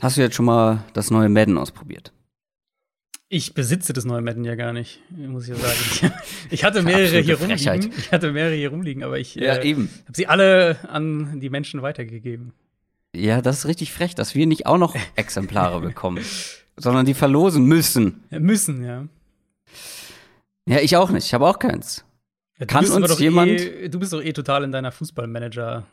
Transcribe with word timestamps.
Hast 0.00 0.16
du 0.16 0.20
jetzt 0.20 0.34
schon 0.34 0.46
mal 0.46 0.84
das 0.92 1.10
neue 1.10 1.28
Madden 1.28 1.56
ausprobiert? 1.58 2.12
Ich 3.28 3.54
besitze 3.54 3.92
das 3.92 4.04
neue 4.04 4.22
Madden 4.22 4.44
ja 4.44 4.54
gar 4.54 4.72
nicht, 4.72 5.00
muss 5.10 5.48
ich 5.48 5.50
ja 5.50 5.56
sagen. 5.56 6.14
Ich 6.50 6.62
hatte 6.62 6.82
mehrere 6.82 7.18
hier 7.18 7.38
rumliegen. 7.40 7.92
Ich 7.96 8.12
hatte 8.12 8.30
mehrere 8.30 8.54
hier 8.54 8.70
rumliegen, 8.70 9.02
aber 9.02 9.18
ich 9.18 9.34
ja, 9.34 9.56
äh, 9.56 9.74
habe 9.74 9.88
sie 10.12 10.28
alle 10.28 10.78
an 10.88 11.40
die 11.40 11.50
Menschen 11.50 11.82
weitergegeben. 11.82 12.52
Ja, 13.16 13.40
das 13.40 13.60
ist 13.60 13.66
richtig 13.66 13.92
frech, 13.92 14.14
dass 14.14 14.34
wir 14.34 14.46
nicht 14.46 14.66
auch 14.66 14.78
noch 14.78 14.94
Exemplare 15.16 15.80
bekommen, 15.80 16.24
sondern 16.76 17.04
die 17.04 17.14
verlosen 17.14 17.64
müssen. 17.64 18.22
Ja, 18.30 18.38
müssen, 18.38 18.84
ja. 18.84 19.08
Ja, 20.68 20.78
ich 20.80 20.96
auch 20.96 21.10
nicht. 21.10 21.26
Ich 21.26 21.34
habe 21.34 21.46
auch 21.48 21.58
keins. 21.58 22.04
Ja, 22.58 22.66
Kann 22.66 22.88
uns 22.88 23.18
jemand. 23.18 23.50
Eh, 23.50 23.88
du 23.88 23.98
bist 23.98 24.12
doch 24.12 24.22
eh 24.22 24.32
total 24.32 24.64
in 24.64 24.72
deiner 24.72 24.92
Fußballmanager. 24.92 25.84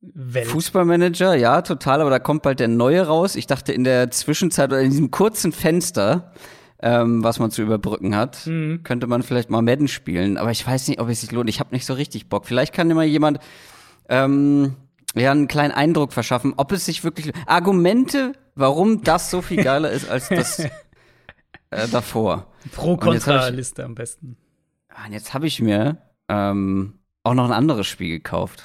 Welt. 0.00 0.46
Fußballmanager, 0.46 1.34
ja, 1.34 1.62
total, 1.62 2.00
aber 2.00 2.10
da 2.10 2.18
kommt 2.18 2.42
bald 2.42 2.60
der 2.60 2.68
neue 2.68 3.06
raus. 3.06 3.34
Ich 3.36 3.46
dachte 3.46 3.72
in 3.72 3.84
der 3.84 4.10
Zwischenzeit 4.10 4.70
oder 4.70 4.80
in 4.80 4.90
diesem 4.90 5.10
kurzen 5.10 5.52
Fenster, 5.52 6.32
ähm, 6.80 7.24
was 7.24 7.38
man 7.38 7.50
zu 7.50 7.62
überbrücken 7.62 8.14
hat, 8.14 8.46
mhm. 8.46 8.82
könnte 8.82 9.06
man 9.06 9.22
vielleicht 9.22 9.50
mal 9.50 9.62
Madden 9.62 9.88
spielen. 9.88 10.36
Aber 10.36 10.50
ich 10.50 10.66
weiß 10.66 10.88
nicht, 10.88 11.00
ob 11.00 11.08
es 11.08 11.22
sich 11.22 11.32
lohnt. 11.32 11.48
Ich 11.48 11.60
habe 11.60 11.74
nicht 11.74 11.86
so 11.86 11.94
richtig 11.94 12.28
Bock. 12.28 12.46
Vielleicht 12.46 12.74
kann 12.74 12.90
immer 12.90 13.04
jemand 13.04 13.38
ähm, 14.08 14.74
ja 15.14 15.30
einen 15.30 15.48
kleinen 15.48 15.72
Eindruck 15.72 16.12
verschaffen, 16.12 16.54
ob 16.56 16.72
es 16.72 16.84
sich 16.84 17.02
wirklich 17.02 17.32
Argumente, 17.46 18.32
warum 18.54 19.02
das 19.02 19.30
so 19.30 19.42
viel 19.42 19.62
geiler 19.62 19.90
ist 19.90 20.08
als 20.08 20.28
das 20.28 20.58
äh, 21.70 21.88
davor. 21.90 22.52
Pro-Kontra-Liste 22.72 23.84
am 23.84 23.94
besten. 23.94 24.36
Ah, 24.88 25.06
und 25.06 25.12
jetzt 25.12 25.34
habe 25.34 25.46
ich 25.46 25.60
mir 25.60 25.98
ähm, 26.28 26.98
auch 27.22 27.34
noch 27.34 27.46
ein 27.46 27.52
anderes 27.52 27.86
Spiel 27.86 28.10
gekauft. 28.10 28.62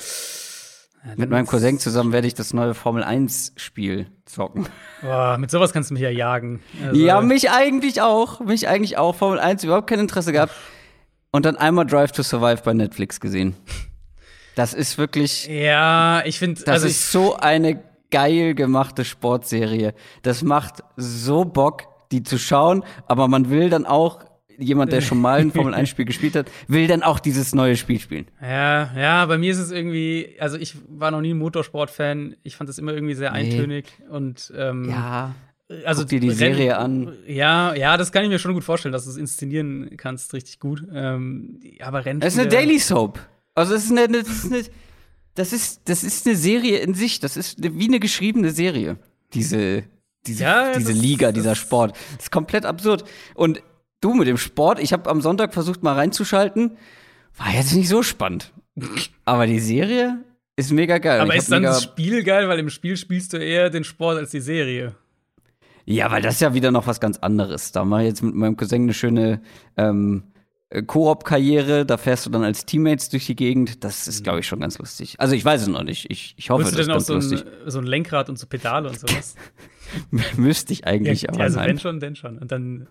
Ja, 1.04 1.14
mit 1.16 1.30
meinem 1.30 1.48
Cousin 1.48 1.80
zusammen 1.80 2.12
werde 2.12 2.28
ich 2.28 2.36
das 2.36 2.54
neue 2.54 2.73
Formel 2.73 3.04
1 3.04 3.54
Spiel 3.55 4.08
zocken. 4.26 4.68
Boah, 5.02 5.38
mit 5.40 5.50
sowas 5.50 5.74
kannst 5.74 5.90
du 5.90 5.96
mich 5.96 6.04
ja 6.04 6.10
jagen. 6.10 6.62
Also 6.86 7.02
ja, 7.02 7.22
mich 7.22 7.50
eigentlich 7.50 8.02
auch. 8.02 8.40
Mich 8.40 8.68
eigentlich 8.68 8.98
auch. 8.98 9.16
Formel 9.16 9.40
1 9.40 9.63
überhaupt 9.63 9.88
kein 9.88 9.99
Interesse 9.99 10.32
gehabt. 10.32 10.54
Und 11.32 11.46
dann 11.46 11.55
einmal 11.55 11.85
Drive 11.85 12.12
to 12.12 12.24
Survive 12.24 12.62
bei 12.63 12.74
Netflix 12.74 13.20
gesehen. 13.20 13.55
Das 14.55 14.74
ist 14.74 14.98
wirklich. 14.98 15.48
Ja, 15.48 16.24
ich 16.26 16.38
finde. 16.38 16.62
Das 16.62 16.76
also 16.76 16.88
ist 16.88 17.12
so 17.12 17.36
eine 17.36 17.82
geil 18.12 18.54
gemachte 18.54 19.05
Sportserie. 19.05 19.93
Das 20.21 20.43
macht 20.43 20.84
so 20.98 21.46
Bock, 21.46 21.84
die 22.12 22.21
zu 22.21 22.38
schauen, 22.38 22.84
aber 23.08 23.27
man 23.27 23.49
will 23.49 23.70
dann 23.70 23.86
auch 23.86 24.20
jemand, 24.62 24.91
der 24.91 25.01
schon 25.01 25.20
mal 25.20 25.40
ein 25.40 25.51
Formel 25.54 25.73
1 25.73 25.90
Spiel 25.90 26.05
gespielt 26.05 26.35
hat, 26.35 26.49
will 26.67 26.87
dann 26.87 27.04
auch 27.04 27.20
dieses 27.20 27.54
neue 27.54 27.76
Spiel 27.76 27.99
spielen. 27.99 28.27
Ja, 28.41 28.91
ja, 28.95 29.26
bei 29.26 29.37
mir 29.37 29.51
ist 29.51 29.59
es 29.59 29.71
irgendwie, 29.71 30.35
also 30.40 30.57
ich 30.57 30.76
war 30.87 31.12
noch 31.12 31.21
nie 31.21 31.34
ein 31.34 31.37
Motorsport-Fan. 31.37 32.35
Ich 32.43 32.55
fand 32.55 32.70
das 32.70 32.77
immer 32.77 32.93
irgendwie 32.93 33.15
sehr 33.15 33.34
eintönig 33.34 33.85
nee. 33.99 34.07
und 34.07 34.53
ähm, 34.55 34.90
ja. 34.90 35.35
Also 35.85 36.01
Guck 36.01 36.09
dir 36.09 36.20
die 36.20 36.29
Renn 36.29 36.37
Serie 36.37 36.77
an. 36.77 37.13
Ja, 37.26 37.73
ja, 37.73 37.95
das 37.95 38.12
kann 38.12 38.23
ich 38.23 38.29
mir 38.29 38.40
schon 38.40 38.53
gut 38.53 38.63
vorstellen, 38.63 38.91
dass 38.91 39.05
du 39.05 39.12
es 39.12 39.18
inszenieren 39.18 39.91
kannst, 39.95 40.34
richtig 40.34 40.59
gut. 40.59 40.84
Ähm, 40.93 41.59
aber 41.79 42.05
Rennen. 42.05 42.21
Es 42.21 42.34
ist 42.34 42.40
eine 42.40 42.49
Daily 42.49 42.77
Soap. 42.77 43.20
Also 43.55 43.75
es 43.75 43.85
ist 43.85 43.91
eine, 43.91 44.07
das 44.07 44.27
ist 44.27 44.51
eine, 44.51 44.63
das 45.35 45.53
ist, 45.53 45.81
das 45.85 46.03
ist 46.03 46.27
eine 46.27 46.35
Serie 46.35 46.79
in 46.79 46.93
sich. 46.93 47.20
Das 47.20 47.37
ist 47.37 47.57
wie 47.63 47.87
eine 47.87 47.99
geschriebene 47.99 48.51
Serie. 48.51 48.98
Diese, 49.34 49.84
diese, 50.27 50.43
ja, 50.43 50.77
diese 50.77 50.91
Liga, 50.91 51.31
dieser 51.31 51.55
Sport. 51.55 51.96
Das 52.15 52.25
ist 52.25 52.31
komplett 52.31 52.65
absurd. 52.65 53.05
Und 53.34 53.63
Du 54.02 54.13
mit 54.16 54.27
dem 54.27 54.38
Sport, 54.38 54.80
ich 54.80 54.94
habe 54.94 55.10
am 55.10 55.21
Sonntag 55.21 55.54
versucht 55.54 55.84
mal 55.84 55.94
reinzuschalten, 55.94 56.77
war 57.38 57.54
jetzt 57.54 57.74
nicht 57.74 57.88
so 57.88 58.04
spannend. 58.04 58.52
Aber 59.26 59.46
die 59.48 59.60
Serie 59.60 60.24
ist 60.55 60.71
mega 60.71 60.98
geil. 60.98 61.21
Aber 61.21 61.35
ist 61.35 61.52
dann 61.52 61.63
das 61.63 61.84
Spiel 61.84 62.24
geil, 62.24 62.49
weil 62.49 62.60
im 62.60 62.70
Spiel 62.70 62.98
spielst 62.98 63.34
du 63.34 63.38
eher 63.38 63.70
den 63.70 63.84
Sport 63.84 64.18
als 64.18 64.31
die 64.31 64.41
Serie. 64.41 64.96
Ja, 65.85 66.12
weil 66.12 66.22
das 66.22 66.35
ist 66.35 66.41
ja 66.41 66.53
wieder 66.53 66.72
noch 66.72 66.88
was 66.88 67.00
ganz 67.00 67.18
anderes. 67.19 67.72
Da 67.72 67.85
mache 67.85 68.02
ich 68.02 68.08
jetzt 68.09 68.24
mit 68.24 68.35
meinem 68.35 68.58
Cousin 68.58 68.84
eine 68.84 68.94
schöne 68.94 69.41
ähm, 69.78 70.24
Koop-Karriere. 70.88 71.86
Da 71.86 71.97
fährst 71.97 72.25
du 72.25 72.30
dann 72.30 72.44
als 72.44 72.66
Teammates 72.66 73.09
durch 73.09 73.25
die 73.25 73.36
Gegend. 73.36 73.84
Das 73.84 74.08
ist, 74.08 74.24
glaube 74.24 74.40
ich, 74.40 74.48
schon 74.48 74.59
ganz 74.59 74.78
lustig. 74.78 75.16
Also 75.20 75.36
ich 75.36 75.44
weiß 75.44 75.64
es 75.64 75.68
noch 75.68 75.84
nicht. 75.84 76.09
Ich, 76.09 76.36
ich 76.38 76.50
hoffe, 76.50 76.64
das 76.64 76.74
ist 76.74 76.88
ganz 76.88 77.08
so 77.08 77.16
lustig. 77.16 77.44
Ein, 77.46 77.70
so 77.70 77.80
ein 77.80 77.86
Lenkrad 77.86 78.30
und 78.30 78.38
so 78.38 78.48
Pedale 78.48 78.90
und 78.90 79.00
sowas? 79.00 79.36
Müsste 80.38 80.74
ich 80.74 80.86
eigentlich 80.86 81.24
ja, 81.24 81.30
aber. 81.30 81.42
Also 81.42 81.59
wenn 81.59 81.80
schon, 81.80 82.00
denn 82.00 82.16
schon. 82.16 82.38
Und 82.38 82.52
dann 82.52 82.88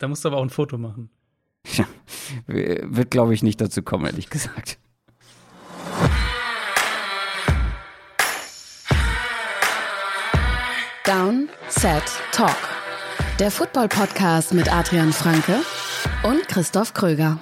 da 0.00 0.08
musst 0.08 0.24
du 0.24 0.28
aber 0.28 0.38
auch 0.38 0.42
ein 0.42 0.50
Foto 0.50 0.78
machen. 0.78 1.10
Ja, 1.74 1.84
wird, 2.46 3.10
glaube 3.10 3.34
ich, 3.34 3.42
nicht 3.42 3.60
dazu 3.60 3.82
kommen, 3.82 4.06
ehrlich 4.06 4.30
gesagt. 4.30 4.78
Down, 11.04 11.48
Set, 11.68 12.02
Talk. 12.32 12.56
Der 13.38 13.50
Football-Podcast 13.50 14.54
mit 14.54 14.72
Adrian 14.72 15.12
Franke 15.12 15.60
und 16.22 16.48
Christoph 16.48 16.94
Kröger. 16.94 17.38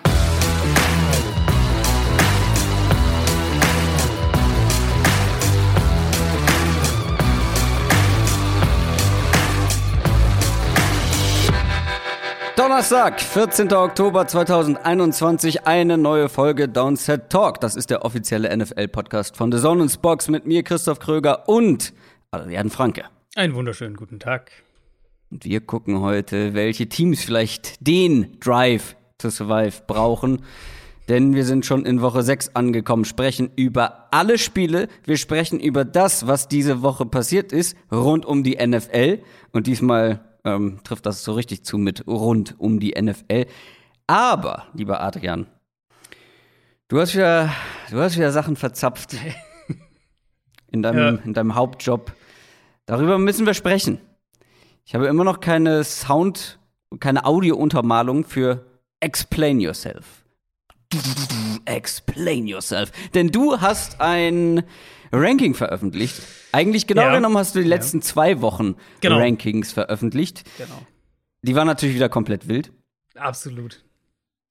Donnerstag, 12.68 13.18
14. 13.22 13.72
Oktober 13.72 14.26
2021, 14.26 15.66
eine 15.66 15.96
neue 15.96 16.28
Folge 16.28 16.68
Downset 16.68 17.30
Talk. 17.30 17.62
Das 17.62 17.76
ist 17.76 17.88
der 17.88 18.04
offizielle 18.04 18.54
NFL-Podcast 18.54 19.38
von 19.38 19.50
The 19.50 19.58
Zone 19.58 19.88
Spox 19.88 20.28
mit 20.28 20.44
mir, 20.46 20.62
Christoph 20.62 20.98
Kröger 20.98 21.48
und 21.48 21.94
Adrian 22.30 22.68
Franke. 22.68 23.04
Einen 23.36 23.54
wunderschönen 23.54 23.96
guten 23.96 24.20
Tag. 24.20 24.52
Und 25.30 25.46
wir 25.46 25.62
gucken 25.62 26.00
heute, 26.00 26.52
welche 26.52 26.90
Teams 26.90 27.24
vielleicht 27.24 27.86
den 27.86 28.38
Drive 28.38 28.96
to 29.16 29.30
Survive 29.30 29.84
brauchen. 29.86 30.42
Denn 31.08 31.34
wir 31.34 31.46
sind 31.46 31.64
schon 31.64 31.86
in 31.86 32.02
Woche 32.02 32.22
6 32.22 32.54
angekommen, 32.54 33.06
sprechen 33.06 33.50
über 33.56 34.08
alle 34.10 34.36
Spiele. 34.36 34.88
Wir 35.04 35.16
sprechen 35.16 35.58
über 35.58 35.86
das, 35.86 36.26
was 36.26 36.48
diese 36.48 36.82
Woche 36.82 37.06
passiert 37.06 37.50
ist, 37.50 37.78
rund 37.90 38.26
um 38.26 38.42
die 38.42 38.58
NFL. 38.62 39.20
Und 39.52 39.66
diesmal 39.66 40.27
ähm, 40.56 40.80
trifft 40.84 41.06
das 41.06 41.24
so 41.24 41.32
richtig 41.32 41.64
zu 41.64 41.78
mit 41.78 42.06
rund 42.06 42.54
um 42.58 42.80
die 42.80 42.94
NFL. 43.00 43.46
Aber, 44.06 44.66
lieber 44.72 45.00
Adrian, 45.00 45.46
du 46.88 47.00
hast 47.00 47.14
wieder, 47.14 47.52
du 47.90 47.98
hast 47.98 48.16
wieder 48.16 48.32
Sachen 48.32 48.56
verzapft 48.56 49.16
in 50.72 50.82
deinem, 50.82 51.16
ja. 51.16 51.22
in 51.24 51.34
deinem 51.34 51.54
Hauptjob. 51.54 52.12
Darüber 52.86 53.18
müssen 53.18 53.46
wir 53.46 53.54
sprechen. 53.54 54.00
Ich 54.84 54.94
habe 54.94 55.06
immer 55.06 55.24
noch 55.24 55.40
keine 55.40 55.84
Sound, 55.84 56.58
keine 57.00 57.26
Audiountermalung 57.26 58.24
für 58.24 58.64
Explain 59.00 59.60
Yourself. 59.60 60.17
Explain 61.64 62.46
Yourself. 62.46 62.92
Denn 63.14 63.28
du 63.28 63.60
hast 63.60 64.00
ein 64.00 64.62
Ranking 65.12 65.54
veröffentlicht. 65.54 66.22
Eigentlich 66.52 66.86
genau 66.86 67.02
ja. 67.02 67.14
genommen 67.14 67.36
hast 67.36 67.54
du 67.54 67.60
die 67.60 67.68
letzten 67.68 67.98
ja. 67.98 68.04
zwei 68.04 68.40
Wochen 68.40 68.76
genau. 69.00 69.18
Rankings 69.18 69.72
veröffentlicht. 69.72 70.44
Genau. 70.56 70.82
Die 71.42 71.54
waren 71.54 71.66
natürlich 71.66 71.94
wieder 71.94 72.08
komplett 72.08 72.48
wild. 72.48 72.72
Absolut. 73.14 73.84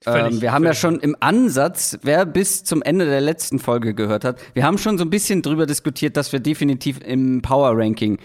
Völlig, 0.04 0.36
ähm, 0.36 0.42
wir 0.42 0.52
haben 0.52 0.64
ja 0.64 0.76
schon 0.76 1.00
im 1.00 1.16
Ansatz, 1.20 1.98
wer 2.04 2.26
bis 2.26 2.64
zum 2.64 2.84
Ende 2.84 3.06
der 3.06 3.22
letzten 3.22 3.58
Folge 3.58 3.96
gehört 3.96 4.24
hat, 4.24 4.40
wir 4.54 4.64
haben 4.64 4.78
schon 4.78 4.98
so 4.98 5.04
ein 5.04 5.10
bisschen 5.10 5.42
drüber 5.42 5.66
diskutiert, 5.66 6.18
dass 6.18 6.32
wir 6.32 6.40
definitiv 6.40 7.00
im 7.02 7.42
Power 7.42 7.72
Ranking 7.76 8.20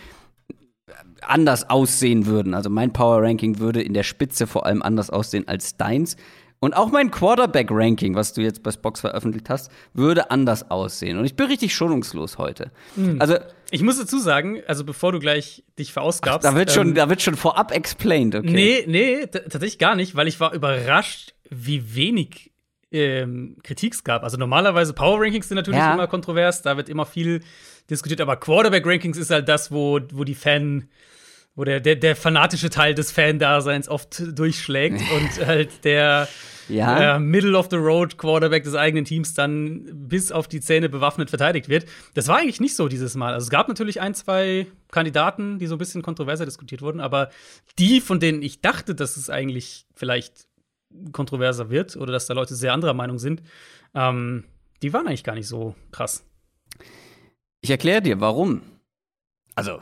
anders 1.23 1.71
aussehen 1.71 2.27
würden. 2.27 2.53
Also 2.55 2.69
mein 2.69 2.93
Power 2.93 3.23
Ranking 3.23 3.59
würde 3.59 3.81
in 3.81 3.95
der 3.95 4.03
Spitze 4.03 4.47
vor 4.47 4.67
allem 4.67 4.83
anders 4.83 5.09
aussehen 5.09 5.49
als 5.49 5.77
deins. 5.77 6.17
Und 6.63 6.75
auch 6.75 6.93
mein 6.93 7.11
Quarterback-Ranking, 7.11 8.15
was 8.15 8.35
du 8.35 8.41
jetzt 8.41 8.63
bei 8.63 8.71
Spox 8.71 9.01
veröffentlicht 9.01 9.51
hast, 9.51 9.69
würde 9.95 10.31
anders 10.31 10.71
aussehen. 10.71 11.19
Und 11.19 11.25
ich 11.25 11.35
bin 11.35 11.47
richtig 11.47 11.75
schonungslos 11.75 12.39
heute. 12.39 12.71
Mhm. 12.95 13.21
Also 13.21 13.39
ich 13.73 13.83
muss 13.83 13.99
dazu 13.99 14.21
sagen, 14.21 14.63
also 14.69 14.85
bevor 14.85 15.11
du 15.11 15.19
gleich 15.19 15.65
dich 15.77 15.93
verausgabst. 15.93 16.47
Ach, 16.47 16.53
da 16.53 16.57
wird 16.57 16.71
schon, 16.71 16.91
ähm, 16.91 16.95
da 16.95 17.09
wird 17.09 17.21
schon 17.21 17.35
vorab 17.35 17.73
explained, 17.73 18.37
okay? 18.37 18.53
Nee, 18.53 18.85
nee, 18.87 19.27
tatsächlich 19.27 19.81
gar 19.81 19.97
nicht, 19.97 20.15
weil 20.15 20.29
ich 20.29 20.39
war 20.39 20.55
überrascht, 20.55 21.35
wie 21.51 21.97
wenig 21.97 22.53
ähm, 22.93 23.57
Kritik 23.65 23.95
es 23.95 24.05
gab. 24.05 24.23
Also 24.23 24.37
normalerweise 24.37 24.93
Power 24.93 25.21
Rankings 25.21 25.49
sind 25.49 25.57
natürlich 25.57 25.81
ja. 25.81 25.95
immer 25.95 26.07
kontrovers, 26.07 26.63
da 26.63 26.77
wird 26.77 26.89
immer 26.89 27.07
viel 27.07 27.43
diskutiert, 27.91 28.21
aber 28.21 28.37
Quarterback 28.37 28.87
Rankings 28.87 29.19
ist 29.19 29.33
halt 29.33 29.49
das, 29.49 29.73
wo, 29.73 29.99
wo 30.13 30.23
die 30.23 30.37
Fan 30.37 30.89
wo 31.55 31.65
der, 31.65 31.81
der, 31.81 31.97
der 31.97 32.17
fanatische 32.17 32.71
Teil 32.71 32.95
des 32.95 33.13
Fan-Daseins 33.13 33.89
oft 33.89 34.23
durchschlägt 34.39 35.03
und 35.17 35.47
halt 35.47 35.85
der 35.85 36.29
ja. 36.69 37.17
äh, 37.17 37.19
Middle 37.21 37.57
of 37.57 37.69
the 37.71 37.77
Road 37.77 38.19
Quarterback 38.19 38.65
des 38.65 38.75
eigenen 38.75 39.05
Teams 39.05 39.35
dann 39.35 39.89
bis 40.09 40.33
auf 40.33 40.49
die 40.49 40.61
Zähne 40.61 40.89
bewaffnet 40.89 41.31
verteidigt 41.31 41.69
wird. 41.69 41.87
Das 42.15 42.29
war 42.29 42.39
eigentlich 42.39 42.61
nicht 42.61 42.77
so 42.77 42.89
dieses 42.89 43.15
Mal. 43.15 43.35
Also 43.35 43.45
es 43.45 43.51
gab 43.51 43.69
natürlich 43.69 44.01
ein, 44.01 44.15
zwei 44.15 44.67
Kandidaten, 44.91 45.59
die 45.59 45.67
so 45.67 45.77
ein 45.77 45.79
bisschen 45.79 46.03
kontroverser 46.03 46.45
diskutiert 46.45 46.83
wurden, 46.83 47.01
aber 47.01 47.31
die, 47.79 48.01
von 48.01 48.21
denen 48.21 48.43
ich 48.43 48.61
dachte, 48.61 48.95
dass 48.95 49.17
es 49.17 49.31
eigentlich 49.31 49.87
vielleicht 49.95 50.47
kontroverser 51.13 51.71
wird 51.71 51.97
oder 51.97 52.13
dass 52.13 52.27
da 52.27 52.35
Leute 52.35 52.55
sehr 52.55 52.73
anderer 52.73 52.95
Meinung 52.95 53.19
sind, 53.19 53.43
ähm, 53.95 54.45
die 54.83 54.93
waren 54.93 55.07
eigentlich 55.07 55.25
gar 55.25 55.35
nicht 55.35 55.49
so 55.49 55.75
krass. 55.91 56.25
Ich 57.61 57.71
erkläre 57.71 58.03
dir, 58.03 58.21
warum. 58.21 58.63
Also, 59.55 59.81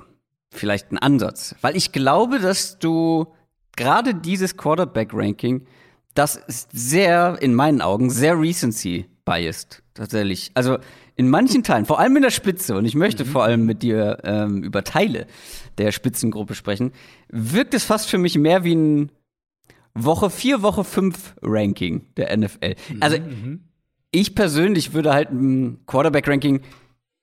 vielleicht 0.51 0.93
ein 0.93 0.99
Ansatz. 0.99 1.55
Weil 1.63 1.77
ich 1.77 1.93
glaube, 1.93 2.39
dass 2.39 2.79
du 2.79 3.33
gerade 3.77 4.15
dieses 4.15 4.57
Quarterback-Ranking, 4.57 5.67
das 6.15 6.37
ist 6.37 6.69
sehr, 6.73 7.39
in 7.41 7.55
meinen 7.55 7.81
Augen, 7.81 8.11
sehr 8.11 8.39
Recency-biased, 8.39 9.83
tatsächlich. 9.95 10.51
Also 10.55 10.79
in 11.17 11.29
manchen 11.29 11.63
Teilen, 11.63 11.87
vor 11.87 12.01
allem 12.01 12.17
in 12.17 12.23
der 12.23 12.31
Spitze, 12.31 12.77
und 12.77 12.85
ich 12.85 12.95
möchte 12.95 13.25
mhm. 13.25 13.29
vor 13.29 13.45
allem 13.45 13.67
mit 13.67 13.83
dir 13.83 14.19
ähm, 14.25 14.63
über 14.63 14.85
Teile 14.85 15.27
der 15.79 15.93
Spitzengruppe 15.93 16.55
sprechen, 16.55 16.93
wirkt 17.29 17.75
es 17.75 17.85
fast 17.85 18.09
für 18.09 18.19
mich 18.19 18.39
mehr 18.39 18.65
wie 18.65 18.75
ein 18.75 19.13
Woche 19.95 20.31
4, 20.31 20.63
Woche 20.63 20.85
5 20.85 21.37
Ranking 21.43 22.07
der 22.17 22.37
NFL. 22.37 22.75
Mhm. 22.89 22.97
Also 23.01 23.19
mhm. 23.19 23.61
ich 24.11 24.35
persönlich 24.35 24.93
würde 24.93 25.13
halt 25.13 25.31
ein 25.31 25.81
Quarterback-Ranking, 25.87 26.61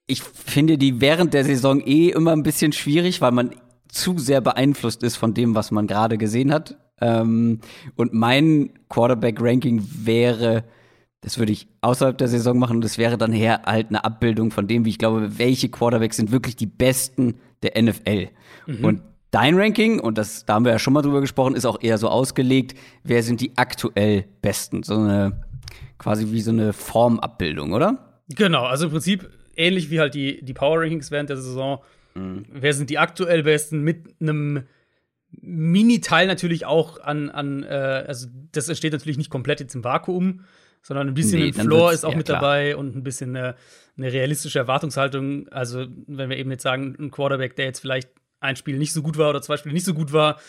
ich 0.06 0.22
finde 0.22 0.78
die 0.78 1.02
während 1.02 1.34
der 1.34 1.44
Saison 1.44 1.82
eh 1.86 2.10
immer 2.10 2.32
ein 2.32 2.44
bisschen 2.44 2.72
schwierig, 2.72 3.20
weil 3.22 3.32
man 3.32 3.52
zu 3.90 4.18
sehr 4.18 4.42
beeinflusst 4.42 5.04
ist 5.04 5.16
von 5.18 5.34
dem, 5.34 5.56
was 5.56 5.72
man 5.72 5.88
gerade 5.88 6.18
gesehen 6.18 6.54
hat. 6.54 6.78
Ähm, 7.00 7.60
und 7.96 8.14
mein 8.14 8.72
Quarterback-Ranking 8.90 9.84
wäre 10.04 10.64
das 11.22 11.38
würde 11.38 11.52
ich 11.52 11.68
außerhalb 11.82 12.18
der 12.18 12.28
Saison 12.28 12.58
machen 12.58 12.78
und 12.78 12.86
das 12.86 12.98
wäre 12.98 13.18
dann 13.18 13.32
her 13.32 13.64
halt 13.66 13.90
eine 13.90 14.04
Abbildung 14.04 14.52
von 14.52 14.68
dem, 14.68 14.86
wie 14.86 14.90
ich 14.90 15.00
glaube, 15.00 15.38
welche 15.38 15.70
Quarterbacks 15.70 16.18
sind 16.18 16.32
wirklich 16.32 16.56
die 16.56 16.68
besten 16.68 17.36
der 17.64 17.82
NFL. 17.82 18.30
Mhm. 18.68 18.86
Und 18.86 19.02
dein 19.32 19.60
Ranking, 19.60 20.00
und 20.00 20.18
das, 20.18 20.46
da 20.46 20.54
haben 20.54 20.66
wir 20.66 20.72
ja 20.72 20.80
schon 20.80 20.94
mal 20.94 21.02
drüber 21.02 21.22
gesprochen, 21.22 21.56
ist 21.56 21.66
auch 21.66 21.82
eher 21.82 21.98
so 21.98 22.08
ausgelegt, 22.08 22.78
wer 23.04 23.24
sind 23.24 23.42
die 23.42 23.58
aktuell 23.58 24.26
besten? 24.42 24.84
So 24.84 24.96
eine, 24.96 25.42
quasi 25.98 26.32
wie 26.32 26.42
so 26.42 26.52
eine 26.52 26.72
Formabbildung, 26.72 27.74
oder? 27.74 28.22
Genau, 28.30 28.66
also 28.66 28.86
im 28.86 28.92
Prinzip 28.92 29.30
ähnlich 29.56 29.90
wie 29.90 30.00
halt 30.00 30.14
die, 30.14 30.46
die 30.46 30.54
Power 30.54 30.82
Rankings 30.82 31.10
während 31.10 31.30
der 31.30 31.38
Saison. 31.38 31.80
Mhm. 32.14 32.46
Wer 32.54 32.74
sind 32.74 32.90
die 32.90 33.00
aktuell 33.00 33.44
besten 33.44 33.82
mit 33.82 34.16
einem 34.22 34.64
Mini-Teil 35.32 36.28
natürlich 36.28 36.66
auch 36.66 37.00
an, 37.00 37.30
an 37.30 37.64
äh, 37.64 38.06
also 38.08 38.28
das 38.52 38.70
entsteht 38.70 38.94
natürlich 38.94 39.18
nicht 39.18 39.30
komplett 39.30 39.60
jetzt 39.60 39.76
im 39.76 39.84
Vakuum, 39.84 40.46
sondern 40.82 41.08
ein 41.08 41.14
bisschen 41.14 41.42
nee, 41.42 41.48
ein 41.48 41.54
Floor 41.54 41.92
ist 41.92 42.06
auch 42.06 42.16
mit 42.16 42.28
klar. 42.28 42.40
dabei 42.40 42.78
und 42.78 42.96
ein 42.96 43.04
bisschen 43.04 43.36
eine, 43.36 43.56
eine, 43.98 44.12
realistische 44.12 44.60
Erwartungshaltung. 44.60 45.48
Also, 45.50 45.86
wenn 46.08 46.30
wir 46.30 46.38
eben 46.38 46.52
jetzt 46.52 46.64
sagen, 46.64 46.96
ein 46.98 47.12
Quarterback, 47.12 47.56
der 47.56 47.66
jetzt 47.66 47.80
vielleicht 47.80 48.10
ein 48.40 48.56
Spiel 48.56 48.78
nicht 48.78 48.94
so 48.94 49.02
gut 49.02 49.18
war 49.18 49.30
oder 49.30 49.42
zwei 49.42 49.58
Spiele 49.58 49.74
nicht 49.74 49.86
so 49.86 49.94
gut 49.94 50.14
war, 50.14 50.40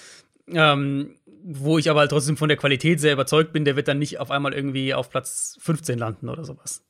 ähm, 0.49 1.17
wo 1.43 1.79
ich 1.79 1.91
aber 1.91 2.01
halt 2.01 2.11
trotzdem 2.11 2.37
von 2.37 2.49
der 2.49 2.57
Qualität 2.57 3.01
sehr 3.01 3.13
überzeugt 3.13 3.53
bin, 3.53 3.65
der 3.65 3.77
wird 3.77 3.89
dann 3.89 3.99
nicht 3.99 4.21
auf 4.21 4.31
einmal 4.31 4.53
irgendwie 4.53 4.95
auf 4.95 5.11
Platz 5.11 5.57
15 5.61 5.99
landen 5.99 6.29
oder 6.29 6.45
sowas. 6.45 6.85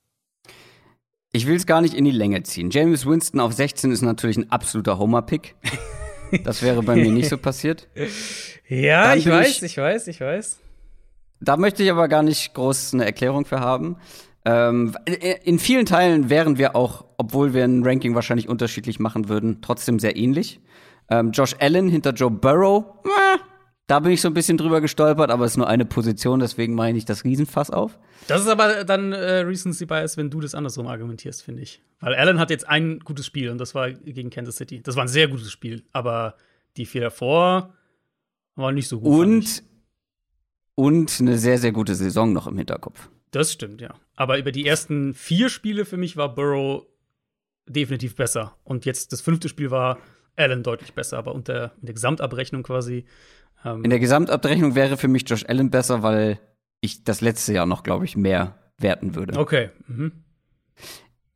Ich 1.33 1.47
will 1.47 1.57
es 1.57 1.67
gar 1.67 1.81
nicht 1.81 1.95
in 1.95 2.05
die 2.05 2.11
Länge 2.11 2.43
ziehen. 2.43 2.71
James 2.71 3.07
Winston 3.07 3.41
auf 3.41 3.53
16 3.53 3.93
ist 3.93 4.03
natürlich 4.03 4.39
ein 4.39 4.51
absoluter 4.51 4.99
Homer-Pick. 4.99 5.57
Das 6.45 6.63
wäre 6.63 6.83
bei 6.83 6.97
mir 6.97 7.11
nicht 7.11 7.29
so 7.29 7.39
passiert. 7.39 7.89
Ja, 8.69 9.15
ich 9.15 9.29
weiß, 9.29 9.59
ich, 9.59 9.63
ich 9.63 9.77
weiß, 9.77 10.09
ich 10.09 10.21
weiß. 10.21 10.59
Da 11.41 11.57
möchte 11.57 11.83
ich 11.83 11.91
aber 11.91 12.09
gar 12.09 12.23
nicht 12.23 12.55
groß 12.55 12.95
eine 12.95 13.05
Erklärung 13.05 13.45
für 13.45 13.61
haben. 13.61 13.97
Ähm, 14.45 14.97
in 15.45 15.59
vielen 15.59 15.87
Teilen 15.87 16.31
wären 16.31 16.59
wir 16.59 16.75
auch, 16.75 17.05
obwohl 17.17 17.55
wir 17.55 17.65
ein 17.65 17.83
Ranking 17.85 18.15
wahrscheinlich 18.15 18.49
unterschiedlich 18.49 18.99
machen 18.99 19.29
würden, 19.29 19.59
trotzdem 19.63 19.99
sehr 19.99 20.17
ähnlich. 20.17 20.61
Ähm, 21.11 21.33
Josh 21.33 21.55
Allen 21.59 21.89
hinter 21.89 22.13
Joe 22.13 22.31
Burrow, 22.31 22.85
äh, 23.05 23.39
da 23.89 24.01
bin 24.01 24.13
ich 24.13 24.21
so 24.21 24.29
ein 24.29 24.35
bisschen 24.35 24.59
drüber 24.59 24.81
gestolpert, 24.81 25.31
aber 25.31 25.47
es 25.47 25.53
ist 25.53 25.57
nur 25.57 25.67
eine 25.67 25.87
Position, 25.87 26.41
deswegen 26.41 26.75
meine 26.75 26.99
ich 26.99 27.07
das 27.07 27.25
Riesenfass 27.25 27.71
auf. 27.71 27.99
Das 28.29 28.43
ist 28.43 28.49
aber 28.49 28.85
dann 28.85 29.13
äh, 29.13 29.39
Recency 29.39 29.87
Bias, 29.87 30.19
wenn 30.19 30.29
du 30.29 30.41
das 30.41 30.55
andersrum 30.55 30.87
argumentierst, 30.87 31.43
finde 31.43 31.63
ich. 31.63 31.83
Weil 31.99 32.15
Allen 32.15 32.39
hat 32.39 32.51
jetzt 32.51 32.69
ein 32.69 33.01
gutes 33.01 33.25
Spiel 33.25 33.49
und 33.49 33.59
das 33.59 33.75
war 33.75 33.91
gegen 33.91 34.29
Kansas 34.29 34.57
City. 34.57 34.83
Das 34.83 34.95
war 34.95 35.05
ein 35.05 35.09
sehr 35.09 35.27
gutes 35.29 35.51
Spiel, 35.51 35.85
aber 35.93 36.37
die 36.77 36.85
vier 36.85 37.01
davor 37.01 37.75
waren 38.57 38.75
nicht 38.75 38.89
so 38.89 39.01
gut. 39.01 39.11
Und 39.11 39.63
und 40.75 41.19
eine 41.21 41.39
sehr, 41.39 41.59
sehr 41.59 41.73
gute 41.73 41.97
Saison 41.97 42.33
noch 42.33 42.47
im 42.47 42.57
Hinterkopf. 42.57 43.09
Das 43.31 43.53
stimmt, 43.53 43.81
ja. 43.81 43.95
Aber 44.15 44.39
über 44.39 44.53
die 44.53 44.67
ersten 44.67 45.15
vier 45.15 45.49
Spiele 45.49 45.85
für 45.85 45.97
mich 45.97 46.17
war 46.17 46.35
Burrow 46.35 46.87
definitiv 47.67 48.15
besser. 48.17 48.57
Und 48.65 48.85
jetzt 48.85 49.13
das 49.13 49.23
fünfte 49.23 49.49
Spiel 49.49 49.71
war 49.71 49.99
Allen 50.37 50.63
deutlich 50.63 50.93
besser, 50.93 51.19
aber 51.19 51.35
unter 51.35 51.73
in 51.81 51.87
der 51.87 51.95
Gesamtabrechnung 51.95 52.63
quasi. 52.63 53.07
Ähm 53.65 53.85
in 53.85 53.91
der 53.91 53.99
Gesamtabrechnung 53.99 54.75
wäre 54.75 54.97
für 54.97 55.09
mich 55.09 55.29
Josh 55.29 55.45
Allen 55.47 55.71
besser, 55.71 56.03
weil 56.03 56.39
ich 56.81 57.05
das 57.05 57.21
letzte 57.21 57.53
Jahr 57.53 57.67
noch, 57.67 57.83
glaube 57.83 58.05
ich, 58.05 58.17
mehr 58.17 58.55
werten 58.79 59.15
würde. 59.15 59.39
Okay. 59.39 59.71
Mhm. 59.87 60.13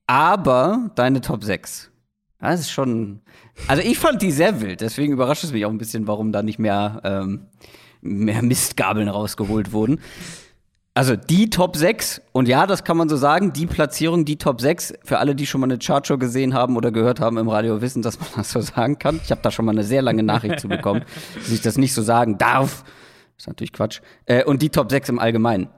Aber 0.07 0.91
deine 0.95 1.21
Top 1.21 1.45
6. 1.45 1.91
Das 2.39 2.61
ist 2.61 2.71
schon. 2.71 3.23
Also 3.69 3.83
ich 3.83 3.99
fand 3.99 4.21
die 4.21 4.33
sehr 4.33 4.61
wild, 4.61 4.81
deswegen 4.81 5.13
überrascht 5.13 5.45
es 5.45 5.53
mich 5.53 5.65
auch 5.65 5.71
ein 5.71 5.79
bisschen, 5.79 6.09
warum 6.09 6.33
da 6.33 6.43
nicht 6.43 6.59
mehr 6.59 7.01
ähm, 7.05 7.47
mehr 8.01 8.43
Mistgabeln 8.43 9.09
rausgeholt 9.09 9.73
wurden. 9.73 10.01
Also 10.95 11.17
die 11.17 11.49
Top 11.49 11.77
6, 11.77 12.21
und 12.33 12.49
ja, 12.49 12.67
das 12.67 12.85
kann 12.85 12.99
man 12.99 13.09
so 13.09 13.17
sagen, 13.17 13.55
die 13.55 13.67
Platzierung, 13.67 14.27
die 14.27 14.37
Top 14.37 14.61
6, 14.61 14.93
für 15.03 15.19
alle, 15.19 15.35
die 15.35 15.47
schon 15.47 15.63
mal 15.63 15.67
eine 15.67 15.79
Chartshow 15.79 16.19
gesehen 16.19 16.53
haben 16.53 16.77
oder 16.77 16.93
gehört 16.93 17.19
haben 17.19 17.39
im 17.39 17.49
Radio, 17.49 17.81
wissen, 17.81 18.03
dass 18.03 18.21
man 18.21 18.29
das 18.37 18.51
so 18.53 18.61
sagen 18.61 18.99
kann. 18.99 19.19
Ich 19.25 19.31
habe 19.31 19.41
da 19.41 19.51
schon 19.51 19.65
mal 19.65 19.73
eine 19.73 19.85
sehr 19.85 20.03
lange 20.03 20.23
Nachricht 20.23 20.61
zu 20.61 20.69
bekommen, 20.69 21.05
dass 21.35 21.51
ich 21.51 21.63
das 21.63 21.79
nicht 21.79 21.95
so 21.95 22.03
sagen 22.03 22.37
darf. 22.37 22.83
Das 23.37 23.45
ist 23.45 23.47
natürlich 23.47 23.73
Quatsch. 23.73 24.01
Äh, 24.27 24.45
und 24.45 24.61
die 24.61 24.69
Top 24.69 24.91
6 24.91 25.09
im 25.09 25.19
Allgemeinen. 25.19 25.69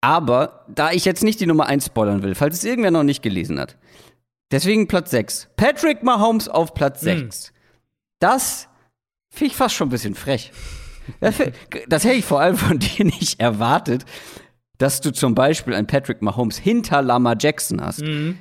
Aber 0.00 0.64
da 0.68 0.90
ich 0.90 1.04
jetzt 1.04 1.22
nicht 1.22 1.38
die 1.38 1.46
Nummer 1.46 1.66
1 1.66 1.86
spoilern 1.86 2.24
will, 2.24 2.34
falls 2.34 2.56
es 2.56 2.64
irgendwer 2.64 2.90
noch 2.90 3.04
nicht 3.04 3.22
gelesen 3.22 3.60
hat, 3.60 3.78
deswegen 4.50 4.88
Platz 4.88 5.12
6. 5.12 5.50
Patrick 5.54 6.02
Mahomes 6.02 6.48
auf 6.48 6.74
Platz 6.74 7.00
6. 7.02 7.46
Hm. 7.46 7.54
Das 8.18 8.68
finde 9.30 9.52
ich 9.52 9.56
fast 9.56 9.76
schon 9.76 9.86
ein 9.86 9.92
bisschen 9.92 10.16
frech. 10.16 10.50
Das, 11.20 11.36
das 11.88 12.04
hätte 12.04 12.16
ich 12.16 12.24
vor 12.24 12.40
allem 12.40 12.56
von 12.56 12.78
dir 12.80 13.04
nicht 13.04 13.40
erwartet, 13.40 14.04
dass 14.78 15.00
du 15.00 15.12
zum 15.12 15.34
Beispiel 15.34 15.74
ein 15.74 15.86
Patrick 15.86 16.22
Mahomes 16.22 16.58
hinter 16.58 17.02
Lama 17.02 17.34
Jackson 17.38 17.80
hast. 17.80 18.02
Mhm. 18.02 18.38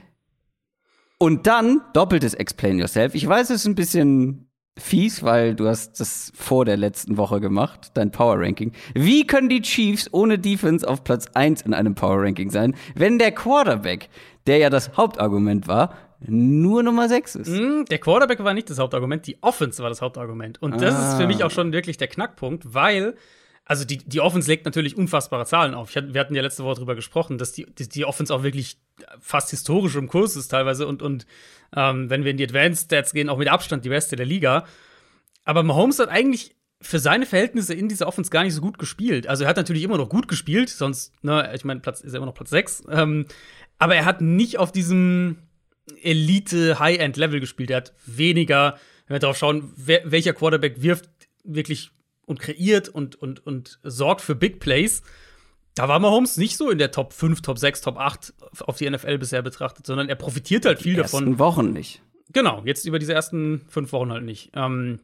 Und 1.17 1.45
dann 1.45 1.81
doppeltes 1.93 2.33
Explain 2.33 2.79
Yourself. 2.79 3.13
Ich 3.13 3.27
weiß, 3.27 3.51
es 3.51 3.61
ist 3.61 3.67
ein 3.67 3.75
bisschen 3.75 4.51
fies, 4.77 5.21
weil 5.21 5.53
du 5.55 5.67
hast 5.67 5.99
das 5.99 6.31
vor 6.35 6.65
der 6.65 6.77
letzten 6.77 7.17
Woche 7.17 7.39
gemacht, 7.39 7.91
dein 7.93 8.11
Power 8.11 8.39
Ranking. 8.39 8.71
Wie 8.95 9.27
können 9.27 9.49
die 9.49 9.61
Chiefs 9.61 10.09
ohne 10.11 10.39
Defense 10.39 10.87
auf 10.87 11.03
Platz 11.03 11.27
1 11.33 11.61
in 11.61 11.73
einem 11.73 11.93
Power 11.93 12.23
Ranking 12.23 12.49
sein, 12.49 12.75
wenn 12.95 13.19
der 13.19 13.31
Quarterback, 13.31 14.09
der 14.47 14.57
ja 14.57 14.69
das 14.69 14.97
Hauptargument 14.97 15.67
war, 15.67 15.93
nur 16.27 16.83
Nummer 16.83 17.09
6 17.09 17.35
ist. 17.35 17.49
Mm, 17.49 17.85
der 17.89 17.99
Quarterback 17.99 18.43
war 18.43 18.53
nicht 18.53 18.69
das 18.69 18.79
Hauptargument, 18.79 19.25
die 19.25 19.37
Offense 19.41 19.81
war 19.81 19.89
das 19.89 20.01
Hauptargument. 20.01 20.61
Und 20.61 20.81
das 20.81 20.95
ah. 20.95 21.09
ist 21.09 21.17
für 21.21 21.27
mich 21.27 21.43
auch 21.43 21.51
schon 21.51 21.73
wirklich 21.73 21.97
der 21.97 22.07
Knackpunkt, 22.07 22.73
weil, 22.73 23.15
also 23.65 23.85
die, 23.85 23.97
die 23.97 24.21
Offense 24.21 24.47
legt 24.47 24.65
natürlich 24.65 24.95
unfassbare 24.95 25.45
Zahlen 25.45 25.73
auf. 25.73 25.95
Hatte, 25.95 26.13
wir 26.13 26.21
hatten 26.21 26.35
ja 26.35 26.41
letzte 26.41 26.63
Woche 26.63 26.75
darüber 26.75 26.95
gesprochen, 26.95 27.37
dass 27.37 27.53
die, 27.53 27.65
die, 27.65 27.89
die, 27.89 28.05
Offense 28.05 28.33
auch 28.33 28.43
wirklich 28.43 28.77
fast 29.19 29.49
historisch 29.49 29.95
im 29.95 30.07
Kurs 30.07 30.35
ist 30.35 30.49
teilweise 30.49 30.85
und, 30.85 31.01
und 31.01 31.25
ähm, 31.75 32.09
wenn 32.09 32.23
wir 32.23 32.31
in 32.31 32.37
die 32.37 32.43
Advanced 32.43 32.85
Stats 32.85 33.13
gehen, 33.13 33.29
auch 33.29 33.37
mit 33.37 33.49
Abstand 33.49 33.83
die 33.83 33.89
beste 33.89 34.15
der 34.15 34.25
Liga. 34.25 34.65
Aber 35.43 35.63
Mahomes 35.63 35.97
hat 35.97 36.09
eigentlich 36.09 36.55
für 36.81 36.99
seine 36.99 37.25
Verhältnisse 37.25 37.73
in 37.73 37.89
dieser 37.89 38.07
Offense 38.07 38.29
gar 38.29 38.43
nicht 38.43 38.53
so 38.53 38.61
gut 38.61 38.77
gespielt. 38.77 39.27
Also 39.27 39.43
er 39.43 39.49
hat 39.49 39.57
natürlich 39.57 39.83
immer 39.83 39.97
noch 39.97 40.09
gut 40.09 40.27
gespielt, 40.27 40.69
sonst, 40.69 41.13
ne, 41.23 41.51
ich 41.55 41.63
meine, 41.63 41.79
Platz 41.79 42.01
ist 42.01 42.13
er 42.13 42.17
immer 42.17 42.25
noch 42.25 42.33
Platz 42.33 42.49
6. 42.49 42.83
Ähm, 42.89 43.25
aber 43.77 43.95
er 43.95 44.05
hat 44.05 44.21
nicht 44.21 44.59
auf 44.59 44.71
diesem 44.71 45.37
Elite-High-End-Level 46.01 47.39
gespielt. 47.39 47.71
Er 47.71 47.77
hat 47.77 47.93
weniger, 48.05 48.77
wenn 49.07 49.15
wir 49.15 49.19
darauf 49.19 49.37
schauen, 49.37 49.71
wer, 49.75 50.09
welcher 50.09 50.33
Quarterback 50.33 50.81
wirft 50.81 51.09
wirklich 51.43 51.91
und 52.25 52.39
kreiert 52.39 52.89
und, 52.89 53.15
und, 53.15 53.45
und 53.45 53.79
sorgt 53.83 54.21
für 54.21 54.35
Big 54.35 54.59
Plays. 54.59 55.01
Da 55.75 55.87
war 55.87 55.99
Mahomes 55.99 56.37
nicht 56.37 56.57
so 56.57 56.69
in 56.69 56.77
der 56.77 56.91
Top 56.91 57.13
5, 57.13 57.41
Top 57.41 57.57
6, 57.57 57.81
Top 57.81 57.97
8 57.97 58.33
auf 58.61 58.77
die 58.77 58.89
NFL 58.89 59.17
bisher 59.17 59.41
betrachtet, 59.41 59.85
sondern 59.85 60.09
er 60.09 60.15
profitiert 60.15 60.65
halt 60.65 60.81
viel 60.81 60.95
die 60.95 61.01
davon. 61.01 61.23
Ersten 61.23 61.39
Wochen 61.39 61.73
nicht. 61.73 62.01
Genau, 62.33 62.61
jetzt 62.65 62.85
über 62.85 62.99
diese 62.99 63.13
ersten 63.13 63.61
fünf 63.67 63.91
Wochen 63.91 64.11
halt 64.11 64.23
nicht. 64.23 64.51
Ähm, 64.53 64.99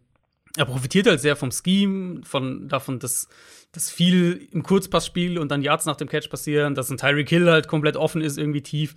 er 0.56 0.66
profitiert 0.66 1.08
halt 1.08 1.22
sehr 1.22 1.36
vom 1.36 1.52
Scheme, 1.52 2.22
von 2.24 2.68
davon, 2.68 3.00
dass, 3.00 3.28
dass 3.72 3.90
viel 3.90 4.48
im 4.52 4.64
Kurzpassspiel 4.64 5.38
und 5.38 5.50
dann 5.52 5.62
Yards 5.62 5.86
nach 5.86 5.98
dem 5.98 6.10
Catch 6.10 6.30
passieren, 6.30 6.76
dass 6.76 6.90
ein 6.90 6.98
Tyreek 6.98 7.30
Hill 7.30 7.50
halt 7.50 7.68
komplett 7.68 7.96
offen 7.96 8.22
ist, 8.22 8.38
irgendwie 8.38 8.62
tief. 8.62 8.96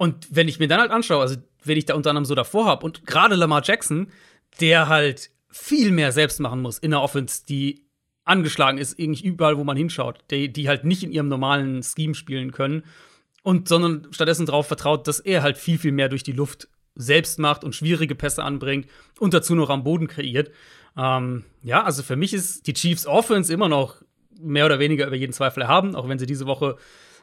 Und 0.00 0.28
wenn 0.30 0.48
ich 0.48 0.58
mir 0.58 0.66
dann 0.66 0.80
halt 0.80 0.92
anschaue, 0.92 1.20
also 1.20 1.36
wenn 1.62 1.76
ich 1.76 1.84
da 1.84 1.92
unter 1.92 2.08
anderem 2.08 2.24
so 2.24 2.34
davor 2.34 2.64
habe 2.64 2.86
und 2.86 3.06
gerade 3.06 3.34
Lamar 3.34 3.60
Jackson, 3.62 4.10
der 4.58 4.88
halt 4.88 5.28
viel 5.50 5.90
mehr 5.90 6.10
selbst 6.10 6.40
machen 6.40 6.62
muss 6.62 6.78
in 6.78 6.92
der 6.92 7.02
Offense, 7.02 7.44
die 7.46 7.84
angeschlagen 8.24 8.78
ist, 8.78 8.98
irgendwie 8.98 9.26
überall, 9.26 9.58
wo 9.58 9.64
man 9.64 9.76
hinschaut, 9.76 10.24
die, 10.30 10.50
die 10.50 10.68
halt 10.70 10.84
nicht 10.84 11.02
in 11.02 11.12
ihrem 11.12 11.28
normalen 11.28 11.82
Scheme 11.82 12.14
spielen 12.14 12.50
können 12.50 12.84
und 13.42 13.68
sondern 13.68 14.08
stattdessen 14.10 14.46
darauf 14.46 14.66
vertraut, 14.66 15.06
dass 15.06 15.20
er 15.20 15.42
halt 15.42 15.58
viel, 15.58 15.76
viel 15.76 15.92
mehr 15.92 16.08
durch 16.08 16.22
die 16.22 16.32
Luft 16.32 16.68
selbst 16.94 17.38
macht 17.38 17.62
und 17.62 17.74
schwierige 17.74 18.14
Pässe 18.14 18.42
anbringt 18.42 18.88
und 19.18 19.34
dazu 19.34 19.54
noch 19.54 19.68
am 19.68 19.84
Boden 19.84 20.08
kreiert. 20.08 20.50
Ähm, 20.96 21.44
ja, 21.62 21.84
also 21.84 22.02
für 22.02 22.16
mich 22.16 22.32
ist 22.32 22.66
die 22.66 22.72
Chiefs 22.72 23.06
Offense 23.06 23.52
immer 23.52 23.68
noch 23.68 24.00
mehr 24.40 24.64
oder 24.64 24.78
weniger 24.78 25.06
über 25.06 25.16
jeden 25.16 25.34
Zweifel 25.34 25.62
erhaben, 25.62 25.94
auch 25.94 26.08
wenn 26.08 26.18
sie 26.18 26.24
diese 26.24 26.46
Woche 26.46 26.76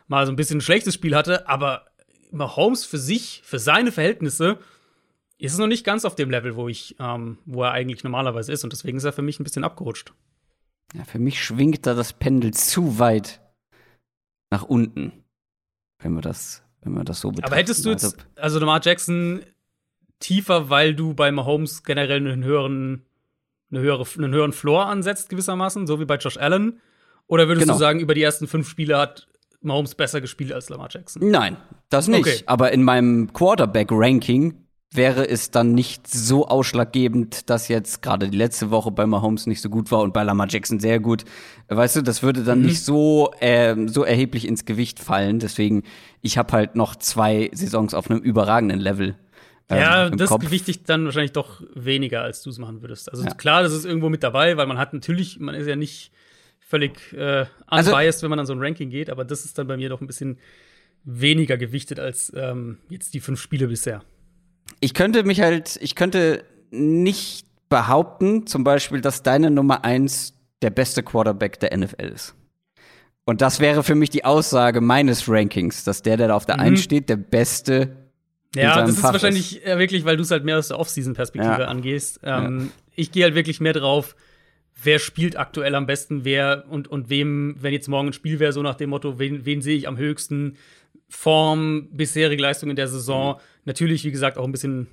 mal 0.07 0.27
so 0.27 0.31
ein 0.31 0.35
bisschen 0.35 0.59
ein 0.59 0.61
schlechtes 0.61 0.93
Spiel 0.93 1.15
hatte, 1.15 1.49
aber 1.49 1.83
Mahomes 2.31 2.85
für 2.85 2.97
sich, 2.97 3.41
für 3.43 3.59
seine 3.59 3.91
Verhältnisse, 3.91 4.59
ist 5.37 5.53
es 5.53 5.59
noch 5.59 5.67
nicht 5.67 5.85
ganz 5.85 6.05
auf 6.05 6.15
dem 6.15 6.29
Level, 6.29 6.55
wo 6.55 6.67
ich, 6.67 6.95
ähm, 6.99 7.37
wo 7.45 7.63
er 7.63 7.71
eigentlich 7.71 8.03
normalerweise 8.03 8.51
ist. 8.51 8.63
Und 8.63 8.73
deswegen 8.73 8.97
ist 8.97 9.03
er 9.03 9.13
für 9.13 9.21
mich 9.21 9.39
ein 9.39 9.43
bisschen 9.43 9.63
abgerutscht. 9.63 10.13
Ja, 10.93 11.03
für 11.03 11.19
mich 11.19 11.43
schwingt 11.43 11.85
da 11.85 11.93
das 11.93 12.13
Pendel 12.13 12.53
zu 12.53 12.97
weit 12.97 13.41
nach 14.49 14.63
unten, 14.63 15.11
wenn 15.99 16.13
wir 16.13 16.21
das, 16.21 16.63
wenn 16.81 16.93
wir 16.93 17.03
das 17.03 17.19
so 17.19 17.29
betrachten. 17.29 17.53
Aber 17.53 17.59
hättest 17.59 17.85
du 17.85 17.89
jetzt, 17.89 18.05
also, 18.05 18.17
also 18.35 18.59
Lamar 18.59 18.81
Jackson 18.81 19.41
tiefer, 20.19 20.69
weil 20.69 20.95
du 20.95 21.13
bei 21.13 21.31
Mahomes 21.31 21.83
generell 21.83 22.17
einen 22.17 22.43
höheren, 22.43 23.05
eine 23.69 23.81
höhere, 23.81 24.05
einen 24.17 24.33
höheren 24.33 24.53
Floor 24.53 24.87
ansetzt, 24.87 25.29
gewissermaßen, 25.29 25.85
so 25.85 25.99
wie 25.99 26.05
bei 26.05 26.15
Josh 26.15 26.37
Allen? 26.37 26.79
Oder 27.27 27.47
würdest 27.47 27.65
genau. 27.65 27.73
du 27.73 27.79
sagen, 27.79 27.99
über 27.99 28.13
die 28.13 28.23
ersten 28.23 28.47
fünf 28.47 28.69
Spiele 28.69 28.97
hat 28.97 29.27
Mahomes 29.67 29.95
besser 29.95 30.21
gespielt 30.21 30.51
als 30.51 30.69
Lamar 30.69 30.89
Jackson? 30.91 31.29
Nein, 31.29 31.57
das 31.89 32.07
nicht. 32.07 32.19
Okay. 32.19 32.43
Aber 32.45 32.71
in 32.71 32.83
meinem 32.83 33.31
Quarterback-Ranking 33.33 34.55
wäre 34.91 35.27
es 35.27 35.51
dann 35.51 35.73
nicht 35.73 36.07
so 36.07 36.47
ausschlaggebend, 36.47 37.49
dass 37.49 37.67
jetzt 37.67 38.01
gerade 38.01 38.29
die 38.29 38.37
letzte 38.37 38.71
Woche 38.71 38.91
bei 38.91 39.05
Mahomes 39.05 39.45
nicht 39.45 39.61
so 39.61 39.69
gut 39.69 39.91
war 39.91 39.99
und 39.99 40.13
bei 40.13 40.23
Lamar 40.23 40.47
Jackson 40.49 40.79
sehr 40.79 40.99
gut. 40.99 41.25
Weißt 41.67 41.97
du, 41.97 42.01
das 42.01 42.23
würde 42.23 42.43
dann 42.43 42.59
mhm. 42.59 42.65
nicht 42.67 42.83
so, 42.83 43.31
äh, 43.39 43.75
so 43.87 44.03
erheblich 44.03 44.47
ins 44.47 44.65
Gewicht 44.65 44.99
fallen. 44.99 45.39
Deswegen, 45.39 45.83
ich 46.21 46.37
habe 46.37 46.53
halt 46.53 46.75
noch 46.75 46.95
zwei 46.95 47.49
Saisons 47.53 47.93
auf 47.93 48.09
einem 48.09 48.19
überragenden 48.21 48.79
Level. 48.79 49.15
Ähm, 49.69 49.77
ja, 49.79 50.09
das 50.09 50.29
Kopf. 50.29 50.41
gewichtigt 50.41 50.87
dann 50.87 51.05
wahrscheinlich 51.05 51.33
doch 51.33 51.61
weniger, 51.75 52.21
als 52.21 52.41
du 52.41 52.49
es 52.49 52.57
machen 52.57 52.81
würdest. 52.81 53.11
Also 53.11 53.25
ja. 53.25 53.33
klar, 53.33 53.63
das 53.63 53.73
ist 53.73 53.85
irgendwo 53.85 54.07
mit 54.07 54.23
dabei, 54.23 54.55
weil 54.55 54.67
man 54.67 54.77
hat 54.77 54.93
natürlich, 54.93 55.39
man 55.39 55.55
ist 55.55 55.67
ja 55.67 55.75
nicht 55.75 56.11
völlig 56.67 57.13
äh, 57.13 57.45
also 57.65 57.91
unbiased, 57.91 58.17
also, 58.17 58.23
wenn 58.23 58.29
man 58.31 58.39
an 58.39 58.45
so 58.45 58.53
ein 58.53 58.59
Ranking 58.59 58.89
geht, 58.89 59.09
aber 59.09 59.25
das 59.25 59.45
ist 59.45 59.57
dann 59.57 59.67
bei 59.67 59.77
mir 59.77 59.89
doch 59.89 60.01
ein 60.01 60.07
bisschen 60.07 60.37
weniger 61.03 61.57
gewichtet 61.57 61.99
als 61.99 62.31
ähm, 62.35 62.79
jetzt 62.89 63.13
die 63.13 63.21
fünf 63.21 63.39
Spiele 63.39 63.67
bisher 63.67 64.03
ich 64.79 64.93
könnte 64.93 65.23
mich 65.23 65.41
halt, 65.41 65.77
ich 65.81 65.95
könnte 65.95 66.43
nicht 66.71 67.45
behaupten, 67.69 68.47
zum 68.47 68.63
Beispiel, 68.63 69.01
dass 69.01 69.23
deine 69.23 69.49
Nummer 69.51 69.83
eins 69.83 70.33
der 70.61 70.69
beste 70.69 71.03
Quarterback 71.03 71.59
der 71.59 71.75
NFL 71.77 72.07
ist. 72.07 72.35
Und 73.25 73.41
das 73.41 73.59
wäre 73.59 73.83
für 73.83 73.95
mich 73.95 74.09
die 74.09 74.23
Aussage 74.23 74.79
meines 74.79 75.27
Rankings, 75.27 75.83
dass 75.83 76.01
der, 76.01 76.17
der 76.17 76.29
da 76.29 76.35
auf 76.35 76.45
der 76.45 76.55
mhm. 76.55 76.63
1 76.63 76.83
steht, 76.83 77.09
der 77.09 77.17
beste. 77.17 77.97
Ja, 78.55 78.79
das 78.79 78.91
ist 78.91 78.99
Fach 78.99 79.11
wahrscheinlich 79.11 79.61
ist. 79.61 79.77
wirklich, 79.77 80.05
weil 80.05 80.15
du 80.15 80.23
es 80.23 80.31
halt 80.31 80.45
mehr 80.45 80.57
aus 80.57 80.69
der 80.69 80.79
Offseason-Perspektive 80.79 81.59
ja. 81.59 81.67
angehst. 81.67 82.21
Ähm, 82.23 82.59
ja. 82.59 82.65
Ich 82.95 83.11
gehe 83.11 83.25
halt 83.25 83.35
wirklich 83.35 83.59
mehr 83.59 83.73
drauf, 83.73 84.15
wer 84.81 84.99
spielt 84.99 85.37
aktuell 85.37 85.75
am 85.75 85.85
besten, 85.85 86.23
wer 86.23 86.65
und, 86.69 86.87
und 86.87 87.09
wem, 87.09 87.55
wenn 87.59 87.73
jetzt 87.73 87.87
morgen 87.87 88.09
ein 88.09 88.13
Spiel 88.13 88.39
wäre, 88.39 88.53
so 88.53 88.61
nach 88.61 88.75
dem 88.75 88.91
Motto, 88.91 89.19
wen, 89.19 89.45
wen 89.45 89.61
sehe 89.61 89.77
ich 89.77 89.87
am 89.87 89.97
höchsten, 89.97 90.57
Form, 91.09 91.87
bisherige 91.91 92.41
Leistung 92.41 92.69
in 92.69 92.75
der 92.75 92.87
Saison. 92.87 93.35
Mhm. 93.35 93.41
Natürlich, 93.65 94.03
wie 94.03 94.11
gesagt, 94.11 94.37
auch 94.37 94.43
ein 94.43 94.51
bisschen 94.51 94.87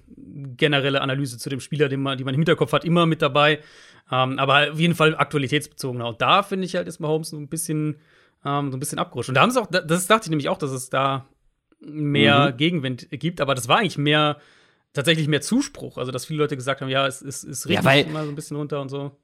generelle 0.56 1.00
Analyse 1.00 1.38
zu 1.38 1.48
dem 1.48 1.60
Spieler, 1.60 1.88
den 1.88 2.02
man, 2.02 2.18
die 2.18 2.24
man 2.24 2.34
im 2.34 2.40
Hinterkopf 2.40 2.72
hat, 2.72 2.84
immer 2.84 3.04
mit 3.04 3.20
dabei. 3.20 3.58
Ähm, 4.10 4.38
aber 4.38 4.72
auf 4.72 4.78
jeden 4.78 4.94
Fall 4.94 5.16
aktualitätsbezogener. 5.16 6.06
Und 6.06 6.20
da 6.20 6.42
finde 6.42 6.66
ich 6.66 6.76
halt, 6.76 6.86
ist 6.86 7.00
Mahomes 7.00 7.30
so 7.30 7.36
ein 7.36 7.48
bisschen, 7.48 7.96
ähm, 8.44 8.70
so 8.70 8.76
ein 8.76 8.80
bisschen 8.80 8.98
abgerutscht. 8.98 9.30
Und 9.30 9.34
da 9.34 9.40
haben 9.40 9.50
sie 9.50 9.60
auch, 9.60 9.66
das 9.66 10.06
dachte 10.06 10.26
ich 10.26 10.30
nämlich 10.30 10.48
auch, 10.48 10.58
dass 10.58 10.70
es 10.70 10.88
da 10.88 11.26
mehr 11.80 12.52
mhm. 12.52 12.56
Gegenwind 12.56 13.08
gibt, 13.10 13.40
aber 13.40 13.54
das 13.54 13.66
war 13.66 13.78
eigentlich 13.78 13.98
mehr, 13.98 14.38
tatsächlich 14.92 15.26
mehr 15.26 15.40
Zuspruch. 15.40 15.98
Also, 15.98 16.12
dass 16.12 16.26
viele 16.26 16.38
Leute 16.38 16.56
gesagt 16.56 16.80
haben, 16.80 16.88
ja, 16.88 17.06
es, 17.06 17.22
es, 17.22 17.42
es 17.42 17.68
regnet 17.68 17.84
ja, 17.84 18.00
immer 18.02 18.24
so 18.24 18.30
ein 18.30 18.36
bisschen 18.36 18.56
runter 18.56 18.80
und 18.80 18.88
so. 18.88 19.16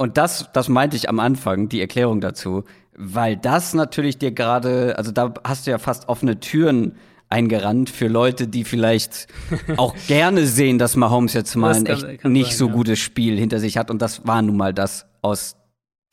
Und 0.00 0.16
das, 0.16 0.48
das 0.54 0.70
meinte 0.70 0.96
ich 0.96 1.10
am 1.10 1.20
Anfang, 1.20 1.68
die 1.68 1.78
Erklärung 1.78 2.22
dazu, 2.22 2.64
weil 2.96 3.36
das 3.36 3.74
natürlich 3.74 4.16
dir 4.16 4.30
gerade, 4.32 4.94
also 4.96 5.12
da 5.12 5.34
hast 5.44 5.66
du 5.66 5.72
ja 5.72 5.76
fast 5.76 6.08
offene 6.08 6.40
Türen 6.40 6.96
eingerannt 7.28 7.90
für 7.90 8.08
Leute, 8.08 8.48
die 8.48 8.64
vielleicht 8.64 9.26
auch 9.76 9.94
gerne 10.08 10.46
sehen, 10.46 10.78
dass 10.78 10.96
Mahomes 10.96 11.34
jetzt 11.34 11.54
mal 11.54 11.74
ein 11.74 11.84
echt 11.84 12.24
nicht 12.24 12.52
sein, 12.52 12.56
so 12.56 12.68
ja. 12.68 12.72
gutes 12.72 12.98
Spiel 12.98 13.36
hinter 13.36 13.58
sich 13.58 13.76
hat. 13.76 13.90
Und 13.90 14.00
das 14.00 14.26
war 14.26 14.40
nun 14.40 14.56
mal 14.56 14.72
das 14.72 15.04
aus, 15.20 15.56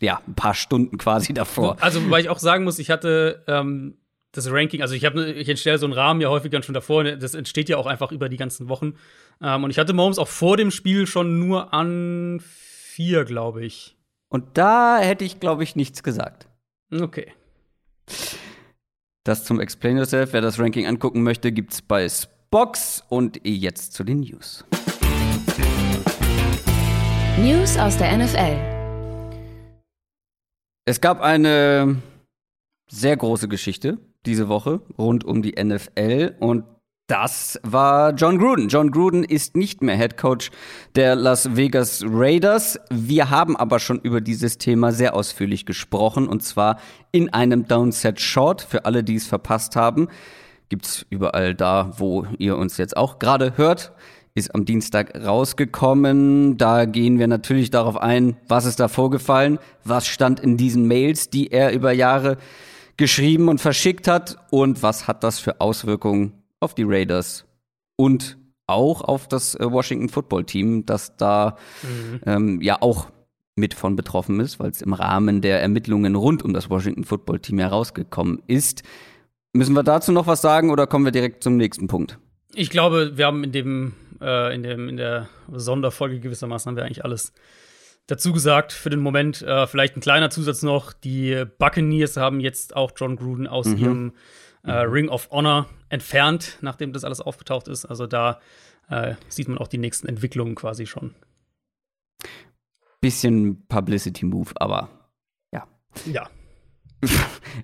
ja, 0.01 0.19
ein 0.27 0.35
paar 0.35 0.53
Stunden 0.53 0.97
quasi 0.97 1.33
davor. 1.33 1.77
Also, 1.79 2.11
weil 2.11 2.19
ich 2.19 2.27
auch 2.27 2.39
sagen 2.39 2.65
muss, 2.65 2.79
ich 2.79 2.89
hatte 2.89 3.45
ähm, 3.47 3.95
das 4.33 4.51
Ranking, 4.51 4.81
also 4.81 4.95
ich 4.95 5.05
habe, 5.05 5.31
ich 5.31 5.47
entstelle 5.47 5.77
so 5.77 5.85
einen 5.85 5.93
Rahmen 5.93 6.19
ja 6.19 6.27
häufig 6.27 6.51
dann 6.51 6.61
schon 6.61 6.73
davor. 6.73 7.05
Das 7.05 7.35
entsteht 7.35 7.69
ja 7.69 7.77
auch 7.77 7.87
einfach 7.87 8.11
über 8.11 8.27
die 8.27 8.35
ganzen 8.35 8.67
Wochen. 8.67 8.95
Ähm, 9.41 9.63
und 9.63 9.69
ich 9.69 9.79
hatte 9.79 9.93
Mahomes 9.93 10.19
auch 10.19 10.27
vor 10.27 10.57
dem 10.57 10.71
Spiel 10.71 11.07
schon 11.07 11.39
nur 11.39 11.73
an 11.73 12.41
vier, 12.97 13.25
glaube 13.25 13.63
ich. 13.63 13.95
Und 14.27 14.57
da 14.57 14.97
hätte 14.97 15.23
ich, 15.23 15.39
glaube 15.39 15.61
ich, 15.61 15.75
nichts 15.75 16.01
gesagt. 16.01 16.49
Okay. 16.91 17.31
Das 19.23 19.45
zum 19.45 19.59
Explain 19.59 19.97
Yourself. 19.97 20.33
Wer 20.33 20.41
das 20.41 20.59
Ranking 20.59 20.87
angucken 20.87 21.21
möchte, 21.21 21.51
gibt's 21.51 21.79
bei 21.79 22.09
Spox. 22.09 23.03
Und 23.07 23.39
jetzt 23.43 23.93
zu 23.93 24.03
den 24.03 24.21
News. 24.21 24.65
News 27.37 27.77
aus 27.77 27.99
der 27.99 28.17
NFL. 28.17 28.57
Es 30.85 30.99
gab 30.99 31.21
eine 31.21 32.01
sehr 32.89 33.15
große 33.15 33.47
Geschichte 33.47 33.99
diese 34.25 34.49
Woche 34.49 34.81
rund 34.97 35.23
um 35.23 35.43
die 35.43 35.63
NFL 35.63 36.35
und 36.39 36.63
das 37.07 37.57
war 37.63 38.13
John 38.13 38.37
Gruden. 38.37 38.67
John 38.67 38.91
Gruden 38.91 39.23
ist 39.23 39.55
nicht 39.55 39.81
mehr 39.81 39.95
Head 39.95 40.17
Coach 40.17 40.51
der 40.95 41.15
Las 41.15 41.55
Vegas 41.55 42.03
Raiders. 42.05 42.77
Wir 42.89 43.29
haben 43.29 43.55
aber 43.55 43.79
schon 43.79 43.99
über 43.99 44.19
dieses 44.19 44.57
Thema 44.57 44.91
sehr 44.91 45.15
ausführlich 45.15 45.65
gesprochen 45.65 46.27
und 46.27 46.43
zwar 46.43 46.79
in 47.13 47.31
einem 47.33 47.65
Downset 47.65 48.19
Short 48.19 48.61
für 48.61 48.83
alle, 48.83 49.05
die 49.05 49.15
es 49.15 49.25
verpasst 49.25 49.77
haben. 49.77 50.09
Gibt's 50.67 51.05
überall 51.09 51.55
da, 51.55 51.93
wo 51.97 52.27
ihr 52.39 52.57
uns 52.57 52.77
jetzt 52.77 52.97
auch 52.97 53.19
gerade 53.19 53.55
hört. 53.55 53.93
Ist 54.35 54.53
am 54.53 54.65
Dienstag 54.65 55.15
rausgekommen. 55.25 56.57
Da 56.57 56.83
gehen 56.83 57.19
wir 57.19 57.27
natürlich 57.27 57.71
darauf 57.71 57.95
ein, 57.95 58.35
was 58.49 58.65
ist 58.65 58.81
da 58.81 58.89
vorgefallen, 58.89 59.59
was 59.85 60.07
stand 60.07 60.41
in 60.41 60.57
diesen 60.57 60.87
Mails, 60.87 61.29
die 61.29 61.53
er 61.53 61.71
über 61.71 61.93
Jahre 61.93 62.37
geschrieben 62.97 63.47
und 63.47 63.61
verschickt 63.61 64.09
hat 64.09 64.37
und 64.51 64.83
was 64.83 65.07
hat 65.07 65.23
das 65.23 65.39
für 65.39 65.61
Auswirkungen 65.61 66.36
auf 66.59 66.73
die 66.73 66.83
Raiders 66.85 67.45
und 67.95 68.37
auch 68.67 69.01
auf 69.01 69.27
das 69.27 69.55
äh, 69.55 69.71
Washington 69.71 70.09
Football 70.09 70.43
Team, 70.43 70.85
das 70.85 71.15
da 71.17 71.57
mhm. 71.83 72.19
ähm, 72.25 72.61
ja 72.61 72.81
auch 72.81 73.07
mit 73.55 73.73
von 73.73 73.95
betroffen 73.95 74.39
ist, 74.39 74.59
weil 74.59 74.69
es 74.69 74.81
im 74.81 74.93
Rahmen 74.93 75.41
der 75.41 75.61
Ermittlungen 75.61 76.15
rund 76.15 76.43
um 76.43 76.53
das 76.53 76.69
Washington 76.69 77.03
Football 77.03 77.39
Team 77.39 77.59
herausgekommen 77.59 78.43
ist. 78.45 78.83
Müssen 79.53 79.73
wir 79.73 79.83
dazu 79.83 80.11
noch 80.11 80.27
was 80.27 80.41
sagen 80.41 80.69
oder 80.69 80.85
kommen 80.85 81.05
wir 81.05 81.11
direkt 81.11 81.43
zum 81.43 81.57
nächsten 81.57 81.87
Punkt? 81.87 82.19
Ich 82.53 82.69
glaube, 82.69 83.17
wir 83.17 83.25
haben 83.25 83.43
in 83.43 83.51
dem, 83.51 83.93
äh, 84.21 84.53
in 84.53 84.63
dem, 84.63 84.89
in 84.89 84.97
der 84.97 85.27
Sonderfolge 85.51 86.19
gewissermaßen 86.19 86.69
haben 86.69 86.75
wir 86.75 86.85
eigentlich 86.85 87.03
alles 87.03 87.33
dazu 88.05 88.31
gesagt 88.31 88.71
für 88.71 88.89
den 88.89 88.99
Moment. 88.99 89.41
Äh, 89.41 89.65
vielleicht 89.65 89.97
ein 89.97 90.01
kleiner 90.01 90.29
Zusatz 90.29 90.61
noch: 90.61 90.93
Die 90.93 91.43
Buccaneers 91.57 92.17
haben 92.17 92.39
jetzt 92.39 92.75
auch 92.75 92.91
John 92.95 93.15
Gruden 93.15 93.47
aus 93.47 93.67
mhm. 93.67 93.77
ihrem 93.77 94.13
äh. 94.67 94.81
Ring 94.83 95.09
of 95.09 95.29
Honor 95.31 95.67
entfernt, 95.89 96.57
nachdem 96.61 96.93
das 96.93 97.03
alles 97.03 97.21
aufgetaucht 97.21 97.67
ist. 97.67 97.85
Also 97.85 98.07
da 98.07 98.39
äh, 98.89 99.15
sieht 99.27 99.47
man 99.47 99.57
auch 99.57 99.67
die 99.67 99.77
nächsten 99.77 100.07
Entwicklungen 100.07 100.55
quasi 100.55 100.85
schon. 100.85 101.13
Bisschen 103.01 103.65
Publicity-Move, 103.67 104.51
aber 104.55 104.89
ja. 105.53 105.67
Ja. 106.05 106.29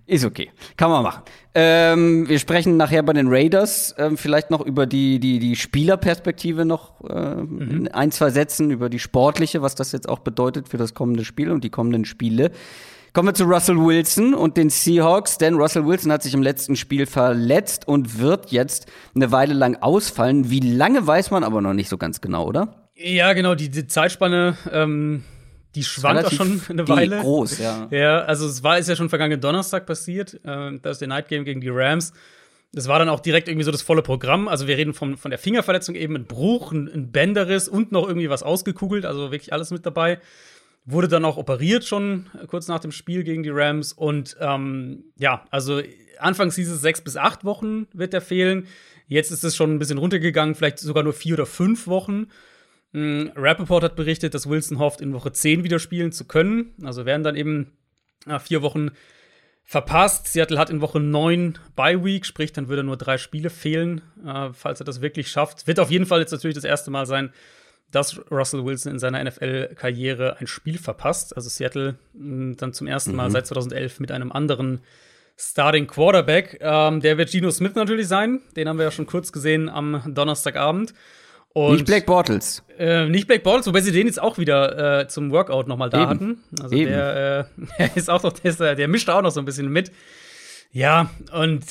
Ist 0.06 0.26
okay. 0.26 0.52
Kann 0.78 0.92
man 0.92 1.04
machen. 1.04 1.24
Ähm, 1.56 2.30
wir 2.30 2.40
sprechen 2.40 2.78
nachher 2.78 3.04
bei 3.04 3.14
den 3.14 3.28
Raiders 3.28 3.96
ähm, 3.98 4.18
vielleicht 4.18 4.52
noch 4.52 4.62
über 4.62 4.86
die, 4.86 5.20
die, 5.20 5.40
die 5.40 5.56
Spielerperspektive 5.56 6.66
noch 6.66 7.02
äh, 7.10 7.36
mhm. 7.36 7.90
ein, 7.92 8.12
zwei 8.12 8.30
Sätzen, 8.30 8.70
über 8.70 8.90
die 8.90 9.00
sportliche, 9.00 9.62
was 9.62 9.76
das 9.76 9.92
jetzt 9.92 10.08
auch 10.08 10.20
bedeutet 10.20 10.70
für 10.70 10.78
das 10.78 10.94
kommende 10.94 11.26
Spiel 11.26 11.52
und 11.52 11.64
die 11.64 11.70
kommenden 11.70 12.06
Spiele. 12.06 12.52
Kommen 13.14 13.28
wir 13.28 13.36
zu 13.36 13.44
Russell 13.44 13.78
Wilson 13.78 14.34
und 14.34 14.58
den 14.58 14.72
Seahawks, 14.72 15.38
denn 15.38 15.54
Russell 15.54 15.86
Wilson 15.86 16.12
hat 16.12 16.24
sich 16.24 16.34
im 16.34 16.42
letzten 16.42 16.76
Spiel 16.76 17.06
verletzt 17.06 17.88
und 17.88 18.18
wird 18.18 18.52
jetzt 18.52 18.88
eine 19.14 19.32
Weile 19.32 19.54
lang 19.54 19.76
ausfallen. 19.76 20.50
Wie 20.50 20.62
lange 20.62 21.06
weiß 21.06 21.30
man 21.30 21.44
aber 21.44 21.62
noch 21.62 21.76
nicht 21.76 21.90
so 21.90 22.00
ganz 22.00 22.22
genau, 22.22 22.48
oder? 22.48 22.90
Ja, 22.96 23.34
genau, 23.34 23.54
die, 23.54 23.70
die 23.70 23.86
Zeitspanne, 23.86 24.58
ähm, 24.72 25.24
die 25.76 25.84
schwankt 25.84 26.26
auch 26.26 26.32
schon 26.32 26.60
eine 26.68 26.88
Weile. 26.88 27.20
groß, 27.20 27.60
ja. 27.60 27.88
Ja, 27.92 28.22
also 28.22 28.48
es 28.48 28.64
war 28.64 28.80
ist 28.80 28.90
ja 28.90 28.96
schon 28.96 29.10
vergangenen 29.10 29.42
Donnerstag 29.42 29.86
passiert, 29.86 30.40
äh, 30.44 30.80
das 30.82 30.94
ist 30.94 31.02
der 31.02 31.08
Night 31.08 31.28
Game 31.28 31.46
gegen 31.46 31.62
die 31.62 31.70
Rams. 31.70 32.14
Das 32.72 32.88
war 32.88 32.98
dann 32.98 33.10
auch 33.10 33.20
direkt 33.20 33.48
irgendwie 33.48 33.66
so 33.66 33.70
das 33.70 33.84
volle 33.84 34.02
Programm. 34.02 34.48
Also 34.48 34.66
wir 34.66 34.76
reden 34.76 34.96
von, 34.96 35.18
von 35.18 35.30
der 35.30 35.38
Fingerverletzung 35.38 35.94
eben, 35.94 36.16
ein 36.16 36.26
Bruch, 36.26 36.72
ein, 36.72 36.90
ein 36.92 37.12
Bänderriss 37.12 37.68
und 37.68 37.92
noch 37.92 38.08
irgendwie 38.08 38.32
was 38.32 38.42
ausgekugelt, 38.42 39.06
also 39.06 39.30
wirklich 39.30 39.54
alles 39.54 39.70
mit 39.70 39.86
dabei. 39.86 40.20
Wurde 40.86 41.08
dann 41.08 41.26
auch 41.26 41.38
operiert 41.38 41.86
schon 41.86 42.30
kurz 42.48 42.68
nach 42.68 42.80
dem 42.80 42.92
Spiel 42.92 43.24
gegen 43.24 43.44
die 43.44 43.52
Rams. 43.52 43.94
Und 43.94 44.36
ähm, 44.40 45.06
ja, 45.18 45.46
also 45.50 45.82
anfangs 46.20 46.56
hieß 46.56 46.70
es 46.70 46.82
sechs 46.82 47.02
bis 47.02 47.16
acht 47.18 47.46
Wochen 47.46 47.88
wird 47.94 48.14
der 48.14 48.22
fehlen. 48.22 48.68
Jetzt 49.08 49.32
ist 49.32 49.44
es 49.44 49.56
schon 49.56 49.74
ein 49.74 49.80
bisschen 49.80 49.98
runtergegangen, 49.98 50.56
vielleicht 50.56 50.80
sogar 50.80 51.04
nur 51.04 51.14
vier 51.14 51.36
oder 51.36 51.46
fünf 51.46 51.88
Wochen. 51.88 52.28
Mhm, 52.92 53.32
Rappaport 53.36 53.84
hat 53.84 53.96
berichtet, 53.96 54.34
dass 54.34 54.50
Wilson 54.50 54.80
hofft, 54.80 55.02
in 55.02 55.14
Woche 55.14 55.32
10 55.32 55.64
wieder 55.64 55.80
spielen 55.80 56.12
zu 56.12 56.26
können. 56.26 56.74
Also 56.84 57.06
werden 57.06 57.24
dann 57.24 57.36
eben 57.36 57.72
äh, 58.28 58.40
vier 58.40 58.62
Wochen 58.62 58.92
verpasst. 59.64 60.28
Seattle 60.28 60.60
hat 60.60 60.70
in 60.70 60.82
Woche 60.82 61.00
9 61.00 61.58
Bye 61.76 62.04
Week, 62.04 62.26
sprich, 62.26 62.54
dann 62.54 62.68
würde 62.68 62.84
nur 62.84 62.98
drei 62.98 63.18
Spiele 63.18 63.50
fehlen, 63.50 64.02
äh, 64.26 64.50
falls 64.54 64.80
er 64.82 64.86
das 64.86 65.02
wirklich 65.02 65.30
schafft. 65.30 65.68
Wird 65.68 65.80
auf 65.80 65.92
jeden 65.92 66.06
Fall 66.06 66.20
jetzt 66.20 66.32
natürlich 66.32 66.56
das 66.56 66.64
erste 66.64 66.92
Mal 66.92 67.06
sein, 67.06 67.34
dass 67.94 68.20
Russell 68.30 68.66
Wilson 68.66 68.94
in 68.94 69.00
seiner 69.00 69.24
NFL-Karriere 69.24 70.38
ein 70.40 70.48
Spiel 70.48 70.78
verpasst. 70.78 71.36
Also 71.36 71.50
Seattle 71.50 71.96
mh, 72.14 72.56
dann 72.58 72.74
zum 72.74 72.88
ersten 72.88 73.16
Mal 73.16 73.30
mhm. 73.30 73.34
seit 73.34 73.48
2011 73.48 74.00
mit 74.00 74.12
einem 74.12 74.32
anderen 74.32 74.82
Starting 75.38 75.88
Quarterback. 75.88 76.60
Ähm, 76.62 77.00
der 77.00 77.18
wird 77.18 77.32
Geno 77.32 77.52
Smith 77.52 77.76
natürlich 77.76 78.08
sein. 78.08 78.42
Den 78.56 78.68
haben 78.68 78.78
wir 78.78 78.86
ja 78.86 78.92
schon 78.92 79.06
kurz 79.06 79.32
gesehen 79.32 79.70
am 79.70 80.02
Donnerstagabend. 80.14 80.94
Und, 81.54 81.74
nicht 81.74 81.86
Black 81.86 82.08
Bortles. 82.08 82.64
Äh, 82.80 83.08
nicht 83.10 83.28
Black 83.28 83.44
Bortles, 83.44 83.68
wobei 83.68 83.82
sie 83.82 83.92
den 83.92 84.08
jetzt 84.08 84.20
auch 84.20 84.40
wieder 84.40 85.02
äh, 85.02 85.08
zum 85.08 85.32
Workout 85.32 85.68
nochmal 85.68 85.92
da 85.92 86.02
Eben. 86.02 86.10
hatten. 86.10 86.44
Also 86.62 86.76
Eben. 86.76 86.92
Der, 86.92 87.48
äh, 87.78 87.90
ist 87.96 88.10
auch 88.10 88.24
noch, 88.24 88.34
der, 88.34 88.76
der 88.76 88.88
mischt 88.88 89.10
auch 89.10 89.22
noch 89.22 89.32
so 89.32 89.40
ein 89.40 89.46
bisschen 89.46 89.70
mit. 89.70 89.92
Ja, 90.72 91.12
und 91.32 91.64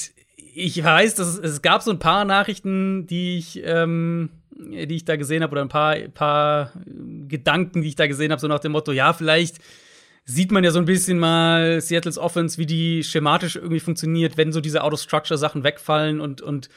ich 0.55 0.83
weiß, 0.83 1.15
dass 1.15 1.29
es, 1.29 1.39
es 1.39 1.63
gab 1.63 1.83
so 1.83 1.91
ein 1.91 1.99
paar 1.99 2.25
Nachrichten, 2.25 3.07
die 3.07 3.39
ich, 3.39 3.61
ähm, 3.65 4.31
die 4.55 4.97
ich 4.97 5.05
da 5.05 5.17
gesehen 5.17 5.43
habe, 5.43 5.53
oder 5.53 5.63
ein 5.63 5.69
paar, 5.69 5.97
paar 6.15 6.73
Gedanken, 7.29 7.83
die 7.83 7.89
ich 7.89 7.97
da 7.97 8.07
gesehen 8.07 8.31
habe, 8.31 8.41
so 8.41 8.49
nach 8.49 8.61
dem 8.61 8.73
Motto, 8.73 8.93
ja, 8.93 9.13
vielleicht 9.13 9.59
sieht 10.25 10.53
man 10.53 10.63
ja 10.63 10.71
so 10.71 10.79
ein 10.79 10.85
bisschen 10.85 11.19
mal 11.19 11.81
Seattles 11.81 12.19
Offense, 12.19 12.59
wie 12.59 12.67
die 12.67 13.03
schematisch 13.03 13.57
irgendwie 13.57 13.81
funktioniert, 13.81 14.37
wenn 14.37 14.53
so 14.53 14.61
diese 14.61 14.85
Auto-Structure-Sachen 14.85 15.65
wegfallen 15.65 16.21
und, 16.21 16.41
und 16.41 16.69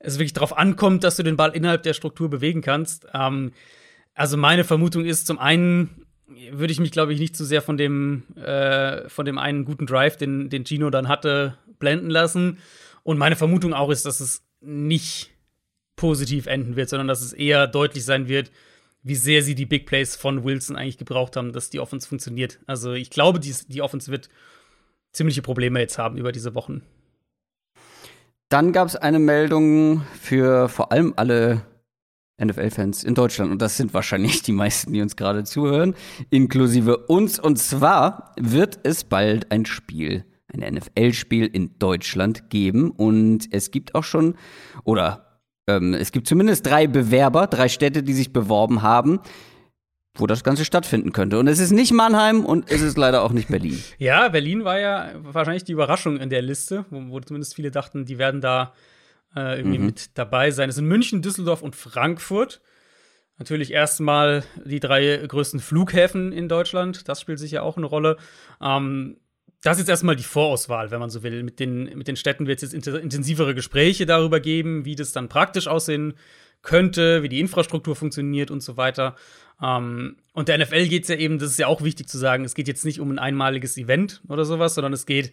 es 0.00 0.18
wirklich 0.18 0.32
darauf 0.32 0.56
ankommt, 0.56 1.04
dass 1.04 1.16
du 1.16 1.22
den 1.22 1.36
Ball 1.36 1.50
innerhalb 1.54 1.82
der 1.82 1.94
Struktur 1.94 2.28
bewegen 2.28 2.60
kannst. 2.60 3.06
Ähm, 3.14 3.52
also 4.14 4.36
meine 4.36 4.64
Vermutung 4.64 5.04
ist, 5.04 5.26
zum 5.26 5.38
einen 5.38 6.06
würde 6.50 6.72
ich 6.72 6.80
mich, 6.80 6.90
glaube 6.90 7.12
ich, 7.12 7.20
nicht 7.20 7.36
zu 7.36 7.44
sehr 7.44 7.62
von 7.62 7.76
dem, 7.76 8.24
äh, 8.36 9.08
von 9.08 9.24
dem 9.24 9.38
einen 9.38 9.64
guten 9.64 9.86
Drive, 9.86 10.16
den, 10.16 10.50
den 10.50 10.64
Gino 10.64 10.90
dann 10.90 11.08
hatte, 11.08 11.56
blenden 11.78 12.10
lassen. 12.10 12.58
Und 13.08 13.16
meine 13.16 13.36
Vermutung 13.36 13.72
auch 13.72 13.88
ist, 13.88 14.04
dass 14.04 14.20
es 14.20 14.42
nicht 14.60 15.30
positiv 15.96 16.44
enden 16.44 16.76
wird, 16.76 16.90
sondern 16.90 17.08
dass 17.08 17.22
es 17.22 17.32
eher 17.32 17.66
deutlich 17.66 18.04
sein 18.04 18.28
wird, 18.28 18.52
wie 19.02 19.14
sehr 19.14 19.42
sie 19.42 19.54
die 19.54 19.64
Big 19.64 19.86
Plays 19.86 20.14
von 20.14 20.44
Wilson 20.44 20.76
eigentlich 20.76 20.98
gebraucht 20.98 21.34
haben, 21.34 21.54
dass 21.54 21.70
die 21.70 21.80
Offense 21.80 22.06
funktioniert. 22.06 22.58
Also 22.66 22.92
ich 22.92 23.08
glaube, 23.08 23.40
die, 23.40 23.54
die 23.68 23.80
Offense 23.80 24.10
wird 24.10 24.28
ziemliche 25.10 25.40
Probleme 25.40 25.80
jetzt 25.80 25.96
haben 25.96 26.18
über 26.18 26.32
diese 26.32 26.54
Wochen. 26.54 26.82
Dann 28.50 28.72
gab 28.72 28.88
es 28.88 28.94
eine 28.94 29.20
Meldung 29.20 30.02
für 30.20 30.68
vor 30.68 30.92
allem 30.92 31.14
alle 31.16 31.62
NFL-Fans 32.44 33.04
in 33.04 33.14
Deutschland. 33.14 33.50
Und 33.50 33.62
das 33.62 33.78
sind 33.78 33.94
wahrscheinlich 33.94 34.42
die 34.42 34.52
meisten, 34.52 34.92
die 34.92 35.00
uns 35.00 35.16
gerade 35.16 35.44
zuhören, 35.44 35.94
inklusive 36.28 36.98
uns. 37.06 37.38
Und 37.38 37.58
zwar 37.58 38.34
wird 38.38 38.80
es 38.82 39.04
bald 39.04 39.50
ein 39.50 39.64
Spiel, 39.64 40.26
ein 40.52 40.74
NFL-Spiel 40.74 41.46
in 41.46 41.78
Deutschland 41.78 42.50
geben. 42.50 42.90
Und 42.90 43.48
es 43.50 43.70
gibt 43.70 43.94
auch 43.94 44.04
schon, 44.04 44.36
oder 44.84 45.40
ähm, 45.66 45.94
es 45.94 46.12
gibt 46.12 46.26
zumindest 46.26 46.66
drei 46.66 46.86
Bewerber, 46.86 47.46
drei 47.46 47.68
Städte, 47.68 48.02
die 48.02 48.14
sich 48.14 48.32
beworben 48.32 48.82
haben 48.82 49.20
wo 50.18 50.26
das 50.26 50.44
Ganze 50.44 50.64
stattfinden 50.64 51.12
könnte. 51.12 51.38
Und 51.38 51.46
es 51.46 51.58
ist 51.58 51.70
nicht 51.70 51.92
Mannheim 51.92 52.44
und 52.44 52.70
es 52.70 52.82
ist 52.82 52.98
leider 52.98 53.22
auch 53.22 53.32
nicht 53.32 53.48
Berlin. 53.48 53.82
Ja, 53.98 54.28
Berlin 54.28 54.64
war 54.64 54.78
ja 54.78 55.10
wahrscheinlich 55.14 55.64
die 55.64 55.72
Überraschung 55.72 56.18
in 56.18 56.30
der 56.30 56.42
Liste, 56.42 56.84
wo, 56.90 57.00
wo 57.08 57.20
zumindest 57.20 57.54
viele 57.54 57.70
dachten, 57.70 58.04
die 58.04 58.18
werden 58.18 58.40
da 58.40 58.72
äh, 59.34 59.58
irgendwie 59.58 59.78
mhm. 59.78 59.86
mit 59.86 60.18
dabei 60.18 60.50
sein. 60.50 60.68
Es 60.68 60.76
sind 60.76 60.86
München, 60.86 61.22
Düsseldorf 61.22 61.62
und 61.62 61.76
Frankfurt. 61.76 62.60
Natürlich 63.38 63.72
erstmal 63.72 64.44
die 64.64 64.80
drei 64.80 65.24
größten 65.26 65.60
Flughäfen 65.60 66.32
in 66.32 66.48
Deutschland. 66.48 67.08
Das 67.08 67.20
spielt 67.20 67.38
sicher 67.38 67.62
auch 67.62 67.76
eine 67.76 67.86
Rolle. 67.86 68.16
Ähm, 68.60 69.18
das 69.62 69.76
ist 69.76 69.82
jetzt 69.82 69.88
erstmal 69.88 70.16
die 70.16 70.22
Vorauswahl, 70.22 70.90
wenn 70.90 71.00
man 71.00 71.10
so 71.10 71.22
will. 71.22 71.42
Mit 71.42 71.58
den, 71.58 71.84
mit 71.96 72.06
den 72.06 72.16
Städten 72.16 72.46
wird 72.46 72.62
es 72.62 72.72
jetzt 72.72 72.86
intensivere 72.86 73.54
Gespräche 73.54 74.06
darüber 74.06 74.40
geben, 74.40 74.84
wie 74.84 74.94
das 74.94 75.12
dann 75.12 75.28
praktisch 75.28 75.66
aussehen 75.66 76.14
könnte, 76.62 77.22
wie 77.22 77.28
die 77.28 77.40
Infrastruktur 77.40 77.96
funktioniert 77.96 78.50
und 78.50 78.62
so 78.62 78.76
weiter. 78.76 79.16
Ähm, 79.62 80.16
und 80.32 80.48
der 80.48 80.58
NFL 80.58 80.86
geht 80.86 81.04
es 81.04 81.08
ja 81.08 81.16
eben, 81.16 81.38
das 81.38 81.50
ist 81.50 81.58
ja 81.58 81.66
auch 81.66 81.82
wichtig 81.82 82.08
zu 82.08 82.18
sagen, 82.18 82.44
es 82.44 82.54
geht 82.54 82.68
jetzt 82.68 82.84
nicht 82.84 83.00
um 83.00 83.10
ein 83.10 83.18
einmaliges 83.18 83.76
Event 83.76 84.22
oder 84.28 84.44
sowas, 84.44 84.74
sondern 84.74 84.92
es 84.92 85.06
geht, 85.06 85.32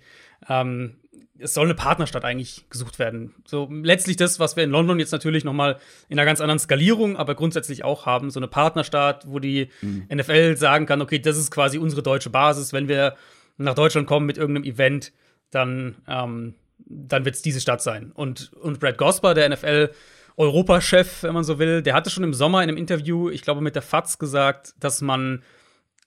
ähm, 0.49 0.95
es 1.37 1.53
soll 1.53 1.65
eine 1.65 1.75
Partnerstadt 1.75 2.23
eigentlich 2.23 2.65
gesucht 2.69 2.97
werden. 2.97 3.35
So 3.45 3.69
letztlich 3.69 4.15
das, 4.17 4.39
was 4.39 4.55
wir 4.55 4.63
in 4.63 4.71
London 4.71 4.99
jetzt 4.99 5.11
natürlich 5.11 5.43
noch 5.43 5.53
mal 5.53 5.77
in 6.09 6.17
einer 6.17 6.25
ganz 6.25 6.41
anderen 6.41 6.59
Skalierung, 6.59 7.17
aber 7.17 7.35
grundsätzlich 7.35 7.83
auch 7.83 8.05
haben, 8.05 8.31
so 8.31 8.39
eine 8.39 8.47
Partnerstadt, 8.47 9.27
wo 9.27 9.39
die 9.39 9.69
mhm. 9.81 10.07
NFL 10.11 10.57
sagen 10.57 10.85
kann, 10.85 11.01
okay, 11.01 11.19
das 11.19 11.37
ist 11.37 11.51
quasi 11.51 11.77
unsere 11.77 12.01
deutsche 12.01 12.29
Basis. 12.29 12.71
Wenn 12.71 12.87
wir 12.87 13.15
nach 13.57 13.75
Deutschland 13.75 14.07
kommen 14.07 14.25
mit 14.25 14.37
irgendeinem 14.37 14.65
Event, 14.65 15.13
dann, 15.49 15.95
ähm, 16.07 16.55
dann 16.77 17.25
wird 17.25 17.35
es 17.35 17.41
diese 17.41 17.61
Stadt 17.61 17.81
sein. 17.81 18.11
Und, 18.13 18.51
und 18.53 18.79
Brad 18.79 18.97
Gosper, 18.97 19.33
der 19.33 19.49
NFL 19.49 19.91
Europachef, 20.37 21.23
wenn 21.23 21.33
man 21.33 21.43
so 21.43 21.59
will, 21.59 21.81
der 21.81 21.93
hatte 21.93 22.09
schon 22.09 22.23
im 22.23 22.33
Sommer 22.33 22.61
in 22.61 22.69
einem 22.69 22.77
Interview, 22.77 23.29
ich 23.29 23.41
glaube 23.41 23.61
mit 23.61 23.75
der 23.75 23.81
FAZ 23.81 24.19
gesagt, 24.19 24.75
dass 24.79 25.01
man 25.01 25.43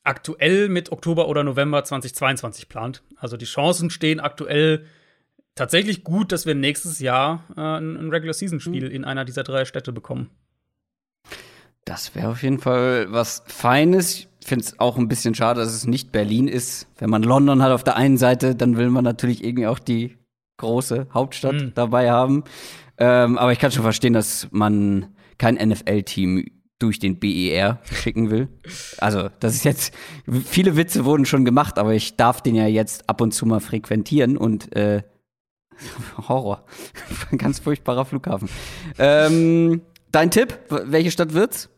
aktuell 0.04 0.68
mit 0.68 0.92
Oktober 0.92 1.28
oder 1.28 1.44
November 1.44 1.82
2022 1.82 2.68
plant. 2.68 3.02
Also 3.16 3.36
die 3.36 3.46
Chancen 3.46 3.90
stehen 3.90 4.20
aktuell 4.20 4.84
tatsächlich 5.54 6.04
gut, 6.04 6.32
dass 6.32 6.46
wir 6.46 6.54
nächstes 6.54 6.98
Jahr 7.00 7.44
äh, 7.56 7.60
ein 7.60 8.10
Regular 8.10 8.34
Season 8.34 8.60
Spiel 8.60 8.86
mhm. 8.86 8.94
in 8.94 9.04
einer 9.04 9.24
dieser 9.24 9.44
drei 9.44 9.64
Städte 9.64 9.92
bekommen. 9.92 10.30
Das 11.84 12.14
wäre 12.14 12.28
auf 12.28 12.42
jeden 12.42 12.58
Fall 12.58 13.06
was 13.10 13.42
Feines. 13.46 14.27
Ich 14.48 14.50
finde 14.50 14.64
es 14.64 14.80
auch 14.80 14.96
ein 14.96 15.08
bisschen 15.08 15.34
schade, 15.34 15.60
dass 15.60 15.74
es 15.74 15.86
nicht 15.86 16.10
Berlin 16.10 16.48
ist. 16.48 16.86
Wenn 16.96 17.10
man 17.10 17.22
London 17.22 17.62
hat 17.62 17.70
auf 17.70 17.84
der 17.84 17.96
einen 17.96 18.16
Seite, 18.16 18.54
dann 18.54 18.78
will 18.78 18.88
man 18.88 19.04
natürlich 19.04 19.44
irgendwie 19.44 19.66
auch 19.66 19.78
die 19.78 20.16
große 20.56 21.08
Hauptstadt 21.12 21.52
mhm. 21.52 21.72
dabei 21.74 22.10
haben. 22.10 22.44
Ähm, 22.96 23.36
aber 23.36 23.52
ich 23.52 23.58
kann 23.58 23.72
schon 23.72 23.82
verstehen, 23.82 24.14
dass 24.14 24.48
man 24.50 25.14
kein 25.36 25.56
NFL-Team 25.56 26.46
durch 26.78 26.98
den 26.98 27.18
BER 27.18 27.82
schicken 27.92 28.30
will. 28.30 28.48
Also, 28.96 29.28
das 29.38 29.54
ist 29.54 29.64
jetzt, 29.64 29.92
viele 30.46 30.76
Witze 30.76 31.04
wurden 31.04 31.26
schon 31.26 31.44
gemacht, 31.44 31.78
aber 31.78 31.92
ich 31.92 32.16
darf 32.16 32.40
den 32.40 32.54
ja 32.54 32.66
jetzt 32.66 33.06
ab 33.06 33.20
und 33.20 33.32
zu 33.32 33.44
mal 33.44 33.60
frequentieren 33.60 34.38
und 34.38 34.74
äh, 34.74 35.02
Horror. 36.26 36.64
Ein 37.30 37.36
ganz 37.36 37.58
furchtbarer 37.58 38.06
Flughafen. 38.06 38.48
Ähm, 38.98 39.82
dein 40.10 40.30
Tipp, 40.30 40.58
welche 40.70 41.10
Stadt 41.10 41.34
wird's? 41.34 41.68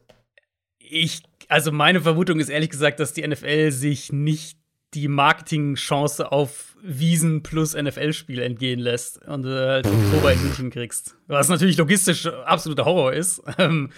Ich, 0.79 1.25
also 1.51 1.73
meine 1.73 2.01
Vermutung 2.01 2.39
ist 2.39 2.49
ehrlich 2.49 2.71
gesagt, 2.71 3.01
dass 3.01 3.13
die 3.13 3.27
NFL 3.27 3.73
sich 3.73 4.13
nicht 4.13 4.57
die 4.95 5.09
Marketingchance 5.09 6.31
auf 6.31 6.77
Wiesen 6.83 7.43
plus 7.43 7.75
NFL-Spiel 7.75 8.41
entgehen 8.41 8.81
lässt 8.81 9.25
und 9.27 9.45
äh, 9.45 9.83
Oktober 9.85 10.33
in 10.33 10.43
München 10.43 10.71
kriegst. 10.71 11.17
Was 11.27 11.49
natürlich 11.49 11.77
logistisch 11.77 12.27
absoluter 12.27 12.85
Horror 12.85 13.13
ist. 13.13 13.43
Ähm, 13.59 13.91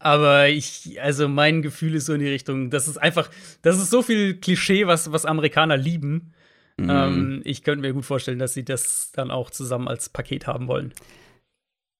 aber 0.00 0.48
ich, 0.48 1.00
also 1.02 1.28
mein 1.28 1.60
Gefühl 1.60 1.96
ist 1.96 2.06
so 2.06 2.14
in 2.14 2.20
die 2.20 2.28
Richtung, 2.28 2.70
das 2.70 2.86
ist 2.86 2.98
einfach, 2.98 3.28
das 3.62 3.78
ist 3.78 3.90
so 3.90 4.00
viel 4.00 4.34
Klischee, 4.34 4.86
was, 4.86 5.10
was 5.10 5.26
Amerikaner 5.26 5.76
lieben. 5.76 6.34
Mhm. 6.76 6.90
Ähm, 6.90 7.40
ich 7.44 7.64
könnte 7.64 7.80
mir 7.80 7.92
gut 7.92 8.04
vorstellen, 8.04 8.38
dass 8.38 8.54
sie 8.54 8.64
das 8.64 9.10
dann 9.12 9.32
auch 9.32 9.50
zusammen 9.50 9.88
als 9.88 10.08
Paket 10.08 10.46
haben 10.46 10.68
wollen. 10.68 10.92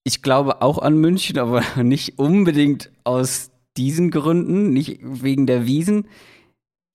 Ich 0.04 0.22
glaube 0.22 0.62
auch 0.62 0.78
an 0.78 0.96
München, 0.98 1.38
aber 1.38 1.64
nicht 1.82 2.20
unbedingt 2.20 2.92
aus 3.02 3.50
diesen 3.78 4.10
Gründen, 4.10 4.72
nicht 4.72 5.00
wegen 5.02 5.46
der 5.46 5.66
Wiesen. 5.66 6.08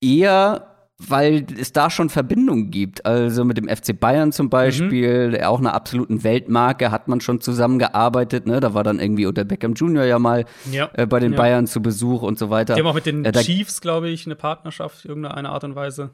Eher 0.00 0.74
weil 0.98 1.46
es 1.58 1.72
da 1.72 1.90
schon 1.90 2.08
Verbindungen 2.08 2.70
gibt. 2.70 3.04
Also 3.04 3.44
mit 3.44 3.56
dem 3.56 3.68
FC 3.68 3.98
Bayern 3.98 4.32
zum 4.32 4.48
Beispiel, 4.48 5.30
mhm. 5.30 5.44
auch 5.44 5.58
einer 5.58 5.74
absoluten 5.74 6.22
Weltmarke, 6.22 6.90
hat 6.90 7.08
man 7.08 7.20
schon 7.20 7.40
zusammengearbeitet. 7.40 8.46
Ne? 8.46 8.60
Da 8.60 8.74
war 8.74 8.84
dann 8.84 9.00
irgendwie 9.00 9.26
unter 9.26 9.44
Beckham 9.44 9.74
Jr. 9.74 10.04
ja 10.04 10.18
mal 10.18 10.44
ja. 10.70 10.90
Äh, 10.94 11.06
bei 11.06 11.18
den 11.18 11.32
ja. 11.32 11.38
Bayern 11.38 11.66
zu 11.66 11.82
Besuch 11.82 12.22
und 12.22 12.38
so 12.38 12.50
weiter. 12.50 12.74
Die 12.74 12.80
haben 12.80 12.86
auch 12.86 12.94
mit 12.94 13.06
den 13.06 13.24
äh, 13.24 13.32
Chiefs, 13.32 13.80
glaube 13.80 14.08
ich, 14.08 14.26
eine 14.26 14.36
Partnerschaft, 14.36 15.04
irgendeine 15.04 15.48
Art 15.48 15.64
und 15.64 15.74
Weise. 15.74 16.10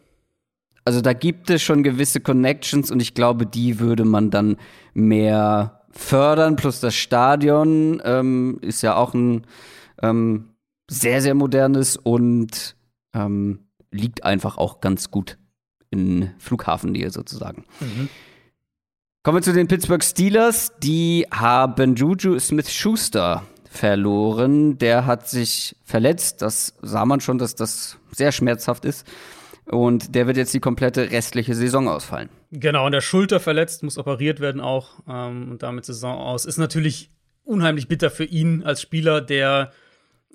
Also 0.84 1.02
da 1.02 1.12
gibt 1.12 1.50
es 1.50 1.60
schon 1.60 1.82
gewisse 1.82 2.20
Connections 2.20 2.90
und 2.90 3.00
ich 3.00 3.14
glaube, 3.14 3.44
die 3.44 3.80
würde 3.80 4.06
man 4.06 4.30
dann 4.30 4.56
mehr 4.94 5.82
fördern. 5.90 6.56
Plus 6.56 6.80
das 6.80 6.94
Stadion 6.94 8.00
ähm, 8.02 8.58
ist 8.62 8.80
ja 8.80 8.96
auch 8.96 9.12
ein 9.12 9.46
ähm, 10.02 10.49
sehr, 10.90 11.22
sehr 11.22 11.34
modernes 11.34 11.96
und 11.96 12.74
ähm, 13.14 13.60
liegt 13.92 14.24
einfach 14.24 14.58
auch 14.58 14.80
ganz 14.80 15.10
gut 15.10 15.38
in 15.88 16.32
Flughafennähe 16.38 17.10
sozusagen. 17.10 17.64
Mhm. 17.78 18.08
Kommen 19.22 19.38
wir 19.38 19.42
zu 19.42 19.52
den 19.52 19.68
Pittsburgh 19.68 20.02
Steelers. 20.02 20.72
Die 20.82 21.26
haben 21.30 21.94
Juju 21.94 22.38
Smith-Schuster 22.38 23.44
verloren. 23.70 24.78
Der 24.78 25.06
hat 25.06 25.28
sich 25.28 25.76
verletzt. 25.84 26.42
Das 26.42 26.74
sah 26.82 27.04
man 27.04 27.20
schon, 27.20 27.38
dass 27.38 27.54
das 27.54 27.96
sehr 28.10 28.32
schmerzhaft 28.32 28.84
ist. 28.84 29.06
Und 29.66 30.16
der 30.16 30.26
wird 30.26 30.36
jetzt 30.36 30.54
die 30.54 30.60
komplette 30.60 31.12
restliche 31.12 31.54
Saison 31.54 31.86
ausfallen. 31.86 32.30
Genau, 32.50 32.86
an 32.86 32.92
der 32.92 33.00
Schulter 33.00 33.38
verletzt, 33.38 33.84
muss 33.84 33.96
operiert 33.96 34.40
werden 34.40 34.60
auch. 34.60 35.00
Ähm, 35.08 35.52
und 35.52 35.62
damit 35.62 35.84
Saison 35.84 36.18
aus. 36.18 36.46
Ist 36.46 36.58
natürlich 36.58 37.10
unheimlich 37.44 37.86
bitter 37.86 38.10
für 38.10 38.24
ihn 38.24 38.64
als 38.64 38.82
Spieler, 38.82 39.20
der 39.20 39.70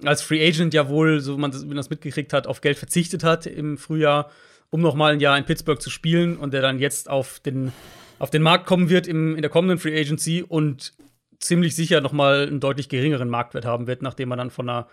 als 0.04 0.22
Free 0.22 0.46
Agent 0.46 0.74
ja 0.74 0.90
wohl, 0.90 1.22
so 1.22 1.38
man 1.38 1.52
das, 1.52 1.64
man 1.66 1.78
das 1.78 1.90
mitgekriegt 1.90 2.34
hat, 2.34 2.48
auf 2.48 2.62
Geld 2.62 2.78
verzichtet 2.78 3.24
hat 3.24 3.46
im 3.46 3.78
Frühjahr 3.78 4.30
um 4.70 4.82
noch 4.82 4.96
mal 4.96 5.14
ein 5.14 5.20
Jahr 5.20 5.38
in 5.38 5.46
Pittsburgh 5.46 5.82
zu 5.82 5.90
spielen 5.90 6.38
und 6.38 6.54
der 6.54 6.62
dann 6.62 6.80
jetzt 6.80 7.10
auf 7.10 7.40
den, 7.40 7.72
auf 8.20 8.30
den 8.30 8.42
Markt 8.42 8.66
kommen 8.66 8.90
wird 8.90 9.08
im, 9.08 9.36
in 9.36 9.42
der 9.42 9.50
kommenden 9.50 9.78
Free 9.78 9.98
Agency 9.98 10.44
und 10.44 10.94
ziemlich 11.40 11.76
sicher 11.76 12.02
noch 12.02 12.12
mal 12.12 12.48
einen 12.48 12.60
deutlich 12.60 12.90
geringeren 12.90 13.30
Marktwert 13.30 13.66
haben 13.66 13.88
wird, 13.88 14.02
nachdem 14.02 14.32
er 14.32 14.38
dann 14.38 14.52
von 14.52 14.70
einer, 14.70 14.88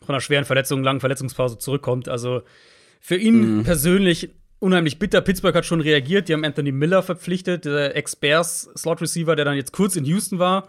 von 0.00 0.14
einer 0.14 0.20
schweren 0.20 0.44
Verletzung, 0.44 0.82
langen 0.82 1.00
Verletzungspause 1.00 1.58
zurückkommt. 1.58 2.08
Also 2.08 2.42
für 3.00 3.16
ihn 3.16 3.58
mhm. 3.58 3.62
persönlich 3.62 4.30
unheimlich 4.58 4.98
bitter. 4.98 5.20
Pittsburgh 5.20 5.54
hat 5.54 5.66
schon 5.66 5.80
reagiert. 5.80 6.28
Die 6.28 6.32
haben 6.32 6.44
Anthony 6.44 6.72
Miller 6.72 7.02
verpflichtet, 7.02 7.64
der 7.64 7.96
Ex-Bears-Slot-Receiver, 7.96 9.36
der 9.36 9.44
dann 9.44 9.56
jetzt 9.56 9.72
kurz 9.72 9.96
in 9.96 10.04
Houston 10.04 10.38
war. 10.38 10.68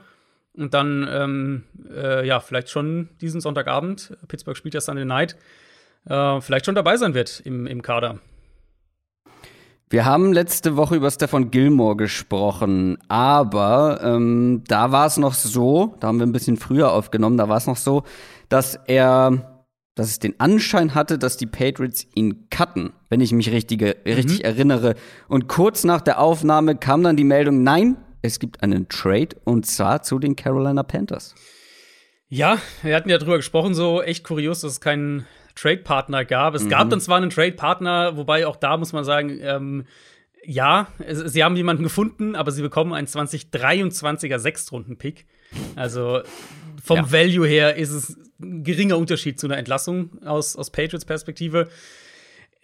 Und 0.56 0.74
dann, 0.74 1.08
ähm, 1.10 1.64
äh, 1.90 2.28
ja, 2.28 2.40
vielleicht 2.40 2.70
schon 2.70 3.10
diesen 3.22 3.42
Sonntagabend, 3.42 4.16
Pittsburgh 4.28 4.56
spielt 4.56 4.74
ja 4.74 4.82
Sunday 4.82 5.06
Night, 5.06 5.36
äh, 6.06 6.42
vielleicht 6.42 6.66
schon 6.66 6.76
dabei 6.76 6.98
sein 6.98 7.14
wird 7.14 7.42
im, 7.44 7.66
im 7.66 7.82
Kader. 7.82 8.20
Wir 9.90 10.06
haben 10.06 10.34
letzte 10.34 10.76
Woche 10.76 10.96
über 10.96 11.12
Stefan 11.12 11.52
Gilmore 11.52 11.96
gesprochen, 11.96 12.98
aber 13.10 14.00
ähm, 14.04 14.64
da 14.68 14.92
war 14.92 15.06
es 15.06 15.18
noch 15.18 15.34
so, 15.34 15.96
da 16.00 16.08
haben 16.08 16.20
wir 16.20 16.26
ein 16.26 16.32
bisschen 16.32 16.58
früher 16.58 16.92
aufgenommen, 16.92 17.38
da 17.38 17.48
war 17.48 17.58
es 17.58 17.68
noch 17.68 17.78
so, 17.78 18.04
dass 18.50 18.76
er 18.88 19.54
dass 19.96 20.08
es 20.08 20.20
den 20.20 20.40
Anschein 20.40 20.96
hatte, 20.96 21.20
dass 21.20 21.38
die 21.38 21.46
Patriots 21.46 22.08
ihn 22.16 22.50
cutten, 22.50 22.94
wenn 23.10 23.22
ich 23.22 23.32
mich 23.32 23.52
richtige, 23.52 23.98
richtig 24.06 24.40
mhm. 24.40 24.46
erinnere. 24.46 24.96
Und 25.28 25.48
kurz 25.48 25.84
nach 25.84 26.02
der 26.02 26.20
Aufnahme 26.20 26.76
kam 26.76 27.04
dann 27.04 27.16
die 27.16 27.24
Meldung, 27.24 27.62
nein, 27.64 27.98
es 28.24 28.40
gibt 28.40 28.64
einen 28.64 28.90
Trade 28.90 29.36
und 29.44 29.68
zwar 29.68 30.02
zu 30.02 30.18
den 30.18 30.36
Carolina 30.36 30.82
Panthers. 30.82 31.36
Ja, 32.30 32.58
wir 32.82 32.96
hatten 32.96 33.10
ja 33.10 33.20
drüber 33.20 33.38
gesprochen, 33.38 33.76
so 33.76 34.02
echt 34.02 34.24
kurios, 34.24 34.62
dass 34.62 34.72
es 34.72 34.82
keinen 34.82 35.28
Trade-Partner 35.56 36.26
gab. 36.26 36.56
Es 36.56 36.64
mhm. 36.64 36.70
gab 36.70 36.90
dann 36.90 37.02
zwar 37.02 37.18
einen 37.18 37.30
Trade-Partner, 37.30 38.18
wobei 38.18 38.48
auch 38.48 38.56
da 38.56 38.78
muss 38.78 38.94
man 38.94 39.04
sagen, 39.04 39.40
ähm, 39.42 39.86
ja, 40.46 40.88
sie 41.08 41.44
haben 41.44 41.56
jemanden 41.56 41.84
gefunden, 41.84 42.36
aber 42.36 42.52
sie 42.52 42.62
bekommen 42.62 42.94
einen 42.94 43.08
2023er 43.08 44.40
Sechstrunden-Pick. 44.40 45.26
Also 45.76 46.22
vom 46.84 46.98
ja. 46.98 47.12
Value 47.12 47.48
her 47.48 47.76
ist 47.76 47.92
es 47.92 48.18
ein 48.42 48.64
geringer 48.64 48.98
Unterschied 48.98 49.40
zu 49.40 49.48
einer 49.48 49.58
Entlassung 49.58 50.22
aus, 50.26 50.56
aus 50.56 50.72
Patriots 50.72 51.06
Perspektive. 51.06 51.70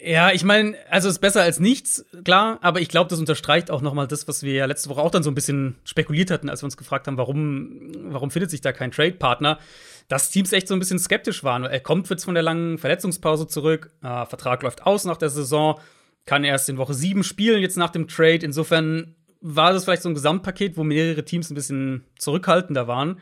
Ja, 0.01 0.31
ich 0.31 0.45
meine, 0.45 0.77
also 0.89 1.09
ist 1.09 1.19
besser 1.19 1.41
als 1.41 1.59
nichts, 1.59 2.05
klar, 2.23 2.57
aber 2.61 2.79
ich 2.79 2.87
glaube, 2.87 3.09
das 3.09 3.19
unterstreicht 3.19 3.69
auch 3.69 3.81
noch 3.81 3.93
mal 3.93 4.07
das, 4.07 4.29
was 4.29 4.43
wir 4.43 4.53
ja 4.53 4.65
letzte 4.65 4.89
Woche 4.89 5.01
auch 5.01 5.11
dann 5.11 5.23
so 5.23 5.29
ein 5.29 5.35
bisschen 5.35 5.75
spekuliert 5.83 6.31
hatten, 6.31 6.49
als 6.49 6.61
wir 6.61 6.65
uns 6.65 6.77
gefragt 6.77 7.07
haben, 7.07 7.17
warum, 7.17 7.91
warum 8.05 8.31
findet 8.31 8.49
sich 8.49 8.61
da 8.61 8.71
kein 8.71 8.91
Trade-Partner, 8.91 9.59
dass 10.07 10.31
Teams 10.31 10.53
echt 10.53 10.69
so 10.69 10.73
ein 10.73 10.79
bisschen 10.79 10.99
skeptisch 10.99 11.43
waren. 11.43 11.65
Er 11.65 11.81
kommt 11.81 12.09
jetzt 12.09 12.23
von 12.23 12.33
der 12.33 12.43
langen 12.43 12.77
Verletzungspause 12.77 13.47
zurück, 13.47 13.91
äh, 14.01 14.25
Vertrag 14.25 14.63
läuft 14.63 14.83
aus 14.85 15.03
nach 15.03 15.17
der 15.17 15.29
Saison, 15.29 15.79
kann 16.25 16.45
erst 16.45 16.69
in 16.69 16.77
Woche 16.77 16.93
sieben 16.93 17.23
spielen, 17.25 17.61
jetzt 17.61 17.77
nach 17.77 17.89
dem 17.89 18.07
Trade. 18.07 18.45
Insofern 18.45 19.15
war 19.41 19.73
das 19.73 19.83
vielleicht 19.83 20.03
so 20.03 20.09
ein 20.09 20.15
Gesamtpaket, 20.15 20.77
wo 20.77 20.83
mehrere 20.85 21.25
Teams 21.25 21.49
ein 21.49 21.55
bisschen 21.55 22.05
zurückhaltender 22.17 22.87
waren. 22.87 23.19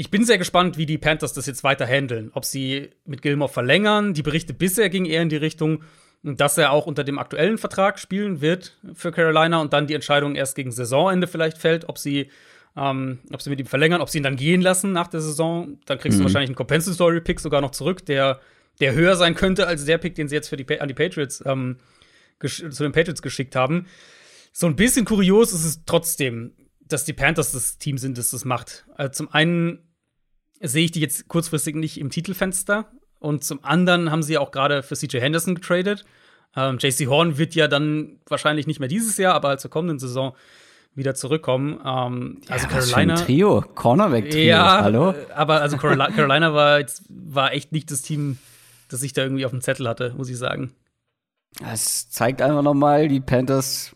Ich 0.00 0.12
bin 0.12 0.24
sehr 0.24 0.38
gespannt, 0.38 0.78
wie 0.78 0.86
die 0.86 0.96
Panthers 0.96 1.32
das 1.32 1.46
jetzt 1.46 1.64
weiter 1.64 1.84
handeln. 1.84 2.30
Ob 2.32 2.44
sie 2.44 2.90
mit 3.04 3.20
Gilmore 3.20 3.50
verlängern. 3.50 4.14
Die 4.14 4.22
Berichte 4.22 4.54
bisher 4.54 4.90
gingen 4.90 5.06
eher 5.06 5.22
in 5.22 5.28
die 5.28 5.36
Richtung, 5.36 5.82
dass 6.22 6.56
er 6.56 6.70
auch 6.70 6.86
unter 6.86 7.02
dem 7.02 7.18
aktuellen 7.18 7.58
Vertrag 7.58 7.98
spielen 7.98 8.40
wird 8.40 8.78
für 8.94 9.10
Carolina 9.10 9.60
und 9.60 9.72
dann 9.72 9.88
die 9.88 9.94
Entscheidung 9.94 10.36
erst 10.36 10.54
gegen 10.54 10.70
Saisonende 10.70 11.26
vielleicht 11.26 11.58
fällt, 11.58 11.88
ob 11.88 11.98
sie, 11.98 12.30
ähm, 12.76 13.18
ob 13.32 13.42
sie 13.42 13.50
mit 13.50 13.58
ihm 13.58 13.66
verlängern, 13.66 14.00
ob 14.00 14.08
sie 14.08 14.18
ihn 14.18 14.22
dann 14.22 14.36
gehen 14.36 14.60
lassen 14.60 14.92
nach 14.92 15.08
der 15.08 15.20
Saison. 15.20 15.80
Dann 15.86 15.98
kriegst 15.98 16.16
mhm. 16.18 16.22
du 16.22 16.24
wahrscheinlich 16.26 16.50
einen 16.50 16.56
Compensatory 16.56 17.20
Pick 17.20 17.40
sogar 17.40 17.60
noch 17.60 17.72
zurück, 17.72 18.06
der, 18.06 18.40
der 18.80 18.94
höher 18.94 19.16
sein 19.16 19.34
könnte 19.34 19.66
als 19.66 19.84
der 19.84 19.98
Pick, 19.98 20.14
den 20.14 20.28
sie 20.28 20.36
jetzt 20.36 20.48
für 20.48 20.56
die, 20.56 20.80
an 20.80 20.86
die 20.86 20.94
Patriots 20.94 21.42
ähm, 21.44 21.78
zu 22.46 22.84
den 22.84 22.92
Patriots 22.92 23.20
geschickt 23.20 23.56
haben. 23.56 23.86
So 24.52 24.68
ein 24.68 24.76
bisschen 24.76 25.04
kurios 25.04 25.52
ist 25.52 25.64
es 25.64 25.84
trotzdem, 25.86 26.52
dass 26.86 27.04
die 27.04 27.14
Panthers 27.14 27.50
das 27.50 27.78
Team 27.78 27.98
sind, 27.98 28.16
das 28.16 28.30
das 28.30 28.44
macht. 28.44 28.86
Also 28.94 29.10
zum 29.12 29.34
einen 29.34 29.87
sehe 30.60 30.84
ich 30.84 30.90
die 30.90 31.00
jetzt 31.00 31.28
kurzfristig 31.28 31.74
nicht 31.74 31.98
im 31.98 32.10
Titelfenster. 32.10 32.90
Und 33.18 33.44
zum 33.44 33.64
anderen 33.64 34.10
haben 34.10 34.22
sie 34.22 34.38
auch 34.38 34.50
gerade 34.50 34.82
für 34.82 34.96
CJ 34.96 35.18
Henderson 35.18 35.54
getradet. 35.54 36.04
Ähm, 36.56 36.78
JC 36.78 37.06
Horn 37.08 37.38
wird 37.38 37.54
ja 37.54 37.68
dann 37.68 38.20
wahrscheinlich 38.26 38.66
nicht 38.66 38.80
mehr 38.80 38.88
dieses 38.88 39.16
Jahr, 39.18 39.34
aber 39.34 39.58
zur 39.58 39.70
kommenden 39.70 39.98
Saison 39.98 40.34
wieder 40.94 41.14
zurückkommen. 41.14 41.80
Ähm, 41.84 42.40
also 42.48 42.66
ja, 42.66 42.72
Carolina. 42.72 43.14
Was 43.14 43.24
Trio, 43.24 43.60
Cornerback-Trio. 43.74 44.44
Ja, 44.44 44.82
hallo. 44.82 45.14
Aber 45.34 45.60
also 45.60 45.76
Carolina 45.78 46.54
war, 46.54 46.80
jetzt, 46.80 47.02
war 47.08 47.52
echt 47.52 47.72
nicht 47.72 47.90
das 47.90 48.02
Team, 48.02 48.38
das 48.88 49.02
ich 49.02 49.12
da 49.12 49.22
irgendwie 49.22 49.44
auf 49.44 49.52
dem 49.52 49.60
Zettel 49.60 49.88
hatte, 49.88 50.14
muss 50.16 50.28
ich 50.28 50.38
sagen. 50.38 50.72
Es 51.64 52.10
zeigt 52.10 52.42
einfach 52.42 52.62
nochmal, 52.62 53.08
die 53.08 53.20
Panthers 53.20 53.94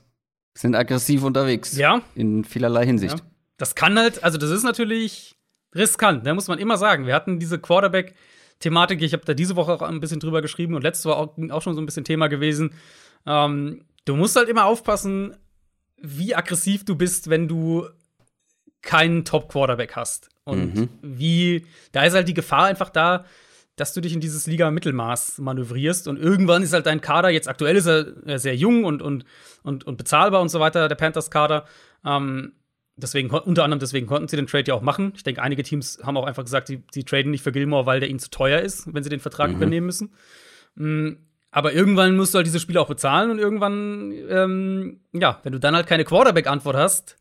sind 0.54 0.74
aggressiv 0.74 1.22
unterwegs. 1.22 1.76
Ja. 1.76 2.02
In 2.14 2.44
vielerlei 2.44 2.86
Hinsicht. 2.86 3.18
Ja. 3.18 3.24
Das 3.56 3.74
kann 3.74 3.98
halt, 3.98 4.24
also 4.24 4.38
das 4.38 4.50
ist 4.50 4.64
natürlich 4.64 5.36
riskant, 5.74 6.24
ne, 6.24 6.34
muss 6.34 6.48
man 6.48 6.58
immer 6.58 6.76
sagen. 6.76 7.06
Wir 7.06 7.14
hatten 7.14 7.38
diese 7.38 7.58
Quarterback-Thematik, 7.58 9.02
ich 9.02 9.12
habe 9.12 9.24
da 9.24 9.34
diese 9.34 9.56
Woche 9.56 9.72
auch 9.72 9.82
ein 9.82 10.00
bisschen 10.00 10.20
drüber 10.20 10.42
geschrieben 10.42 10.74
und 10.74 10.82
letzte 10.82 11.08
Woche 11.08 11.16
auch, 11.16 11.50
auch 11.50 11.62
schon 11.62 11.74
so 11.74 11.80
ein 11.80 11.86
bisschen 11.86 12.04
Thema 12.04 12.28
gewesen. 12.28 12.74
Ähm, 13.26 13.84
du 14.04 14.16
musst 14.16 14.36
halt 14.36 14.48
immer 14.48 14.66
aufpassen, 14.66 15.36
wie 15.96 16.34
aggressiv 16.34 16.84
du 16.84 16.96
bist, 16.96 17.30
wenn 17.30 17.48
du 17.48 17.88
keinen 18.82 19.24
Top-Quarterback 19.24 19.94
hast. 19.96 20.28
Und 20.44 20.74
mhm. 20.74 20.88
wie, 21.02 21.66
da 21.92 22.04
ist 22.04 22.14
halt 22.14 22.26
die 22.26 22.34
Gefahr 22.34 22.64
einfach 22.64 22.90
da, 22.90 23.24
dass 23.76 23.94
du 23.94 24.00
dich 24.00 24.12
in 24.12 24.20
dieses 24.20 24.46
Liga-Mittelmaß 24.46 25.38
manövrierst 25.38 26.06
und 26.08 26.18
irgendwann 26.18 26.62
ist 26.62 26.74
halt 26.74 26.86
dein 26.86 27.00
Kader, 27.00 27.30
jetzt 27.30 27.48
aktuell 27.48 27.76
ist 27.76 27.86
er 27.86 28.38
sehr 28.38 28.54
jung 28.54 28.84
und, 28.84 29.00
und, 29.00 29.24
und, 29.62 29.84
und 29.84 29.96
bezahlbar 29.96 30.42
und 30.42 30.50
so 30.50 30.60
weiter, 30.60 30.88
der 30.88 30.96
Panthers-Kader. 30.96 31.64
Ähm, 32.04 32.52
deswegen, 32.96 33.30
unter 33.30 33.64
anderem 33.64 33.80
deswegen 33.80 34.06
konnten 34.06 34.28
sie 34.28 34.36
den 34.36 34.46
Trade 34.46 34.64
ja 34.68 34.74
auch 34.74 34.82
machen. 34.82 35.12
Ich 35.16 35.22
denke, 35.22 35.42
einige 35.42 35.62
Teams 35.62 35.98
haben 36.02 36.16
auch 36.16 36.26
einfach 36.26 36.44
gesagt, 36.44 36.68
sie, 36.68 36.82
sie 36.90 37.04
traden 37.04 37.30
nicht 37.30 37.42
für 37.42 37.52
Gilmore, 37.52 37.86
weil 37.86 38.00
der 38.00 38.08
ihnen 38.08 38.18
zu 38.18 38.30
teuer 38.30 38.60
ist, 38.60 38.92
wenn 38.92 39.02
sie 39.02 39.10
den 39.10 39.20
Vertrag 39.20 39.50
mhm. 39.50 39.56
übernehmen 39.56 39.86
müssen. 39.86 40.14
Mhm. 40.74 41.18
Aber 41.50 41.74
irgendwann 41.74 42.16
musst 42.16 42.32
du 42.32 42.36
halt 42.36 42.46
diese 42.46 42.60
Spiele 42.60 42.80
auch 42.80 42.88
bezahlen 42.88 43.30
und 43.30 43.38
irgendwann, 43.38 44.12
ähm, 44.28 45.00
ja, 45.12 45.38
wenn 45.42 45.52
du 45.52 45.60
dann 45.60 45.74
halt 45.74 45.86
keine 45.86 46.04
Quarterback-Antwort 46.04 46.76
hast, 46.76 47.18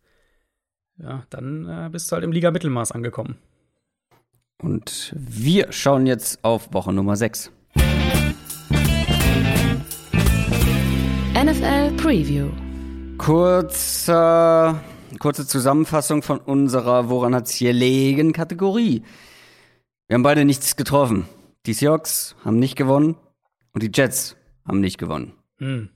ja, 0.98 1.24
dann 1.30 1.68
äh, 1.68 1.90
bist 1.90 2.10
du 2.10 2.14
halt 2.14 2.24
im 2.24 2.32
Liga-Mittelmaß 2.32 2.94
angekommen. 2.94 3.38
Und 4.62 5.14
wir 5.18 5.72
schauen 5.72 6.06
jetzt 6.06 6.44
auf 6.44 6.74
Woche 6.74 6.94
Nummer 6.94 7.16
6. 7.16 7.52
NFL 11.34 11.92
Preview. 11.98 12.50
Kurzer 13.18 14.80
kurze 15.22 15.46
Zusammenfassung 15.46 16.24
von 16.24 16.40
unserer 16.40 17.08
Woran 17.08 17.36
hat's 17.36 17.52
hier 17.52 17.74
legen 17.74 18.34
Kategorie. 18.34 19.04
Wir 20.08 20.16
haben 20.16 20.24
beide 20.24 20.46
nichts 20.46 20.76
getroffen. 20.76 21.28
Die 21.68 21.74
Seahawks 21.74 22.36
haben 22.44 22.58
nicht 22.58 22.76
gewonnen 22.76 23.16
und 23.72 23.84
die 23.84 23.92
Jets 23.94 24.36
haben 24.66 24.82
nicht 24.82 24.98
gewonnen. 24.98 25.34
Hm. 25.60 25.90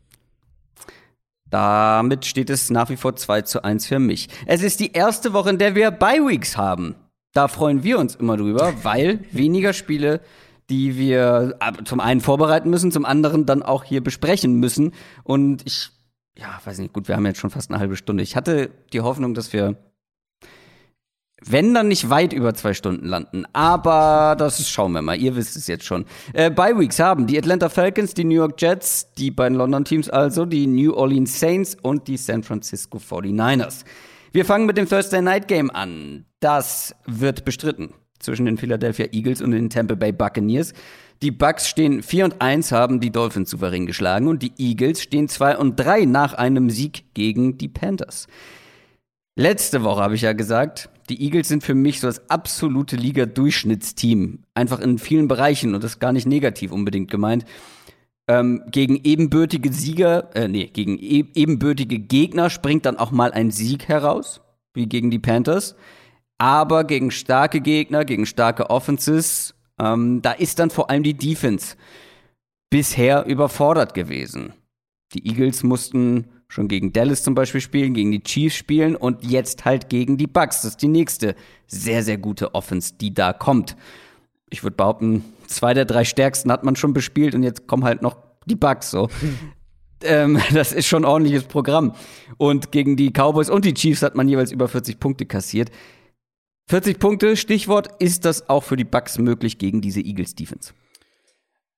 Damit 1.49 2.25
steht 2.25 2.51
es 2.51 2.69
nach 2.69 2.89
wie 2.89 2.97
vor 2.97 3.15
2 3.15 3.41
zu 3.41 3.63
1 3.63 3.87
für 3.87 3.97
mich. 3.97 4.29
Es 4.45 4.61
ist 4.61 4.79
die 4.79 4.91
erste 4.91 5.33
Woche, 5.33 5.49
in 5.49 5.57
der 5.57 5.73
wir 5.73 5.89
Bye 5.89 6.27
Weeks 6.27 6.55
haben. 6.55 6.93
Da 7.33 7.47
freuen 7.47 7.83
wir 7.83 7.97
uns 7.97 8.13
immer 8.13 8.37
drüber, 8.37 8.75
weil 8.83 9.21
weniger 9.31 9.73
Spiele, 9.73 10.21
die 10.69 10.97
wir 10.97 11.57
äh, 11.61 11.83
zum 11.83 11.99
einen 11.99 12.21
vorbereiten 12.21 12.69
müssen, 12.69 12.91
zum 12.91 13.05
anderen 13.05 13.47
dann 13.47 13.63
auch 13.63 13.83
hier 13.83 14.03
besprechen 14.03 14.59
müssen. 14.59 14.93
Und 15.23 15.63
ich 15.65 15.89
ja, 16.37 16.59
weiß 16.63 16.79
nicht, 16.79 16.93
gut, 16.93 17.07
wir 17.07 17.15
haben 17.15 17.25
jetzt 17.25 17.39
schon 17.39 17.49
fast 17.49 17.71
eine 17.71 17.79
halbe 17.79 17.95
Stunde. 17.95 18.23
Ich 18.23 18.35
hatte 18.35 18.69
die 18.91 19.01
Hoffnung, 19.01 19.33
dass 19.33 19.53
wir, 19.53 19.77
wenn 21.41 21.73
dann 21.73 21.87
nicht 21.87 22.09
weit 22.09 22.33
über 22.33 22.53
zwei 22.53 22.73
Stunden 22.73 23.05
landen. 23.05 23.45
Aber 23.53 24.35
das 24.37 24.69
schauen 24.69 24.91
wir 24.91 25.01
mal. 25.01 25.17
Ihr 25.17 25.35
wisst 25.35 25.55
es 25.55 25.67
jetzt 25.67 25.85
schon. 25.85 26.05
Äh, 26.33 26.51
Bye 26.51 26.77
Weeks 26.77 26.99
haben 26.99 27.27
die 27.27 27.37
Atlanta 27.37 27.69
Falcons, 27.69 28.13
die 28.13 28.25
New 28.25 28.35
York 28.35 28.61
Jets, 28.61 29.13
die 29.13 29.31
beiden 29.31 29.57
London 29.57 29.85
Teams 29.85 30.09
also, 30.09 30.45
die 30.45 30.67
New 30.67 30.93
Orleans 30.93 31.39
Saints 31.39 31.77
und 31.81 32.07
die 32.07 32.17
San 32.17 32.43
Francisco 32.43 32.97
49ers. 32.97 33.85
Wir 34.33 34.43
fangen 34.43 34.65
mit 34.65 34.77
dem 34.77 34.89
Thursday 34.89 35.21
Night 35.21 35.47
Game 35.47 35.71
an. 35.71 36.25
Das 36.41 36.93
wird 37.05 37.45
bestritten 37.45 37.93
zwischen 38.19 38.45
den 38.45 38.57
Philadelphia 38.57 39.07
Eagles 39.13 39.41
und 39.41 39.51
den 39.51 39.69
Tampa 39.69 39.95
Bay 39.95 40.11
Buccaneers. 40.11 40.73
Die 41.25 41.31
Bucks 41.31 41.67
stehen 41.67 42.03
4 42.03 42.25
und 42.25 42.39
1, 42.39 42.71
haben 42.71 42.99
die 42.99 43.09
Dolphins 43.09 43.49
souverän 43.49 43.87
geschlagen 43.87 44.27
und 44.27 44.43
die 44.43 44.51
Eagles 44.59 45.01
stehen 45.01 45.27
2 45.27 45.57
und 45.57 45.75
3 45.75 46.05
nach 46.05 46.35
einem 46.35 46.69
Sieg 46.69 47.15
gegen 47.15 47.57
die 47.57 47.67
Panthers. 47.67 48.27
Letzte 49.35 49.81
Woche 49.81 50.03
habe 50.03 50.13
ich 50.13 50.21
ja 50.21 50.33
gesagt, 50.33 50.87
die 51.09 51.23
Eagles 51.23 51.47
sind 51.47 51.63
für 51.63 51.73
mich 51.73 51.99
so 51.99 52.05
das 52.05 52.29
absolute 52.29 52.95
Liga-Durchschnittsteam. 52.95 54.43
Einfach 54.53 54.79
in 54.79 54.99
vielen 54.99 55.27
Bereichen 55.27 55.73
und 55.73 55.83
das 55.83 55.93
ist 55.93 55.99
gar 55.99 56.13
nicht 56.13 56.27
negativ 56.27 56.71
unbedingt 56.71 57.09
gemeint. 57.09 57.43
Ähm, 58.27 58.61
gegen 58.69 58.99
ebenbürtige 59.03 59.73
Sieger, 59.73 60.29
äh, 60.35 60.47
nee, 60.47 60.67
gegen 60.67 60.99
e 60.99 61.25
ebenbürtige 61.33 61.97
Gegner 61.97 62.51
springt 62.51 62.85
dann 62.85 62.97
auch 62.97 63.09
mal 63.09 63.31
ein 63.31 63.49
Sieg 63.49 63.87
heraus, 63.87 64.41
wie 64.75 64.85
gegen 64.85 65.09
die 65.09 65.17
Panthers. 65.17 65.75
Aber 66.37 66.83
gegen 66.83 67.09
starke 67.09 67.61
Gegner, 67.61 68.05
gegen 68.05 68.27
starke 68.27 68.69
Offenses 68.69 69.54
ähm, 69.79 70.21
da 70.21 70.31
ist 70.31 70.59
dann 70.59 70.69
vor 70.69 70.89
allem 70.89 71.03
die 71.03 71.15
Defense 71.15 71.75
bisher 72.69 73.25
überfordert 73.25 73.93
gewesen. 73.93 74.53
Die 75.13 75.27
Eagles 75.27 75.63
mussten 75.63 76.25
schon 76.47 76.67
gegen 76.67 76.93
Dallas 76.93 77.23
zum 77.23 77.35
Beispiel 77.35 77.61
spielen, 77.61 77.93
gegen 77.93 78.11
die 78.11 78.23
Chiefs 78.23 78.55
spielen 78.55 78.95
und 78.95 79.23
jetzt 79.23 79.65
halt 79.65 79.89
gegen 79.89 80.17
die 80.17 80.27
Bucks. 80.27 80.61
Das 80.61 80.71
ist 80.71 80.81
die 80.81 80.87
nächste 80.87 81.35
sehr, 81.67 82.03
sehr 82.03 82.17
gute 82.17 82.55
Offense, 82.55 82.93
die 82.99 83.13
da 83.13 83.33
kommt. 83.33 83.75
Ich 84.49 84.63
würde 84.63 84.75
behaupten, 84.75 85.23
zwei 85.47 85.73
der 85.73 85.85
drei 85.85 86.05
stärksten 86.05 86.51
hat 86.51 86.63
man 86.63 86.75
schon 86.75 86.93
bespielt 86.93 87.35
und 87.35 87.43
jetzt 87.43 87.67
kommen 87.67 87.83
halt 87.83 88.01
noch 88.01 88.17
die 88.45 88.55
Bucks 88.55 88.91
so. 88.91 89.09
ähm, 90.03 90.39
das 90.53 90.71
ist 90.71 90.87
schon 90.87 91.03
ein 91.03 91.09
ordentliches 91.09 91.43
Programm. 91.43 91.93
Und 92.37 92.71
gegen 92.71 92.95
die 92.95 93.11
Cowboys 93.11 93.49
und 93.49 93.65
die 93.65 93.73
Chiefs 93.73 94.01
hat 94.01 94.15
man 94.15 94.27
jeweils 94.27 94.51
über 94.51 94.67
40 94.67 94.99
Punkte 94.99 95.25
kassiert. 95.25 95.71
40 96.67 96.97
Punkte, 96.99 97.37
Stichwort, 97.37 97.89
ist 98.01 98.25
das 98.25 98.49
auch 98.49 98.63
für 98.63 98.75
die 98.75 98.83
Bucks 98.83 99.19
möglich 99.19 99.59
gegen 99.59 99.81
diese 99.81 100.01
Eagles 100.01 100.33
Defense? 100.33 100.73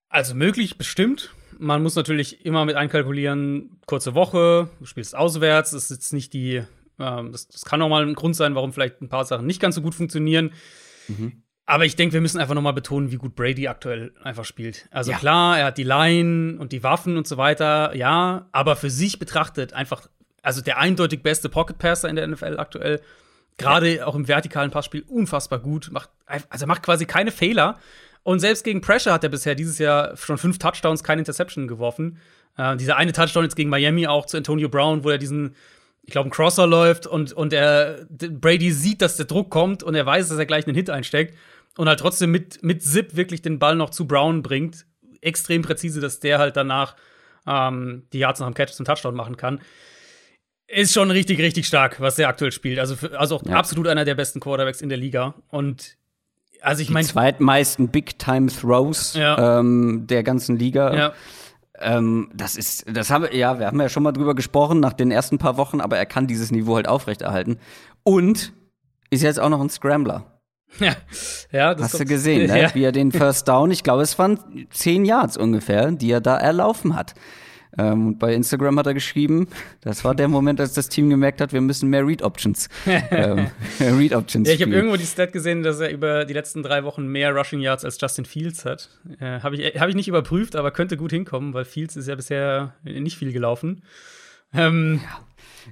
Also 0.10 0.34
möglich, 0.34 0.78
bestimmt. 0.78 1.34
Man 1.60 1.84
muss 1.84 1.96
natürlich 1.96 2.46
immer 2.46 2.64
mit 2.64 2.76
einkalkulieren, 2.76 3.82
kurze 3.86 4.16
Woche, 4.16 4.70
du 4.80 4.86
spielst 4.86 5.16
auswärts, 5.16 5.72
das 5.72 5.86
ist 5.86 5.90
jetzt 5.90 6.14
nicht 6.14 6.34
die, 6.34 6.64
ähm, 7.00 7.32
das, 7.32 7.48
das, 7.48 7.66
kann 7.66 7.82
auch 7.82 7.90
mal 7.90 8.04
ein 8.04 8.14
Grund 8.14 8.36
sein, 8.36 8.56
warum 8.56 8.72
vielleicht 8.72 9.02
ein 9.02 9.10
paar 9.10 9.26
Sachen 9.26 9.46
nicht 9.46 9.62
ganz 9.62 9.76
so 9.76 9.82
gut 9.82 9.96
funktionieren. 9.96 10.54
Mhm. 11.08 11.44
Aber 11.66 11.86
ich 11.86 11.98
denke, 11.98 12.14
wir 12.14 12.22
müssen 12.22 12.40
einfach 12.40 12.56
noch 12.56 12.62
mal 12.62 12.72
betonen, 12.72 13.12
wie 13.12 13.18
gut 13.18 13.36
Brady 13.36 13.68
aktuell 13.68 14.14
einfach 14.24 14.46
spielt. 14.46 14.88
Also 14.90 15.12
ja. 15.12 15.18
klar, 15.18 15.60
er 15.60 15.66
hat 15.66 15.78
die 15.78 15.84
Line 15.84 16.58
und 16.60 16.72
die 16.72 16.82
Waffen 16.82 17.18
und 17.18 17.28
so 17.28 17.36
weiter, 17.36 17.94
ja, 17.94 18.48
aber 18.54 18.78
für 18.78 18.90
sich 18.90 19.20
betrachtet 19.20 19.74
einfach, 19.74 20.08
also 20.42 20.62
der 20.62 20.78
eindeutig 20.78 21.24
beste 21.24 21.50
Pocket 21.50 21.78
Passer 21.78 22.08
in 22.08 22.16
der 22.16 22.26
NFL 22.26 22.58
aktuell, 22.58 23.02
gerade 23.58 23.98
ja. 23.98 24.06
auch 24.06 24.16
im 24.16 24.28
vertikalen 24.28 24.72
Passspiel 24.72 25.04
unfassbar 25.08 25.60
gut, 25.60 25.90
macht 25.92 26.10
also 26.50 26.66
macht 26.68 26.84
quasi 26.84 27.06
keine 27.06 27.32
Fehler 27.32 27.78
und 28.28 28.40
selbst 28.40 28.64
gegen 28.64 28.82
Pressure 28.82 29.14
hat 29.14 29.24
er 29.24 29.30
bisher 29.30 29.56
dieses 29.56 29.80
Jahr 29.80 30.18
schon 30.18 30.38
fünf 30.38 30.60
Touchdowns, 30.60 31.02
keine 31.04 31.22
Interception 31.22 31.68
geworfen. 31.68 32.20
Äh, 32.58 32.76
dieser 32.76 32.98
eine 32.98 33.14
Touchdown 33.14 33.44
jetzt 33.44 33.56
gegen 33.56 33.70
Miami 33.70 34.06
auch 34.08 34.26
zu 34.26 34.36
Antonio 34.36 34.68
Brown, 34.68 35.06
wo 35.06 35.10
er 35.10 35.18
diesen, 35.18 35.56
ich 36.04 36.12
glaube, 36.12 36.26
einen 36.26 36.32
Crosser 36.32 36.68
läuft 36.68 37.08
und, 37.08 37.32
und 37.32 37.54
er, 37.54 38.06
Brady 38.10 38.72
sieht, 38.72 39.02
dass 39.02 39.16
der 39.16 39.28
Druck 39.28 39.50
kommt 39.50 39.82
und 39.82 39.96
er 39.96 40.06
weiß, 40.06 40.28
dass 40.28 40.38
er 40.38 40.46
gleich 40.46 40.68
einen 40.68 40.76
Hit 40.76 40.90
einsteckt 40.90 41.38
und 41.78 41.88
halt 41.88 42.02
trotzdem 42.02 42.32
mit, 42.32 42.62
mit 42.64 42.84
Zip 42.84 43.16
wirklich 43.16 43.42
den 43.42 43.60
Ball 43.60 43.76
noch 43.76 43.92
zu 43.92 44.08
Brown 44.08 44.44
bringt. 44.44 44.86
Extrem 45.22 45.62
präzise, 45.62 46.02
dass 46.02 46.20
der 46.20 46.38
halt 46.40 46.58
danach 46.58 46.98
ähm, 47.48 48.08
die 48.12 48.20
Yards 48.20 48.42
nach 48.42 48.48
dem 48.48 48.56
Catch 48.56 48.74
zum 48.74 48.86
Touchdown 48.86 49.16
machen 49.16 49.38
kann. 49.38 49.62
Ist 50.68 50.94
schon 50.94 51.12
richtig, 51.12 51.40
richtig 51.40 51.66
stark, 51.66 52.02
was 52.02 52.20
er 52.20 52.28
aktuell 52.28 52.52
spielt. 52.52 52.80
Also, 52.80 52.96
für, 52.96 53.18
also 53.18 53.38
auch 53.38 53.46
ja. 53.46 53.56
absolut 53.56 53.88
einer 53.88 54.04
der 54.04 54.16
besten 54.16 54.40
Quarterbacks 54.40 54.82
in 54.82 54.90
der 54.90 54.98
Liga. 54.98 55.34
Und 55.50 55.98
also 56.62 56.82
ich 56.82 56.90
meine. 56.90 57.06
Die 57.06 57.14
zweitmeisten 57.14 57.88
Big-Time-Throws 57.90 59.14
ja. 59.14 59.60
ähm, 59.60 60.06
der 60.08 60.24
ganzen 60.24 60.58
Liga. 60.58 60.94
Ja. 60.94 61.14
Ähm, 61.80 62.32
das 62.34 62.56
ist, 62.58 62.86
das 62.92 63.12
haben 63.12 63.24
wir, 63.24 63.36
ja, 63.36 63.60
wir 63.60 63.68
haben 63.68 63.80
ja 63.80 63.88
schon 63.88 64.04
mal 64.04 64.12
drüber 64.12 64.36
gesprochen 64.36 64.80
nach 64.80 64.94
den 64.94 65.12
ersten 65.12 65.38
paar 65.38 65.58
Wochen, 65.58 65.80
aber 65.80 65.98
er 65.98 66.06
kann 66.06 66.28
dieses 66.28 66.52
Niveau 66.52 66.76
halt 66.76 66.88
aufrechterhalten. 66.88 67.60
Und 68.04 68.52
ist 69.10 69.24
jetzt 69.24 69.40
auch 69.40 69.50
noch 69.50 69.62
ein 69.62 69.70
Scrambler. 69.70 70.26
Ja, 70.80 70.96
ja 71.52 71.74
das 71.74 71.94
Hast 71.94 72.02
du 72.02 72.06
gesehen, 72.06 72.48
ne? 72.48 72.70
wie 72.74 72.84
er 72.84 72.92
den 72.92 73.14
First 73.14 73.48
Down, 73.48 73.72
ich 73.72 73.84
glaube, 73.84 74.04
es 74.04 74.20
waren 74.20 74.68
zehn 74.70 75.06
Yards 75.06 75.38
ungefähr, 75.38 75.92
die 75.92 76.12
er 76.12 76.20
da 76.20 76.38
erlaufen 76.38 76.94
hat. 76.94 77.14
Ähm, 77.78 78.08
und 78.08 78.20
bei 78.20 78.34
Instagram 78.34 78.80
hat 78.80 78.88
er 78.88 78.94
geschrieben, 78.94 79.48
das 79.82 80.04
war 80.04 80.16
der 80.16 80.28
Moment, 80.28 80.60
als 80.60 80.74
das 80.74 80.90
Team 80.90 81.10
gemerkt 81.10 81.42
hat, 81.42 81.54
wir 81.54 81.62
müssen 81.62 81.90
mehr 81.90 82.06
Read 82.06 82.22
Options. 82.22 82.70
ähm, 83.12 83.48
Read 83.80 84.14
Options. 84.14 84.48
Ja, 84.48 84.56
ich 84.56 84.62
habe 84.62 84.74
irgendwo 84.74 84.98
die 84.98 85.06
Stat 85.06 85.32
gesehen, 85.32 85.64
dass 85.64 85.80
er 85.80 85.92
über 85.92 86.26
die 86.26 86.34
letzten 86.34 86.64
drei 86.64 86.84
Wochen 86.84 87.08
mehr 87.08 87.36
Rushing 87.36 87.60
Yards 87.60 87.86
als 87.86 87.98
Justin 88.02 88.26
Fields 88.26 88.66
hat. 88.66 88.90
Äh, 89.20 89.42
habe 89.42 89.56
ich, 89.56 89.80
hab 89.80 89.90
ich 89.90 89.96
nicht 89.96 90.08
überprüft, 90.08 90.56
aber 90.56 90.72
könnte 90.72 90.98
gut 90.98 91.12
hinkommen, 91.12 91.54
weil 91.54 91.66
Fields 91.66 91.96
ist 91.96 92.08
ja 92.08 92.16
bisher 92.16 92.74
nicht 92.84 93.18
viel 93.18 93.32
gelaufen. 93.32 93.84
Ähm, 94.54 95.02
ja. 95.04 95.20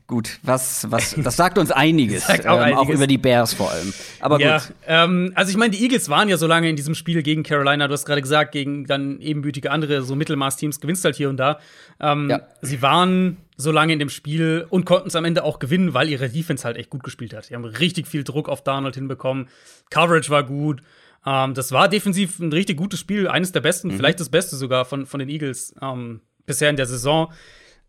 Gut, 0.07 0.39
was, 0.43 0.89
was, 0.91 1.15
das 1.17 1.35
sagt 1.35 1.57
uns 1.57 1.71
einiges, 1.71 2.27
sagt 2.27 2.47
auch, 2.47 2.57
ähm, 2.57 2.63
einiges. 2.63 2.79
auch 2.79 2.89
über 2.89 3.07
die 3.07 3.17
Bears 3.17 3.53
vor 3.53 3.71
allem. 3.71 3.93
Aber 4.19 4.39
ja, 4.39 4.59
gut. 4.59 4.73
Ähm, 4.85 5.31
also 5.35 5.49
ich 5.51 5.57
meine, 5.57 5.71
die 5.71 5.81
Eagles 5.83 6.09
waren 6.09 6.29
ja 6.29 6.37
so 6.37 6.47
lange 6.47 6.69
in 6.69 6.75
diesem 6.75 6.95
Spiel 6.95 7.23
gegen 7.23 7.43
Carolina. 7.43 7.87
Du 7.87 7.93
hast 7.93 8.05
gerade 8.05 8.21
gesagt, 8.21 8.51
gegen 8.51 8.85
dann 8.85 9.19
ebenbütige 9.19 9.71
andere 9.71 10.03
so 10.03 10.15
Mittelmaß-Teams 10.15 10.79
gewinnst 10.79 11.05
halt 11.05 11.15
hier 11.15 11.29
und 11.29 11.37
da. 11.37 11.59
Ähm, 11.99 12.29
ja. 12.29 12.41
Sie 12.61 12.81
waren 12.81 13.37
so 13.57 13.71
lange 13.71 13.93
in 13.93 13.99
dem 13.99 14.09
Spiel 14.09 14.65
und 14.69 14.85
konnten 14.85 15.07
es 15.07 15.15
am 15.15 15.25
Ende 15.25 15.43
auch 15.43 15.59
gewinnen, 15.59 15.93
weil 15.93 16.09
ihre 16.09 16.29
Defense 16.29 16.65
halt 16.65 16.77
echt 16.77 16.89
gut 16.89 17.03
gespielt 17.03 17.33
hat. 17.33 17.49
Die 17.49 17.55
haben 17.55 17.65
richtig 17.65 18.07
viel 18.07 18.23
Druck 18.23 18.49
auf 18.49 18.63
Donald 18.63 18.95
hinbekommen. 18.95 19.47
Coverage 19.89 20.29
war 20.29 20.43
gut. 20.43 20.81
Ähm, 21.25 21.53
das 21.53 21.71
war 21.71 21.89
defensiv 21.89 22.39
ein 22.39 22.51
richtig 22.51 22.77
gutes 22.77 22.99
Spiel, 22.99 23.27
eines 23.27 23.51
der 23.51 23.61
besten, 23.61 23.89
mhm. 23.89 23.97
vielleicht 23.97 24.19
das 24.19 24.29
Beste 24.29 24.55
sogar 24.55 24.85
von, 24.85 25.05
von 25.05 25.19
den 25.19 25.29
Eagles 25.29 25.73
ähm, 25.81 26.21
bisher 26.45 26.69
in 26.69 26.75
der 26.75 26.85
Saison. 26.85 27.31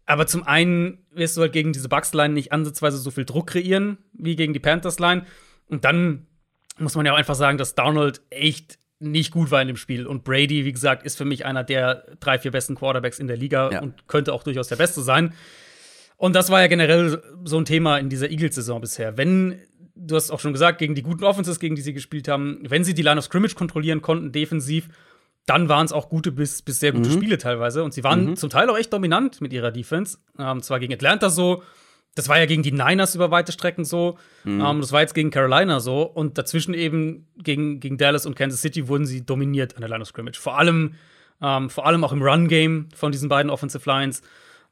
Aber 0.07 0.27
zum 0.27 0.45
einen 0.45 1.05
wirst 1.11 1.37
du 1.37 1.41
halt 1.43 1.53
gegen 1.53 1.73
diese 1.73 1.89
Bucks-Line 1.89 2.33
nicht 2.33 2.53
ansatzweise 2.53 2.97
so 2.97 3.11
viel 3.11 3.25
Druck 3.25 3.49
kreieren 3.49 3.99
wie 4.13 4.37
gegen 4.37 4.53
die 4.53 4.61
Panthers-Line. 4.61 5.27
Und 5.69 5.85
dann 5.85 6.27
muss 6.79 6.95
man 6.95 7.05
ja 7.05 7.13
auch 7.13 7.19
einfach 7.19 7.35
sagen, 7.35 7.59
dass 7.59 7.75
Donald 7.75 8.23
echt 8.31 8.79
nicht 8.99 9.33
gut 9.33 9.51
war 9.51 9.61
in 9.61 9.69
dem 9.69 9.77
Spiel. 9.77 10.07
Und 10.07 10.25
Brady, 10.25 10.65
wie 10.65 10.73
gesagt, 10.73 11.05
ist 11.05 11.19
für 11.19 11.25
mich 11.25 11.45
einer 11.45 11.65
der 11.65 12.07
drei, 12.21 12.39
vier 12.39 12.51
besten 12.51 12.77
Quarterbacks 12.77 13.19
in 13.19 13.27
der 13.27 13.37
Liga 13.37 13.71
ja. 13.71 13.83
und 13.83 14.07
könnte 14.09 14.33
auch 14.33 14.43
durchaus 14.43 14.69
der 14.69 14.77
Beste 14.77 15.03
sein. 15.03 15.35
Und 16.17 16.35
das 16.35 16.51
war 16.51 16.61
ja 16.61 16.67
generell 16.67 17.23
so 17.45 17.59
ein 17.59 17.67
Thema 17.67 17.99
in 17.99 18.09
dieser 18.09 18.31
Eagles-Saison 18.31 18.81
bisher. 18.81 19.19
Wenn, 19.19 19.61
du 19.95 20.17
hast 20.17 20.31
auch 20.31 20.41
schon 20.41 20.53
gesagt, 20.53 20.79
gegen 20.79 20.95
die 20.95 21.03
guten 21.03 21.25
Offenses, 21.25 21.61
gegen 21.61 21.75
die 21.75 21.83
sie 21.83 21.93
gespielt 21.93 22.29
haben, 22.29 22.61
wenn 22.63 22.85
sie 22.85 22.95
die 22.95 23.03
Line 23.03 23.19
of 23.19 23.25
Scrimmage 23.25 23.55
kontrollieren 23.55 24.01
konnten, 24.01 24.33
defensiv, 24.33 24.89
dann 25.47 25.69
waren 25.69 25.87
es 25.87 25.93
auch 25.93 26.09
gute 26.09 26.33
bis, 26.33 26.63
bis 26.63 26.81
sehr 26.81 26.93
gute 26.93 27.09
mhm. 27.09 27.15
Spiele 27.15 27.39
teilweise. 27.39 27.85
Und 27.85 27.95
sie 27.95 28.05
waren 28.05 28.31
mhm. 28.31 28.37
zum 28.37 28.51
Teil 28.51 28.69
auch 28.69 28.77
echt 28.77 28.93
dominant 28.93 29.41
mit 29.41 29.53
ihrer 29.53 29.71
Defense. 29.71 30.19
Ähm, 30.39 30.61
zwar 30.61 30.81
gegen 30.81 30.93
Atlanta 30.93 31.31
so, 31.31 31.63
das 32.17 32.29
war 32.29 32.39
ja 32.39 32.47
gegen 32.47 32.63
die 32.63 32.73
Niners 32.73 33.15
über 33.15 33.31
weite 33.31 33.53
Strecken 33.53 33.85
so. 33.85 34.19
Mhm. 34.43 34.61
Ähm, 34.61 34.81
das 34.81 34.91
war 34.91 35.03
jetzt 35.03 35.15
gegen 35.15 35.31
Carolina 35.31 35.79
so. 35.79 36.03
Und 36.03 36.37
dazwischen 36.37 36.75
eben 36.75 37.29
gegen, 37.37 37.79
gegen 37.79 37.97
Dallas 37.97 38.27
und 38.27 38.35
Kansas 38.35 38.61
City 38.61 38.89
wurden 38.89 39.07
sie 39.07 39.25
dominiert 39.25 39.77
an 39.77 39.83
der 39.83 39.89
Line 39.89 40.03
of 40.03 40.09
Scrimmage. 40.09 40.41
Vor 40.41 40.59
allem, 40.59 40.95
ähm, 41.41 41.71
vor 41.71 41.87
allem 41.87 42.03
auch 42.03 42.13
im 42.13 42.23
Run-Game 42.23 42.89
von 42.95 43.13
diesen 43.13 43.29
beiden 43.29 43.51
Offensive 43.51 43.89
Lines. 43.89 44.23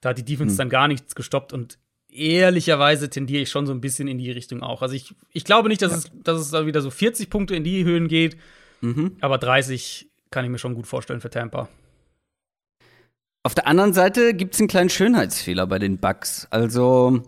Da 0.01 0.09
hat 0.09 0.19
die 0.19 0.25
Defense 0.25 0.55
mhm. 0.55 0.59
dann 0.59 0.69
gar 0.71 0.89
nichts 0.89 1.15
gestoppt. 1.15 1.53
Und 1.53 1.79
ehrlicherweise 2.09 3.11
tendiere 3.11 3.43
ich 3.43 3.51
schon 3.51 3.67
so 3.67 3.73
ein 3.73 3.81
bisschen 3.81 4.09
in 4.09 4.19
die 4.19 4.33
Richtung 4.33 4.63
auch. 4.63 4.83
Also 4.83 4.97
ich, 4.97 5.15
ich 5.33 5.45
glaube 5.45 5.69
nicht, 5.69 5.83
dass, 5.83 5.93
ja. 5.93 5.99
es, 5.99 6.11
dass 6.25 6.41
es 6.41 6.51
da 6.51 6.67
wieder 6.67 6.81
so 6.81 6.91
40 6.91 7.31
Punkte 7.31 7.55
in 7.55 7.63
die 7.63 7.85
Höhen 7.85 8.09
geht. 8.09 8.37
Mhm. 8.81 9.19
Aber 9.21 9.39
30 9.39 10.09
kann 10.35 10.45
ich 10.45 10.51
mir 10.51 10.59
schon 10.59 10.75
gut 10.75 10.89
vorstellen 10.89 11.21
für 11.21 11.31
Tampa. 11.31 11.69
Auf 13.45 13.55
der 13.55 13.69
anderen 13.69 13.93
Seite 13.93 14.35
gibt 14.35 14.55
es 14.55 14.61
einen 14.61 14.69
kleinen 14.69 14.91
Schönheitsfehler 14.91 15.67
bei 15.67 15.79
den 15.79 15.99
Bucks. 15.99 16.49
Also, 16.51 17.23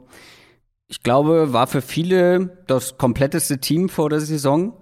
ich 0.88 1.02
glaube, 1.02 1.52
war 1.52 1.68
für 1.68 1.82
viele 1.82 2.58
das 2.66 2.98
kompletteste 2.98 3.58
Team 3.58 3.88
vor 3.88 4.10
der 4.10 4.20
Saison. 4.20 4.76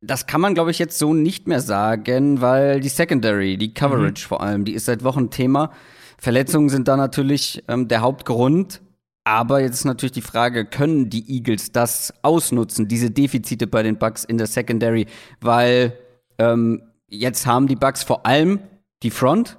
Das 0.00 0.26
kann 0.26 0.40
man, 0.40 0.54
glaube 0.54 0.72
ich, 0.72 0.78
jetzt 0.80 0.98
so 0.98 1.14
nicht 1.14 1.46
mehr 1.46 1.60
sagen, 1.60 2.40
weil 2.40 2.80
die 2.80 2.88
Secondary, 2.88 3.56
die 3.56 3.72
Coverage 3.72 4.24
mhm. 4.24 4.28
vor 4.28 4.42
allem, 4.42 4.64
die 4.64 4.74
ist 4.74 4.86
seit 4.86 5.04
Wochen 5.04 5.30
Thema. 5.30 5.72
Verletzungen 6.18 6.68
sind 6.68 6.88
da 6.88 6.96
natürlich 6.96 7.62
ähm, 7.68 7.86
der 7.86 8.00
Hauptgrund. 8.00 8.80
Aber 9.22 9.60
jetzt 9.60 9.74
ist 9.74 9.84
natürlich 9.84 10.12
die 10.12 10.22
Frage, 10.22 10.64
können 10.64 11.10
die 11.10 11.28
Eagles 11.32 11.70
das 11.72 12.14
ausnutzen, 12.22 12.88
diese 12.88 13.10
Defizite 13.10 13.66
bei 13.66 13.82
den 13.82 13.98
Bucks 13.98 14.24
in 14.24 14.38
der 14.38 14.46
Secondary? 14.46 15.06
Weil 15.40 15.98
ähm, 16.38 16.82
jetzt 17.08 17.46
haben 17.46 17.66
die 17.66 17.76
Bucks 17.76 18.02
vor 18.02 18.26
allem 18.26 18.60
die 19.02 19.10
Front, 19.10 19.58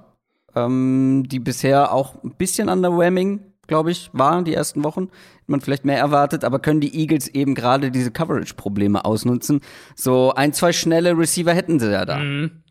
ähm, 0.54 1.24
die 1.26 1.38
bisher 1.38 1.92
auch 1.92 2.22
ein 2.22 2.34
bisschen 2.36 2.68
underwhelming, 2.68 3.40
glaube 3.66 3.90
ich, 3.90 4.10
war 4.12 4.42
die 4.42 4.54
ersten 4.54 4.82
Wochen. 4.82 5.08
Hat 5.10 5.48
man 5.48 5.60
vielleicht 5.60 5.84
mehr 5.84 5.98
erwartet, 5.98 6.44
aber 6.44 6.58
können 6.58 6.80
die 6.80 6.98
Eagles 6.98 7.28
eben 7.28 7.54
gerade 7.54 7.90
diese 7.90 8.10
Coverage-Probleme 8.10 9.04
ausnutzen? 9.04 9.60
So 9.94 10.34
ein, 10.34 10.52
zwei 10.52 10.72
schnelle 10.72 11.16
Receiver 11.16 11.52
hätten 11.52 11.78
sie 11.78 11.92
ja 11.92 12.04
da. 12.04 12.18
Mhm. 12.18 12.62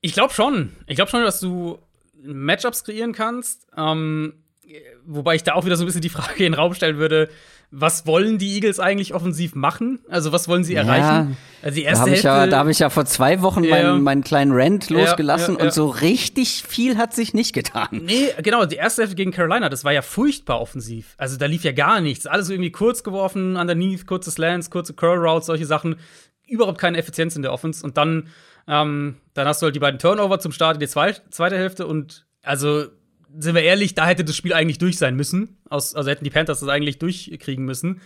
Ich 0.00 0.12
glaube 0.12 0.32
schon. 0.32 0.72
Ich 0.86 0.96
glaube 0.96 1.10
schon, 1.10 1.22
dass 1.22 1.40
du 1.40 1.78
Matchups 2.22 2.84
kreieren 2.84 3.12
kannst. 3.12 3.66
Ähm, 3.76 4.34
wobei 5.04 5.34
ich 5.34 5.42
da 5.42 5.54
auch 5.54 5.64
wieder 5.64 5.76
so 5.76 5.84
ein 5.84 5.86
bisschen 5.86 6.02
die 6.02 6.08
Frage 6.08 6.44
in 6.44 6.52
den 6.52 6.54
Raum 6.54 6.74
stellen 6.74 6.98
würde, 6.98 7.28
was 7.70 8.06
wollen 8.06 8.38
die 8.38 8.54
Eagles 8.54 8.80
eigentlich 8.80 9.12
offensiv 9.14 9.54
machen? 9.54 10.00
Also, 10.08 10.32
was 10.32 10.48
wollen 10.48 10.64
sie 10.64 10.74
ja, 10.74 10.82
erreichen? 10.82 11.36
Also 11.60 11.74
die 11.74 11.82
erste 11.82 12.04
da 12.04 12.06
habe 12.06 12.16
ich, 12.16 12.22
ja, 12.22 12.50
hab 12.50 12.68
ich 12.68 12.78
ja 12.78 12.88
vor 12.88 13.04
zwei 13.04 13.42
Wochen 13.42 13.64
ja. 13.64 13.70
meinen, 13.70 14.02
meinen 14.02 14.24
kleinen 14.24 14.52
Rant 14.52 14.90
losgelassen 14.90 15.56
ja, 15.58 15.64
und 15.64 15.72
so 15.72 15.88
richtig 15.88 16.62
viel 16.66 16.96
hat 16.96 17.14
sich 17.14 17.34
nicht 17.34 17.52
getan. 17.52 17.88
Nee, 17.90 18.30
genau, 18.42 18.64
die 18.64 18.76
erste 18.76 19.02
Hälfte 19.02 19.16
gegen 19.16 19.32
Carolina, 19.32 19.68
das 19.68 19.84
war 19.84 19.92
ja 19.92 20.02
furchtbar 20.02 20.60
offensiv. 20.60 21.14
Also, 21.18 21.36
da 21.36 21.46
lief 21.46 21.64
ja 21.64 21.72
gar 21.72 22.00
nichts. 22.00 22.26
Alles 22.26 22.48
irgendwie 22.48 22.72
kurz 22.72 23.02
geworfen, 23.02 23.56
underneath, 23.56 24.06
kurze 24.06 24.30
Slants, 24.30 24.70
kurze 24.70 24.94
Curl 24.94 25.18
Routes, 25.18 25.46
solche 25.46 25.66
Sachen. 25.66 25.96
Überhaupt 26.46 26.78
keine 26.78 26.96
Effizienz 26.96 27.36
in 27.36 27.42
der 27.42 27.52
Offense. 27.52 27.84
Und 27.84 27.98
dann, 27.98 28.28
ähm, 28.66 29.16
dann 29.34 29.46
hast 29.46 29.60
du 29.60 29.66
halt 29.66 29.74
die 29.74 29.80
beiden 29.80 29.98
Turnover 29.98 30.38
zum 30.40 30.52
Start 30.52 30.76
in 30.76 30.80
die 30.80 30.88
zweite 30.88 31.56
Hälfte 31.56 31.86
und 31.86 32.26
also 32.42 32.86
sind 33.36 33.54
wir 33.54 33.62
ehrlich, 33.62 33.94
da 33.94 34.06
hätte 34.06 34.24
das 34.24 34.36
Spiel 34.36 34.52
eigentlich 34.52 34.78
durch 34.78 34.98
sein 34.98 35.16
müssen. 35.16 35.58
Aus, 35.68 35.94
also 35.94 36.10
hätten 36.10 36.24
die 36.24 36.30
Panthers 36.30 36.60
das 36.60 36.68
eigentlich 36.68 36.98
durchkriegen 36.98 37.64
müssen. 37.64 38.00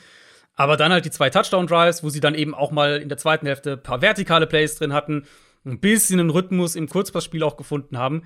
Aber 0.55 0.77
dann 0.77 0.93
halt 0.93 1.05
die 1.05 1.11
zwei 1.11 1.31
Touchdown-Drives, 1.31 2.03
wo 2.03 2.11
sie 2.11 2.21
dann 2.21 2.35
eben 2.35 2.55
auch 2.55 2.71
mal 2.71 2.99
in 2.99 3.09
der 3.09 3.19
zweiten 3.19 3.47
Hälfte 3.47 3.73
ein 3.73 3.83
paar 3.83 4.03
vertikale 4.03 4.47
Plays 4.47 4.77
drin 4.77 4.93
hatten, 4.93 5.27
ein 5.65 5.81
bisschen 5.81 6.21
einen 6.21 6.31
Rhythmus 6.31 6.75
im 6.75 6.89
Kurzpassspiel 6.89 7.43
auch 7.43 7.57
gefunden 7.57 7.97
haben. 7.99 8.25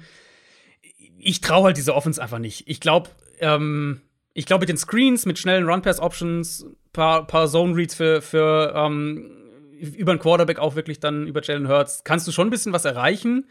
ich 1.19 1.41
traue 1.41 1.65
halt 1.65 1.77
diese 1.77 1.95
Offense 1.95 2.23
einfach 2.23 2.39
nicht. 2.39 2.65
Ich 2.67 2.81
glaube, 2.81 3.11
ähm, 3.41 4.01
ich 4.33 4.47
glaube 4.47 4.63
mit 4.63 4.69
den 4.69 4.77
Screens, 4.77 5.27
mit 5.27 5.39
schnellen 5.39 5.69
Run-Pass-Options, 5.69 6.67
paar, 6.93 7.27
paar 7.27 7.49
Zone-Reads 7.49 7.95
für, 7.95 8.23
für 8.23 8.73
ähm, 8.77 9.31
über 9.79 10.13
einen 10.13 10.21
Quarterback 10.21 10.59
auch 10.59 10.75
wirklich 10.77 11.01
dann 11.01 11.27
über 11.27 11.43
Jalen 11.43 11.69
Hurts, 11.69 12.05
kannst 12.05 12.27
du 12.27 12.33
schon 12.33 12.49
ein 12.49 12.51
bisschen 12.51 12.73
was 12.73 12.85
erreichen. 12.85 13.47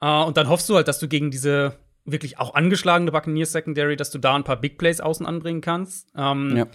Äh, 0.00 0.22
und 0.22 0.36
dann 0.36 0.48
hoffst 0.48 0.68
du 0.68 0.76
halt, 0.76 0.88
dass 0.88 0.98
du 0.98 1.08
gegen 1.08 1.30
diese 1.30 1.76
wirklich 2.04 2.38
auch 2.38 2.54
angeschlagene 2.54 3.12
Buccaneers 3.12 3.52
Secondary, 3.52 3.96
dass 3.96 4.10
du 4.10 4.18
da 4.18 4.34
ein 4.34 4.44
paar 4.44 4.60
Big 4.60 4.78
Plays 4.78 5.00
außen 5.00 5.26
anbringen 5.26 5.60
kannst. 5.60 6.08
Ähm, 6.16 6.56
ja. 6.56 6.66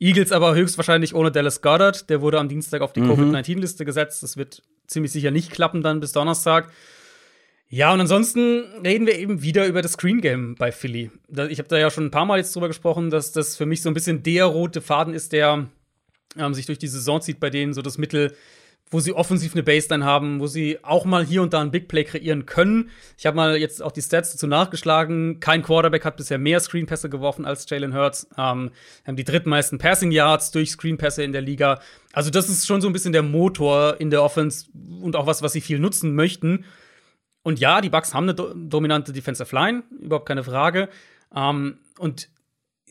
Eagles 0.00 0.32
aber 0.32 0.54
höchstwahrscheinlich 0.54 1.14
ohne 1.14 1.30
Dallas 1.30 1.62
Goddard. 1.62 2.10
Der 2.10 2.20
wurde 2.20 2.40
am 2.40 2.48
Dienstag 2.48 2.82
auf 2.82 2.92
die 2.92 3.00
mhm. 3.00 3.10
Covid-19-Liste 3.10 3.84
gesetzt. 3.84 4.22
Das 4.22 4.36
wird 4.36 4.62
ziemlich 4.86 5.12
sicher 5.12 5.30
nicht 5.30 5.52
klappen 5.52 5.82
dann 5.82 6.00
bis 6.00 6.12
Donnerstag. 6.12 6.70
Ja, 7.68 7.92
und 7.92 8.00
ansonsten 8.00 8.64
reden 8.84 9.06
wir 9.06 9.18
eben 9.18 9.42
wieder 9.42 9.66
über 9.66 9.80
das 9.80 9.92
Screen 9.92 10.20
Game 10.20 10.56
bei 10.56 10.72
Philly. 10.72 11.10
Ich 11.48 11.58
habe 11.58 11.68
da 11.68 11.78
ja 11.78 11.90
schon 11.90 12.04
ein 12.04 12.10
paar 12.10 12.26
Mal 12.26 12.36
jetzt 12.36 12.54
drüber 12.54 12.68
gesprochen, 12.68 13.08
dass 13.08 13.32
das 13.32 13.56
für 13.56 13.64
mich 13.64 13.80
so 13.80 13.88
ein 13.88 13.94
bisschen 13.94 14.22
der 14.22 14.44
rote 14.44 14.82
Faden 14.82 15.14
ist, 15.14 15.32
der 15.32 15.68
ähm, 16.36 16.52
sich 16.52 16.66
durch 16.66 16.78
die 16.78 16.88
Saison 16.88 17.22
zieht 17.22 17.40
bei 17.40 17.48
denen, 17.48 17.72
so 17.72 17.80
das 17.80 17.96
Mittel, 17.96 18.34
wo 18.92 19.00
sie 19.00 19.14
offensiv 19.14 19.54
eine 19.54 19.62
Baseline 19.62 20.04
haben, 20.04 20.38
wo 20.38 20.46
sie 20.46 20.78
auch 20.82 21.06
mal 21.06 21.24
hier 21.24 21.42
und 21.42 21.54
da 21.54 21.62
ein 21.62 21.70
Big 21.70 21.88
Play 21.88 22.04
kreieren 22.04 22.44
können. 22.44 22.90
Ich 23.16 23.24
habe 23.24 23.36
mal 23.36 23.56
jetzt 23.56 23.82
auch 23.82 23.90
die 23.90 24.02
Stats 24.02 24.32
dazu 24.32 24.46
nachgeschlagen. 24.46 25.40
Kein 25.40 25.62
Quarterback 25.62 26.04
hat 26.04 26.18
bisher 26.18 26.38
mehr 26.38 26.60
Screenpässe 26.60 27.08
geworfen 27.08 27.46
als 27.46 27.68
Jalen 27.68 27.94
Hurts. 27.94 28.28
Ähm, 28.36 28.70
haben 29.06 29.16
die 29.16 29.24
drittmeisten 29.24 29.78
Passing 29.78 30.12
Yards 30.12 30.50
durch 30.50 30.70
Screenpässe 30.70 31.22
in 31.22 31.32
der 31.32 31.40
Liga. 31.40 31.80
Also 32.12 32.30
das 32.30 32.50
ist 32.50 32.66
schon 32.66 32.82
so 32.82 32.86
ein 32.86 32.92
bisschen 32.92 33.14
der 33.14 33.22
Motor 33.22 33.98
in 33.98 34.10
der 34.10 34.22
Offense 34.22 34.66
und 35.00 35.16
auch 35.16 35.26
was, 35.26 35.40
was 35.40 35.54
sie 35.54 35.62
viel 35.62 35.78
nutzen 35.78 36.14
möchten. 36.14 36.66
Und 37.42 37.58
ja, 37.58 37.80
die 37.80 37.90
Bucks 37.90 38.12
haben 38.12 38.24
eine 38.24 38.34
do 38.34 38.52
dominante 38.54 39.12
Defensive 39.12 39.54
Line, 39.54 39.84
überhaupt 40.00 40.28
keine 40.28 40.44
Frage. 40.44 40.90
Ähm, 41.34 41.78
und 41.98 42.28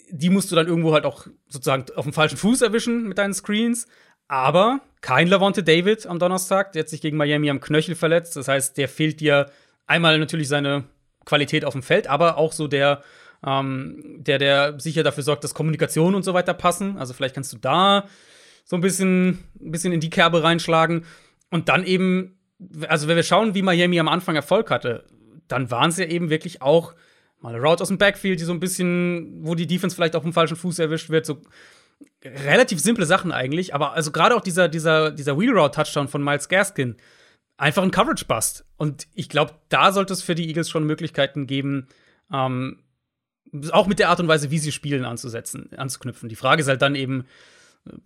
die 0.10 0.32
musst 0.32 0.52
du 0.52 0.56
dann 0.56 0.68
irgendwo 0.68 0.94
halt 0.94 1.06
auch 1.06 1.28
sozusagen 1.48 1.86
auf 1.96 2.06
dem 2.06 2.14
falschen 2.14 2.38
Fuß 2.38 2.64
erwischen 2.64 3.08
mit 3.08 3.20
deinen 3.20 3.36
Screens. 3.36 3.88
Aber 4.28 4.82
kein 5.02 5.28
Lavonte 5.28 5.64
David 5.64 6.06
am 6.06 6.20
Donnerstag, 6.20 6.72
der 6.74 6.82
hat 6.82 6.90
sich 6.90 7.02
gegen 7.02 7.18
Miami 7.18 7.50
am 7.50 7.60
Knöchel 7.60 7.96
verletzt. 7.96 8.36
Das 8.36 8.48
heißt, 8.48 8.78
der 8.78 8.88
fehlt 8.88 9.20
dir 9.20 9.52
einmal 9.88 10.18
natürlich 10.20 10.48
seine 10.48 10.86
Qualität 11.26 11.66
auf 11.66 11.74
dem 11.74 11.84
Feld, 11.84 12.08
aber 12.08 12.38
auch 12.38 12.54
so 12.54 12.68
der, 12.68 13.02
ähm, 13.46 14.04
der, 14.20 14.38
der 14.38 14.80
sicher 14.80 15.04
dafür 15.04 15.24
sorgt, 15.24 15.44
dass 15.44 15.54
Kommunikation 15.54 16.16
und 16.16 16.24
so 16.24 16.34
weiter 16.34 16.54
passen. 16.54 16.98
Also 16.98 17.14
vielleicht 17.14 17.36
kannst 17.36 17.52
du 17.52 17.58
da 17.58 18.08
so 18.64 18.76
ein 18.76 18.82
bisschen, 18.82 19.40
ein 19.60 19.72
bisschen 19.72 19.92
in 19.92 20.00
die 20.00 20.12
Kerbe 20.12 20.44
reinschlagen. 20.44 21.06
Und 21.50 21.68
dann 21.68 21.84
eben, 21.84 22.38
also 22.88 23.08
wenn 23.08 23.16
wir 23.16 23.24
schauen, 23.24 23.56
wie 23.56 23.64
Miami 23.64 24.00
am 24.00 24.08
Anfang 24.08 24.36
Erfolg 24.36 24.70
hatte, 24.70 25.06
dann 25.48 25.72
waren 25.72 25.90
es 25.90 25.98
ja 25.98 26.06
eben 26.06 26.30
wirklich 26.30 26.62
auch 26.62 26.94
mal 27.40 27.56
eine 27.56 27.62
Route 27.62 27.82
aus 27.82 27.88
dem 27.88 27.98
Backfield, 27.98 28.40
die 28.40 28.46
so 28.46 28.54
ein 28.54 28.60
bisschen, 28.60 29.46
wo 29.46 29.56
die 29.56 29.68
Defense 29.68 29.96
vielleicht 29.96 30.16
auf 30.16 30.24
dem 30.24 30.32
falschen 30.32 30.56
Fuß 30.56 30.78
erwischt 30.78 31.10
wird, 31.10 31.26
so 31.26 31.42
relativ 32.24 32.80
simple 32.80 33.06
Sachen 33.06 33.32
eigentlich, 33.32 33.74
aber 33.74 33.94
also 33.94 34.12
gerade 34.12 34.36
auch 34.36 34.42
dieser, 34.42 34.70
dieser, 34.70 35.12
dieser 35.12 35.40
Wheel 35.40 35.58
Route 35.58 35.76
Touchdown 35.76 36.08
von 36.08 36.24
Miles 36.24 36.50
Gaskin, 36.50 36.96
einfach 37.58 37.84
ein 37.84 37.92
Coverage 37.92 38.26
Bust. 38.26 38.66
Und 38.78 39.08
ich 39.14 39.30
glaube, 39.30 39.54
da 39.70 39.92
sollte 39.92 40.14
es 40.14 40.22
für 40.22 40.36
die 40.36 40.48
Eagles 40.48 40.70
schon 40.70 40.86
Möglichkeiten 40.86 41.48
geben, 41.48 41.88
ähm, 42.32 42.80
auch 43.72 43.88
mit 43.88 44.00
der 44.00 44.10
Art 44.10 44.20
und 44.20 44.28
Weise, 44.28 44.52
wie 44.52 44.60
sie 44.60 44.72
spielen, 44.72 45.06
anzusetzen, 45.06 45.70
anzuknüpfen. 45.76 46.30
Die 46.30 46.36
Frage 46.36 46.62
ist 46.62 46.68
halt 46.68 46.82
dann 46.82 46.96
eben, 46.96 47.26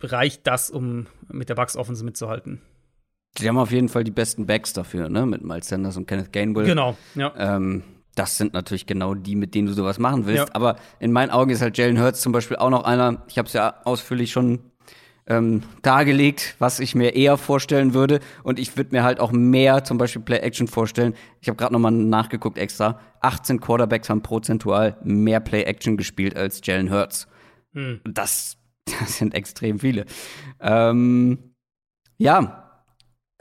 reicht 0.00 0.46
das, 0.46 0.70
um 0.70 1.06
mit 1.28 1.48
der 1.48 1.54
Bucks 1.54 1.76
Offense 1.76 2.04
mitzuhalten? 2.04 2.60
Sie 3.38 3.48
haben 3.48 3.58
auf 3.58 3.70
jeden 3.70 3.88
Fall 3.88 4.02
die 4.02 4.10
besten 4.10 4.46
Backs 4.46 4.72
dafür, 4.72 5.08
ne? 5.08 5.26
Mit 5.26 5.44
Miles 5.44 5.68
Sanders 5.68 5.96
und 5.96 6.06
Kenneth 6.06 6.32
Gainwell. 6.32 6.64
Genau, 6.64 6.96
ja. 7.14 7.34
Ähm, 7.36 7.82
das 8.16 8.38
sind 8.38 8.54
natürlich 8.54 8.86
genau 8.86 9.14
die, 9.14 9.36
mit 9.36 9.54
denen 9.54 9.68
du 9.68 9.74
sowas 9.74 9.98
machen 9.98 10.26
willst. 10.26 10.48
Ja. 10.48 10.54
Aber 10.54 10.76
in 10.98 11.12
meinen 11.12 11.30
Augen 11.30 11.50
ist 11.50 11.62
halt 11.62 11.78
Jalen 11.78 12.00
Hurts 12.00 12.20
zum 12.20 12.32
Beispiel 12.32 12.56
auch 12.56 12.70
noch 12.70 12.84
einer, 12.84 13.22
ich 13.28 13.38
habe 13.38 13.46
es 13.46 13.52
ja 13.52 13.74
ausführlich 13.84 14.32
schon 14.32 14.60
ähm, 15.26 15.62
dargelegt, 15.82 16.54
was 16.58 16.80
ich 16.80 16.94
mir 16.94 17.14
eher 17.14 17.36
vorstellen 17.36 17.92
würde. 17.92 18.20
Und 18.42 18.58
ich 18.58 18.76
würde 18.76 18.94
mir 18.94 19.02
halt 19.02 19.20
auch 19.20 19.32
mehr 19.32 19.84
zum 19.84 19.98
Beispiel 19.98 20.22
Play-Action 20.22 20.66
vorstellen. 20.66 21.14
Ich 21.42 21.48
habe 21.48 21.56
gerade 21.56 21.74
noch 21.74 21.80
mal 21.80 21.90
nachgeguckt 21.90 22.56
extra. 22.58 23.00
18 23.20 23.60
Quarterbacks 23.60 24.08
haben 24.08 24.22
prozentual 24.22 24.96
mehr 25.02 25.40
Play-Action 25.40 25.98
gespielt 25.98 26.36
als 26.36 26.60
Jalen 26.64 26.90
Hurts. 26.90 27.28
Hm. 27.74 28.00
Das, 28.04 28.56
das 29.00 29.18
sind 29.18 29.34
extrem 29.34 29.78
viele. 29.78 30.06
Ähm, 30.60 31.54
ja. 32.16 32.62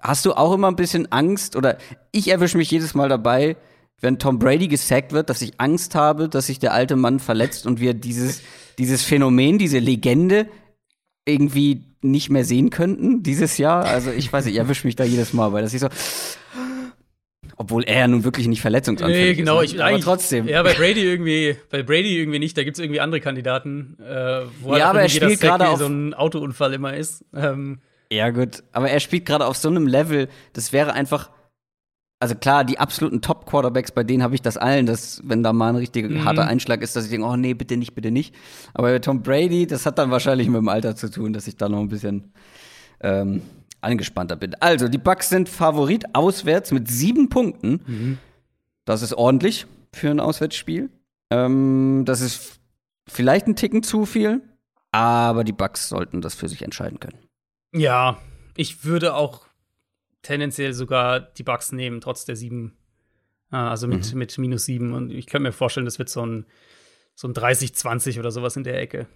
Hast 0.01 0.25
du 0.25 0.33
auch 0.33 0.53
immer 0.53 0.67
ein 0.67 0.75
bisschen 0.75 1.11
Angst 1.11 1.55
oder 1.55 1.77
ich 2.11 2.27
erwische 2.27 2.57
mich 2.57 2.69
jedes 2.69 2.93
Mal 2.93 3.09
dabei, 3.09 3.55
wenn 4.01 4.19
Tom 4.19 4.39
Brady 4.39 4.67
gesackt 4.67 5.11
wird, 5.13 5.29
dass 5.29 5.41
ich 5.41 5.59
Angst 5.59 5.95
habe, 5.95 6.29
dass 6.29 6.47
sich 6.47 6.59
der 6.59 6.73
alte 6.73 6.95
Mann 6.95 7.19
verletzt 7.19 7.65
und 7.65 7.79
wir 7.79 7.93
dieses, 7.93 8.41
dieses 8.77 9.03
Phänomen, 9.03 9.57
diese 9.57 9.79
Legende 9.79 10.47
irgendwie 11.25 11.83
nicht 12.01 12.29
mehr 12.29 12.45
sehen 12.45 12.69
könnten 12.69 13.23
dieses 13.23 13.57
Jahr. 13.57 13.85
Also 13.85 14.11
ich 14.11 14.31
weiß 14.31 14.45
nicht, 14.45 14.55
ich 14.55 14.59
erwische 14.59 14.85
mich 14.85 14.95
da 14.95 15.03
jedes 15.03 15.33
Mal, 15.33 15.53
weil 15.53 15.63
das 15.63 15.73
ist 15.73 15.81
so. 15.81 15.89
Obwohl 17.57 17.83
er 17.85 17.99
ja 17.99 18.07
nun 18.07 18.25
wirklich 18.25 18.47
nicht 18.47 18.61
verletzungsanfällig 18.61 19.29
nee, 19.29 19.33
genau, 19.35 19.61
ist. 19.61 19.71
Ne? 19.71 19.77
Ich, 19.77 19.83
aber 19.83 19.99
trotzdem. 19.99 20.47
Ja, 20.47 20.61
bei 20.61 20.73
Brady 20.73 21.01
irgendwie, 21.01 21.55
bei 21.69 21.83
Brady 21.83 22.19
irgendwie 22.19 22.39
nicht. 22.39 22.57
Da 22.57 22.63
gibt 22.63 22.77
es 22.77 22.83
irgendwie 22.83 22.99
andere 22.99 23.21
Kandidaten, 23.21 23.97
äh, 24.01 24.41
wo 24.61 24.75
ja, 24.75 24.89
aber 24.89 25.01
er 25.01 25.09
spielt 25.09 25.39
gerade 25.39 25.69
auf 25.69 25.79
so 25.79 25.87
ein 25.87 26.13
Autounfall 26.13 26.73
immer 26.73 26.95
ist. 26.95 27.23
Ähm, 27.33 27.79
ja 28.11 28.29
gut, 28.29 28.63
aber 28.71 28.89
er 28.89 28.99
spielt 28.99 29.25
gerade 29.25 29.45
auf 29.45 29.55
so 29.55 29.69
einem 29.69 29.87
Level. 29.87 30.27
Das 30.53 30.73
wäre 30.73 30.93
einfach 30.93 31.29
also 32.19 32.35
klar, 32.35 32.63
die 32.63 32.79
absoluten 32.79 33.21
Top-Quarterbacks, 33.21 33.91
bei 33.91 34.03
denen 34.03 34.23
habe 34.23 34.35
ich 34.35 34.41
das 34.41 34.57
allen, 34.57 34.85
dass 34.85 35.21
wenn 35.25 35.43
da 35.43 35.53
mal 35.53 35.69
ein 35.69 35.75
richtiger 35.75 36.09
mhm. 36.09 36.25
harter 36.25 36.47
Einschlag 36.47 36.81
ist, 36.81 36.95
dass 36.95 37.05
ich 37.05 37.11
denke, 37.11 37.27
oh 37.27 37.35
nee, 37.35 37.53
bitte 37.53 37.77
nicht, 37.77 37.93
bitte 37.93 38.11
nicht. 38.11 38.33
Aber 38.73 38.89
bei 38.89 38.99
Tom 38.99 39.21
Brady, 39.21 39.67
das 39.67 39.85
hat 39.85 39.97
dann 39.97 40.11
wahrscheinlich 40.11 40.47
mit 40.47 40.57
dem 40.57 40.69
Alter 40.69 40.95
zu 40.95 41.11
tun, 41.11 41.33
dass 41.33 41.47
ich 41.47 41.57
da 41.57 41.67
noch 41.67 41.79
ein 41.79 41.89
bisschen 41.89 42.31
ähm, 43.01 43.41
angespannter 43.81 44.35
bin. 44.35 44.55
Also, 44.55 44.87
die 44.87 44.97
Bucks 44.97 45.29
sind 45.29 45.49
Favorit 45.49 46.15
auswärts 46.15 46.71
mit 46.71 46.89
sieben 46.89 47.29
Punkten. 47.29 47.81
Mhm. 47.85 48.17
Das 48.85 49.01
ist 49.01 49.13
ordentlich 49.13 49.65
für 49.93 50.09
ein 50.09 50.19
Auswärtsspiel. 50.19 50.89
Ähm, 51.31 52.03
das 52.05 52.21
ist 52.21 52.59
vielleicht 53.07 53.47
ein 53.47 53.55
Ticken 53.55 53.83
zu 53.83 54.05
viel, 54.05 54.41
aber 54.91 55.43
die 55.43 55.51
Bucks 55.53 55.89
sollten 55.89 56.21
das 56.21 56.35
für 56.35 56.47
sich 56.47 56.61
entscheiden 56.61 56.99
können. 56.99 57.17
Ja, 57.73 58.17
ich 58.55 58.85
würde 58.85 59.15
auch 59.15 59.44
tendenziell 60.25 60.73
sogar 60.73 61.19
die 61.19 61.43
Bugs 61.43 61.71
nehmen, 61.71 62.01
trotz 62.01 62.25
der 62.25 62.35
sieben. 62.35 62.73
Äh, 63.51 63.57
also 63.57 63.87
mit, 63.87 64.11
mhm. 64.11 64.19
mit 64.19 64.37
minus 64.37 64.65
sieben. 64.65 64.93
Und 64.93 65.11
ich 65.11 65.27
könnte 65.27 65.43
mir 65.43 65.51
vorstellen, 65.51 65.85
das 65.85 65.99
wird 65.99 66.09
so 66.09 66.25
ein, 66.25 66.45
so 67.13 67.27
ein 67.27 67.33
30-20 67.33 68.19
oder 68.19 68.31
sowas 68.31 68.55
in 68.57 68.63
der 68.63 68.81
Ecke. 68.81 69.07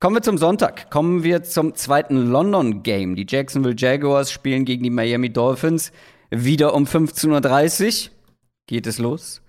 Kommen 0.00 0.16
wir 0.16 0.22
zum 0.22 0.38
Sonntag. 0.38 0.90
Kommen 0.90 1.24
wir 1.24 1.42
zum 1.42 1.74
zweiten 1.74 2.30
London-Game. 2.30 3.16
Die 3.16 3.26
Jacksonville 3.28 3.74
Jaguars 3.76 4.30
spielen 4.30 4.64
gegen 4.64 4.84
die 4.84 4.90
Miami 4.90 5.32
Dolphins. 5.32 5.90
Wieder 6.30 6.74
um 6.74 6.84
15.30 6.84 8.10
Uhr 8.10 8.12
geht 8.66 8.86
es 8.86 8.98
los. 8.98 9.42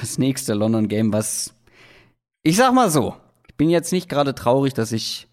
Das 0.00 0.18
nächste 0.18 0.54
London-Game, 0.54 1.12
was 1.12 1.54
ich 2.42 2.56
sag 2.56 2.72
mal 2.74 2.90
so, 2.90 3.16
ich 3.48 3.56
bin 3.56 3.70
jetzt 3.70 3.92
nicht 3.92 4.08
gerade 4.08 4.34
traurig, 4.34 4.74
dass 4.74 4.92
ich 4.92 5.26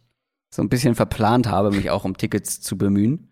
so 0.49 0.62
ein 0.62 0.69
bisschen 0.69 0.95
verplant 0.95 1.47
habe, 1.47 1.71
mich 1.71 1.89
auch 1.91 2.05
um 2.05 2.17
Tickets 2.17 2.62
zu 2.62 2.77
bemühen. 2.77 3.29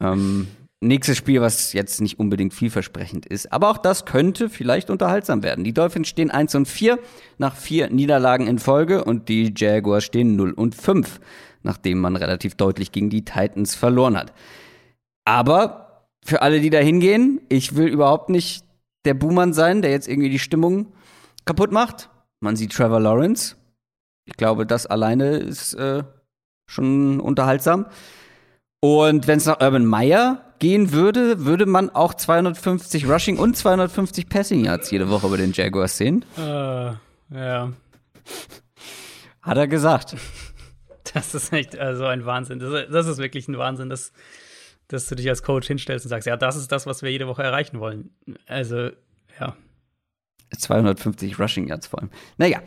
Ähm, 0.00 0.48
nächstes 0.80 1.16
Spiel, 1.16 1.40
was 1.40 1.72
jetzt 1.72 2.00
nicht 2.00 2.18
unbedingt 2.18 2.54
vielversprechend 2.54 3.26
ist, 3.26 3.52
aber 3.52 3.70
auch 3.70 3.78
das 3.78 4.04
könnte 4.04 4.48
vielleicht 4.48 4.90
unterhaltsam 4.90 5.42
werden. 5.42 5.64
Die 5.64 5.72
Dolphins 5.72 6.08
stehen 6.08 6.30
1 6.30 6.54
und 6.54 6.66
4 6.66 6.98
nach 7.38 7.56
vier 7.56 7.90
Niederlagen 7.90 8.46
in 8.46 8.58
Folge 8.58 9.04
und 9.04 9.28
die 9.28 9.52
Jaguars 9.56 10.04
stehen 10.04 10.36
0 10.36 10.52
und 10.52 10.74
5, 10.74 11.20
nachdem 11.62 12.00
man 12.00 12.16
relativ 12.16 12.54
deutlich 12.54 12.92
gegen 12.92 13.10
die 13.10 13.24
Titans 13.24 13.74
verloren 13.74 14.16
hat. 14.16 14.32
Aber 15.24 16.08
für 16.24 16.42
alle, 16.42 16.60
die 16.60 16.70
da 16.70 16.78
hingehen, 16.78 17.40
ich 17.48 17.76
will 17.76 17.86
überhaupt 17.86 18.30
nicht 18.30 18.64
der 19.04 19.14
Buhmann 19.14 19.52
sein, 19.52 19.82
der 19.82 19.92
jetzt 19.92 20.08
irgendwie 20.08 20.30
die 20.30 20.38
Stimmung 20.38 20.92
kaputt 21.44 21.72
macht. 21.72 22.10
Man 22.40 22.56
sieht 22.56 22.72
Trevor 22.72 23.00
Lawrence. 23.00 23.56
Ich 24.24 24.36
glaube, 24.36 24.66
das 24.66 24.86
alleine 24.86 25.36
ist 25.36 25.74
äh, 25.74 26.02
schon 26.68 27.20
unterhaltsam. 27.20 27.86
Und 28.80 29.26
wenn 29.26 29.38
es 29.38 29.46
nach 29.46 29.60
Urban 29.60 29.84
Meyer 29.84 30.42
gehen 30.58 30.92
würde, 30.92 31.44
würde 31.44 31.66
man 31.66 31.90
auch 31.90 32.14
250 32.14 33.08
Rushing 33.08 33.38
und 33.38 33.56
250 33.56 34.28
Passing 34.28 34.64
Yards 34.64 34.90
jede 34.90 35.08
Woche 35.10 35.28
bei 35.28 35.36
den 35.36 35.52
Jaguars 35.52 35.96
sehen. 35.96 36.24
Äh, 36.36 36.40
ja. 36.40 37.72
Hat 39.42 39.56
er 39.56 39.68
gesagt. 39.68 40.16
Das 41.14 41.34
ist 41.34 41.52
echt 41.52 41.78
also 41.78 42.04
ein 42.04 42.26
Wahnsinn. 42.26 42.58
Das, 42.58 42.88
das 42.90 43.06
ist 43.06 43.18
wirklich 43.18 43.48
ein 43.48 43.56
Wahnsinn, 43.56 43.88
dass, 43.88 44.12
dass 44.88 45.08
du 45.08 45.14
dich 45.14 45.28
als 45.28 45.42
Coach 45.42 45.66
hinstellst 45.68 46.04
und 46.04 46.10
sagst, 46.10 46.26
ja, 46.26 46.36
das 46.36 46.56
ist 46.56 46.72
das, 46.72 46.84
was 46.86 47.02
wir 47.02 47.10
jede 47.10 47.26
Woche 47.26 47.42
erreichen 47.42 47.80
wollen. 47.80 48.10
Also, 48.46 48.90
ja. 49.38 49.56
250 50.56 51.38
Rushing 51.38 51.68
Yards 51.68 51.86
vor 51.86 52.00
allem. 52.00 52.10
Naja, 52.38 52.60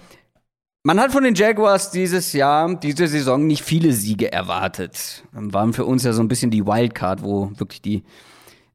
man 0.83 0.99
hat 0.99 1.11
von 1.11 1.23
den 1.23 1.35
Jaguars 1.35 1.91
dieses 1.91 2.33
Jahr, 2.33 2.75
diese 2.75 3.07
Saison 3.07 3.45
nicht 3.45 3.63
viele 3.63 3.91
Siege 3.93 4.31
erwartet. 4.31 5.23
Waren 5.31 5.73
für 5.73 5.85
uns 5.85 6.03
ja 6.03 6.13
so 6.13 6.21
ein 6.21 6.27
bisschen 6.27 6.51
die 6.51 6.65
Wildcard, 6.65 7.23
wo 7.23 7.51
wirklich 7.55 7.81
die 7.81 8.03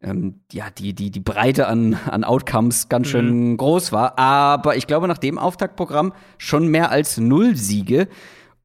ähm, 0.04 0.40
ja, 0.52 0.66
die, 0.70 0.92
die, 0.92 1.10
die 1.10 1.20
Breite 1.20 1.66
an, 1.66 1.98
an 2.06 2.24
Outcomes 2.24 2.88
ganz 2.88 3.08
schön 3.08 3.52
mhm. 3.52 3.56
groß 3.56 3.90
war. 3.92 4.18
Aber 4.18 4.76
ich 4.76 4.86
glaube, 4.86 5.08
nach 5.08 5.18
dem 5.18 5.38
Auftaktprogramm 5.38 6.12
schon 6.36 6.68
mehr 6.68 6.90
als 6.90 7.16
null 7.16 7.56
Siege. 7.56 8.08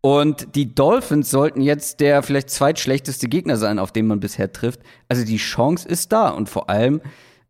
Und 0.02 0.56
die 0.56 0.74
Dolphins 0.76 1.30
sollten 1.30 1.62
jetzt 1.62 2.00
der 2.00 2.24
vielleicht 2.24 2.50
zweitschlechteste 2.50 3.28
Gegner 3.28 3.58
sein, 3.58 3.80
auf 3.80 3.92
den 3.92 4.08
man 4.08 4.20
bisher 4.20 4.52
trifft. 4.52 4.82
Also 5.10 5.26
die 5.26 5.38
Chance 5.38 5.88
ist 5.88 6.12
da 6.12 6.30
und 6.30 6.50
vor 6.50 6.70
allem 6.70 7.02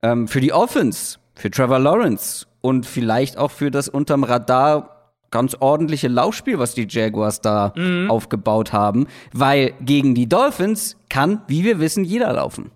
ähm, 0.01 0.27
für 0.27 0.41
die 0.41 0.53
Offense, 0.53 1.19
für 1.35 1.51
Trevor 1.51 1.79
Lawrence 1.79 2.47
und 2.61 2.85
vielleicht 2.85 3.37
auch 3.37 3.51
für 3.51 3.69
das 3.69 3.87
unterm 3.87 4.23
Radar 4.23 4.98
ganz 5.31 5.55
ordentliche 5.59 6.07
Laufspiel, 6.07 6.59
was 6.59 6.73
die 6.73 6.87
Jaguars 6.89 7.41
da 7.41 7.73
mhm. 7.75 8.09
aufgebaut 8.09 8.73
haben, 8.73 9.07
weil 9.33 9.73
gegen 9.81 10.15
die 10.15 10.27
Dolphins 10.27 10.97
kann, 11.09 11.41
wie 11.47 11.63
wir 11.63 11.79
wissen, 11.79 12.03
jeder 12.03 12.33
laufen. 12.33 12.71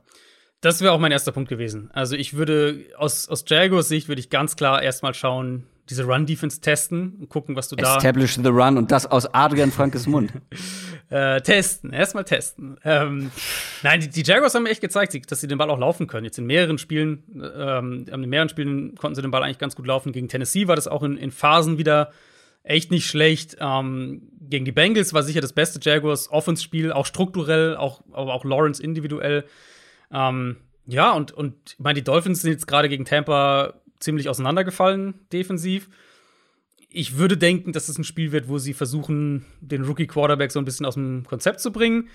Das 0.61 0.81
wäre 0.81 0.93
auch 0.93 0.99
mein 0.99 1.11
erster 1.11 1.33
Punkt 1.33 1.49
gewesen. 1.49 1.89
Also 1.93 2.15
ich 2.15 2.35
würde 2.35 2.85
aus, 2.97 3.27
aus 3.27 3.43
Jaguars 3.45 3.89
Sicht 3.89 4.07
würde 4.07 4.21
ich 4.21 4.29
ganz 4.29 4.55
klar 4.55 4.81
erstmal 4.81 5.13
schauen, 5.13 5.65
diese 5.89 6.05
Run-Defense 6.05 6.61
testen 6.61 7.17
und 7.19 7.29
gucken, 7.29 7.57
was 7.57 7.67
du 7.67 7.75
da. 7.75 7.97
Establish 7.97 8.35
the 8.35 8.47
Run 8.47 8.77
und 8.77 8.89
das 8.89 9.05
aus 9.05 9.25
Adrian 9.33 9.71
Frankes 9.71 10.07
Mund. 10.07 10.31
äh, 11.09 11.41
testen, 11.41 11.91
erstmal 11.91 12.23
testen. 12.23 12.77
Ähm, 12.85 13.31
nein, 13.81 13.99
die, 13.99 14.07
die, 14.07 14.23
Jaguars 14.23 14.55
haben 14.55 14.63
mir 14.63 14.69
echt 14.69 14.79
gezeigt, 14.79 15.29
dass 15.29 15.41
sie 15.41 15.47
den 15.47 15.57
Ball 15.57 15.69
auch 15.69 15.77
laufen 15.77 16.07
können. 16.07 16.23
Jetzt 16.23 16.39
in 16.39 16.45
mehreren 16.45 16.77
Spielen, 16.77 17.23
ähm, 17.57 18.05
in 18.09 18.29
mehreren 18.29 18.47
Spielen 18.47 18.95
konnten 18.95 19.15
sie 19.15 19.21
den 19.21 19.31
Ball 19.31 19.43
eigentlich 19.43 19.59
ganz 19.59 19.75
gut 19.75 19.85
laufen. 19.85 20.13
Gegen 20.13 20.29
Tennessee 20.29 20.69
war 20.69 20.77
das 20.77 20.87
auch 20.87 21.03
in, 21.03 21.17
in 21.17 21.31
Phasen 21.31 21.77
wieder 21.77 22.11
echt 22.63 22.91
nicht 22.91 23.07
schlecht. 23.07 23.57
Ähm, 23.59 24.29
gegen 24.41 24.65
die 24.65 24.71
Bengals 24.71 25.13
war 25.13 25.23
sicher 25.23 25.41
das 25.41 25.53
beste 25.53 25.79
Jaguars 25.81 26.31
Offense-Spiel, 26.31 26.91
auch 26.91 27.05
strukturell, 27.05 27.75
auch, 27.75 28.03
aber 28.11 28.33
auch 28.33 28.45
Lawrence 28.45 28.81
individuell. 28.81 29.45
Ähm, 30.11 30.57
ja, 30.85 31.11
und, 31.11 31.31
und 31.31 31.55
ich 31.71 31.79
meine, 31.79 31.95
die 31.95 32.03
Dolphins 32.03 32.41
sind 32.41 32.51
jetzt 32.51 32.67
gerade 32.67 32.89
gegen 32.89 33.05
Tampa 33.05 33.73
ziemlich 33.99 34.29
auseinandergefallen, 34.29 35.15
defensiv. 35.31 35.89
Ich 36.89 37.17
würde 37.17 37.37
denken, 37.37 37.71
dass 37.71 37.89
es 37.89 37.97
ein 37.97 38.03
Spiel 38.03 38.31
wird, 38.31 38.47
wo 38.47 38.59
sie 38.59 38.73
versuchen, 38.73 39.45
den 39.61 39.83
Rookie-Quarterback 39.83 40.51
so 40.51 40.59
ein 40.59 40.65
bisschen 40.65 40.85
aus 40.85 40.93
dem 40.93 41.25
Konzept 41.25 41.59
zu 41.59 41.71
bringen. 41.71 42.09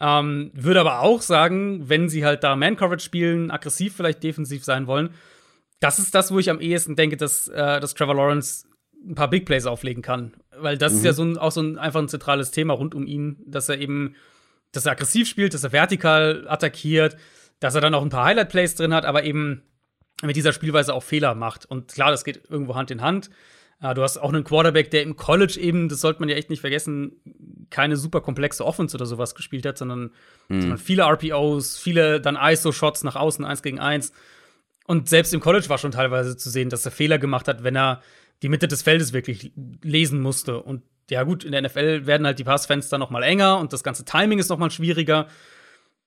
Ähm, 0.00 0.50
würde 0.54 0.80
aber 0.80 1.00
auch 1.00 1.20
sagen, 1.20 1.88
wenn 1.88 2.08
sie 2.08 2.24
halt 2.24 2.42
da 2.42 2.56
Man-Coverage 2.56 3.04
spielen, 3.04 3.50
aggressiv 3.50 3.94
vielleicht 3.94 4.22
defensiv 4.22 4.64
sein 4.64 4.86
wollen, 4.86 5.10
das 5.80 5.98
ist 5.98 6.14
das, 6.14 6.32
wo 6.32 6.38
ich 6.38 6.48
am 6.48 6.60
ehesten 6.60 6.96
denke, 6.96 7.16
dass, 7.16 7.48
äh, 7.48 7.80
dass 7.80 7.94
Trevor 7.94 8.14
Lawrence 8.14 8.66
ein 9.06 9.14
paar 9.14 9.30
Big 9.30 9.46
Plays 9.46 9.66
auflegen 9.66 10.02
kann. 10.02 10.34
Weil 10.56 10.78
das 10.78 10.92
mhm. 10.92 10.98
ist 10.98 11.04
ja 11.04 11.12
so 11.12 11.24
ein, 11.24 11.38
auch 11.38 11.52
so 11.52 11.60
ein 11.60 11.78
einfach 11.78 12.00
ein 12.00 12.08
zentrales 12.08 12.50
Thema 12.50 12.74
rund 12.74 12.94
um 12.94 13.06
ihn, 13.06 13.38
dass 13.46 13.68
er 13.68 13.78
eben, 13.78 14.14
dass 14.72 14.86
er 14.86 14.92
aggressiv 14.92 15.28
spielt, 15.28 15.54
dass 15.54 15.64
er 15.64 15.72
vertikal 15.72 16.46
attackiert, 16.48 17.16
dass 17.60 17.74
er 17.74 17.80
dann 17.80 17.94
auch 17.94 18.02
ein 18.02 18.10
paar 18.10 18.24
Highlight-Plays 18.24 18.74
drin 18.74 18.94
hat, 18.94 19.04
aber 19.04 19.24
eben 19.24 19.62
mit 20.22 20.36
dieser 20.36 20.52
Spielweise 20.52 20.94
auch 20.94 21.02
Fehler 21.02 21.34
macht. 21.34 21.66
Und 21.66 21.92
klar, 21.92 22.10
das 22.10 22.24
geht 22.24 22.42
irgendwo 22.48 22.74
Hand 22.74 22.90
in 22.90 23.02
Hand. 23.02 23.30
Äh, 23.80 23.94
du 23.94 24.02
hast 24.02 24.18
auch 24.18 24.32
einen 24.32 24.44
Quarterback, 24.44 24.90
der 24.90 25.02
im 25.02 25.16
College 25.16 25.58
eben, 25.60 25.88
das 25.88 26.00
sollte 26.00 26.20
man 26.20 26.28
ja 26.28 26.36
echt 26.36 26.50
nicht 26.50 26.60
vergessen, 26.60 27.12
keine 27.70 27.96
super 27.96 28.20
komplexe 28.20 28.64
Offense 28.64 28.96
oder 28.96 29.06
sowas 29.06 29.34
gespielt 29.34 29.66
hat, 29.66 29.78
sondern, 29.78 30.12
mhm. 30.48 30.60
sondern 30.60 30.78
viele 30.78 31.02
RPOs, 31.02 31.78
viele 31.78 32.20
dann 32.20 32.36
ISO-Shots 32.36 33.04
nach 33.04 33.16
außen, 33.16 33.44
eins 33.44 33.62
gegen 33.62 33.80
eins. 33.80 34.12
Und 34.86 35.08
selbst 35.08 35.32
im 35.32 35.40
College 35.40 35.68
war 35.68 35.78
schon 35.78 35.92
teilweise 35.92 36.36
zu 36.36 36.50
sehen, 36.50 36.68
dass 36.68 36.84
er 36.84 36.92
Fehler 36.92 37.18
gemacht 37.18 37.48
hat, 37.48 37.62
wenn 37.62 37.76
er 37.76 38.02
die 38.42 38.48
Mitte 38.48 38.68
des 38.68 38.82
Feldes 38.82 39.12
wirklich 39.12 39.52
lesen 39.82 40.20
musste. 40.20 40.60
Und 40.62 40.82
ja, 41.10 41.22
gut, 41.22 41.44
in 41.44 41.52
der 41.52 41.62
NFL 41.62 42.06
werden 42.06 42.26
halt 42.26 42.38
die 42.38 42.44
Passfenster 42.44 42.98
noch 42.98 43.10
mal 43.10 43.22
enger 43.22 43.58
und 43.58 43.72
das 43.72 43.84
ganze 43.84 44.04
Timing 44.04 44.38
ist 44.38 44.48
noch 44.48 44.58
mal 44.58 44.70
schwieriger. 44.70 45.28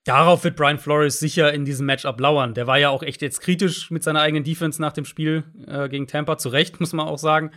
Darauf 0.03 0.43
wird 0.43 0.55
Brian 0.55 0.77
Flores 0.77 1.19
sicher 1.19 1.51
in 1.53 1.65
diesem 1.65 1.85
Matchup 1.85 2.19
lauern. 2.19 2.53
Der 2.53 2.67
war 2.67 2.77
ja 2.77 2.89
auch 2.89 3.01
echt 3.01 3.21
jetzt 3.21 3.41
kritisch 3.41 3.89
mit 3.89 4.03
seiner 4.03 4.21
eigenen 4.21 4.43
Defense 4.43 4.79
nach 4.81 4.93
dem 4.93 5.05
Spiel 5.05 5.43
äh, 5.65 5.89
gegen 5.89 6.07
Tampa. 6.07 6.37
Zu 6.37 6.49
Recht, 6.49 6.79
muss 6.79 6.93
man 6.93 7.07
auch 7.07 7.17
sagen. 7.17 7.51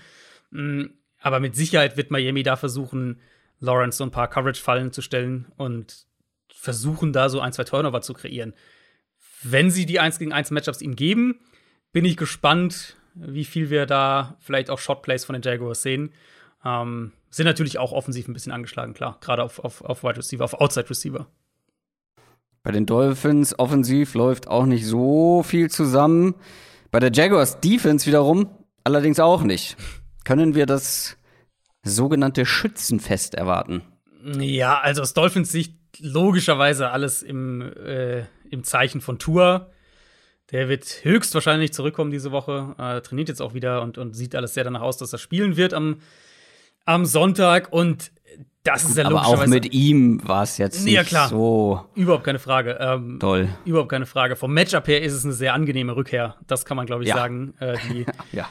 Mm, 0.50 0.84
aber 1.20 1.40
mit 1.40 1.56
Sicherheit 1.56 1.96
wird 1.96 2.10
Miami 2.10 2.42
da 2.42 2.56
versuchen, 2.56 3.20
Lawrence 3.60 3.98
so 3.98 4.04
ein 4.04 4.10
paar 4.10 4.28
Coverage-Fallen 4.28 4.92
zu 4.92 5.02
stellen 5.02 5.46
und 5.56 6.06
versuchen, 6.54 7.12
da 7.12 7.28
so 7.28 7.40
ein, 7.40 7.52
zwei 7.52 7.64
Turnover 7.64 8.00
zu 8.00 8.14
kreieren. 8.14 8.54
Wenn 9.42 9.70
sie 9.70 9.84
die 9.84 10.00
1 10.00 10.18
gegen 10.18 10.32
1 10.32 10.50
Matchups 10.50 10.80
ihm 10.80 10.96
geben, 10.96 11.40
bin 11.92 12.04
ich 12.04 12.16
gespannt, 12.16 12.96
wie 13.20 13.44
viel 13.44 13.70
wir 13.70 13.86
da 13.86 14.36
vielleicht 14.40 14.70
auch 14.70 14.78
Shotplays 14.78 15.24
von 15.24 15.34
den 15.34 15.42
Jaguars 15.42 15.82
sehen. 15.82 16.12
Ähm, 16.64 17.12
sind 17.30 17.46
natürlich 17.46 17.78
auch 17.78 17.92
offensiv 17.92 18.28
ein 18.28 18.32
bisschen 18.32 18.52
angeschlagen, 18.52 18.94
klar. 18.94 19.18
Gerade 19.20 19.42
auf, 19.42 19.58
auf, 19.58 19.82
auf 19.82 20.02
Wide 20.02 20.16
Receiver, 20.16 20.44
auf 20.44 20.54
Outside 20.54 20.88
Receiver. 20.88 21.26
Bei 22.62 22.72
den 22.72 22.86
Dolphins 22.86 23.58
offensiv 23.58 24.14
läuft 24.14 24.48
auch 24.48 24.66
nicht 24.66 24.86
so 24.86 25.42
viel 25.42 25.70
zusammen. 25.70 26.34
Bei 26.90 27.00
der 27.00 27.12
Jaguars 27.12 27.60
Defense 27.60 28.06
wiederum 28.06 28.48
allerdings 28.84 29.20
auch 29.20 29.42
nicht. 29.42 29.76
Können 30.24 30.54
wir 30.54 30.66
das 30.66 31.16
sogenannte 31.82 32.44
Schützenfest 32.44 33.34
erwarten? 33.34 33.82
Ja, 34.38 34.80
also 34.80 35.02
aus 35.02 35.14
Dolphins 35.14 35.52
Sicht 35.52 35.74
logischerweise 36.00 36.90
alles 36.90 37.22
im, 37.22 37.62
äh, 37.62 38.24
im 38.50 38.64
Zeichen 38.64 39.00
von 39.00 39.18
Tour. 39.18 39.70
Der 40.50 40.68
wird 40.68 41.00
höchstwahrscheinlich 41.02 41.72
zurückkommen 41.72 42.10
diese 42.10 42.32
Woche, 42.32 42.74
äh, 42.78 43.00
trainiert 43.02 43.28
jetzt 43.28 43.42
auch 43.42 43.52
wieder 43.52 43.82
und, 43.82 43.98
und 43.98 44.14
sieht 44.14 44.34
alles 44.34 44.54
sehr 44.54 44.64
danach 44.64 44.80
aus, 44.80 44.96
dass 44.96 45.12
er 45.12 45.18
spielen 45.18 45.56
wird 45.56 45.74
am, 45.74 46.00
am 46.86 47.04
Sonntag. 47.04 47.70
Und 47.70 48.10
das 48.64 48.84
ist 48.84 48.96
ja 48.96 49.04
Aber 49.04 49.26
auch 49.26 49.46
mit 49.46 49.72
ihm 49.72 50.26
war 50.26 50.42
es 50.42 50.58
jetzt 50.58 50.84
nicht 50.84 50.94
ja, 50.94 51.04
klar. 51.04 51.28
so. 51.28 51.84
Überhaupt 51.94 52.24
keine 52.24 52.38
Frage. 52.38 52.78
Ähm, 52.80 53.18
toll. 53.20 53.48
Überhaupt 53.64 53.90
keine 53.90 54.06
Frage. 54.06 54.36
Vom 54.36 54.52
Matchup 54.52 54.88
her 54.88 55.02
ist 55.02 55.12
es 55.12 55.24
eine 55.24 55.34
sehr 55.34 55.54
angenehme 55.54 55.94
Rückkehr. 55.96 56.36
Das 56.46 56.64
kann 56.64 56.76
man, 56.76 56.86
glaube 56.86 57.02
ich, 57.02 57.10
ja. 57.10 57.16
sagen. 57.16 57.54
Äh, 57.60 57.76
die, 57.90 58.06
ja. 58.32 58.48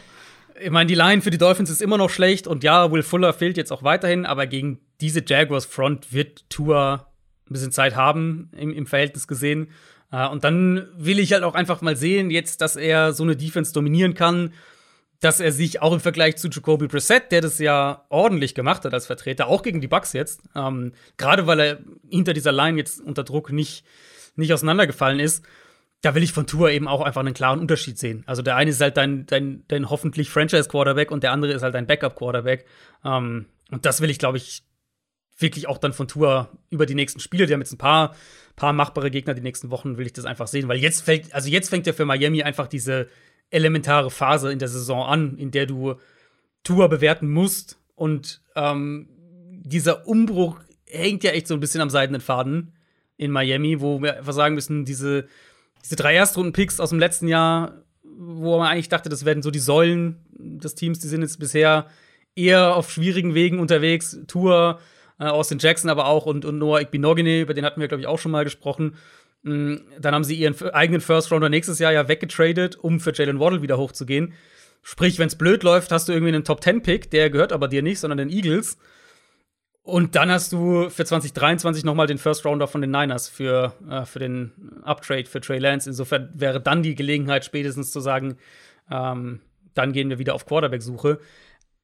Ich 0.60 0.72
meine, 0.72 0.88
die 0.88 0.96
Line 0.96 1.22
für 1.22 1.30
die 1.30 1.38
Dolphins 1.38 1.70
ist 1.70 1.82
immer 1.82 1.98
noch 1.98 2.10
schlecht 2.10 2.48
und 2.48 2.64
ja, 2.64 2.92
Will 2.92 3.04
Fuller 3.04 3.34
fehlt 3.34 3.58
jetzt 3.58 3.72
auch 3.72 3.84
weiterhin, 3.84 4.26
aber 4.26 4.48
gegen 4.48 4.80
diese 5.02 5.24
Jaguars 5.24 5.66
Front 5.66 6.12
wird 6.14 6.50
Tour 6.50 7.08
ein 7.48 7.54
bisschen 7.54 7.72
Zeit 7.72 7.96
haben 7.96 8.50
im, 8.58 8.74
im 8.74 8.88
Verhältnis 8.88 9.28
gesehen. 9.28 9.70
Äh, 10.12 10.28
und 10.28 10.44
dann 10.44 10.88
will 10.98 11.20
ich 11.20 11.34
halt 11.34 11.44
auch 11.44 11.56
einfach 11.56 11.82
mal 11.82 11.96
sehen, 11.96 12.30
jetzt, 12.32 12.62
dass 12.62 12.76
er 12.76 13.14
so 13.14 13.24
eine 13.24 13.36
Defense 13.36 13.74
dominieren 13.74 14.14
kann 14.14 14.54
dass 15.20 15.40
er 15.40 15.52
sich 15.52 15.82
auch 15.82 15.94
im 15.94 16.00
Vergleich 16.00 16.38
zu 16.38 16.48
Jacoby 16.48 16.88
Brissett, 16.88 17.32
der 17.32 17.42
das 17.42 17.58
ja 17.60 18.06
ordentlich 18.10 18.54
gemacht 18.54 18.86
hat 18.86 18.94
als 18.94 19.08
Vertreter, 19.08 19.48
auch 19.48 19.64
gegen 19.64 19.82
die 19.82 19.88
Bucks 19.88 20.14
jetzt, 20.14 20.42
ähm, 20.56 20.94
gerade 21.18 21.48
weil 21.48 21.60
er 21.60 21.80
hinter 22.10 22.34
dieser 22.34 22.52
Line 22.52 22.78
jetzt 22.78 23.02
unter 23.02 23.24
Druck 23.24 23.52
nicht, 23.52 23.84
nicht 24.36 24.54
auseinandergefallen 24.54 25.20
ist, 25.20 25.44
da 26.02 26.14
will 26.14 26.22
ich 26.22 26.32
von 26.32 26.46
Tour 26.46 26.70
eben 26.70 26.88
auch 26.88 27.02
einfach 27.02 27.22
einen 27.22 27.34
klaren 27.34 27.60
Unterschied 27.60 27.98
sehen. 27.98 28.24
Also 28.28 28.44
der 28.44 28.56
eine 28.56 28.70
ist 28.70 28.80
halt 28.80 28.98
dein, 28.98 29.26
dein, 29.26 29.64
dein 29.68 29.90
hoffentlich 29.90 30.30
Franchise-Quarterback 30.30 31.10
und 31.10 31.24
der 31.24 31.32
andere 31.32 31.54
ist 31.54 31.64
halt 31.64 31.74
dein 31.74 31.88
Backup-Quarterback. 31.88 32.66
Ähm, 33.04 33.48
und 33.72 33.86
das 33.86 34.00
will 34.00 34.12
ich, 34.12 34.20
glaube 34.20 34.38
ich, 34.38 34.64
wirklich 35.38 35.68
auch 35.68 35.78
dann 35.78 35.94
von 35.94 36.08
Tour 36.08 36.50
über 36.70 36.86
die 36.86 36.96
nächsten 36.96 37.20
Spiele, 37.20 37.46
die 37.46 37.54
haben 37.54 37.62
jetzt 37.62 37.74
ein 37.74 37.78
paar, 37.78 38.16
paar 38.56 38.74
machbare 38.74 39.12
Gegner 39.12 39.34
die 39.34 39.42
nächsten 39.42 39.70
Wochen, 39.70 39.98
will 39.98 40.06
ich 40.06 40.14
das 40.14 40.26
einfach 40.26 40.48
sehen, 40.48 40.68
weil 40.68 40.78
jetzt 40.78 41.02
fängt, 41.02 41.34
also 41.34 41.50
jetzt 41.50 41.70
fängt 41.70 41.86
ja 41.86 41.94
für 41.94 42.06
Miami 42.06 42.44
einfach 42.44 42.68
diese, 42.68 43.08
elementare 43.50 44.12
Phase 44.12 44.52
in 44.52 44.60
der 44.60 44.68
Saison 44.68 45.06
an, 45.06 45.38
in 45.38 45.52
der 45.52 45.66
du 45.66 45.96
Tour 46.64 46.90
bewerten 46.90 47.30
musst. 47.30 47.80
Und 47.96 48.42
ähm, 48.56 49.08
dieser 49.64 50.08
Umbruch 50.08 50.60
hängt 50.86 51.24
ja 51.24 51.32
echt 51.32 51.48
so 51.48 51.54
ein 51.54 51.60
bisschen 51.60 51.82
am 51.82 51.90
seidenen 51.90 52.22
Faden 52.22 52.74
in 53.16 53.32
Miami, 53.32 53.82
wo 53.82 54.02
wir 54.02 54.18
einfach 54.18 54.34
sagen 54.34 54.56
müssen, 54.56 54.86
diese, 54.86 55.28
diese 55.84 55.96
drei 55.96 56.16
Erstrunden-Picks 56.16 56.80
aus 56.80 56.90
dem 56.90 57.00
letzten 57.00 57.28
Jahr, 57.28 57.84
wo 58.04 58.58
man 58.58 58.68
eigentlich 58.68 58.90
dachte, 58.90 59.10
das 59.10 59.26
werden 59.26 59.44
so 59.44 59.52
die 59.52 59.60
Säulen 59.60 60.18
des 60.38 60.76
Teams, 60.76 61.00
die 61.00 61.08
sind 61.08 61.22
jetzt 61.22 61.40
bisher 61.40 61.88
eher 62.36 62.76
auf 62.76 62.92
schwierigen 62.92 63.34
Wegen 63.34 63.60
unterwegs. 63.60 64.20
Tour, 64.28 64.80
äh, 65.20 65.26
Austin 65.26 65.60
Jackson 65.60 65.90
aber 65.90 66.08
auch 66.08 66.26
und, 66.26 66.46
und 66.46 66.58
Noah 66.58 66.82
Igbinogene, 66.82 67.42
über 67.42 67.54
den 67.54 67.66
hatten 67.66 67.82
wir, 67.82 67.88
glaube 67.88 68.02
ich, 68.02 68.08
auch 68.08 68.20
schon 68.20 68.32
mal 68.32 68.44
gesprochen. 68.44 68.96
Mm, 69.44 69.76
dann 70.00 70.14
haben 70.14 70.24
sie 70.24 70.36
ihren 70.36 70.60
eigenen 70.74 71.02
First 71.02 71.32
Rounder 71.32 71.50
nächstes 71.50 71.80
Jahr 71.80 71.94
ja 71.94 72.08
weggetradet, 72.08 72.76
um 72.76 73.00
für 73.00 73.14
Jalen 73.14 73.40
Waddle 73.40 73.62
wieder 73.62 73.78
hochzugehen. 73.78 74.34
Sprich, 74.82 75.20
wenn 75.20 75.28
es 75.28 75.36
blöd 75.36 75.64
läuft, 75.64 75.92
hast 75.92 76.08
du 76.08 76.14
irgendwie 76.14 76.34
einen 76.34 76.44
Top 76.44 76.64
10 76.64 76.82
Pick, 76.82 77.12
der 77.12 77.30
gehört 77.30 77.52
aber 77.52 77.68
dir 77.68 77.82
nicht, 77.82 78.00
sondern 78.00 78.18
den 78.18 78.30
Eagles. 78.30 78.78
Und 79.82 80.16
dann 80.16 80.30
hast 80.30 80.52
du 80.52 80.90
für 80.90 81.06
2023 81.06 81.86
nochmal 81.86 82.08
den 82.08 82.18
First 82.18 82.46
Rounder 82.46 82.68
von 82.68 82.82
den 82.82 82.92
Niners 82.92 83.30
für, 83.30 83.74
äh, 83.90 84.04
für 84.06 84.20
den 84.20 84.52
Uptrade 84.84 85.26
für 85.26 85.40
Trey 85.40 85.60
Lance. 85.60 85.90
Insofern 85.90 86.30
wäre 86.34 86.60
dann 86.60 86.84
die 86.84 86.94
Gelegenheit, 86.94 87.46
spätestens 87.46 87.92
zu 87.92 88.02
sagen, 88.02 88.38
ähm, 88.92 89.40
dann 89.74 89.94
gehen 89.94 90.10
wir 90.10 90.20
wieder 90.20 90.36
auf 90.36 90.46
Quarterback-Suche. 90.46 91.20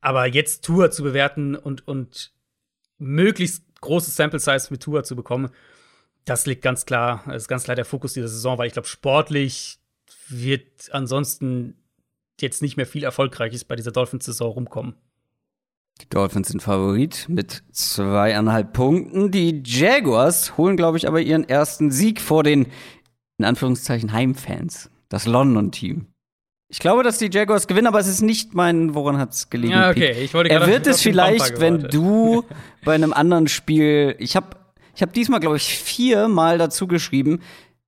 Aber 0.01 0.25
jetzt 0.25 0.65
Tour 0.65 0.91
zu 0.91 1.01
bewerten 1.01 1.55
und, 1.55 1.88
und 1.88 2.34
möglichst 2.98 3.64
großes 3.82 4.16
Sample 4.16 4.39
Size 4.39 4.68
mit 4.70 4.82
Tour 4.82 5.04
zu 5.04 5.16
bekommen, 5.16 5.50
das 6.26 6.46
liegt 6.46 6.62
ganz 6.62 6.86
klar, 6.86 7.24
ist 7.34 7.48
ganz 7.48 7.64
klar 7.66 7.76
der 7.76 7.86
Fokus 7.86 8.14
dieser 8.14 8.30
Saison, 8.30 8.58
weil 8.58 8.68
ich 8.68 8.74
glaube, 8.74 8.88
sportlich 8.88 9.80
wird 10.30 10.89
ansonsten 10.91 11.76
jetzt 12.39 12.62
nicht 12.62 12.78
mehr 12.78 12.86
viel 12.86 13.04
Erfolgreiches 13.04 13.66
bei 13.66 13.76
dieser 13.76 13.91
Dolphins-Saison 13.91 14.52
rumkommen. 14.52 14.96
Die 16.02 16.10
Dolphins 16.10 16.48
sind 16.50 16.62
Favorit 16.62 17.28
mit 17.30 17.64
zweieinhalb 17.72 18.74
Punkten. 18.74 19.32
Die 19.32 19.62
Jaguars 19.64 20.58
holen, 20.58 20.76
glaube 20.76 20.98
ich, 20.98 21.08
aber 21.08 21.22
ihren 21.22 21.48
ersten 21.48 21.91
Sieg 21.91 22.20
vor 22.20 22.44
den 22.44 22.68
in 23.38 23.46
Anführungszeichen 23.46 24.12
Heimfans. 24.12 24.89
Das 25.10 25.28
London-Team. 25.28 26.12
Ich 26.74 26.80
glaube, 26.80 27.03
dass 27.03 27.19
die 27.19 27.30
Jaguars 27.32 27.67
gewinnen, 27.67 27.86
aber 27.86 27.99
es 27.99 28.07
ist 28.07 28.24
nicht 28.24 28.55
mein, 28.55 28.95
woran 28.95 29.19
hat 29.19 29.32
es 29.32 29.51
gelegen? 29.51 29.74
Ja, 29.74 29.91
okay. 29.91 30.24
Ich 30.24 30.34
wollte 30.34 30.49
er 30.49 30.65
wird 30.65 30.88
es 30.88 31.03
vielleicht, 31.03 31.59
wenn 31.59 31.84
du 31.84 32.45
bei 32.84 32.95
einem 32.95 33.13
anderen 33.13 33.47
Spiel. 33.47 34.15
Ich 34.17 34.36
habe 34.36 34.57
ich 34.95 35.03
hab 35.03 35.13
diesmal, 35.13 35.39
glaube 35.39 35.57
ich, 35.57 35.78
viermal 35.78 36.57
dazu 36.57 36.88
geschrieben, 36.88 37.41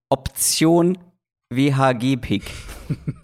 Option 0.09 0.99
WHG-Pick. 1.49 2.43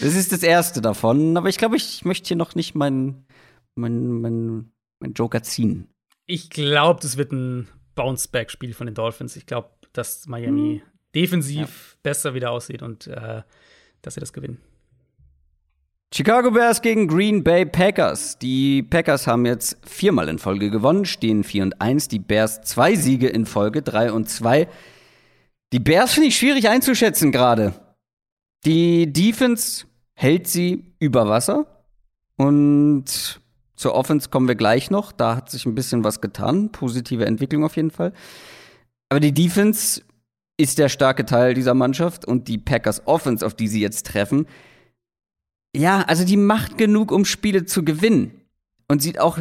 das 0.00 0.14
ist 0.14 0.30
das 0.30 0.44
erste 0.44 0.80
davon, 0.80 1.36
aber 1.36 1.48
ich 1.48 1.58
glaube, 1.58 1.74
ich 1.74 2.04
möchte 2.04 2.28
hier 2.28 2.36
noch 2.36 2.54
nicht 2.54 2.76
meinen 2.76 3.26
mein, 3.74 4.20
mein, 4.20 4.70
mein 5.00 5.14
Joker 5.14 5.42
ziehen. 5.42 5.88
Ich 6.26 6.48
glaube, 6.48 7.00
das 7.02 7.16
wird 7.16 7.32
ein 7.32 7.66
Bounce-Back-Spiel 7.96 8.72
von 8.72 8.86
den 8.86 8.94
Dolphins. 8.94 9.34
Ich 9.34 9.46
glaube, 9.46 9.70
dass 9.92 10.28
Miami 10.28 10.80
hm. 10.80 10.92
defensiv 11.12 11.94
ja. 11.94 11.98
besser 12.04 12.34
wieder 12.34 12.52
aussieht 12.52 12.82
und 12.82 13.08
äh, 13.08 13.42
dass 14.00 14.14
sie 14.14 14.20
das 14.20 14.32
gewinnen. 14.32 14.58
Chicago 16.14 16.50
Bears 16.50 16.82
gegen 16.82 17.08
Green 17.08 17.42
Bay 17.42 17.64
Packers. 17.64 18.36
Die 18.36 18.82
Packers 18.82 19.26
haben 19.26 19.46
jetzt 19.46 19.78
viermal 19.82 20.28
in 20.28 20.38
Folge 20.38 20.70
gewonnen, 20.70 21.06
stehen 21.06 21.42
4 21.42 21.62
und 21.62 21.80
1. 21.80 22.08
Die 22.08 22.18
Bears 22.18 22.60
zwei 22.60 22.94
Siege 22.96 23.28
in 23.28 23.46
Folge, 23.46 23.80
3 23.80 24.12
und 24.12 24.28
2. 24.28 24.68
Die 25.72 25.78
Bears 25.78 26.12
finde 26.12 26.28
ich 26.28 26.36
schwierig 26.36 26.68
einzuschätzen 26.68 27.32
gerade. 27.32 27.72
Die 28.66 29.10
Defense 29.10 29.86
hält 30.12 30.48
sie 30.48 30.92
über 30.98 31.30
Wasser. 31.30 31.66
Und 32.36 33.40
zur 33.74 33.94
Offense 33.94 34.28
kommen 34.28 34.48
wir 34.48 34.54
gleich 34.54 34.90
noch. 34.90 35.12
Da 35.12 35.36
hat 35.36 35.50
sich 35.50 35.64
ein 35.64 35.74
bisschen 35.74 36.04
was 36.04 36.20
getan. 36.20 36.72
Positive 36.72 37.24
Entwicklung 37.24 37.64
auf 37.64 37.76
jeden 37.76 37.90
Fall. 37.90 38.12
Aber 39.08 39.20
die 39.20 39.32
Defense 39.32 40.02
ist 40.58 40.78
der 40.78 40.90
starke 40.90 41.24
Teil 41.24 41.54
dieser 41.54 41.72
Mannschaft 41.72 42.26
und 42.26 42.48
die 42.48 42.58
Packers 42.58 43.06
Offense, 43.06 43.46
auf 43.46 43.54
die 43.54 43.68
sie 43.68 43.80
jetzt 43.80 44.08
treffen, 44.08 44.46
ja, 45.74 46.02
also 46.02 46.24
die 46.24 46.36
macht 46.36 46.78
genug, 46.78 47.12
um 47.12 47.24
Spiele 47.24 47.64
zu 47.64 47.84
gewinnen. 47.84 48.32
Und 48.88 49.00
sieht 49.00 49.18
auch 49.18 49.38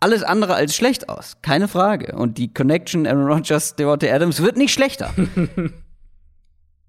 alles 0.00 0.22
andere 0.22 0.54
als 0.54 0.76
schlecht 0.76 1.08
aus. 1.08 1.38
Keine 1.42 1.68
Frage. 1.68 2.16
Und 2.16 2.38
die 2.38 2.52
Connection 2.52 3.06
Aaron 3.06 3.26
Rodgers, 3.26 3.76
Devontae 3.76 4.10
Adams 4.10 4.42
wird 4.42 4.56
nicht 4.56 4.72
schlechter. 4.72 5.14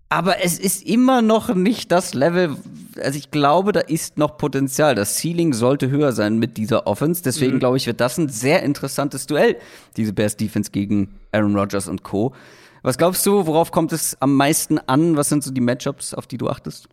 Aber 0.09 0.43
es 0.43 0.57
ist 0.57 0.83
immer 0.83 1.21
noch 1.21 1.53
nicht 1.53 1.91
das 1.91 2.15
Level. 2.15 2.57
Also 2.99 3.17
ich 3.17 3.29
glaube, 3.29 3.71
da 3.71 3.79
ist 3.79 4.17
noch 4.17 4.37
Potenzial. 4.37 4.95
Das 4.95 5.17
Ceiling 5.17 5.53
sollte 5.53 5.89
höher 5.89 6.13
sein 6.13 6.39
mit 6.39 6.57
dieser 6.57 6.87
Offense. 6.87 7.21
Deswegen 7.23 7.55
mhm. 7.55 7.59
glaube 7.59 7.77
ich, 7.77 7.85
wird 7.85 8.01
das 8.01 8.17
ein 8.17 8.27
sehr 8.27 8.63
interessantes 8.63 9.27
Duell. 9.27 9.57
Diese 9.97 10.11
Bears 10.11 10.35
Defense 10.35 10.71
gegen 10.71 11.19
Aaron 11.31 11.55
Rodgers 11.55 11.87
und 11.87 12.03
Co. 12.03 12.33
Was 12.81 12.97
glaubst 12.97 13.25
du, 13.25 13.45
worauf 13.45 13.71
kommt 13.71 13.91
es 13.91 14.19
am 14.19 14.35
meisten 14.35 14.79
an? 14.79 15.15
Was 15.15 15.29
sind 15.29 15.43
so 15.43 15.51
die 15.51 15.61
Matchups, 15.61 16.13
auf 16.15 16.25
die 16.25 16.37
du 16.37 16.49
achtest? 16.49 16.89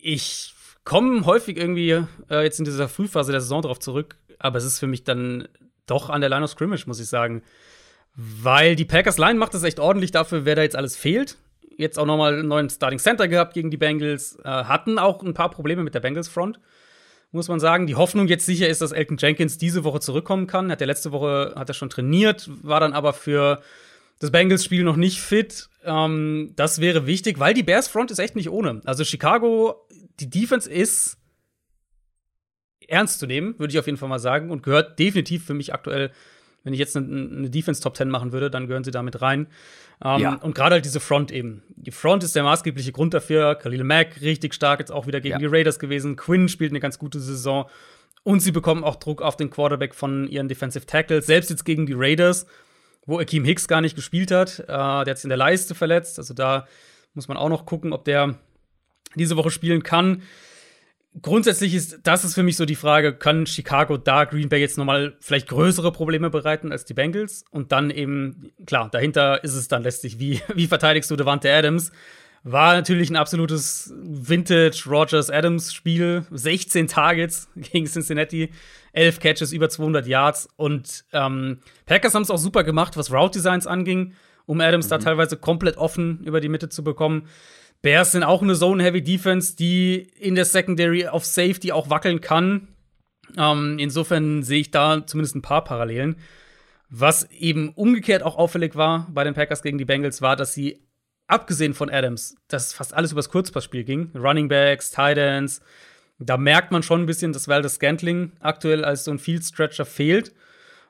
Ich 0.00 0.53
komme 0.84 1.24
häufig 1.24 1.56
irgendwie 1.56 2.04
äh, 2.30 2.42
jetzt 2.42 2.58
in 2.58 2.64
dieser 2.64 2.88
Frühphase 2.88 3.32
der 3.32 3.40
Saison 3.40 3.62
darauf 3.62 3.78
zurück, 3.78 4.16
aber 4.38 4.58
es 4.58 4.64
ist 4.64 4.78
für 4.78 4.86
mich 4.86 5.04
dann 5.04 5.48
doch 5.86 6.10
an 6.10 6.20
der 6.20 6.30
Line 6.30 6.44
of 6.44 6.50
Scrimmage, 6.50 6.86
muss 6.86 7.00
ich 7.00 7.08
sagen. 7.08 7.42
Weil 8.16 8.76
die 8.76 8.84
Packers 8.84 9.18
Line 9.18 9.38
macht 9.38 9.54
das 9.54 9.64
echt 9.64 9.80
ordentlich 9.80 10.12
dafür, 10.12 10.44
wer 10.44 10.54
da 10.54 10.62
jetzt 10.62 10.76
alles 10.76 10.96
fehlt. 10.96 11.36
Jetzt 11.76 11.98
auch 11.98 12.06
nochmal 12.06 12.34
einen 12.34 12.48
neuen 12.48 12.70
Starting 12.70 13.00
Center 13.00 13.26
gehabt 13.26 13.54
gegen 13.54 13.70
die 13.70 13.76
Bengals. 13.76 14.38
Äh, 14.44 14.48
hatten 14.48 14.98
auch 14.98 15.22
ein 15.22 15.34
paar 15.34 15.50
Probleme 15.50 15.82
mit 15.82 15.94
der 15.94 16.00
Bengals 16.00 16.28
Front, 16.28 16.60
muss 17.32 17.48
man 17.48 17.58
sagen. 17.58 17.86
Die 17.86 17.96
Hoffnung 17.96 18.28
jetzt 18.28 18.46
sicher 18.46 18.68
ist, 18.68 18.80
dass 18.80 18.92
Elton 18.92 19.16
Jenkins 19.18 19.58
diese 19.58 19.82
Woche 19.82 19.98
zurückkommen 19.98 20.46
kann. 20.46 20.70
Hat 20.70 20.80
er 20.80 20.86
letzte 20.86 21.10
Woche 21.10 21.54
hat 21.56 21.68
er 21.68 21.74
schon 21.74 21.90
trainiert, 21.90 22.48
war 22.62 22.78
dann 22.78 22.92
aber 22.92 23.12
für 23.12 23.60
das 24.20 24.30
Bengals-Spiel 24.30 24.84
noch 24.84 24.96
nicht 24.96 25.20
fit. 25.20 25.68
Ähm, 25.84 26.52
das 26.54 26.80
wäre 26.80 27.06
wichtig, 27.06 27.40
weil 27.40 27.54
die 27.54 27.64
Bears 27.64 27.88
Front 27.88 28.12
ist 28.12 28.20
echt 28.20 28.36
nicht 28.36 28.50
ohne. 28.50 28.80
Also 28.84 29.02
Chicago 29.02 29.83
die 30.20 30.30
Defense 30.30 30.70
ist 30.70 31.18
ernst 32.88 33.18
zu 33.18 33.26
nehmen, 33.26 33.58
würde 33.58 33.72
ich 33.72 33.78
auf 33.78 33.86
jeden 33.86 33.98
Fall 33.98 34.08
mal 34.08 34.18
sagen, 34.18 34.50
und 34.50 34.62
gehört 34.62 34.98
definitiv 34.98 35.44
für 35.44 35.54
mich 35.54 35.72
aktuell, 35.72 36.10
wenn 36.62 36.72
ich 36.72 36.78
jetzt 36.78 36.96
eine, 36.96 37.06
eine 37.06 37.50
Defense 37.50 37.82
Top 37.82 37.96
10 37.96 38.08
machen 38.08 38.32
würde, 38.32 38.50
dann 38.50 38.66
gehören 38.66 38.84
sie 38.84 38.90
damit 38.90 39.20
rein. 39.22 39.46
Ähm, 40.02 40.20
ja. 40.20 40.34
Und 40.36 40.54
gerade 40.54 40.74
halt 40.74 40.84
diese 40.84 41.00
Front 41.00 41.30
eben. 41.30 41.62
Die 41.76 41.90
Front 41.90 42.24
ist 42.24 42.34
der 42.34 42.42
maßgebliche 42.42 42.92
Grund 42.92 43.14
dafür. 43.14 43.54
Khalil 43.54 43.84
Mack 43.84 44.20
richtig 44.22 44.54
stark, 44.54 44.80
jetzt 44.80 44.90
auch 44.90 45.06
wieder 45.06 45.20
gegen 45.20 45.34
ja. 45.34 45.38
die 45.38 45.46
Raiders 45.46 45.78
gewesen. 45.78 46.16
Quinn 46.16 46.48
spielt 46.48 46.72
eine 46.72 46.80
ganz 46.80 46.98
gute 46.98 47.20
Saison. 47.20 47.68
Und 48.22 48.40
sie 48.40 48.52
bekommen 48.52 48.84
auch 48.84 48.96
Druck 48.96 49.20
auf 49.20 49.36
den 49.36 49.50
Quarterback 49.50 49.94
von 49.94 50.26
ihren 50.28 50.48
Defensive 50.48 50.86
Tackles. 50.86 51.26
Selbst 51.26 51.50
jetzt 51.50 51.64
gegen 51.64 51.84
die 51.84 51.92
Raiders, 51.94 52.46
wo 53.04 53.18
Akeem 53.18 53.44
Hicks 53.44 53.68
gar 53.68 53.82
nicht 53.82 53.96
gespielt 53.96 54.30
hat. 54.30 54.60
Äh, 54.60 54.66
der 54.66 55.06
hat 55.06 55.18
sich 55.18 55.24
in 55.24 55.30
der 55.30 55.36
Leiste 55.36 55.74
verletzt. 55.74 56.18
Also 56.18 56.32
da 56.32 56.66
muss 57.12 57.28
man 57.28 57.36
auch 57.36 57.50
noch 57.50 57.66
gucken, 57.66 57.92
ob 57.92 58.04
der 58.06 58.38
diese 59.18 59.36
Woche 59.36 59.50
spielen 59.50 59.82
kann. 59.82 60.22
Grundsätzlich 61.22 61.74
ist 61.74 62.00
das 62.02 62.24
ist 62.24 62.34
für 62.34 62.42
mich 62.42 62.56
so 62.56 62.64
die 62.64 62.74
Frage, 62.74 63.14
kann 63.14 63.46
Chicago 63.46 63.96
da 63.96 64.24
Green 64.24 64.48
Bay 64.48 64.60
jetzt 64.60 64.76
nochmal 64.76 65.16
vielleicht 65.20 65.48
größere 65.48 65.92
Probleme 65.92 66.28
bereiten 66.28 66.72
als 66.72 66.84
die 66.84 66.94
Bengals? 66.94 67.44
Und 67.50 67.70
dann 67.70 67.90
eben, 67.90 68.50
klar, 68.66 68.88
dahinter 68.90 69.44
ist 69.44 69.54
es 69.54 69.68
dann 69.68 69.84
letztlich, 69.84 70.18
wie, 70.18 70.40
wie 70.54 70.66
verteidigst 70.66 71.10
du 71.10 71.16
Devante 71.16 71.52
Adams? 71.52 71.92
War 72.46 72.74
natürlich 72.74 73.08
ein 73.08 73.16
absolutes 73.16 73.90
Vintage-Rogers-Adams-Spiel. 73.96 76.26
16 76.30 76.88
Targets 76.88 77.48
gegen 77.56 77.86
Cincinnati, 77.86 78.50
11 78.92 79.18
Catches, 79.20 79.52
über 79.52 79.70
200 79.70 80.06
Yards. 80.06 80.50
Und 80.56 81.06
ähm, 81.12 81.60
Packers 81.86 82.14
haben 82.14 82.22
es 82.22 82.30
auch 82.30 82.38
super 82.38 82.64
gemacht, 82.64 82.98
was 82.98 83.10
Route-Designs 83.10 83.66
anging, 83.66 84.12
um 84.44 84.60
Adams 84.60 84.84
mhm. 84.86 84.90
da 84.90 84.98
teilweise 84.98 85.38
komplett 85.38 85.78
offen 85.78 86.22
über 86.24 86.40
die 86.40 86.50
Mitte 86.50 86.68
zu 86.68 86.84
bekommen. 86.84 87.28
Bears 87.84 88.12
sind 88.12 88.24
auch 88.24 88.40
eine 88.40 88.54
Zone-Heavy-Defense, 88.54 89.56
die 89.56 89.96
in 90.18 90.34
der 90.34 90.46
Secondary 90.46 91.06
auf 91.06 91.26
Safety 91.26 91.70
auch 91.70 91.90
wackeln 91.90 92.22
kann. 92.22 92.68
Ähm, 93.36 93.76
insofern 93.78 94.42
sehe 94.42 94.60
ich 94.60 94.70
da 94.70 95.06
zumindest 95.06 95.36
ein 95.36 95.42
paar 95.42 95.64
Parallelen. 95.64 96.16
Was 96.88 97.30
eben 97.30 97.74
umgekehrt 97.74 98.22
auch 98.22 98.36
auffällig 98.36 98.74
war 98.74 99.06
bei 99.12 99.22
den 99.22 99.34
Packers 99.34 99.62
gegen 99.62 99.76
die 99.76 99.84
Bengals, 99.84 100.22
war, 100.22 100.34
dass 100.34 100.54
sie, 100.54 100.82
abgesehen 101.26 101.74
von 101.74 101.90
Adams, 101.90 102.36
dass 102.48 102.72
fast 102.72 102.94
alles 102.94 103.12
übers 103.12 103.28
Kurzpassspiel 103.28 103.84
ging. 103.84 104.10
Running 104.14 104.48
Backs, 104.48 104.90
Tight 104.90 105.18
Ends. 105.18 105.60
Da 106.18 106.38
merkt 106.38 106.72
man 106.72 106.82
schon 106.82 107.02
ein 107.02 107.06
bisschen, 107.06 107.34
dass 107.34 107.48
Valdez 107.48 107.74
Scantling 107.74 108.32
aktuell 108.40 108.82
als 108.84 109.04
so 109.04 109.10
ein 109.10 109.18
Field 109.18 109.44
Stretcher 109.44 109.84
fehlt. 109.84 110.32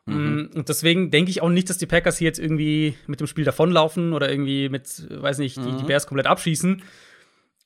Mhm. 0.06 0.14
Mm, 0.14 0.56
und 0.56 0.68
deswegen 0.68 1.10
denke 1.10 1.30
ich 1.30 1.42
auch 1.42 1.48
nicht, 1.48 1.70
dass 1.70 1.78
die 1.78 1.86
Packers 1.86 2.18
hier 2.18 2.26
jetzt 2.26 2.38
irgendwie 2.38 2.96
mit 3.06 3.20
dem 3.20 3.26
Spiel 3.26 3.44
davonlaufen 3.44 4.12
oder 4.12 4.30
irgendwie 4.30 4.68
mit, 4.68 5.06
weiß 5.10 5.38
nicht, 5.38 5.56
mhm. 5.56 5.64
die, 5.64 5.76
die 5.76 5.82
mhm. 5.82 5.86
Bears 5.86 6.06
komplett 6.06 6.26
abschießen. 6.26 6.82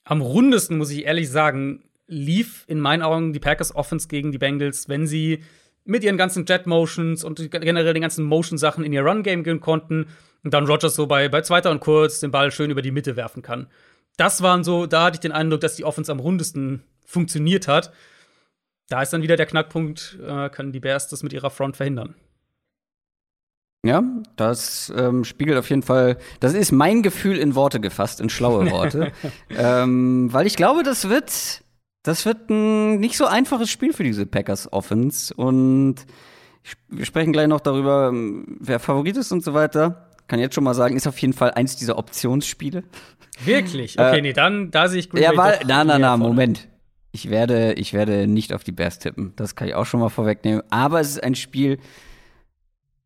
Am 0.05 0.21
rundesten, 0.21 0.79
muss 0.79 0.91
ich 0.91 1.05
ehrlich 1.05 1.31
sagen, 1.31 1.85
lief 2.07 2.65
in 2.67 2.81
meinen 2.81 3.03
Augen 3.03 3.33
die 3.33 3.41
Packers 3.41 3.75
Offense 3.75 4.09
gegen 4.09 4.33
die 4.33 4.39
Bengals, 4.39 4.89
wenn 4.89 5.07
sie 5.07 5.45
mit 5.85 6.05
ihren 6.05 6.17
ganzen 6.17 6.45
Jet 6.47 6.67
Motions 6.67 7.25
und 7.25 7.51
generell 7.51 7.93
den 7.93 8.03
ganzen 8.03 8.25
Motion 8.25 8.59
Sachen 8.59 8.85
in 8.85 8.93
ihr 8.93 9.03
Run 9.03 9.23
Game 9.23 9.43
gehen 9.43 9.61
konnten 9.61 10.07
und 10.45 10.55
dann 10.55 10.67
Rogers 10.67 10.95
so 10.95 11.07
bei, 11.07 11.29
bei 11.29 11.41
zweiter 11.43 11.71
und 11.71 11.81
kurz 11.81 12.21
den 12.21 12.31
Ball 12.31 12.51
schön 12.51 12.71
über 12.71 12.83
die 12.83 12.91
Mitte 12.91 13.17
werfen 13.17 13.43
kann. 13.43 13.69
Das 14.17 14.43
waren 14.43 14.65
so, 14.65 14.87
da 14.87 15.05
hatte 15.05 15.17
ich 15.17 15.21
den 15.21 15.33
Eindruck, 15.33 15.61
dass 15.61 15.77
die 15.77 15.85
Offense 15.85 16.11
am 16.11 16.21
rundesten 16.21 16.83
funktioniert 17.05 17.69
hat. 17.69 17.93
Da 18.89 19.03
ist 19.03 19.13
dann 19.13 19.23
wieder 19.23 19.37
der 19.37 19.47
Knackpunkt, 19.47 20.19
äh, 20.27 20.49
können 20.51 20.73
die 20.73 20.81
Bears 20.81 21.09
das 21.09 21.23
mit 21.23 21.33
ihrer 21.33 21.51
Front 21.51 21.77
verhindern. 21.77 22.15
Ja, 23.85 24.03
das 24.35 24.93
ähm, 24.97 25.25
spiegelt 25.25 25.57
auf 25.57 25.71
jeden 25.71 25.83
Fall, 25.83 26.19
das 26.41 26.53
ist 26.55 26.73
mein 26.73 27.03
Gefühl 27.03 27.39
in 27.39 27.55
Worte 27.55 27.79
gefasst, 27.79 28.21
in 28.21 28.29
schlaue 28.29 28.71
Worte. 28.71 29.13
ähm, 29.51 30.33
weil 30.33 30.47
ich 30.49 30.57
glaube, 30.57 30.83
das 30.83 31.09
wird, 31.09 31.63
das 32.03 32.27
wird 32.27 32.51
ein 32.51 32.99
nicht 32.99 33.17
so 33.17 33.27
einfaches 33.27 33.71
Spiel 33.71 33.93
für 33.93 34.03
diese 34.03 34.27
Packers 34.27 34.73
Offense. 34.73 35.33
Und 35.33 35.97
wir 36.89 37.05
sprechen 37.05 37.33
gleich 37.33 37.47
noch 37.47 37.61
darüber, 37.61 38.13
wer 38.13 38.81
Favorit 38.81 39.17
ist 39.17 39.31
und 39.31 39.45
so 39.45 39.55
weiter. 39.55 40.09
Kann 40.27 40.41
jetzt 40.41 40.57
schon 40.57 40.65
mal 40.65 40.75
sagen, 40.75 40.97
ist 40.97 41.07
auf 41.07 41.19
jeden 41.19 41.33
Fall 41.33 41.53
eins 41.53 41.77
dieser 41.77 41.99
Optionsspiele. 41.99 42.83
Wirklich? 43.45 43.99
Okay, 43.99 44.19
äh, 44.19 44.23
nee, 44.23 44.33
dann, 44.33 44.73
da 44.73 44.89
sehe 44.89 44.99
ich 44.99 45.09
Green 45.09 45.23
Ja, 45.23 45.37
weil, 45.37 45.61
na, 45.67 45.85
na, 45.85 45.99
na, 45.99 46.17
Moment. 46.17 46.69
Ich 47.13 47.31
werde, 47.31 47.75
ich 47.75 47.95
werde 47.95 48.27
nicht 48.27 48.53
auf 48.53 48.65
die 48.65 48.73
Bears 48.73 48.99
tippen. 48.99 49.33
Das 49.37 49.55
kann 49.55 49.69
ich 49.69 49.75
auch 49.75 49.87
schon 49.87 50.01
mal 50.01 50.11
vorwegnehmen. 50.11 50.63
Aber 50.69 51.01
es 51.01 51.11
ist 51.11 51.23
ein 51.23 51.37
Spiel, 51.37 51.79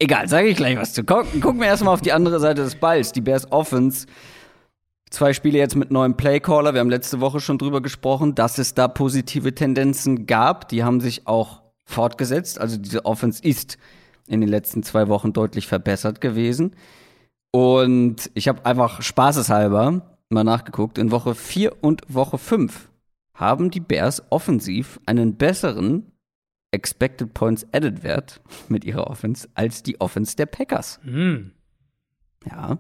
Egal, 0.03 0.27
sage 0.27 0.49
ich 0.49 0.57
gleich 0.57 0.77
was 0.77 0.95
zu. 0.95 1.05
Gucken, 1.05 1.41
gucken 1.41 1.61
wir 1.61 1.69
erstmal 1.69 1.95
auf 1.95 2.01
die 2.01 2.11
andere 2.11 2.41
Seite 2.41 2.65
des 2.65 2.75
Balls. 2.75 3.13
Die 3.13 3.21
Bears 3.21 3.53
Offense. 3.53 4.09
Zwei 5.11 5.33
Spiele 5.33 5.59
jetzt 5.59 5.77
mit 5.77 5.93
neuem 5.93 6.17
Playcaller. 6.17 6.75
Wir 6.75 6.81
haben 6.81 6.91
letzte 6.91 7.21
Woche 7.21 7.39
schon 7.39 7.57
drüber 7.57 7.81
gesprochen, 7.81 8.35
dass 8.35 8.59
es 8.59 8.75
da 8.75 8.89
positive 8.89 9.55
Tendenzen 9.55 10.27
gab. 10.27 10.69
Die 10.71 10.83
haben 10.83 11.01
sich 11.01 11.29
auch 11.29 11.63
fortgesetzt. 11.85 12.61
Also 12.61 12.79
diese 12.79 13.05
Offense 13.05 13.45
ist 13.45 13.79
in 14.27 14.41
den 14.41 14.51
letzten 14.51 14.83
zwei 14.83 15.07
Wochen 15.07 15.33
deutlich 15.33 15.69
verbessert 15.69 16.21
gewesen. 16.21 16.75
Und 17.53 18.29
ich 18.35 18.49
habe 18.49 18.67
einfach 18.67 19.03
spaßeshalber 19.03 20.19
mal 20.31 20.43
nachgeguckt. 20.43 20.99
In 20.99 21.13
Woche 21.13 21.37
4 21.37 21.81
und 21.81 22.03
Woche 22.09 22.39
5 22.39 22.91
haben 23.35 23.71
die 23.71 23.79
Bears 23.79 24.25
offensiv 24.31 24.99
einen 25.07 25.37
besseren 25.37 26.12
Expected 26.73 27.35
Points 27.35 27.67
Added 27.73 28.03
Wert 28.03 28.41
mit 28.69 28.85
ihrer 28.85 29.07
Offense 29.07 29.49
als 29.55 29.83
die 29.83 30.01
Offense 30.01 30.37
der 30.37 30.47
Packers. 30.47 30.99
Mhm. 31.05 31.53
Ja. 32.51 32.79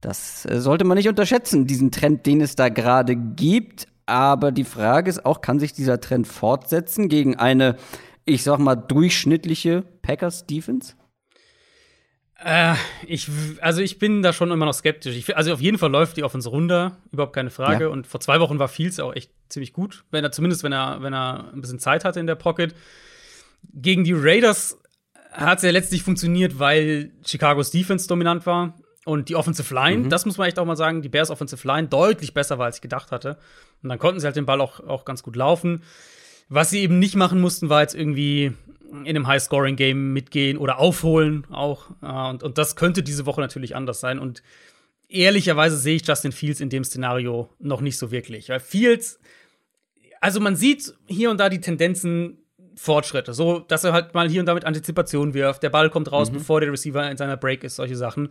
Das 0.00 0.46
äh, 0.46 0.60
sollte 0.60 0.84
man 0.84 0.96
nicht 0.96 1.08
unterschätzen, 1.08 1.66
diesen 1.66 1.90
Trend, 1.90 2.26
den 2.26 2.40
es 2.40 2.56
da 2.56 2.68
gerade 2.68 3.16
gibt. 3.16 3.86
Aber 4.06 4.52
die 4.52 4.64
Frage 4.64 5.10
ist 5.10 5.26
auch, 5.26 5.40
kann 5.40 5.58
sich 5.58 5.72
dieser 5.72 6.00
Trend 6.00 6.28
fortsetzen 6.28 7.08
gegen 7.08 7.36
eine, 7.36 7.76
ich 8.24 8.44
sag 8.44 8.58
mal, 8.58 8.76
durchschnittliche 8.76 9.82
Packers-Defense? 10.02 10.94
Äh, 12.38 12.74
ich, 13.06 13.28
also 13.60 13.80
ich 13.80 13.98
bin 13.98 14.22
da 14.22 14.32
schon 14.32 14.52
immer 14.52 14.66
noch 14.66 14.74
skeptisch. 14.74 15.16
Ich, 15.16 15.36
also 15.36 15.52
auf 15.52 15.60
jeden 15.60 15.78
Fall 15.78 15.90
läuft 15.90 16.16
die 16.16 16.22
Offense 16.22 16.48
runter, 16.48 16.98
überhaupt 17.10 17.32
keine 17.32 17.50
Frage. 17.50 17.84
Ja. 17.84 17.90
Und 17.90 18.06
vor 18.06 18.20
zwei 18.20 18.38
Wochen 18.40 18.58
war 18.58 18.68
Fields 18.68 19.00
auch 19.00 19.14
echt 19.14 19.32
ziemlich 19.48 19.72
gut, 19.72 20.04
wenn 20.10 20.22
er 20.22 20.32
zumindest 20.32 20.62
wenn 20.62 20.72
er 20.72 21.02
wenn 21.02 21.14
er 21.14 21.50
ein 21.52 21.60
bisschen 21.60 21.78
Zeit 21.78 22.04
hatte 22.04 22.20
in 22.20 22.26
der 22.26 22.34
Pocket. 22.34 22.74
Gegen 23.72 24.04
die 24.04 24.14
Raiders 24.14 24.78
hat 25.32 25.58
es 25.58 25.64
ja 25.64 25.70
letztlich 25.70 26.02
funktioniert, 26.02 26.58
weil 26.58 27.12
Chicagos 27.24 27.70
Defense 27.70 28.08
dominant 28.08 28.46
war 28.46 28.78
und 29.04 29.28
die 29.28 29.36
Offensive 29.36 29.72
Line. 29.72 30.04
Mhm. 30.04 30.08
Das 30.10 30.26
muss 30.26 30.38
man 30.38 30.48
echt 30.48 30.58
auch 30.58 30.64
mal 30.64 30.76
sagen. 30.76 31.02
Die 31.02 31.08
Bears 31.08 31.30
Offensive 31.30 31.66
Line 31.66 31.88
deutlich 31.88 32.34
besser 32.34 32.58
war, 32.58 32.66
als 32.66 32.76
ich 32.76 32.82
gedacht 32.82 33.12
hatte. 33.12 33.38
Und 33.82 33.88
dann 33.88 33.98
konnten 33.98 34.20
sie 34.20 34.26
halt 34.26 34.36
den 34.36 34.46
Ball 34.46 34.60
auch, 34.60 34.80
auch 34.80 35.04
ganz 35.04 35.22
gut 35.22 35.36
laufen. 35.36 35.82
Was 36.48 36.70
sie 36.70 36.80
eben 36.80 36.98
nicht 36.98 37.16
machen 37.16 37.40
mussten, 37.40 37.68
war 37.68 37.82
jetzt 37.82 37.94
irgendwie 37.94 38.52
in 38.90 39.08
einem 39.08 39.26
High-Scoring-Game 39.26 40.12
mitgehen 40.12 40.58
oder 40.58 40.78
aufholen 40.78 41.46
auch. 41.50 41.90
Äh, 42.02 42.30
und, 42.30 42.42
und 42.42 42.58
das 42.58 42.76
könnte 42.76 43.02
diese 43.02 43.26
Woche 43.26 43.40
natürlich 43.40 43.76
anders 43.76 44.00
sein. 44.00 44.18
Und 44.18 44.42
ehrlicherweise 45.08 45.76
sehe 45.76 45.96
ich 45.96 46.06
Justin 46.06 46.32
Fields 46.32 46.60
in 46.60 46.70
dem 46.70 46.84
Szenario 46.84 47.48
noch 47.58 47.80
nicht 47.80 47.98
so 47.98 48.10
wirklich. 48.10 48.48
Weil 48.48 48.60
Fields, 48.60 49.20
also 50.20 50.40
man 50.40 50.56
sieht 50.56 50.94
hier 51.06 51.30
und 51.30 51.38
da 51.38 51.48
die 51.48 51.60
Tendenzen, 51.60 52.38
Fortschritte. 52.76 53.32
So, 53.32 53.60
dass 53.60 53.84
er 53.84 53.92
halt 53.92 54.14
mal 54.14 54.28
hier 54.28 54.40
und 54.40 54.46
da 54.46 54.54
mit 54.54 54.64
Antizipation 54.64 55.34
wirft. 55.34 55.62
Der 55.62 55.70
Ball 55.70 55.90
kommt 55.90 56.12
raus, 56.12 56.30
mhm. 56.30 56.34
bevor 56.34 56.60
der 56.60 56.70
Receiver 56.70 57.10
in 57.10 57.16
seiner 57.16 57.36
Break 57.36 57.64
ist, 57.64 57.76
solche 57.76 57.96
Sachen. 57.96 58.28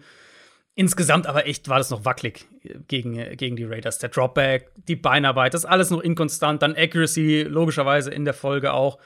Insgesamt 0.75 1.25
aber 1.25 1.47
echt 1.47 1.69
war 1.69 1.77
das 1.77 1.89
noch 1.89 2.03
wackelig 2.03 2.45
gegen, 2.87 3.37
gegen 3.37 3.55
die 3.55 3.63
Raiders. 3.63 3.97
Der 3.99 4.09
Dropback, 4.09 4.71
die 4.87 4.97
Beinarbeit, 4.97 5.53
das 5.53 5.61
ist 5.63 5.69
alles 5.69 5.89
noch 5.89 6.01
inkonstant. 6.01 6.61
Dann 6.61 6.75
Accuracy, 6.75 7.43
logischerweise 7.43 8.11
in 8.11 8.25
der 8.25 8.33
Folge 8.33 8.73
auch. 8.73 8.99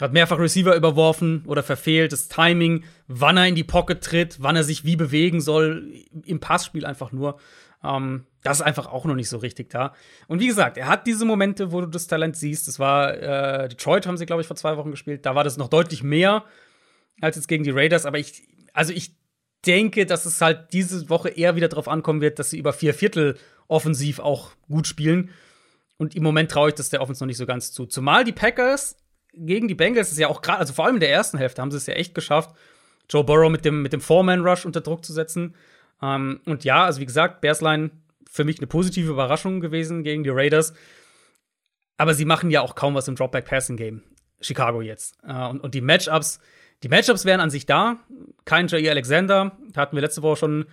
Hat 0.00 0.14
mehrfach 0.14 0.38
Receiver 0.38 0.74
überworfen 0.74 1.44
oder 1.46 1.62
verfehlt. 1.62 2.12
Das 2.12 2.28
Timing, 2.28 2.84
wann 3.08 3.36
er 3.36 3.46
in 3.46 3.54
die 3.54 3.62
Pocket 3.62 4.02
tritt, 4.02 4.38
wann 4.40 4.56
er 4.56 4.64
sich 4.64 4.84
wie 4.84 4.96
bewegen 4.96 5.40
soll, 5.40 5.92
im 6.24 6.40
Passspiel 6.40 6.86
einfach 6.86 7.12
nur. 7.12 7.38
Ähm, 7.84 8.26
das 8.42 8.58
ist 8.58 8.66
einfach 8.66 8.86
auch 8.86 9.04
noch 9.04 9.14
nicht 9.14 9.28
so 9.28 9.38
richtig 9.38 9.70
da. 9.70 9.94
Und 10.28 10.40
wie 10.40 10.46
gesagt, 10.46 10.76
er 10.76 10.88
hat 10.88 11.06
diese 11.06 11.24
Momente, 11.24 11.72
wo 11.72 11.80
du 11.80 11.86
das 11.86 12.06
Talent 12.06 12.36
siehst. 12.36 12.68
Das 12.68 12.78
war 12.78 13.14
äh, 13.14 13.68
Detroit, 13.68 14.06
haben 14.06 14.16
sie, 14.16 14.26
glaube 14.26 14.42
ich, 14.42 14.48
vor 14.48 14.56
zwei 14.56 14.76
Wochen 14.76 14.90
gespielt. 14.90 15.26
Da 15.26 15.34
war 15.34 15.44
das 15.44 15.56
noch 15.56 15.68
deutlich 15.68 16.02
mehr 16.02 16.44
als 17.20 17.36
jetzt 17.36 17.48
gegen 17.48 17.64
die 17.64 17.70
Raiders. 17.70 18.06
Aber 18.06 18.18
ich, 18.18 18.42
also 18.72 18.92
ich 18.92 19.14
denke, 19.66 20.06
dass 20.06 20.26
es 20.26 20.40
halt 20.40 20.72
diese 20.72 21.08
Woche 21.08 21.28
eher 21.28 21.56
wieder 21.56 21.68
darauf 21.68 21.88
ankommen 21.88 22.20
wird, 22.20 22.38
dass 22.38 22.50
sie 22.50 22.58
über 22.58 22.72
vier 22.72 22.94
Viertel 22.94 23.38
offensiv 23.68 24.18
auch 24.18 24.50
gut 24.68 24.86
spielen. 24.86 25.30
Und 25.98 26.16
im 26.16 26.22
Moment 26.22 26.50
traue 26.50 26.70
ich 26.70 26.74
das 26.74 26.90
der 26.90 27.00
Offense 27.00 27.22
noch 27.22 27.28
nicht 27.28 27.36
so 27.36 27.46
ganz 27.46 27.72
zu. 27.72 27.86
Zumal 27.86 28.24
die 28.24 28.32
Packers 28.32 28.96
gegen 29.34 29.68
die 29.68 29.74
Bengals 29.74 30.10
ist 30.10 30.18
ja 30.18 30.28
auch 30.28 30.42
gerade, 30.42 30.58
also 30.58 30.72
vor 30.72 30.84
allem 30.84 30.96
in 30.96 31.00
der 31.00 31.10
ersten 31.10 31.38
Hälfte 31.38 31.62
haben 31.62 31.70
sie 31.70 31.76
es 31.76 31.86
ja 31.86 31.94
echt 31.94 32.14
geschafft, 32.14 32.54
Joe 33.08 33.24
Burrow 33.24 33.50
mit 33.50 33.64
dem, 33.64 33.82
mit 33.82 33.92
dem 33.92 34.00
Four-Man-Rush 34.00 34.64
unter 34.64 34.80
Druck 34.80 35.04
zu 35.04 35.12
setzen. 35.12 35.54
Ähm, 36.02 36.40
und 36.44 36.64
ja, 36.64 36.84
also 36.84 37.00
wie 37.00 37.06
gesagt, 37.06 37.40
Bearsline 37.40 37.90
für 38.28 38.44
mich 38.44 38.58
eine 38.58 38.66
positive 38.66 39.10
Überraschung 39.10 39.60
gewesen 39.60 40.02
gegen 40.02 40.24
die 40.24 40.30
Raiders. 40.30 40.74
Aber 41.96 42.14
sie 42.14 42.24
machen 42.24 42.50
ja 42.50 42.62
auch 42.62 42.74
kaum 42.74 42.94
was 42.94 43.08
im 43.08 43.14
Dropback-Passing-Game. 43.14 44.02
Chicago 44.40 44.82
jetzt. 44.82 45.16
Äh, 45.26 45.46
und, 45.46 45.60
und 45.60 45.74
die 45.74 45.80
Matchups, 45.80 46.40
die 46.82 46.88
Matchups 46.88 47.24
wären 47.24 47.40
an 47.40 47.50
sich 47.50 47.66
da. 47.66 47.98
Kein 48.44 48.66
J.E. 48.66 48.90
Alexander, 48.90 49.56
da 49.70 49.80
hatten 49.80 49.96
wir 49.96 50.00
letzte 50.02 50.22
Woche 50.22 50.36
schon, 50.36 50.64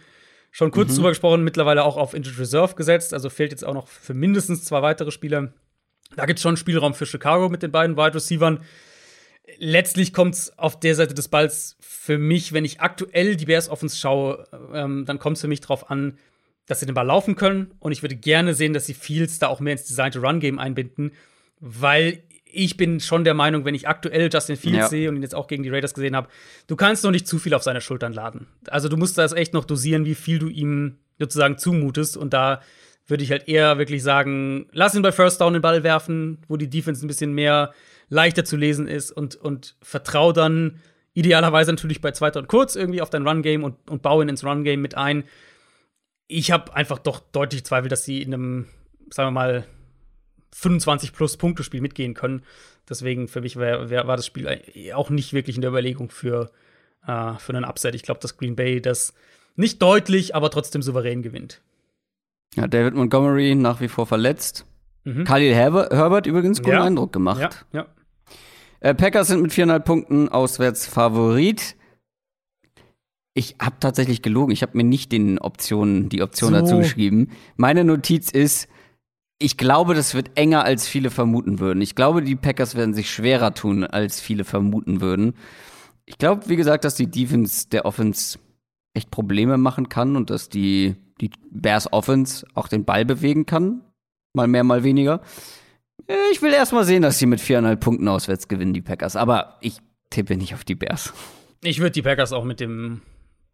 schon 0.52 0.72
kurz 0.72 0.92
mhm. 0.92 0.96
drüber 0.96 1.10
gesprochen, 1.10 1.44
mittlerweile 1.44 1.84
auch 1.84 1.98
auf 1.98 2.14
Injured 2.14 2.40
Reserve 2.40 2.76
gesetzt. 2.76 3.14
Also 3.14 3.30
fehlt 3.30 3.52
jetzt 3.52 3.66
auch 3.66 3.74
noch 3.74 3.88
für 3.88 4.14
mindestens 4.14 4.64
zwei 4.64 4.82
weitere 4.82 5.12
Spieler. 5.12 5.54
Da 6.16 6.26
gibt 6.26 6.40
es 6.40 6.44
schon 6.44 6.58
Spielraum 6.58 6.96
für 6.96 7.06
Chicago 7.06 7.50
mit 7.50 7.62
den 7.62 7.72
beiden 7.72 7.96
Wide 7.96 8.16
Receivern. 8.16 8.62
Letztlich 9.58 10.14
kommt 10.14 10.36
es 10.36 10.58
auf 10.58 10.80
der 10.80 10.96
Seite 10.96 11.14
des 11.14 11.28
Balls 11.28 11.78
für 11.80 12.18
mich, 12.18 12.54
wenn 12.54 12.66
ich 12.66 12.82
aktuell 12.82 13.36
die 13.36 13.46
Bears 13.46 13.70
Offense 13.70 13.98
schaue, 13.98 14.48
ähm, 14.74 15.06
dann 15.06 15.20
kommt 15.20 15.38
es 15.38 15.42
für 15.42 15.48
mich 15.48 15.62
darauf 15.62 15.90
an, 15.90 16.18
dass 16.66 16.80
sie 16.80 16.86
den 16.86 16.96
Ball 16.96 17.06
laufen 17.06 17.36
können. 17.36 17.72
Und 17.80 17.92
ich 17.92 18.02
würde 18.02 18.16
gerne 18.16 18.54
sehen, 18.54 18.74
dass 18.74 18.86
sie 18.86 18.94
Fields 18.94 19.40
da 19.40 19.48
auch 19.48 19.60
mehr 19.60 19.74
ins 19.74 19.86
Designte 19.86 20.20
Run 20.20 20.40
Game 20.40 20.60
einbinden, 20.60 21.12
weil 21.60 22.24
ich 22.52 22.78
bin 22.78 23.00
schon 23.00 23.24
der 23.24 23.34
Meinung, 23.34 23.64
wenn 23.66 23.76
ich 23.76 23.88
aktuell 23.88 24.30
Justin 24.32 24.56
Fields 24.56 24.78
ja. 24.78 24.88
sehe 24.88 25.10
und 25.10 25.18
ihn 25.18 25.22
jetzt 25.22 25.36
auch 25.36 25.48
gegen 25.48 25.62
die 25.62 25.70
Raiders 25.70 25.94
gesehen 25.94 26.16
habe, 26.16 26.30
du 26.68 26.76
kannst 26.76 27.04
noch 27.04 27.12
nicht 27.12 27.28
zu 27.28 27.38
viel 27.38 27.54
auf 27.54 27.64
seine 27.64 27.82
Schultern 27.82 28.14
laden. 28.14 28.48
Also 28.68 28.90
du 28.90 28.98
musst 28.98 29.18
das 29.18 29.34
echt 29.34 29.54
noch 29.54 29.66
dosieren, 29.66 30.06
wie 30.06 30.16
viel 30.16 30.40
du 30.40 30.48
ihm 30.48 30.98
sozusagen 31.20 31.58
zumutest. 31.58 32.18
Und 32.18 32.34
da 32.34 32.62
würde 33.08 33.24
ich 33.24 33.32
halt 33.32 33.48
eher 33.48 33.78
wirklich 33.78 34.02
sagen, 34.02 34.68
lass 34.72 34.96
ihn 34.96 35.02
bei 35.02 35.12
First 35.12 35.42
Down 35.42 35.54
den 35.54 35.62
Ball 35.62 35.84
werfen, 35.84 36.40
wo 36.48 36.58
die 36.58 36.70
Defense 36.70 37.06
ein 37.06 37.08
bisschen 37.08 37.34
mehr 37.34 37.74
leichter 38.10 38.44
zu 38.44 38.58
lesen 38.58 38.88
ist 38.88 39.12
und, 39.12 39.36
und 39.36 39.76
vertrau 39.82 40.32
dann 40.32 40.80
idealerweise 41.14 41.72
natürlich 41.72 42.02
bei 42.02 42.12
zweiter 42.12 42.40
und 42.40 42.48
kurz 42.48 42.76
irgendwie 42.76 43.02
auf 43.02 43.10
dein 43.10 43.28
Run-Game 43.28 43.64
und, 43.64 43.76
und 43.90 44.02
baue 44.02 44.24
ihn 44.24 44.30
ins 44.30 44.44
Run-Game 44.44 44.82
mit 44.82 44.96
ein. 44.96 45.24
Ich 46.28 46.52
habe 46.52 46.76
einfach 46.76 47.00
doch 47.00 47.20
deutlich 47.20 47.64
Zweifel, 47.66 47.90
dass 47.90 48.04
sie 48.04 48.22
in 48.22 48.34
einem, 48.34 48.68
sagen 49.10 49.28
wir 49.28 49.32
mal, 49.32 49.66
25 50.54 51.14
plus 51.14 51.38
Punkte 51.38 51.64
Spiel 51.64 51.82
mitgehen 51.82 52.14
können. 52.14 52.44
Deswegen 52.88 53.28
für 53.28 53.42
mich 53.42 53.56
wär, 53.56 53.90
wär, 53.90 54.08
war 54.08 54.16
das 54.16 54.26
Spiel 54.26 54.94
auch 54.94 55.10
nicht 55.10 55.34
wirklich 55.34 55.56
in 55.56 55.62
der 55.62 55.72
Überlegung 55.72 56.10
für, 56.10 56.52
äh, 57.06 57.34
für 57.38 57.54
einen 57.54 57.66
Upset. 57.66 57.96
Ich 57.96 58.04
glaube, 58.04 58.20
dass 58.20 58.38
Green 58.38 58.56
Bay 58.56 58.82
das 58.82 59.14
nicht 59.56 59.82
deutlich, 59.82 60.36
aber 60.36 60.50
trotzdem 60.50 60.82
souverän 60.82 61.22
gewinnt. 61.22 61.62
Ja, 62.56 62.68
David 62.68 62.96
Montgomery 62.96 63.56
nach 63.56 63.80
wie 63.82 63.88
vor 63.88 64.08
verletzt. 64.08 64.66
Mhm. 65.04 65.24
Khalil 65.24 65.54
Herbert, 65.54 65.94
Herbert 65.94 66.26
übrigens 66.26 66.60
guten 66.60 66.72
ja. 66.72 66.84
Eindruck 66.84 67.14
gemacht. 67.14 67.66
Ja, 67.72 67.82
ja. 67.82 67.88
Äh, 68.80 68.96
Packers 68.96 69.28
sind 69.28 69.42
mit 69.42 69.54
viereinhalb 69.54 69.86
Punkten 69.86 70.30
auswärts 70.30 70.86
Favorit. 70.88 71.76
Ich 73.34 73.56
habe 73.62 73.76
tatsächlich 73.80 74.22
gelogen. 74.22 74.52
Ich 74.52 74.62
habe 74.62 74.78
mir 74.78 74.84
nicht 74.84 75.12
den 75.12 75.40
Optionen, 75.40 76.10
die 76.10 76.22
Option 76.22 76.54
so. 76.54 76.60
dazu 76.60 76.78
geschrieben. 76.78 77.30
Meine 77.58 77.84
Notiz 77.84 78.32
ist, 78.32 78.68
ich 79.38 79.58
glaube, 79.58 79.94
das 79.96 80.14
wird 80.14 80.32
enger, 80.38 80.64
als 80.64 80.88
viele 80.88 81.10
vermuten 81.10 81.60
würden. 81.60 81.82
Ich 81.82 81.96
glaube, 81.96 82.22
die 82.22 82.36
Packers 82.36 82.76
werden 82.76 82.94
sich 82.94 83.10
schwerer 83.10 83.54
tun, 83.54 83.86
als 83.86 84.20
viele 84.20 84.44
vermuten 84.44 85.00
würden. 85.00 85.36
Ich 86.06 86.18
glaube, 86.18 86.50
wie 86.50 86.58
gesagt, 86.58 86.84
dass 86.84 86.96
die 86.96 87.10
Defense 87.10 87.70
der 87.70 87.86
Offense 87.86 88.40
echt 88.94 89.12
Probleme 89.12 89.58
machen 89.58 89.88
kann 89.88 90.16
und 90.16 90.30
dass 90.30 90.50
die, 90.50 90.96
die 91.22 91.30
Bears 91.52 91.94
Offense 91.94 92.46
auch 92.54 92.68
den 92.68 92.84
Ball 92.84 93.06
bewegen 93.06 93.46
kann. 93.46 93.82
Mal 94.34 94.48
mehr, 94.48 94.64
mal 94.64 94.84
weniger. 94.84 95.22
Ich 96.32 96.42
will 96.42 96.54
erst 96.54 96.74
mal 96.74 96.86
sehen, 96.86 97.02
dass 97.02 97.20
sie 97.20 97.26
mit 97.26 97.40
viereinhalb 97.40 97.80
Punkten 97.80 98.08
auswärts 98.08 98.48
gewinnen, 98.48 98.74
die 98.74 98.82
Packers. 98.82 99.16
Aber 99.16 99.58
ich 99.62 99.78
tippe 100.10 100.36
nicht 100.38 100.54
auf 100.54 100.64
die 100.64 100.76
Bears. 100.76 101.14
Ich 101.62 101.80
würde 101.80 101.92
die 101.92 102.02
Packers 102.02 102.34
auch 102.34 102.44
mit 102.44 102.60
dem 102.60 103.02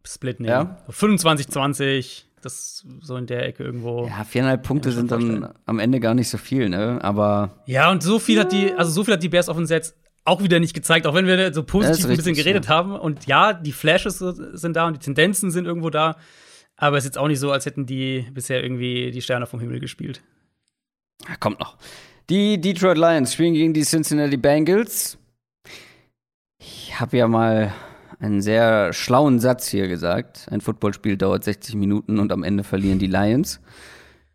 Split 0.05 0.39
nehmen. 0.39 0.49
Ja? 0.49 0.77
25-20 0.89 2.23
das 2.45 2.85
so 3.01 3.17
in 3.17 3.25
der 3.25 3.45
Ecke 3.45 3.63
irgendwo. 3.63 4.07
Ja, 4.07 4.23
viereinhalb 4.23 4.63
Punkte 4.63 4.91
sind 4.91 5.11
dann 5.11 5.51
am 5.65 5.79
Ende 5.79 5.99
gar 5.99 6.13
nicht 6.13 6.29
so 6.29 6.37
viel, 6.37 6.69
ne? 6.69 6.99
Aber. 7.01 7.63
Ja, 7.65 7.89
und 7.89 8.03
so 8.03 8.19
viel 8.19 8.35
ja. 8.35 8.41
hat 8.43 8.51
die, 8.51 8.71
also 8.73 8.91
so 8.91 9.03
viel 9.03 9.15
hat 9.15 9.23
die 9.23 9.29
Bears 9.29 9.49
Offense 9.49 9.73
jetzt 9.73 9.95
auch 10.25 10.43
wieder 10.43 10.59
nicht 10.59 10.73
gezeigt, 10.73 11.07
auch 11.07 11.15
wenn 11.15 11.25
wir 11.25 11.53
so 11.53 11.63
positiv 11.63 11.95
richtig, 11.95 12.09
ein 12.09 12.17
bisschen 12.17 12.35
geredet 12.35 12.65
ja. 12.65 12.69
haben. 12.69 12.95
Und 12.95 13.25
ja, 13.25 13.53
die 13.53 13.71
Flashes 13.71 14.19
sind 14.19 14.75
da 14.75 14.87
und 14.87 14.93
die 14.93 14.99
Tendenzen 14.99 15.51
sind 15.51 15.65
irgendwo 15.65 15.89
da. 15.89 16.17
Aber 16.77 16.97
es 16.97 17.03
ist 17.03 17.09
jetzt 17.09 17.17
auch 17.17 17.27
nicht 17.27 17.39
so, 17.39 17.51
als 17.51 17.65
hätten 17.65 17.85
die 17.85 18.27
bisher 18.31 18.61
irgendwie 18.63 19.11
die 19.11 19.21
Sterne 19.21 19.47
vom 19.47 19.59
Himmel 19.59 19.79
gespielt. 19.79 20.21
Ja, 21.27 21.35
kommt 21.37 21.59
noch. 21.59 21.77
Die 22.29 22.59
Detroit 22.59 22.97
Lions 22.97 23.33
spielen 23.33 23.53
gegen 23.53 23.73
die 23.73 23.83
Cincinnati 23.83 24.37
Bengals. 24.37 25.19
Ich 26.57 26.99
habe 26.99 27.17
ja 27.17 27.27
mal 27.27 27.71
einen 28.19 28.41
sehr 28.41 28.93
schlauen 28.93 29.39
Satz 29.39 29.67
hier 29.67 29.87
gesagt. 29.87 30.47
Ein 30.49 30.61
Footballspiel 30.61 31.17
dauert 31.17 31.43
60 31.43 31.75
Minuten 31.75 32.17
und 32.17 32.31
am 32.31 32.41
Ende 32.41 32.63
verlieren 32.63 32.97
die 32.97 33.05
Lions. 33.05 33.61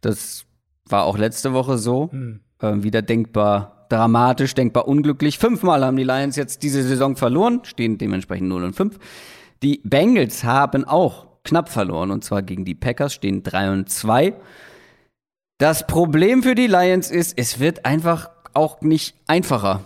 Das 0.02 0.44
war 0.86 1.02
auch 1.04 1.18
letzte 1.18 1.52
Woche 1.52 1.78
so. 1.78 2.10
Mhm. 2.12 2.40
Äh, 2.60 2.84
wieder 2.84 3.02
denkbar 3.02 3.86
dramatisch, 3.88 4.54
denkbar 4.54 4.86
unglücklich. 4.86 5.38
Fünfmal 5.38 5.84
haben 5.84 5.96
die 5.96 6.04
Lions 6.04 6.36
jetzt 6.36 6.62
diese 6.62 6.84
Saison 6.84 7.16
verloren, 7.16 7.62
stehen 7.64 7.98
dementsprechend 7.98 8.48
0 8.48 8.62
und 8.62 8.76
5. 8.76 8.98
Die 9.64 9.80
Bengals 9.82 10.44
haben 10.44 10.84
auch 10.84 11.26
knapp 11.42 11.68
verloren 11.68 12.12
und 12.12 12.22
zwar 12.22 12.42
gegen 12.42 12.64
die 12.64 12.76
Packers, 12.76 13.14
stehen 13.14 13.42
3 13.42 13.72
und 13.72 13.90
2. 13.90 14.34
Das 15.60 15.86
Problem 15.86 16.42
für 16.42 16.54
die 16.54 16.68
Lions 16.68 17.10
ist, 17.10 17.36
es 17.36 17.60
wird 17.60 17.84
einfach 17.84 18.30
auch 18.54 18.80
nicht 18.80 19.14
einfacher, 19.26 19.84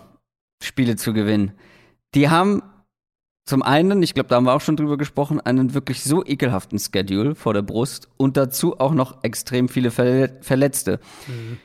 Spiele 0.62 0.94
zu 0.94 1.12
gewinnen. 1.12 1.50
Die 2.14 2.30
haben 2.30 2.62
zum 3.44 3.64
einen, 3.64 4.00
ich 4.00 4.14
glaube, 4.14 4.28
da 4.28 4.36
haben 4.36 4.44
wir 4.44 4.54
auch 4.54 4.60
schon 4.60 4.76
drüber 4.76 4.96
gesprochen, 4.96 5.40
einen 5.40 5.74
wirklich 5.74 6.04
so 6.04 6.24
ekelhaften 6.24 6.78
Schedule 6.78 7.34
vor 7.34 7.54
der 7.54 7.62
Brust 7.62 8.08
und 8.16 8.36
dazu 8.36 8.78
auch 8.78 8.94
noch 8.94 9.24
extrem 9.24 9.68
viele 9.68 9.90
Verle 9.90 10.38
Verletzte. 10.42 11.00
Mhm. 11.26 11.58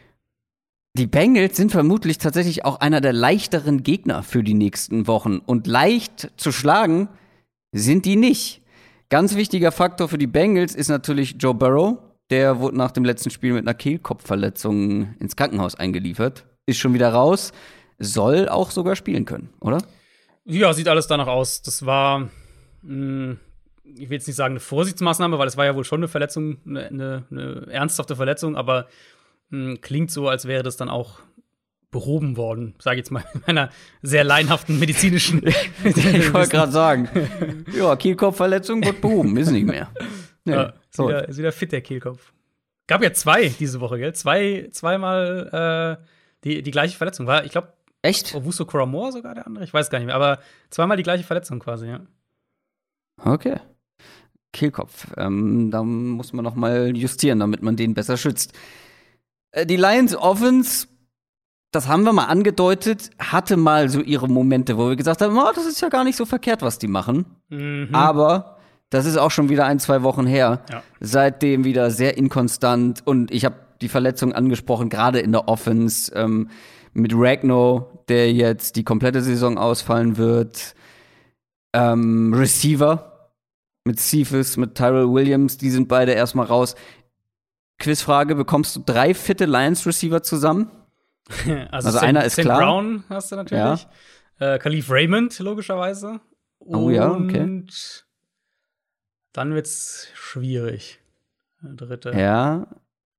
Die 0.97 1.05
Bengals 1.05 1.55
sind 1.55 1.71
vermutlich 1.71 2.17
tatsächlich 2.17 2.65
auch 2.65 2.79
einer 2.79 3.01
der 3.01 3.13
leichteren 3.13 3.83
Gegner 3.83 4.23
für 4.23 4.41
die 4.41 4.55
nächsten 4.55 5.05
Wochen. 5.05 5.37
Und 5.37 5.67
leicht 5.67 6.31
zu 6.35 6.51
schlagen 6.51 7.09
sind 7.73 8.05
die 8.05 8.15
nicht. 8.15 8.63
Ganz 9.09 9.35
wichtiger 9.35 9.71
Faktor 9.71 10.09
für 10.09 10.17
die 10.17 10.25
Bengals 10.25 10.73
ist 10.73 10.87
natürlich 10.87 11.35
Joe 11.37 11.53
Burrow. 11.53 12.08
Der 12.29 12.59
wurde 12.59 12.77
nach 12.77 12.91
dem 12.91 13.05
letzten 13.05 13.31
Spiel 13.31 13.53
mit 13.53 13.63
einer 13.63 13.73
Kehlkopfverletzung 13.73 15.15
ins 15.19 15.35
Krankenhaus 15.35 15.75
eingeliefert. 15.75 16.45
Ist 16.65 16.77
schon 16.77 16.93
wieder 16.93 17.09
raus. 17.09 17.51
Soll 17.97 18.47
auch 18.47 18.71
sogar 18.71 18.95
spielen 18.95 19.25
können, 19.25 19.49
oder? 19.59 19.79
Ja, 20.45 20.73
sieht 20.73 20.87
alles 20.87 21.07
danach 21.07 21.27
aus. 21.27 21.61
Das 21.61 21.85
war, 21.85 22.19
mh, 22.19 22.29
hm, 22.83 23.39
ich 23.83 24.09
will 24.09 24.17
jetzt 24.17 24.27
nicht 24.27 24.35
sagen 24.35 24.53
eine 24.53 24.59
Vorsichtsmaßnahme, 24.59 25.39
weil 25.39 25.47
es 25.47 25.57
war 25.57 25.65
ja 25.65 25.75
wohl 25.75 25.83
schon 25.83 25.99
eine 25.99 26.07
Verletzung, 26.07 26.57
eine, 26.65 26.87
eine, 26.87 27.25
eine 27.31 27.67
ernsthafte 27.71 28.15
Verletzung, 28.15 28.55
aber 28.55 28.87
mh, 29.49 29.71
hm, 29.71 29.81
klingt 29.81 30.11
so, 30.11 30.27
als 30.29 30.45
wäre 30.45 30.63
das 30.63 30.77
dann 30.77 30.89
auch 30.89 31.19
behoben 31.91 32.37
worden, 32.37 32.75
sage 32.77 32.97
ich 32.97 32.99
jetzt 32.99 33.11
mal 33.11 33.23
in 33.33 33.43
einer 33.45 33.69
sehr 34.03 34.23
leinhaften 34.23 34.77
medizinischen. 34.79 35.43
ich 35.83 36.33
wollte 36.33 36.49
gerade 36.49 36.71
sagen, 36.71 37.09
ja, 37.75 37.95
Kehlkopfverletzung 37.95 38.83
wird 38.83 39.01
behoben, 39.01 39.35
ist 39.37 39.51
nicht 39.51 39.65
mehr. 39.65 39.89
Nee, 40.45 40.53
ja, 40.53 40.73
ist, 40.89 40.97
so. 40.97 41.07
wieder, 41.07 41.27
ist 41.27 41.37
wieder 41.37 41.51
fit 41.51 41.71
der 41.71 41.81
Kehlkopf. 41.81 42.33
Gab 42.87 43.03
ja 43.03 43.13
zwei 43.13 43.49
diese 43.59 43.79
Woche, 43.79 43.99
gell? 43.99 44.13
Zwei, 44.13 44.69
zweimal 44.71 45.97
äh, 46.01 46.05
die, 46.43 46.63
die 46.63 46.71
gleiche 46.71 46.97
Verletzung. 46.97 47.27
War, 47.27 47.45
ich 47.45 47.51
glaube, 47.51 47.73
Echt? 48.01 48.33
Owusu 48.33 48.65
Koramoa 48.65 49.11
sogar 49.11 49.35
der 49.35 49.45
andere? 49.45 49.65
Ich 49.65 49.73
weiß 49.73 49.89
gar 49.89 49.99
nicht 49.99 50.05
mehr, 50.05 50.15
aber 50.15 50.39
zweimal 50.69 50.95
die 50.95 51.03
gleiche 51.03 51.25
Verletzung 51.25 51.59
quasi, 51.59 51.87
ja. 51.87 51.99
Okay. 53.21 53.59
Kehlkopf. 54.53 55.07
Ähm, 55.17 55.69
da 55.69 55.83
muss 55.83 56.31
man 56.31 56.45
noch 56.45 56.55
mal 56.55 56.95
justieren, 56.95 57.39
damit 57.39 57.61
man 57.61 57.75
den 57.75 57.93
besser 57.93 58.15
schützt. 58.15 58.53
Äh, 59.51 59.65
die 59.65 59.75
Lions 59.75 60.15
Offense 60.15 60.87
das 61.71 61.87
haben 61.87 62.03
wir 62.03 62.13
mal 62.13 62.25
angedeutet, 62.25 63.11
hatte 63.19 63.55
mal 63.55 63.89
so 63.89 64.01
ihre 64.01 64.27
Momente, 64.27 64.77
wo 64.77 64.89
wir 64.89 64.95
gesagt 64.95 65.21
haben, 65.21 65.37
oh, 65.37 65.51
das 65.53 65.67
ist 65.67 65.81
ja 65.81 65.89
gar 65.89 66.03
nicht 66.03 66.15
so 66.15 66.25
verkehrt, 66.25 66.61
was 66.63 66.79
die 66.79 66.87
machen. 66.87 67.25
Mhm. 67.49 67.89
Aber 67.93 68.57
das 68.89 69.05
ist 69.05 69.17
auch 69.17 69.31
schon 69.31 69.49
wieder 69.49 69.65
ein, 69.65 69.79
zwei 69.79 70.03
Wochen 70.03 70.25
her. 70.25 70.61
Ja. 70.69 70.83
Seitdem 70.99 71.63
wieder 71.63 71.91
sehr 71.91 72.17
inkonstant 72.17 73.05
und 73.05 73.31
ich 73.31 73.45
habe 73.45 73.55
die 73.81 73.89
Verletzung 73.89 74.33
angesprochen, 74.33 74.89
gerade 74.89 75.19
in 75.19 75.31
der 75.31 75.47
Offense 75.47 76.13
ähm, 76.15 76.49
mit 76.93 77.13
Ragno, 77.15 78.03
der 78.09 78.33
jetzt 78.33 78.75
die 78.75 78.83
komplette 78.83 79.21
Saison 79.21 79.57
ausfallen 79.57 80.17
wird. 80.17 80.75
Ähm, 81.73 82.33
Receiver 82.33 83.31
mit 83.85 83.99
Cephas, 83.99 84.57
mit 84.57 84.75
Tyrell 84.75 85.11
Williams, 85.11 85.57
die 85.57 85.69
sind 85.69 85.87
beide 85.87 86.11
erstmal 86.11 86.47
raus. 86.47 86.75
Quizfrage: 87.77 88.35
Bekommst 88.35 88.75
du 88.75 88.83
drei 88.85 89.13
fitte 89.13 89.45
Lions 89.45 89.85
Receiver 89.85 90.21
zusammen? 90.23 90.69
also, 91.71 91.87
also 91.87 91.99
einer 91.99 92.25
ist 92.25 92.33
St. 92.33 92.41
klar. 92.41 92.59
Brown 92.59 93.03
hast 93.09 93.31
du 93.31 93.35
natürlich. 93.35 93.87
Ja. 94.39 94.55
Äh, 94.55 94.59
Khalif 94.59 94.89
Raymond, 94.89 95.37
logischerweise. 95.39 96.19
Und 96.59 96.75
oh 96.75 96.89
ja, 96.89 97.11
okay. 97.11 97.65
Dann 99.33 99.53
wird's 99.53 100.07
schwierig. 100.13 100.99
Der 101.61 101.73
dritte. 101.73 102.11
Ja. 102.11 102.67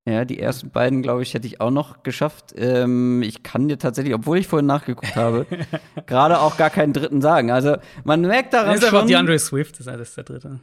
Ja, 0.07 0.25
die 0.25 0.41
ersten 0.41 0.71
beiden, 0.71 1.03
glaube 1.03 1.23
ich, 1.23 1.35
hätte 1.35 1.47
ich 1.47 1.61
auch 1.61 1.71
noch 1.71 2.03
geschafft. 2.03 2.55
Ähm, 2.57 3.23
ich 3.23 3.43
kann 3.43 3.69
dir 3.69 3.79
tatsächlich, 3.79 4.15
obwohl 4.15 4.39
ich 4.39 4.49
vorhin 4.49 4.67
nachgeguckt 4.67 5.15
habe, 5.15 5.47
gerade 6.07 6.41
auch 6.41 6.57
gar 6.57 6.71
keinen 6.71 6.95
dritten 6.95 7.21
sagen. 7.21 7.51
Also 7.51 7.77
man 8.05 8.23
merkt 8.23 8.55
daran 8.55 8.75
das 8.75 8.83
ist 8.83 8.89
schon. 8.89 9.07
die 9.07 9.17
Andre 9.17 9.39
Swift, 9.39 9.79
das 9.79 9.87
ist 9.87 10.17
der 10.17 10.25
dritte. 10.25 10.61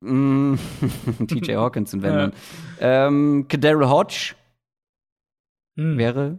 Mm, 0.00 0.56
TJ 1.26 1.52
Hawkinson, 1.56 2.02
wenn 2.02 2.14
man. 2.14 2.32
Ähm, 2.78 3.46
Kadero 3.48 3.88
Hodge 3.88 4.34
hm. 5.76 5.96
wäre 5.96 6.30
mhm. 6.30 6.38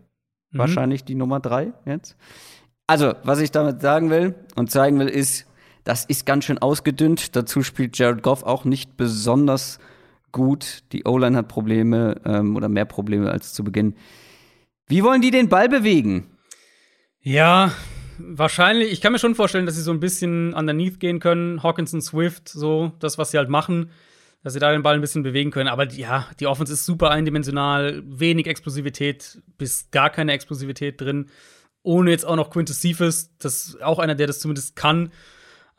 wahrscheinlich 0.57 1.03
die 1.03 1.15
Nummer 1.15 1.39
drei 1.39 1.73
jetzt. 1.85 2.15
Also, 2.85 3.15
was 3.23 3.39
ich 3.39 3.51
damit 3.51 3.81
sagen 3.81 4.11
will 4.11 4.35
und 4.55 4.71
zeigen 4.71 4.99
will, 4.99 5.09
ist, 5.09 5.46
das 5.87 6.03
ist 6.05 6.25
ganz 6.25 6.45
schön 6.45 6.57
ausgedünnt. 6.57 7.35
Dazu 7.35 7.63
spielt 7.63 7.97
Jared 7.97 8.21
Goff 8.21 8.43
auch 8.43 8.65
nicht 8.65 8.97
besonders 8.97 9.79
gut. 10.31 10.83
Die 10.91 11.05
O-Line 11.05 11.37
hat 11.37 11.47
Probleme 11.47 12.19
ähm, 12.25 12.55
oder 12.57 12.67
mehr 12.67 12.85
Probleme 12.85 13.31
als 13.31 13.53
zu 13.53 13.63
Beginn. 13.63 13.95
Wie 14.87 15.03
wollen 15.03 15.21
die 15.21 15.31
den 15.31 15.47
Ball 15.47 15.69
bewegen? 15.69 16.27
Ja, 17.21 17.71
wahrscheinlich. 18.17 18.91
Ich 18.91 18.99
kann 18.99 19.13
mir 19.13 19.19
schon 19.19 19.35
vorstellen, 19.35 19.65
dass 19.65 19.75
sie 19.75 19.81
so 19.81 19.91
ein 19.91 20.01
bisschen 20.01 20.53
underneath 20.53 20.99
gehen 20.99 21.19
können. 21.19 21.63
Hawkinson, 21.63 22.01
Swift, 22.01 22.49
so 22.49 22.91
das, 22.99 23.17
was 23.17 23.31
sie 23.31 23.37
halt 23.37 23.49
machen 23.49 23.89
dass 24.43 24.53
sie 24.53 24.59
da 24.59 24.71
den 24.71 24.83
Ball 24.83 24.95
ein 24.95 25.01
bisschen 25.01 25.23
bewegen 25.23 25.51
können. 25.51 25.67
Aber 25.67 25.91
ja, 25.91 26.25
die 26.39 26.47
Offense 26.47 26.71
ist 26.71 26.85
super 26.85 27.09
eindimensional, 27.09 28.01
wenig 28.05 28.47
Explosivität, 28.47 29.41
bis 29.57 29.91
gar 29.91 30.09
keine 30.09 30.31
Explosivität 30.31 31.01
drin. 31.01 31.29
Ohne 31.83 32.11
jetzt 32.11 32.25
auch 32.25 32.37
noch 32.37 32.49
Quintus 32.49 32.79
Cephas, 32.79 33.35
das 33.39 33.65
ist 33.65 33.83
auch 33.83 33.99
einer, 33.99 34.15
der 34.15 34.27
das 34.27 34.39
zumindest 34.39 34.77
kann. 34.77 35.11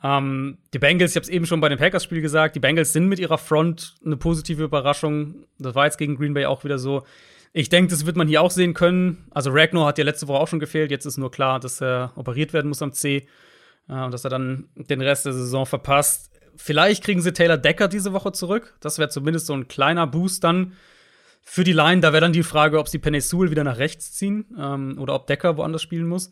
Ähm, 0.02 0.58
die 0.72 0.78
Bengals, 0.78 1.12
ich 1.12 1.16
habe 1.16 1.24
es 1.24 1.28
eben 1.28 1.46
schon 1.46 1.60
bei 1.60 1.68
dem 1.68 1.78
Packers-Spiel 1.78 2.20
gesagt, 2.20 2.54
die 2.54 2.60
Bengals 2.60 2.92
sind 2.92 3.08
mit 3.08 3.18
ihrer 3.18 3.38
Front 3.38 3.96
eine 4.04 4.16
positive 4.16 4.62
Überraschung. 4.62 5.46
Das 5.58 5.74
war 5.74 5.86
jetzt 5.86 5.98
gegen 5.98 6.16
Green 6.16 6.34
Bay 6.34 6.46
auch 6.46 6.64
wieder 6.64 6.78
so. 6.78 7.04
Ich 7.52 7.68
denke, 7.68 7.90
das 7.90 8.06
wird 8.06 8.16
man 8.16 8.28
hier 8.28 8.42
auch 8.42 8.50
sehen 8.50 8.74
können. 8.74 9.26
Also 9.30 9.50
Ragnar 9.50 9.86
hat 9.86 9.98
ja 9.98 10.04
letzte 10.04 10.28
Woche 10.28 10.38
auch 10.38 10.48
schon 10.48 10.60
gefehlt. 10.60 10.90
Jetzt 10.90 11.06
ist 11.06 11.16
nur 11.16 11.30
klar, 11.30 11.58
dass 11.58 11.80
er 11.80 12.12
operiert 12.14 12.52
werden 12.52 12.68
muss 12.68 12.82
am 12.82 12.92
C 12.92 13.26
äh, 13.88 13.92
und 13.92 14.12
dass 14.12 14.24
er 14.24 14.30
dann 14.30 14.68
den 14.76 15.00
Rest 15.00 15.26
der 15.26 15.32
Saison 15.32 15.66
verpasst. 15.66 16.30
Vielleicht 16.54 17.04
kriegen 17.04 17.22
sie 17.22 17.32
Taylor 17.32 17.56
Decker 17.56 17.88
diese 17.88 18.12
Woche 18.12 18.32
zurück. 18.32 18.76
Das 18.80 18.98
wäre 18.98 19.08
zumindest 19.08 19.46
so 19.46 19.54
ein 19.54 19.68
kleiner 19.68 20.06
Boost 20.06 20.44
dann 20.44 20.74
für 21.42 21.64
die 21.64 21.72
Line. 21.72 22.00
Da 22.00 22.12
wäre 22.12 22.20
dann 22.20 22.32
die 22.32 22.42
Frage, 22.42 22.78
ob 22.78 22.88
sie 22.88 22.98
Penny 22.98 23.20
Sewell 23.20 23.50
wieder 23.50 23.64
nach 23.64 23.78
rechts 23.78 24.12
ziehen 24.12 24.44
ähm, 24.58 24.98
oder 24.98 25.14
ob 25.14 25.26
Decker 25.26 25.56
woanders 25.56 25.82
spielen 25.82 26.06
muss. 26.06 26.30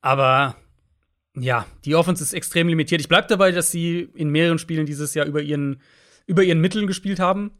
Aber 0.00 0.56
ja, 1.36 1.66
die 1.84 1.94
Offense 1.94 2.22
ist 2.22 2.32
extrem 2.32 2.68
limitiert. 2.68 3.00
Ich 3.00 3.08
bleibe 3.08 3.26
dabei, 3.28 3.50
dass 3.52 3.70
sie 3.70 4.08
in 4.14 4.28
mehreren 4.30 4.58
Spielen 4.58 4.86
dieses 4.86 5.14
Jahr 5.14 5.26
über 5.26 5.42
ihren, 5.42 5.80
über 6.26 6.42
ihren 6.42 6.60
Mitteln 6.60 6.86
gespielt 6.86 7.20
haben. 7.20 7.52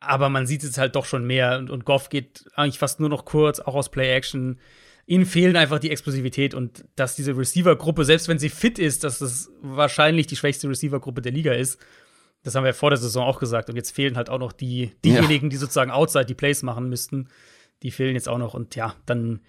Aber 0.00 0.28
man 0.28 0.46
sieht 0.46 0.64
es 0.64 0.78
halt 0.78 0.96
doch 0.96 1.04
schon 1.04 1.26
mehr 1.26 1.58
und, 1.58 1.70
und 1.70 1.84
Goff 1.84 2.08
geht 2.08 2.46
eigentlich 2.54 2.78
fast 2.78 3.00
nur 3.00 3.08
noch 3.08 3.24
kurz, 3.24 3.60
auch 3.60 3.74
aus 3.74 3.90
Play-Action 3.90 4.58
ihnen 5.10 5.26
fehlen 5.26 5.56
einfach 5.56 5.80
die 5.80 5.90
Explosivität 5.90 6.54
und 6.54 6.84
dass 6.94 7.16
diese 7.16 7.36
Receiver-Gruppe, 7.36 8.04
selbst 8.04 8.28
wenn 8.28 8.38
sie 8.38 8.48
fit 8.48 8.78
ist, 8.78 9.02
dass 9.02 9.18
das 9.18 9.50
wahrscheinlich 9.60 10.28
die 10.28 10.36
schwächste 10.36 10.68
Receiver-Gruppe 10.68 11.20
der 11.20 11.32
Liga 11.32 11.52
ist. 11.52 11.80
Das 12.44 12.54
haben 12.54 12.62
wir 12.62 12.74
vor 12.74 12.90
der 12.90 12.96
Saison 12.96 13.26
auch 13.26 13.40
gesagt. 13.40 13.68
Und 13.68 13.74
jetzt 13.74 13.90
fehlen 13.90 14.16
halt 14.16 14.30
auch 14.30 14.38
noch 14.38 14.52
die, 14.52 14.92
diejenigen, 15.04 15.46
ja. 15.46 15.50
die 15.50 15.56
sozusagen 15.56 15.90
outside 15.90 16.26
die 16.26 16.34
Plays 16.34 16.62
machen 16.62 16.88
müssten. 16.88 17.28
Die 17.82 17.90
fehlen 17.90 18.14
jetzt 18.14 18.28
auch 18.28 18.38
noch. 18.38 18.54
Und 18.54 18.76
ja, 18.76 18.94
dann, 19.04 19.40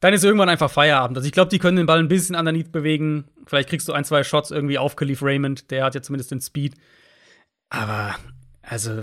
dann 0.00 0.14
ist 0.14 0.24
irgendwann 0.24 0.48
einfach 0.48 0.70
Feierabend. 0.70 1.16
Also 1.16 1.26
ich 1.26 1.32
glaube, 1.32 1.50
die 1.50 1.58
können 1.58 1.76
den 1.76 1.86
Ball 1.86 1.98
ein 1.98 2.08
bisschen 2.08 2.36
underneath 2.36 2.70
bewegen. 2.70 3.24
Vielleicht 3.46 3.68
kriegst 3.68 3.88
du 3.88 3.92
ein, 3.92 4.04
zwei 4.04 4.22
Shots 4.22 4.50
irgendwie 4.50 4.78
auf 4.78 4.96
Khalif 4.96 5.22
Raymond. 5.22 5.70
Der 5.70 5.84
hat 5.84 5.94
ja 5.94 6.02
zumindest 6.02 6.30
den 6.30 6.40
Speed. 6.40 6.74
Aber 7.70 8.14
also 8.62 9.02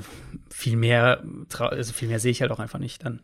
viel 0.50 0.78
mehr, 0.78 1.24
also 1.58 1.94
viel 1.94 2.08
mehr 2.08 2.20
sehe 2.20 2.32
ich 2.32 2.42
halt 2.42 2.52
auch 2.52 2.60
einfach 2.60 2.80
nicht 2.80 3.04
dann. 3.04 3.22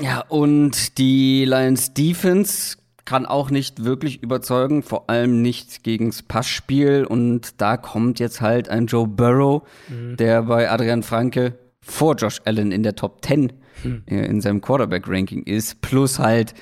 Ja, 0.00 0.20
und 0.28 0.98
die 0.98 1.44
Lions 1.44 1.92
Defense 1.92 2.78
kann 3.04 3.26
auch 3.26 3.50
nicht 3.50 3.84
wirklich 3.84 4.22
überzeugen, 4.22 4.82
vor 4.82 5.10
allem 5.10 5.42
nicht 5.42 5.82
gegens 5.82 6.22
Passspiel. 6.22 7.04
Und 7.04 7.60
da 7.60 7.76
kommt 7.76 8.20
jetzt 8.20 8.40
halt 8.40 8.68
ein 8.68 8.86
Joe 8.86 9.06
Burrow, 9.06 9.62
mhm. 9.88 10.16
der 10.16 10.42
bei 10.42 10.70
Adrian 10.70 11.02
Franke 11.02 11.58
vor 11.80 12.16
Josh 12.16 12.40
Allen 12.44 12.70
in 12.70 12.82
der 12.82 12.94
Top 12.94 13.24
10 13.24 13.52
mhm. 13.82 14.02
in 14.06 14.40
seinem 14.40 14.60
Quarterback-Ranking 14.60 15.44
ist, 15.44 15.80
plus 15.80 16.18
halt 16.18 16.54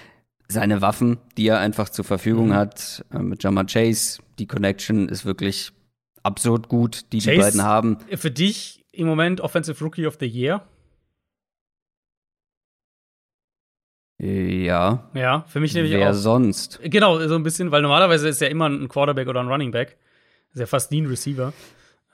seine 0.49 0.81
Waffen, 0.81 1.19
die 1.37 1.49
er 1.49 1.59
einfach 1.59 1.89
zur 1.89 2.05
Verfügung 2.05 2.49
mhm. 2.49 2.55
hat. 2.55 3.05
Äh, 3.12 3.19
mit 3.19 3.43
Jama 3.43 3.64
Chase, 3.64 4.21
die 4.39 4.47
Connection 4.47 5.09
ist 5.09 5.25
wirklich 5.25 5.73
absurd 6.23 6.69
gut, 6.69 7.12
die 7.12 7.19
Chase, 7.19 7.31
die 7.33 7.39
beiden 7.39 7.62
haben. 7.62 7.99
Für 8.14 8.31
dich 8.31 8.85
im 8.93 9.07
Moment 9.07 9.41
Offensive 9.41 9.83
Rookie 9.83 10.07
of 10.07 10.17
the 10.21 10.27
Year? 10.27 10.67
Ja. 14.19 15.11
Ja, 15.14 15.45
für 15.47 15.61
mich 15.61 15.75
nämlich 15.75 15.93
Wer 15.93 16.11
auch. 16.11 16.14
sonst? 16.14 16.81
Genau, 16.83 17.19
so 17.29 17.35
ein 17.35 17.43
bisschen, 17.43 17.71
weil 17.71 17.83
normalerweise 17.83 18.29
ist 18.29 18.41
ja 18.41 18.49
immer 18.49 18.69
ein 18.69 18.89
Quarterback 18.89 19.29
oder 19.29 19.41
ein 19.41 19.49
Running 19.49 19.73
Back. 19.73 19.99
Ist 20.53 20.61
ja 20.61 20.67
fast 20.67 20.91
nie 20.91 21.03
ein 21.03 21.07
Receiver. 21.07 21.53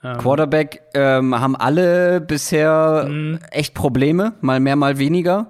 Ähm. 0.03 0.17
Quarterback 0.17 0.81
ähm, 0.93 1.39
haben 1.39 1.55
alle 1.55 2.21
bisher 2.21 3.07
mhm. 3.09 3.39
echt 3.51 3.73
Probleme, 3.73 4.33
mal 4.41 4.59
mehr, 4.59 4.75
mal 4.75 4.97
weniger. 4.97 5.47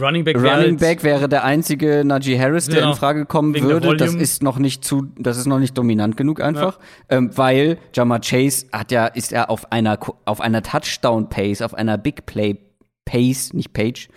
Running 0.00 0.24
Back, 0.24 0.36
Running 0.36 0.78
Back 0.78 1.02
wäre 1.02 1.28
der 1.28 1.44
einzige 1.44 2.04
Najee 2.04 2.38
Harris, 2.38 2.66
der 2.66 2.76
genau. 2.76 2.92
in 2.92 2.96
Frage 2.96 3.26
kommen 3.26 3.54
Wegen 3.54 3.66
würde. 3.66 3.96
Das 3.96 4.14
ist 4.14 4.42
noch 4.42 4.58
nicht 4.58 4.82
zu, 4.82 5.08
das 5.18 5.36
ist 5.36 5.46
noch 5.46 5.58
nicht 5.58 5.76
dominant 5.76 6.16
genug 6.16 6.40
einfach, 6.40 6.78
ja. 7.10 7.18
ähm, 7.18 7.36
weil 7.36 7.78
Jama 7.92 8.18
Chase 8.18 8.66
hat 8.72 8.90
ja, 8.92 9.06
ist 9.06 9.32
er 9.32 9.50
auf 9.50 9.72
einer 9.72 9.98
auf 10.24 10.40
einer 10.40 10.62
Touchdown 10.62 11.28
Pace, 11.28 11.60
auf 11.60 11.74
einer 11.74 11.98
Big 11.98 12.24
Play 12.24 12.58
Pace, 13.04 13.52
nicht 13.52 13.74
Page, 13.74 14.08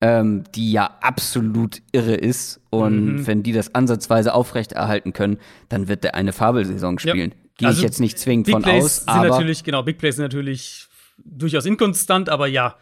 ähm, 0.00 0.44
die 0.54 0.72
ja 0.72 0.90
absolut 1.02 1.82
irre 1.92 2.14
ist. 2.14 2.60
Und 2.70 3.06
mhm. 3.06 3.26
wenn 3.26 3.42
die 3.42 3.52
das 3.52 3.74
ansatzweise 3.74 4.32
aufrechterhalten 4.32 5.12
können, 5.12 5.36
dann 5.68 5.88
wird 5.88 6.04
der 6.04 6.14
eine 6.14 6.32
Fabelsaison 6.32 6.98
spielen. 6.98 7.32
Ja. 7.32 7.45
Gehe 7.58 7.68
also, 7.68 7.78
ich 7.78 7.84
jetzt 7.84 8.00
nicht 8.00 8.18
zwingend 8.18 8.46
Big 8.46 8.54
von 8.54 8.62
Plays 8.62 8.84
aus. 8.84 8.96
Sind 8.96 9.08
aber 9.08 9.28
natürlich, 9.28 9.64
genau, 9.64 9.82
Big 9.82 9.98
Plays 9.98 10.16
sind 10.16 10.24
natürlich 10.24 10.86
durchaus 11.24 11.66
inkonstant, 11.66 12.28
aber 12.28 12.46
ja. 12.46 12.76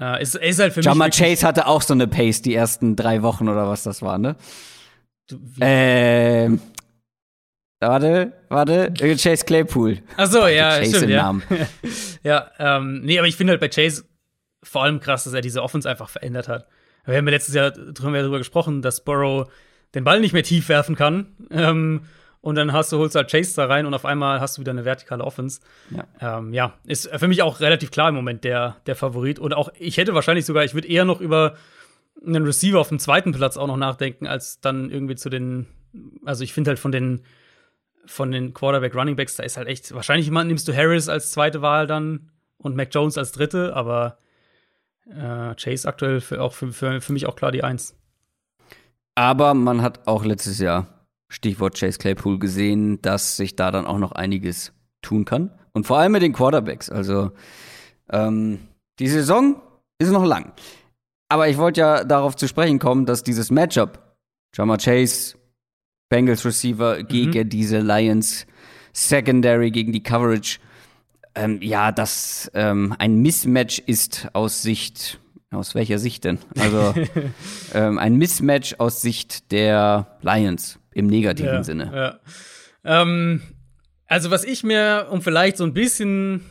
Äh, 0.00 0.22
ist, 0.22 0.34
ist 0.34 0.58
halt 0.58 0.74
für 0.74 0.82
Jama 0.82 1.06
mich 1.06 1.16
Chase 1.16 1.46
hatte 1.46 1.66
auch 1.66 1.80
so 1.80 1.94
eine 1.94 2.06
Pace 2.06 2.42
die 2.42 2.54
ersten 2.54 2.96
drei 2.96 3.22
Wochen 3.22 3.48
oder 3.48 3.68
was 3.68 3.82
das 3.82 4.02
war, 4.02 4.18
ne? 4.18 4.36
Ähm, 5.60 6.60
Warte, 7.78 8.32
warte, 8.48 8.92
Chase 8.94 9.44
Claypool. 9.44 9.98
Ach 10.16 10.30
so, 10.30 10.46
ja, 10.46 10.78
Chase 10.78 10.96
stimmt, 10.96 11.10
ja. 11.10 11.34
ja, 12.22 12.50
ähm, 12.58 13.02
nee, 13.02 13.18
aber 13.18 13.28
ich 13.28 13.36
finde 13.36 13.50
halt 13.50 13.60
bei 13.60 13.68
Chase 13.68 14.04
vor 14.62 14.82
allem 14.82 14.98
krass, 14.98 15.24
dass 15.24 15.34
er 15.34 15.42
diese 15.42 15.62
Offense 15.62 15.88
einfach 15.88 16.08
verändert 16.08 16.48
hat. 16.48 16.66
Wir 17.04 17.18
haben 17.18 17.26
ja 17.26 17.32
letztes 17.32 17.54
Jahr 17.54 17.70
darüber 17.70 18.38
gesprochen, 18.38 18.80
dass 18.80 19.04
Burrow 19.04 19.48
den 19.94 20.04
Ball 20.04 20.20
nicht 20.20 20.32
mehr 20.32 20.42
tief 20.42 20.68
werfen 20.68 20.96
kann. 20.96 21.26
Ähm, 21.50 22.02
und 22.46 22.54
dann 22.54 22.72
hast 22.72 22.92
du, 22.92 22.98
holst 22.98 23.16
halt 23.16 23.28
Chase 23.28 23.56
da 23.56 23.66
rein 23.66 23.86
und 23.86 23.94
auf 23.94 24.04
einmal 24.04 24.40
hast 24.40 24.56
du 24.56 24.60
wieder 24.60 24.70
eine 24.70 24.84
vertikale 24.84 25.24
Offense. 25.24 25.58
Ja, 25.90 26.38
ähm, 26.38 26.54
ja 26.54 26.74
ist 26.84 27.08
für 27.08 27.26
mich 27.26 27.42
auch 27.42 27.58
relativ 27.58 27.90
klar 27.90 28.10
im 28.10 28.14
Moment 28.14 28.44
der, 28.44 28.76
der 28.86 28.94
Favorit. 28.94 29.40
Und 29.40 29.52
auch, 29.52 29.68
ich 29.76 29.96
hätte 29.96 30.14
wahrscheinlich 30.14 30.46
sogar, 30.46 30.62
ich 30.62 30.72
würde 30.72 30.86
eher 30.86 31.04
noch 31.04 31.20
über 31.20 31.56
einen 32.24 32.44
Receiver 32.44 32.78
auf 32.78 32.90
dem 32.90 33.00
zweiten 33.00 33.32
Platz 33.32 33.56
auch 33.56 33.66
noch 33.66 33.76
nachdenken, 33.76 34.28
als 34.28 34.60
dann 34.60 34.92
irgendwie 34.92 35.16
zu 35.16 35.28
den, 35.28 35.66
also 36.24 36.44
ich 36.44 36.52
finde 36.52 36.70
halt 36.70 36.78
von 36.78 36.92
den 36.92 37.24
von 38.04 38.30
den 38.30 38.54
Quarterback 38.54 38.94
Running 38.94 39.16
Backs, 39.16 39.34
da 39.34 39.42
ist 39.42 39.56
halt 39.56 39.66
echt, 39.66 39.92
wahrscheinlich 39.92 40.30
nimmst 40.30 40.68
du 40.68 40.72
Harris 40.72 41.08
als 41.08 41.32
zweite 41.32 41.62
Wahl 41.62 41.88
dann 41.88 42.30
und 42.58 42.76
Mac 42.76 42.94
Jones 42.94 43.18
als 43.18 43.32
dritte, 43.32 43.74
aber 43.74 44.18
äh, 45.10 45.52
Chase 45.56 45.88
aktuell 45.88 46.20
für, 46.20 46.40
auch 46.40 46.52
für, 46.52 46.72
für, 46.72 47.00
für 47.00 47.12
mich 47.12 47.26
auch 47.26 47.34
klar 47.34 47.50
die 47.50 47.64
Eins. 47.64 47.96
Aber 49.16 49.54
man 49.54 49.82
hat 49.82 50.06
auch 50.06 50.24
letztes 50.24 50.60
Jahr, 50.60 50.95
Stichwort 51.28 51.78
Chase 51.78 51.98
Claypool, 51.98 52.38
gesehen, 52.38 53.00
dass 53.02 53.36
sich 53.36 53.56
da 53.56 53.70
dann 53.70 53.86
auch 53.86 53.98
noch 53.98 54.12
einiges 54.12 54.72
tun 55.02 55.24
kann. 55.24 55.50
Und 55.72 55.86
vor 55.86 55.98
allem 55.98 56.12
mit 56.12 56.22
den 56.22 56.32
Quarterbacks. 56.32 56.90
Also 56.90 57.32
ähm, 58.10 58.60
die 58.98 59.08
Saison 59.08 59.60
ist 59.98 60.10
noch 60.10 60.24
lang. 60.24 60.52
Aber 61.28 61.48
ich 61.48 61.58
wollte 61.58 61.80
ja 61.80 62.04
darauf 62.04 62.36
zu 62.36 62.48
sprechen 62.48 62.78
kommen, 62.78 63.06
dass 63.06 63.22
dieses 63.22 63.50
Matchup, 63.50 64.16
Jama 64.54 64.76
Chase, 64.76 65.36
Bengals 66.08 66.44
Receiver 66.44 66.98
mhm. 66.98 67.08
gegen 67.08 67.48
diese 67.48 67.80
Lions 67.80 68.46
Secondary, 68.92 69.70
gegen 69.70 69.92
die 69.92 70.02
Coverage, 70.02 70.58
ähm, 71.34 71.60
ja, 71.60 71.92
das 71.92 72.50
ähm, 72.54 72.94
ein 72.98 73.16
Mismatch 73.20 73.80
ist 73.80 74.28
aus 74.32 74.62
Sicht, 74.62 75.20
aus 75.50 75.74
welcher 75.74 75.98
Sicht 75.98 76.24
denn? 76.24 76.38
Also 76.58 76.94
ähm, 77.74 77.98
ein 77.98 78.16
Mismatch 78.16 78.76
aus 78.78 79.02
Sicht 79.02 79.52
der 79.52 80.16
Lions 80.22 80.78
im 80.96 81.06
negativen 81.08 81.52
ja, 81.52 81.64
Sinne. 81.64 82.18
Ja. 82.84 83.02
Ähm, 83.02 83.42
also 84.06 84.30
was 84.30 84.44
ich 84.44 84.64
mir, 84.64 85.08
um 85.10 85.20
vielleicht 85.20 85.58
so 85.58 85.64
ein 85.64 85.74
bisschen 85.74 86.42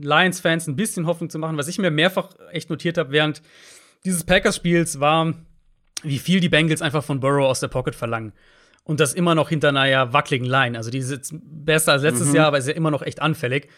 Lions-Fans 0.00 0.66
ein 0.66 0.76
bisschen 0.76 1.06
Hoffnung 1.06 1.28
zu 1.28 1.38
machen, 1.38 1.58
was 1.58 1.68
ich 1.68 1.78
mir 1.78 1.90
mehrfach 1.90 2.30
echt 2.50 2.70
notiert 2.70 2.96
habe 2.96 3.10
während 3.10 3.42
dieses 4.04 4.24
Packers-Spiels 4.24 4.98
war, 4.98 5.34
wie 6.02 6.18
viel 6.18 6.40
die 6.40 6.48
Bengals 6.48 6.80
einfach 6.80 7.04
von 7.04 7.20
Burrow 7.20 7.44
aus 7.44 7.60
der 7.60 7.68
Pocket 7.68 7.94
verlangen. 7.94 8.32
Und 8.84 8.98
das 8.98 9.12
immer 9.12 9.34
noch 9.34 9.50
hinter 9.50 9.68
einer 9.68 9.86
ja 9.86 10.12
wackeligen 10.12 10.48
Line. 10.48 10.76
Also 10.76 10.90
die 10.90 10.98
ist 10.98 11.10
jetzt 11.10 11.34
besser 11.42 11.92
als 11.92 12.02
letztes 12.02 12.28
mhm. 12.28 12.36
Jahr, 12.36 12.46
aber 12.46 12.58
ist 12.58 12.66
ja 12.66 12.74
immer 12.74 12.90
noch 12.90 13.02
echt 13.02 13.20
anfällig. 13.20 13.68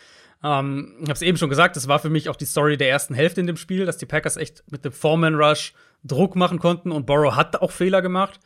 Ähm, 0.42 0.94
ich 1.00 1.08
habe 1.08 1.12
es 1.12 1.22
eben 1.22 1.36
schon 1.36 1.50
gesagt, 1.50 1.76
das 1.76 1.88
war 1.88 1.98
für 1.98 2.08
mich 2.08 2.28
auch 2.28 2.36
die 2.36 2.46
Story 2.46 2.76
der 2.76 2.88
ersten 2.88 3.14
Hälfte 3.14 3.40
in 3.40 3.46
dem 3.46 3.56
Spiel, 3.56 3.84
dass 3.84 3.98
die 3.98 4.06
Packers 4.06 4.36
echt 4.36 4.62
mit 4.70 4.84
dem 4.84 4.92
Foreman-Rush 4.92 5.74
Druck 6.04 6.36
machen 6.36 6.58
konnten 6.58 6.92
und 6.92 7.06
Burrow 7.06 7.34
hat 7.34 7.60
auch 7.60 7.72
Fehler 7.72 8.00
gemacht. 8.00 8.38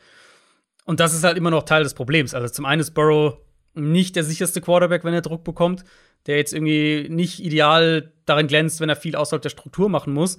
Und 0.89 1.01
das 1.01 1.13
ist 1.13 1.23
halt 1.23 1.37
immer 1.37 1.51
noch 1.51 1.65
Teil 1.65 1.83
des 1.83 1.93
Problems. 1.93 2.33
Also 2.33 2.49
zum 2.49 2.65
einen 2.65 2.81
ist 2.81 2.93
Burrow 2.93 3.37
nicht 3.75 4.17
der 4.17 4.25
sicherste 4.25 4.63
Quarterback, 4.63 5.05
wenn 5.05 5.13
er 5.13 5.21
Druck 5.21 5.45
bekommt, 5.45 5.85
der 6.25 6.39
jetzt 6.39 6.55
irgendwie 6.55 7.09
nicht 7.11 7.41
ideal 7.41 8.15
darin 8.25 8.47
glänzt, 8.47 8.81
wenn 8.81 8.89
er 8.89 8.97
viel 8.97 9.15
außerhalb 9.15 9.43
der 9.43 9.51
Struktur 9.51 9.91
machen 9.91 10.15
muss. 10.15 10.39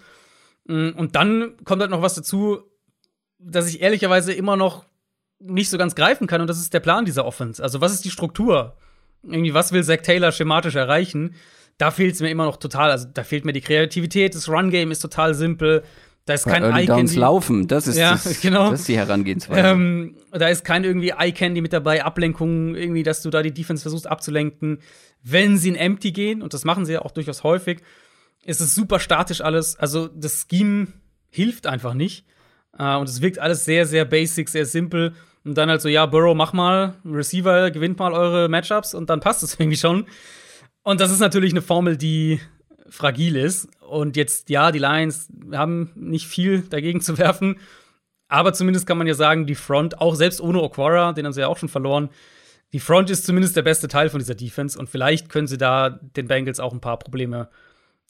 Mm, 0.65 0.89
und 0.95 1.15
dann 1.15 1.55
kommt 1.65 1.81
halt 1.83 1.91
noch 1.91 2.01
was 2.01 2.15
dazu, 2.15 2.63
dass 3.37 3.69
ich 3.69 3.83
ehrlicherweise 3.83 4.33
immer 4.33 4.57
noch 4.57 4.85
nicht 5.37 5.69
so 5.69 5.77
ganz 5.77 5.93
greifen 5.93 6.25
kann. 6.25 6.41
Und 6.41 6.47
das 6.47 6.59
ist 6.59 6.73
der 6.73 6.79
Plan 6.79 7.05
dieser 7.05 7.25
Offense. 7.25 7.61
Also, 7.61 7.79
was 7.79 7.93
ist 7.93 8.03
die 8.03 8.09
Struktur? 8.09 8.75
Irgendwie, 9.21 9.53
was 9.53 9.71
will 9.71 9.83
Zach 9.83 10.01
Taylor 10.01 10.31
schematisch 10.31 10.73
erreichen? 10.73 11.35
Da 11.77 11.91
fehlt 11.91 12.15
es 12.15 12.21
mir 12.21 12.31
immer 12.31 12.45
noch 12.45 12.57
total. 12.57 12.89
Also, 12.89 13.07
da 13.13 13.23
fehlt 13.23 13.45
mir 13.45 13.53
die 13.53 13.61
Kreativität. 13.61 14.33
Das 14.33 14.49
Run-Game 14.49 14.89
ist 14.89 15.01
total 15.01 15.35
simpel. 15.35 15.83
Da 16.29 16.35
ist 16.35 16.45
kein 16.45 16.63
Eye 16.63 16.85
Candy. 16.85 17.15
laufen, 17.15 17.67
das 17.67 17.87
ist, 17.87 17.97
ja, 17.97 18.11
das, 18.11 18.39
genau. 18.43 18.69
das 18.69 18.81
ist 18.81 18.87
die 18.87 18.97
Herangehensweise. 18.97 19.67
Ähm, 19.67 20.15
da 20.31 20.47
ist 20.47 20.63
kein 20.63 20.83
irgendwie 20.83 21.09
Eye 21.17 21.31
Candy 21.31 21.59
mit 21.59 21.73
dabei, 21.73 22.05
Ablenkung, 22.05 22.75
irgendwie, 22.75 23.01
dass 23.01 23.23
du 23.23 23.31
da 23.31 23.41
die 23.41 23.51
Defense 23.51 23.81
versuchst 23.81 24.05
abzulenken. 24.05 24.77
Wenn 25.23 25.57
sie 25.57 25.69
in 25.69 25.75
Empty 25.75 26.11
gehen, 26.11 26.43
und 26.43 26.53
das 26.53 26.65
machen 26.65 26.85
sie 26.85 26.93
ja 26.93 27.01
auch 27.01 27.09
durchaus 27.09 27.43
häufig, 27.43 27.79
ist 28.45 28.61
es 28.61 28.75
super 28.75 28.99
statisch 28.99 29.41
alles. 29.41 29.75
Also 29.75 30.07
das 30.07 30.45
Scheme 30.47 30.89
hilft 31.31 31.65
einfach 31.65 31.95
nicht. 31.95 32.27
Äh, 32.77 32.95
und 32.97 33.09
es 33.09 33.23
wirkt 33.23 33.39
alles 33.39 33.65
sehr, 33.65 33.87
sehr 33.87 34.05
basic, 34.05 34.49
sehr 34.49 34.67
simpel. 34.67 35.15
Und 35.43 35.57
dann 35.57 35.67
halt 35.67 35.81
so, 35.81 35.89
ja, 35.89 36.05
Burrow, 36.05 36.35
mach 36.35 36.53
mal, 36.53 36.93
Receiver, 37.03 37.71
gewinnt 37.71 37.97
mal 37.97 38.13
eure 38.13 38.49
Matchups 38.49 38.93
und 38.93 39.09
dann 39.09 39.19
passt 39.19 39.41
es 39.41 39.55
irgendwie 39.59 39.77
schon. 39.77 40.05
Und 40.83 41.01
das 41.01 41.09
ist 41.09 41.21
natürlich 41.21 41.53
eine 41.53 41.63
Formel, 41.63 41.97
die 41.97 42.39
fragil 42.89 43.35
ist. 43.35 43.67
Und 43.81 44.15
jetzt, 44.15 44.49
ja, 44.49 44.71
die 44.71 44.79
Lions 44.79 45.29
haben 45.51 45.91
nicht 45.95 46.27
viel 46.27 46.61
dagegen 46.61 47.01
zu 47.01 47.17
werfen. 47.17 47.59
Aber 48.27 48.53
zumindest 48.53 48.85
kann 48.85 48.97
man 48.97 49.07
ja 49.07 49.15
sagen, 49.15 49.47
die 49.47 49.55
Front, 49.55 49.99
auch 49.99 50.15
selbst 50.15 50.39
ohne 50.39 50.61
Okwara, 50.61 51.13
den 51.13 51.25
haben 51.25 51.33
sie 51.33 51.41
ja 51.41 51.47
auch 51.47 51.57
schon 51.57 51.69
verloren, 51.69 52.09
die 52.71 52.79
Front 52.79 53.09
ist 53.09 53.25
zumindest 53.25 53.55
der 53.55 53.63
beste 53.63 53.87
Teil 53.87 54.09
von 54.09 54.19
dieser 54.19 54.35
Defense. 54.35 54.77
Und 54.77 54.89
vielleicht 54.89 55.29
können 55.29 55.47
sie 55.47 55.57
da 55.57 55.89
den 55.89 56.27
Bengals 56.27 56.59
auch 56.59 56.73
ein 56.73 56.81
paar 56.81 56.99
Probleme 56.99 57.49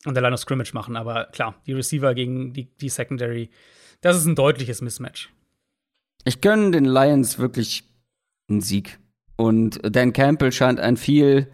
an 0.06 0.14
der 0.14 0.22
Line 0.22 0.34
of 0.34 0.42
Scrimmage 0.42 0.74
machen. 0.74 0.98
Aber 0.98 1.26
klar, 1.26 1.56
die 1.66 1.74
Receiver 1.74 2.14
gegen 2.14 2.54
die, 2.54 2.66
die 2.78 2.90
Secondary, 2.90 3.50
das 4.02 4.18
ist 4.18 4.26
ein 4.26 4.36
deutliches 4.36 4.82
Mismatch. 4.82 5.30
Ich 6.26 6.42
gönne 6.42 6.72
den 6.72 6.86
Lions 6.86 7.40
wirklich 7.40 7.84
einen 8.50 8.62
Sieg. 8.62 9.00
Und 9.38 9.80
Dan 9.84 10.12
Campbell 10.12 10.52
scheint 10.52 10.82
ein 10.82 10.98
viel 10.98 11.48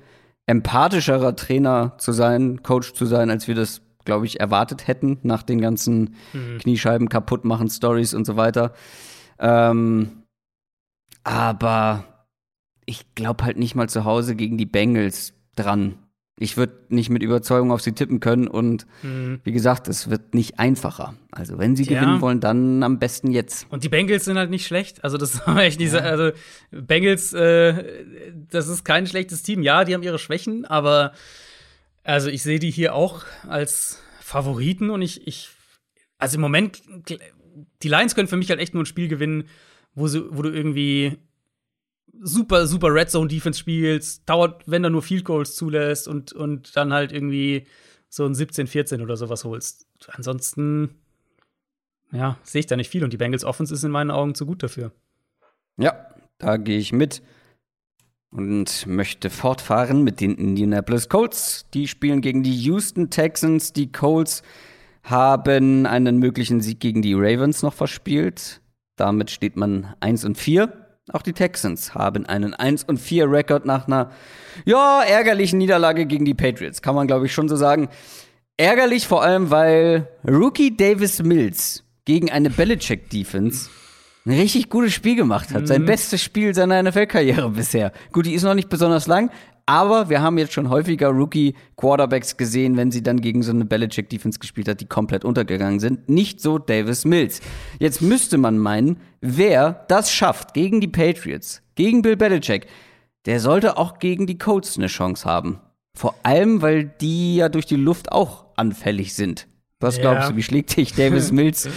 empathischerer 0.48 1.36
Trainer 1.36 1.94
zu 1.98 2.12
sein, 2.12 2.62
Coach 2.64 2.94
zu 2.94 3.06
sein, 3.06 3.30
als 3.30 3.48
wir 3.48 3.56
das, 3.56 3.82
glaube 4.04 4.26
ich, 4.26 4.40
erwartet 4.40 4.88
hätten 4.88 5.20
nach 5.24 5.44
den 5.44 5.60
ganzen 5.60 6.16
mhm. 6.34 6.60
Kniescheiben 6.60 7.10
kaputt 7.10 7.46
machen 7.46 7.70
Stories 7.70 8.14
und 8.14 8.26
so 8.26 8.36
weiter. 8.36 8.74
Ähm, 9.40 10.24
aber 11.24 12.06
ich 12.86 13.16
glaube 13.16 13.44
halt 13.44 13.58
nicht 13.58 13.76
mal 13.76 13.90
zu 13.90 14.06
Hause 14.06 14.36
gegen 14.36 14.58
die 14.58 14.68
Bengals 14.68 15.34
dran 15.56 15.96
ich 16.38 16.58
würde 16.58 16.74
nicht 16.90 17.10
mit 17.10 17.24
Überzeugung 17.24 17.72
auf 17.72 17.82
sie 17.82 17.94
tippen 17.94 18.20
können 18.20 18.48
und 18.48 18.86
mhm. 19.04 19.40
wie 19.44 19.54
gesagt, 19.54 19.88
es 19.88 20.10
wird 20.10 20.34
nicht 20.34 20.60
einfacher. 20.60 21.16
Also 21.32 21.58
wenn 21.58 21.78
sie 21.78 21.84
ja. 21.84 22.00
gewinnen 22.00 22.20
wollen, 22.20 22.42
dann 22.42 22.84
am 22.84 23.00
besten 23.00 23.32
jetzt. 23.32 23.68
Und 23.70 23.86
die 23.86 23.90
Bengals 23.90 24.26
sind 24.26 24.38
halt 24.38 24.50
nicht 24.50 24.68
schlecht. 24.68 25.04
Also 25.04 25.18
das 25.18 25.36
ist 25.36 25.48
echt 25.48 25.80
diese, 25.80 25.98
ja. 25.98 26.04
also 26.04 26.32
Bengals, 26.72 27.32
äh, 27.34 28.04
das 28.50 28.68
ist 28.68 28.84
kein 28.84 29.08
schlechtes 29.08 29.44
Team. 29.44 29.64
Ja, 29.64 29.86
die 29.86 29.94
haben 29.94 30.04
ihre 30.04 30.20
Schwächen, 30.20 30.66
aber 30.66 31.14
also 32.04 32.30
ich 32.30 32.44
sehe 32.44 32.60
die 32.60 32.72
hier 32.72 32.96
auch 32.96 33.24
als 33.48 34.02
Favoriten 34.20 34.90
und 34.90 35.02
ich, 35.02 35.26
ich, 35.28 35.50
also 36.18 36.36
im 36.36 36.42
Moment, 36.42 36.82
die 37.82 37.88
Lions 37.88 38.14
können 38.14 38.28
für 38.28 38.38
mich 38.38 38.50
halt 38.50 38.60
echt 38.60 38.74
nur 38.74 38.84
ein 38.84 38.88
Spiel 38.88 39.08
gewinnen, 39.08 39.46
wo, 39.94 40.08
sie, 40.08 40.26
wo 40.30 40.42
du 40.42 40.50
irgendwie 40.50 41.18
super, 42.22 42.68
super 42.68 42.94
Red 42.94 43.10
Zone 43.10 43.28
Defense 43.28 43.60
spielst, 43.60 44.28
dauert, 44.28 44.64
wenn 44.66 44.84
er 44.84 44.90
nur 44.90 45.02
Field 45.02 45.26
Goals 45.26 45.56
zulässt 45.56 46.08
und, 46.08 46.34
und 46.34 46.76
dann 46.76 46.94
halt 46.94 47.12
irgendwie 47.12 47.68
so 48.10 48.26
ein 48.26 48.36
17, 48.36 48.68
14 48.68 49.02
oder 49.02 49.18
sowas 49.18 49.44
holst. 49.44 49.88
Ansonsten, 50.08 50.96
ja, 52.12 52.38
sehe 52.44 52.60
ich 52.60 52.68
da 52.68 52.76
nicht 52.76 52.90
viel 52.90 53.04
und 53.04 53.14
die 53.14 53.18
Bengals 53.18 53.44
Offense 53.44 53.74
ist 53.74 53.84
in 53.84 53.92
meinen 53.92 54.12
Augen 54.12 54.36
zu 54.36 54.46
gut 54.46 54.64
dafür. 54.64 54.92
Ja, 55.78 56.08
da 56.38 56.58
gehe 56.58 56.78
ich 56.78 56.94
mit 56.94 57.22
und 58.32 58.86
möchte 58.88 59.30
fortfahren 59.30 60.04
mit 60.04 60.20
den 60.20 60.36
Indianapolis 60.36 61.10
Colts. 61.10 61.66
Die 61.74 61.88
spielen 61.88 62.22
gegen 62.22 62.44
die 62.44 62.56
Houston 62.56 63.10
Texans. 63.10 63.74
Die 63.74 63.92
Colts 63.92 64.44
haben 65.04 65.86
einen 65.86 66.18
möglichen 66.20 66.62
Sieg 66.62 66.80
gegen 66.80 67.02
die 67.02 67.14
Ravens 67.14 67.64
noch 67.64 67.74
verspielt. 67.74 68.62
Damit 68.96 69.30
steht 69.30 69.56
man 69.56 69.94
1 70.00 70.26
und 70.26 70.38
4. 70.38 70.85
Auch 71.12 71.22
die 71.22 71.34
Texans 71.34 71.94
haben 71.94 72.26
einen 72.26 72.54
1 72.54 72.84
und 72.86 72.98
4 72.98 73.30
Rekord 73.30 73.66
nach 73.66 73.88
einer 73.88 74.12
ja, 74.66 75.04
ärgerlichen 75.04 75.60
Niederlage 75.60 76.06
gegen 76.06 76.26
die 76.26 76.34
Patriots, 76.34 76.82
kann 76.82 76.96
man 76.96 77.08
glaube 77.08 77.28
ich 77.28 77.34
schon 77.34 77.48
so 77.48 77.56
sagen. 77.56 77.90
Ärgerlich 78.58 79.08
vor 79.08 79.22
allem, 79.22 79.52
weil 79.52 80.08
Rookie 80.28 80.76
Davis 80.76 81.22
Mills 81.22 81.84
gegen 82.06 82.32
eine 82.32 82.50
Belichick 82.50 83.10
Defense 83.10 83.70
ein 84.26 84.40
richtig 84.40 84.70
gutes 84.70 84.94
Spiel 84.94 85.16
gemacht 85.16 85.54
hat. 85.54 85.64
Mhm. 85.64 85.68
Sein 85.68 85.86
bestes 85.86 86.24
Spiel 86.24 86.56
seiner 86.56 86.82
NFL-Karriere 86.82 87.50
bisher. 87.52 87.92
Gut, 88.12 88.26
die 88.26 88.34
ist 88.34 88.44
noch 88.44 88.56
nicht 88.56 88.70
besonders 88.70 89.06
lang, 89.08 89.30
aber 89.66 90.10
wir 90.10 90.22
haben 90.22 90.38
jetzt 90.38 90.54
schon 90.54 90.70
häufiger 90.70 91.10
Rookie-Quarterbacks 91.10 92.38
gesehen, 92.38 92.78
wenn 92.78 92.92
sie 92.92 93.02
dann 93.02 93.22
gegen 93.22 93.42
so 93.42 93.52
eine 93.52 93.66
Belichick-Defense 93.66 94.40
gespielt 94.40 94.68
hat, 94.68 94.82
die 94.82 94.86
komplett 94.86 95.26
untergegangen 95.26 95.80
sind. 95.80 96.08
Nicht 96.08 96.40
so 96.40 96.60
Davis 96.60 97.06
Mills. 97.06 97.42
Jetzt 97.80 98.02
müsste 98.02 98.38
man 98.38 98.60
meinen, 98.60 98.98
wer 99.22 99.86
das 99.88 100.12
schafft 100.12 100.54
gegen 100.54 100.82
die 100.82 100.88
Patriots, 100.88 101.62
gegen 101.76 102.02
Bill 102.02 102.16
Belichick, 102.16 102.68
der 103.26 103.40
sollte 103.40 103.78
auch 103.78 104.00
gegen 104.00 104.28
die 104.28 104.38
Colts 104.38 104.78
eine 104.78 104.88
Chance 104.88 105.26
haben. 105.26 105.60
Vor 105.96 106.14
allem, 106.24 106.62
weil 106.62 106.86
die 106.86 107.38
ja 107.38 107.50
durch 107.50 107.66
die 107.66 107.76
Luft 107.76 108.12
auch 108.12 108.46
anfällig 108.56 109.14
sind. 109.16 109.48
Was 109.80 110.00
glaubst 110.00 110.24
ja. 110.24 110.30
du, 110.30 110.36
wie 110.38 110.44
schlägt 110.44 110.76
dich 110.78 110.94
Davis 110.94 111.32
Mills 111.32 111.70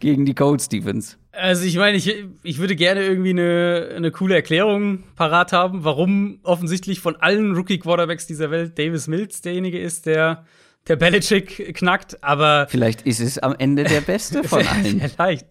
gegen 0.00 0.26
die 0.26 0.34
Colts 0.34 0.68
Defense? 0.68 1.16
Also 1.36 1.64
ich 1.64 1.76
meine, 1.76 1.96
ich, 1.96 2.24
ich 2.42 2.58
würde 2.58 2.76
gerne 2.76 3.02
irgendwie 3.04 3.30
eine, 3.30 3.90
eine 3.94 4.10
coole 4.10 4.34
Erklärung 4.34 5.04
parat 5.16 5.52
haben, 5.52 5.84
warum 5.84 6.40
offensichtlich 6.42 7.00
von 7.00 7.16
allen 7.16 7.54
Rookie-Quarterbacks 7.54 8.26
dieser 8.26 8.50
Welt 8.50 8.78
Davis 8.78 9.06
Mills 9.06 9.42
derjenige 9.42 9.78
ist, 9.78 10.06
der 10.06 10.44
der 10.88 10.96
Belichick 10.96 11.74
knackt, 11.74 12.22
aber 12.22 12.68
vielleicht 12.68 13.02
ist 13.02 13.20
es 13.20 13.38
am 13.38 13.56
Ende 13.58 13.84
der 13.84 14.00
beste 14.00 14.44
von 14.44 14.64
allen. 14.66 15.00
vielleicht. 15.00 15.46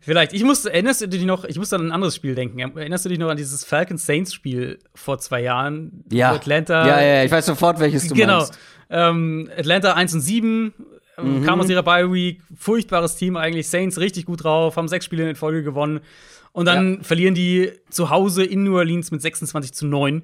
Vielleicht. 0.00 0.32
Ich 0.32 0.44
musste, 0.44 0.72
erinnerst 0.72 1.00
du 1.00 1.08
dich 1.08 1.24
noch, 1.24 1.44
ich 1.44 1.58
musste 1.58 1.76
an 1.76 1.86
ein 1.86 1.92
anderes 1.92 2.16
Spiel 2.16 2.34
denken. 2.34 2.58
Erinnerst 2.58 3.04
du 3.04 3.08
dich 3.08 3.18
noch 3.18 3.28
an 3.28 3.36
dieses 3.36 3.64
Falcons 3.64 4.04
Saints 4.04 4.34
Spiel 4.34 4.78
vor 4.94 5.18
zwei 5.18 5.42
Jahren? 5.42 6.04
Ja. 6.10 6.32
Atlanta. 6.32 6.86
Ja, 6.86 7.02
ja, 7.02 7.24
ich 7.24 7.30
weiß 7.30 7.46
sofort, 7.46 7.78
welches 7.80 8.08
du 8.08 8.14
genau. 8.14 8.38
meinst. 8.38 8.58
Genau. 8.88 9.10
Ähm, 9.10 9.50
Atlanta 9.56 9.94
1 9.94 10.14
und 10.14 10.20
7, 10.20 10.46
ähm, 10.46 10.72
mhm. 11.20 11.44
kam 11.44 11.60
aus 11.60 11.68
ihrer 11.68 11.82
Bye 11.82 12.12
Week, 12.12 12.42
furchtbares 12.54 13.16
Team 13.16 13.36
eigentlich, 13.36 13.68
Saints 13.68 13.98
richtig 13.98 14.26
gut 14.26 14.44
drauf, 14.44 14.76
haben 14.76 14.88
sechs 14.88 15.04
Spiele 15.04 15.28
in 15.28 15.36
Folge 15.36 15.62
gewonnen. 15.62 16.00
Und 16.52 16.66
dann 16.66 16.98
ja. 16.98 17.02
verlieren 17.02 17.34
die 17.34 17.72
zu 17.90 18.10
Hause 18.10 18.44
in 18.44 18.62
New 18.62 18.76
Orleans 18.76 19.10
mit 19.10 19.20
26 19.20 19.74
zu 19.74 19.86
9. 19.86 20.22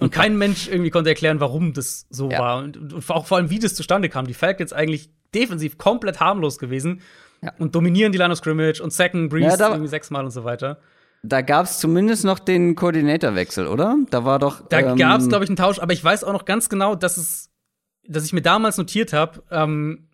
Und 0.00 0.12
kein 0.12 0.38
Mensch 0.38 0.66
irgendwie 0.66 0.90
konnte 0.90 1.10
erklären, 1.10 1.40
warum 1.40 1.74
das 1.74 2.06
so 2.08 2.30
ja. 2.30 2.38
war. 2.38 2.62
Und, 2.62 2.76
und, 2.78 3.10
auch 3.10 3.26
vor 3.26 3.36
allem, 3.36 3.50
wie 3.50 3.58
das 3.58 3.74
zustande 3.74 4.08
kam. 4.08 4.26
Die 4.26 4.34
Falcons 4.34 4.72
eigentlich 4.72 5.10
defensiv 5.34 5.76
komplett 5.76 6.20
harmlos 6.20 6.58
gewesen 6.58 7.02
ja. 7.42 7.52
und 7.58 7.74
dominieren 7.74 8.12
die 8.12 8.18
Line 8.18 8.32
of 8.32 8.38
Scrimmage 8.38 8.80
und 8.80 8.94
sacken 8.94 9.28
Breeze 9.28 9.58
ja, 9.58 9.68
irgendwie 9.68 9.88
sechsmal 9.88 10.24
und 10.24 10.30
so 10.30 10.44
weiter. 10.44 10.78
Da 11.22 11.42
gab 11.42 11.66
es 11.66 11.78
zumindest 11.78 12.24
noch 12.24 12.38
den 12.38 12.74
Koordinatorwechsel, 12.74 13.66
oder? 13.66 13.96
Da 14.10 14.24
war 14.24 14.38
doch. 14.38 14.66
Da 14.68 14.80
ähm, 14.80 14.96
gab 14.96 15.20
es, 15.20 15.28
glaube 15.28 15.44
ich, 15.44 15.50
einen 15.50 15.56
Tausch, 15.56 15.80
aber 15.80 15.92
ich 15.92 16.02
weiß 16.02 16.24
auch 16.24 16.32
noch 16.32 16.44
ganz 16.44 16.68
genau, 16.68 16.94
dass 16.94 17.16
es, 17.16 17.50
dass 18.06 18.24
ich 18.24 18.32
mir 18.32 18.42
damals 18.42 18.78
notiert 18.78 19.12
habe, 19.12 19.42
ähm, 19.50 20.07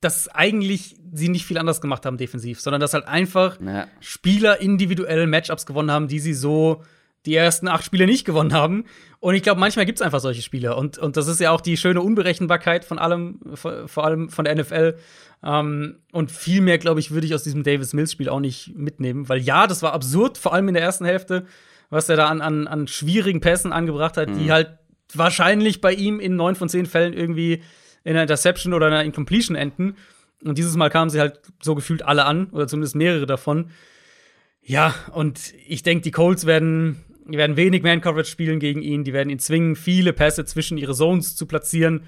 dass 0.00 0.28
eigentlich 0.28 0.96
sie 1.12 1.28
nicht 1.28 1.46
viel 1.46 1.58
anders 1.58 1.80
gemacht 1.80 2.04
haben 2.04 2.18
defensiv, 2.18 2.60
sondern 2.60 2.80
dass 2.80 2.94
halt 2.94 3.06
einfach 3.06 3.58
ja. 3.60 3.86
Spieler 4.00 4.60
individuell 4.60 5.26
Matchups 5.26 5.66
gewonnen 5.66 5.90
haben, 5.90 6.08
die 6.08 6.18
sie 6.18 6.34
so 6.34 6.82
die 7.24 7.34
ersten 7.34 7.66
acht 7.68 7.84
Spiele 7.84 8.06
nicht 8.06 8.24
gewonnen 8.24 8.52
haben. 8.52 8.84
Und 9.18 9.34
ich 9.34 9.42
glaube, 9.42 9.58
manchmal 9.58 9.84
gibt 9.84 9.98
es 9.98 10.02
einfach 10.02 10.20
solche 10.20 10.42
Spiele. 10.42 10.76
Und, 10.76 10.98
und 10.98 11.16
das 11.16 11.26
ist 11.26 11.40
ja 11.40 11.50
auch 11.50 11.60
die 11.60 11.76
schöne 11.76 12.00
Unberechenbarkeit 12.00 12.84
von 12.84 12.98
allem, 12.98 13.40
vor 13.54 14.04
allem 14.04 14.28
von 14.28 14.44
der 14.44 14.54
NFL. 14.54 14.96
Ähm, 15.42 15.96
und 16.12 16.30
viel 16.30 16.60
mehr, 16.60 16.78
glaube 16.78 17.00
ich, 17.00 17.10
würde 17.10 17.26
ich 17.26 17.34
aus 17.34 17.42
diesem 17.42 17.64
Davis 17.64 17.92
Mills-Spiel 17.92 18.28
auch 18.28 18.40
nicht 18.40 18.76
mitnehmen. 18.76 19.28
Weil 19.28 19.40
ja, 19.40 19.66
das 19.66 19.82
war 19.82 19.92
absurd, 19.92 20.38
vor 20.38 20.54
allem 20.54 20.68
in 20.68 20.74
der 20.74 20.84
ersten 20.84 21.04
Hälfte, 21.04 21.46
was 21.90 22.08
er 22.08 22.16
da 22.16 22.28
an, 22.28 22.40
an, 22.40 22.68
an 22.68 22.86
schwierigen 22.86 23.40
Pässen 23.40 23.72
angebracht 23.72 24.16
hat, 24.16 24.28
mhm. 24.28 24.38
die 24.38 24.52
halt 24.52 24.78
wahrscheinlich 25.12 25.80
bei 25.80 25.92
ihm 25.92 26.20
in 26.20 26.36
neun 26.36 26.54
von 26.54 26.68
zehn 26.68 26.86
Fällen 26.86 27.12
irgendwie 27.12 27.62
in 28.06 28.12
einer 28.12 28.22
Interception 28.22 28.72
oder 28.72 28.86
einer 28.86 29.02
Incompletion 29.02 29.56
enden. 29.56 29.96
Und 30.44 30.58
dieses 30.58 30.76
Mal 30.76 30.90
kamen 30.90 31.10
sie 31.10 31.18
halt 31.18 31.40
so 31.60 31.74
gefühlt 31.74 32.02
alle 32.02 32.24
an, 32.24 32.46
oder 32.50 32.68
zumindest 32.68 32.94
mehrere 32.94 33.26
davon. 33.26 33.70
Ja, 34.62 34.94
und 35.12 35.52
ich 35.66 35.82
denke, 35.82 36.02
die 36.02 36.12
Colts 36.12 36.46
werden 36.46 37.02
werden 37.26 37.56
wenig 37.56 37.82
Man-Coverage 37.82 38.30
spielen 38.30 38.60
gegen 38.60 38.80
ihn. 38.80 39.02
Die 39.02 39.12
werden 39.12 39.30
ihn 39.30 39.40
zwingen, 39.40 39.74
viele 39.74 40.12
Pässe 40.12 40.44
zwischen 40.44 40.78
ihre 40.78 40.94
Zones 40.94 41.34
zu 41.34 41.46
platzieren. 41.46 42.04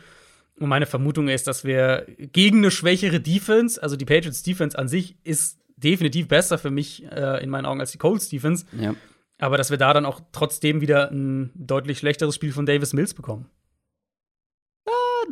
Und 0.61 0.69
meine 0.69 0.87
Vermutung 0.87 1.29
ist, 1.29 1.49
dass 1.49 1.65
wir 1.65 2.07
gegen 2.33 2.59
eine 2.59 2.71
schwächere 2.71 3.19
Defense, 3.19 3.83
also 3.83 3.97
die 3.97 4.05
Patriots 4.05 4.45
Defense 4.45 4.79
an 4.79 4.87
sich 4.87 5.17
ist 5.25 5.59
definitiv 5.77 6.29
besser 6.29 6.59
für 6.59 6.71
mich 6.71 7.05
äh, 7.11 7.43
in 7.43 7.51
meinen 7.51 7.67
Augen 7.67 7.81
als 7.81 7.91
die 7.91 7.99
Colts 7.99 8.29
Defense. 8.29 8.67
Ja. 8.79 8.95
Aber 9.39 9.57
dass 9.57 9.71
wir 9.71 9.79
da 9.79 9.93
dann 9.93 10.07
auch 10.07 10.21
trotzdem 10.31 10.81
wieder 10.81 11.11
ein 11.11 11.51
deutlich 11.57 11.99
schlechteres 11.99 12.37
Spiel 12.37 12.53
von 12.53 12.67
Davis 12.67 12.93
Mills 12.93 13.15
bekommen. 13.15 13.47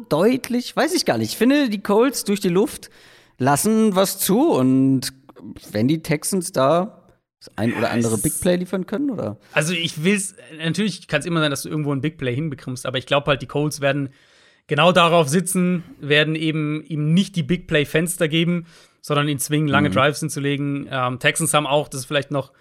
Deutlich, 0.09 0.77
weiß 0.77 0.95
ich 0.95 1.05
gar 1.05 1.19
nicht. 1.19 1.33
Ich 1.33 1.37
finde, 1.37 1.69
die 1.69 1.83
Colts 1.83 2.25
durch 2.25 2.41
die 2.41 2.49
Luft 2.49 2.91
lassen 3.39 3.95
was 3.95 4.19
zu 4.19 4.51
und 4.51 5.13
wenn 5.71 5.89
die 5.89 6.03
Texans 6.03 6.53
da 6.53 7.03
das 7.39 7.57
ein 7.57 7.75
oder 7.75 7.91
andere 7.91 8.19
Big 8.19 8.41
Play 8.41 8.57
liefern 8.57 8.87
können, 8.87 9.11
oder? 9.11 9.39
Also 9.53 9.73
ich 9.73 10.03
will's, 10.03 10.35
natürlich 10.59 11.07
kann 11.07 11.21
es 11.21 11.27
immer 11.27 11.41
sein, 11.41 11.51
dass 11.51 11.63
du 11.63 11.69
irgendwo 11.69 11.93
ein 11.93 12.01
Big 12.01 12.19
Play 12.19 12.35
hinbekommst, 12.35 12.87
aber 12.87 12.99
ich 12.99 13.07
glaube 13.07 13.27
halt, 13.27 13.43
die 13.43 13.47
Colts 13.47 13.81
werden 13.81 14.11
genau 14.67 14.93
darauf 14.93 15.29
sitzen, 15.29 15.85
werden 16.01 16.35
eben 16.35 16.83
ihm 16.85 17.13
nicht 17.15 17.37
die 17.37 17.43
Big 17.43 17.67
Play 17.67 17.85
Fenster 17.85 18.29
geben, 18.29 18.67
sondern 19.01 19.29
ihn 19.29 19.39
zwingen, 19.39 19.69
lange 19.69 19.91
mhm. 19.91 19.95
Drives 19.95 20.21
hinzulegen. 20.21 20.89
Ähm, 20.91 21.19
Texans 21.19 21.55
haben 21.55 21.67
auch, 21.67 21.89
das 21.89 22.01
ist 22.01 22.07
vielleicht 22.07 22.31
noch 22.31 22.53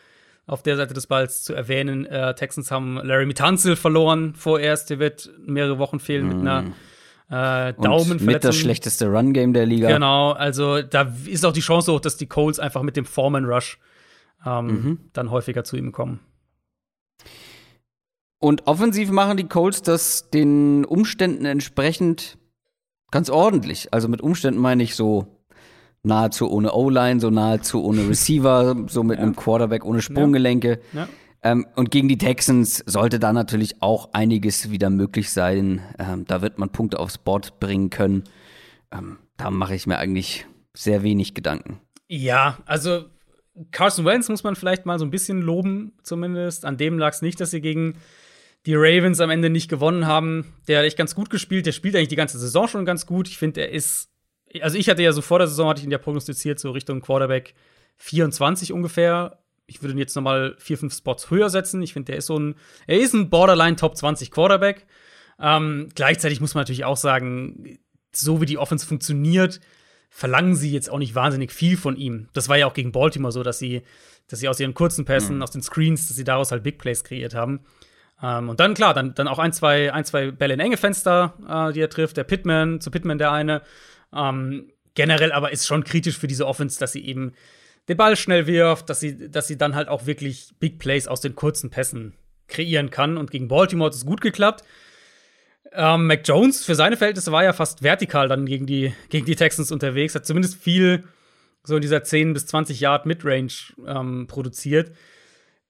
auf 0.45 0.61
der 0.61 0.77
Seite 0.77 0.93
des 0.93 1.07
Balls 1.07 1.41
zu 1.41 1.53
erwähnen, 1.53 2.05
äh, 2.05 2.35
Texans 2.35 2.69
haben 2.69 2.97
Larry 2.97 3.25
Mitanzel 3.25 3.75
verloren 3.75 4.35
vorerst, 4.35 4.89
der 4.91 4.99
wird 4.99 5.31
mehrere 5.43 5.79
Wochen 5.79 5.99
fehlen 5.99 6.27
mhm. 6.27 6.29
mit 6.29 6.39
einer 6.41 6.65
äh, 7.29 7.73
Daumenverletzung. 7.73 8.25
Mit 8.25 8.43
das 8.43 8.55
schlechteste 8.55 9.07
Run-Game 9.07 9.53
der 9.53 9.65
Liga. 9.65 9.87
Genau, 9.87 10.31
also 10.31 10.81
da 10.81 11.13
ist 11.25 11.45
auch 11.45 11.53
die 11.53 11.61
Chance 11.61 11.91
hoch, 11.91 11.99
dass 11.99 12.17
die 12.17 12.27
Colts 12.27 12.59
einfach 12.59 12.83
mit 12.83 12.97
dem 12.97 13.05
Foreman 13.05 13.45
Rush 13.45 13.79
ähm, 14.45 14.67
mhm. 14.67 14.99
dann 15.13 15.31
häufiger 15.31 15.63
zu 15.63 15.75
ihm 15.75 15.91
kommen. 15.91 16.19
Und 18.39 18.67
offensiv 18.67 19.09
machen 19.09 19.37
die 19.37 19.47
Colts 19.47 19.81
das 19.81 20.29
den 20.29 20.85
Umständen 20.85 21.45
entsprechend 21.45 22.37
ganz 23.09 23.29
ordentlich. 23.29 23.91
Also 23.91 24.07
mit 24.07 24.21
Umständen 24.21 24.59
meine 24.59 24.83
ich 24.83 24.95
so 24.95 25.27
nahezu 26.03 26.51
ohne 26.51 26.73
O-Line, 26.73 27.19
so 27.19 27.31
nahezu 27.31 27.83
ohne 27.83 28.07
Receiver, 28.09 28.75
so 28.87 29.03
mit 29.03 29.17
ja. 29.17 29.23
einem 29.23 29.35
Quarterback 29.35 29.83
ohne 29.83 30.01
Sprunggelenke. 30.01 30.79
Ja. 30.93 31.01
Ja. 31.01 31.09
Ähm, 31.45 31.67
und 31.75 31.91
gegen 31.91 32.07
die 32.07 32.17
Texans 32.17 32.83
sollte 32.87 33.19
da 33.19 33.31
natürlich 33.31 33.83
auch 33.83 34.09
einiges 34.13 34.71
wieder 34.71 34.89
möglich 34.89 35.29
sein. 35.29 35.79
Ähm, 35.99 36.25
da 36.25 36.41
wird 36.41 36.57
man 36.57 36.71
Punkte 36.71 36.99
aufs 36.99 37.19
Board 37.19 37.59
bringen 37.59 37.91
können. 37.91 38.23
Ähm, 38.91 39.19
da 39.37 39.51
mache 39.51 39.75
ich 39.75 39.85
mir 39.85 39.99
eigentlich 39.99 40.47
sehr 40.73 41.03
wenig 41.03 41.35
Gedanken. 41.35 41.79
Ja, 42.07 42.57
also 42.65 43.05
Carson 43.69 44.05
Wentz 44.05 44.27
muss 44.27 44.43
man 44.43 44.55
vielleicht 44.55 44.87
mal 44.87 44.97
so 44.97 45.05
ein 45.05 45.11
bisschen 45.11 45.39
loben, 45.39 45.93
zumindest. 46.01 46.65
An 46.65 46.77
dem 46.77 46.97
lag 46.97 47.13
es 47.13 47.21
nicht, 47.21 47.39
dass 47.39 47.51
sie 47.51 47.61
gegen 47.61 47.99
die 48.65 48.73
Ravens 48.75 49.19
am 49.19 49.29
Ende 49.29 49.51
nicht 49.51 49.69
gewonnen 49.69 50.07
haben. 50.07 50.51
Der 50.67 50.79
hat 50.79 50.85
echt 50.85 50.97
ganz 50.97 51.13
gut 51.13 51.29
gespielt. 51.29 51.67
Der 51.67 51.73
spielt 51.73 51.95
eigentlich 51.95 52.07
die 52.07 52.15
ganze 52.15 52.39
Saison 52.39 52.67
schon 52.67 52.85
ganz 52.85 53.05
gut. 53.05 53.27
Ich 53.27 53.37
finde, 53.37 53.61
er 53.61 53.69
ist. 53.69 54.09
Also, 54.61 54.79
ich 54.79 54.89
hatte 54.89 55.03
ja 55.03 55.11
so 55.11 55.21
vor 55.21 55.37
der 55.37 55.47
Saison, 55.47 55.69
hatte 55.69 55.81
ich 55.81 55.85
ihn 55.85 55.91
ja 55.91 55.99
prognostiziert, 55.99 56.59
so 56.59 56.71
Richtung 56.71 57.01
Quarterback 57.01 57.53
24 57.97 58.73
ungefähr. 58.73 59.44
Ich 59.67 59.81
würde 59.81 59.93
ihn 59.93 59.99
jetzt 59.99 60.15
nochmal 60.15 60.55
vier, 60.59 60.77
fünf 60.77 60.93
Spots 60.93 61.29
höher 61.31 61.49
setzen. 61.49 61.81
Ich 61.81 61.93
finde, 61.93 62.11
der 62.11 62.17
ist 62.17 62.27
so 62.27 62.37
ein. 62.37 62.55
Er 62.87 62.99
ist 62.99 63.13
ein 63.13 63.29
Borderline 63.29 63.75
Top 63.75 63.97
20 63.97 64.31
Quarterback. 64.31 64.85
Ähm, 65.39 65.89
gleichzeitig 65.95 66.39
muss 66.39 66.53
man 66.53 66.61
natürlich 66.61 66.85
auch 66.85 66.97
sagen, 66.97 67.79
so 68.13 68.41
wie 68.41 68.45
die 68.45 68.57
Offense 68.57 68.85
funktioniert, 68.85 69.59
verlangen 70.09 70.55
sie 70.55 70.71
jetzt 70.71 70.89
auch 70.89 70.99
nicht 70.99 71.15
wahnsinnig 71.15 71.51
viel 71.51 71.77
von 71.77 71.97
ihm. 71.97 72.29
Das 72.33 72.47
war 72.47 72.57
ja 72.57 72.67
auch 72.67 72.73
gegen 72.73 72.91
Baltimore 72.91 73.33
so, 73.33 73.43
dass 73.43 73.59
sie, 73.59 73.81
dass 74.27 74.39
sie 74.39 74.47
aus 74.47 74.59
ihren 74.59 74.73
kurzen 74.73 75.03
Pässen, 75.03 75.37
mhm. 75.37 75.41
aus 75.41 75.51
den 75.51 75.61
Screens, 75.61 76.07
dass 76.07 76.15
sie 76.15 76.23
daraus 76.23 76.51
halt 76.51 76.63
Big 76.63 76.77
Plays 76.77 77.03
kreiert 77.03 77.35
haben. 77.35 77.61
Ähm, 78.21 78.49
und 78.49 78.59
dann, 78.59 78.73
klar, 78.75 78.93
dann, 78.93 79.13
dann 79.13 79.27
auch 79.27 79.39
ein, 79.39 79.51
zwei, 79.51 79.91
ein, 79.91 80.05
zwei 80.05 80.31
Bälle 80.31 80.53
in 80.53 80.59
enge 80.59 80.77
Fenster, 80.77 81.33
äh, 81.47 81.73
die 81.73 81.81
er 81.81 81.89
trifft. 81.89 82.17
Der 82.17 82.23
Pittman, 82.23 82.79
zu 82.79 82.91
Pittman 82.91 83.17
der 83.17 83.31
eine. 83.31 83.61
Ähm, 84.13 84.71
generell 84.93 85.31
aber 85.31 85.51
ist 85.51 85.67
schon 85.67 85.83
kritisch 85.83 86.17
für 86.17 86.27
diese 86.27 86.47
Offense, 86.47 86.79
dass 86.79 86.93
sie 86.93 87.05
eben 87.05 87.33
den 87.87 87.97
Ball 87.97 88.15
schnell 88.15 88.47
wirft, 88.47 88.89
dass 88.89 88.99
sie, 88.99 89.29
dass 89.29 89.47
sie 89.47 89.57
dann 89.57 89.75
halt 89.75 89.87
auch 89.87 90.05
wirklich 90.05 90.53
Big 90.59 90.79
Plays 90.79 91.07
aus 91.07 91.21
den 91.21 91.35
kurzen 91.35 91.69
Pässen 91.69 92.13
kreieren 92.47 92.89
kann. 92.89 93.17
Und 93.17 93.31
gegen 93.31 93.47
Baltimore 93.47 93.89
hat 93.89 93.95
es 93.95 94.05
gut 94.05 94.21
geklappt. 94.21 94.63
Ähm, 95.71 96.07
Mac 96.07 96.21
Jones 96.25 96.63
für 96.63 96.75
seine 96.75 96.97
Verhältnisse 96.97 97.31
war 97.31 97.43
ja 97.43 97.53
fast 97.53 97.83
vertikal 97.83 98.27
dann 98.27 98.45
gegen 98.45 98.65
die, 98.65 98.93
gegen 99.09 99.25
die 99.25 99.35
Texans 99.35 99.71
unterwegs, 99.71 100.15
hat 100.15 100.25
zumindest 100.25 100.55
viel 100.55 101.03
so 101.63 101.75
in 101.75 101.81
dieser 101.81 102.03
10 102.03 102.33
bis 102.33 102.45
20 102.45 102.79
Yard 102.79 103.05
Midrange 103.05 103.73
ähm, 103.85 104.27
produziert. 104.27 104.91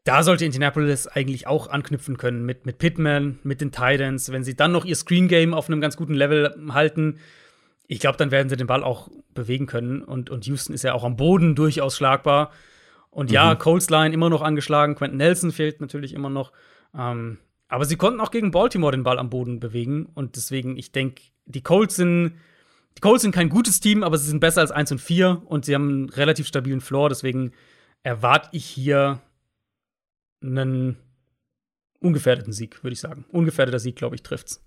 Da 0.03 0.21
sollte 0.21 0.45
Indianapolis 0.45 1.07
eigentlich 1.07 1.47
auch 1.47 1.67
anknüpfen 1.67 2.17
können 2.17 2.45
mit, 2.45 2.65
mit 2.65 2.77
Pittman, 2.77 3.39
mit 3.43 3.61
den 3.61 3.71
Titans. 3.71 4.31
Wenn 4.31 4.43
sie 4.43 4.55
dann 4.55 4.71
noch 4.71 4.85
ihr 4.85 4.95
Screen 4.95 5.27
Game 5.27 5.53
auf 5.53 5.67
einem 5.67 5.81
ganz 5.81 5.97
guten 5.97 6.13
Level 6.13 6.53
halten, 6.69 7.17
ich 7.87 7.99
glaube, 7.99 8.17
dann 8.17 8.31
werden 8.31 8.49
sie 8.49 8.57
den 8.57 8.67
Ball 8.67 8.83
auch 8.83 9.09
bewegen 9.33 9.67
können. 9.67 10.01
Und, 10.01 10.29
und 10.29 10.45
Houston 10.47 10.73
ist 10.73 10.83
ja 10.83 10.93
auch 10.93 11.03
am 11.03 11.15
Boden 11.15 11.55
durchaus 11.55 11.95
schlagbar. 11.95 12.51
Und 13.09 13.31
ja, 13.31 13.53
mhm. 13.53 13.59
Colts 13.59 13.89
Line 13.89 14.13
immer 14.13 14.29
noch 14.29 14.41
angeschlagen. 14.41 14.95
Quentin 14.95 15.17
Nelson 15.17 15.51
fehlt 15.51 15.81
natürlich 15.81 16.13
immer 16.13 16.29
noch. 16.29 16.51
Ähm, 16.97 17.37
aber 17.67 17.85
sie 17.85 17.95
konnten 17.95 18.19
auch 18.21 18.31
gegen 18.31 18.51
Baltimore 18.51 18.91
den 18.91 19.03
Ball 19.03 19.19
am 19.19 19.29
Boden 19.29 19.59
bewegen. 19.59 20.07
Und 20.13 20.35
deswegen, 20.35 20.77
ich 20.77 20.91
denke, 20.91 21.21
die 21.45 21.61
Colts 21.61 21.95
sind. 21.95 22.35
Die 22.97 23.01
Colts 23.01 23.23
sind 23.23 23.35
kein 23.35 23.49
gutes 23.49 23.81
Team, 23.81 24.03
aber 24.03 24.17
sie 24.17 24.29
sind 24.29 24.39
besser 24.39 24.61
als 24.61 24.71
1 24.71 24.93
und 24.93 25.01
4 25.01 25.41
und 25.45 25.65
sie 25.65 25.75
haben 25.75 25.89
einen 25.89 26.09
relativ 26.09 26.47
stabilen 26.47 26.79
Floor. 26.79 27.09
Deswegen 27.09 27.51
erwarte 28.03 28.47
ich 28.53 28.65
hier 28.65 29.19
einen 30.41 30.97
ungefährdeten 31.99 32.53
Sieg, 32.53 32.83
würde 32.83 32.93
ich 32.93 33.01
sagen. 33.01 33.25
Ungefährdeter 33.29 33.79
Sieg, 33.79 33.97
glaube 33.97 34.15
ich, 34.15 34.23
trifft's. 34.23 34.64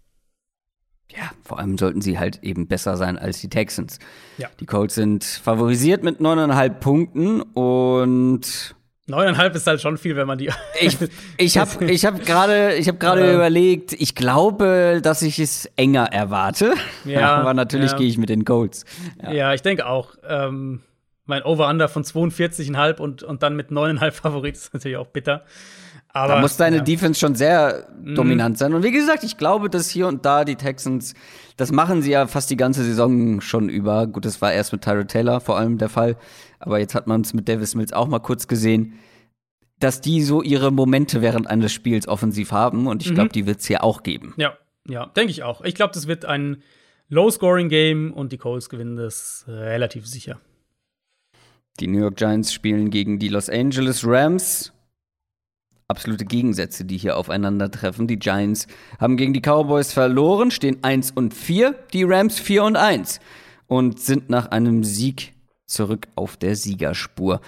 Ja, 1.11 1.30
vor 1.42 1.59
allem 1.59 1.78
sollten 1.78 2.02
sie 2.02 2.18
halt 2.18 2.42
eben 2.42 2.66
besser 2.66 2.96
sein 2.96 3.18
als 3.18 3.40
die 3.40 3.48
Texans. 3.48 3.98
Ja. 4.36 4.48
Die 4.61 4.66
Colts 4.66 4.94
sind 4.94 5.24
favorisiert 5.24 6.02
mit 6.02 6.20
neuneinhalb 6.20 6.80
Punkten 6.80 7.40
und 7.40 8.74
Neuneinhalb 9.09 9.54
ist 9.54 9.66
halt 9.66 9.80
schon 9.80 9.96
viel, 9.96 10.16
wenn 10.16 10.26
man 10.26 10.36
die. 10.36 10.50
ich 10.80 10.98
ich 11.38 11.56
habe 11.56 11.84
ich 11.90 12.04
hab 12.04 12.26
gerade 12.26 12.74
ich 12.74 12.88
hab 12.88 13.00
gerade 13.00 13.26
ja. 13.26 13.34
überlegt, 13.34 13.94
ich 13.94 14.14
glaube, 14.14 15.00
dass 15.02 15.22
ich 15.22 15.38
es 15.38 15.64
enger 15.76 16.12
erwarte. 16.12 16.74
Ja, 17.06 17.36
aber 17.36 17.54
natürlich 17.54 17.92
ja. 17.92 17.96
gehe 17.96 18.06
ich 18.06 18.18
mit 18.18 18.28
den 18.28 18.44
Colts. 18.44 18.84
Ja, 19.22 19.32
ja 19.32 19.54
ich 19.54 19.62
denke 19.62 19.86
auch. 19.86 20.14
Ähm, 20.28 20.82
mein 21.24 21.42
Over-Under 21.42 21.88
von 21.88 22.04
42,5 22.04 23.00
und, 23.00 23.22
und 23.22 23.42
dann 23.42 23.54
mit 23.54 23.70
9,5 23.70 24.12
Favorit 24.12 24.56
ist 24.56 24.74
natürlich 24.74 24.96
auch 24.96 25.09
bitter. 25.09 25.44
Aber, 26.12 26.34
da 26.34 26.40
muss 26.40 26.56
deine 26.56 26.78
ja. 26.78 26.82
Defense 26.82 27.20
schon 27.20 27.34
sehr 27.34 27.88
mhm. 28.00 28.14
dominant 28.14 28.59
sein. 28.59 28.74
Und 28.74 28.82
wie 28.82 28.90
gesagt, 28.90 29.24
ich 29.24 29.36
glaube, 29.36 29.68
dass 29.68 29.90
hier 29.90 30.06
und 30.06 30.24
da 30.24 30.44
die 30.44 30.56
Texans, 30.56 31.14
das 31.56 31.70
machen 31.70 32.02
sie 32.02 32.12
ja 32.12 32.26
fast 32.26 32.50
die 32.50 32.56
ganze 32.56 32.82
Saison 32.82 33.40
schon 33.40 33.68
über. 33.68 34.06
Gut, 34.06 34.24
das 34.24 34.40
war 34.40 34.52
erst 34.52 34.72
mit 34.72 34.82
Tyrod 34.82 35.09
Taylor 35.09 35.40
vor 35.40 35.59
allem 35.59 35.78
der 35.78 35.88
Fall. 35.88 36.16
Aber 36.59 36.78
jetzt 36.78 36.94
hat 36.94 37.06
man 37.06 37.20
es 37.20 37.34
mit 37.34 37.48
Davis 37.48 37.74
Mills 37.74 37.92
auch 37.92 38.09
mal 38.09 38.20
kurz 38.20 38.48
gesehen, 38.48 38.94
dass 39.78 40.00
die 40.00 40.22
so 40.22 40.42
ihre 40.42 40.72
Momente 40.72 41.22
während 41.22 41.46
eines 41.46 41.72
Spiels 41.72 42.09
offensiv 42.09 42.52
haben. 42.52 42.86
Und 42.86 43.04
ich 43.04 43.14
glaube, 43.14 43.28
mhm. 43.28 43.32
die 43.32 43.46
wird 43.46 43.61
es 43.61 43.66
hier 43.66 43.84
auch 43.84 44.02
geben. 44.02 44.34
Ja, 44.38 44.56
ja, 44.88 45.06
denke 45.06 45.30
ich 45.30 45.42
auch. 45.42 45.61
Ich 45.62 45.74
glaube, 45.74 45.92
das 45.92 46.06
wird 46.06 46.24
ein 46.24 46.62
Low-Scoring-Game 47.11 48.12
und 48.12 48.32
die 48.32 48.38
Colts 48.38 48.68
gewinnen 48.68 48.96
das 48.96 49.44
relativ 49.46 50.06
sicher. 50.06 50.40
Die 51.80 51.86
New 51.86 52.00
York 52.00 52.16
Giants 52.16 52.52
spielen 52.52 52.90
gegen 52.90 53.18
die 53.18 53.28
Los 53.28 53.48
Angeles 53.48 54.04
Rams. 54.04 54.72
Absolute 55.91 56.26
Gegensätze, 56.26 56.84
die 56.84 56.99
hier 56.99 57.16
aufeinandertreffen. 57.16 58.07
Die 58.07 58.18
Giants 58.18 58.66
haben 59.01 59.16
gegen 59.16 59.32
die 59.32 59.41
Cowboys 59.41 59.95
verloren, 59.95 60.51
stehen 60.51 60.84
1 60.84 61.12
und 61.12 61.32
4, 61.32 61.74
die 61.95 62.03
Rams 62.03 62.39
4 62.39 62.64
und 62.64 62.76
1 62.76 63.20
und 63.68 63.99
sind 63.99 64.28
nach 64.28 64.49
einem 64.49 64.84
Sieg 64.84 65.32
zurück 65.64 66.07
auf 66.14 66.36
der 66.36 66.57
Siegerspur. 66.57 67.41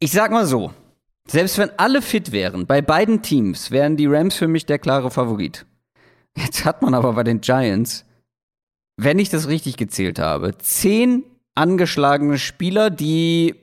Ich 0.00 0.10
sag 0.10 0.32
mal 0.32 0.46
so, 0.46 0.72
selbst 1.28 1.58
wenn 1.58 1.70
alle 1.76 2.02
fit 2.02 2.32
wären, 2.32 2.66
bei 2.66 2.82
beiden 2.82 3.22
Teams 3.22 3.70
wären 3.70 3.96
die 3.96 4.06
Rams 4.06 4.34
für 4.34 4.48
mich 4.48 4.66
der 4.66 4.80
klare 4.80 5.12
Favorit. 5.12 5.66
Jetzt 6.36 6.64
hat 6.64 6.82
man 6.82 6.94
aber 6.94 7.12
bei 7.12 7.22
den 7.22 7.40
Giants, 7.40 8.04
wenn 8.96 9.20
ich 9.20 9.28
das 9.28 9.46
richtig 9.46 9.76
gezählt 9.76 10.18
habe, 10.18 10.58
zehn 10.58 11.22
angeschlagene 11.54 12.36
Spieler, 12.36 12.90
die 12.90 13.54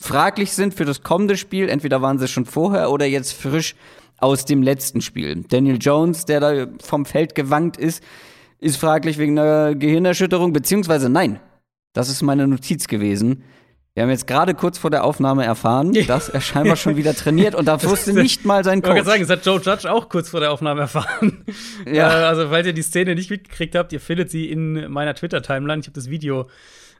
fraglich 0.00 0.52
sind 0.52 0.74
für 0.74 0.84
das 0.84 1.02
kommende 1.02 1.36
Spiel. 1.36 1.68
Entweder 1.68 2.00
waren 2.02 2.18
sie 2.18 2.28
schon 2.28 2.46
vorher 2.46 2.90
oder 2.90 3.06
jetzt 3.06 3.32
frisch 3.32 3.74
aus 4.18 4.44
dem 4.44 4.62
letzten 4.62 5.00
Spiel. 5.00 5.44
Daniel 5.48 5.78
Jones, 5.80 6.24
der 6.24 6.40
da 6.40 6.66
vom 6.82 7.04
Feld 7.04 7.34
gewankt 7.34 7.76
ist, 7.76 8.02
ist 8.58 8.76
fraglich 8.76 9.18
wegen 9.18 9.38
einer 9.38 9.74
Gehirnerschütterung, 9.74 10.52
beziehungsweise 10.52 11.08
nein, 11.08 11.40
das 11.92 12.08
ist 12.08 12.22
meine 12.22 12.46
Notiz 12.46 12.88
gewesen. 12.88 13.44
Wir 13.94 14.04
haben 14.04 14.10
jetzt 14.10 14.28
gerade 14.28 14.54
kurz 14.54 14.78
vor 14.78 14.90
der 14.90 15.02
Aufnahme 15.02 15.44
erfahren, 15.44 15.92
dass 16.06 16.28
er 16.28 16.40
scheinbar 16.40 16.76
schon 16.76 16.96
wieder 16.96 17.14
trainiert 17.14 17.56
und 17.56 17.66
da 17.66 17.82
wusste 17.82 18.12
nicht 18.12 18.44
mal 18.44 18.62
sein 18.62 18.80
Coach. 18.80 18.90
Ich 18.90 19.06
wollte 19.06 19.10
sagen, 19.10 19.22
das 19.22 19.30
hat 19.30 19.44
Joe 19.44 19.60
Judge 19.60 19.90
auch 19.90 20.08
kurz 20.08 20.28
vor 20.28 20.38
der 20.38 20.52
Aufnahme 20.52 20.82
erfahren. 20.82 21.44
Ja. 21.84 22.08
Äh, 22.08 22.24
also, 22.26 22.48
falls 22.48 22.66
ihr 22.66 22.72
die 22.72 22.82
Szene 22.82 23.16
nicht 23.16 23.28
mitgekriegt 23.30 23.74
habt, 23.74 23.92
ihr 23.92 23.98
findet 23.98 24.30
sie 24.30 24.48
in 24.48 24.88
meiner 24.88 25.14
Twitter-Timeline. 25.14 25.80
Ich 25.80 25.86
habe 25.86 25.94
das 25.94 26.10
Video 26.10 26.48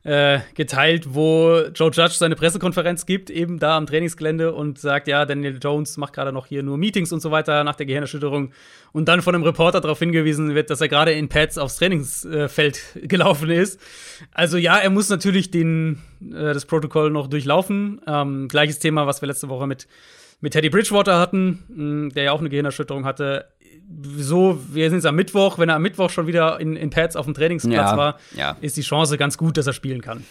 äh, 0.05 0.41
geteilt, 0.55 1.15
wo 1.15 1.61
Joe 1.75 1.91
Judge 1.91 2.15
seine 2.15 2.37
Pressekonferenz 2.37 3.07
gibt, 3.07 3.31
eben 3.31 3.59
da 3.59 3.77
am 3.77 3.87
Trainingsgelände 3.87 4.53
und 4.53 4.79
sagt, 4.79 5.09
ja, 5.09 5.25
Daniel 5.25 5.59
Jones 5.63 5.97
macht 5.97 6.13
gerade 6.13 6.33
noch 6.33 6.47
hier 6.47 6.63
nur 6.63 6.79
Meetings 6.79 7.13
und 7.13 7.21
so 7.21 7.31
weiter 7.31 7.65
nach 7.65 7.77
der 7.77 7.87
Gehirnerschütterung 7.87 8.53
und 8.93 9.09
dann 9.09 9.23
von 9.23 9.35
einem 9.35 9.45
Reporter 9.45 9.81
darauf 9.81 9.99
hingewiesen 9.99 10.55
wird, 10.55 10.71
dass 10.71 10.81
er 10.81 10.89
gerade 10.89 11.13
in 11.13 11.29
Pads 11.29 11.59
aufs 11.59 11.77
Trainingsfeld 11.77 12.81
gelaufen 13.03 13.51
ist. 13.51 13.81
Also 14.33 14.57
ja, 14.57 14.79
er 14.79 14.91
muss 14.91 15.09
natürlich 15.09 15.51
den, 15.51 16.03
äh, 16.23 16.55
das 16.55 16.67
Protokoll 16.67 17.11
noch 17.11 17.27
durchlaufen. 17.27 18.01
Ähm, 18.07 18.49
gleiches 18.49 18.79
Thema, 18.79 19.07
was 19.07 19.21
wir 19.23 19.27
letzte 19.27 19.49
Woche 19.49 19.67
mit 19.67 19.87
mit 20.41 20.53
Teddy 20.53 20.71
Bridgewater 20.71 21.19
hatten, 21.19 22.13
der 22.15 22.23
ja 22.25 22.33
auch 22.33 22.39
eine 22.39 22.49
Gehirnerschütterung 22.49 23.05
hatte 23.05 23.47
so, 24.17 24.59
wir 24.73 24.91
sind 24.91 24.99
jetzt 24.99 25.07
am 25.07 25.17
Mittwoch, 25.17 25.59
wenn 25.59 25.69
er 25.69 25.77
am 25.77 25.83
Mittwoch 25.83 26.11
schon 26.11 26.27
wieder 26.27 26.61
in, 26.61 26.77
in 26.77 26.91
Pads 26.91 27.17
auf 27.17 27.25
dem 27.25 27.35
Trainingsplatz 27.35 27.91
ja, 27.91 27.97
war, 27.97 28.19
ja. 28.37 28.57
ist 28.61 28.77
die 28.77 28.83
Chance 28.83 29.19
ganz 29.19 29.39
gut, 29.39 29.57
dass 29.57 29.67
er 29.67 29.73
spielen 29.73 30.03
kann. 30.03 30.25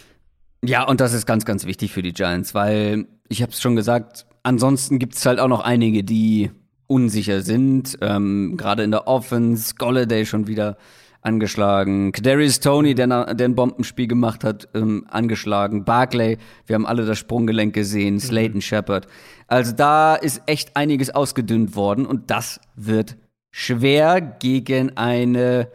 Ja, 0.64 0.84
und 0.84 1.02
das 1.02 1.14
ist 1.14 1.26
ganz, 1.26 1.46
ganz 1.46 1.66
wichtig 1.66 1.92
für 1.92 2.02
die 2.02 2.14
Giants, 2.14 2.54
weil 2.54 3.06
ich 3.30 3.42
habe 3.42 3.52
es 3.52 3.62
schon 3.62 3.76
gesagt, 3.76 4.26
ansonsten 4.44 5.00
gibt 5.00 5.16
es 5.16 5.26
halt 5.26 5.40
auch 5.40 5.48
noch 5.48 5.62
einige, 5.62 6.04
die 6.04 6.52
unsicher 6.88 7.42
sind. 7.42 7.98
Ähm, 8.02 8.56
Gerade 8.58 8.84
in 8.84 8.92
der 8.92 9.08
Offense, 9.08 9.76
Golladay 9.78 10.26
schon 10.26 10.48
wieder 10.48 10.78
angeschlagen, 11.22 12.14
Kadarius 12.14 12.60
Tony, 12.62 12.96
der, 12.96 13.34
der 13.34 13.48
ein 13.48 13.56
Bombenspiel 13.56 14.08
gemacht 14.08 14.44
hat, 14.44 14.70
ähm, 14.74 15.06
angeschlagen, 15.10 15.84
Barclay, 15.84 16.38
wir 16.66 16.76
haben 16.76 16.86
alle 16.86 17.06
das 17.06 17.18
Sprunggelenk 17.18 17.74
gesehen, 17.74 18.16
mhm. 18.16 18.20
Slayton 18.20 18.58
mhm. 18.58 18.62
Shepard. 18.62 19.08
Also 19.48 19.74
da 19.74 20.16
ist 20.16 20.42
echt 20.46 20.78
einiges 20.78 21.10
ausgedünnt 21.10 21.76
worden 21.76 22.06
und 22.06 22.32
das 22.32 22.62
wird 22.76 23.18
schwer 23.58 24.22
gegen 24.22 24.96
eine 24.98 25.72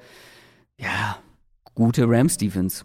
ja, 0.78 1.18
gute 1.74 2.05
Rams 2.09 2.37
Defense. 2.37 2.85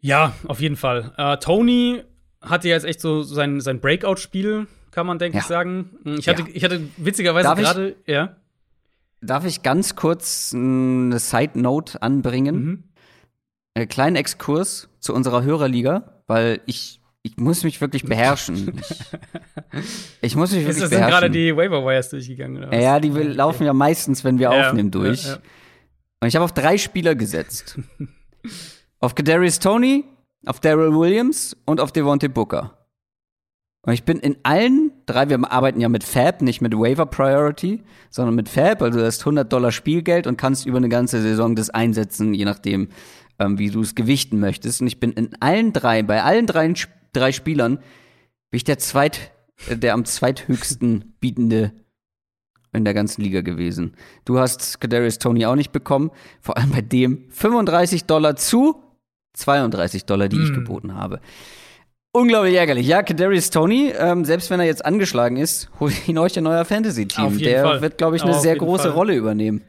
Ja, 0.00 0.34
auf 0.46 0.60
jeden 0.60 0.76
Fall. 0.76 1.14
Äh, 1.16 1.38
Tony 1.38 2.02
hatte 2.42 2.68
jetzt 2.68 2.84
echt 2.84 3.00
so 3.00 3.22
sein, 3.22 3.62
sein 3.62 3.80
Breakout-Spiel, 3.80 4.66
kann 4.90 5.06
man, 5.06 5.18
denke 5.18 5.38
ja. 5.38 5.42
ich, 5.42 5.48
sagen. 5.48 5.96
Ich 6.04 6.28
hatte, 6.28 6.42
ja. 6.42 6.48
ich 6.52 6.62
hatte 6.62 6.88
witzigerweise 6.98 7.54
gerade, 7.54 7.96
ja. 8.06 8.36
Darf 9.22 9.46
ich 9.46 9.62
ganz 9.62 9.96
kurz 9.96 10.52
eine 10.54 11.18
Side-Note 11.18 12.02
anbringen? 12.02 12.64
Mhm. 12.64 12.84
Einen 13.72 13.88
kleinen 13.88 14.16
Exkurs 14.16 14.90
zu 15.00 15.14
unserer 15.14 15.42
Hörerliga, 15.42 16.20
weil 16.26 16.60
ich 16.66 17.00
ich 17.26 17.38
muss 17.38 17.64
mich 17.64 17.80
wirklich 17.80 18.04
beherrschen. 18.04 18.78
Ich, 18.78 19.82
ich 20.20 20.36
muss 20.36 20.52
mich 20.52 20.60
wirklich 20.60 20.76
beherrschen. 20.76 20.98
Sind 20.98 21.08
gerade 21.08 21.30
die 21.30 21.56
Waiver 21.56 21.82
Wires 21.82 22.10
durchgegangen? 22.10 22.58
Oder 22.58 22.70
was? 22.70 22.82
Ja, 22.82 23.00
die 23.00 23.08
laufen 23.08 23.64
ja 23.64 23.72
meistens, 23.72 24.22
wenn 24.24 24.38
wir 24.38 24.52
ja, 24.52 24.68
aufnehmen, 24.68 24.90
durch. 24.90 25.24
Ja, 25.24 25.30
ja. 25.30 25.38
Und 26.20 26.28
ich 26.28 26.36
habe 26.36 26.44
auf 26.44 26.52
drei 26.52 26.76
Spieler 26.76 27.14
gesetzt. 27.14 27.78
auf 29.00 29.14
Kadarius 29.14 29.58
Tony, 29.58 30.04
auf 30.44 30.60
Daryl 30.60 30.94
Williams 30.94 31.56
und 31.64 31.80
auf 31.80 31.92
Devontae 31.92 32.28
Booker. 32.28 32.76
Und 33.86 33.94
ich 33.94 34.04
bin 34.04 34.18
in 34.18 34.36
allen 34.42 34.92
drei, 35.06 35.28
wir 35.30 35.50
arbeiten 35.50 35.80
ja 35.80 35.88
mit 35.88 36.04
Fab, 36.04 36.42
nicht 36.42 36.60
mit 36.60 36.74
Waiver 36.74 37.06
Priority, 37.06 37.82
sondern 38.10 38.34
mit 38.34 38.50
Fab, 38.50 38.82
also 38.82 38.98
du 38.98 39.04
hast 39.04 39.20
100 39.20 39.50
Dollar 39.50 39.72
Spielgeld 39.72 40.26
und 40.26 40.36
kannst 40.36 40.66
über 40.66 40.78
eine 40.78 40.88
ganze 40.90 41.22
Saison 41.22 41.56
das 41.56 41.70
einsetzen, 41.70 42.34
je 42.34 42.44
nachdem, 42.44 42.88
ähm, 43.38 43.58
wie 43.58 43.70
du 43.70 43.80
es 43.80 43.94
gewichten 43.94 44.40
möchtest. 44.40 44.82
Und 44.82 44.88
ich 44.88 45.00
bin 45.00 45.12
in 45.12 45.30
allen 45.40 45.72
drei, 45.72 46.02
bei 46.02 46.22
allen 46.22 46.46
drei 46.46 46.74
drei 47.16 47.32
Spielern 47.32 47.78
bin 48.50 48.56
ich 48.56 48.64
der 48.64 48.78
zweit, 48.78 49.32
äh, 49.68 49.76
der 49.76 49.94
am 49.94 50.04
zweithöchsten 50.04 51.14
bietende 51.20 51.72
in 52.72 52.84
der 52.84 52.94
ganzen 52.94 53.22
Liga 53.22 53.40
gewesen. 53.40 53.96
Du 54.24 54.38
hast 54.38 54.80
Kadarius 54.80 55.18
Tony 55.18 55.46
auch 55.46 55.54
nicht 55.54 55.72
bekommen, 55.72 56.10
vor 56.40 56.56
allem 56.56 56.70
bei 56.70 56.80
dem 56.80 57.30
35 57.30 58.04
Dollar 58.04 58.36
zu 58.36 58.82
32 59.34 60.04
Dollar, 60.04 60.28
die 60.28 60.36
mm. 60.36 60.42
ich 60.42 60.48
hm. 60.48 60.54
geboten 60.54 60.94
habe. 60.94 61.20
Unglaublich 62.12 62.54
ärgerlich. 62.54 62.86
Ja, 62.86 63.02
Kadarius 63.02 63.50
Tony, 63.50 63.92
ähm, 63.98 64.24
selbst 64.24 64.48
wenn 64.48 64.60
er 64.60 64.66
jetzt 64.66 64.84
angeschlagen 64.84 65.36
ist, 65.36 65.68
holt 65.80 66.06
ihn 66.06 66.16
euch 66.18 66.36
ein 66.38 66.44
neuer 66.44 66.64
Fantasy-Team. 66.64 67.38
Der 67.38 67.64
Fall. 67.64 67.82
wird, 67.82 67.98
glaube 67.98 68.14
ich, 68.14 68.22
eine 68.22 68.34
sehr 68.34 68.56
große 68.56 68.84
Fall. 68.84 68.92
Rolle 68.92 69.16
übernehmen. 69.16 69.64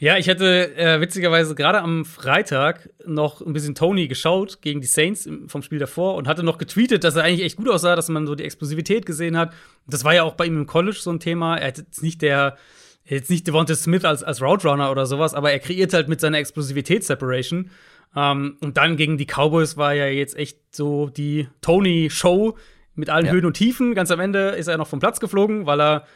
Ja, 0.00 0.16
ich 0.16 0.28
hätte 0.28 0.74
äh, 0.78 0.98
witzigerweise 1.02 1.54
gerade 1.54 1.82
am 1.82 2.06
Freitag 2.06 2.88
noch 3.04 3.42
ein 3.42 3.52
bisschen 3.52 3.74
Tony 3.74 4.08
geschaut 4.08 4.62
gegen 4.62 4.80
die 4.80 4.86
Saints 4.86 5.28
vom 5.46 5.60
Spiel 5.60 5.78
davor 5.78 6.14
und 6.14 6.26
hatte 6.26 6.42
noch 6.42 6.56
getweetet, 6.56 7.04
dass 7.04 7.16
er 7.16 7.24
eigentlich 7.24 7.44
echt 7.44 7.58
gut 7.58 7.68
aussah, 7.68 7.96
dass 7.96 8.08
man 8.08 8.26
so 8.26 8.34
die 8.34 8.44
Explosivität 8.44 9.04
gesehen 9.04 9.36
hat. 9.36 9.52
Das 9.86 10.02
war 10.02 10.14
ja 10.14 10.22
auch 10.22 10.36
bei 10.36 10.46
ihm 10.46 10.56
im 10.56 10.66
College 10.66 10.96
so 10.98 11.10
ein 11.10 11.20
Thema. 11.20 11.58
Er 11.58 11.68
hat 11.68 11.76
jetzt 11.76 12.02
nicht 12.02 12.22
der 12.22 12.56
jetzt 13.04 13.28
nicht 13.28 13.46
Devonta 13.46 13.74
Smith 13.74 14.06
als, 14.06 14.22
als 14.22 14.40
Route 14.40 14.66
Runner 14.66 14.90
oder 14.90 15.04
sowas, 15.04 15.34
aber 15.34 15.52
er 15.52 15.58
kreiert 15.58 15.92
halt 15.92 16.08
mit 16.08 16.18
seiner 16.18 16.38
Explosivität 16.38 17.04
Separation. 17.04 17.70
Ähm, 18.16 18.56
und 18.62 18.78
dann 18.78 18.96
gegen 18.96 19.18
die 19.18 19.26
Cowboys 19.26 19.76
war 19.76 19.92
ja 19.92 20.06
jetzt 20.06 20.34
echt 20.34 20.74
so 20.74 21.10
die 21.10 21.46
Tony-Show 21.60 22.56
mit 22.94 23.10
allen 23.10 23.26
ja. 23.26 23.32
Höhen 23.32 23.44
und 23.44 23.54
Tiefen. 23.54 23.94
Ganz 23.94 24.10
am 24.10 24.20
Ende 24.20 24.50
ist 24.50 24.66
er 24.66 24.78
noch 24.78 24.88
vom 24.88 24.98
Platz 24.98 25.20
geflogen, 25.20 25.66
weil 25.66 25.78
er 25.78 26.06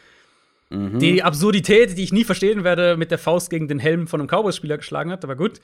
Mhm. 0.70 0.98
Die 0.98 1.22
Absurdität, 1.22 1.96
die 1.96 2.02
ich 2.02 2.12
nie 2.12 2.24
verstehen 2.24 2.64
werde, 2.64 2.96
mit 2.96 3.10
der 3.10 3.18
Faust 3.18 3.50
gegen 3.50 3.68
den 3.68 3.78
Helm 3.78 4.06
von 4.06 4.20
einem 4.20 4.28
Cowboys-Spieler 4.28 4.78
geschlagen 4.78 5.10
hat, 5.10 5.24
aber 5.24 5.36
gut. 5.36 5.60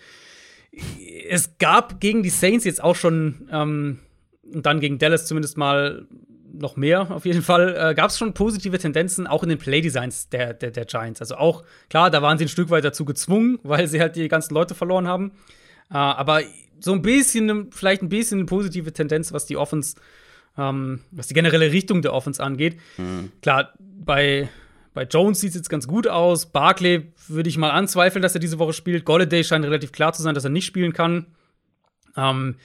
Es 1.29 1.59
gab 1.59 2.01
gegen 2.01 2.23
die 2.23 2.31
Saints 2.31 2.65
jetzt 2.65 2.83
auch 2.83 2.95
schon, 2.95 3.49
ähm, 3.53 3.99
und 4.53 4.67
dann 4.67 4.81
gegen 4.81 4.99
Dallas 4.99 5.27
zumindest 5.27 5.57
mal 5.57 6.07
noch 6.53 6.77
mehr 6.77 7.11
auf 7.11 7.25
jeden 7.25 7.43
Fall, 7.43 7.77
äh, 7.77 7.95
gab 7.95 8.11
es 8.11 8.19
schon 8.19 8.35
positive 8.35 8.79
Tendenzen, 8.79 9.27
auch 9.27 9.43
in 9.43 9.49
den 9.49 9.59
Playdesigns 9.59 10.29
der, 10.29 10.55
der, 10.55 10.71
der 10.71 10.85
Giants. 10.85 11.21
Also 11.21 11.37
auch, 11.37 11.65
klar, 11.89 12.11
da 12.11 12.23
waren 12.23 12.39
sie 12.39 12.45
ein 12.45 12.49
Stück 12.49 12.71
weit 12.71 12.85
dazu 12.85 13.05
gezwungen, 13.05 13.59
weil 13.63 13.87
sie 13.87 14.01
halt 14.01 14.17
die 14.17 14.29
ganzen 14.29 14.55
Leute 14.55 14.75
verloren 14.75 15.07
haben. 15.07 15.33
Äh, 15.91 15.97
aber 15.97 16.43
so 16.81 16.93
ein 16.93 17.03
bisschen, 17.03 17.71
vielleicht 17.73 18.03
ein 18.03 18.09
bisschen 18.09 18.41
eine 18.41 18.47
positive 18.47 18.93
Tendenz, 18.93 19.33
was 19.33 19.47
die 19.47 19.57
Offense, 19.57 19.97
ähm, 20.57 21.01
was 21.11 21.29
die 21.29 21.35
generelle 21.35 21.73
Richtung 21.73 22.03
der 22.03 22.15
Offense 22.15 22.43
angeht. 22.43 22.77
Mhm. 22.97 23.33
Klar, 23.43 23.75
bei 23.79 24.49
bei 24.93 25.05
Jones 25.05 25.41
sieht 25.41 25.51
es 25.51 25.57
jetzt 25.57 25.71
ganz 25.71 25.87
gut 25.87 26.09
aus. 26.09 26.47
Barclay 26.47 27.13
würde 27.29 27.49
ich 27.49 27.59
mal 27.59 27.71
anzweifeln, 27.71 28.23
dass 28.23 28.35
er 28.35 28.41
diese 28.41 28.59
Woche 28.59 28.73
spielt. 28.73 29.05
Golladay 29.05 29.45
scheint 29.45 29.65
relativ 29.65 29.93
klar 29.93 30.13
zu 30.13 30.23
sein, 30.23 30.35
dass 30.35 30.45
er 30.45 30.51
nicht 30.51 30.67
spielen 30.67 30.93
kann. 30.93 31.27
Ähm, 32.17 32.57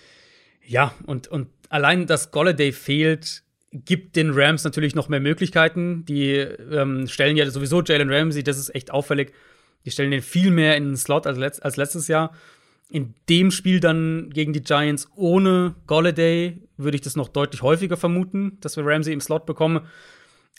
ja, 0.66 0.94
und, 1.06 1.28
und 1.28 1.50
allein, 1.70 2.08
dass 2.08 2.32
Golladay 2.32 2.72
fehlt, 2.72 3.44
gibt 3.72 4.16
den 4.16 4.32
Rams 4.32 4.64
natürlich 4.64 4.96
noch 4.96 5.10
mehr 5.10 5.20
Möglichkeiten. 5.20 6.06
Die 6.06 6.32
ähm, 6.32 7.08
stellen 7.08 7.38
ja 7.38 7.50
sowieso 7.50 7.84
Jalen 7.84 8.12
Ramsey, 8.12 8.44
das 8.44 8.58
ist 8.58 8.74
echt 8.74 8.92
auffällig. 8.92 9.34
Die 9.86 9.92
stellen 9.92 10.12
den 10.12 10.22
viel 10.24 10.50
mehr 10.50 10.78
in 10.78 10.86
den 10.86 10.98
Slot 10.98 11.28
als, 11.28 11.38
letzt, 11.38 11.64
als 11.64 11.78
letztes 11.78 12.08
Jahr. 12.08 12.34
in 12.90 13.14
dem 13.30 13.52
Spiel 13.52 13.80
dann 13.80 14.30
gegen 14.32 14.54
die 14.54 14.64
Giants 14.64 15.10
ohne 15.16 15.76
Golladay 15.88 16.62
würde 16.78 16.96
ich 16.96 17.02
das 17.02 17.16
noch 17.16 17.30
deutlich 17.30 17.62
häufiger 17.62 17.98
vermuten, 17.98 18.58
dass 18.62 18.78
wir 18.78 18.86
Ramsey 18.86 19.14
im 19.14 19.22
Slot 19.22 19.46
bekommen. 19.46 19.82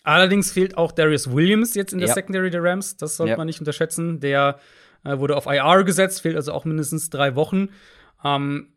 Allerdings 0.07 0.53
fehlt 0.53 0.79
auch 0.79 0.93
Darius 0.93 1.33
Williams 1.33 1.75
jetzt 1.75 1.93
in 1.93 1.99
der 1.99 2.07
ja. 2.07 2.15
Secondary 2.15 2.49
der 2.49 2.63
Rams. 2.63 2.97
Das 2.97 3.17
sollte 3.17 3.33
ja. 3.33 3.37
man 3.37 3.47
nicht 3.47 3.59
unterschätzen. 3.59 4.21
Der 4.21 4.61
äh, 5.05 5.19
wurde 5.19 5.37
auf 5.37 5.47
IR 5.47 5.83
gesetzt, 5.83 6.23
fehlt 6.23 6.37
also 6.37 6.53
auch 6.53 6.65
mindestens 6.65 7.11
drei 7.11 7.35
Wochen. 7.35 7.71
Ähm, 8.23 8.69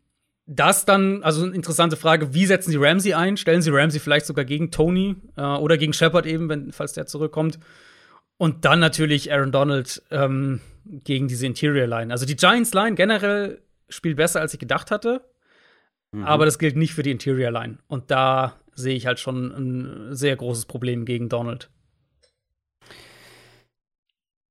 das 0.46 0.84
dann, 0.86 1.22
also 1.22 1.44
eine 1.44 1.54
interessante 1.54 1.96
Frage, 1.96 2.34
wie 2.34 2.46
setzen 2.46 2.72
Sie 2.72 2.78
Ramsey 2.78 3.14
ein? 3.14 3.36
Stellen 3.36 3.62
Sie 3.62 3.70
Ramsey 3.70 4.00
vielleicht 4.00 4.26
sogar 4.26 4.44
gegen 4.44 4.72
Tony 4.72 5.14
äh, 5.36 5.42
oder 5.42 5.78
gegen 5.78 5.92
Shepard 5.92 6.26
eben, 6.26 6.48
wenn, 6.48 6.72
falls 6.72 6.94
der 6.94 7.06
zurückkommt? 7.06 7.60
Und 8.36 8.64
dann 8.64 8.80
natürlich 8.80 9.32
Aaron 9.32 9.52
Donald 9.52 10.02
ähm, 10.10 10.60
gegen 10.84 11.28
diese 11.28 11.46
Interior 11.46 11.86
Line. 11.86 12.12
Also 12.12 12.26
die 12.26 12.34
Giants 12.34 12.74
Line 12.74 12.96
generell 12.96 13.62
spielt 13.88 14.16
besser, 14.16 14.40
als 14.40 14.52
ich 14.52 14.58
gedacht 14.58 14.90
hatte. 14.90 15.20
Mhm. 16.10 16.24
Aber 16.24 16.44
das 16.44 16.58
gilt 16.58 16.74
nicht 16.74 16.92
für 16.92 17.04
die 17.04 17.12
Interior 17.12 17.52
Line. 17.52 17.78
Und 17.86 18.10
da 18.10 18.59
sehe 18.74 18.94
ich 18.94 19.06
halt 19.06 19.18
schon 19.18 19.52
ein 19.52 20.14
sehr 20.14 20.36
großes 20.36 20.66
Problem 20.66 21.04
gegen 21.04 21.28
Donald. 21.28 21.70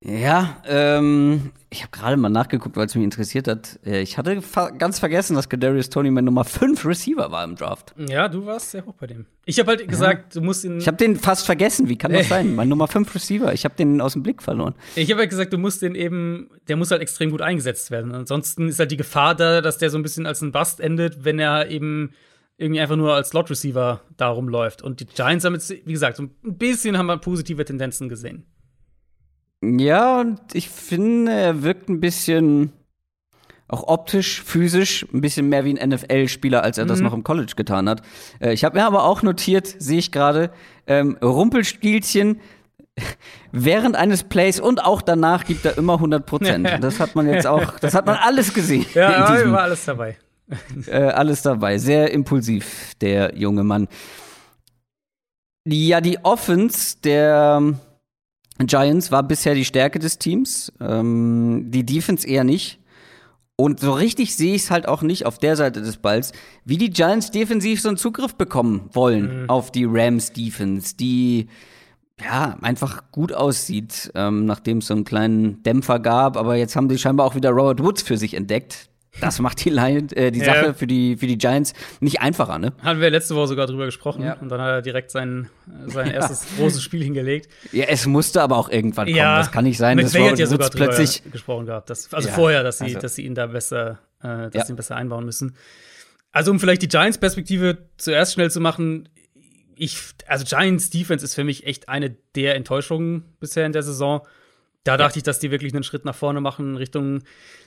Ja, 0.02 0.62
ähm, 0.66 1.52
ich 1.68 1.82
habe 1.82 1.90
gerade 1.90 2.16
mal 2.16 2.30
nachgeguckt, 2.30 2.74
weil 2.74 2.86
es 2.86 2.94
mich 2.94 3.04
interessiert 3.04 3.46
hat. 3.46 3.78
Äh, 3.84 4.00
ich 4.00 4.16
hatte 4.16 4.40
ganz 4.78 4.98
vergessen, 4.98 5.36
dass 5.36 5.50
Kadarius 5.50 5.90
Tony 5.90 6.10
mein 6.10 6.24
Nummer 6.24 6.44
5 6.44 6.86
Receiver 6.86 7.30
war 7.30 7.44
im 7.44 7.54
Draft. 7.54 7.94
Ja, 8.08 8.28
du 8.28 8.46
warst 8.46 8.70
sehr 8.70 8.86
hoch 8.86 8.94
bei 8.94 9.06
dem. 9.06 9.26
Ich 9.44 9.58
habe 9.58 9.72
halt 9.72 9.86
gesagt, 9.86 10.34
ja. 10.34 10.40
du 10.40 10.46
musst 10.46 10.64
ihn. 10.64 10.78
Ich 10.78 10.86
habe 10.86 10.96
den 10.96 11.16
fast 11.16 11.44
vergessen. 11.44 11.90
Wie 11.90 11.98
kann 11.98 12.14
das 12.14 12.28
sein? 12.30 12.54
Mein 12.54 12.70
Nummer 12.70 12.88
5 12.88 13.14
Receiver. 13.14 13.52
Ich 13.52 13.66
habe 13.66 13.74
den 13.74 14.00
aus 14.00 14.14
dem 14.14 14.22
Blick 14.22 14.42
verloren. 14.42 14.74
Ich 14.96 15.10
habe 15.10 15.20
halt 15.20 15.30
gesagt, 15.30 15.52
du 15.52 15.58
musst 15.58 15.82
den 15.82 15.94
eben, 15.94 16.48
der 16.68 16.76
muss 16.76 16.90
halt 16.90 17.02
extrem 17.02 17.30
gut 17.30 17.42
eingesetzt 17.42 17.90
werden. 17.90 18.14
Ansonsten 18.14 18.68
ist 18.70 18.78
halt 18.78 18.90
die 18.90 18.96
Gefahr 18.96 19.34
da, 19.34 19.60
dass 19.60 19.76
der 19.76 19.90
so 19.90 19.98
ein 19.98 20.02
bisschen 20.02 20.24
als 20.24 20.40
ein 20.40 20.50
Bust 20.50 20.80
endet, 20.80 21.26
wenn 21.26 21.38
er 21.38 21.68
eben 21.68 22.14
irgendwie 22.60 22.80
einfach 22.80 22.96
nur 22.96 23.14
als 23.14 23.30
Slot 23.30 23.50
Receiver 23.50 24.02
da 24.16 24.28
rumläuft. 24.28 24.82
Und 24.82 25.00
die 25.00 25.06
Giants 25.06 25.44
haben 25.44 25.54
jetzt, 25.54 25.70
wie 25.70 25.92
gesagt, 25.92 26.18
so 26.18 26.24
ein 26.24 26.30
bisschen 26.42 26.98
haben 26.98 27.06
wir 27.06 27.16
positive 27.16 27.64
Tendenzen 27.64 28.08
gesehen. 28.10 28.44
Ja, 29.62 30.20
und 30.20 30.40
ich 30.52 30.68
finde, 30.68 31.32
er 31.32 31.62
wirkt 31.62 31.88
ein 31.88 32.00
bisschen 32.00 32.72
auch 33.66 33.84
optisch, 33.86 34.42
physisch 34.42 35.06
ein 35.12 35.20
bisschen 35.20 35.48
mehr 35.48 35.64
wie 35.64 35.78
ein 35.78 35.88
NFL-Spieler, 35.88 36.62
als 36.62 36.76
er 36.76 36.84
mhm. 36.84 36.88
das 36.88 37.00
noch 37.00 37.14
im 37.14 37.24
College 37.24 37.52
getan 37.56 37.88
hat. 37.88 38.02
Äh, 38.40 38.52
ich 38.52 38.64
habe 38.64 38.78
mir 38.78 38.84
aber 38.84 39.04
auch 39.04 39.22
notiert, 39.22 39.66
sehe 39.78 39.98
ich 39.98 40.12
gerade, 40.12 40.50
ähm, 40.86 41.16
Rumpelspielchen 41.22 42.40
während 43.52 43.96
eines 43.96 44.24
Plays 44.24 44.60
und 44.60 44.84
auch 44.84 45.00
danach 45.00 45.44
gibt 45.44 45.64
er 45.64 45.78
immer 45.78 45.94
100 45.94 46.26
Prozent. 46.26 46.68
das 46.80 47.00
hat 47.00 47.14
man 47.14 47.26
jetzt 47.26 47.46
auch, 47.46 47.78
das 47.78 47.94
hat 47.94 48.04
man 48.04 48.16
alles 48.16 48.52
gesehen. 48.52 48.84
Ja, 48.92 49.30
war 49.50 49.62
alles 49.62 49.84
dabei. 49.84 50.18
äh, 50.86 50.96
alles 50.96 51.42
dabei. 51.42 51.78
Sehr 51.78 52.12
impulsiv, 52.12 52.94
der 53.00 53.36
junge 53.36 53.64
Mann. 53.64 53.88
Ja, 55.66 56.00
die 56.00 56.18
Offense 56.24 56.96
der 57.02 57.74
Giants 58.58 59.10
war 59.10 59.22
bisher 59.22 59.54
die 59.54 59.64
Stärke 59.64 59.98
des 59.98 60.18
Teams, 60.18 60.72
ähm, 60.80 61.66
die 61.68 61.84
Defense 61.84 62.26
eher 62.26 62.44
nicht. 62.44 62.80
Und 63.56 63.80
so 63.80 63.92
richtig 63.92 64.36
sehe 64.36 64.54
ich 64.54 64.62
es 64.62 64.70
halt 64.70 64.88
auch 64.88 65.02
nicht 65.02 65.26
auf 65.26 65.38
der 65.38 65.54
Seite 65.54 65.82
des 65.82 65.98
Balls, 65.98 66.32
wie 66.64 66.78
die 66.78 66.90
Giants 66.90 67.30
defensiv 67.30 67.82
so 67.82 67.88
einen 67.88 67.98
Zugriff 67.98 68.34
bekommen 68.34 68.88
wollen 68.92 69.42
mhm. 69.42 69.50
auf 69.50 69.70
die 69.70 69.84
Rams 69.84 70.32
Defense, 70.32 70.96
die 70.96 71.48
ja 72.22 72.56
einfach 72.62 73.10
gut 73.12 73.32
aussieht, 73.32 74.10
ähm, 74.14 74.46
nachdem 74.46 74.78
es 74.78 74.86
so 74.86 74.94
einen 74.94 75.04
kleinen 75.04 75.62
Dämpfer 75.62 75.98
gab. 75.98 76.36
Aber 76.36 76.56
jetzt 76.56 76.74
haben 76.76 76.88
sie 76.88 76.98
scheinbar 76.98 77.26
auch 77.26 77.34
wieder 77.34 77.50
Robert 77.50 77.82
Woods 77.82 78.02
für 78.02 78.16
sich 78.16 78.34
entdeckt, 78.34 78.89
das 79.20 79.40
macht 79.40 79.64
die, 79.64 79.70
Lion, 79.70 80.08
äh, 80.12 80.30
die 80.30 80.38
ja. 80.38 80.46
Sache 80.46 80.74
für 80.74 80.86
die, 80.86 81.16
für 81.16 81.26
die 81.26 81.36
Giants 81.36 81.74
nicht 82.00 82.20
einfacher, 82.20 82.58
ne? 82.58 82.72
Hatten 82.82 83.00
wir 83.00 83.10
letzte 83.10 83.34
Woche 83.34 83.48
sogar 83.48 83.66
drüber 83.66 83.86
gesprochen 83.86 84.22
ja. 84.22 84.34
und 84.34 84.48
dann 84.48 84.60
hat 84.60 84.68
er 84.68 84.82
direkt 84.82 85.10
sein, 85.10 85.48
sein 85.86 86.06
ja. 86.06 86.12
erstes 86.14 86.46
großes 86.56 86.82
Spiel 86.82 87.02
hingelegt. 87.02 87.48
Ja, 87.72 87.86
es 87.86 88.06
musste 88.06 88.40
aber 88.40 88.56
auch 88.56 88.70
irgendwann 88.70 89.06
kommen. 89.06 89.16
Das 89.16 89.50
kann 89.50 89.64
nicht 89.64 89.78
sein, 89.78 89.98
dass 89.98 90.14
Robert 90.14 90.38
ja 90.38 90.46
sogar 90.46 90.70
plötzlich 90.70 91.22
gesprochen 91.30 91.66
gehabt. 91.66 91.90
Dass, 91.90 92.12
also 92.14 92.28
vorher, 92.28 92.62
dass 92.62 92.78
sie, 92.78 92.84
also. 92.84 93.00
dass 93.00 93.14
sie 93.16 93.24
ihn 93.24 93.34
da 93.34 93.46
besser, 93.48 93.98
äh, 94.22 94.50
dass 94.50 94.66
sie 94.66 94.72
ihn 94.72 94.76
besser 94.76 94.96
einbauen 94.96 95.24
müssen. 95.24 95.56
Also, 96.32 96.52
um 96.52 96.60
vielleicht 96.60 96.82
die 96.82 96.88
Giants-Perspektive 96.88 97.78
zuerst 97.96 98.34
schnell 98.34 98.50
zu 98.50 98.60
machen, 98.60 99.08
ich, 99.74 99.98
also 100.26 100.44
Giants 100.44 100.90
Defense 100.90 101.24
ist 101.24 101.34
für 101.34 101.42
mich 101.42 101.66
echt 101.66 101.88
eine 101.88 102.10
der 102.36 102.54
Enttäuschungen 102.54 103.24
bisher 103.40 103.66
in 103.66 103.72
der 103.72 103.82
Saison. 103.82 104.20
Da 104.84 104.96
dachte 104.96 105.18
ich, 105.18 105.22
dass 105.22 105.38
die 105.38 105.50
wirklich 105.50 105.74
einen 105.74 105.82
Schritt 105.82 106.06
nach 106.06 106.14
vorne 106.14 106.40
machen 106.40 106.76
Richtung, 106.76 107.22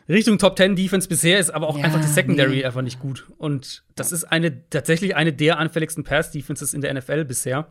Richtung 0.09 0.39
Top 0.39 0.57
10 0.57 0.75
Defense. 0.75 1.07
Bisher 1.07 1.37
ist 1.37 1.51
aber 1.51 1.67
auch 1.67 1.77
ja, 1.77 1.85
einfach 1.85 2.01
die 2.01 2.07
Secondary 2.07 2.57
nee. 2.57 2.65
einfach 2.65 2.81
nicht 2.81 2.99
gut. 2.99 3.27
Und 3.37 3.83
das 3.95 4.11
ist 4.11 4.23
eine, 4.23 4.67
tatsächlich 4.69 5.15
eine 5.15 5.31
der 5.31 5.59
anfälligsten 5.59 6.03
Pass-Defenses 6.03 6.73
in 6.73 6.81
der 6.81 6.93
NFL 6.93 7.25
bisher. 7.25 7.67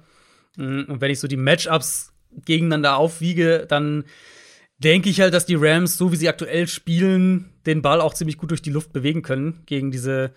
Mm, 0.56 0.82
und 0.86 1.00
wenn 1.00 1.10
ich 1.10 1.18
so 1.18 1.26
die 1.26 1.36
Matchups 1.36 2.12
gegeneinander 2.44 2.96
aufwiege, 2.96 3.66
dann 3.68 4.04
denke 4.78 5.10
ich 5.10 5.20
halt, 5.20 5.34
dass 5.34 5.44
die 5.44 5.56
Rams, 5.56 5.98
so 5.98 6.12
wie 6.12 6.16
sie 6.16 6.28
aktuell 6.28 6.68
spielen, 6.68 7.50
den 7.66 7.82
Ball 7.82 8.00
auch 8.00 8.14
ziemlich 8.14 8.38
gut 8.38 8.50
durch 8.50 8.62
die 8.62 8.70
Luft 8.70 8.92
bewegen 8.92 9.22
können 9.22 9.62
gegen 9.66 9.90
diese, 9.90 10.32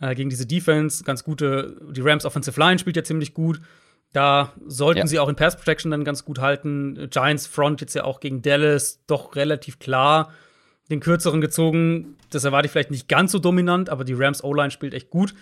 äh, 0.00 0.16
gegen 0.16 0.30
diese 0.30 0.46
Defense. 0.46 1.04
Ganz 1.04 1.22
gute, 1.22 1.80
die 1.92 2.00
Rams 2.00 2.24
Offensive 2.24 2.58
Line 2.58 2.80
spielt 2.80 2.96
ja 2.96 3.04
ziemlich 3.04 3.34
gut. 3.34 3.60
Da 4.12 4.52
sollten 4.66 5.00
ja. 5.00 5.06
sie 5.06 5.18
auch 5.18 5.28
in 5.28 5.36
Pass 5.36 5.56
Protection 5.56 5.90
dann 5.90 6.04
ganz 6.04 6.24
gut 6.24 6.38
halten. 6.38 7.08
Giants 7.10 7.46
Front 7.46 7.80
jetzt 7.80 7.94
ja 7.94 8.04
auch 8.04 8.20
gegen 8.20 8.42
Dallas 8.42 9.04
doch 9.06 9.36
relativ 9.36 9.78
klar 9.78 10.32
den 10.90 11.00
kürzeren 11.00 11.40
gezogen. 11.40 12.16
Das 12.30 12.44
erwarte 12.44 12.66
ich 12.66 12.72
vielleicht 12.72 12.90
nicht 12.90 13.08
ganz 13.08 13.32
so 13.32 13.38
dominant, 13.38 13.90
aber 13.90 14.04
die 14.04 14.14
Rams 14.14 14.42
O-Line 14.42 14.70
spielt 14.70 14.94
echt 14.94 15.10
gut. 15.10 15.34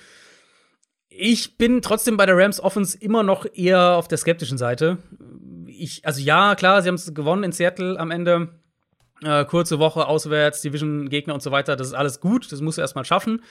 Ich 1.09 1.57
bin 1.57 1.83
trotzdem 1.83 2.17
bei 2.17 2.27
der 2.27 2.37
Rams 2.37 2.61
Offense 2.61 2.99
immer 2.99 3.23
noch 3.23 3.47
eher 3.55 3.97
auf 3.97 4.09
der 4.09 4.19
skeptischen 4.19 4.59
Seite. 4.59 4.99
Ich, 5.67 6.05
also 6.05 6.21
ja, 6.21 6.55
klar, 6.55 6.83
sie 6.83 6.89
haben 6.89 6.97
es 6.97 7.15
gewonnen 7.15 7.45
in 7.45 7.53
Seattle 7.53 7.99
am 7.99 8.11
Ende. 8.11 8.49
Äh, 9.23 9.45
kurze 9.47 9.79
Woche 9.79 10.07
auswärts, 10.07 10.61
Division-Gegner 10.61 11.33
und 11.33 11.43
so 11.43 11.51
weiter. 11.51 11.77
Das 11.77 11.87
ist 11.87 11.95
alles 11.95 12.21
gut. 12.21 12.51
Das 12.53 12.61
muss 12.61 12.77
er 12.77 12.83
erstmal 12.83 13.05
schaffen. 13.05 13.43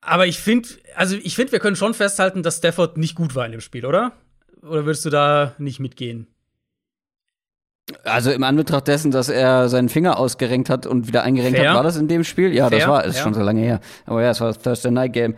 Aber 0.00 0.26
ich 0.26 0.38
finde, 0.38 0.68
also 0.94 1.16
ich 1.16 1.34
finde, 1.34 1.52
wir 1.52 1.58
können 1.58 1.76
schon 1.76 1.94
festhalten, 1.94 2.42
dass 2.42 2.58
Stafford 2.58 2.96
nicht 2.96 3.14
gut 3.14 3.34
war 3.34 3.46
in 3.46 3.52
dem 3.52 3.60
Spiel, 3.60 3.84
oder? 3.84 4.12
Oder 4.62 4.84
würdest 4.84 5.04
du 5.04 5.10
da 5.10 5.54
nicht 5.58 5.80
mitgehen? 5.80 6.26
Also 8.04 8.30
im 8.30 8.42
Anbetracht 8.42 8.86
dessen, 8.86 9.10
dass 9.10 9.28
er 9.28 9.68
seinen 9.68 9.88
Finger 9.88 10.18
ausgerenkt 10.18 10.68
hat 10.68 10.86
und 10.86 11.08
wieder 11.08 11.22
eingerenkt 11.22 11.58
Fair. 11.58 11.70
hat, 11.70 11.76
war 11.76 11.82
das 11.82 11.96
in 11.96 12.06
dem 12.06 12.22
Spiel? 12.22 12.54
Ja, 12.54 12.68
Fair. 12.68 12.78
das 12.78 12.88
war, 12.88 13.04
ist 13.04 13.16
ja. 13.16 13.22
schon 13.22 13.34
so 13.34 13.40
lange 13.40 13.60
her. 13.62 13.80
Aber 14.04 14.22
ja, 14.22 14.30
es 14.30 14.40
war 14.40 14.48
das 14.48 14.58
Thursday 14.58 14.90
Night 14.90 15.12
Game. 15.14 15.36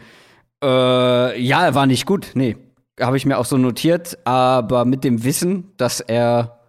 Äh, 0.63 1.41
ja, 1.41 1.65
er 1.65 1.75
war 1.75 1.87
nicht 1.87 2.07
gut. 2.07 2.33
Nee, 2.35 2.57
habe 3.01 3.17
ich 3.17 3.25
mir 3.25 3.39
auch 3.39 3.45
so 3.45 3.57
notiert. 3.57 4.19
Aber 4.25 4.85
mit 4.85 5.05
dem 5.05 5.23
Wissen, 5.23 5.73
dass 5.77 6.01
er 6.01 6.61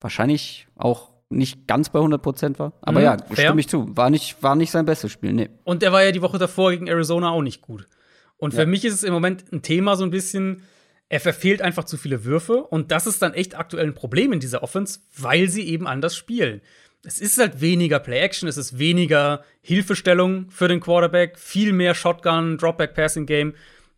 wahrscheinlich 0.00 0.66
auch 0.76 1.11
nicht 1.32 1.66
ganz 1.66 1.88
bei 1.90 1.98
100 1.98 2.22
Prozent 2.22 2.58
war. 2.58 2.72
Aber 2.82 3.00
mhm, 3.00 3.04
ja, 3.04 3.16
fair. 3.18 3.46
stimme 3.46 3.60
ich 3.60 3.68
zu. 3.68 3.96
War 3.96 4.10
nicht, 4.10 4.42
war 4.42 4.54
nicht 4.54 4.70
sein 4.70 4.84
bestes 4.84 5.12
Spiel, 5.12 5.32
nee. 5.32 5.50
Und 5.64 5.82
er 5.82 5.92
war 5.92 6.04
ja 6.04 6.12
die 6.12 6.22
Woche 6.22 6.38
davor 6.38 6.70
gegen 6.70 6.86
Arizona 6.86 7.30
auch 7.30 7.42
nicht 7.42 7.62
gut. 7.62 7.86
Und 8.36 8.52
für 8.52 8.60
ja. 8.60 8.66
mich 8.66 8.84
ist 8.84 8.94
es 8.94 9.04
im 9.04 9.12
Moment 9.12 9.52
ein 9.52 9.62
Thema 9.62 9.96
so 9.96 10.04
ein 10.04 10.10
bisschen, 10.10 10.62
er 11.08 11.20
verfehlt 11.20 11.62
einfach 11.62 11.84
zu 11.84 11.96
viele 11.96 12.24
Würfe. 12.24 12.62
Und 12.62 12.90
das 12.90 13.06
ist 13.06 13.22
dann 13.22 13.34
echt 13.34 13.56
aktuell 13.56 13.86
ein 13.86 13.94
Problem 13.94 14.32
in 14.32 14.40
dieser 14.40 14.62
Offense, 14.62 15.00
weil 15.16 15.48
sie 15.48 15.68
eben 15.68 15.86
anders 15.86 16.16
spielen. 16.16 16.60
Es 17.04 17.20
ist 17.20 17.38
halt 17.38 17.60
weniger 17.60 17.98
Play-Action, 17.98 18.48
es 18.48 18.56
ist 18.56 18.78
weniger 18.78 19.44
Hilfestellung 19.60 20.50
für 20.50 20.68
den 20.68 20.80
Quarterback, 20.80 21.38
viel 21.38 21.72
mehr 21.72 21.94
Shotgun, 21.94 22.58
Dropback-Passing-Game, 22.58 23.54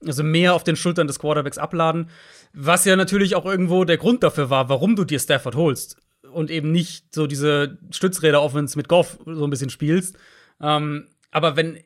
also 0.06 0.22
mehr 0.22 0.54
auf 0.54 0.64
den 0.64 0.76
Schultern 0.76 1.06
des 1.06 1.18
Quarterbacks 1.18 1.58
abladen. 1.58 2.08
Was 2.52 2.84
ja 2.84 2.96
natürlich 2.96 3.34
auch 3.34 3.44
irgendwo 3.46 3.84
der 3.84 3.98
Grund 3.98 4.22
dafür 4.22 4.48
war, 4.48 4.68
warum 4.68 4.96
du 4.96 5.04
dir 5.04 5.18
Stafford 5.18 5.56
holst 5.56 5.98
und 6.34 6.50
eben 6.50 6.72
nicht 6.72 7.14
so 7.14 7.26
diese 7.26 7.78
Stützräder-Offense 7.90 8.76
mit 8.76 8.88
Goff 8.88 9.18
so 9.24 9.44
ein 9.44 9.50
bisschen 9.50 9.70
spielst. 9.70 10.16
Ähm, 10.60 11.08
aber 11.30 11.56
wenn 11.56 11.78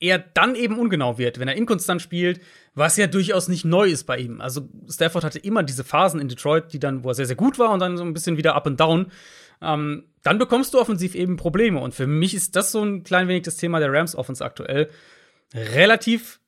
er 0.00 0.18
dann 0.18 0.54
eben 0.54 0.78
ungenau 0.78 1.18
wird, 1.18 1.38
wenn 1.38 1.48
er 1.48 1.54
inkonstant 1.54 2.00
spielt, 2.00 2.40
was 2.74 2.96
ja 2.96 3.06
durchaus 3.06 3.48
nicht 3.48 3.64
neu 3.64 3.88
ist 3.88 4.04
bei 4.04 4.16
ihm. 4.16 4.40
Also 4.40 4.68
Stafford 4.88 5.24
hatte 5.24 5.38
immer 5.38 5.62
diese 5.62 5.84
Phasen 5.84 6.20
in 6.20 6.28
Detroit, 6.28 6.72
die 6.72 6.78
dann, 6.78 7.04
wo 7.04 7.08
er 7.10 7.14
sehr, 7.14 7.26
sehr 7.26 7.36
gut 7.36 7.58
war 7.58 7.70
und 7.70 7.80
dann 7.80 7.98
so 7.98 8.04
ein 8.04 8.14
bisschen 8.14 8.38
wieder 8.38 8.54
up 8.54 8.66
and 8.66 8.80
down. 8.80 9.12
Ähm, 9.60 10.04
dann 10.22 10.38
bekommst 10.38 10.72
du 10.72 10.80
offensiv 10.80 11.14
eben 11.14 11.36
Probleme. 11.36 11.80
Und 11.80 11.94
für 11.94 12.06
mich 12.06 12.34
ist 12.34 12.56
das 12.56 12.72
so 12.72 12.82
ein 12.82 13.04
klein 13.04 13.28
wenig 13.28 13.42
das 13.42 13.56
Thema 13.56 13.78
der 13.78 13.92
Rams 13.92 14.16
Offense 14.16 14.42
aktuell. 14.42 14.88
Relativ 15.54 16.40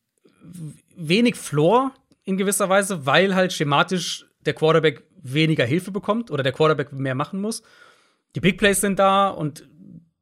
wenig 0.97 1.37
Floor 1.37 1.93
in 2.25 2.39
gewisser 2.39 2.69
Weise, 2.69 3.05
weil 3.05 3.35
halt 3.35 3.53
schematisch 3.53 4.27
der 4.47 4.55
Quarterback 4.55 5.03
weniger 5.23 5.65
Hilfe 5.65 5.91
bekommt 5.91 6.31
oder 6.31 6.43
der 6.43 6.53
Quarterback 6.53 6.93
mehr 6.93 7.15
machen 7.15 7.41
muss. 7.41 7.63
Die 8.35 8.41
Big 8.41 8.59
Plays 8.59 8.81
sind 8.81 8.99
da 8.99 9.29
und 9.29 9.69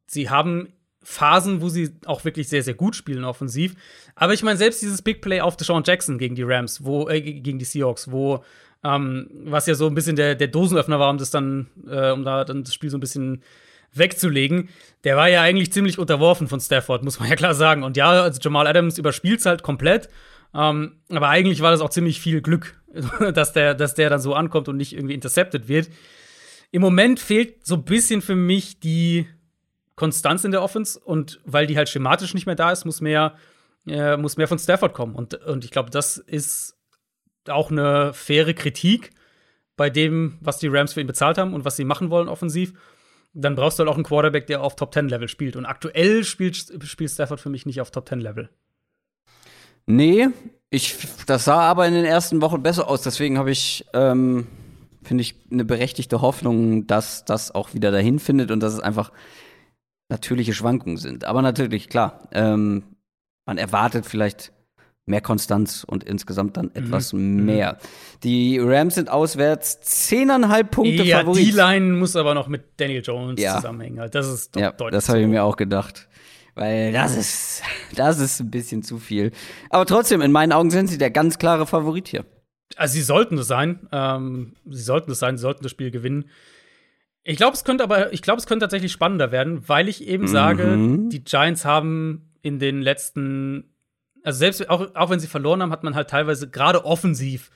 sie 0.07 0.29
haben 0.29 0.73
Phasen, 1.03 1.61
wo 1.61 1.69
sie 1.69 1.95
auch 2.05 2.23
wirklich 2.25 2.47
sehr, 2.47 2.61
sehr 2.61 2.75
gut 2.75 2.95
spielen 2.95 3.23
offensiv. 3.23 3.75
Aber 4.15 4.33
ich 4.33 4.43
meine, 4.43 4.57
selbst 4.57 4.81
dieses 4.81 5.01
Big 5.01 5.21
Play 5.21 5.41
auf 5.41 5.57
Deshaun 5.57 5.83
Jackson 5.85 6.17
gegen 6.17 6.35
die 6.35 6.43
Rams, 6.43 6.83
wo, 6.83 7.09
äh, 7.09 7.21
gegen 7.21 7.57
die 7.57 7.65
Seahawks, 7.65 8.11
wo, 8.11 8.43
ähm, 8.83 9.29
was 9.45 9.65
ja 9.65 9.73
so 9.73 9.87
ein 9.87 9.95
bisschen 9.95 10.15
der, 10.15 10.35
der 10.35 10.47
Dosenöffner 10.47 10.99
war, 10.99 11.09
um 11.09 11.17
das 11.17 11.31
dann, 11.31 11.67
äh, 11.87 12.11
um 12.11 12.23
da 12.23 12.43
dann 12.43 12.63
das 12.63 12.73
Spiel 12.73 12.89
so 12.89 12.97
ein 12.97 13.01
bisschen 13.01 13.43
wegzulegen. 13.93 14.69
Der 15.03 15.17
war 15.17 15.27
ja 15.27 15.41
eigentlich 15.41 15.73
ziemlich 15.73 15.97
unterworfen 15.99 16.47
von 16.47 16.59
Stafford, 16.59 17.03
muss 17.03 17.19
man 17.19 17.29
ja 17.29 17.35
klar 17.35 17.53
sagen. 17.55 17.83
Und 17.83 17.97
ja, 17.97 18.09
also 18.09 18.39
Jamal 18.41 18.67
Adams 18.67 18.97
überspielt 18.97 19.39
es 19.39 19.45
halt 19.45 19.63
komplett. 19.63 20.07
Ähm, 20.53 20.97
aber 21.09 21.29
eigentlich 21.29 21.61
war 21.61 21.71
das 21.71 21.81
auch 21.81 21.89
ziemlich 21.89 22.19
viel 22.19 22.41
Glück, 22.41 22.80
dass 23.33 23.53
der, 23.53 23.73
dass 23.73 23.93
der 23.93 24.09
dann 24.09 24.19
so 24.19 24.33
ankommt 24.33 24.67
und 24.67 24.77
nicht 24.77 24.93
irgendwie 24.93 25.13
intercepted 25.13 25.67
wird. 25.67 25.89
Im 26.71 26.81
Moment 26.81 27.19
fehlt 27.19 27.65
so 27.65 27.75
ein 27.75 27.83
bisschen 27.83 28.21
für 28.21 28.35
mich 28.35 28.79
die 28.79 29.27
Konstanz 29.95 30.43
in 30.43 30.51
der 30.51 30.63
Offense 30.63 30.99
und 30.99 31.39
weil 31.45 31.67
die 31.67 31.77
halt 31.77 31.89
schematisch 31.89 32.33
nicht 32.33 32.45
mehr 32.45 32.55
da 32.55 32.71
ist, 32.71 32.85
muss 32.85 33.01
mehr, 33.01 33.35
äh, 33.87 34.17
muss 34.17 34.37
mehr 34.37 34.47
von 34.47 34.57
Stafford 34.57 34.93
kommen. 34.93 35.15
Und, 35.15 35.35
und 35.45 35.65
ich 35.65 35.71
glaube, 35.71 35.89
das 35.89 36.17
ist 36.17 36.75
auch 37.47 37.71
eine 37.71 38.13
faire 38.13 38.53
Kritik 38.53 39.11
bei 39.75 39.89
dem, 39.89 40.37
was 40.41 40.59
die 40.59 40.67
Rams 40.67 40.93
für 40.93 41.01
ihn 41.01 41.07
bezahlt 41.07 41.37
haben 41.37 41.53
und 41.53 41.65
was 41.65 41.75
sie 41.75 41.85
machen 41.85 42.09
wollen 42.09 42.29
offensiv. 42.29 42.73
Dann 43.33 43.55
brauchst 43.55 43.79
du 43.79 43.81
halt 43.81 43.89
auch 43.89 43.95
einen 43.95 44.03
Quarterback, 44.03 44.47
der 44.47 44.61
auf 44.61 44.75
Top 44.75 44.93
10 44.93 45.07
Level 45.09 45.27
spielt. 45.27 45.55
Und 45.55 45.65
aktuell 45.65 46.23
spielt, 46.23 46.55
spielt 46.83 47.11
Stafford 47.11 47.39
für 47.39 47.49
mich 47.49 47.65
nicht 47.65 47.81
auf 47.81 47.91
Top 47.91 48.07
10 48.07 48.19
Level. 48.19 48.49
Nee, 49.85 50.27
ich, 50.71 50.97
das 51.27 51.45
sah 51.45 51.59
aber 51.59 51.85
in 51.85 51.93
den 51.93 52.05
ersten 52.05 52.41
Wochen 52.41 52.63
besser 52.63 52.89
aus. 52.89 53.01
Deswegen 53.01 53.37
habe 53.37 53.51
ich, 53.51 53.85
ähm, 53.93 54.47
finde 55.03 55.21
ich, 55.21 55.35
eine 55.51 55.65
berechtigte 55.65 56.21
Hoffnung, 56.21 56.87
dass 56.87 57.25
das 57.25 57.53
auch 57.53 57.73
wieder 57.73 57.91
dahin 57.91 58.19
findet 58.19 58.51
und 58.51 58.61
dass 58.61 58.73
es 58.73 58.79
einfach 58.79 59.11
natürliche 60.09 60.53
Schwankungen 60.53 60.97
sind. 60.97 61.25
Aber 61.25 61.41
natürlich, 61.41 61.89
klar, 61.89 62.21
ähm, 62.31 62.83
man 63.45 63.57
erwartet 63.57 64.05
vielleicht 64.05 64.53
mehr 65.05 65.19
Konstanz 65.19 65.83
und 65.83 66.05
insgesamt 66.05 66.55
dann 66.55 66.71
etwas 66.73 67.11
mhm. 67.11 67.45
mehr. 67.45 67.77
Die 68.23 68.57
Rams 68.57 68.95
sind 68.95 69.09
auswärts 69.09 69.81
zehneinhalb 69.81 70.71
Punkte 70.71 71.03
ja, 71.03 71.19
Favorit. 71.19 71.47
Die 71.47 71.51
Line 71.51 71.93
muss 71.97 72.15
aber 72.15 72.33
noch 72.33 72.47
mit 72.47 72.63
Daniel 72.77 73.01
Jones 73.03 73.41
ja. 73.41 73.55
zusammenhängen. 73.55 74.09
Das 74.09 74.27
ist 74.27 74.55
doch 74.55 74.61
ja, 74.61 74.71
deutlich. 74.71 74.97
Das 74.97 75.09
habe 75.09 75.19
ich 75.19 75.27
mir 75.27 75.43
auch 75.43 75.57
gedacht. 75.57 76.07
Weil 76.61 76.91
das 76.91 77.17
ist, 77.17 77.63
das 77.95 78.19
ist 78.19 78.39
ein 78.39 78.51
bisschen 78.51 78.83
zu 78.83 78.99
viel. 78.99 79.31
Aber 79.71 79.87
trotzdem, 79.87 80.21
in 80.21 80.31
meinen 80.31 80.51
Augen 80.51 80.69
sind 80.69 80.87
sie 80.87 80.99
der 80.99 81.09
ganz 81.09 81.39
klare 81.39 81.65
Favorit 81.65 82.07
hier. 82.07 82.23
Also 82.75 82.93
sie 82.93 83.01
sollten 83.01 83.39
es 83.39 83.47
sein. 83.47 83.87
Ähm, 83.91 84.53
sie 84.69 84.83
sollten 84.83 85.09
es 85.09 85.17
sein, 85.17 85.37
sie 85.37 85.41
sollten 85.41 85.63
das 85.63 85.71
Spiel 85.71 85.89
gewinnen. 85.89 86.29
Ich 87.23 87.37
glaube, 87.37 87.55
es 87.55 87.63
könnte 87.63 87.83
aber, 87.83 88.13
ich 88.13 88.21
glaube, 88.21 88.39
es 88.39 88.45
könnte 88.45 88.63
tatsächlich 88.63 88.91
spannender 88.91 89.31
werden, 89.31 89.67
weil 89.67 89.89
ich 89.89 90.05
eben 90.07 90.23
mhm. 90.23 90.27
sage, 90.27 90.77
die 91.09 91.23
Giants 91.23 91.65
haben 91.65 92.29
in 92.43 92.59
den 92.59 92.81
letzten, 92.81 93.73
also 94.23 94.37
selbst 94.37 94.69
auch, 94.69 94.93
auch 94.93 95.09
wenn 95.09 95.19
sie 95.19 95.27
verloren 95.27 95.63
haben, 95.63 95.71
hat 95.71 95.83
man 95.83 95.95
halt 95.95 96.11
teilweise 96.11 96.47
gerade 96.47 96.85
offensiv 96.85 97.49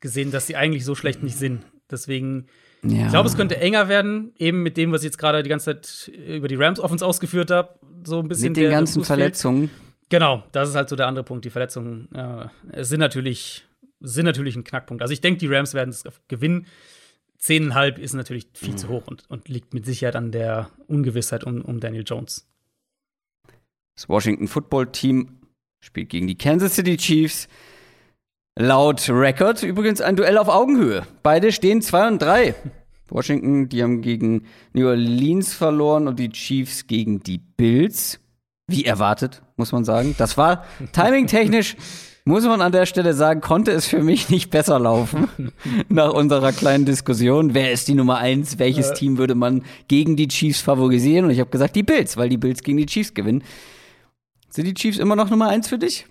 gesehen, 0.00 0.32
dass 0.32 0.46
sie 0.46 0.56
eigentlich 0.56 0.84
so 0.84 0.94
schlecht 0.94 1.22
nicht 1.22 1.38
sind. 1.38 1.64
Deswegen, 1.90 2.46
ja. 2.82 3.06
ich 3.06 3.10
glaube, 3.10 3.28
es 3.28 3.36
könnte 3.36 3.56
enger 3.58 3.88
werden, 3.88 4.32
eben 4.38 4.62
mit 4.62 4.76
dem, 4.76 4.92
was 4.92 5.02
ich 5.02 5.06
jetzt 5.06 5.18
gerade 5.18 5.42
die 5.42 5.48
ganze 5.48 5.80
Zeit 5.80 6.10
über 6.16 6.48
die 6.48 6.56
Rams 6.56 6.80
Offens 6.80 7.02
ausgeführt 7.02 7.50
habe. 7.50 7.74
So 8.04 8.18
ein 8.18 8.28
bisschen. 8.28 8.52
Mit 8.52 8.56
den 8.56 8.70
ganzen 8.70 9.04
Verletzungen. 9.04 9.70
Genau, 10.08 10.42
das 10.52 10.70
ist 10.70 10.74
halt 10.74 10.88
so 10.88 10.96
der 10.96 11.06
andere 11.06 11.24
Punkt. 11.24 11.44
Die 11.44 11.50
Verletzungen 11.50 12.08
äh, 12.12 12.82
sind 12.82 13.00
natürlich 13.00 13.64
sind 14.00 14.24
natürlich 14.24 14.56
ein 14.56 14.64
Knackpunkt. 14.64 15.02
Also 15.02 15.12
ich 15.12 15.20
denke, 15.20 15.38
die 15.38 15.46
Rams 15.46 15.74
werden 15.74 15.90
es 15.90 16.04
gewinnen. 16.28 16.66
Zehneinhalb 17.38 17.98
ist 17.98 18.14
natürlich 18.14 18.48
viel 18.54 18.72
mhm. 18.72 18.78
zu 18.78 18.88
hoch 18.88 19.06
und, 19.06 19.28
und, 19.30 19.48
liegt 19.48 19.72
mit 19.72 19.86
Sicherheit 19.86 20.16
an 20.16 20.32
der 20.32 20.70
Ungewissheit 20.88 21.44
um, 21.44 21.62
um 21.62 21.80
Daniel 21.80 22.04
Jones. 22.06 22.46
Das 23.94 24.08
Washington 24.08 24.48
Football 24.48 24.90
Team 24.92 25.40
spielt 25.80 26.10
gegen 26.10 26.26
die 26.26 26.36
Kansas 26.36 26.74
City 26.74 26.96
Chiefs. 26.96 27.48
Laut 28.58 29.08
Record 29.08 29.62
übrigens 29.62 30.00
ein 30.00 30.16
Duell 30.16 30.36
auf 30.36 30.48
Augenhöhe. 30.48 31.06
Beide 31.22 31.52
stehen 31.52 31.82
2 31.82 32.08
und 32.08 32.22
3. 32.22 32.54
Washington, 33.08 33.68
die 33.68 33.82
haben 33.82 34.02
gegen 34.02 34.46
New 34.72 34.86
Orleans 34.86 35.54
verloren 35.54 36.06
und 36.08 36.18
die 36.18 36.30
Chiefs 36.30 36.86
gegen 36.86 37.20
die 37.20 37.38
Bills. 37.38 38.20
Wie 38.66 38.84
erwartet, 38.84 39.42
muss 39.56 39.72
man 39.72 39.84
sagen. 39.84 40.14
Das 40.18 40.36
war 40.36 40.64
timing-technisch 40.92 41.76
muss 42.24 42.44
man 42.44 42.60
an 42.60 42.72
der 42.72 42.86
Stelle 42.86 43.14
sagen, 43.14 43.40
konnte 43.40 43.72
es 43.72 43.86
für 43.86 44.02
mich 44.02 44.28
nicht 44.30 44.50
besser 44.50 44.78
laufen 44.78 45.28
nach 45.88 46.12
unserer 46.12 46.52
kleinen 46.52 46.84
Diskussion. 46.84 47.54
Wer 47.54 47.72
ist 47.72 47.88
die 47.88 47.94
Nummer 47.94 48.18
eins? 48.18 48.58
Welches 48.58 48.90
äh. 48.90 48.94
Team 48.94 49.18
würde 49.18 49.34
man 49.34 49.64
gegen 49.88 50.16
die 50.16 50.28
Chiefs 50.28 50.60
favorisieren? 50.60 51.26
Und 51.26 51.30
ich 51.32 51.40
habe 51.40 51.50
gesagt, 51.50 51.76
die 51.76 51.82
Bills, 51.82 52.16
weil 52.16 52.28
die 52.28 52.38
Bills 52.38 52.62
gegen 52.62 52.78
die 52.78 52.86
Chiefs 52.86 53.14
gewinnen. 53.14 53.42
Sind 54.48 54.66
die 54.66 54.74
Chiefs 54.74 54.98
immer 54.98 55.16
noch 55.16 55.30
Nummer 55.30 55.48
eins 55.48 55.68
für 55.68 55.78
dich? 55.78 56.06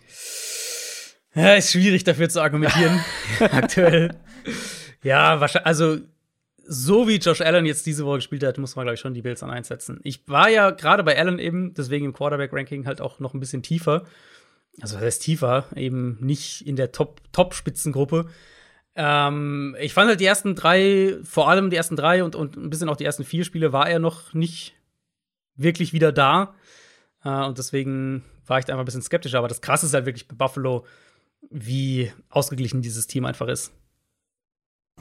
Ja, 1.36 1.54
ist 1.56 1.72
schwierig 1.72 2.04
dafür 2.04 2.30
zu 2.30 2.42
argumentieren 2.42 3.00
aktuell. 3.40 4.16
Ja, 5.04 5.40
wahrscheinlich, 5.40 5.68
also 5.68 5.98
so 6.66 7.08
wie 7.08 7.18
Josh 7.18 7.42
Allen 7.42 7.66
jetzt 7.66 7.86
diese 7.86 8.06
Woche 8.06 8.18
gespielt 8.18 8.44
hat, 8.44 8.58
muss 8.58 8.76
man, 8.76 8.86
glaube 8.86 8.96
ich, 8.96 9.00
schon 9.00 9.14
die 9.14 9.22
Bills 9.22 9.42
an 9.44 9.50
einsetzen. 9.50 10.00
Ich 10.04 10.28
war 10.28 10.50
ja 10.50 10.72
gerade 10.72 11.04
bei 11.04 11.18
Allen 11.18 11.40
eben, 11.40 11.74
deswegen 11.74 12.06
im 12.06 12.14
Quarterback-Ranking 12.14 12.86
halt 12.86 13.02
auch 13.02 13.20
noch 13.20 13.34
ein 13.34 13.40
bisschen 13.40 13.64
tiefer 13.64 14.06
also 14.82 14.96
das 14.96 15.06
heißt 15.06 15.22
tiefer, 15.24 15.66
eben 15.76 16.18
nicht 16.22 16.66
in 16.66 16.76
der 16.76 16.92
Top-Spitzengruppe. 16.92 18.24
Top 18.24 18.32
ähm, 18.96 19.76
ich 19.80 19.94
fand 19.94 20.10
halt 20.10 20.20
die 20.20 20.26
ersten 20.26 20.56
drei, 20.56 21.18
vor 21.24 21.50
allem 21.50 21.70
die 21.70 21.76
ersten 21.76 21.96
drei 21.96 22.24
und, 22.24 22.36
und 22.36 22.58
ein 22.58 22.70
bisschen 22.70 22.90
auch 22.90 22.98
die 22.98 23.06
ersten 23.06 23.24
vier 23.24 23.44
Spiele, 23.44 23.74
war 23.74 23.90
er 23.90 24.00
noch 24.00 24.34
nicht 24.34 24.76
wirklich 25.56 25.94
wieder 25.94 26.12
da. 26.12 26.56
Äh, 27.24 27.46
und 27.46 27.58
deswegen 27.58 28.24
war 28.46 28.60
ich 28.60 28.66
da 28.66 28.74
einfach 28.74 28.84
ein 28.84 28.86
bisschen 28.86 29.02
skeptisch. 29.02 29.36
Aber 29.36 29.48
das 29.48 29.62
Krasse 29.62 29.86
ist 29.86 29.94
halt 29.94 30.06
wirklich 30.06 30.28
bei 30.28 30.36
Buffalo, 30.36 30.86
wie 31.50 32.12
ausgeglichen 32.30 32.82
dieses 32.82 33.08
Team 33.08 33.26
einfach 33.26 33.48
ist. 33.48 33.72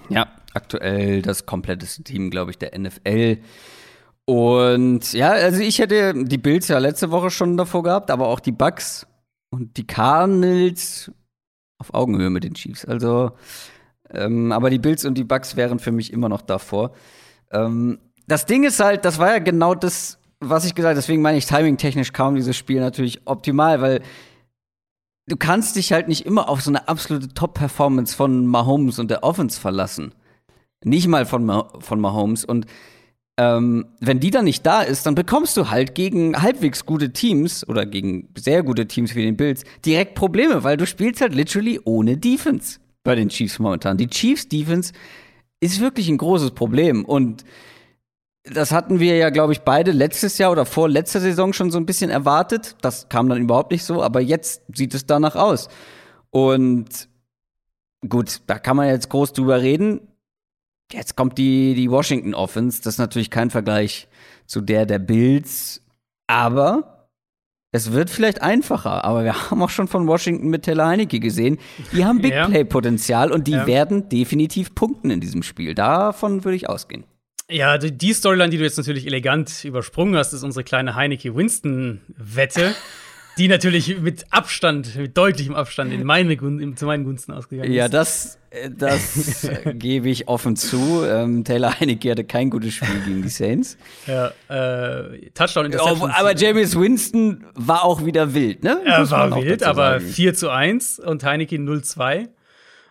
Ja, 0.08 0.28
aktuell 0.54 1.22
das 1.22 1.46
kompletteste 1.46 2.02
Team, 2.02 2.30
glaube 2.30 2.50
ich, 2.50 2.58
der 2.58 2.78
NFL. 2.78 3.38
Und 4.24 5.12
ja, 5.12 5.30
also 5.30 5.60
ich 5.60 5.78
hätte 5.78 6.12
die 6.24 6.38
Bills 6.38 6.68
ja 6.68 6.78
letzte 6.78 7.10
Woche 7.10 7.30
schon 7.30 7.56
davor 7.56 7.82
gehabt, 7.82 8.10
aber 8.10 8.28
auch 8.28 8.40
die 8.40 8.52
Bucks 8.52 9.06
und 9.50 9.76
die 9.76 9.86
Cardinals 9.86 11.10
auf 11.78 11.94
Augenhöhe 11.94 12.30
mit 12.30 12.44
den 12.44 12.54
Chiefs. 12.54 12.84
Also, 12.84 13.32
ähm, 14.10 14.52
aber 14.52 14.70
die 14.70 14.78
Bills 14.78 15.04
und 15.04 15.16
die 15.16 15.24
Bucks 15.24 15.56
wären 15.56 15.78
für 15.78 15.92
mich 15.92 16.12
immer 16.12 16.28
noch 16.28 16.42
davor. 16.42 16.92
Ähm, 17.50 17.98
das 18.26 18.44
Ding 18.44 18.64
ist 18.64 18.80
halt, 18.80 19.04
das 19.04 19.18
war 19.18 19.30
ja 19.30 19.38
genau 19.38 19.74
das, 19.74 20.18
was 20.40 20.64
ich 20.64 20.74
gesagt 20.74 20.90
habe. 20.90 21.00
Deswegen 21.00 21.22
meine 21.22 21.38
ich 21.38 21.46
timing-technisch 21.46 22.12
kaum 22.12 22.34
dieses 22.34 22.56
Spiel 22.56 22.80
natürlich 22.80 23.26
optimal, 23.26 23.80
weil 23.80 24.02
du 25.28 25.36
kannst 25.36 25.76
dich 25.76 25.92
halt 25.92 26.08
nicht 26.08 26.26
immer 26.26 26.48
auf 26.48 26.62
so 26.62 26.70
eine 26.70 26.88
absolute 26.88 27.28
Top-Performance 27.28 28.16
von 28.16 28.46
Mahomes 28.46 28.98
und 28.98 29.10
der 29.10 29.22
Offense 29.22 29.60
verlassen. 29.60 30.12
Nicht 30.84 31.08
mal 31.08 31.26
von, 31.26 31.44
Ma 31.44 31.68
von 31.80 32.00
Mahomes. 32.00 32.44
Und 32.44 32.66
ähm, 33.36 33.86
wenn 34.00 34.20
die 34.20 34.30
dann 34.30 34.44
nicht 34.44 34.64
da 34.66 34.82
ist, 34.82 35.06
dann 35.06 35.14
bekommst 35.14 35.56
du 35.56 35.70
halt 35.70 35.94
gegen 35.94 36.40
halbwegs 36.40 36.86
gute 36.86 37.12
Teams 37.12 37.66
oder 37.68 37.86
gegen 37.86 38.28
sehr 38.36 38.62
gute 38.62 38.86
Teams 38.86 39.14
wie 39.14 39.22
den 39.22 39.36
Bills 39.36 39.64
direkt 39.84 40.14
Probleme, 40.14 40.64
weil 40.64 40.76
du 40.76 40.86
spielst 40.86 41.20
halt 41.20 41.34
literally 41.34 41.80
ohne 41.84 42.16
Defense 42.16 42.80
bei 43.04 43.14
den 43.14 43.28
Chiefs 43.28 43.58
momentan. 43.58 43.96
Die 43.96 44.08
Chiefs 44.08 44.48
Defense 44.48 44.92
ist 45.60 45.80
wirklich 45.80 46.08
ein 46.08 46.18
großes 46.18 46.52
Problem 46.52 47.04
und 47.04 47.44
das 48.44 48.72
hatten 48.72 49.00
wir 49.00 49.16
ja, 49.16 49.30
glaube 49.30 49.52
ich, 49.52 49.60
beide 49.60 49.92
letztes 49.92 50.38
Jahr 50.38 50.52
oder 50.52 50.64
vor 50.64 50.88
letzter 50.88 51.20
Saison 51.20 51.52
schon 51.52 51.70
so 51.70 51.78
ein 51.78 51.86
bisschen 51.86 52.10
erwartet. 52.10 52.76
Das 52.80 53.08
kam 53.08 53.28
dann 53.28 53.42
überhaupt 53.42 53.70
nicht 53.72 53.84
so, 53.84 54.02
aber 54.02 54.20
jetzt 54.20 54.62
sieht 54.74 54.94
es 54.94 55.06
danach 55.06 55.36
aus. 55.36 55.68
Und 56.30 57.08
gut, 58.08 58.42
da 58.46 58.58
kann 58.58 58.76
man 58.76 58.88
jetzt 58.88 59.10
groß 59.10 59.32
drüber 59.32 59.60
reden. 59.60 60.00
Jetzt 60.92 61.16
kommt 61.16 61.36
die, 61.36 61.74
die 61.74 61.90
Washington 61.90 62.34
Offense. 62.34 62.82
Das 62.82 62.94
ist 62.94 62.98
natürlich 62.98 63.30
kein 63.30 63.50
Vergleich 63.50 64.08
zu 64.46 64.60
der 64.60 64.86
der 64.86 64.98
Bills. 64.98 65.82
Aber 66.26 67.10
es 67.72 67.92
wird 67.92 68.08
vielleicht 68.08 68.40
einfacher. 68.40 69.04
Aber 69.04 69.24
wir 69.24 69.50
haben 69.50 69.62
auch 69.62 69.70
schon 69.70 69.88
von 69.88 70.06
Washington 70.06 70.48
mit 70.48 70.64
Taylor 70.64 70.86
Heinecke 70.86 71.20
gesehen. 71.20 71.58
Die 71.92 72.04
haben 72.04 72.22
Big 72.22 72.32
Play 72.32 72.64
Potenzial 72.64 73.30
und 73.30 73.46
die 73.46 73.52
ja. 73.52 73.66
werden 73.66 74.08
definitiv 74.08 74.74
punkten 74.74 75.10
in 75.10 75.20
diesem 75.20 75.42
Spiel. 75.42 75.74
Davon 75.74 76.44
würde 76.44 76.56
ich 76.56 76.68
ausgehen. 76.68 77.04
Ja, 77.50 77.78
die 77.78 78.12
Storyline, 78.12 78.50
die 78.50 78.58
du 78.58 78.64
jetzt 78.64 78.76
natürlich 78.76 79.06
elegant 79.06 79.64
übersprungen 79.64 80.16
hast, 80.16 80.32
ist 80.32 80.42
unsere 80.42 80.64
kleine 80.64 80.94
Heineke-Winston-Wette. 80.94 82.74
die 83.38 83.48
natürlich 83.48 84.00
mit 84.00 84.26
Abstand, 84.30 84.96
mit 84.96 85.16
deutlichem 85.16 85.54
Abstand 85.54 85.92
in 85.92 86.04
meine 86.04 86.36
Gun 86.36 86.76
zu 86.76 86.86
meinen 86.86 87.04
Gunsten 87.04 87.32
ausgegangen 87.32 87.70
ist. 87.70 87.76
Ja, 87.76 87.88
das, 87.88 88.38
äh, 88.50 88.68
das 88.68 89.48
gebe 89.74 90.08
ich 90.08 90.28
offen 90.28 90.56
zu. 90.56 91.04
Ähm, 91.04 91.44
Taylor 91.44 91.78
Heineke 91.78 92.10
hatte 92.10 92.24
kein 92.24 92.50
gutes 92.50 92.74
Spiel 92.74 93.00
gegen 93.06 93.22
die 93.22 93.28
Saints. 93.28 93.78
Ja, 94.06 94.32
äh, 94.48 95.30
Touchdown 95.30 95.66
Interception. 95.66 96.10
aber 96.10 96.36
James 96.36 96.78
Winston 96.78 97.46
war 97.54 97.84
auch 97.84 98.04
wieder 98.04 98.34
wild, 98.34 98.64
ne? 98.64 98.80
Er 98.84 99.08
war 99.10 99.34
wild, 99.36 99.62
aber 99.62 100.00
4 100.00 100.34
zu 100.34 100.50
1 100.50 100.98
und 100.98 101.22
Heineke 101.22 101.58
0 101.58 101.82
2. 101.82 102.28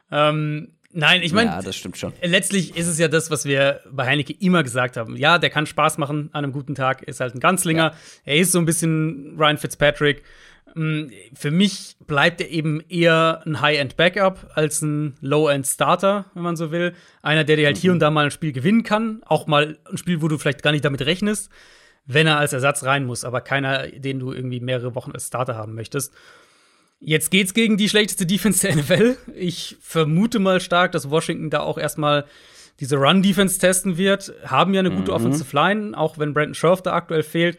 Ähm, 0.10 0.70
Nein, 0.98 1.22
ich 1.22 1.32
meine, 1.32 1.52
ja, 1.52 1.62
das 1.62 1.76
stimmt 1.76 1.96
schon. 1.96 2.12
Letztlich 2.24 2.76
ist 2.76 2.88
es 2.88 2.98
ja 2.98 3.08
das, 3.08 3.30
was 3.30 3.46
wir 3.46 3.82
bei 3.92 4.08
Heineke 4.08 4.34
immer 4.34 4.64
gesagt 4.64 4.98
haben. 4.98 5.16
Ja, 5.16 5.38
der 5.38 5.52
kann 5.52 5.68
Spaß 5.68 6.00
machen 6.00 6.30
an 6.34 6.44
einem 6.44 6.52
guten 6.52 6.74
Tag, 6.74 7.04
ist 7.04 7.20
halt 7.20 7.36
ein 7.36 7.40
Ganzlinger. 7.40 7.92
Ja. 7.92 7.96
Er 8.26 8.38
ist 8.38 8.52
so 8.52 8.58
ein 8.58 8.66
bisschen 8.66 9.36
Ryan 9.38 9.60
Fitzpatrick. 9.60 10.24
Mm, 10.74 11.10
für 11.36 11.52
mich 11.52 11.98
bleibt 12.08 12.42
er 12.42 12.50
eben 12.50 12.82
eher 12.90 13.44
ein 13.46 13.62
High-End-Backup 13.62 14.54
als 14.56 14.82
ein 14.82 15.14
Low-End-Starter, 15.22 16.32
wenn 16.34 16.42
man 16.42 16.56
so 16.56 16.72
will. 16.72 16.96
Einer, 17.22 17.44
der 17.44 17.58
dir 17.58 17.68
halt 17.68 17.78
mhm. 17.78 17.82
hier 17.82 17.92
und 17.92 18.00
da 18.00 18.10
mal 18.10 18.26
ein 18.26 18.32
Spiel 18.32 18.52
gewinnen 18.52 18.82
kann. 18.82 19.22
Auch 19.24 19.46
mal 19.46 19.78
ein 19.92 19.98
Spiel, 20.00 20.24
wo 20.24 20.28
du 20.28 20.40
vielleicht 20.40 20.64
gar 20.64 20.72
nicht 20.72 20.84
damit 20.84 21.06
rechnest, 21.06 21.52
wenn 22.08 22.26
er 22.26 22.40
als 22.40 22.54
Ersatz 22.54 22.84
rein 22.84 23.06
muss, 23.06 23.24
aber 23.24 23.42
keiner, 23.42 23.88
den 23.88 24.18
du 24.18 24.34
irgendwie 24.34 24.62
mehrere 24.62 24.96
Wochen 24.96 25.12
als 25.12 25.28
Starter 25.28 25.58
haben 25.58 25.76
möchtest. 25.76 26.12
Jetzt 27.00 27.30
geht's 27.30 27.54
gegen 27.54 27.78
die 27.78 27.90
schlechteste 27.90 28.26
Defense 28.26 28.66
der 28.66 28.76
NFL. 28.76 29.18
Ich 29.36 29.78
vermute 29.80 30.40
mal 30.40 30.60
stark, 30.60 30.92
dass 30.92 31.10
Washington 31.10 31.50
da 31.50 31.60
auch 31.60 31.78
erstmal 31.78 32.26
diese 32.80 32.98
Run-Defense 32.98 33.60
testen 33.60 33.98
wird. 33.98 34.34
Haben 34.46 34.74
ja 34.74 34.80
eine 34.80 34.92
gute 34.92 35.12
mhm. 35.12 35.18
Offensive 35.18 35.56
Line, 35.56 35.98
auch 35.98 36.18
wenn 36.18 36.34
Brandon 36.34 36.56
Scherf 36.56 36.82
da 36.82 36.94
aktuell 36.94 37.24
fehlt. 37.24 37.58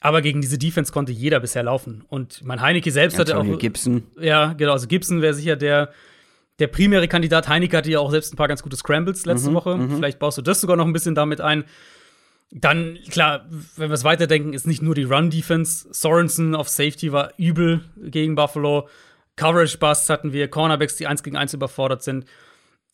Aber 0.00 0.22
gegen 0.22 0.40
diese 0.40 0.58
Defense 0.58 0.92
konnte 0.92 1.10
jeder 1.10 1.40
bisher 1.40 1.64
laufen. 1.64 2.04
Und 2.08 2.44
mein 2.44 2.60
Heineke 2.60 2.92
selbst 2.92 3.18
hatte 3.18 3.36
auch. 3.36 3.58
Gibson. 3.58 4.04
Ja, 4.20 4.52
genau. 4.52 4.72
Also 4.72 4.86
Gibson 4.86 5.22
wäre 5.22 5.34
sicher 5.34 5.56
der, 5.56 5.90
der 6.60 6.68
primäre 6.68 7.08
Kandidat. 7.08 7.48
Heineke 7.48 7.76
hatte 7.76 7.90
ja 7.90 7.98
auch 7.98 8.10
selbst 8.12 8.32
ein 8.32 8.36
paar 8.36 8.46
ganz 8.46 8.62
gute 8.62 8.76
Scrambles 8.76 9.26
letzte 9.26 9.50
mhm, 9.50 9.54
Woche. 9.54 9.76
Mhm. 9.76 9.96
Vielleicht 9.96 10.20
baust 10.20 10.38
du 10.38 10.42
das 10.42 10.60
sogar 10.60 10.76
noch 10.76 10.86
ein 10.86 10.92
bisschen 10.92 11.16
damit 11.16 11.40
ein. 11.40 11.64
Dann, 12.50 12.98
klar, 13.10 13.46
wenn 13.76 13.90
wir 13.90 13.94
es 13.94 14.04
weiterdenken, 14.04 14.54
ist 14.54 14.66
nicht 14.66 14.80
nur 14.80 14.94
die 14.94 15.04
Run-Defense. 15.04 15.88
Sorensen 15.90 16.54
auf 16.54 16.68
Safety 16.68 17.12
war 17.12 17.32
übel 17.36 17.82
gegen 17.96 18.34
Buffalo. 18.34 18.88
Coverage-Busts 19.36 20.08
hatten 20.08 20.32
wir, 20.32 20.48
Cornerbacks, 20.48 20.96
die 20.96 21.06
eins 21.06 21.22
gegen 21.22 21.36
eins 21.36 21.52
überfordert 21.52 22.02
sind. 22.02 22.24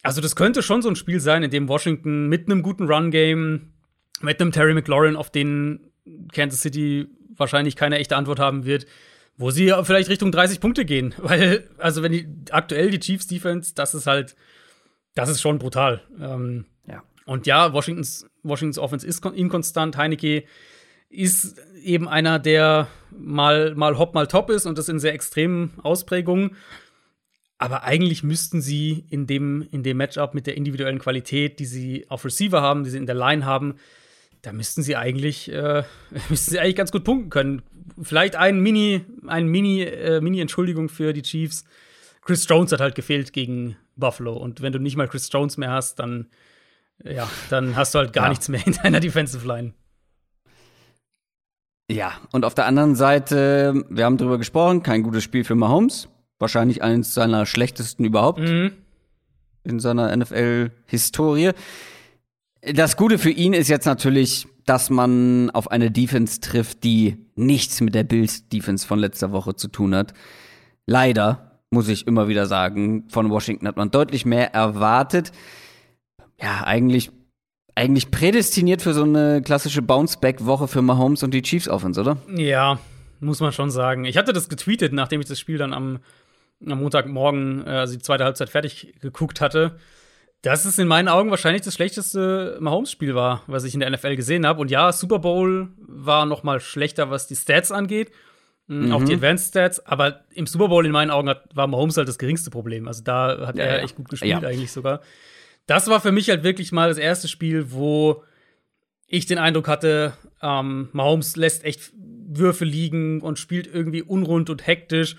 Also, 0.02 0.20
das 0.20 0.36
könnte 0.36 0.62
schon 0.62 0.82
so 0.82 0.89
ein 0.89 0.97
Spiel 0.97 1.20
sein, 1.20 1.43
in 1.43 1.51
dem 1.51 1.68
Washington 1.68 2.28
mit 2.28 2.47
einem 2.47 2.62
guten 2.62 2.86
Run-Game, 2.86 3.72
mit 4.20 4.40
einem 4.40 4.52
Terry 4.52 4.74
McLaurin, 4.74 5.16
auf 5.16 5.31
den 5.31 5.90
Kansas 6.32 6.60
City 6.60 7.06
wahrscheinlich 7.36 7.76
keine 7.76 7.98
echte 7.98 8.16
Antwort 8.16 8.39
haben 8.39 8.64
wird, 8.64 8.86
wo 9.36 9.51
sie 9.51 9.72
vielleicht 9.82 10.10
Richtung 10.10 10.31
30 10.32 10.60
Punkte 10.60 10.85
gehen. 10.85 11.14
Weil, 11.18 11.68
also, 11.78 12.02
wenn 12.02 12.12
die 12.12 12.28
aktuell 12.51 12.90
die 12.90 13.01
Chiefs 13.01 13.28
Defense, 13.28 13.72
das 13.74 13.94
ist 13.94 14.09
halt, 14.09 14.35
das 15.14 15.28
ist 15.28 15.40
schon 15.40 15.59
brutal. 15.59 16.02
Ähm, 16.20 16.66
ja. 16.86 17.05
Und 17.26 17.46
ja, 17.46 17.72
Washingtons, 17.72 18.26
Washingtons 18.42 18.78
Offense 18.78 19.06
ist 19.06 19.24
inkonstant. 19.24 19.96
Heineke 19.96 20.44
ist 21.09 21.59
eben 21.82 22.09
einer, 22.09 22.38
der 22.38 22.88
mal, 23.10 23.74
mal 23.74 23.98
hopp, 23.98 24.14
mal 24.14 24.26
top 24.26 24.51
ist 24.51 24.66
und 24.66 24.78
das 24.78 24.88
in 24.88 24.98
sehr 24.98 25.14
extremen 25.14 25.72
Ausprägungen. 25.82 26.56
Aber 27.59 27.84
eigentlich 27.84 28.22
müssten 28.22 28.60
sie 28.60 29.05
in 29.10 29.26
dem, 29.26 29.66
in 29.70 29.82
dem 29.82 29.96
Matchup 29.96 30.34
mit 30.34 30.46
der 30.46 30.56
individuellen 30.56 30.98
Qualität, 30.98 31.60
die 31.60 31.66
sie 31.66 32.05
auf 32.09 32.24
Receiver 32.24 32.60
haben, 32.60 32.84
die 32.84 32.90
sie 32.90 32.98
in 32.98 33.06
der 33.06 33.14
Line 33.14 33.46
haben, 33.46 33.76
da 34.42 34.52
müssten 34.52 34.82
sie 34.82 34.96
eigentlich, 34.96 35.51
äh, 35.51 35.84
müssten 36.28 36.51
sie 36.51 36.59
eigentlich 36.59 36.76
ganz 36.76 36.92
gut 36.92 37.05
punkten 37.05 37.30
können. 37.30 37.62
Vielleicht 38.02 38.36
ein 38.36 38.60
Mini, 38.60 39.02
ein 39.26 39.46
Mini, 39.46 39.82
äh, 39.82 40.20
Mini-Entschuldigung 40.20 40.88
für 40.88 41.12
die 41.12 41.22
Chiefs. 41.22 41.64
Chris 42.22 42.46
Jones 42.48 42.72
hat 42.72 42.80
halt 42.80 42.94
gefehlt 42.94 43.32
gegen 43.32 43.76
Buffalo. 43.96 44.34
Und 44.34 44.60
wenn 44.60 44.72
du 44.72 44.78
nicht 44.78 44.96
mal 44.96 45.09
Chris 45.09 45.30
Jones 45.32 45.56
mehr 45.56 45.70
hast, 45.70 45.98
dann, 45.98 46.26
ja, 47.03 47.29
dann 47.51 47.77
hast 47.77 47.95
du 47.95 47.99
halt 47.99 48.12
gar 48.12 48.25
ja. 48.25 48.31
nichts 48.31 48.49
mehr 48.49 48.61
in 48.66 48.75
deiner 48.75 49.01
Defensive 49.01 49.47
Line. 49.47 49.73
Ja, 51.91 52.12
und 52.33 52.45
auf 52.45 52.55
der 52.55 52.66
anderen 52.66 52.95
Seite, 52.95 53.85
wir 53.91 54.05
haben 54.05 54.16
drüber 54.16 54.39
gesprochen, 54.39 54.83
kein 54.83 55.03
gutes 55.03 55.23
Spiel 55.23 55.45
für 55.45 55.55
Mahomes. 55.55 56.09
Wahrscheinlich 56.39 56.83
eines 56.83 57.15
seiner 57.15 57.47
schlechtesten 57.47 58.05
überhaupt 58.05 58.41
mhm. 58.41 58.73
in 59.65 59.79
seiner 59.81 60.15
NFL-Historie. 60.16 61.53
Das 62.62 62.97
Gute 62.97 63.19
für 63.19 63.31
ihn 63.31 63.53
ist 63.53 63.69
jetzt 63.69 63.85
natürlich, 63.85 64.47
dass 64.65 64.89
man 64.89 65.51
auf 65.51 65.71
eine 65.71 65.91
Defense 65.91 66.41
trifft, 66.41 66.85
die 66.85 67.27
nichts 67.37 67.81
mit 67.83 67.95
der 67.95 68.05
Bills-Defense 68.05 68.87
von 68.87 68.99
letzter 68.99 69.33
Woche 69.33 69.55
zu 69.55 69.69
tun 69.69 69.95
hat. 69.95 70.15
Leider, 70.87 71.61
muss 71.71 71.89
ich 71.89 72.07
immer 72.07 72.29
wieder 72.29 72.47
sagen, 72.47 73.05
von 73.09 73.31
Washington 73.31 73.69
hat 73.69 73.77
man 73.77 73.91
deutlich 73.91 74.25
mehr 74.25 74.55
erwartet. 74.55 75.33
Ja, 76.40 76.65
eigentlich, 76.65 77.11
eigentlich 77.74 78.11
prädestiniert 78.11 78.82
für 78.82 78.94
so 78.94 79.05
eine 79.05 79.43
klassische 79.43 79.82
Bounce-Back-Woche 79.82 80.69
für 80.69 80.82
Mahomes 80.82 81.23
und 81.23 81.32
die 81.32 81.43
Chiefs 81.43 81.69
Offense, 81.69 82.01
oder? 82.01 82.16
Ja, 82.35 82.78
muss 83.20 83.40
man 83.40 83.52
schon 83.52 83.70
sagen. 83.70 84.05
Ich 84.05 84.16
hatte 84.16 84.32
das 84.32 84.48
getweetet, 84.48 84.93
nachdem 84.93 85.20
ich 85.20 85.27
das 85.27 85.39
Spiel 85.39 85.59
dann 85.59 85.73
am, 85.73 86.01
am 86.66 86.81
Montagmorgen, 86.81 87.66
äh, 87.66 87.70
also 87.70 87.94
die 87.94 88.02
zweite 88.02 88.24
Halbzeit 88.24 88.51
fertig 88.51 88.94
geguckt 89.01 89.40
hatte 89.40 89.77
dass 90.44 90.66
es 90.66 90.78
in 90.78 90.86
meinen 90.86 91.09
Augen 91.09 91.31
wahrscheinlich 91.31 91.62
das 91.62 91.74
schlechteste 91.74 92.59
Mahomes-Spiel 92.61 93.15
war, 93.15 93.43
was 93.47 93.65
ich 93.65 93.73
in 93.73 93.81
der 93.81 93.89
NFL 93.90 94.15
gesehen 94.15 94.47
habe. 94.47 94.61
Und 94.61 94.70
ja, 94.70 94.93
Super 94.93 95.19
Bowl 95.19 95.69
war 95.78 96.27
noch 96.27 96.43
mal 96.43 96.61
schlechter, 96.61 97.09
was 97.09 97.27
die 97.27 97.35
Stats 97.35 97.73
angeht, 97.73 98.11
mhm. 98.66 98.93
auch 98.93 99.02
die 99.02 99.15
Advanced 99.15 99.48
Stats. 99.48 99.85
Aber 99.86 100.20
im 100.35 100.47
Super 100.47 100.69
Bowl 100.69 100.85
in 100.85 100.93
meinen 100.93 101.11
Augen 101.11 101.31
hat, 101.31 101.44
war 101.55 101.66
Mahomes 101.66 101.97
halt 101.97 102.09
das 102.09 102.19
geringste 102.19 102.51
Problem. 102.51 102.86
Also 102.89 103.02
da 103.02 103.47
hat 103.47 103.56
ja, 103.56 103.65
er 103.65 103.78
ja. 103.78 103.85
echt 103.85 103.97
gut 103.97 104.11
gespielt 104.11 104.43
ja. 104.43 104.47
eigentlich 104.47 104.70
sogar. 104.70 105.01
Das 105.66 105.89
war 105.89 106.01
für 106.01 106.12
mich 106.12 106.28
halt 106.28 106.43
wirklich 106.43 106.73
mal 106.73 106.89
das 106.89 106.99
erste 106.99 107.28
Spiel, 107.28 107.73
wo 107.73 108.23
ich 109.07 109.27
den 109.27 109.39
Eindruck 109.39 109.69
hatte, 109.69 110.15
ähm, 110.43 110.89
Mahomes 110.93 111.36
lässt 111.36 111.65
echt 111.65 111.93
Würfe 111.95 112.65
liegen 112.65 113.20
und 113.20 113.39
spielt 113.39 113.73
irgendwie 113.73 114.03
unrund 114.03 114.51
und 114.51 114.66
hektisch. 114.66 115.16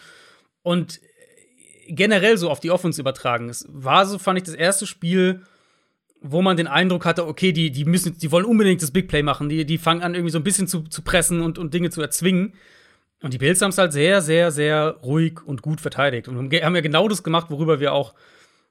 Und 0.61 0.99
generell 1.87 2.37
so 2.37 2.49
auf 2.49 2.59
die 2.59 2.71
Offense 2.71 2.99
übertragen. 2.99 3.49
Es 3.49 3.65
war 3.69 4.05
so, 4.05 4.17
fand 4.17 4.39
ich, 4.39 4.43
das 4.43 4.55
erste 4.55 4.87
Spiel, 4.87 5.41
wo 6.21 6.41
man 6.41 6.57
den 6.57 6.67
Eindruck 6.67 7.05
hatte, 7.05 7.27
okay, 7.27 7.51
die, 7.51 7.71
die 7.71 7.85
müssen, 7.85 8.17
die 8.17 8.31
wollen 8.31 8.45
unbedingt 8.45 8.81
das 8.81 8.91
Big 8.91 9.07
Play 9.07 9.23
machen. 9.23 9.49
Die, 9.49 9.65
die 9.65 9.77
fangen 9.77 10.01
an, 10.01 10.15
irgendwie 10.15 10.31
so 10.31 10.39
ein 10.39 10.43
bisschen 10.43 10.67
zu, 10.67 10.81
zu 10.83 11.01
pressen 11.03 11.41
und, 11.41 11.57
und 11.57 11.73
Dinge 11.73 11.91
zu 11.91 12.01
erzwingen. 12.01 12.53
Und 13.21 13.33
die 13.33 13.37
Bills 13.37 13.61
haben 13.61 13.69
es 13.69 13.77
halt 13.77 13.93
sehr, 13.93 14.21
sehr, 14.21 14.51
sehr 14.51 14.97
ruhig 15.03 15.45
und 15.45 15.61
gut 15.61 15.81
verteidigt. 15.81 16.27
Und 16.27 16.37
haben 16.37 16.75
ja 16.75 16.81
genau 16.81 17.07
das 17.07 17.23
gemacht, 17.23 17.49
worüber 17.49 17.79
wir 17.79 17.93
auch 17.93 18.13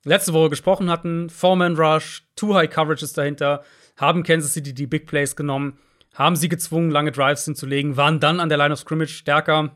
letzte 0.04 0.32
Woche 0.32 0.50
gesprochen 0.50 0.90
hatten. 0.90 1.30
Foreman 1.30 1.76
Rush, 1.76 2.26
Two 2.36 2.54
High 2.54 2.70
Coverages 2.70 3.12
dahinter, 3.12 3.64
haben 3.96 4.22
Kansas 4.22 4.52
City 4.52 4.74
die 4.74 4.86
Big 4.86 5.06
Plays 5.06 5.36
genommen, 5.36 5.78
haben 6.14 6.36
sie 6.36 6.48
gezwungen, 6.48 6.90
lange 6.90 7.12
Drives 7.12 7.44
hinzulegen, 7.44 7.96
waren 7.96 8.20
dann 8.20 8.40
an 8.40 8.48
der 8.48 8.58
Line 8.58 8.72
of 8.72 8.78
Scrimmage 8.78 9.12
stärker, 9.12 9.74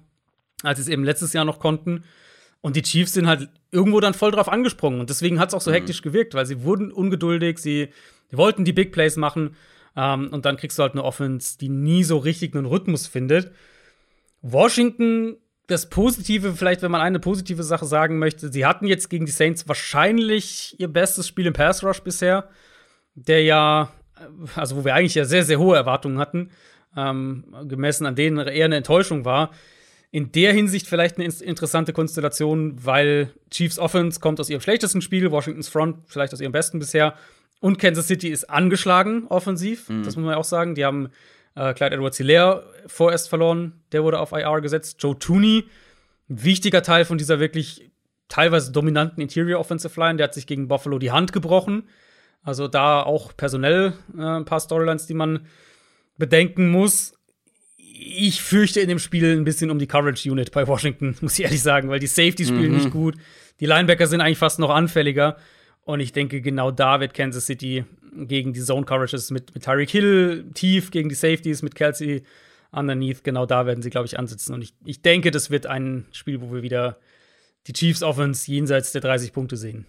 als 0.63 0.79
sie 0.79 0.83
es 0.83 0.89
eben 0.89 1.05
letztes 1.05 1.33
Jahr 1.33 1.45
noch 1.45 1.59
konnten. 1.59 2.05
Und 2.61 2.77
die 2.77 2.83
Chiefs 2.83 3.13
sind 3.13 3.29
halt 3.29 3.49
irgendwo 3.71 4.01
dann 4.01 4.15
voll 4.15 4.33
drauf 4.33 4.49
angesprungen. 4.49 5.01
Und 5.01 5.11
deswegen 5.11 5.39
hat 5.39 5.49
es 5.49 5.55
auch 5.55 5.61
so 5.61 5.71
mhm. 5.71 5.77
hektisch 5.77 6.03
gewirkt, 6.03 6.35
weil 6.35 6.47
sie 6.47 6.63
wurden 6.63 6.91
ungeduldig, 6.91 7.59
sie, 7.59 7.89
sie 8.31 8.37
wollten 8.37 8.65
die 8.65 8.73
Big 8.73 8.93
Plays 8.93 9.17
machen. 9.17 9.57
Ähm, 9.97 10.29
und 10.33 10.45
dann 10.45 10.57
kriegst 10.57 10.79
du 10.79 10.83
halt 10.83 10.93
eine 10.93 11.05
Offense, 11.05 11.59
die 11.59 11.69
nie 11.69 12.03
so 12.03 12.19
richtig 12.19 12.55
einen 12.55 12.67
Rhythmus 12.67 13.07
findet. 13.07 13.53
Washington, 14.43 15.37
das 15.69 15.89
Positive, 15.89 16.55
vielleicht, 16.55 16.83
wenn 16.83 16.91
man 16.91 17.01
eine 17.01 17.21
positive 17.21 17.63
Sache 17.63 17.87
sagen 17.87 18.19
möchte, 18.19 18.51
sie 18.51 18.67
hatten 18.67 18.87
jetzt 18.87 19.09
gegen 19.09 19.27
die 19.27 19.33
Saints 19.33 19.69
wahrscheinlich 19.69 20.75
ihr 20.79 20.89
bestes 20.89 21.29
Spiel 21.29 21.47
im 21.47 21.53
Pass 21.53 21.85
Rush 21.85 22.01
bisher, 22.01 22.49
der 23.15 23.43
ja, 23.43 23.93
also 24.57 24.77
wo 24.77 24.85
wir 24.85 24.95
eigentlich 24.95 25.15
ja 25.15 25.25
sehr, 25.25 25.45
sehr 25.45 25.59
hohe 25.59 25.77
Erwartungen 25.77 26.19
hatten, 26.19 26.51
ähm, 26.97 27.45
gemessen 27.69 28.07
an 28.07 28.17
denen 28.17 28.39
eher 28.49 28.65
eine 28.65 28.77
Enttäuschung 28.77 29.25
war 29.25 29.51
in 30.11 30.33
der 30.33 30.53
Hinsicht 30.53 30.87
vielleicht 30.87 31.19
eine 31.19 31.27
interessante 31.27 31.93
Konstellation, 31.93 32.77
weil 32.85 33.31
Chiefs 33.51 33.79
Offense 33.79 34.21
kommt 34.21 34.41
aus 34.41 34.49
ihrem 34.49 34.61
schlechtesten 34.61 35.03
Spiel, 35.03 35.31
Washingtons 35.31 35.69
Front 35.69 35.99
vielleicht 36.07 36.33
aus 36.33 36.41
ihrem 36.41 36.53
besten 36.53 36.79
bisher. 36.79 37.15
Und 37.61 37.79
Kansas 37.79 38.07
City 38.07 38.29
ist 38.29 38.49
angeschlagen 38.49 39.27
offensiv, 39.29 39.89
mhm. 39.89 40.05
das 40.05 40.17
muss 40.17 40.25
man 40.25 40.33
ja 40.33 40.39
auch 40.39 40.45
sagen. 40.45 40.75
Die 40.75 40.85
haben 40.85 41.11
äh, 41.55 41.75
Clyde 41.75 41.97
Edwards 41.97 42.17
Hilaire 42.17 42.65
vorerst 42.87 43.29
verloren, 43.29 43.81
der 43.93 44.05
wurde 44.05 44.21
auf 44.21 44.33
IR 44.33 44.61
gesetzt. 44.61 44.97
Joe 45.01 45.19
Tooney, 45.19 45.65
wichtiger 46.29 46.83
Teil 46.83 47.05
von 47.05 47.19
dieser 47.19 47.41
wirklich 47.41 47.91
teilweise 48.29 48.73
dominanten 48.73 49.23
Interior 49.23 49.61
Offensive 49.61 49.99
Line, 49.99 50.17
der 50.17 50.25
hat 50.25 50.35
sich 50.35 50.47
gegen 50.47 50.69
Buffalo 50.69 50.99
die 50.99 51.13
Hand 51.13 51.33
gebrochen. 51.33 51.89
Also 52.43 52.69
da 52.69 53.03
auch 53.03 53.37
personell 53.37 53.95
äh, 54.17 54.23
ein 54.23 54.45
paar 54.45 54.61
Storylines, 54.61 55.07
die 55.07 55.15
man 55.15 55.47
bedenken 56.17 56.69
muss 56.69 57.19
ich 57.99 58.43
fürchte 58.43 58.81
in 58.81 58.89
dem 58.89 58.99
Spiel 58.99 59.37
ein 59.37 59.45
bisschen 59.45 59.71
um 59.71 59.79
die 59.79 59.87
Coverage 59.87 60.31
Unit 60.31 60.53
bei 60.53 60.67
Washington, 60.67 61.17
muss 61.21 61.39
ich 61.39 61.45
ehrlich 61.45 61.63
sagen, 61.63 61.89
weil 61.89 61.99
die 61.99 62.07
Safeties 62.07 62.49
spielen 62.49 62.73
mhm. 62.73 62.79
nicht 62.79 62.91
gut. 62.91 63.17
Die 63.61 63.67
Linebacker 63.67 64.07
sind 64.07 64.21
eigentlich 64.21 64.39
fast 64.39 64.59
noch 64.59 64.71
anfälliger. 64.71 65.37
Und 65.83 66.01
ich 66.01 66.13
denke, 66.13 66.41
genau 66.41 66.71
da 66.71 67.01
wird 67.01 67.15
Kansas 67.15 67.47
City 67.47 67.85
gegen 68.15 68.53
die 68.53 68.61
Zone 68.61 68.85
Coverages 68.85 69.31
mit, 69.31 69.55
mit 69.55 69.65
Tyreek 69.65 69.91
Hill 69.91 70.51
tief, 70.55 70.91
gegen 70.91 71.09
die 71.09 71.15
Safeties 71.15 71.63
mit 71.63 71.75
Kelsey 71.75 72.23
underneath, 72.71 73.25
genau 73.25 73.47
da 73.47 73.67
werden 73.67 73.83
sie, 73.83 73.91
glaube 73.91 74.07
ich, 74.07 74.19
ansitzen. 74.19 74.55
Und 74.55 74.63
ich, 74.63 74.75
ich 74.85 75.03
denke, 75.03 75.31
das 75.31 75.51
wird 75.51 75.67
ein 75.67 76.07
Spiel, 76.13 76.41
wo 76.41 76.53
wir 76.53 76.63
wieder 76.63 76.99
die 77.67 77.73
Chiefs 77.73 78.03
Offense 78.03 78.51
jenseits 78.51 78.93
der 78.93 79.01
30 79.01 79.33
Punkte 79.33 79.57
sehen. 79.57 79.87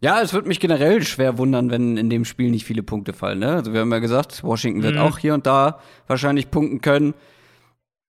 Ja, 0.00 0.22
es 0.22 0.32
würde 0.32 0.46
mich 0.46 0.60
generell 0.60 1.02
schwer 1.02 1.38
wundern, 1.38 1.70
wenn 1.70 1.96
in 1.96 2.08
dem 2.08 2.24
Spiel 2.24 2.50
nicht 2.50 2.64
viele 2.64 2.84
Punkte 2.84 3.12
fallen. 3.12 3.40
Ne? 3.40 3.54
Also 3.54 3.72
wir 3.72 3.80
haben 3.80 3.90
ja 3.90 3.98
gesagt, 3.98 4.44
Washington 4.44 4.82
wird 4.82 4.94
mhm. 4.94 5.00
auch 5.00 5.18
hier 5.18 5.34
und 5.34 5.46
da 5.46 5.80
wahrscheinlich 6.06 6.50
punkten 6.50 6.80
können. 6.80 7.14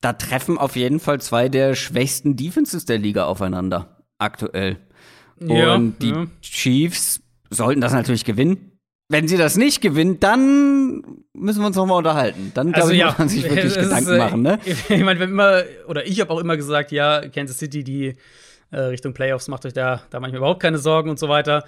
Da 0.02 0.14
treffen 0.14 0.58
auf 0.58 0.76
jeden 0.76 1.00
Fall 1.00 1.20
zwei 1.20 1.50
der 1.50 1.74
schwächsten 1.74 2.36
Defenses 2.36 2.86
der 2.86 3.00
Liga 3.00 3.26
aufeinander 3.26 4.04
aktuell. 4.20 4.78
Ja, 5.42 5.76
und 5.76 6.00
die 6.02 6.10
ja. 6.10 6.28
Chiefs 6.42 7.22
sollten 7.50 7.82
das 7.82 7.94
natürlich 7.94 8.26
gewinnen. 8.26 8.80
wenn 9.10 9.28
sie 9.28 9.38
das 9.38 9.58
nicht 9.58 9.82
gewinnt, 9.82 10.24
dann 10.24 11.02
müssen 11.34 11.62
wir 11.62 11.68
uns 11.68 11.76
nochmal 11.76 11.98
unterhalten. 11.98 12.52
Dann 12.54 12.74
also, 12.76 12.92
ich, 12.92 13.00
ja, 13.00 13.08
muss 13.08 13.18
man 13.18 13.30
sich 13.30 13.44
wirklich 13.44 13.74
Gedanken 13.74 14.12
ist, 14.12 14.18
machen, 14.18 14.42
ne? 14.44 14.60
Ich 14.90 15.04
meine, 15.04 15.20
wenn 15.20 15.32
immer, 15.32 15.64
oder 15.88 16.06
ich 16.06 16.22
habe 16.22 16.32
auch 16.32 16.40
immer 16.40 16.58
gesagt, 16.58 16.92
ja, 16.92 17.28
Kansas 17.28 17.58
City, 17.58 17.84
die 17.84 18.16
äh, 18.72 18.80
Richtung 18.80 19.14
Playoffs, 19.14 19.48
macht 19.48 19.66
euch 19.66 19.74
da, 19.74 20.04
da 20.12 20.20
manchmal 20.20 20.38
überhaupt 20.38 20.62
keine 20.62 20.78
Sorgen 20.78 21.10
und 21.10 21.18
so 21.18 21.28
weiter. 21.28 21.66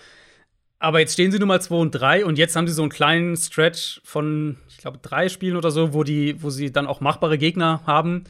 Aber 0.78 1.00
jetzt 1.00 1.14
stehen 1.14 1.32
sie 1.32 1.38
nun 1.38 1.48
mal 1.48 1.62
2 1.62 1.76
und 1.76 1.92
3 1.92 2.26
und 2.26 2.38
jetzt 2.40 2.56
haben 2.56 2.68
sie 2.68 2.74
so 2.74 2.82
einen 2.82 2.92
kleinen 2.92 3.38
Stretch 3.38 4.02
von, 4.04 4.58
ich 4.68 4.78
glaube, 4.78 4.98
drei 5.00 5.30
Spielen 5.30 5.56
oder 5.56 5.70
so, 5.70 5.94
wo, 5.94 6.04
die, 6.04 6.42
wo 6.42 6.50
sie 6.50 6.72
dann 6.72 6.88
auch 6.88 7.02
machbare 7.02 7.38
Gegner 7.38 7.82
haben. 7.86 8.24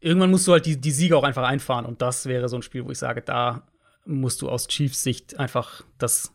Irgendwann 0.00 0.30
musst 0.30 0.46
du 0.46 0.52
halt 0.52 0.66
die, 0.66 0.78
die 0.78 0.90
Siege 0.90 1.16
auch 1.16 1.24
einfach 1.24 1.44
einfahren. 1.44 1.86
Und 1.86 2.02
das 2.02 2.26
wäre 2.26 2.50
so 2.50 2.56
ein 2.56 2.62
Spiel, 2.62 2.84
wo 2.84 2.90
ich 2.90 2.98
sage, 2.98 3.22
da 3.22 3.62
musst 4.04 4.42
du 4.42 4.50
aus 4.50 4.68
Chiefs 4.68 5.02
Sicht 5.02 5.38
einfach 5.38 5.82
das 5.96 6.33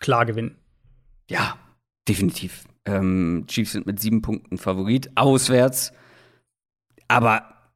klar 0.00 0.26
gewinnen. 0.26 0.56
Ja, 1.30 1.56
definitiv. 2.08 2.64
Ähm, 2.84 3.44
Chiefs 3.46 3.72
sind 3.72 3.86
mit 3.86 4.00
sieben 4.00 4.22
Punkten 4.22 4.58
Favorit, 4.58 5.10
auswärts. 5.14 5.92
Aber 7.08 7.72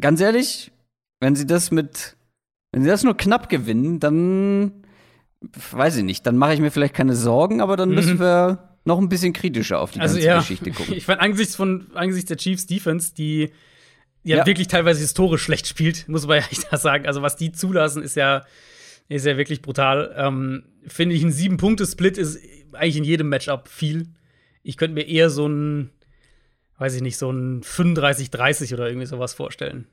ganz 0.00 0.20
ehrlich, 0.20 0.72
wenn 1.20 1.36
sie 1.36 1.46
das 1.46 1.70
mit, 1.70 2.16
wenn 2.72 2.82
sie 2.82 2.88
das 2.88 3.04
nur 3.04 3.16
knapp 3.16 3.48
gewinnen, 3.48 4.00
dann 4.00 4.84
weiß 5.70 5.96
ich 5.96 6.04
nicht, 6.04 6.26
dann 6.26 6.36
mache 6.38 6.54
ich 6.54 6.60
mir 6.60 6.70
vielleicht 6.70 6.94
keine 6.94 7.14
Sorgen, 7.14 7.60
aber 7.60 7.76
dann 7.76 7.90
mhm. 7.90 7.94
müssen 7.94 8.20
wir 8.20 8.76
noch 8.84 8.98
ein 8.98 9.08
bisschen 9.08 9.32
kritischer 9.32 9.80
auf 9.80 9.90
die 9.90 10.00
also, 10.00 10.14
ganze 10.14 10.26
ja, 10.26 10.38
Geschichte 10.38 10.70
gucken. 10.70 10.94
Ich 10.96 11.08
meine, 11.08 11.20
angesichts 11.20 11.56
von 11.56 11.88
angesichts 11.94 12.28
der 12.28 12.36
Chiefs 12.36 12.66
Defense, 12.66 13.14
die 13.14 13.50
ja, 14.22 14.38
ja, 14.38 14.46
wirklich 14.46 14.68
teilweise 14.68 15.00
historisch 15.00 15.42
schlecht 15.42 15.66
spielt, 15.66 16.08
muss 16.08 16.26
man 16.26 16.38
ja 16.38 16.44
echt 16.50 16.68
sagen. 16.70 17.06
Also 17.06 17.22
was 17.22 17.36
die 17.36 17.52
zulassen, 17.52 18.02
ist 18.02 18.16
ja 18.16 18.44
ist 19.08 19.26
ja 19.26 19.36
wirklich 19.36 19.62
brutal. 19.62 20.14
Ähm, 20.16 20.64
Finde 20.86 21.14
ich, 21.14 21.22
ein 21.22 21.32
Sieben-Punkte-Split 21.32 22.18
ist 22.18 22.40
eigentlich 22.72 22.96
in 22.96 23.04
jedem 23.04 23.28
Matchup 23.28 23.68
viel. 23.68 24.08
Ich 24.62 24.76
könnte 24.76 24.94
mir 24.94 25.06
eher 25.06 25.30
so 25.30 25.46
ein, 25.46 25.90
weiß 26.78 26.94
ich 26.94 27.02
nicht, 27.02 27.16
so 27.16 27.30
ein 27.30 27.62
35-30 27.62 28.74
oder 28.74 28.88
irgendwie 28.88 29.06
sowas 29.06 29.34
vorstellen 29.34 29.86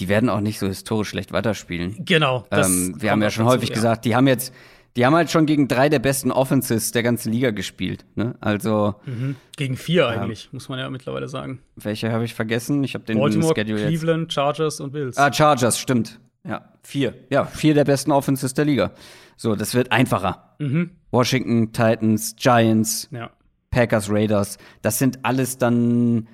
die 0.00 0.08
werden 0.08 0.28
auch 0.30 0.40
nicht 0.40 0.58
so 0.58 0.66
historisch 0.66 1.10
schlecht 1.10 1.32
weiterspielen. 1.32 2.04
Genau. 2.04 2.46
Ähm, 2.50 2.96
wir 2.98 3.10
haben 3.10 3.22
ja 3.22 3.30
schon 3.30 3.44
häufig 3.44 3.68
ja. 3.68 3.74
gesagt, 3.74 4.04
die 4.04 4.16
haben 4.16 4.26
jetzt, 4.26 4.54
die 4.96 5.04
haben 5.04 5.14
halt 5.14 5.30
schon 5.30 5.46
gegen 5.46 5.68
drei 5.68 5.88
der 5.88 5.98
besten 5.98 6.32
Offenses 6.32 6.90
der 6.92 7.02
ganzen 7.02 7.32
Liga 7.32 7.50
gespielt. 7.50 8.06
Ne? 8.14 8.34
Also 8.40 8.94
mhm. 9.04 9.36
gegen 9.56 9.76
vier 9.76 10.08
eigentlich, 10.08 10.46
ähm, 10.46 10.50
muss 10.52 10.68
man 10.68 10.78
ja 10.78 10.88
mittlerweile 10.90 11.28
sagen. 11.28 11.60
Welche 11.76 12.10
habe 12.10 12.24
ich 12.24 12.34
vergessen? 12.34 12.82
Ich 12.82 12.94
habe 12.94 13.04
den 13.04 13.18
Baltimore, 13.18 13.54
Schedule 13.54 13.86
Cleveland, 13.86 14.22
jetzt. 14.24 14.32
Chargers 14.32 14.80
und 14.80 14.92
Bills. 14.92 15.16
Ah, 15.18 15.32
Chargers, 15.32 15.78
stimmt. 15.78 16.18
Ja, 16.46 16.72
vier. 16.82 17.14
Ja, 17.30 17.44
vier 17.44 17.74
der 17.74 17.84
besten 17.84 18.12
Offenses 18.12 18.54
der 18.54 18.64
Liga. 18.64 18.92
So, 19.36 19.54
das 19.54 19.74
wird 19.74 19.92
einfacher. 19.92 20.54
Mhm. 20.58 20.90
Washington, 21.10 21.72
Titans, 21.72 22.36
Giants, 22.36 23.08
ja. 23.10 23.30
Packers, 23.70 24.10
Raiders. 24.10 24.58
Das 24.82 24.98
sind 24.98 25.24
alles 25.24 25.58
dann 25.58 26.28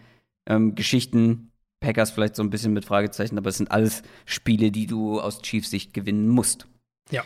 ähm, 0.46 0.74
Geschichten, 0.74 1.50
Packers 1.80 2.10
vielleicht 2.10 2.36
so 2.36 2.42
ein 2.42 2.50
bisschen 2.50 2.72
mit 2.72 2.84
Fragezeichen, 2.84 3.38
aber 3.38 3.50
es 3.50 3.58
sind 3.58 3.70
alles 3.70 4.02
Spiele, 4.24 4.70
die 4.70 4.86
du 4.86 5.20
aus 5.20 5.42
Chiefs 5.42 5.70
Sicht 5.70 5.92
gewinnen 5.92 6.28
musst. 6.28 6.66
Ja. 7.10 7.22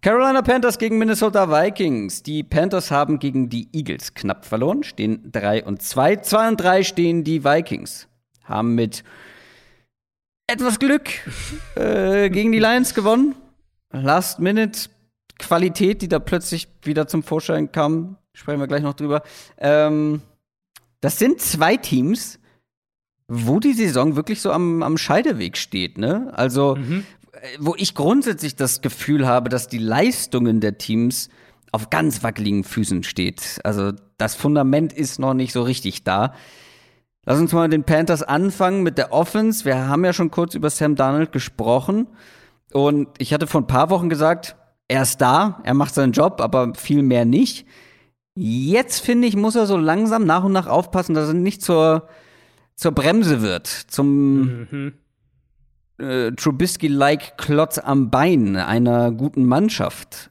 Carolina 0.00 0.42
Panthers 0.42 0.78
gegen 0.78 0.98
Minnesota 0.98 1.48
Vikings. 1.48 2.22
Die 2.22 2.42
Panthers 2.42 2.90
haben 2.90 3.18
gegen 3.18 3.48
die 3.48 3.68
Eagles 3.72 4.14
knapp 4.14 4.44
verloren, 4.44 4.82
stehen 4.82 5.30
3 5.30 5.64
und 5.64 5.80
2. 5.80 6.16
2 6.16 6.48
und 6.48 6.60
3 6.60 6.82
stehen 6.82 7.24
die 7.24 7.44
Vikings. 7.44 8.08
Haben 8.44 8.74
mit 8.74 9.04
etwas 10.46 10.78
Glück 10.78 11.08
äh, 11.76 12.30
gegen 12.30 12.52
die 12.52 12.58
Lions 12.58 12.94
gewonnen. 12.94 13.34
Last 13.92 14.38
Minute 14.38 14.88
Qualität, 15.38 16.02
die 16.02 16.08
da 16.08 16.18
plötzlich 16.18 16.68
wieder 16.82 17.06
zum 17.06 17.22
Vorschein 17.22 17.72
kam, 17.72 18.16
sprechen 18.32 18.60
wir 18.60 18.66
gleich 18.66 18.82
noch 18.82 18.94
drüber. 18.94 19.22
Ähm, 19.58 20.22
das 21.00 21.18
sind 21.18 21.40
zwei 21.40 21.76
Teams, 21.76 22.38
wo 23.28 23.60
die 23.60 23.72
Saison 23.72 24.16
wirklich 24.16 24.40
so 24.40 24.52
am, 24.52 24.82
am 24.82 24.98
Scheideweg 24.98 25.56
steht, 25.56 25.98
ne? 25.98 26.30
Also, 26.34 26.76
mhm. 26.76 27.04
wo 27.58 27.74
ich 27.76 27.94
grundsätzlich 27.94 28.56
das 28.56 28.82
Gefühl 28.82 29.26
habe, 29.26 29.48
dass 29.48 29.68
die 29.68 29.78
Leistungen 29.78 30.60
der 30.60 30.78
Teams 30.78 31.28
auf 31.72 31.90
ganz 31.90 32.22
wackeligen 32.22 32.64
Füßen 32.64 33.02
steht. 33.02 33.58
Also, 33.64 33.92
das 34.18 34.34
Fundament 34.34 34.92
ist 34.92 35.18
noch 35.18 35.34
nicht 35.34 35.52
so 35.52 35.62
richtig 35.62 36.04
da. 36.04 36.34
Lass 37.24 37.38
uns 37.38 37.52
mal 37.52 37.62
mit 37.62 37.72
den 37.72 37.84
Panthers 37.84 38.22
anfangen 38.22 38.82
mit 38.82 38.98
der 38.98 39.12
Offense. 39.12 39.64
Wir 39.64 39.88
haben 39.88 40.04
ja 40.04 40.12
schon 40.12 40.30
kurz 40.30 40.54
über 40.54 40.70
Sam 40.70 40.96
Darnold 40.96 41.32
gesprochen. 41.32 42.08
Und 42.72 43.08
ich 43.18 43.32
hatte 43.32 43.46
vor 43.46 43.60
ein 43.60 43.66
paar 43.66 43.90
Wochen 43.90 44.08
gesagt, 44.08 44.56
er 44.88 45.02
ist 45.02 45.20
da, 45.20 45.60
er 45.62 45.74
macht 45.74 45.94
seinen 45.94 46.12
Job, 46.12 46.40
aber 46.40 46.74
viel 46.74 47.02
mehr 47.02 47.24
nicht. 47.24 47.66
Jetzt 48.34 49.00
finde 49.00 49.28
ich, 49.28 49.36
muss 49.36 49.56
er 49.56 49.66
so 49.66 49.76
langsam 49.76 50.24
nach 50.24 50.44
und 50.44 50.52
nach 50.52 50.66
aufpassen, 50.66 51.14
dass 51.14 51.28
er 51.28 51.34
nicht 51.34 51.62
zur 51.62 52.08
zur 52.82 52.92
Bremse 52.92 53.42
wird, 53.42 53.66
zum 53.66 54.66
mhm. 54.70 54.92
äh, 55.98 56.32
Trubisky-like 56.32 57.38
Klotz 57.38 57.78
am 57.78 58.10
Bein 58.10 58.56
einer 58.56 59.12
guten 59.12 59.44
Mannschaft. 59.44 60.30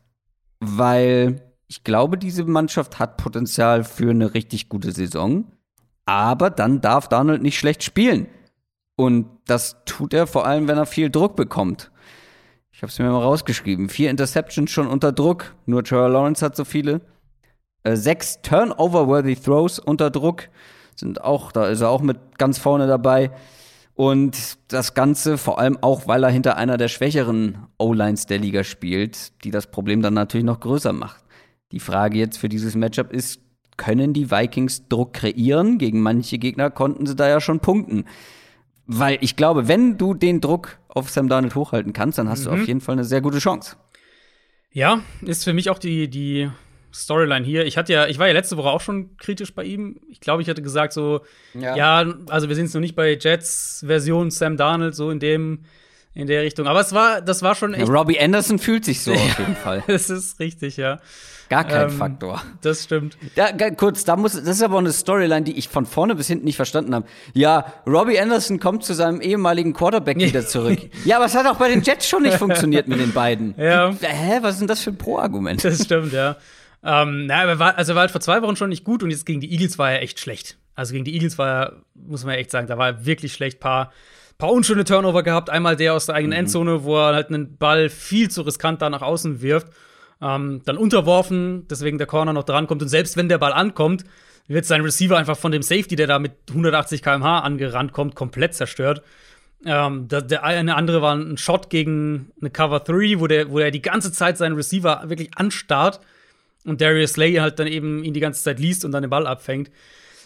Weil 0.60 1.42
ich 1.68 1.84
glaube, 1.84 2.18
diese 2.18 2.44
Mannschaft 2.44 3.00
hat 3.00 3.18
Potenzial 3.18 3.84
für 3.84 4.10
eine 4.10 4.34
richtig 4.34 4.70
gute 4.70 4.92
Saison. 4.92 5.46
Aber 6.06 6.50
dann 6.50 6.82
darf 6.82 7.08
Donald 7.08 7.42
nicht 7.42 7.58
schlecht 7.58 7.84
spielen. 7.84 8.28
Und 8.96 9.28
das 9.46 9.78
tut 9.86 10.14
er 10.14 10.28
vor 10.28 10.46
allem, 10.46 10.68
wenn 10.68 10.78
er 10.78 10.86
viel 10.86 11.10
Druck 11.10 11.36
bekommt. 11.36 11.92
Ich 12.72 12.82
habe 12.82 12.92
es 12.92 13.00
mir 13.00 13.10
mal 13.10 13.22
rausgeschrieben. 13.22 13.90
Vier 13.90 14.10
Interceptions 14.10 14.72
schon 14.72 14.88
unter 14.88 15.12
Druck. 15.12 15.56
Nur 15.66 15.84
Trevor 15.84 16.10
Lawrence 16.10 16.46
hat 16.46 16.56
so 16.56 16.66
viele. 16.66 17.02
Äh, 17.84 17.96
sechs 17.96 18.42
Turnover-worthy 18.42 19.36
Throws 19.36 19.80
unter 19.80 20.10
Druck 20.10 20.50
sind 20.96 21.22
auch, 21.24 21.52
da 21.52 21.68
ist 21.68 21.82
er 21.82 21.90
auch 21.90 22.02
mit 22.02 22.38
ganz 22.38 22.58
vorne 22.58 22.88
dabei. 22.88 23.32
Und 23.94 24.58
das 24.70 24.94
Ganze 24.94 25.38
vor 25.38 25.60
allem 25.60 25.78
auch, 25.82 26.08
weil 26.08 26.24
er 26.24 26.30
hinter 26.30 26.58
einer 26.58 26.78
der 26.78 26.88
schwächeren 26.88 27.68
O-Lines 27.78 28.26
der 28.26 28.40
Liga 28.40 28.64
spielt, 28.64 29.44
die 29.44 29.52
das 29.52 29.68
Problem 29.68 30.02
dann 30.02 30.14
natürlich 30.14 30.46
noch 30.46 30.60
größer 30.60 30.94
macht. 30.94 31.24
Die 31.72 31.80
Frage 31.80 32.18
jetzt 32.18 32.38
für 32.38 32.50
dieses 32.50 32.76
Matchup 32.76 33.12
ist, 33.12 33.42
können 33.82 34.14
die 34.14 34.30
Vikings 34.30 34.88
Druck 34.90 35.14
kreieren? 35.14 35.80
Gegen 35.80 36.02
manche 36.02 36.38
Gegner 36.38 36.70
konnten 36.70 37.08
sie 37.08 37.16
da 37.16 37.28
ja 37.28 37.42
schon 37.42 37.62
punkten. 37.62 38.06
Weil 38.86 39.18
ich 39.22 39.36
glaube, 39.36 39.68
wenn 39.68 39.98
du 39.98 40.14
den 40.14 40.40
Druck 40.40 40.78
auf 40.88 41.10
Sam 41.10 41.28
Darnold 41.28 41.56
hochhalten 41.56 41.92
kannst, 41.92 42.20
dann 42.20 42.30
hast 42.30 42.42
mhm. 42.42 42.46
du 42.46 42.52
auf 42.52 42.68
jeden 42.68 42.80
Fall 42.80 42.94
eine 42.94 43.06
sehr 43.06 43.22
gute 43.22 43.40
Chance. 43.40 43.78
Ja, 44.72 45.02
ist 45.22 45.46
für 45.46 45.54
mich 45.54 45.72
auch 45.72 45.80
die, 45.80 46.10
die 46.10 46.52
Storyline 46.94 47.44
hier. 47.44 47.66
Ich 47.66 47.76
hatte 47.76 47.92
ja, 47.92 48.06
ich 48.06 48.20
war 48.20 48.28
ja 48.28 48.34
letzte 48.34 48.56
Woche 48.56 48.70
auch 48.70 48.82
schon 48.82 49.18
kritisch 49.18 49.56
bei 49.56 49.64
ihm. 49.64 50.00
Ich 50.10 50.20
glaube, 50.20 50.44
ich 50.44 50.50
hatte 50.50 50.62
gesagt 50.62 50.94
so, 50.94 51.22
ja, 51.56 51.76
ja 51.76 52.14
also 52.30 52.50
wir 52.50 52.56
sind 52.56 52.66
jetzt 52.66 52.76
noch 52.76 52.82
nicht 52.82 52.96
bei 52.96 53.18
Jets 53.20 53.84
Version 53.88 54.30
Sam 54.30 54.58
Darnold 54.58 54.94
so 54.94 55.10
in 55.10 55.20
dem 55.20 55.62
in 56.14 56.28
der 56.28 56.44
Richtung. 56.44 56.68
Aber 56.68 56.82
es 56.82 56.94
war, 56.94 57.22
das 57.22 57.42
war 57.42 57.56
schon 57.56 57.74
echt. 57.74 57.88
Ja, 57.88 57.94
Robbie 57.94 58.20
Anderson 58.20 58.60
fühlt 58.60 58.86
sich 58.86 59.02
so 59.02 59.12
auf 59.14 59.40
jeden 59.40 59.56
Fall. 59.56 59.84
Das 59.88 60.10
ist 60.10 60.40
richtig, 60.40 60.78
ja. 60.78 61.00
Gar 61.52 61.66
kein 61.66 61.90
ähm, 61.90 61.98
Faktor. 61.98 62.42
Das 62.62 62.86
stimmt. 62.86 63.18
Da, 63.36 63.52
kurz, 63.72 64.06
da 64.06 64.16
muss, 64.16 64.32
das 64.32 64.48
ist 64.48 64.64
aber 64.64 64.78
eine 64.78 64.94
Storyline, 64.94 65.42
die 65.42 65.58
ich 65.58 65.68
von 65.68 65.86
vorne 65.86 66.16
bis 66.16 66.28
hinten 66.28 66.46
nicht 66.46 66.56
verstanden 66.56 66.96
habe. 66.96 67.06
Ja, 67.34 67.74
Robbie 67.86 68.18
Anderson 68.18 68.58
kommt 68.62 68.86
zu 68.86 68.94
seinem 68.94 69.20
ehemaligen 69.20 69.74
Quarterback 69.74 70.18
wieder 70.18 70.48
zurück. 70.48 70.80
ja, 71.04 71.18
aber 71.18 71.26
es 71.26 71.36
hat 71.36 71.46
auch 71.48 71.58
bei 71.58 71.68
den 71.68 71.82
Jets 71.82 72.08
schon 72.08 72.24
nicht 72.24 72.38
funktioniert 72.38 72.88
mit 72.88 73.00
den 73.00 73.12
beiden. 73.12 73.54
Ja. 73.62 73.94
Hä, 74.02 74.40
was 74.42 74.54
ist 74.54 74.60
denn 74.62 74.68
das 74.68 74.82
für 74.82 74.92
ein 74.92 74.98
Pro-Argument? 74.98 75.64
Das 75.64 75.84
stimmt, 75.84 76.14
ja. 76.14 76.38
Ähm, 76.84 77.28
na, 77.28 77.44
aber 77.44 77.60
war, 77.60 77.78
also 77.78 77.92
er 77.92 77.96
war 77.96 78.02
halt 78.02 78.12
vor 78.12 78.22
zwei 78.22 78.42
Wochen 78.42 78.56
schon 78.56 78.70
nicht 78.70 78.84
gut 78.84 79.04
und 79.04 79.12
jetzt 79.12 79.26
gegen 79.26 79.40
die 79.40 79.52
Eagles 79.52 79.78
war 79.78 79.92
er 79.92 80.02
echt 80.02 80.20
schlecht. 80.20 80.58
Also 80.74 80.94
gegen 80.94 81.06
die 81.06 81.14
Eagles 81.14 81.38
war 81.38 81.48
er, 81.48 81.74
muss 81.94 82.24
man 82.24 82.36
echt 82.36 82.50
sagen, 82.50 82.68
da 82.68 82.78
war 82.78 82.88
er 82.88 83.06
wirklich 83.06 83.34
schlecht. 83.34 83.60
Paar, 83.60 83.92
paar 84.42 84.52
unschöne 84.52 84.84
Turnover 84.84 85.22
gehabt. 85.22 85.50
Einmal 85.50 85.76
der 85.76 85.94
aus 85.94 86.08
der 86.08 86.16
eigenen 86.16 86.36
mhm. 86.36 86.46
Endzone, 86.46 86.84
wo 86.84 86.98
er 86.98 87.14
halt 87.14 87.30
einen 87.30 87.58
Ball 87.58 87.90
viel 87.90 88.30
zu 88.30 88.42
riskant 88.42 88.82
da 88.82 88.90
nach 88.90 89.04
außen 89.04 89.42
wirft. 89.42 89.68
Ähm, 90.20 90.62
dann 90.66 90.78
unterworfen, 90.78 91.68
deswegen 91.70 91.98
der 92.00 92.08
Corner 92.08 92.34
noch 92.34 92.44
drankommt. 92.44 92.82
Und 92.82 92.88
selbst 92.90 93.18
wenn 93.18 93.30
der 93.30 93.38
Ball 93.38 93.54
ankommt, 93.54 94.04
wird 94.48 94.66
sein 94.66 94.82
Receiver 94.82 95.16
einfach 95.16 95.38
von 95.38 95.52
dem 95.52 95.62
Safety, 95.62 95.96
der 95.96 96.08
da 96.08 96.20
mit 96.20 96.34
180 96.50 97.04
km/h 97.04 97.40
angerannt 97.40 97.94
kommt, 97.94 98.16
komplett 98.16 98.56
zerstört. 98.56 99.04
Ähm, 99.64 100.08
der, 100.08 100.24
der, 100.24 100.44
eine 100.44 100.76
andere 100.76 101.04
war 101.04 101.16
ein 101.16 101.38
Shot 101.38 101.70
gegen 101.70 102.32
eine 102.42 102.50
Cover 102.50 102.80
3, 102.80 103.20
wo, 103.20 103.28
der, 103.28 103.52
wo 103.52 103.60
er 103.60 103.70
die 103.70 103.84
ganze 103.84 104.12
Zeit 104.12 104.40
seinen 104.40 104.56
Receiver 104.56 105.04
wirklich 105.06 105.30
anstarrt 105.38 106.00
und 106.66 106.82
Darius 106.82 107.14
Slay 107.14 107.36
halt 107.36 107.60
dann 107.60 107.68
eben 107.68 108.04
ihn 108.04 108.16
die 108.16 108.20
ganze 108.20 108.42
Zeit 108.44 108.60
liest 108.60 108.86
und 108.86 108.92
dann 108.92 109.04
den 109.04 109.12
Ball 109.12 109.28
abfängt. 109.28 109.70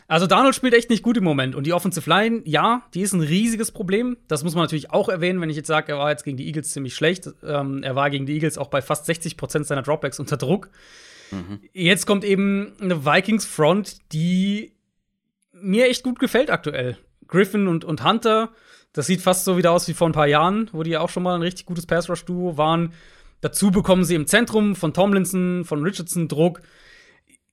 Also 0.08 0.28
Donald 0.28 0.54
spielt 0.54 0.76
echt 0.76 0.90
nicht 0.90 1.02
gut 1.02 1.18
im 1.18 1.24
Moment. 1.24 1.56
Und 1.56 1.66
die 1.66 1.74
Offensive 1.74 2.08
Line, 2.10 2.42
ja, 2.46 2.84
die 2.94 3.02
ist 3.02 3.14
ein 3.14 3.22
riesiges 3.22 3.72
Problem. 3.72 4.18
Das 4.28 4.44
muss 4.44 4.54
man 4.54 4.64
natürlich 4.64 4.92
auch 4.92 5.10
erwähnen, 5.10 5.42
wenn 5.42 5.50
ich 5.50 5.56
jetzt 5.56 5.68
sage, 5.68 5.94
er 5.94 5.98
war 5.98 6.12
jetzt 6.12 6.24
gegen 6.24 6.38
die 6.38 6.46
Eagles 6.46 6.72
ziemlich 6.72 6.94
schlecht. 6.94 7.30
Ähm, 7.44 7.82
er 7.82 7.96
war 7.96 8.10
gegen 8.12 8.28
die 8.28 8.34
Eagles 8.34 8.58
auch 8.58 8.68
bei 8.68 8.82
fast 8.82 9.08
60 9.08 9.36
Prozent 9.36 9.66
seiner 9.66 9.82
Dropbacks 9.82 10.20
unter 10.20 10.38
Druck. 10.38 10.70
Mhm. 11.32 11.60
Jetzt 11.74 12.06
kommt 12.06 12.24
eben 12.24 12.74
eine 12.80 13.04
Vikings-Front, 13.04 14.14
die 14.14 14.74
mir 15.54 15.90
echt 15.90 16.04
gut 16.04 16.20
gefällt 16.20 16.52
aktuell. 16.52 16.98
Griffin 17.28 17.68
und, 17.68 17.84
und 17.84 18.04
Hunter, 18.04 18.52
das 18.94 19.08
sieht 19.08 19.22
fast 19.22 19.44
so 19.44 19.58
wieder 19.58 19.72
aus 19.72 19.88
wie 19.88 19.94
vor 19.94 20.08
ein 20.08 20.14
paar 20.14 20.28
Jahren, 20.28 20.70
wo 20.72 20.84
die 20.84 20.98
auch 20.98 21.10
schon 21.10 21.24
mal 21.24 21.34
ein 21.34 21.42
richtig 21.42 21.66
gutes 21.66 21.88
Pass-Rush-Duo 21.88 22.58
waren. 22.58 22.94
Dazu 23.42 23.72
bekommen 23.72 24.04
sie 24.04 24.16
im 24.16 24.28
Zentrum 24.28 24.76
von 24.76 24.94
Tomlinson, 24.94 25.66
von 25.66 25.82
Richardson 25.82 26.28
Druck. 26.28 26.62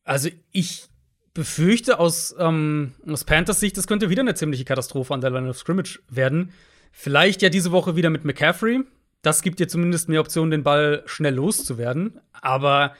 Also 0.04 0.28
ich 0.50 0.88
befürchte 1.34 1.98
aus, 1.98 2.34
ähm, 2.38 2.92
aus 3.06 3.24
Panthers 3.24 3.60
Sicht, 3.60 3.76
das 3.76 3.86
könnte 3.86 4.10
wieder 4.10 4.20
eine 4.20 4.34
ziemliche 4.34 4.64
Katastrophe 4.64 5.14
an 5.14 5.20
der 5.20 5.30
Line 5.30 5.48
of 5.48 5.58
Scrimmage 5.58 6.00
werden. 6.08 6.52
Vielleicht 6.92 7.42
ja 7.42 7.48
diese 7.48 7.72
Woche 7.72 7.96
wieder 7.96 8.10
mit 8.10 8.24
McCaffrey. 8.24 8.82
Das 9.22 9.42
gibt 9.42 9.60
dir 9.60 9.68
zumindest 9.68 10.08
mehr 10.08 10.20
Optionen, 10.20 10.50
den 10.50 10.62
Ball 10.62 11.02
schnell 11.06 11.34
loszuwerden. 11.34 12.20
Aber 12.32 12.94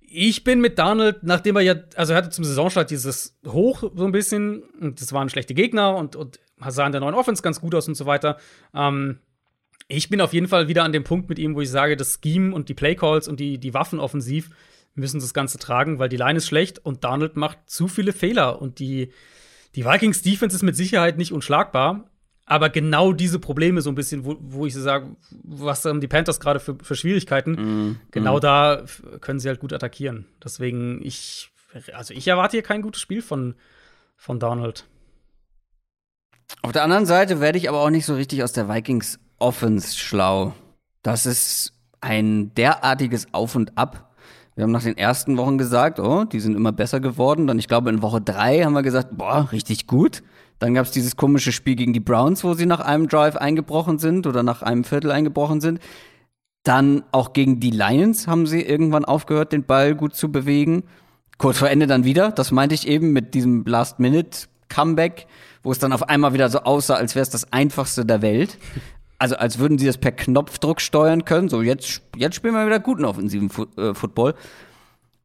ich 0.00 0.44
bin 0.44 0.60
mit 0.60 0.78
Donald, 0.78 1.22
nachdem 1.22 1.56
er 1.56 1.62
ja, 1.62 1.74
also 1.96 2.12
er 2.12 2.18
hatte 2.18 2.30
zum 2.30 2.44
Saisonstart 2.44 2.90
dieses 2.90 3.38
Hoch 3.46 3.82
so 3.94 4.04
ein 4.04 4.12
bisschen, 4.12 4.62
und 4.80 5.00
das 5.00 5.12
waren 5.12 5.28
schlechte 5.28 5.54
Gegner 5.54 5.96
und, 5.96 6.16
und 6.16 6.38
sah 6.68 6.86
in 6.86 6.92
der 6.92 7.00
neuen 7.00 7.14
Offense 7.14 7.42
ganz 7.42 7.60
gut 7.60 7.74
aus 7.74 7.88
und 7.88 7.96
so 7.96 8.06
weiter. 8.06 8.38
Ähm, 8.74 9.18
ich 9.88 10.08
bin 10.08 10.20
auf 10.20 10.32
jeden 10.32 10.48
Fall 10.48 10.68
wieder 10.68 10.84
an 10.84 10.92
dem 10.92 11.04
Punkt 11.04 11.28
mit 11.28 11.38
ihm, 11.38 11.54
wo 11.54 11.60
ich 11.60 11.70
sage, 11.70 11.96
das 11.96 12.18
Scheme 12.22 12.54
und 12.54 12.68
die 12.68 12.74
Playcalls 12.74 13.28
und 13.28 13.40
die, 13.40 13.58
die 13.58 13.74
Waffen 13.74 14.00
offensiv 14.00 14.50
müssen 14.94 15.20
das 15.20 15.34
Ganze 15.34 15.58
tragen, 15.58 15.98
weil 15.98 16.08
die 16.08 16.16
Line 16.16 16.38
ist 16.38 16.46
schlecht 16.46 16.78
und 16.78 17.04
Donald 17.04 17.36
macht 17.36 17.58
zu 17.66 17.88
viele 17.88 18.12
Fehler 18.12 18.60
und 18.60 18.78
die, 18.78 19.12
die 19.74 19.84
Vikings 19.84 20.22
Defense 20.22 20.56
ist 20.56 20.62
mit 20.62 20.76
Sicherheit 20.76 21.18
nicht 21.18 21.32
unschlagbar. 21.32 22.08
Aber 22.44 22.68
genau 22.70 23.12
diese 23.12 23.38
Probleme, 23.38 23.80
so 23.80 23.90
ein 23.90 23.94
bisschen, 23.94 24.24
wo, 24.24 24.36
wo 24.40 24.66
ich 24.66 24.74
so 24.74 24.80
sage, 24.80 25.16
was 25.42 25.84
haben 25.84 26.00
die 26.00 26.08
Panthers 26.08 26.40
gerade 26.40 26.60
für, 26.60 26.76
für, 26.82 26.96
Schwierigkeiten, 26.96 27.52
mm, 27.52 28.00
genau 28.10 28.38
mm. 28.38 28.40
da 28.40 28.84
können 29.20 29.38
sie 29.38 29.48
halt 29.48 29.60
gut 29.60 29.72
attackieren. 29.72 30.26
Deswegen, 30.42 31.00
ich, 31.02 31.50
also 31.94 32.12
ich 32.12 32.26
erwarte 32.26 32.56
hier 32.56 32.62
kein 32.62 32.82
gutes 32.82 33.00
Spiel 33.00 33.22
von, 33.22 33.54
von 34.16 34.40
Donald. 34.40 34.86
Auf 36.60 36.72
der 36.72 36.82
anderen 36.82 37.06
Seite 37.06 37.40
werde 37.40 37.58
ich 37.58 37.68
aber 37.68 37.80
auch 37.80 37.90
nicht 37.90 38.04
so 38.04 38.14
richtig 38.14 38.42
aus 38.42 38.52
der 38.52 38.68
Vikings 38.68 39.18
Offense 39.38 39.96
schlau. 39.96 40.54
Das 41.02 41.26
ist 41.26 41.72
ein 42.00 42.52
derartiges 42.54 43.32
Auf 43.32 43.54
und 43.54 43.78
Ab 43.78 44.11
wir 44.54 44.64
haben 44.64 44.70
nach 44.70 44.82
den 44.82 44.98
ersten 44.98 45.38
Wochen 45.38 45.56
gesagt, 45.56 45.98
oh, 45.98 46.24
die 46.24 46.40
sind 46.40 46.54
immer 46.54 46.72
besser 46.72 47.00
geworden. 47.00 47.46
Dann, 47.46 47.58
ich 47.58 47.68
glaube, 47.68 47.88
in 47.90 48.02
Woche 48.02 48.20
drei 48.20 48.62
haben 48.62 48.74
wir 48.74 48.82
gesagt, 48.82 49.16
boah, 49.16 49.48
richtig 49.50 49.86
gut. 49.86 50.22
Dann 50.58 50.74
gab 50.74 50.84
es 50.84 50.92
dieses 50.92 51.16
komische 51.16 51.52
Spiel 51.52 51.74
gegen 51.74 51.92
die 51.92 52.00
Browns, 52.00 52.44
wo 52.44 52.54
sie 52.54 52.66
nach 52.66 52.80
einem 52.80 53.08
Drive 53.08 53.36
eingebrochen 53.36 53.98
sind 53.98 54.26
oder 54.26 54.42
nach 54.42 54.62
einem 54.62 54.84
Viertel 54.84 55.10
eingebrochen 55.10 55.60
sind. 55.60 55.80
Dann 56.64 57.02
auch 57.12 57.32
gegen 57.32 57.60
die 57.60 57.70
Lions 57.70 58.28
haben 58.28 58.46
sie 58.46 58.60
irgendwann 58.62 59.04
aufgehört, 59.04 59.52
den 59.52 59.64
Ball 59.64 59.94
gut 59.94 60.14
zu 60.14 60.30
bewegen. 60.30 60.84
Kurz 61.38 61.58
vor 61.58 61.70
Ende 61.70 61.86
dann 61.86 62.04
wieder. 62.04 62.30
Das 62.30 62.52
meinte 62.52 62.74
ich 62.74 62.86
eben 62.86 63.12
mit 63.12 63.34
diesem 63.34 63.64
Last-Minute-Comeback, 63.64 65.26
wo 65.62 65.72
es 65.72 65.78
dann 65.78 65.92
auf 65.92 66.08
einmal 66.08 66.34
wieder 66.34 66.48
so 66.50 66.60
aussah, 66.60 66.94
als 66.94 67.14
wäre 67.14 67.22
es 67.22 67.30
das 67.30 67.52
einfachste 67.52 68.04
der 68.04 68.22
Welt 68.22 68.58
also 69.22 69.36
als 69.36 69.60
würden 69.60 69.78
sie 69.78 69.86
das 69.86 69.98
per 69.98 70.10
Knopfdruck 70.10 70.80
steuern 70.80 71.24
können. 71.24 71.48
So, 71.48 71.62
jetzt, 71.62 72.02
jetzt 72.16 72.34
spielen 72.34 72.54
wir 72.54 72.66
wieder 72.66 72.80
guten 72.80 73.04
offensiven 73.04 73.50
Fu 73.50 73.66
äh, 73.76 73.94
Football. 73.94 74.34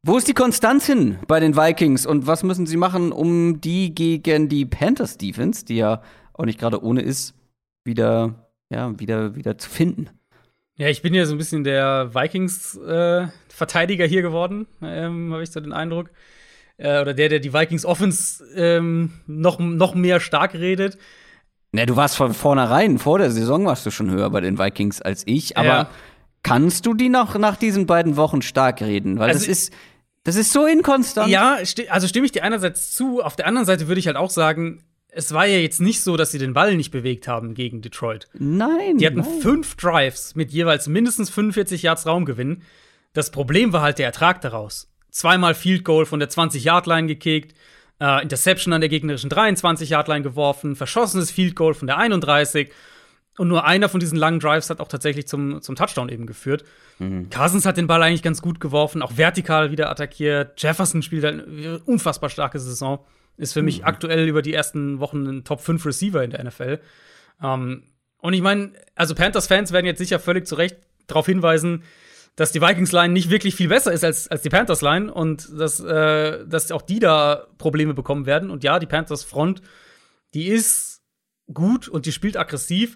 Wo 0.03 0.19
ist 0.19 0.28
die 0.28 0.36
Konstanz 0.36 0.86
hin 0.86 1.18
bei 1.28 1.40
den 1.40 1.57
Vikings 1.57 2.06
und 2.06 2.28
was 2.28 2.44
müssen 2.44 2.68
sie 2.68 2.78
machen, 2.78 3.11
um 3.11 3.60
die 3.60 3.95
gegen 3.95 4.49
die 4.49 4.68
Panthers 4.68 5.18
Defense, 5.18 5.65
die 5.65 5.78
ja 5.78 6.03
auch 6.34 6.45
nicht 6.45 6.60
gerade 6.60 6.84
ohne 6.84 7.02
ist, 7.02 7.34
wieder, 7.84 8.36
ja, 8.69 8.99
wieder, 8.99 9.36
wieder 9.36 9.57
zu 9.57 9.68
finden? 9.68 10.11
Ja, 10.76 10.90
ich 10.90 11.02
bin 11.02 11.15
ja 11.15 11.26
so 11.26 11.34
ein 11.34 11.40
bisschen 11.40 11.64
der 11.64 12.14
Vikings-Verteidiger 12.14 14.06
äh, 14.06 14.10
hier 14.10 14.22
geworden, 14.22 14.68
ähm, 14.84 15.34
habe 15.34 15.41
ich 15.41 15.49
so 15.49 15.60
den 15.60 15.74
Eindruck. 15.74 16.11
Äh, 16.78 17.02
oder 17.02 17.15
der, 17.15 17.30
der 17.30 17.40
die 17.40 17.52
Vikings 17.52 17.84
Offense 17.84 18.45
ähm, 18.56 19.14
noch, 19.26 19.57
noch 19.57 19.95
mehr 19.95 20.19
stark 20.19 20.53
redet. 20.53 20.99
Ne, 21.72 21.85
du 21.85 21.95
warst 21.95 22.15
von 22.15 22.34
vornherein, 22.34 22.98
vor 22.98 23.19
der 23.19 23.31
Saison 23.31 23.65
warst 23.65 23.85
du 23.85 23.91
schon 23.91 24.10
höher 24.10 24.30
bei 24.30 24.41
den 24.41 24.57
Vikings 24.57 25.02
als 25.02 25.23
ich, 25.26 25.57
aber 25.57 25.68
ja. 25.68 25.89
kannst 26.44 26.85
du 26.85 26.94
die 26.94 27.10
noch 27.10 27.38
nach 27.38 27.57
diesen 27.57 27.85
beiden 27.85 28.15
Wochen 28.15 28.41
stark 28.41 28.81
reden? 28.81 29.19
Weil 29.19 29.30
also, 29.30 29.39
das 29.39 29.48
ist, 29.48 29.73
das 30.23 30.35
ist 30.35 30.53
so 30.53 30.65
inkonstant. 30.65 31.30
Ja, 31.30 31.57
also 31.89 32.07
stimme 32.07 32.26
ich 32.26 32.31
dir 32.31 32.44
einerseits 32.44 32.95
zu, 32.95 33.22
auf 33.22 33.35
der 33.35 33.48
anderen 33.48 33.65
Seite 33.65 33.88
würde 33.88 33.99
ich 33.99 34.07
halt 34.07 34.18
auch 34.18 34.30
sagen, 34.30 34.84
es 35.10 35.34
war 35.34 35.45
ja 35.45 35.57
jetzt 35.57 35.81
nicht 35.81 36.02
so, 36.02 36.15
dass 36.15 36.31
sie 36.31 36.38
den 36.38 36.53
Ball 36.53 36.76
nicht 36.76 36.91
bewegt 36.91 37.27
haben 37.27 37.53
gegen 37.53 37.81
Detroit. 37.81 38.27
Nein. 38.34 38.98
Die 38.98 39.07
hatten 39.07 39.22
nein. 39.22 39.41
fünf 39.41 39.76
Drives 39.76 40.35
mit 40.35 40.52
jeweils 40.52 40.88
mindestens 40.88 41.30
45 41.30 41.81
Yards 41.81 42.06
Raumgewinn. 42.06 42.61
Das 43.14 43.31
Problem 43.31 43.73
war 43.73 43.81
halt 43.81 43.98
der 43.98 44.06
Ertrag 44.06 44.41
daraus. 44.41 44.91
Zweimal 45.10 45.56
Field 45.56 45.84
Goal 45.84 46.06
von 46.06 46.19
der 46.19 46.30
20-Yard-Line 46.30 47.07
gekickt, 47.07 47.57
äh, 47.99 48.22
Interception 48.22 48.74
an 48.74 48.82
der 48.82 48.90
gegnerischen 48.90 49.30
23-Yard-Line 49.30 50.24
geworfen, 50.24 50.76
verschossenes 50.76 51.32
Field 51.32 51.56
Goal 51.56 51.74
von 51.74 51.88
der 51.88 51.98
31. 51.98 52.72
Und 53.38 53.49
nur 53.49 53.65
einer 53.65 53.88
von 53.88 53.99
diesen 53.99 54.18
langen 54.18 54.40
Drives 54.40 54.69
hat 54.69 54.80
auch 54.80 54.88
tatsächlich 54.88 55.28
zum, 55.28 55.61
zum 55.61 55.76
Touchdown 55.76 56.10
eben 56.10 56.26
geführt. 56.26 56.64
Mhm. 56.98 57.30
Cousins 57.30 57.65
hat 57.65 57.78
den 57.78 57.86
Ball 57.86 58.02
eigentlich 58.02 58.24
ganz 58.24 58.41
gut 58.41 58.60
geworfen, 58.60 59.03
auch 59.03 59.15
vertikal 59.15 59.72
wieder 59.72 59.91
attackiert. 59.91 60.61
Jefferson 60.61 61.03
spielt 61.03 61.24
halt 61.24 61.48
eine 61.48 61.80
unfassbar 61.80 62.30
starke 62.30 62.60
Saison. 62.60 63.06
Ist 63.38 63.53
für 63.53 63.61
mich 63.61 63.80
mhm. 63.80 63.86
aktuell 63.86 64.28
über 64.28 64.41
die 64.41 64.53
ersten 64.53 64.99
Wochen 64.99 65.28
ein 65.28 65.44
Top 65.44 65.61
5 65.61 65.86
Receiver 65.86 66.24
in 66.24 66.32
der 66.32 66.44
NFL. 66.44 66.80
Ähm, 67.44 67.84
und 68.18 68.34
ich 68.34 68.41
meine, 68.41 68.72
also 68.95 69.14
Panthers-Fans 69.14 69.72
werden 69.72 69.86
jetzt 69.86 69.99
sicher 69.99 70.19
völlig 70.19 70.48
zu 70.48 70.56
Recht 70.56 70.78
darauf 71.06 71.28
hinweisen, 71.28 71.84
dass 72.38 72.51
die 72.51 72.61
Vikings-Line 72.61 73.14
nicht 73.14 73.31
wirklich 73.31 73.55
viel 73.55 73.68
besser 73.68 73.91
ist 73.91 74.03
als, 74.03 74.27
als 74.27 74.43
die 74.43 74.49
Panthers-Line 74.49 75.11
und 75.11 75.49
dass, 75.59 75.80
äh, 75.80 76.45
dass 76.45 76.72
auch 76.72 76.84
die 76.84 76.99
da 76.99 77.47
Probleme 77.57 77.95
bekommen 77.95 78.27
werden. 78.27 78.51
Und 78.51 78.64
ja, 78.64 78.77
die 78.77 78.85
Panthers-Front, 78.85 79.64
die 80.35 80.47
ist 80.47 81.01
gut 81.51 81.88
und 81.88 82.05
die 82.05 82.11
spielt 82.11 82.38
aggressiv. 82.38 82.95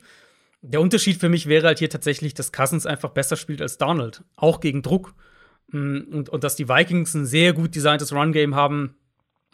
Der 0.61 0.79
Unterschied 0.79 1.19
für 1.19 1.27
mich 1.27 1.47
wäre 1.47 1.65
halt 1.65 1.79
hier 1.79 1.89
tatsächlich, 1.89 2.35
dass 2.35 2.51
Cousins 2.51 2.85
einfach 2.85 3.09
besser 3.09 3.35
spielt 3.35 3.63
als 3.63 3.79
Donald, 3.79 4.23
auch 4.35 4.59
gegen 4.59 4.83
Druck. 4.83 5.15
Mm, 5.69 6.01
und, 6.11 6.29
und 6.29 6.43
dass 6.43 6.55
die 6.55 6.69
Vikings 6.69 7.15
ein 7.15 7.25
sehr 7.25 7.53
gut 7.53 7.73
designtes 7.73 8.13
Run-Game 8.13 8.53
haben. 8.53 8.95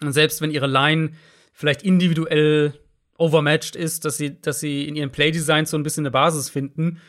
Und 0.01 0.11
selbst 0.11 0.41
wenn 0.41 0.51
ihre 0.51 0.67
Line 0.67 1.11
vielleicht 1.53 1.81
individuell 1.83 2.73
overmatched 3.17 3.77
ist, 3.77 4.03
dass 4.03 4.17
sie, 4.17 4.41
dass 4.41 4.59
sie 4.59 4.85
in 4.85 4.97
ihren 4.97 5.11
Play-Design 5.13 5.65
so 5.65 5.77
ein 5.77 5.83
bisschen 5.83 6.01
eine 6.01 6.11
Basis 6.11 6.49
finden 6.49 6.99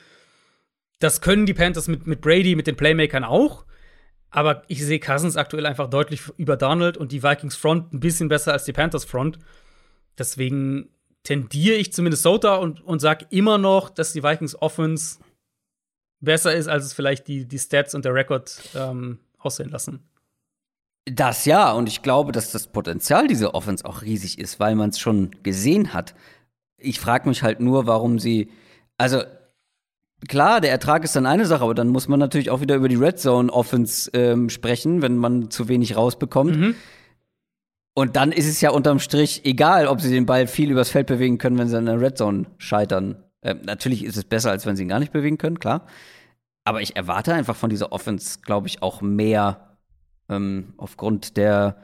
das 0.98 1.20
können 1.20 1.46
die 1.46 1.54
Panthers 1.54 1.88
mit, 1.88 2.06
mit 2.06 2.20
Brady, 2.20 2.54
mit 2.54 2.66
den 2.66 2.76
Playmakern 2.76 3.24
auch. 3.24 3.64
Aber 4.30 4.62
ich 4.68 4.84
sehe 4.84 5.00
Cousins 5.00 5.36
aktuell 5.36 5.64
einfach 5.64 5.88
deutlich 5.88 6.22
über 6.36 6.56
Donald 6.56 6.96
und 6.96 7.12
die 7.12 7.22
Vikings 7.22 7.56
Front 7.56 7.92
ein 7.92 8.00
bisschen 8.00 8.28
besser 8.28 8.52
als 8.52 8.64
die 8.64 8.72
Panthers 8.72 9.04
Front. 9.04 9.38
Deswegen 10.18 10.90
tendiere 11.22 11.76
ich 11.76 11.92
zu 11.92 12.02
Minnesota 12.02 12.56
und, 12.56 12.80
und 12.82 13.00
sage 13.00 13.26
immer 13.30 13.58
noch, 13.58 13.88
dass 13.88 14.12
die 14.12 14.22
Vikings 14.22 14.60
Offense 14.60 15.18
besser 16.20 16.54
ist, 16.54 16.68
als 16.68 16.84
es 16.84 16.92
vielleicht 16.92 17.28
die, 17.28 17.46
die 17.46 17.58
Stats 17.58 17.94
und 17.94 18.04
der 18.04 18.14
Rekord 18.14 18.60
ähm, 18.74 19.18
aussehen 19.38 19.70
lassen. 19.70 20.08
Das 21.04 21.46
ja, 21.46 21.72
und 21.72 21.88
ich 21.88 22.02
glaube, 22.02 22.32
dass 22.32 22.50
das 22.50 22.66
Potenzial 22.66 23.28
dieser 23.28 23.54
Offense 23.54 23.84
auch 23.84 24.02
riesig 24.02 24.38
ist, 24.38 24.60
weil 24.60 24.74
man 24.74 24.90
es 24.90 24.98
schon 24.98 25.30
gesehen 25.42 25.94
hat. 25.94 26.14
Ich 26.76 27.00
frage 27.00 27.28
mich 27.28 27.42
halt 27.42 27.60
nur, 27.60 27.86
warum 27.86 28.18
sie, 28.18 28.50
also 28.98 29.22
Klar, 30.26 30.60
der 30.60 30.72
Ertrag 30.72 31.04
ist 31.04 31.14
dann 31.14 31.26
eine 31.26 31.46
Sache, 31.46 31.62
aber 31.62 31.74
dann 31.74 31.88
muss 31.88 32.08
man 32.08 32.18
natürlich 32.18 32.50
auch 32.50 32.60
wieder 32.60 32.74
über 32.74 32.88
die 32.88 32.96
Red 32.96 33.20
Zone 33.20 33.52
Offense 33.52 34.10
ähm, 34.14 34.50
sprechen, 34.50 35.00
wenn 35.00 35.16
man 35.16 35.50
zu 35.50 35.68
wenig 35.68 35.96
rausbekommt. 35.96 36.56
Mhm. 36.56 36.74
Und 37.94 38.16
dann 38.16 38.32
ist 38.32 38.48
es 38.48 38.60
ja 38.60 38.70
unterm 38.70 38.98
Strich 38.98 39.44
egal, 39.44 39.86
ob 39.86 40.00
sie 40.00 40.10
den 40.10 40.26
Ball 40.26 40.46
viel 40.46 40.70
übers 40.70 40.90
Feld 40.90 41.06
bewegen 41.06 41.38
können, 41.38 41.58
wenn 41.58 41.68
sie 41.68 41.78
in 41.78 41.86
der 41.86 42.00
Red 42.00 42.18
Zone 42.18 42.46
scheitern. 42.58 43.22
Ähm, 43.42 43.60
natürlich 43.64 44.04
ist 44.04 44.16
es 44.16 44.24
besser, 44.24 44.50
als 44.50 44.66
wenn 44.66 44.76
sie 44.76 44.82
ihn 44.82 44.88
gar 44.88 44.98
nicht 44.98 45.12
bewegen 45.12 45.38
können, 45.38 45.60
klar. 45.60 45.86
Aber 46.64 46.82
ich 46.82 46.96
erwarte 46.96 47.32
einfach 47.32 47.56
von 47.56 47.70
dieser 47.70 47.92
Offense, 47.92 48.40
glaube 48.42 48.66
ich, 48.66 48.82
auch 48.82 49.00
mehr 49.00 49.78
ähm, 50.28 50.74
aufgrund 50.76 51.36
der, 51.36 51.76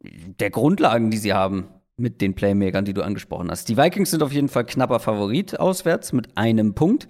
der 0.00 0.50
Grundlagen, 0.50 1.10
die 1.10 1.18
sie 1.18 1.32
haben 1.32 1.68
mit 1.96 2.20
den 2.20 2.34
Playmakern, 2.34 2.84
die 2.84 2.94
du 2.94 3.02
angesprochen 3.02 3.50
hast. 3.50 3.68
Die 3.68 3.76
Vikings 3.76 4.10
sind 4.10 4.22
auf 4.22 4.32
jeden 4.32 4.48
Fall 4.48 4.64
knapper 4.64 5.00
Favorit 5.00 5.58
auswärts 5.58 6.12
mit 6.12 6.36
einem 6.36 6.74
Punkt. 6.74 7.08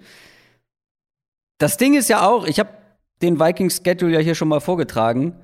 Das 1.59 1.77
Ding 1.77 1.93
ist 1.93 2.09
ja 2.09 2.27
auch, 2.27 2.47
ich 2.47 2.59
habe 2.59 2.69
den 3.21 3.39
Vikings 3.39 3.81
Schedule 3.83 4.13
ja 4.13 4.19
hier 4.19 4.33
schon 4.33 4.47
mal 4.47 4.61
vorgetragen. 4.61 5.35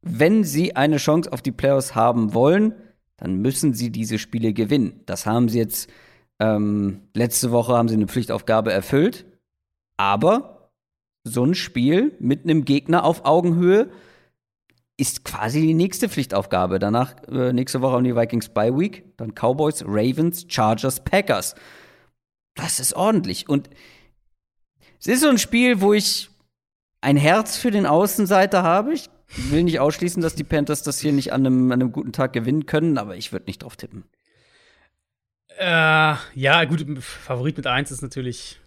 Wenn 0.00 0.44
sie 0.44 0.76
eine 0.76 0.96
Chance 0.96 1.32
auf 1.32 1.42
die 1.42 1.52
Playoffs 1.52 1.94
haben 1.94 2.32
wollen, 2.32 2.74
dann 3.16 3.36
müssen 3.36 3.74
sie 3.74 3.90
diese 3.90 4.18
Spiele 4.18 4.52
gewinnen. 4.52 5.00
Das 5.06 5.26
haben 5.26 5.48
sie 5.48 5.58
jetzt 5.58 5.90
ähm, 6.40 7.02
letzte 7.14 7.50
Woche 7.50 7.74
haben 7.74 7.88
sie 7.88 7.94
eine 7.94 8.06
Pflichtaufgabe 8.06 8.72
erfüllt. 8.72 9.26
Aber 9.96 10.70
so 11.24 11.44
ein 11.44 11.54
Spiel 11.54 12.14
mit 12.18 12.44
einem 12.44 12.64
Gegner 12.64 13.04
auf 13.04 13.24
Augenhöhe 13.24 13.90
ist 14.96 15.24
quasi 15.24 15.60
die 15.60 15.74
nächste 15.74 16.08
Pflichtaufgabe. 16.08 16.78
Danach, 16.78 17.14
äh, 17.28 17.52
nächste 17.52 17.80
Woche 17.82 17.94
haben 17.94 18.04
die 18.04 18.14
Vikings 18.14 18.48
Bye 18.50 18.78
Week, 18.78 19.16
dann 19.16 19.34
Cowboys, 19.34 19.84
Ravens, 19.86 20.46
Chargers, 20.48 21.02
Packers. 21.02 21.54
Das 22.54 22.78
ist 22.78 22.94
ordentlich. 22.94 23.48
Und 23.48 23.70
es 25.06 25.16
ist 25.16 25.20
so 25.22 25.28
ein 25.28 25.38
Spiel, 25.38 25.80
wo 25.80 25.92
ich 25.92 26.30
ein 27.00 27.16
Herz 27.16 27.56
für 27.56 27.70
den 27.70 27.86
Außenseiter 27.86 28.62
habe. 28.62 28.94
Ich 28.94 29.10
will 29.50 29.62
nicht 29.62 29.80
ausschließen, 29.80 30.22
dass 30.22 30.34
die 30.34 30.44
Panthers 30.44 30.82
das 30.82 30.98
hier 30.98 31.12
nicht 31.12 31.32
an 31.32 31.46
einem, 31.46 31.72
an 31.72 31.80
einem 31.80 31.92
guten 31.92 32.12
Tag 32.12 32.32
gewinnen 32.32 32.66
können, 32.66 32.96
aber 32.96 33.16
ich 33.16 33.32
würde 33.32 33.46
nicht 33.46 33.62
drauf 33.62 33.76
tippen. 33.76 34.04
Äh, 35.58 36.14
ja, 36.34 36.64
gut, 36.64 36.84
Favorit 37.00 37.56
mit 37.56 37.66
1 37.66 37.90
ist 37.90 38.02
natürlich 38.02 38.58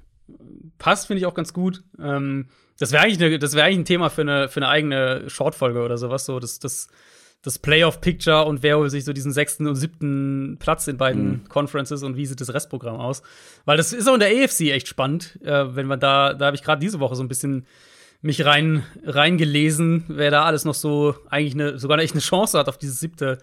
passt, 0.77 1.07
finde 1.07 1.19
ich 1.19 1.25
auch 1.25 1.33
ganz 1.33 1.53
gut. 1.53 1.83
Ähm, 1.99 2.49
Das 2.79 2.91
wäre 2.91 3.03
eigentlich, 3.03 3.19
ne, 3.19 3.31
wär 3.31 3.63
eigentlich 3.63 3.79
ein 3.79 3.85
Thema 3.85 4.09
für 4.09 4.21
eine, 4.21 4.49
für 4.49 4.59
eine 4.59 4.69
eigene 4.69 5.29
Shortfolge 5.29 5.81
oder 5.81 5.97
sowas. 5.97 6.25
So, 6.25 6.39
das, 6.39 6.59
das, 6.59 6.87
das 7.41 7.59
Playoff-Picture 7.59 8.45
und 8.45 8.63
wer 8.63 8.77
holt 8.77 8.91
sich 8.91 9.05
so 9.05 9.13
diesen 9.13 9.31
sechsten 9.31 9.67
und 9.67 9.75
siebten 9.75 10.57
Platz 10.59 10.87
in 10.87 10.97
beiden 10.97 11.29
mhm. 11.29 11.49
Conferences 11.49 12.03
und 12.03 12.17
wie 12.17 12.25
sieht 12.25 12.41
das 12.41 12.53
Restprogramm 12.53 12.97
aus? 12.97 13.21
Weil 13.65 13.77
das 13.77 13.93
ist 13.93 14.07
auch 14.07 14.15
in 14.15 14.19
der 14.19 14.29
AFC 14.29 14.71
echt 14.71 14.87
spannend, 14.87 15.39
äh, 15.43 15.75
wenn 15.75 15.85
man 15.85 15.99
da, 15.99 16.33
da 16.33 16.47
habe 16.47 16.55
ich 16.55 16.63
gerade 16.63 16.81
diese 16.81 16.99
Woche 16.99 17.15
so 17.15 17.23
ein 17.23 17.27
bisschen 17.27 17.65
mich 18.21 18.43
rein 18.45 18.83
reingelesen, 19.05 20.05
wer 20.07 20.31
da 20.31 20.43
alles 20.43 20.65
noch 20.65 20.73
so 20.73 21.15
eigentlich 21.29 21.53
eine, 21.53 21.77
sogar 21.77 21.99
echt 21.99 22.13
eine 22.13 22.21
Chance 22.21 22.57
hat 22.57 22.67
auf 22.67 22.77
dieses 22.77 22.99
siebte, 22.99 23.37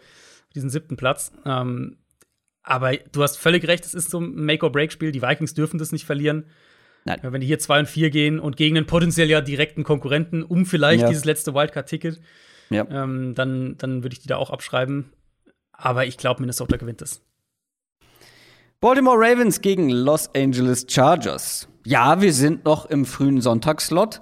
diesen 0.55 0.71
siebten 0.71 0.97
Platz. 0.97 1.33
Ähm, 1.47 1.97
aber 2.65 2.97
du 2.97 3.23
hast 3.23 3.39
völlig 3.39 3.69
recht, 3.69 3.85
es 3.85 3.95
ist 3.95 4.11
so 4.11 4.21
ein 4.21 4.35
Make-or-Break-Spiel. 4.35 5.12
Die 5.12 5.23
Vikings 5.23 5.55
dürfen 5.55 5.79
das 5.79 5.93
nicht 5.93 6.07
verlieren. 6.07 6.47
Nein. 7.05 7.19
Wenn 7.23 7.41
die 7.41 7.47
hier 7.47 7.59
2 7.59 7.81
und 7.81 7.87
4 7.87 8.11
gehen 8.11 8.41
und 8.41 8.57
gegen 8.57 8.77
einen 8.77 8.87
potenziell 8.87 9.29
ja 9.29 9.43
direkten 9.43 9.85
Konkurrenten 9.85 10.43
um 10.43 10.65
vielleicht 10.65 11.03
ja. 11.03 11.09
dieses 11.09 11.27
letzte 11.27 11.55
Wildcard-Ticket, 11.55 12.21
ja. 12.70 12.86
ähm, 12.91 13.35
dann, 13.35 13.77
dann 13.78 14.03
würde 14.03 14.15
ich 14.15 14.20
die 14.20 14.28
da 14.28 14.36
auch 14.36 14.51
abschreiben. 14.51 15.12
Aber 15.73 16.07
ich 16.07 16.16
glaube, 16.16 16.41
Minnesota 16.41 16.77
gewinnt 16.77 17.03
es. 17.03 17.23
Baltimore 18.81 19.19
Ravens 19.19 19.61
gegen 19.61 19.89
Los 19.89 20.28
Angeles 20.35 20.86
Chargers. 20.89 21.69
Ja, 21.86 22.20
wir 22.20 22.32
sind 22.32 22.65
noch 22.65 22.86
im 22.86 23.05
frühen 23.07 23.41
Sonntagsslot. 23.41 24.20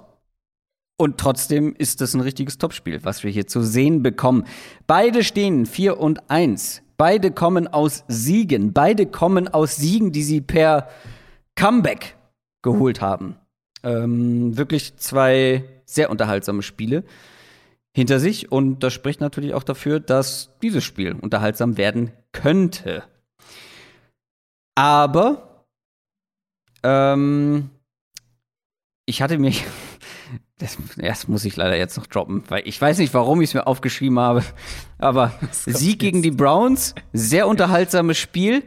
Und 0.97 1.17
trotzdem 1.17 1.75
ist 1.77 2.01
das 2.01 2.13
ein 2.13 2.21
richtiges 2.21 2.57
Topspiel, 2.57 3.03
was 3.03 3.23
wir 3.23 3.31
hier 3.31 3.47
zu 3.47 3.61
sehen 3.61 4.03
bekommen. 4.03 4.45
Beide 4.87 5.23
stehen 5.23 5.65
4 5.65 5.99
und 5.99 6.29
1. 6.29 6.81
Beide 6.97 7.31
kommen 7.31 7.67
aus 7.67 8.03
Siegen. 8.07 8.73
Beide 8.73 9.05
kommen 9.05 9.47
aus 9.47 9.75
Siegen, 9.75 10.11
die 10.11 10.23
sie 10.23 10.41
per 10.41 10.87
Comeback 11.55 12.15
geholt 12.61 13.01
haben. 13.01 13.35
Ähm, 13.83 14.55
wirklich 14.57 14.95
zwei 14.97 15.65
sehr 15.85 16.09
unterhaltsame 16.09 16.61
Spiele 16.61 17.03
hinter 17.95 18.19
sich 18.19 18.51
und 18.51 18.79
das 18.79 18.93
spricht 18.93 19.21
natürlich 19.21 19.53
auch 19.53 19.63
dafür, 19.63 19.99
dass 19.99 20.51
dieses 20.61 20.83
Spiel 20.83 21.13
unterhaltsam 21.13 21.77
werden 21.77 22.11
könnte. 22.31 23.03
Aber 24.75 25.65
ähm, 26.83 27.69
ich 29.05 29.21
hatte 29.21 29.37
mir 29.37 29.53
das, 30.57 30.77
das, 30.97 31.27
muss 31.27 31.45
ich 31.45 31.55
leider 31.55 31.77
jetzt 31.77 31.97
noch 31.97 32.07
droppen, 32.07 32.43
weil 32.47 32.63
ich 32.67 32.79
weiß 32.79 32.97
nicht, 32.97 33.13
warum 33.13 33.41
ich 33.41 33.49
es 33.49 33.53
mir 33.53 33.67
aufgeschrieben 33.67 34.19
habe. 34.19 34.43
Aber 34.97 35.33
Sieg 35.51 35.99
gegen 35.99 36.21
die 36.21 36.31
Browns, 36.31 36.95
sehr 37.11 37.47
unterhaltsames 37.47 38.17
Spiel. 38.17 38.63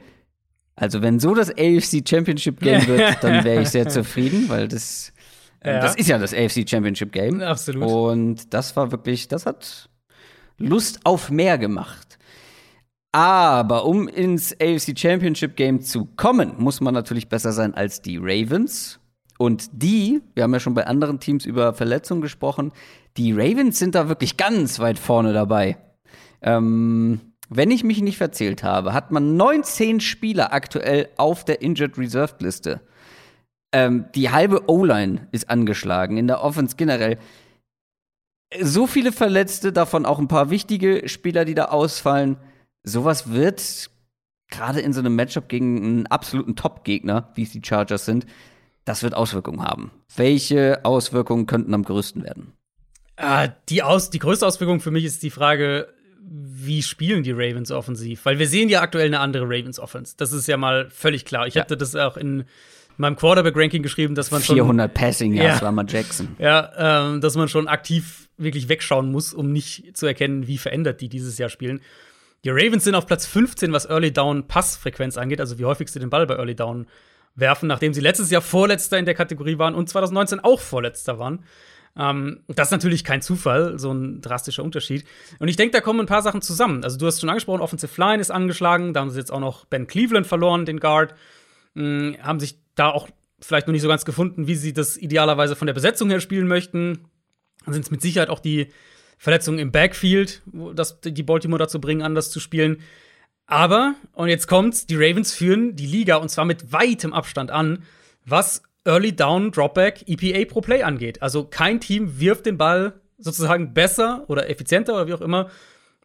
Also, 0.78 1.00
wenn 1.00 1.18
so 1.20 1.34
das 1.34 1.48
AFC 1.50 2.06
Championship 2.06 2.60
Game 2.60 2.86
wird, 2.86 3.22
dann 3.24 3.44
wäre 3.44 3.62
ich 3.62 3.68
sehr 3.70 3.88
zufrieden, 3.88 4.50
weil 4.50 4.68
das, 4.68 5.14
ja. 5.74 5.80
das 5.80 5.96
ist 5.96 6.08
ja 6.08 6.18
das 6.18 6.32
AFC 6.32 6.68
Championship 6.68 7.12
Game. 7.12 7.40
Absolut. 7.40 7.88
Und 7.88 8.54
das 8.54 8.76
war 8.76 8.90
wirklich, 8.92 9.28
das 9.28 9.46
hat 9.46 9.88
Lust 10.58 11.00
auf 11.04 11.30
mehr 11.30 11.58
gemacht. 11.58 12.18
Aber 13.12 13.86
um 13.86 14.08
ins 14.08 14.52
AFC 14.60 14.98
Championship 14.98 15.56
Game 15.56 15.80
zu 15.80 16.04
kommen, 16.16 16.54
muss 16.58 16.80
man 16.80 16.92
natürlich 16.92 17.28
besser 17.28 17.52
sein 17.52 17.74
als 17.74 18.02
die 18.02 18.18
Ravens. 18.18 19.00
Und 19.38 19.68
die, 19.72 20.22
wir 20.34 20.42
haben 20.42 20.52
ja 20.52 20.60
schon 20.60 20.74
bei 20.74 20.86
anderen 20.86 21.20
Teams 21.20 21.44
über 21.46 21.72
Verletzungen 21.74 22.20
gesprochen, 22.20 22.72
die 23.16 23.32
Ravens 23.32 23.78
sind 23.78 23.94
da 23.94 24.08
wirklich 24.08 24.36
ganz 24.36 24.78
weit 24.78 24.98
vorne 24.98 25.32
dabei. 25.32 25.78
Ähm, 26.42 27.20
wenn 27.48 27.70
ich 27.70 27.84
mich 27.84 28.02
nicht 28.02 28.18
verzählt 28.18 28.62
habe, 28.62 28.92
hat 28.92 29.12
man 29.12 29.36
19 29.36 30.00
Spieler 30.00 30.52
aktuell 30.52 31.08
auf 31.16 31.44
der 31.44 31.62
Injured 31.62 31.96
Reserved 31.96 32.42
Liste. 32.42 32.80
Ähm, 33.72 34.06
die 34.14 34.30
halbe 34.30 34.68
O-Line 34.68 35.28
ist 35.32 35.50
angeschlagen, 35.50 36.16
in 36.16 36.26
der 36.26 36.42
Offense 36.42 36.76
generell. 36.76 37.18
So 38.60 38.86
viele 38.86 39.12
Verletzte, 39.12 39.72
davon 39.72 40.06
auch 40.06 40.18
ein 40.18 40.28
paar 40.28 40.50
wichtige 40.50 41.08
Spieler, 41.08 41.44
die 41.44 41.54
da 41.54 41.66
ausfallen. 41.66 42.36
Sowas 42.84 43.32
wird 43.32 43.90
gerade 44.48 44.80
in 44.80 44.92
so 44.92 45.00
einem 45.00 45.16
Matchup 45.16 45.48
gegen 45.48 45.76
einen 45.82 46.06
absoluten 46.06 46.56
Top-Gegner, 46.56 47.30
wie 47.34 47.42
es 47.42 47.50
die 47.50 47.62
Chargers 47.64 48.04
sind, 48.04 48.26
das 48.84 49.02
wird 49.02 49.14
Auswirkungen 49.14 49.62
haben. 49.62 49.90
Welche 50.14 50.84
Auswirkungen 50.84 51.46
könnten 51.46 51.74
am 51.74 51.82
größten 51.82 52.22
werden? 52.22 52.52
Äh, 53.16 53.48
die, 53.68 53.82
Aus 53.82 54.10
die 54.10 54.20
größte 54.20 54.46
Auswirkung 54.46 54.80
für 54.80 54.92
mich 54.92 55.04
ist 55.04 55.22
die 55.22 55.30
Frage, 55.30 55.88
wie 56.20 56.82
spielen 56.82 57.22
die 57.22 57.32
Ravens 57.32 57.70
offensiv? 57.70 58.24
Weil 58.24 58.38
wir 58.38 58.48
sehen 58.48 58.68
ja 58.68 58.82
aktuell 58.82 59.06
eine 59.06 59.20
andere 59.20 59.44
Ravens 59.44 59.78
Offense. 59.78 60.14
Das 60.16 60.32
ist 60.32 60.46
ja 60.46 60.56
mal 60.56 60.90
völlig 60.90 61.24
klar. 61.24 61.46
Ich 61.46 61.54
ja. 61.54 61.62
hatte 61.62 61.76
das 61.76 61.94
auch 61.96 62.16
in 62.16 62.44
meinem 62.98 63.16
Quarterback-Ranking 63.16 63.82
geschrieben, 63.82 64.14
dass 64.14 64.30
man 64.30 64.40
400 64.40 64.46
schon 64.46 64.66
400 64.66 64.94
Passing 64.94 65.32
ja, 65.34 65.58
Lamar 65.60 65.84
Jackson. 65.88 66.36
Ja, 66.38 67.10
ähm, 67.10 67.20
dass 67.20 67.36
man 67.36 67.48
schon 67.48 67.68
aktiv 67.68 68.28
wirklich 68.38 68.68
wegschauen 68.68 69.10
muss, 69.10 69.32
um 69.32 69.52
nicht 69.52 69.96
zu 69.96 70.06
erkennen, 70.06 70.46
wie 70.46 70.58
verändert 70.58 71.00
die 71.00 71.08
dieses 71.08 71.38
Jahr 71.38 71.48
spielen. 71.48 71.80
Die 72.44 72.50
Ravens 72.50 72.84
sind 72.84 72.94
auf 72.94 73.06
Platz 73.06 73.26
15, 73.26 73.72
was 73.72 73.86
Early 73.86 74.12
Down 74.12 74.46
Passfrequenz 74.46 75.16
angeht, 75.16 75.40
also 75.40 75.58
wie 75.58 75.64
häufig 75.64 75.88
sie 75.88 75.98
den 75.98 76.10
Ball 76.10 76.26
bei 76.26 76.36
Early 76.36 76.54
Down 76.54 76.86
werfen, 77.34 77.66
nachdem 77.66 77.92
sie 77.92 78.00
letztes 78.00 78.30
Jahr 78.30 78.42
Vorletzter 78.42 78.98
in 78.98 79.04
der 79.04 79.14
Kategorie 79.14 79.58
waren 79.58 79.74
und 79.74 79.88
2019 79.88 80.40
auch 80.40 80.60
Vorletzter 80.60 81.18
waren. 81.18 81.44
Ähm, 81.98 82.40
das 82.48 82.68
ist 82.68 82.72
natürlich 82.72 83.04
kein 83.04 83.22
Zufall, 83.22 83.78
so 83.78 83.92
ein 83.92 84.20
drastischer 84.20 84.62
Unterschied. 84.62 85.04
Und 85.38 85.48
ich 85.48 85.56
denke, 85.56 85.72
da 85.72 85.80
kommen 85.80 86.00
ein 86.00 86.06
paar 86.06 86.22
Sachen 86.22 86.42
zusammen. 86.42 86.84
Also, 86.84 86.98
du 86.98 87.06
hast 87.06 87.20
schon 87.20 87.30
angesprochen, 87.30 87.60
Offensive 87.60 88.00
Line 88.00 88.20
ist 88.20 88.30
angeschlagen. 88.30 88.92
Da 88.92 89.00
haben 89.00 89.10
sie 89.10 89.18
jetzt 89.18 89.32
auch 89.32 89.40
noch 89.40 89.64
Ben 89.64 89.86
Cleveland 89.86 90.26
verloren, 90.26 90.66
den 90.66 90.78
Guard. 90.78 91.14
Ähm, 91.74 92.16
haben 92.22 92.40
sich 92.40 92.58
da 92.76 92.90
auch 92.90 93.08
vielleicht 93.40 93.66
noch 93.66 93.72
nicht 93.72 93.82
so 93.82 93.88
ganz 93.88 94.04
gefunden, 94.04 94.46
wie 94.46 94.54
sie 94.54 94.72
das 94.72 94.96
idealerweise 94.96 95.56
von 95.56 95.66
der 95.66 95.74
Besetzung 95.74 96.08
her 96.08 96.20
spielen 96.20 96.46
möchten. 96.46 97.00
Dann 97.64 97.74
sind 97.74 97.84
es 97.84 97.90
mit 97.90 98.00
Sicherheit 98.00 98.30
auch 98.30 98.40
die 98.40 98.68
Verletzungen 99.18 99.58
im 99.58 99.72
Backfield, 99.72 100.42
das 100.74 101.00
die 101.00 101.22
Baltimore 101.22 101.58
dazu 101.58 101.80
bringen, 101.80 102.02
anders 102.02 102.30
zu 102.30 102.38
spielen. 102.38 102.82
Aber, 103.46 103.94
und 104.12 104.28
jetzt 104.28 104.46
kommt's, 104.46 104.86
die 104.86 104.96
Ravens 104.96 105.32
führen 105.34 105.76
die 105.76 105.86
Liga 105.86 106.16
und 106.16 106.30
zwar 106.30 106.44
mit 106.44 106.72
weitem 106.72 107.12
Abstand 107.12 107.50
an, 107.50 107.82
was 108.24 108.62
Early 108.84 109.14
Down 109.14 109.50
Dropback 109.50 110.04
EPA 110.06 110.52
pro 110.52 110.60
Play 110.60 110.82
angeht. 110.82 111.22
Also 111.22 111.44
kein 111.44 111.80
Team 111.80 112.20
wirft 112.20 112.46
den 112.46 112.58
Ball 112.58 113.00
sozusagen 113.18 113.72
besser 113.72 114.24
oder 114.28 114.50
effizienter 114.50 114.94
oder 114.94 115.06
wie 115.06 115.14
auch 115.14 115.20
immer 115.20 115.50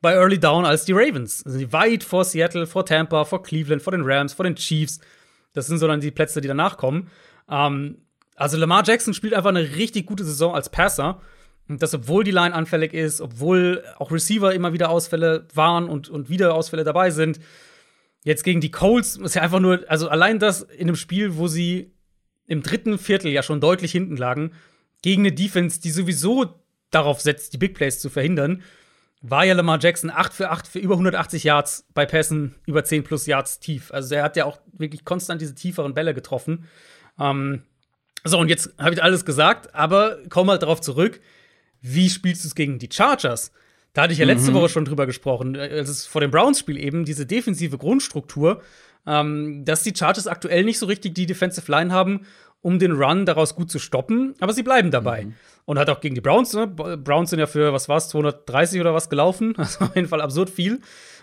bei 0.02 0.14
Early 0.14 0.39
Down 0.39 0.65
als 0.65 0.85
die 0.85 0.93
Ravens. 0.93 1.45
Also 1.45 1.72
weit 1.72 2.03
vor 2.03 2.26
Seattle, 2.26 2.65
vor 2.65 2.85
Tampa, 2.85 3.23
vor 3.26 3.43
Cleveland, 3.43 3.81
vor 3.81 3.91
den 3.91 4.03
Rams, 4.03 4.34
vor 4.34 4.45
den 4.45 4.56
Chiefs. 4.56 4.99
Das 5.53 5.68
sind 5.68 5.80
so 5.80 5.88
dann 5.88 6.02
die 6.02 6.11
Plätze, 6.11 6.41
die 6.41 6.48
danach 6.48 6.78
kommen. 6.78 7.10
Ähm, 7.49 7.98
also 8.36 8.57
Lamar 8.57 8.84
Jackson 8.86 9.14
spielt 9.14 9.34
einfach 9.34 9.49
eine 9.49 9.76
richtig 9.76 10.06
gute 10.06 10.23
Saison 10.23 10.56
als 10.56 10.69
Passer. 10.69 11.22
Und 11.68 11.82
das, 11.82 11.94
obwohl 11.94 12.23
die 12.23 12.32
Line 12.32 12.53
anfällig 12.53 12.94
ist, 12.94 13.22
obwohl 13.22 13.84
auch 13.98 14.11
Receiver 14.11 14.53
immer 14.53 14.73
wieder 14.73 14.90
Ausfälle 14.90 15.48
waren 15.53 15.88
und, 15.88 16.10
und 16.10 16.30
wieder 16.30 16.53
Ausfälle 16.53 16.84
dabei 16.84 17.11
sind. 17.11 17.40
Jetzt 18.23 18.44
gegen 18.44 18.61
die 18.61 18.72
Colts 18.72 19.15
ist 19.18 19.36
ja 19.36 19.41
einfach 19.41 19.60
nur, 19.60 19.84
also 19.88 20.10
allein 20.10 20.40
das 20.40 20.61
in 20.61 20.88
einem 20.88 20.95
Spiel, 20.95 21.38
wo 21.38 21.48
sie 21.48 21.94
im 22.45 22.61
dritten 22.61 22.98
Viertel 22.98 23.32
ja 23.32 23.41
schon 23.44 23.61
deutlich 23.61 23.91
hinten 23.91 24.18
lagen, 24.18 24.52
gegen 25.02 25.22
eine 25.22 25.32
Defense, 25.32 25.80
die 25.80 25.91
sowieso 25.91 26.61
darauf 26.91 27.22
setzt, 27.22 27.53
die 27.53 27.57
Big 27.57 27.73
Plays 27.73 27.99
zu 27.99 28.10
verhindern, 28.10 28.61
war 29.22 29.45
ja 29.45 29.53
Lamar 29.53 29.80
Jackson 29.80 30.10
8 30.10 30.34
für 30.34 30.49
8 30.49 30.68
für 30.68 30.80
über 30.80 30.95
180 30.95 31.43
Yards 31.43 31.85
bei 31.93 32.06
Pässen 32.06 32.56
über 32.65 32.84
10 32.84 33.03
plus 33.03 33.27
Yards 33.27 33.60
tief. 33.60 33.91
Also 33.91 34.15
er 34.15 34.23
hat 34.23 34.35
ja 34.35 34.45
auch 34.45 34.60
wirklich 34.73 35.06
konstant 35.06 35.41
diese 35.41 35.56
tieferen 35.56 35.93
Bälle 35.93 36.14
getroffen. 36.14 36.65
Ähm, 37.19 37.64
so, 38.23 38.38
und 38.38 38.49
jetzt 38.49 38.73
habe 38.77 38.93
ich 38.93 39.03
alles 39.03 39.26
gesagt, 39.26 39.73
aber 39.76 40.18
komm 40.30 40.48
mal 40.48 40.60
darauf 40.60 40.81
zurück 40.81 41.22
wie 41.81 42.10
spielst 42.10 42.43
du 42.43 42.48
es 42.48 42.56
gegen 42.56 42.80
die 42.80 42.89
Chargers? 42.91 43.52
Da 43.93 44.03
hatte 44.03 44.14
ich 44.14 44.19
ja 44.19 44.26
letzte 44.26 44.52
mhm. 44.52 44.56
Woche 44.56 44.69
schon 44.69 44.85
drüber 44.85 45.06
gesprochen. 45.06 45.56
Es 45.56 45.89
ist 45.89 46.06
vor 46.06 46.22
dem 46.22 46.31
Browns-Spiel 46.31 46.77
eben 46.77 47.03
diese 47.03 47.26
defensive 47.26 47.77
Grundstruktur, 47.77 48.61
ähm, 49.06 49.65
dass 49.65 49.84
die 49.84 49.93
Chargers 49.95 50.27
aktuell 50.27 50.64
nicht 50.64 50.80
so 50.80 50.85
richtig 50.85 51.15
die 51.15 51.26
Defensive 51.26 51.69
Line 51.69 51.91
haben, 51.91 52.26
um 52.61 52.80
den 52.80 52.93
Run 52.93 53.26
daraus 53.26 53.56
gut 53.56 53.72
zu 53.72 53.80
stoppen, 53.80 54.35
aber 54.39 54.53
sie 54.53 54.64
bleiben 54.64 54.91
dabei. 54.91 55.26
Mhm. 55.26 55.35
Und 55.66 55.78
hat 55.80 55.90
auch 55.90 56.02
gegen 56.02 56.16
die 56.16 56.22
Browns, 56.22 56.54
ne? 56.54 56.68
Browns 56.68 57.30
sind 57.30 57.40
ja 57.40 57.48
für, 57.48 57.72
was 57.72 57.88
war 57.88 57.98
es, 57.98 58.10
230 58.10 58.82
oder 58.82 58.94
was 58.94 59.10
gelaufen. 59.10 59.54
Also 59.58 59.86
auf 59.86 59.96
jeden 59.96 60.08
Fall 60.08 60.22
absurd 60.22 60.50
viel. 60.50 60.82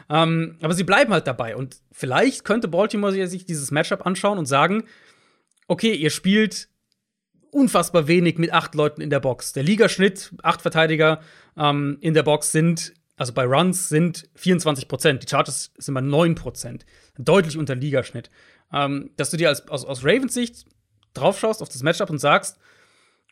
Ähm, 0.08 0.56
aber 0.62 0.74
sie 0.74 0.84
bleiben 0.84 1.12
halt 1.12 1.26
dabei. 1.26 1.56
Und 1.56 1.76
vielleicht 1.92 2.44
könnte 2.44 2.68
Baltimore 2.68 3.26
sich 3.26 3.44
dieses 3.44 3.70
Matchup 3.70 4.06
anschauen 4.06 4.38
und 4.38 4.46
sagen: 4.46 4.84
Okay, 5.66 5.92
ihr 5.92 6.10
spielt 6.10 6.68
unfassbar 7.50 8.08
wenig 8.08 8.38
mit 8.38 8.52
acht 8.52 8.74
Leuten 8.74 9.00
in 9.00 9.10
der 9.10 9.20
Box. 9.20 9.52
Der 9.52 9.62
Ligaschnitt, 9.62 10.32
acht 10.42 10.62
Verteidiger 10.62 11.20
ähm, 11.56 11.98
in 12.00 12.14
der 12.14 12.22
Box 12.22 12.52
sind, 12.52 12.94
also 13.16 13.32
bei 13.32 13.44
Runs 13.44 13.88
sind 13.88 14.28
24 14.36 14.88
Prozent. 14.88 15.22
Die 15.22 15.28
Chargers 15.28 15.72
sind 15.76 15.94
bei 15.94 16.00
9 16.00 16.34
Prozent. 16.34 16.86
Deutlich 17.18 17.58
unter 17.58 17.74
Ligaschnitt. 17.74 18.30
Ähm, 18.72 19.10
dass 19.16 19.30
du 19.30 19.36
dir 19.36 19.48
als, 19.48 19.68
aus, 19.68 19.84
aus 19.84 20.04
Ravens 20.04 20.34
Sicht 20.34 20.66
draufschaust 21.14 21.62
auf 21.62 21.68
das 21.68 21.82
Matchup 21.82 22.10
und 22.10 22.18
sagst, 22.18 22.58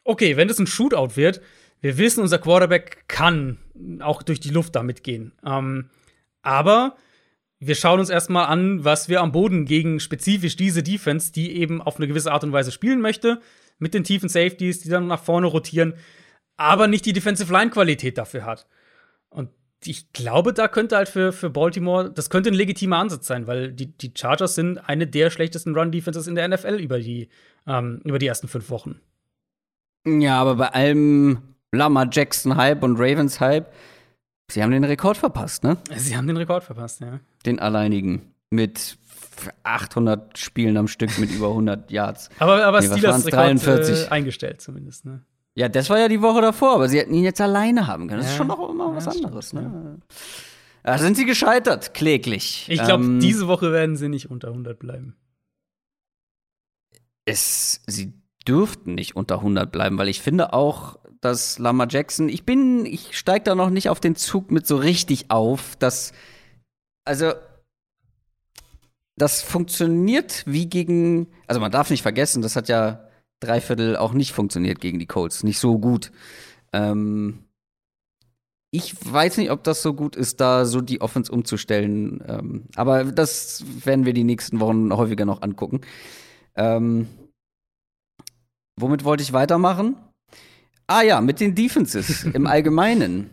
okay, 0.06 0.36
wenn 0.36 0.48
das 0.48 0.58
ein 0.58 0.66
Shootout 0.66 1.16
wird, 1.16 1.40
wir 1.80 1.98
wissen, 1.98 2.22
unser 2.22 2.38
Quarterback 2.38 3.04
kann 3.08 3.58
auch 4.00 4.22
durch 4.22 4.40
die 4.40 4.50
Luft 4.50 4.74
damit 4.74 5.02
gehen. 5.02 5.32
Ähm, 5.44 5.90
aber 6.42 6.96
wir 7.58 7.74
schauen 7.74 8.00
uns 8.00 8.10
erstmal 8.10 8.46
an, 8.46 8.84
was 8.84 9.08
wir 9.08 9.20
am 9.20 9.32
Boden 9.32 9.64
gegen 9.64 10.00
spezifisch 10.00 10.56
diese 10.56 10.82
Defense, 10.82 11.32
die 11.32 11.56
eben 11.56 11.82
auf 11.82 11.96
eine 11.96 12.06
gewisse 12.06 12.32
Art 12.32 12.44
und 12.44 12.52
Weise 12.52 12.72
spielen 12.72 13.00
möchte, 13.00 13.40
mit 13.78 13.94
den 13.94 14.04
tiefen 14.04 14.28
Safeties, 14.28 14.80
die 14.80 14.88
dann 14.88 15.06
nach 15.06 15.22
vorne 15.22 15.46
rotieren, 15.46 15.94
aber 16.56 16.86
nicht 16.86 17.04
die 17.04 17.12
Defensive 17.12 17.52
Line 17.52 17.70
Qualität 17.70 18.16
dafür 18.18 18.44
hat. 18.44 18.66
Und 19.28 19.50
ich 19.84 20.12
glaube, 20.12 20.52
da 20.52 20.68
könnte 20.68 20.96
halt 20.96 21.08
für, 21.08 21.32
für 21.32 21.50
Baltimore, 21.50 22.10
das 22.10 22.30
könnte 22.30 22.50
ein 22.50 22.54
legitimer 22.54 22.98
Ansatz 22.98 23.26
sein, 23.26 23.46
weil 23.46 23.72
die, 23.72 23.96
die 23.96 24.12
Chargers 24.16 24.54
sind 24.54 24.78
eine 24.78 25.06
der 25.06 25.30
schlechtesten 25.30 25.74
Run-Defenses 25.74 26.26
in 26.26 26.34
der 26.34 26.48
NFL 26.48 26.76
über 26.80 26.98
die, 26.98 27.28
ähm, 27.66 28.00
über 28.04 28.18
die 28.18 28.26
ersten 28.26 28.48
fünf 28.48 28.70
Wochen. 28.70 29.00
Ja, 30.06 30.40
aber 30.40 30.54
bei 30.54 30.68
allem 30.68 31.38
Lama 31.72 32.06
Jackson-Hype 32.10 32.82
und 32.82 32.96
Ravens-Hype, 32.96 33.72
sie 34.50 34.62
haben 34.62 34.70
den 34.70 34.84
Rekord 34.84 35.16
verpasst, 35.16 35.64
ne? 35.64 35.76
Sie 35.96 36.16
haben 36.16 36.26
den 36.26 36.36
Rekord 36.36 36.64
verpasst, 36.64 37.00
ja. 37.00 37.20
Den 37.44 37.58
alleinigen. 37.58 38.32
Mit 38.50 38.98
800 39.64 40.38
Spielen 40.38 40.76
am 40.76 40.86
Stück 40.86 41.18
mit 41.18 41.30
über 41.30 41.48
100 41.48 41.90
Yards. 41.90 42.30
Aber, 42.38 42.64
aber 42.64 42.80
nee, 42.80 42.86
Steelers 42.86 43.26
Rekord 43.26 43.88
äh, 43.88 44.08
eingestellt 44.08 44.60
zumindest, 44.60 45.04
ne? 45.04 45.22
Ja, 45.54 45.68
das 45.68 45.88
war 45.88 45.98
ja 45.98 46.08
die 46.08 46.20
Woche 46.20 46.42
davor, 46.42 46.74
aber 46.74 46.88
sie 46.88 46.98
hätten 46.98 47.14
ihn 47.14 47.24
jetzt 47.24 47.40
alleine 47.40 47.86
haben 47.86 48.08
können. 48.08 48.20
Das 48.20 48.26
ja. 48.26 48.32
ist 48.32 48.36
schon 48.36 48.46
noch 48.46 48.70
immer 48.70 48.94
was 48.94 49.08
anderes, 49.08 49.48
stimmt, 49.48 49.72
ne? 49.72 49.98
Ja. 50.84 50.92
Da 50.92 50.98
sind 50.98 51.16
sie 51.16 51.24
gescheitert, 51.24 51.94
kläglich. 51.94 52.66
Ich 52.68 52.80
glaube, 52.80 53.02
ähm, 53.02 53.18
diese 53.18 53.48
Woche 53.48 53.72
werden 53.72 53.96
sie 53.96 54.08
nicht 54.08 54.30
unter 54.30 54.48
100 54.48 54.78
bleiben. 54.78 55.16
Es, 57.24 57.80
sie 57.88 58.12
dürften 58.46 58.94
nicht 58.94 59.16
unter 59.16 59.36
100 59.36 59.70
bleiben, 59.70 59.98
weil 59.98 60.08
ich 60.08 60.20
finde 60.20 60.52
auch, 60.52 60.98
dass 61.20 61.58
Lama 61.58 61.86
Jackson, 61.88 62.28
ich 62.28 62.44
bin, 62.44 62.86
ich 62.86 63.16
steige 63.16 63.44
da 63.44 63.54
noch 63.54 63.70
nicht 63.70 63.88
auf 63.88 64.00
den 64.00 64.16
Zug 64.16 64.50
mit 64.50 64.66
so 64.66 64.76
richtig 64.76 65.30
auf, 65.30 65.76
dass, 65.76 66.12
also, 67.04 67.32
das 69.16 69.42
funktioniert 69.42 70.44
wie 70.46 70.68
gegen, 70.68 71.28
also 71.46 71.60
man 71.60 71.72
darf 71.72 71.90
nicht 71.90 72.02
vergessen, 72.02 72.42
das 72.42 72.54
hat 72.54 72.68
ja 72.68 73.06
Dreiviertel 73.40 73.96
auch 73.96 74.12
nicht 74.12 74.32
funktioniert 74.32 74.80
gegen 74.80 74.98
die 74.98 75.06
Colts. 75.06 75.42
Nicht 75.42 75.58
so 75.58 75.78
gut. 75.78 76.10
Ähm, 76.72 77.44
ich 78.70 78.94
weiß 79.10 79.36
nicht, 79.38 79.50
ob 79.50 79.62
das 79.62 79.82
so 79.82 79.94
gut 79.94 80.16
ist, 80.16 80.40
da 80.40 80.64
so 80.64 80.80
die 80.80 81.00
Offense 81.00 81.30
umzustellen. 81.30 82.22
Ähm, 82.26 82.64
aber 82.76 83.04
das 83.04 83.64
werden 83.84 84.06
wir 84.06 84.12
die 84.12 84.24
nächsten 84.24 84.60
Wochen 84.60 84.92
häufiger 84.92 85.24
noch 85.24 85.42
angucken. 85.42 85.82
Ähm, 86.56 87.08
womit 88.78 89.04
wollte 89.04 89.22
ich 89.22 89.32
weitermachen? 89.32 89.96
Ah 90.86 91.02
ja, 91.02 91.20
mit 91.20 91.40
den 91.40 91.54
Defenses 91.54 92.24
im 92.32 92.46
Allgemeinen. 92.46 93.30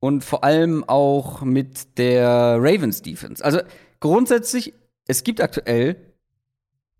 Und 0.00 0.24
vor 0.24 0.44
allem 0.44 0.84
auch 0.84 1.42
mit 1.42 1.98
der 1.98 2.56
Ravens 2.60 3.02
Defense. 3.02 3.44
Also 3.44 3.60
grundsätzlich, 4.00 4.74
es 5.06 5.24
gibt 5.24 5.40
aktuell 5.40 5.96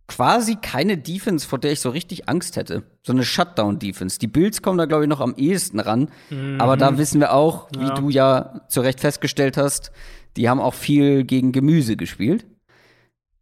quasi 0.09 0.57
keine 0.57 0.97
Defense, 0.97 1.47
vor 1.47 1.59
der 1.59 1.70
ich 1.70 1.81
so 1.81 1.91
richtig 1.91 2.29
Angst 2.29 2.57
hätte. 2.57 2.83
So 3.07 3.12
eine 3.12 3.25
Shutdown-Defense. 3.25 4.19
Die 4.19 4.27
Bills 4.27 4.62
kommen 4.62 4.79
da, 4.79 4.87
glaube 4.87 5.05
ich, 5.05 5.09
noch 5.09 5.20
am 5.20 5.35
ehesten 5.37 5.79
ran. 5.79 6.11
Mhm. 6.31 6.61
Aber 6.61 6.77
da 6.77 6.99
wissen 6.99 7.20
wir 7.20 7.35
auch, 7.35 7.69
wie 7.77 7.87
ja. 7.87 7.95
du 7.95 8.09
ja 8.09 8.62
zu 8.69 8.81
Recht 8.81 9.01
festgestellt 9.01 9.57
hast, 9.57 9.93
die 10.37 10.49
haben 10.49 10.61
auch 10.61 10.75
viel 10.75 11.25
gegen 11.25 11.53
Gemüse 11.53 11.97
gespielt. 11.97 12.47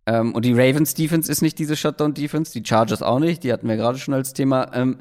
Ähm, 0.07 0.35
und 0.35 0.45
die 0.45 0.53
Ravens 0.53 0.95
Defense 0.95 1.31
ist 1.31 1.43
nicht 1.43 1.59
diese 1.59 1.77
Shutdown-Defense, 1.77 2.53
die 2.53 2.66
Chargers 2.66 3.03
auch 3.03 3.19
nicht, 3.19 3.43
die 3.43 3.53
hatten 3.53 3.69
wir 3.69 3.77
gerade 3.77 3.99
schon 3.99 4.15
als 4.15 4.33
Thema. 4.33 4.70
Ähm, 4.73 4.99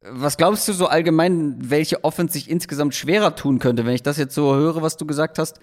was 0.00 0.36
glaubst 0.36 0.68
du 0.68 0.74
so 0.74 0.86
allgemein, 0.86 1.56
welche 1.58 2.04
Offense 2.04 2.34
sich 2.34 2.50
insgesamt 2.50 2.94
schwerer 2.94 3.36
tun 3.36 3.58
könnte, 3.58 3.86
wenn 3.86 3.94
ich 3.94 4.02
das 4.02 4.18
jetzt 4.18 4.34
so 4.34 4.54
höre, 4.54 4.82
was 4.82 4.96
du 4.96 5.06
gesagt 5.06 5.38
hast? 5.38 5.58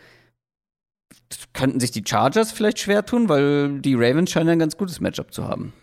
könnten 1.54 1.80
sich 1.80 1.92
die 1.92 2.04
Chargers 2.08 2.52
vielleicht 2.52 2.80
schwer 2.80 3.06
tun, 3.06 3.30
weil 3.30 3.80
die 3.80 3.96
Ravens 3.96 4.32
scheinen 4.32 4.50
ein 4.50 4.60
ganz 4.60 4.78
gutes 4.78 5.00
Matchup 5.00 5.34
zu 5.34 5.48
haben. 5.48 5.74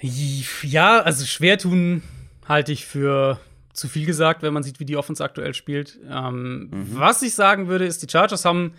Ja, 0.00 1.00
also 1.00 1.24
schwer 1.24 1.58
tun 1.58 2.02
halte 2.46 2.72
ich 2.72 2.86
für 2.86 3.40
zu 3.72 3.88
viel 3.88 4.06
gesagt, 4.06 4.42
wenn 4.42 4.52
man 4.52 4.62
sieht, 4.62 4.80
wie 4.80 4.84
die 4.84 4.96
Offense 4.96 5.22
aktuell 5.22 5.54
spielt. 5.54 5.98
Ähm, 6.08 6.68
mhm. 6.70 6.86
Was 6.92 7.22
ich 7.22 7.34
sagen 7.34 7.68
würde, 7.68 7.84
ist, 7.84 8.02
die 8.02 8.10
Chargers 8.10 8.44
haben 8.44 8.74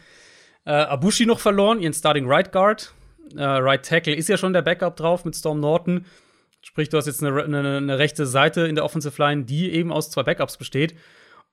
äh, 0.65 0.71
Abushi 0.71 1.25
noch 1.25 1.39
verloren, 1.39 1.79
ihren 1.79 1.93
Starting 1.93 2.27
Right 2.27 2.51
Guard. 2.51 2.93
Äh, 3.35 3.43
right 3.43 3.85
Tackle 3.85 4.15
ist 4.15 4.29
ja 4.29 4.37
schon 4.37 4.53
der 4.53 4.61
Backup 4.61 4.95
drauf 4.95 5.25
mit 5.25 5.35
Storm 5.35 5.59
Norton. 5.59 6.05
Sprich, 6.61 6.89
du 6.89 6.97
hast 6.97 7.05
jetzt 7.05 7.23
eine, 7.23 7.43
eine, 7.43 7.77
eine 7.77 7.99
rechte 7.99 8.25
Seite 8.25 8.61
in 8.61 8.75
der 8.75 8.83
Offensive 8.83 9.21
Line, 9.21 9.45
die 9.45 9.71
eben 9.71 9.91
aus 9.91 10.09
zwei 10.09 10.23
Backups 10.23 10.57
besteht. 10.57 10.95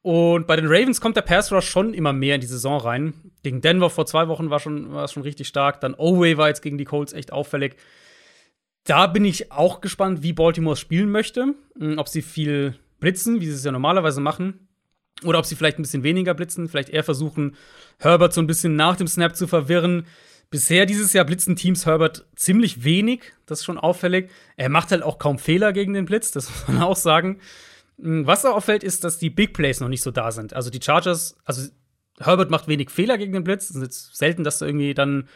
Und 0.03 0.47
bei 0.47 0.57
den 0.57 0.67
Ravens 0.67 1.01
kommt 1.01 1.17
der 1.17 1.23
Pass 1.23 1.51
Rush 1.53 1.69
schon 1.69 1.93
immer 1.93 2.13
mehr 2.13 2.37
in 2.37 2.41
die 2.41 2.47
Saison 2.47 2.79
rein. 2.79 3.15
Gegen 3.43 3.61
Denver 3.61 3.91
vor 3.91 4.07
zwei 4.07 4.29
Wochen 4.29 4.51
war, 4.51 4.61
schon, 4.61 4.93
war 4.93 5.05
es 5.05 5.13
schon 5.13 5.25
richtig 5.25 5.49
stark. 5.49 5.81
Dann 5.81 5.95
Oway 5.97 6.37
war 6.37 6.49
jetzt 6.49 6.63
gegen 6.63 6.79
die 6.79 6.85
Colts 6.85 7.13
echt 7.13 7.33
auffällig. 7.33 7.77
Da 8.85 9.09
bin 9.09 9.25
ich 9.25 9.51
auch 9.51 9.81
gespannt, 9.81 10.23
wie 10.23 10.33
Baltimore 10.33 10.77
spielen 10.77 11.11
möchte. 11.11 11.55
Hm, 11.77 11.99
ob 11.99 12.09
sie 12.09 12.23
viel 12.23 12.79
blitzen, 13.01 13.41
wie 13.41 13.47
sie 13.47 13.55
es 13.55 13.65
ja 13.65 13.73
normalerweise 13.73 14.21
machen. 14.21 14.66
Oder 15.25 15.39
ob 15.39 15.47
sie 15.47 15.57
vielleicht 15.57 15.79
ein 15.79 15.83
bisschen 15.83 16.03
weniger 16.03 16.35
blitzen. 16.35 16.69
Vielleicht 16.69 16.91
eher 16.91 17.05
versuchen, 17.05 17.57
Herbert 17.99 18.35
so 18.35 18.41
ein 18.41 18.47
bisschen 18.47 18.77
nach 18.77 18.97
dem 18.97 19.09
Snap 19.09 19.35
zu 19.35 19.47
verwirren. 19.47 20.07
Bisher 20.51 20.87
dieses 20.87 21.13
Jahr 21.13 21.25
blitzen 21.25 21.57
Teams 21.57 21.87
Herbert 21.87 22.27
ziemlich 22.37 22.85
wenig. 22.85 23.33
Das 23.47 23.61
ist 23.61 23.65
schon 23.65 23.79
auffällig. 23.79 24.31
Er 24.57 24.69
macht 24.69 24.91
halt 24.91 25.03
auch 25.03 25.19
kaum 25.19 25.39
Fehler 25.39 25.73
gegen 25.73 25.95
den 25.95 26.05
Blitz, 26.05 26.31
das 26.31 26.51
muss 26.69 26.69
man 26.69 26.83
auch 26.83 26.97
sagen. 26.97 27.41
Hm, 28.01 28.27
was 28.27 28.43
da 28.43 28.53
auffällt, 28.53 28.85
ist, 28.85 29.05
dass 29.05 29.19
die 29.19 29.31
Big 29.31 29.55
Plays 29.55 29.81
noch 29.81 29.89
nicht 29.89 30.03
so 30.03 30.11
da 30.11 30.31
sind. 30.31 30.55
Also 30.55 30.71
die 30.71 30.81
Chargers, 30.83 31.37
also 31.45 31.69
Herbert 32.19 32.51
macht 32.51 32.69
wenig 32.69 32.91
Fehler 32.91 33.19
gegen 33.19 33.33
den 33.33 33.45
Blitz. 33.45 33.71
Es 33.71 33.77
ist 33.77 33.83
jetzt 33.83 34.17
selten, 34.17 34.45
dass 34.45 34.59
da 34.59 34.67
irgendwie 34.67 34.95
dann 34.95 35.29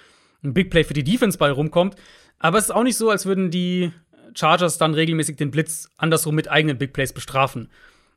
ein 0.43 0.55
Big 0.55 0.71
Play 0.71 0.85
für 0.85 0.95
die 0.95 1.05
Defense 1.05 1.39
bei 1.39 1.51
rumkommt. 1.51 1.97
Aber 2.39 2.59
es 2.59 2.65
ist 2.65 2.71
auch 2.71 2.83
nicht 2.83 2.97
so, 2.97 3.11
als 3.11 3.27
würden 3.27 3.51
die 3.51 3.93
Chargers 4.35 4.79
dann 4.79 4.95
regelmäßig 4.95 5.37
den 5.37 5.51
Blitz 5.51 5.91
andersrum 5.97 6.35
mit 6.35 6.51
eigenen 6.51 6.79
Big 6.79 6.93
Plays 6.93 7.13
bestrafen. 7.13 7.69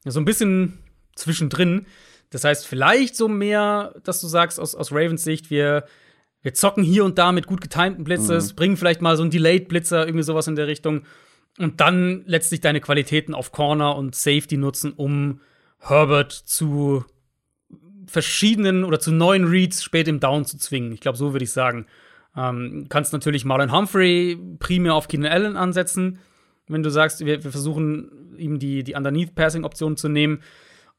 So 0.05 0.19
ein 0.19 0.25
bisschen 0.25 0.79
zwischendrin. 1.15 1.85
Das 2.29 2.43
heißt, 2.43 2.65
vielleicht 2.65 3.15
so 3.15 3.27
mehr, 3.27 3.95
dass 4.03 4.21
du 4.21 4.27
sagst, 4.27 4.59
aus, 4.59 4.75
aus 4.75 4.91
Ravens 4.91 5.23
Sicht, 5.23 5.49
wir, 5.49 5.85
wir 6.41 6.53
zocken 6.53 6.83
hier 6.83 7.05
und 7.05 7.17
da 7.17 7.31
mit 7.31 7.47
gut 7.47 7.61
getimten 7.61 8.03
Blitzes, 8.03 8.51
mhm. 8.51 8.55
bringen 8.55 8.77
vielleicht 8.77 9.01
mal 9.01 9.15
so 9.15 9.23
einen 9.23 9.31
Delayed 9.31 9.67
Blitzer, 9.67 10.05
irgendwie 10.05 10.23
sowas 10.23 10.47
in 10.47 10.55
der 10.55 10.67
Richtung 10.67 11.03
und 11.59 11.79
dann 11.81 12.23
letztlich 12.25 12.61
deine 12.61 12.81
Qualitäten 12.81 13.33
auf 13.33 13.51
Corner 13.51 13.95
und 13.95 14.15
Safety 14.15 14.57
nutzen, 14.57 14.93
um 14.93 15.41
Herbert 15.79 16.31
zu 16.31 17.05
verschiedenen 18.07 18.83
oder 18.83 18.99
zu 18.99 19.11
neuen 19.11 19.45
Reads 19.45 19.83
spät 19.83 20.07
im 20.07 20.19
Down 20.19 20.45
zu 20.45 20.57
zwingen. 20.57 20.91
Ich 20.91 20.99
glaube, 20.99 21.17
so 21.17 21.33
würde 21.33 21.45
ich 21.45 21.51
sagen. 21.51 21.85
Ähm, 22.35 22.87
kannst 22.89 23.13
natürlich 23.13 23.45
Marlon 23.45 23.71
Humphrey 23.71 24.37
primär 24.59 24.95
auf 24.95 25.07
Keenan 25.07 25.31
Allen 25.31 25.57
ansetzen, 25.57 26.19
wenn 26.67 26.81
du 26.81 26.89
sagst, 26.89 27.23
wir, 27.25 27.43
wir 27.43 27.51
versuchen 27.51 28.35
ihm 28.37 28.57
die, 28.57 28.83
die 28.83 28.95
Underneath-Passing-Option 28.95 29.97
zu 29.97 30.09
nehmen 30.09 30.41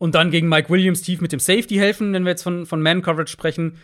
und 0.05 0.15
dann 0.15 0.31
gegen 0.31 0.51
Mike 0.51 0.69
Williams 0.69 1.01
tief 1.01 1.23
mit 1.23 1.33
dem 1.33 1.41
Safety 1.41 1.77
helfen, 1.77 2.13
wenn 2.13 2.25
wir 2.25 2.33
jetzt 2.33 2.43
von, 2.43 2.67
von 2.67 2.83
Man-Coverage 2.83 3.33
sprechen. 3.33 3.79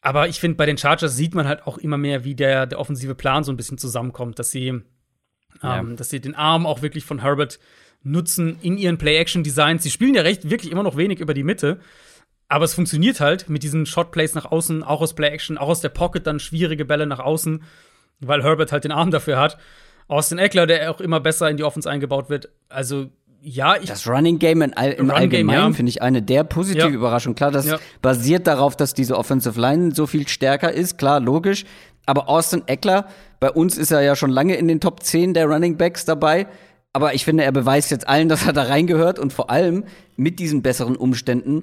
Aber 0.00 0.26
ich 0.26 0.40
finde, 0.40 0.56
bei 0.56 0.66
den 0.66 0.76
Chargers 0.76 1.14
sieht 1.14 1.36
man 1.36 1.46
halt 1.46 1.68
auch 1.68 1.78
immer 1.78 1.98
mehr, 1.98 2.24
wie 2.24 2.34
der, 2.34 2.66
der 2.66 2.80
offensive 2.80 3.14
Plan 3.14 3.44
so 3.44 3.52
ein 3.52 3.56
bisschen 3.56 3.78
zusammenkommt, 3.78 4.40
dass 4.40 4.50
sie 4.50 4.82
ja. 5.62 5.78
Ähm, 5.78 5.94
dass 5.94 6.10
sie 6.10 6.20
den 6.20 6.34
Arm 6.34 6.66
auch 6.66 6.82
wirklich 6.82 7.04
von 7.04 7.20
Herbert 7.20 7.60
nutzen 8.02 8.58
in 8.60 8.76
ihren 8.76 8.98
Play-Action-Designs. 8.98 9.84
Sie 9.84 9.90
spielen 9.92 10.14
ja 10.14 10.22
recht 10.22 10.50
wirklich 10.50 10.72
immer 10.72 10.82
noch 10.82 10.96
wenig 10.96 11.20
über 11.20 11.32
die 11.32 11.44
Mitte. 11.44 11.78
Aber 12.48 12.64
es 12.64 12.74
funktioniert 12.74 13.20
halt 13.20 13.48
mit 13.48 13.62
diesen 13.62 13.86
Shot-Plays 13.86 14.34
nach 14.34 14.46
außen, 14.46 14.82
auch 14.82 15.00
aus 15.00 15.14
Play-Action, 15.14 15.58
auch 15.58 15.68
aus 15.68 15.80
der 15.80 15.90
Pocket 15.90 16.26
dann 16.26 16.40
schwierige 16.40 16.84
Bälle 16.84 17.06
nach 17.06 17.20
außen, 17.20 17.62
weil 18.18 18.42
Herbert 18.42 18.72
halt 18.72 18.82
den 18.82 18.90
Arm 18.90 19.12
dafür 19.12 19.38
hat. 19.38 19.58
Austin 20.08 20.38
Eckler, 20.38 20.66
der 20.66 20.90
auch 20.90 21.00
immer 21.00 21.20
besser 21.20 21.48
in 21.48 21.56
die 21.56 21.62
Offense 21.62 21.88
eingebaut 21.88 22.30
wird. 22.30 22.48
Also, 22.68 23.10
ja, 23.42 23.76
ich. 23.76 23.86
Das 23.86 24.06
Running 24.06 24.38
Game 24.38 24.62
in 24.62 24.74
all, 24.74 24.92
im 24.92 25.10
Run 25.10 25.16
Allgemeinen 25.16 25.70
ja. 25.70 25.72
finde 25.72 25.90
ich 25.90 26.02
eine 26.02 26.22
der 26.22 26.44
positiven 26.44 26.90
ja. 26.90 26.96
Überraschungen. 26.96 27.34
Klar, 27.34 27.50
das 27.50 27.66
ja. 27.66 27.78
basiert 28.02 28.46
darauf, 28.46 28.76
dass 28.76 28.94
diese 28.94 29.16
Offensive 29.16 29.60
Line 29.60 29.94
so 29.94 30.06
viel 30.06 30.28
stärker 30.28 30.72
ist. 30.72 30.98
Klar, 30.98 31.20
logisch. 31.20 31.64
Aber 32.06 32.28
Austin 32.28 32.62
Eckler, 32.66 33.06
bei 33.38 33.50
uns 33.50 33.78
ist 33.78 33.90
er 33.90 34.02
ja 34.02 34.16
schon 34.16 34.30
lange 34.30 34.56
in 34.56 34.68
den 34.68 34.80
Top 34.80 35.02
10 35.02 35.34
der 35.34 35.46
Running 35.46 35.76
Backs 35.76 36.04
dabei. 36.04 36.46
Aber 36.92 37.14
ich 37.14 37.24
finde, 37.24 37.44
er 37.44 37.52
beweist 37.52 37.90
jetzt 37.90 38.08
allen, 38.08 38.28
dass 38.30 38.46
er 38.46 38.52
da 38.52 38.64
reingehört 38.64 39.18
und 39.18 39.32
vor 39.32 39.50
allem 39.50 39.84
mit 40.16 40.38
diesen 40.38 40.62
besseren 40.62 40.96
Umständen 40.96 41.62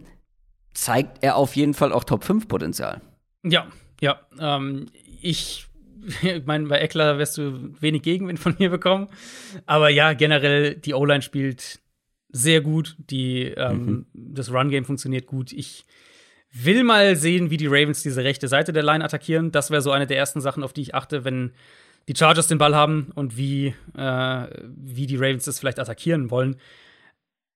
zeigt 0.74 1.24
er 1.24 1.36
auf 1.36 1.56
jeden 1.56 1.74
Fall 1.74 1.92
auch 1.92 2.04
Top 2.04 2.24
5 2.24 2.48
Potenzial. 2.48 3.02
Ja, 3.44 3.68
ja. 4.00 4.20
Ähm, 4.40 4.88
ich, 5.22 5.67
ich 6.22 6.46
meine, 6.46 6.68
bei 6.68 6.80
Eckler 6.80 7.18
wirst 7.18 7.38
du 7.38 7.74
wenig 7.80 8.02
Gegenwind 8.02 8.40
von 8.40 8.56
mir 8.58 8.70
bekommen. 8.70 9.08
Aber 9.66 9.90
ja, 9.90 10.14
generell, 10.14 10.76
die 10.76 10.94
O-Line 10.94 11.22
spielt 11.22 11.80
sehr 12.30 12.62
gut. 12.62 12.96
Die, 12.98 13.44
ähm, 13.44 13.86
mhm. 13.86 14.06
Das 14.14 14.52
Run-Game 14.52 14.86
funktioniert 14.86 15.28
gut. 15.28 15.52
Ich 15.52 15.86
will 16.52 16.84
mal 16.84 17.16
sehen, 17.16 17.50
wie 17.50 17.58
die 17.58 17.68
Ravens 17.68 18.04
diese 18.04 18.24
rechte 18.24 18.48
Seite 18.48 18.74
der 18.74 18.84
Line 18.84 19.04
attackieren. 19.04 19.52
Das 19.52 19.70
wäre 19.70 19.82
so 19.82 19.92
eine 19.92 20.08
der 20.08 20.18
ersten 20.18 20.42
Sachen, 20.42 20.64
auf 20.64 20.74
die 20.74 20.82
ich 20.82 20.96
achte, 20.96 21.26
wenn 21.26 21.52
die 22.08 22.16
Chargers 22.16 22.48
den 22.48 22.58
Ball 22.58 22.74
haben 22.74 23.12
und 23.16 23.36
wie, 23.36 23.76
äh, 23.96 24.48
wie 24.66 25.08
die 25.08 25.18
Ravens 25.18 25.46
das 25.46 25.60
vielleicht 25.60 25.80
attackieren 25.80 26.32
wollen. 26.32 26.56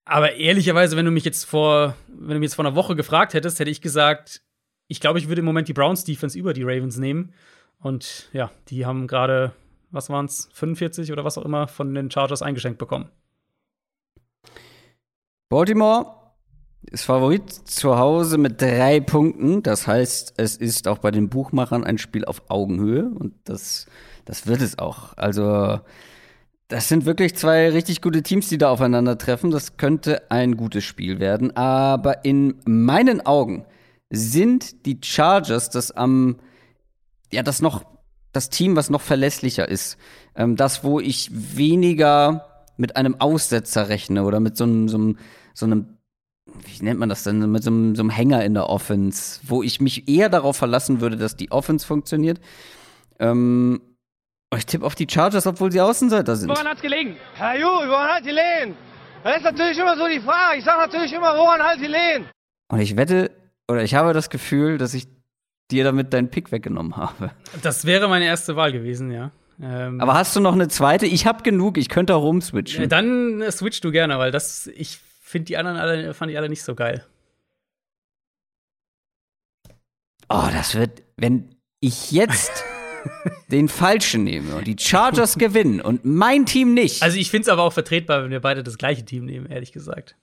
Aber 0.04 0.34
ehrlicherweise, 0.34 0.98
wenn 0.98 1.06
du 1.06 1.12
mich 1.12 1.24
jetzt 1.24 1.46
vor, 1.46 1.96
wenn 2.08 2.34
du 2.34 2.40
mich 2.40 2.48
jetzt 2.48 2.56
vor 2.56 2.66
einer 2.66 2.76
Woche 2.76 2.96
gefragt 2.96 3.34
hättest, 3.34 3.60
hätte 3.60 3.72
ich 3.72 3.82
gesagt, 3.82 4.42
ich 4.88 5.00
glaube, 5.00 5.20
ich 5.20 5.30
würde 5.30 5.40
im 5.40 5.46
Moment 5.46 5.70
die 5.70 5.74
Browns 5.74 6.04
Defense 6.04 6.38
über 6.38 6.54
die 6.54 6.64
Ravens 6.64 6.98
nehmen. 6.98 7.34
Und 7.82 8.30
ja, 8.32 8.52
die 8.70 8.86
haben 8.86 9.08
gerade 9.08 9.54
was 9.92 10.10
waren 10.10 10.26
es, 10.26 10.50
45 10.54 11.12
oder 11.12 11.24
was 11.24 11.38
auch 11.38 11.46
immer 11.46 11.68
von 11.68 11.94
den 11.94 12.10
Chargers 12.10 12.42
eingeschenkt 12.42 12.80
bekommen. 12.80 13.10
Baltimore 15.50 16.16
ist 16.90 17.04
Favorit 17.04 17.52
zu 17.52 17.98
Hause 17.98 18.38
mit 18.38 18.62
drei 18.62 19.02
Punkten. 19.02 19.62
Das 19.64 19.86
heißt, 19.86 20.34
es 20.38 20.56
ist 20.56 20.88
auch 20.88 21.00
bei 21.00 21.12
den 21.12 21.30
Buchmachern 21.30 21.84
ein 21.84 21.98
Spiel 21.98 22.26
auf 22.26 22.44
Augenhöhe 22.50 23.06
und 23.06 23.34
das, 23.44 23.86
das 24.26 24.48
wird 24.48 24.62
es 24.62 24.80
auch. 24.80 25.18
Also, 25.18 25.82
das 26.70 26.88
sind 26.88 27.06
wirklich 27.06 27.36
zwei 27.36 27.70
richtig 27.70 28.02
gute 28.02 28.24
Teams, 28.24 28.48
die 28.48 28.58
da 28.58 28.70
aufeinandertreffen. 28.70 29.52
Das 29.52 29.76
könnte 29.76 30.32
ein 30.32 30.56
gutes 30.56 30.86
Spiel 30.86 31.20
werden. 31.20 31.56
Aber 31.58 32.24
in 32.24 32.56
meinen 32.66 33.20
Augen 33.26 33.66
sind 34.10 34.86
die 34.86 35.00
Chargers 35.04 35.70
das 35.70 35.92
am, 35.92 36.38
ja, 37.32 37.44
das 37.44 37.62
noch, 37.62 37.84
das 38.32 38.50
Team, 38.50 38.76
was 38.76 38.90
noch 38.90 39.02
verlässlicher 39.02 39.68
ist. 39.68 39.98
Ähm, 40.36 40.56
das, 40.56 40.84
wo 40.84 41.00
ich 41.00 41.30
weniger 41.32 42.46
mit 42.78 42.96
einem 42.96 43.20
Aussetzer 43.20 43.90
rechne 43.90 44.24
oder 44.24 44.40
mit 44.40 44.58
so 44.58 44.64
einem, 44.64 44.90
so 44.90 44.98
einem, 44.98 45.18
so 45.54 45.66
einem 45.66 45.98
wie 46.46 46.84
nennt 46.84 47.00
man 47.00 47.10
das 47.10 47.24
denn, 47.24 47.52
mit 47.52 47.64
so 47.64 47.70
einem, 47.70 47.96
so 47.96 48.02
einem 48.02 48.10
Hänger 48.10 48.44
in 48.44 48.54
der 48.54 48.70
Offense, 48.70 49.40
wo 49.44 49.64
ich 49.64 49.80
mich 49.80 50.08
eher 50.10 50.30
darauf 50.30 50.58
verlassen 50.58 51.02
würde, 51.02 51.18
dass 51.18 51.36
die 51.36 51.52
Offense 51.52 51.86
funktioniert. 51.86 52.40
Ähm, 53.20 53.82
ich 54.56 54.66
tippe 54.66 54.86
auf 54.86 54.96
die 54.96 55.08
Chargers, 55.10 55.48
obwohl 55.48 55.72
sie 55.72 55.80
Außenseiter 55.80 56.36
sind. 56.36 56.50
Woran 56.50 56.68
hat's 56.68 56.82
gelegen? 56.82 57.16
Herr 57.36 57.58
Ju, 57.58 57.68
woran 57.68 58.10
hat 58.10 58.26
die 58.26 58.32
Lehen? 58.32 58.76
Das 59.24 59.38
ist 59.38 59.44
natürlich 59.44 59.78
immer 59.78 59.96
so 59.96 60.08
die 60.08 60.20
Frage. 60.20 60.58
Ich 60.58 60.66
sage 60.66 60.80
natürlich 60.80 61.14
immer, 61.14 61.38
woran 61.38 61.62
halt 61.62 61.80
die 61.80 61.88
Lehen? 61.88 62.26
Und 62.68 62.80
ich 62.80 62.98
wette, 62.98 63.32
oder 63.68 63.84
ich 63.84 63.96
habe 63.96 64.14
das 64.14 64.30
Gefühl, 64.30 64.78
dass 64.78 64.94
ich 64.94 65.08
dir 65.72 65.84
damit 65.84 66.14
deinen 66.14 66.30
Pick 66.30 66.52
weggenommen 66.52 66.98
habe. 66.98 67.32
Das 67.62 67.86
wäre 67.86 68.08
meine 68.08 68.26
erste 68.26 68.56
Wahl 68.56 68.72
gewesen, 68.72 69.12
ja. 69.12 69.32
Ähm, 69.62 70.02
Aber 70.02 70.14
hast 70.14 70.36
du 70.36 70.40
noch 70.40 70.54
eine 70.54 70.68
zweite? 70.68 71.06
Ich 71.06 71.26
habe 71.26 71.44
genug, 71.44 71.78
ich 71.78 71.90
könnte 71.90 72.16
auch 72.16 72.24
rumswitchen. 72.24 72.90
Dann 72.90 73.42
äh, 73.42 73.52
switch 73.52 73.82
du 73.82 73.92
gerne, 73.92 74.18
weil 74.18 74.32
das, 74.32 74.68
ich 74.68 75.00
finde 75.22 75.46
die 75.46 75.58
anderen 75.58 75.78
alle, 75.78 76.14
fand 76.14 76.32
ich 76.32 76.38
alle 76.38 76.50
nicht 76.50 76.64
so 76.64 76.76
geil. 76.76 77.06
Oh, 80.30 80.48
das 80.52 80.76
wird, 80.76 81.04
wenn 81.18 81.56
ich 81.80 82.12
jetzt 82.12 82.64
den 83.52 83.68
falschen 83.68 84.24
nehme 84.24 84.56
und 84.56 84.66
die 84.66 84.78
Chargers 84.80 85.38
gewinnen 85.38 85.82
und 85.82 86.06
mein 86.06 86.46
Team 86.46 86.74
nicht. 86.74 87.04
Also 87.04 87.18
ich 87.18 87.30
finde 87.30 87.44
es 87.44 87.50
aber 87.50 87.64
auch 87.64 87.74
vertretbar, 87.74 88.24
wenn 88.24 88.32
wir 88.32 88.40
beide 88.40 88.64
das 88.64 88.78
gleiche 88.78 89.06
Team 89.06 89.26
nehmen, 89.26 89.46
ehrlich 89.48 89.72
gesagt. 89.72 90.16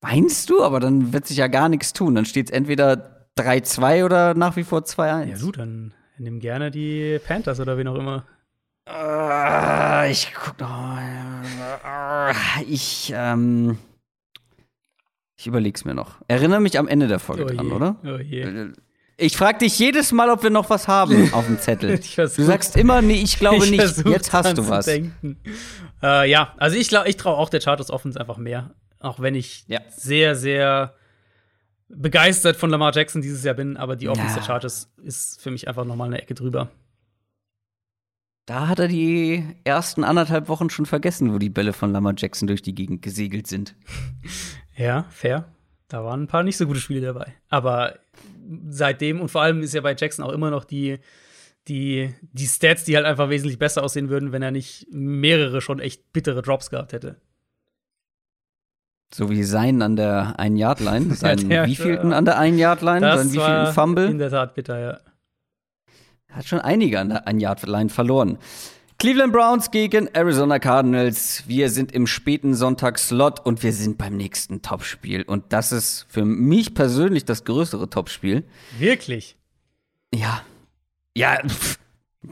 Meinst 0.00 0.50
du? 0.50 0.62
Aber 0.62 0.80
dann 0.80 1.12
wird 1.12 1.26
sich 1.26 1.38
ja 1.38 1.46
gar 1.48 1.68
nichts 1.68 1.92
tun. 1.92 2.14
Dann 2.14 2.26
steht 2.26 2.50
es 2.50 2.52
entweder 2.52 3.13
3-2 3.38 4.04
oder 4.04 4.34
nach 4.34 4.56
wie 4.56 4.64
vor 4.64 4.80
2-1. 4.80 5.24
Ja 5.24 5.38
gut, 5.38 5.58
dann 5.58 5.94
nimm 6.18 6.40
gerne 6.40 6.70
die 6.70 7.18
Panthers 7.24 7.60
oder 7.60 7.76
wen 7.76 7.88
auch 7.88 7.96
immer. 7.96 8.24
Uh, 8.88 10.10
ich 10.10 10.32
guck 10.34 10.60
noch. 10.60 10.98
Uh, 11.84 12.34
ich, 12.68 13.12
ähm. 13.14 13.78
Ich 15.36 15.46
überleg's 15.46 15.84
mir 15.84 15.94
noch. 15.94 16.20
Erinnere 16.28 16.60
mich 16.60 16.78
am 16.78 16.86
Ende 16.86 17.08
der 17.08 17.18
Folge 17.18 17.44
oh 17.44 17.48
dran, 17.48 17.72
oder? 17.72 17.96
Oh 18.04 18.18
je. 18.18 18.42
Äh, 18.42 18.72
ich 19.16 19.36
frag 19.36 19.58
dich 19.60 19.78
jedes 19.78 20.12
Mal, 20.12 20.28
ob 20.30 20.42
wir 20.42 20.50
noch 20.50 20.70
was 20.70 20.88
haben 20.88 21.32
auf 21.32 21.46
dem 21.46 21.58
Zettel. 21.58 21.98
du 21.98 22.28
sagst 22.28 22.76
immer, 22.76 23.00
nee, 23.00 23.22
ich 23.22 23.38
glaube 23.38 23.64
ich 23.64 23.70
nicht. 23.70 24.06
Jetzt 24.06 24.32
hast 24.32 24.58
du 24.58 24.68
was. 24.68 24.86
Äh, 24.86 26.30
ja, 26.30 26.54
also 26.56 26.76
ich, 26.76 26.92
ich 26.92 27.16
traue 27.16 27.36
auch 27.36 27.48
der 27.48 27.60
Chargers 27.60 27.90
Offense 27.90 28.20
einfach 28.20 28.36
mehr. 28.36 28.74
Auch 29.00 29.20
wenn 29.20 29.34
ich 29.34 29.64
ja. 29.68 29.80
sehr, 29.88 30.34
sehr 30.34 30.94
begeistert 31.96 32.56
von 32.56 32.70
Lamar 32.70 32.94
Jackson 32.94 33.22
dieses 33.22 33.44
Jahr 33.44 33.54
bin, 33.54 33.76
aber 33.76 33.96
die 33.96 34.08
Offense 34.08 34.30
ja. 34.30 34.36
der 34.36 34.42
Chargers 34.44 34.92
ist 35.02 35.40
für 35.40 35.50
mich 35.50 35.68
einfach 35.68 35.84
nochmal 35.84 36.08
eine 36.08 36.20
Ecke 36.20 36.34
drüber. 36.34 36.70
Da 38.46 38.68
hat 38.68 38.78
er 38.78 38.88
die 38.88 39.42
ersten 39.64 40.04
anderthalb 40.04 40.48
Wochen 40.48 40.68
schon 40.68 40.84
vergessen, 40.84 41.32
wo 41.32 41.38
die 41.38 41.48
Bälle 41.48 41.72
von 41.72 41.92
Lamar 41.92 42.14
Jackson 42.16 42.46
durch 42.46 42.60
die 42.60 42.74
Gegend 42.74 43.02
gesegelt 43.02 43.46
sind. 43.46 43.74
Ja, 44.76 45.04
fair. 45.08 45.52
Da 45.86 46.02
waren 46.02 46.24
ein 46.24 46.26
paar 46.26 46.42
nicht 46.42 46.56
so 46.56 46.66
gute 46.66 46.80
Spiele 46.80 47.00
dabei. 47.00 47.32
Aber 47.48 48.00
seitdem 48.68 49.20
und 49.20 49.30
vor 49.30 49.42
allem 49.42 49.62
ist 49.62 49.72
ja 49.72 49.82
bei 49.82 49.94
Jackson 49.96 50.24
auch 50.24 50.32
immer 50.32 50.50
noch 50.50 50.64
die, 50.64 50.98
die, 51.68 52.12
die 52.32 52.46
Stats, 52.48 52.82
die 52.82 52.96
halt 52.96 53.06
einfach 53.06 53.30
wesentlich 53.30 53.60
besser 53.60 53.84
aussehen 53.84 54.08
würden, 54.08 54.32
wenn 54.32 54.42
er 54.42 54.50
nicht 54.50 54.88
mehrere 54.90 55.60
schon 55.60 55.78
echt 55.78 56.12
bittere 56.12 56.42
Drops 56.42 56.70
gehabt 56.70 56.92
hätte. 56.92 57.20
So 59.16 59.30
wie 59.30 59.44
sein 59.44 59.80
an 59.80 59.94
der 59.94 60.40
Ein-Yard-Line. 60.40 61.14
Sein 61.14 61.48
ja, 61.48 61.68
wievielten 61.68 62.12
an 62.12 62.24
der 62.24 62.36
Ein-Yard-Line? 62.36 63.16
Sein 63.16 63.32
wievielten 63.32 63.72
Fumble? 63.72 64.10
In 64.10 64.18
der 64.18 64.28
Tat 64.28 64.56
bitter, 64.56 64.76
ja. 64.80 64.98
Hat 66.32 66.48
schon 66.48 66.58
einige 66.58 66.98
an 66.98 67.10
der 67.10 67.28
Ein-Yard-Line 67.28 67.90
verloren. 67.90 68.38
Cleveland 68.98 69.32
Browns 69.32 69.70
gegen 69.70 70.08
Arizona 70.08 70.58
Cardinals. 70.58 71.44
Wir 71.46 71.70
sind 71.70 71.92
im 71.92 72.08
späten 72.08 72.56
Sonntagsslot 72.56 73.38
und 73.46 73.62
wir 73.62 73.72
sind 73.72 73.98
beim 73.98 74.16
nächsten 74.16 74.62
Topspiel. 74.62 75.22
Und 75.22 75.52
das 75.52 75.70
ist 75.70 76.06
für 76.08 76.24
mich 76.24 76.74
persönlich 76.74 77.24
das 77.24 77.44
größere 77.44 77.88
Topspiel. 77.88 78.42
Wirklich? 78.80 79.36
Ja. 80.12 80.42
Ja, 81.16 81.38
pff, 81.46 81.78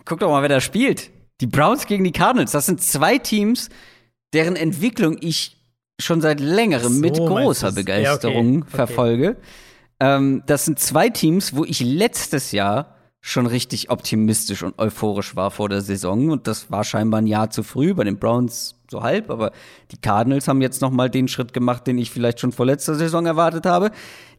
guck 0.05 0.19
doch 0.19 0.31
mal, 0.31 0.43
wer 0.43 0.49
da 0.49 0.61
spielt. 0.61 1.11
Die 1.41 1.47
Browns 1.47 1.87
gegen 1.87 2.03
die 2.03 2.11
Cardinals. 2.11 2.51
Das 2.51 2.67
sind 2.67 2.83
zwei 2.83 3.19
Teams, 3.19 3.69
deren 4.33 4.57
Entwicklung 4.57 5.17
ich 5.21 5.61
schon 6.05 6.20
seit 6.20 6.41
längerem 6.41 6.95
so, 6.95 7.01
mit 7.01 7.15
großer 7.15 7.73
Begeisterung 7.73 8.55
ja, 8.55 8.61
okay. 8.61 8.70
verfolge. 8.70 9.29
Okay. 9.29 9.39
Ähm, 10.01 10.43
das 10.47 10.65
sind 10.65 10.79
zwei 10.79 11.09
Teams, 11.09 11.55
wo 11.55 11.65
ich 11.65 11.81
letztes 11.81 12.53
Jahr 12.53 12.97
schon 13.20 13.47
richtig 13.47 13.89
optimistisch 13.89 14.65
und 14.65 14.77
euphorisch 14.81 15.37
war 15.37 15.53
vor 15.53 15.69
der 15.69 15.81
Saison 15.81 16.31
und 16.31 16.49
das 16.49 16.73
war 16.73 16.83
scheinbar 16.83 17.20
ein 17.23 17.29
Jahr 17.29 17.51
zu 17.51 17.62
früh 17.62 17.95
bei 17.95 18.03
den 18.03 18.19
Browns 18.19 18.81
so 18.91 19.05
halb, 19.05 19.31
aber 19.31 19.53
die 19.93 20.01
Cardinals 20.01 20.49
haben 20.49 20.61
jetzt 20.61 20.83
noch 20.83 20.91
mal 20.91 21.09
den 21.09 21.29
Schritt 21.29 21.53
gemacht, 21.53 21.87
den 21.87 21.99
ich 21.99 22.11
vielleicht 22.11 22.41
schon 22.41 22.51
vor 22.51 22.66
letzter 22.66 22.97
Saison 22.97 23.24
erwartet 23.24 23.65
habe. 23.65 23.93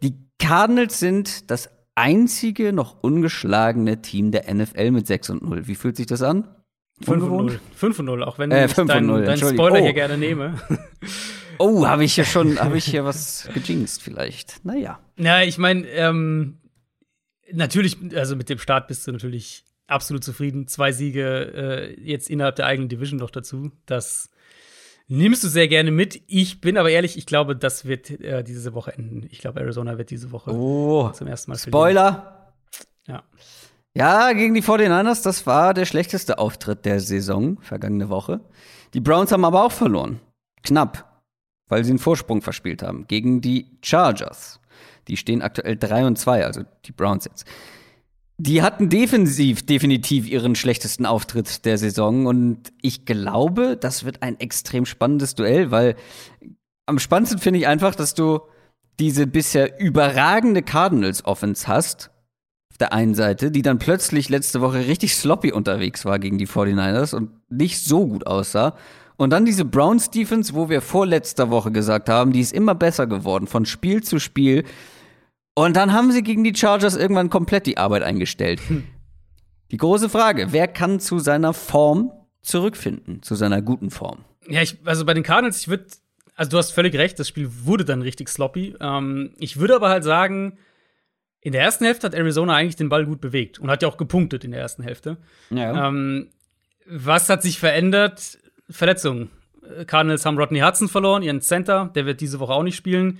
Die 0.03 0.17
Cardinals 0.37 0.99
sind 0.99 1.49
das 1.49 1.69
einzige 1.95 2.73
noch 2.73 2.97
ungeschlagene 3.01 4.01
Team 4.01 4.31
der 4.31 4.53
NFL 4.53 4.91
mit 4.91 5.07
6 5.07 5.29
und 5.29 5.43
0. 5.43 5.67
Wie 5.67 5.75
fühlt 5.75 5.95
sich 5.95 6.07
das 6.07 6.21
an? 6.21 6.49
5 7.05 7.23
und 7.23 7.29
0. 7.29 7.59
5 7.75 7.99
und 7.99 8.05
0, 8.05 8.23
auch 8.23 8.37
wenn 8.37 8.51
äh, 8.51 8.65
ich 8.65 8.73
deinen 8.73 9.23
dein 9.23 9.37
Spoiler 9.37 9.79
oh. 9.79 9.83
hier 9.83 9.93
gerne 9.93 10.17
nehme. 10.17 10.55
Oh, 11.59 11.85
habe 11.85 12.03
ich 12.03 12.17
ja 12.17 12.25
schon, 12.25 12.59
habe 12.59 12.77
ich 12.77 12.85
hier 12.85 13.05
was 13.05 13.49
gejinxt 13.53 14.01
vielleicht. 14.01 14.63
Naja. 14.65 14.99
Ja, 15.17 15.41
ich 15.41 15.57
meine, 15.57 15.87
ähm, 15.87 16.59
natürlich, 17.51 17.97
also 18.15 18.35
mit 18.35 18.49
dem 18.49 18.59
Start 18.59 18.87
bist 18.87 19.07
du 19.07 19.11
natürlich 19.11 19.65
absolut 19.87 20.23
zufrieden. 20.23 20.67
Zwei 20.67 20.91
Siege 20.91 21.53
äh, 21.53 22.01
jetzt 22.01 22.29
innerhalb 22.29 22.55
der 22.55 22.65
eigenen 22.65 22.89
Division 22.89 23.19
noch 23.19 23.29
dazu. 23.29 23.71
Das 23.85 24.29
nimmst 25.07 25.43
du 25.43 25.47
sehr 25.47 25.67
gerne 25.67 25.91
mit. 25.91 26.21
Ich 26.27 26.61
bin 26.61 26.77
aber 26.77 26.89
ehrlich, 26.89 27.17
ich 27.17 27.25
glaube, 27.25 27.55
das 27.55 27.85
wird 27.85 28.09
äh, 28.09 28.43
diese 28.43 28.73
Woche 28.73 28.93
enden. 28.93 29.27
Ich 29.29 29.39
glaube, 29.39 29.59
Arizona 29.59 29.97
wird 29.97 30.09
diese 30.09 30.31
Woche 30.31 30.51
oh, 30.51 31.09
zum 31.11 31.27
ersten 31.27 31.51
Mal 31.51 31.57
verlieren. 31.57 31.71
Spoiler. 31.71 32.53
Ja. 33.07 33.23
Ja, 33.95 34.33
gegen 34.33 34.55
die 34.55 34.63
49ers, 34.63 35.23
das 35.23 35.45
war 35.45 35.75
der 35.75 35.85
schlechteste 35.85 36.39
Auftritt 36.39 36.83
der 36.83 36.99
Saison 36.99 37.59
vergangene 37.61 38.09
Woche. 38.09 38.39
Die 38.95 38.99
Browns 38.99 39.31
haben 39.31 39.45
aber 39.45 39.63
auch 39.63 39.71
verloren. 39.71 40.19
Knapp, 40.63 41.12
weil 41.67 41.83
sie 41.83 41.91
einen 41.91 41.99
Vorsprung 41.99 42.41
verspielt 42.41 42.83
haben 42.83 43.07
gegen 43.07 43.41
die 43.41 43.67
Chargers. 43.81 44.59
Die 45.07 45.17
stehen 45.17 45.41
aktuell 45.41 45.77
3 45.77 46.05
und 46.07 46.17
2, 46.17 46.45
also 46.45 46.61
die 46.85 46.91
Browns 46.91 47.25
jetzt. 47.25 47.45
Die 48.37 48.61
hatten 48.61 48.89
defensiv 48.89 49.65
definitiv 49.65 50.27
ihren 50.27 50.55
schlechtesten 50.55 51.05
Auftritt 51.05 51.65
der 51.65 51.77
Saison 51.77 52.25
und 52.25 52.73
ich 52.81 53.05
glaube, 53.05 53.77
das 53.77 54.05
wird 54.05 54.23
ein 54.23 54.39
extrem 54.39 54.85
spannendes 54.85 55.35
Duell, 55.35 55.71
weil 55.71 55.95
am 56.85 56.99
spannendsten 56.99 57.39
finde 57.39 57.59
ich 57.59 57.67
einfach, 57.67 57.95
dass 57.95 58.13
du 58.13 58.41
diese 58.99 59.27
bisher 59.27 59.79
überragende 59.79 60.61
Cardinals 60.61 61.25
Offense 61.25 61.67
hast 61.67 62.11
auf 62.71 62.77
der 62.77 62.91
einen 62.91 63.13
Seite, 63.13 63.51
die 63.51 63.61
dann 63.61 63.77
plötzlich 63.77 64.29
letzte 64.29 64.61
Woche 64.61 64.87
richtig 64.87 65.15
sloppy 65.15 65.51
unterwegs 65.51 66.05
war 66.05 66.17
gegen 66.17 66.39
die 66.39 66.47
49ers 66.47 67.13
und 67.13 67.29
nicht 67.49 67.83
so 67.83 68.07
gut 68.07 68.25
aussah. 68.25 68.75
Und 69.23 69.29
dann 69.29 69.45
diese 69.45 69.63
Browns 69.63 70.09
Defense, 70.09 70.53
wo 70.53 70.69
wir 70.69 70.81
vorletzter 70.81 71.49
Woche 71.49 71.71
gesagt 71.71 72.09
haben, 72.09 72.33
die 72.33 72.41
ist 72.41 72.51
immer 72.51 72.75
besser 72.75 73.07
geworden, 73.07 73.47
von 73.47 73.65
Spiel 73.65 74.03
zu 74.03 74.19
Spiel. 74.19 74.65
Und 75.55 75.77
dann 75.77 75.93
haben 75.93 76.11
sie 76.11 76.23
gegen 76.23 76.43
die 76.43 76.53
Chargers 76.53 76.97
irgendwann 76.97 77.29
komplett 77.29 77.65
die 77.65 77.77
Arbeit 77.77 78.03
eingestellt. 78.03 78.59
Hm. 78.67 78.83
Die 79.71 79.77
große 79.77 80.09
Frage, 80.09 80.47
wer 80.51 80.67
kann 80.67 80.99
zu 80.99 81.19
seiner 81.19 81.53
Form 81.53 82.11
zurückfinden, 82.41 83.23
zu 83.23 83.35
seiner 83.35 83.61
guten 83.61 83.91
Form? 83.91 84.25
Ja, 84.49 84.61
ich, 84.61 84.77
also 84.83 85.05
bei 85.05 85.13
den 85.13 85.23
Cardinals, 85.23 85.61
ich 85.61 85.69
würde, 85.69 85.85
also 86.35 86.51
du 86.51 86.57
hast 86.57 86.71
völlig 86.71 86.93
recht, 86.95 87.17
das 87.17 87.29
Spiel 87.29 87.49
wurde 87.63 87.85
dann 87.85 88.01
richtig 88.01 88.27
sloppy. 88.27 88.75
Ähm, 88.81 89.35
ich 89.39 89.55
würde 89.55 89.75
aber 89.75 89.87
halt 89.87 90.03
sagen, 90.03 90.57
in 91.39 91.53
der 91.53 91.61
ersten 91.61 91.85
Hälfte 91.85 92.07
hat 92.07 92.13
Arizona 92.13 92.55
eigentlich 92.55 92.75
den 92.75 92.89
Ball 92.89 93.05
gut 93.05 93.21
bewegt 93.21 93.59
und 93.59 93.71
hat 93.71 93.83
ja 93.83 93.87
auch 93.87 93.97
gepunktet 93.97 94.43
in 94.43 94.51
der 94.51 94.59
ersten 94.59 94.83
Hälfte. 94.83 95.15
Ja. 95.49 95.87
Ähm, 95.87 96.29
was 96.85 97.29
hat 97.29 97.41
sich 97.41 97.59
verändert? 97.59 98.37
Verletzungen. 98.73 99.29
Cardinals 99.87 100.25
haben 100.25 100.37
Rodney 100.37 100.59
Hudson 100.59 100.89
verloren, 100.89 101.23
ihren 101.23 101.41
Center, 101.41 101.89
der 101.95 102.05
wird 102.05 102.21
diese 102.21 102.39
Woche 102.39 102.53
auch 102.53 102.63
nicht 102.63 102.75
spielen. 102.75 103.19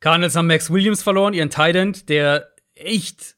Cardinals 0.00 0.34
haben 0.34 0.46
Max 0.46 0.70
Williams 0.70 1.02
verloren, 1.02 1.34
ihren 1.34 1.50
Tight 1.50 1.76
End, 1.76 2.08
der 2.08 2.48
echt 2.74 3.36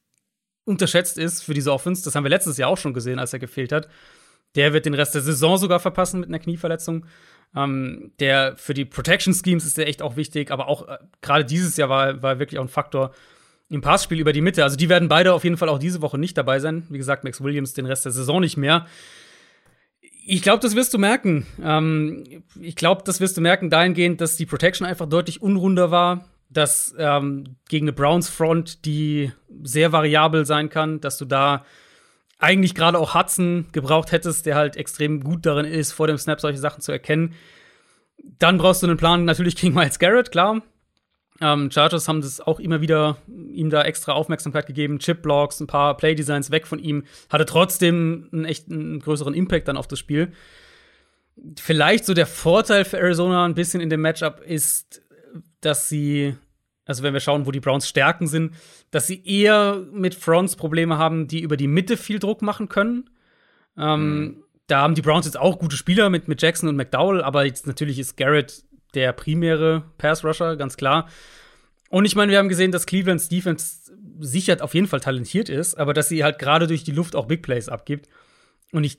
unterschätzt 0.65 1.19
ist 1.19 1.43
für 1.43 1.55
diese 1.55 1.73
Offense. 1.73 2.05
Das 2.05 2.15
haben 2.15 2.25
wir 2.25 2.31
letztes 2.31 2.57
Jahr 2.57 2.71
auch 2.71 2.79
schon 2.79 2.95
gesehen, 2.95 3.19
als 3.19 3.33
er 3.33 3.39
gefehlt 3.39 3.73
hat. 3.73 3.89
Der 4.55 4.73
wird 4.73 4.87
den 4.87 4.95
Rest 4.95 5.15
der 5.15 5.23
Saison 5.23 5.59
sogar 5.59 5.81
verpassen 5.81 6.21
mit 6.21 6.29
einer 6.29 6.39
Knieverletzung. 6.39 7.07
Ähm, 7.57 8.13
der 8.19 8.57
für 8.57 8.75
die 8.75 8.85
Protection 8.85 9.35
Schemes 9.35 9.65
ist 9.65 9.79
der 9.79 9.89
echt 9.89 10.03
auch 10.03 10.17
wichtig, 10.17 10.51
aber 10.51 10.69
auch 10.69 10.89
äh, 10.89 10.99
gerade 11.21 11.45
dieses 11.45 11.77
Jahr 11.77 11.89
war, 11.89 12.23
war 12.23 12.39
wirklich 12.39 12.59
auch 12.59 12.65
ein 12.65 12.69
Faktor 12.69 13.13
im 13.69 13.81
Passspiel 13.81 14.21
über 14.21 14.33
die 14.33 14.41
Mitte. 14.41 14.65
Also 14.65 14.77
die 14.77 14.89
werden 14.89 15.09
beide 15.09 15.33
auf 15.35 15.45
jeden 15.45 15.57
Fall 15.57 15.69
auch 15.69 15.79
diese 15.79 16.03
Woche 16.03 16.19
nicht 16.19 16.37
dabei 16.37 16.59
sein. 16.59 16.87
Wie 16.89 16.99
gesagt, 16.99 17.25
Max 17.25 17.43
Williams 17.43 17.75
den 17.75 17.87
Rest 17.87 18.05
der 18.05 18.13
Saison 18.13 18.41
nicht 18.41 18.57
mehr. 18.57 18.87
Ich 20.27 20.43
glaube, 20.43 20.61
das 20.61 20.75
wirst 20.75 20.95
du 20.95 20.99
merken. 20.99 21.47
Ähm, 21.63 22.25
ich 22.61 22.77
glaube, 22.77 23.03
das 23.05 23.21
wirst 23.21 23.37
du 23.37 23.41
merken 23.41 23.69
dahingehend, 23.69 24.21
dass 24.21 24.37
die 24.37 24.47
Protection 24.47 24.87
einfach 24.87 25.09
deutlich 25.09 25.43
unrunder 25.43 25.91
war, 25.91 26.25
dass 26.49 26.95
ähm, 26.99 27.57
gegen 27.69 27.85
eine 27.85 27.93
Browns 27.93 28.29
Front, 28.29 28.87
die 28.87 29.33
sehr 29.63 29.93
variabel 29.93 30.47
sein 30.47 30.71
kann, 30.71 31.01
dass 31.01 31.19
du 31.19 31.27
da 31.27 31.65
eigentlich 32.39 32.75
gerade 32.75 32.99
auch 32.99 33.15
Hudson 33.15 33.67
gebraucht 33.73 34.13
hättest, 34.13 34.47
der 34.47 34.55
halt 34.55 34.77
extrem 34.77 35.23
gut 35.23 35.47
darin 35.47 35.67
ist, 35.67 35.93
vor 35.93 36.07
dem 36.07 36.19
Snap 36.19 36.41
solche 36.41 36.59
Sachen 36.59 36.81
zu 36.81 36.93
erkennen. 36.93 37.35
Dann 38.39 38.59
brauchst 38.59 38.83
du 38.83 38.87
einen 38.87 38.97
Plan 38.97 39.25
natürlich 39.25 39.57
gegen 39.57 39.75
Miles 39.75 39.99
Garrett, 39.99 40.31
klar. 40.31 40.63
Ähm, 41.41 41.71
Chargers 41.71 42.07
haben 42.07 42.21
das 42.21 42.41
auch 42.41 42.61
immer 42.61 42.81
wieder 42.81 43.17
ihm 43.29 43.69
da 43.69 43.83
extra 43.83 44.13
Aufmerksamkeit 44.13 44.67
gegeben, 44.67 45.01
Chip-Blocks, 45.01 45.61
ein 45.61 45.67
paar 45.67 45.97
Play-Designs 45.97 46.51
weg 46.51 46.67
von 46.67 46.79
ihm, 46.79 47.05
hatte 47.29 47.45
trotzdem 47.45 48.29
einen 48.33 48.45
echt 48.45 48.71
einen 48.71 49.01
größeren 49.01 49.35
Impact 49.35 49.67
dann 49.67 49.77
auf 49.77 49.89
das 49.89 49.99
Spiel. 49.99 50.33
Vielleicht 51.59 52.05
so 52.05 52.15
der 52.15 52.27
Vorteil 52.27 52.85
für 52.85 52.99
Arizona 52.99 53.45
ein 53.45 53.55
bisschen 53.55 53.81
in 53.81 53.91
dem 53.91 54.01
Matchup 54.01 54.41
ist, 54.43 55.03
dass 55.61 55.89
sie, 55.89 56.37
also 56.85 57.03
wenn 57.03 57.13
wir 57.13 57.21
schauen, 57.21 57.47
wo 57.47 57.51
die 57.51 57.61
Browns 57.61 57.89
Stärken 57.89 58.29
sind, 58.29 58.55
dass 58.93 59.09
sie 59.09 59.25
eher 59.25 59.83
mit 59.91 60.15
Fronts 60.15 60.55
Probleme 60.55 60.99
haben, 60.99 61.27
die 61.27 61.41
über 61.41 61.57
die 61.57 61.67
Mitte 61.67 61.97
viel 61.97 62.21
Druck 62.21 62.43
machen 62.43 62.69
können. 62.69 63.11
Ähm, 63.77 64.19
mhm. 64.19 64.45
Da 64.69 64.83
haben 64.83 64.95
die 64.95 65.03
Browns 65.03 65.27
jetzt 65.27 65.39
auch 65.39 65.59
gute 65.59 65.77
Spieler 65.77 66.11
mit, 66.11 66.29
mit 66.29 66.41
Jackson 66.41 66.69
und 66.69 66.77
McDowell, 66.77 67.23
aber 67.23 67.45
jetzt 67.45 67.67
natürlich 67.67 67.99
ist 67.99 68.17
Garrett 68.17 68.63
der 68.95 69.13
primäre 69.13 69.85
Pass-Rusher, 69.99 70.57
ganz 70.57 70.77
klar. 70.77 71.09
Und 71.91 72.05
ich 72.05 72.17
meine, 72.17 72.33
wir 72.33 72.39
haben 72.39 72.49
gesehen, 72.49 72.73
dass 72.73 72.87
Clevelands 72.87 73.29
Defense 73.29 73.93
sicher 74.19 74.57
auf 74.61 74.75
jeden 74.75 74.87
Fall 74.87 75.01
talentiert 75.01 75.49
ist, 75.49 75.75
aber 75.75 75.93
dass 75.93 76.09
sie 76.09 76.25
halt 76.25 76.39
gerade 76.39 76.67
durch 76.67 76.85
die 76.85 76.93
Luft 76.93 77.17
auch 77.17 77.27
Big 77.27 77.43
Plays 77.43 77.69
abgibt. 77.69 78.09
Und 78.73 78.85
ich 78.85 78.99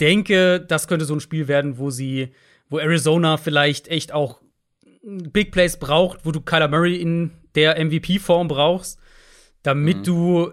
denke, 0.00 0.60
das 0.60 0.88
könnte 0.88 1.04
so 1.04 1.14
ein 1.14 1.20
Spiel 1.20 1.48
werden, 1.48 1.78
wo 1.78 1.90
sie, 1.90 2.32
wo 2.68 2.78
Arizona 2.78 3.36
vielleicht 3.36 3.88
echt 3.88 4.12
auch 4.12 4.40
Big 5.02 5.52
Plays 5.52 5.78
braucht, 5.78 6.24
wo 6.24 6.32
du 6.32 6.40
Kyler 6.40 6.68
Murray 6.68 6.96
in 6.96 7.32
der 7.54 7.82
MVP-Form 7.82 8.48
brauchst, 8.48 8.98
damit 9.62 9.98
mhm. 9.98 10.04
du 10.04 10.52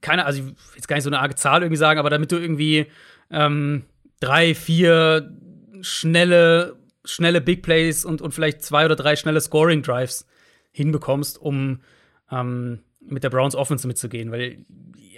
keine, 0.00 0.26
also 0.26 0.40
ich 0.40 0.46
will 0.46 0.54
jetzt 0.74 0.88
gar 0.88 0.96
nicht 0.96 1.04
so 1.04 1.10
eine 1.10 1.20
arge 1.20 1.34
Zahl 1.34 1.62
irgendwie 1.62 1.78
sagen, 1.78 1.98
aber 1.98 2.10
damit 2.10 2.32
du 2.32 2.36
irgendwie 2.36 2.86
ähm, 3.30 3.84
drei, 4.20 4.54
vier 4.54 5.32
schnelle 5.80 6.75
schnelle 7.06 7.40
Big 7.40 7.62
Plays 7.62 8.04
und, 8.04 8.20
und 8.20 8.32
vielleicht 8.32 8.62
zwei 8.62 8.84
oder 8.84 8.96
drei 8.96 9.16
schnelle 9.16 9.40
Scoring 9.40 9.82
Drives 9.82 10.26
hinbekommst, 10.72 11.38
um 11.40 11.80
ähm, 12.30 12.80
mit 13.00 13.24
der 13.24 13.30
Browns 13.30 13.54
Offense 13.54 13.86
mitzugehen. 13.86 14.30
Weil, 14.30 14.64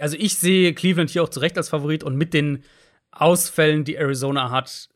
also 0.00 0.16
ich 0.18 0.36
sehe 0.36 0.74
Cleveland 0.74 1.10
hier 1.10 1.22
auch 1.22 1.28
zu 1.28 1.40
Recht 1.40 1.56
als 1.56 1.68
Favorit 1.68 2.04
und 2.04 2.16
mit 2.16 2.34
den 2.34 2.62
Ausfällen, 3.10 3.84
die 3.84 3.96
Arizona 3.96 4.50
hat, 4.50 4.88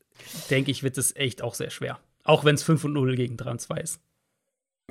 denke 0.50 0.70
ich, 0.70 0.82
wird 0.82 0.98
es 0.98 1.16
echt 1.16 1.42
auch 1.42 1.54
sehr 1.54 1.70
schwer. 1.70 1.98
Auch 2.24 2.44
wenn 2.44 2.54
es 2.54 2.62
5 2.62 2.84
und 2.84 2.92
0 2.92 3.16
gegen 3.16 3.36
3 3.36 3.50
und 3.50 3.60
2 3.60 3.80
ist. 3.80 4.00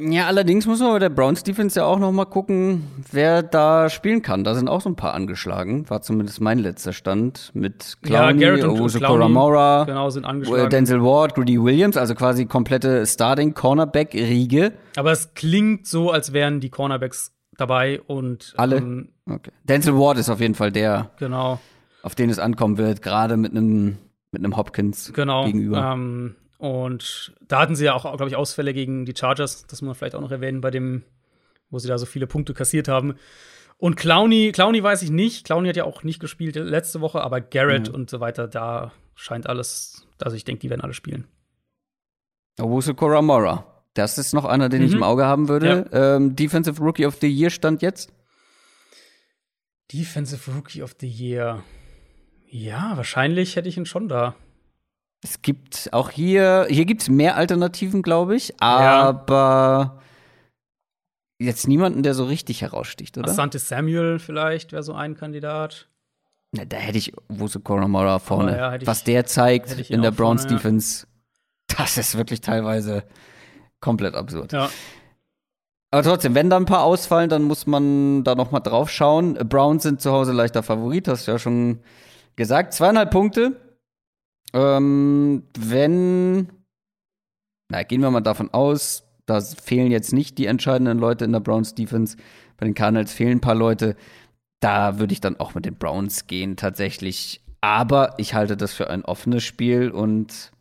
Ja, 0.04 0.26
allerdings 0.26 0.66
muss 0.66 0.80
man 0.80 0.94
bei 0.94 1.00
der 1.00 1.10
Browns 1.10 1.44
Defense 1.44 1.80
ja 1.80 1.86
auch 1.86 2.00
noch 2.00 2.12
mal 2.12 2.26
gucken, 2.26 2.88
wer 3.12 3.44
da 3.44 3.88
spielen 3.90 4.24
kann. 4.24 4.44
Da 4.44 4.56
sind 4.56 4.68
auch 4.68 4.82
so 4.82 4.90
ein 4.90 4.96
paar 4.96 5.14
angeschlagen. 5.14 5.88
War 5.92 6.02
zumindest 6.02 6.42
mein 6.42 6.58
letzter 6.58 6.92
Stand 6.92 7.52
mit 7.54 7.98
Clowney, 8.02 8.42
ja, 8.42 8.68
Owusu 8.68 9.00
Koramora, 9.00 9.84
genau, 9.84 10.10
sind 10.10 10.26
angeschlagen. 10.26 10.70
Denzel 10.72 11.04
Ward, 11.04 11.36
Greedy 11.36 11.62
Williams, 11.62 11.98
also 11.98 12.16
quasi 12.16 12.48
komplette 12.48 13.06
Starting 13.06 13.54
Cornerback 13.54 14.16
Riege. 14.16 14.74
Aber 14.96 15.12
es 15.12 15.36
klingt 15.36 15.86
so, 15.86 16.10
als 16.10 16.34
wären 16.34 16.62
die 16.62 16.70
Cornerbacks 16.70 17.34
dabei 17.58 18.02
und 18.02 18.56
alle. 18.58 18.78
Ähm, 18.78 19.10
okay. 19.30 19.52
Denzel 19.66 19.96
Ward 19.96 20.18
ist 20.18 20.30
auf 20.30 20.40
jeden 20.40 20.56
Fall 20.56 20.72
der, 20.72 21.12
genau. 21.20 21.60
auf 22.02 22.16
den 22.16 22.32
es 22.32 22.40
ankommen 22.40 22.80
wird, 22.80 23.04
gerade 23.04 23.38
mit 23.38 23.52
einem 23.52 23.98
mit 24.32 24.44
einem 24.44 24.56
Hopkins 24.56 25.12
genau, 25.14 25.46
gegenüber. 25.46 25.92
Ähm, 25.94 26.36
und 26.62 27.34
da 27.42 27.60
hatten 27.60 27.76
sie 27.76 27.86
ja 27.86 27.96
auch, 27.96 28.04
glaube 28.04 28.28
ich, 28.28 28.36
Ausfälle 28.36 28.76
gegen 28.76 29.04
die 29.06 29.16
Chargers. 29.18 29.66
Das 29.66 29.82
muss 29.82 29.88
man 29.88 29.96
vielleicht 29.96 30.14
auch 30.14 30.22
noch 30.22 30.30
erwähnen, 30.30 30.62
bei 30.62 30.70
dem, 30.70 31.02
wo 31.72 31.80
sie 31.80 31.88
da 31.88 31.98
so 31.98 32.06
viele 32.06 32.28
Punkte 32.28 32.54
kassiert 32.54 32.88
haben. 32.88 33.16
Und 33.78 33.96
Clowney, 33.96 34.52
Clowney 34.52 34.84
weiß 34.84 35.02
ich 35.02 35.10
nicht. 35.10 35.44
Clowney 35.44 35.70
hat 35.70 35.76
ja 35.76 35.86
auch 35.86 36.04
nicht 36.04 36.20
gespielt 36.20 36.56
letzte 36.56 37.02
Woche, 37.02 37.22
aber 37.22 37.42
Garrett 37.42 37.90
mhm. 37.90 37.96
und 37.96 38.10
so 38.12 38.20
weiter, 38.20 38.48
da 38.48 38.92
scheint 39.16 39.50
alles, 39.50 40.08
also 40.22 40.38
ich 40.38 40.44
denke, 40.44 40.60
die 40.60 40.70
werden 40.70 40.82
alle 40.82 40.94
spielen. 40.94 41.26
Owusu 42.60 42.94
Koramora. 42.94 43.84
Das 43.96 44.20
ist 44.20 44.36
noch 44.36 44.46
einer, 44.46 44.70
den 44.70 44.82
mhm. 44.82 44.88
ich 44.88 44.94
im 44.94 45.02
Auge 45.02 45.26
haben 45.26 45.50
würde. 45.50 45.88
Ja. 45.92 46.16
Ähm, 46.18 46.36
Defensive 46.36 46.80
Rookie 46.80 47.08
of 47.08 47.18
the 47.22 47.28
Year 47.28 47.50
stand 47.50 47.82
jetzt? 47.82 48.14
Defensive 49.92 50.52
Rookie 50.52 50.84
of 50.84 50.96
the 51.00 51.08
Year. 51.08 51.64
Ja, 52.48 52.94
wahrscheinlich 52.98 53.56
hätte 53.56 53.68
ich 53.68 53.78
ihn 53.78 53.88
schon 53.88 54.08
da. 54.08 54.36
Es 55.24 55.42
gibt 55.42 55.90
auch 55.92 56.10
hier, 56.10 56.66
hier 56.70 56.86
gibt 56.86 57.04
es 57.04 57.10
mehr 57.10 57.36
Alternativen, 57.36 58.02
glaube 58.02 58.36
ich, 58.36 58.60
aber 58.60 60.02
ja. 61.40 61.46
jetzt 61.46 61.68
niemanden, 61.68 62.02
der 62.02 62.16
so 62.16 62.26
richtig 62.26 62.64
heraussticht, 62.64 63.18
oder? 63.18 63.30
Asante 63.30 63.60
Samuel 63.60 64.18
vielleicht 64.18 64.72
wäre 64.72 64.82
so 64.82 64.94
ein 64.94 65.16
Kandidat. 65.16 65.88
Na, 66.54 66.66
da 66.66 66.78
hätte 66.78 66.98
ich 66.98 67.14
Wusu 67.30 67.60
Koramora 67.60 68.18
vorne. 68.18 68.58
Ja, 68.58 68.76
ich, 68.76 68.88
Was 68.88 69.04
der 69.04 69.26
zeigt 69.26 69.92
in 69.92 70.02
der 70.02 70.12
Browns 70.12 70.42
vorne, 70.42 70.58
Defense, 70.58 71.06
ja. 71.70 71.78
das 71.78 71.98
ist 71.98 72.18
wirklich 72.18 72.42
teilweise 72.42 73.04
komplett 73.80 74.16
absurd. 74.16 74.52
Ja. 74.54 74.70
Aber 75.92 76.04
trotzdem, 76.04 76.34
wenn 76.34 76.50
da 76.50 76.58
ein 76.58 76.66
paar 76.66 76.84
ausfallen, 76.84 77.30
dann 77.30 77.44
muss 77.44 77.68
man 77.68 78.24
da 78.24 78.34
noch 78.34 78.52
mal 78.52 78.62
drauf 78.62 78.90
schauen. 78.90 79.36
Browns 79.36 79.84
sind 79.84 80.02
zu 80.02 80.12
Hause 80.12 80.32
leichter 80.32 80.64
Favorit, 80.64 81.08
hast 81.08 81.28
du 81.28 81.32
ja 81.32 81.38
schon 81.38 81.82
gesagt. 82.38 82.74
Zweieinhalb 82.74 83.12
Punkte 83.12 83.60
ähm, 84.54 85.44
wenn, 85.58 86.50
na, 87.70 87.84
gehen 87.84 88.02
wir 88.02 88.12
mal 88.12 88.22
davon 88.22 88.50
aus, 88.52 89.04
da 89.26 89.40
fehlen 89.42 89.92
jetzt 89.92 90.14
nicht 90.14 90.38
die 90.38 90.46
entscheidenden 90.46 91.00
Leute 91.00 91.26
in 91.26 91.32
der 91.32 91.40
Browns 91.40 91.76
Defense. 91.76 92.18
Bei 92.58 92.66
den 92.66 92.76
Cardinals 92.76 93.14
fehlen 93.14 93.38
ein 93.38 93.42
paar 93.42 93.56
Leute. 93.56 93.96
Da 94.60 95.00
würde 95.00 95.14
ich 95.14 95.22
dann 95.22 95.40
auch 95.40 95.56
mit 95.56 95.66
den 95.66 95.76
Browns 95.76 96.28
gehen, 96.28 96.58
tatsächlich. 96.58 97.42
Aber 97.62 98.16
ich 98.18 98.34
halte 98.34 98.58
das 98.58 98.74
für 98.74 98.90
ein 98.90 99.06
offenes 99.06 99.44
Spiel 99.44 99.90
und 99.90 100.52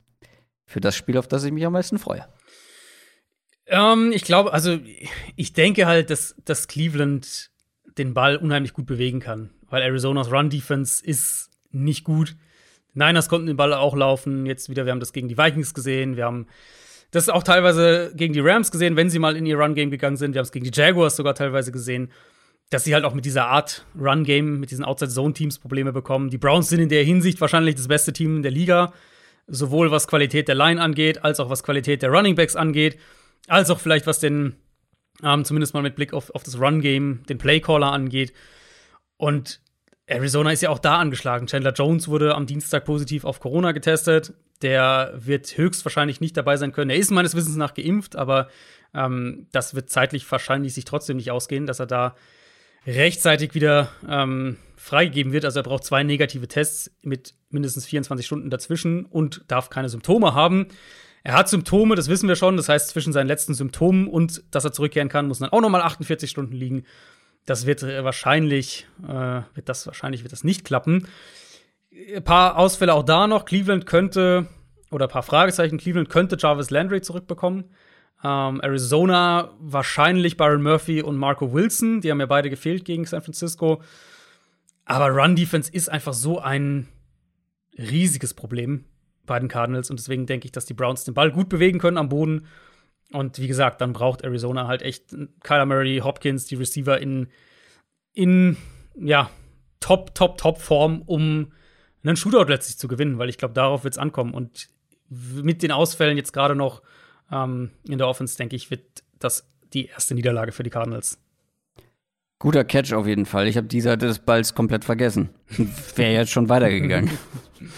für 0.67 0.81
das 0.81 0.95
Spiel, 0.95 1.19
auf 1.19 1.27
das 1.27 1.45
ich 1.45 1.53
mich 1.53 1.67
am 1.67 1.73
meisten 1.73 1.99
freue. 1.99 2.27
Ähm, 3.67 4.13
ich 4.13 4.23
glaube, 4.23 4.53
also 4.53 4.79
ich 5.37 5.53
denke 5.53 5.87
halt, 5.87 6.11
dass, 6.11 6.37
dass 6.45 6.69
Cleveland 6.69 7.51
den 7.99 8.15
Ball 8.15 8.37
unheimlich 8.37 8.73
gut 8.73 8.87
bewegen 8.87 9.21
kann, 9.21 9.51
weil 9.69 9.83
Arizonas 9.83 10.31
Run 10.31 10.51
Defense 10.51 11.05
ist 11.05 11.51
nicht 11.71 12.05
gut. 12.05 12.37
Niners 12.95 13.29
konnten 13.29 13.47
den 13.47 13.57
Ball 13.57 13.73
auch 13.73 13.97
laufen. 13.97 14.47
Jetzt 14.47 14.69
wieder, 14.69 14.85
wir 14.85 14.93
haben 14.93 15.01
das 15.01 15.13
gegen 15.13 15.29
die 15.29 15.39
Vikings 15.39 15.75
gesehen. 15.75 16.17
Wir 16.17 16.25
haben 16.25 16.47
das 17.11 17.29
auch 17.29 17.43
teilweise 17.43 18.13
gegen 18.15 18.33
die 18.33 18.41
Rams 18.41 18.71
gesehen, 18.71 18.97
wenn 18.97 19.11
sie 19.11 19.19
mal 19.19 19.37
in 19.37 19.47
ihr 19.47 19.59
Run-Game 19.59 19.91
gegangen 19.91 20.17
sind. 20.17 20.35
Wir 20.35 20.39
haben 20.39 20.47
es 20.47 20.53
gegen 20.53 20.65
die 20.65 20.73
Jaguars 20.73 21.17
sogar 21.17 21.35
teilweise 21.35 21.73
gesehen, 21.73 22.11
dass 22.71 22.85
sie 22.85 22.95
halt 22.95 23.05
auch 23.05 23.15
mit 23.15 23.25
dieser 23.25 23.47
Art 23.47 23.85
Run-Game, 23.99 24.61
mit 24.61 24.71
diesen 24.71 24.85
Outside-Zone-Teams 24.85 25.59
Probleme 25.59 25.93
bekommen. 25.93 26.31
Die 26.31 26.39
Browns 26.39 26.69
sind 26.69 26.81
in 26.81 26.89
der 26.89 27.03
Hinsicht 27.03 27.41
wahrscheinlich 27.41 27.75
das 27.75 27.89
beste 27.89 28.13
Team 28.13 28.37
in 28.37 28.43
der 28.43 28.53
Liga, 28.53 28.93
sowohl 29.49 29.91
was 29.91 30.07
Qualität 30.07 30.47
der 30.47 30.55
Line 30.55 30.81
angeht, 30.81 31.25
als 31.25 31.41
auch 31.41 31.51
was 31.51 31.65
Qualität 31.65 32.03
der 32.03 32.11
Running 32.11 32.37
Backs 32.37 32.55
angeht, 32.55 32.99
als 33.49 33.71
auch 33.71 33.81
vielleicht 33.81 34.07
was 34.07 34.21
den, 34.21 34.55
ähm, 35.25 35.45
zumindest 35.45 35.75
mal 35.75 35.83
mit 35.83 35.97
Blick 35.97 36.13
auf, 36.13 36.31
auf 36.31 36.45
das 36.45 36.61
Run-Game, 36.61 37.25
den 37.29 37.39
Playcaller 37.39 37.93
angeht. 37.93 38.33
Und 39.17 39.61
Arizona 40.11 40.51
ist 40.51 40.61
ja 40.61 40.71
auch 40.71 40.81
da 40.81 40.99
angeschlagen. 40.99 41.47
Chandler 41.47 41.73
Jones 41.73 42.09
wurde 42.09 42.35
am 42.35 42.47
Dienstag 42.47 42.85
positiv 42.85 43.25
auf 43.25 43.39
Corona 43.39 43.71
getestet. 43.71 44.35
Der 44.61 45.13
wird 45.15 45.57
höchstwahrscheinlich 45.57 46.21
nicht 46.21 46.37
dabei 46.37 46.57
sein 46.57 46.73
können. 46.73 46.91
Er 46.91 46.97
ist 46.97 47.13
meines 47.13 47.37
Wissens 47.37 47.57
nach 47.57 47.75
geimpft, 47.75 48.17
aber 48.17 48.49
ähm, 48.93 49.47
das 49.53 49.75
wird 49.75 49.89
zeitlich 49.89 50.31
wahrscheinlich 50.31 50.75
sich 50.75 50.85
trotzdem 50.85 51.17
nicht 51.17 51.31
ausgehen, 51.31 51.67
dass 51.67 51.79
er 51.79 51.87
da 51.87 52.17
rechtzeitig 52.87 53.55
wieder 53.55 53.89
ähm, 54.09 54.57
freigegeben 54.77 55.33
wird. 55.33 55.45
Also 55.45 55.61
er 55.61 55.63
braucht 55.63 55.85
zwei 55.85 56.03
negative 56.03 56.49
Tests 56.49 56.91
mit 57.03 57.35
mindestens 57.51 57.87
24 57.87 58.27
Stunden 58.27 58.51
dazwischen 58.51 59.05
und 59.05 59.45
darf 59.47 59.71
keine 59.71 59.89
Symptome 59.89 60.35
haben. 60.35 60.67
Er 61.23 61.35
hat 61.35 61.49
Symptome, 61.49 61.95
das 61.95 62.09
wissen 62.09 62.29
wir 62.29 62.37
schon. 62.37 62.57
Das 62.57 62.69
heißt, 62.69 62.89
zwischen 62.89 63.13
seinen 63.13 63.29
letzten 63.29 63.55
Symptomen 63.55 64.09
und 64.09 64.43
dass 64.51 64.65
er 64.65 64.73
zurückkehren 64.73 65.09
kann, 65.09 65.29
muss 65.29 65.39
dann 65.39 65.51
auch 65.51 65.61
noch 65.61 65.69
mal 65.69 65.83
48 65.83 66.29
Stunden 66.29 66.55
liegen. 66.55 66.85
Das 67.51 67.67
wird 67.67 67.83
äh, 67.83 68.05
wahrscheinlich, 68.05 68.87
äh, 69.03 69.43
wird 69.55 69.69
das 69.69 69.85
wahrscheinlich 69.85 70.23
wird 70.23 70.31
das 70.33 70.45
nicht 70.45 70.65
klappen. 70.65 71.09
Ein 72.15 72.23
paar 72.23 72.57
Ausfälle 72.57 72.95
auch 72.95 73.03
da 73.03 73.27
noch. 73.27 73.45
Cleveland 73.45 73.87
könnte, 73.87 74.47
oder 74.93 75.07
ein 75.07 75.11
paar 75.11 75.25
Fragezeichen, 75.25 75.77
Cleveland 75.77 76.11
könnte 76.11 76.37
Jarvis 76.39 76.71
Landry 76.71 77.01
zurückbekommen. 77.01 77.65
Ähm, 78.23 78.61
Arizona 78.63 79.51
wahrscheinlich 79.59 80.37
Byron 80.37 80.63
Murphy 80.63 81.03
und 81.03 81.17
Marco 81.17 81.53
Wilson. 81.53 82.01
Die 82.01 82.13
haben 82.13 82.21
ja 82.21 82.27
beide 82.27 82.51
gefehlt 82.51 82.85
gegen 82.85 83.05
San 83.05 83.21
Francisco. 83.21 83.83
Aber 84.85 85.09
Run 85.09 85.35
Defense 85.35 85.73
ist 85.73 85.89
einfach 85.89 86.15
so 86.15 86.39
ein 86.39 86.87
riesiges 87.77 88.33
Problem 88.33 88.85
bei 89.27 89.41
den 89.41 89.49
Cardinals. 89.49 89.91
Und 89.91 89.99
deswegen 89.99 90.27
denke 90.27 90.45
ich, 90.45 90.53
dass 90.53 90.67
die 90.67 90.75
Browns 90.75 91.03
den 91.03 91.15
Ball 91.15 91.33
gut 91.33 91.49
bewegen 91.49 91.81
können 91.81 91.99
am 91.99 92.11
Boden. 92.11 92.47
Und 93.13 93.39
wie 93.39 93.49
gesagt, 93.49 93.81
dann 93.81 93.93
braucht 93.93 94.23
Arizona 94.23 94.67
halt 94.67 94.83
echt 94.83 95.15
Kyler 95.43 95.67
Murray, 95.67 95.99
Hopkins, 95.99 96.47
die 96.47 96.55
Receiver 96.55 96.99
in, 97.01 97.29
in 98.15 98.57
ja, 98.95 99.31
top, 99.81 100.15
top, 100.15 100.39
top 100.39 100.61
Form, 100.61 101.03
um 101.03 101.53
einen 102.05 102.17
Shootout 102.17 102.49
letztlich 102.49 102.79
zu 102.79 102.89
gewinnen, 102.89 103.19
weil 103.19 103.29
ich 103.29 103.39
glaube, 103.39 103.55
darauf 103.55 103.85
wird 103.85 103.95
es 103.95 103.99
ankommen. 103.99 104.33
Und 104.33 104.69
mit 105.09 105.63
den 105.63 105.73
Ausfällen 105.73 106.17
jetzt 106.17 106.33
gerade 106.33 106.55
noch 106.55 106.83
ähm, 107.33 107.71
in 107.89 107.99
der 107.99 108.09
Offense, 108.09 108.37
denke 108.37 108.57
ich, 108.57 108.71
wird 108.71 109.03
das 109.19 109.51
die 109.73 109.87
erste 109.87 110.15
Niederlage 110.15 110.53
für 110.53 110.63
die 110.63 110.71
Cardinals. 110.71 111.19
Guter 112.39 112.65
Catch 112.65 112.93
auf 112.95 113.07
jeden 113.07 113.27
Fall. 113.27 113.49
Ich 113.49 113.57
habe 113.57 113.67
die 113.67 113.81
Seite 113.81 114.07
des 114.07 114.21
Balls 114.21 114.55
komplett 114.55 114.85
vergessen. 114.85 115.31
Wäre 115.97 116.13
jetzt 116.13 116.31
schon 116.31 116.49
weitergegangen. 116.49 117.11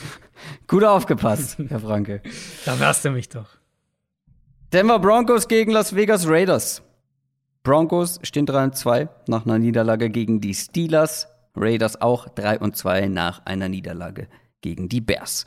Gut 0.68 0.84
aufgepasst, 0.84 1.58
Herr 1.68 1.80
Franke. 1.80 2.22
Da 2.64 2.78
wärst 2.78 3.04
du 3.04 3.10
mich 3.10 3.28
doch. 3.28 3.61
Denver 4.72 4.98
Broncos 4.98 5.48
gegen 5.48 5.70
Las 5.70 5.94
Vegas 5.94 6.26
Raiders. 6.26 6.80
Broncos 7.62 8.18
stehen 8.22 8.46
3 8.46 8.64
und 8.64 8.74
2 8.74 9.08
nach 9.28 9.44
einer 9.44 9.58
Niederlage 9.58 10.08
gegen 10.08 10.40
die 10.40 10.54
Steelers. 10.54 11.28
Raiders 11.54 12.00
auch 12.00 12.26
3 12.30 12.58
und 12.58 12.74
2 12.74 13.08
nach 13.08 13.44
einer 13.44 13.68
Niederlage 13.68 14.28
gegen 14.62 14.88
die 14.88 15.02
Bears. 15.02 15.44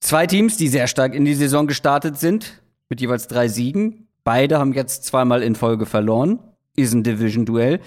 Zwei 0.00 0.26
Teams, 0.26 0.56
die 0.56 0.66
sehr 0.66 0.88
stark 0.88 1.14
in 1.14 1.24
die 1.24 1.34
Saison 1.34 1.68
gestartet 1.68 2.18
sind, 2.18 2.60
mit 2.88 3.00
jeweils 3.00 3.28
drei 3.28 3.46
Siegen. 3.46 4.08
Beide 4.24 4.58
haben 4.58 4.72
jetzt 4.72 5.04
zweimal 5.04 5.40
in 5.44 5.54
Folge 5.54 5.86
verloren. 5.86 6.40
Ist 6.74 6.94
ein 6.94 7.04
Division-Duell. 7.04 7.78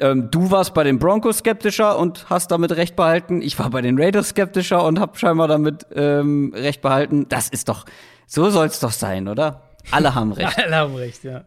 Ähm, 0.00 0.28
du 0.32 0.50
warst 0.50 0.74
bei 0.74 0.82
den 0.82 0.98
Broncos 0.98 1.38
skeptischer 1.38 1.96
und 1.96 2.28
hast 2.28 2.50
damit 2.50 2.72
recht 2.72 2.96
behalten. 2.96 3.42
Ich 3.42 3.56
war 3.60 3.70
bei 3.70 3.80
den 3.80 3.96
Raiders 3.96 4.30
skeptischer 4.30 4.84
und 4.84 4.98
habe 4.98 5.16
scheinbar 5.16 5.46
damit 5.46 5.86
ähm, 5.94 6.52
recht 6.52 6.82
behalten. 6.82 7.26
Das 7.28 7.48
ist 7.48 7.68
doch, 7.68 7.84
so 8.26 8.50
soll 8.50 8.66
es 8.66 8.80
doch 8.80 8.90
sein, 8.90 9.28
oder? 9.28 9.67
Alle 9.90 10.14
haben 10.14 10.32
recht. 10.32 10.58
Alle 10.64 10.76
haben 10.76 10.94
recht, 10.94 11.24
ja. 11.24 11.44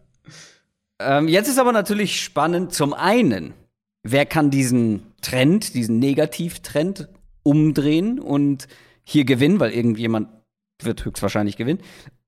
Ähm, 0.98 1.28
jetzt 1.28 1.48
ist 1.48 1.58
aber 1.58 1.72
natürlich 1.72 2.20
spannend, 2.20 2.72
zum 2.72 2.94
einen, 2.94 3.54
wer 4.02 4.26
kann 4.26 4.50
diesen 4.50 5.12
Trend, 5.20 5.74
diesen 5.74 5.98
Negativtrend 5.98 7.08
umdrehen 7.42 8.18
und 8.18 8.68
hier 9.04 9.24
gewinnen, 9.24 9.60
weil 9.60 9.72
irgendjemand 9.72 10.28
wird 10.82 11.04
höchstwahrscheinlich 11.04 11.56
gewinnen. 11.56 11.80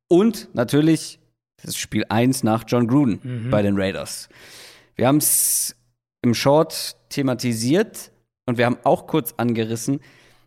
Und 0.09 0.49
natürlich, 0.55 1.19
das 1.57 1.71
ist 1.71 1.79
Spiel 1.79 2.05
1 2.09 2.43
nach 2.43 2.65
John 2.67 2.89
Gruden 2.89 3.21
mhm. 3.23 3.51
bei 3.51 3.63
den 3.63 3.77
Raiders. 3.77 4.29
Wir 4.97 5.07
haben 5.07 5.19
es 5.19 5.77
im 6.23 6.35
Short 6.35 6.97
thematisiert 7.09 8.13
und 8.47 8.59
wir 8.59 8.67
haben 8.67 8.79
auch 8.85 9.07
kurz 9.07 9.35
angerissen, 9.37 10.01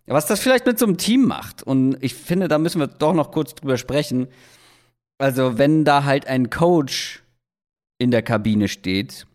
was 0.05 0.25
das 0.25 0.39
vielleicht 0.39 0.65
mit 0.65 0.79
so 0.79 0.85
einem 0.85 0.97
Team 0.97 1.25
macht. 1.25 1.63
Und 1.63 1.97
ich 2.01 2.13
finde, 2.13 2.47
da 2.47 2.57
müssen 2.57 2.79
wir 2.79 2.87
doch 2.87 3.13
noch 3.13 3.31
kurz 3.31 3.55
drüber 3.55 3.77
sprechen. 3.77 4.27
Also, 5.17 5.57
wenn 5.57 5.83
da 5.83 6.03
halt 6.03 6.27
ein 6.27 6.49
Coach 6.49 7.23
in 7.97 8.11
der 8.11 8.21
Kabine 8.21 8.67
steht, 8.67 9.25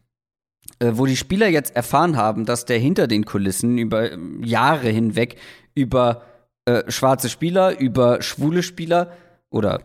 äh, 0.78 0.92
wo 0.94 1.06
die 1.06 1.16
Spieler 1.16 1.48
jetzt 1.48 1.74
erfahren 1.74 2.16
haben, 2.16 2.44
dass 2.44 2.64
der 2.64 2.78
hinter 2.78 3.06
den 3.06 3.24
Kulissen 3.24 3.78
über 3.78 4.10
Jahre 4.42 4.88
hinweg 4.88 5.36
über 5.74 6.22
äh, 6.64 6.90
schwarze 6.90 7.28
Spieler, 7.28 7.78
über 7.78 8.22
schwule 8.22 8.62
Spieler 8.62 9.12
oder 9.50 9.80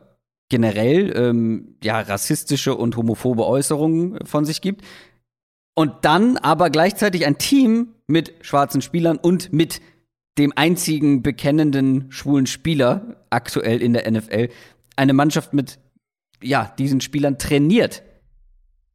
generell 0.49 1.14
ähm, 1.15 1.76
ja 1.84 1.99
rassistische 1.99 2.76
und 2.76 2.95
homophobe 2.95 3.45
Äußerungen 3.45 4.26
von 4.26 4.45
sich 4.45 4.61
gibt. 4.61 4.84
Und 5.76 5.94
dann 6.03 6.38
aber 6.38 6.69
gleichzeitig 6.69 7.26
ein 7.26 7.38
Team 7.38 7.94
mit 8.07 8.34
schwarzen 8.41 8.82
Spielern 8.82 9.18
und 9.18 9.53
mit 9.53 9.82
dem 10.38 10.53
einzigen 10.56 11.24
bekennenden 11.24 12.11
schwulen 12.11 12.48
Spieler 12.48 13.18
aktuell 13.30 13.82
in 13.82 13.94
der 13.94 14.10
NFL 14.10 14.49
eine 14.95 15.14
Mannschaft 15.14 15.53
mit 15.53 15.80
ja 16.42 16.74
diesen 16.78 17.02
Spielern 17.02 17.38
trainiert. 17.38 18.04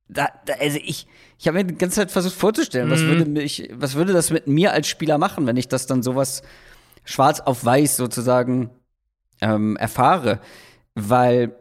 Da, 0.09 0.29
da, 0.45 0.55
also 0.61 0.79
ich, 0.83 1.07
ich 1.39 1.49
habe 1.49 1.59
mir 1.59 1.65
die 1.65 1.75
ganze 1.77 1.97
Zeit 1.97 2.11
versucht 2.11 2.35
vorzustellen, 2.35 2.89
mhm. 2.89 2.93
was 2.93 3.01
würde 3.03 3.25
mich, 3.25 3.71
was 3.73 3.95
würde 3.95 4.13
das 4.13 4.31
mit 4.31 4.47
mir 4.47 4.73
als 4.73 4.89
Spieler 4.89 5.19
machen, 5.19 5.47
wenn 5.47 5.57
ich 5.57 5.69
das 5.69 5.87
dann 5.87 6.03
sowas 6.03 6.43
schwarz 7.05 7.41
auf 7.41 7.65
weiß 7.65 7.97
sozusagen 7.97 8.71
ähm, 9.41 9.77
erfahre. 9.77 10.41
Weil 10.95 11.57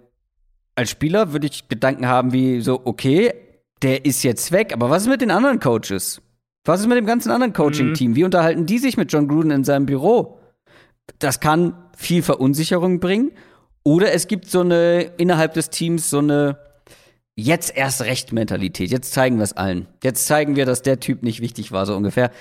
als 0.76 0.90
Spieler 0.90 1.34
würde 1.34 1.48
ich 1.48 1.68
Gedanken 1.68 2.08
haben 2.08 2.34
wie 2.34 2.62
so, 2.62 2.82
okay, 2.86 3.34
der 3.82 4.06
ist 4.06 4.24
jetzt 4.24 4.52
weg, 4.52 4.74
aber 4.74 4.90
was 4.90 5.04
ist 5.04 5.10
mit 5.10 5.22
den 5.22 5.32
anderen 5.32 5.60
Coaches? 5.60 6.22
Was 6.64 6.82
ist 6.82 6.88
mit 6.88 6.98
dem 6.98 7.06
ganzen 7.06 7.32
anderen 7.32 7.54
Coaching-Team? 7.54 8.12
Mhm. 8.12 8.16
Wie 8.16 8.24
unterhalten 8.24 8.66
die 8.66 8.78
sich 8.78 8.98
mit 8.98 9.12
John 9.12 9.28
Gruden 9.28 9.52
in 9.52 9.64
seinem 9.64 9.88
Büro? 9.88 10.40
Das 11.18 11.40
kann 11.40 11.74
viel 11.98 12.22
Verunsicherung 12.22 13.00
bringen. 13.00 13.32
Oder 13.84 14.14
es 14.14 14.28
gibt 14.28 14.50
so 14.50 14.62
eine 14.62 15.02
innerhalb 15.18 15.54
des 15.54 15.70
Teams 15.70 16.10
so 16.10 16.20
eine 16.20 16.58
jetzt 17.36 17.76
erst 17.76 18.04
recht 18.04 18.32
Mentalität. 18.32 18.92
Jetzt 18.92 19.14
zeigen 19.14 19.38
wir 19.38 19.44
es 19.44 19.54
allen. 19.54 19.88
Jetzt 20.04 20.28
zeigen 20.28 20.56
wir, 20.56 20.66
dass 20.66 20.82
der 20.82 21.00
Typ 21.00 21.24
nicht 21.24 21.42
wichtig 21.42 21.72
war, 21.72 21.86
so 21.86 21.96
ungefähr. 21.96 22.32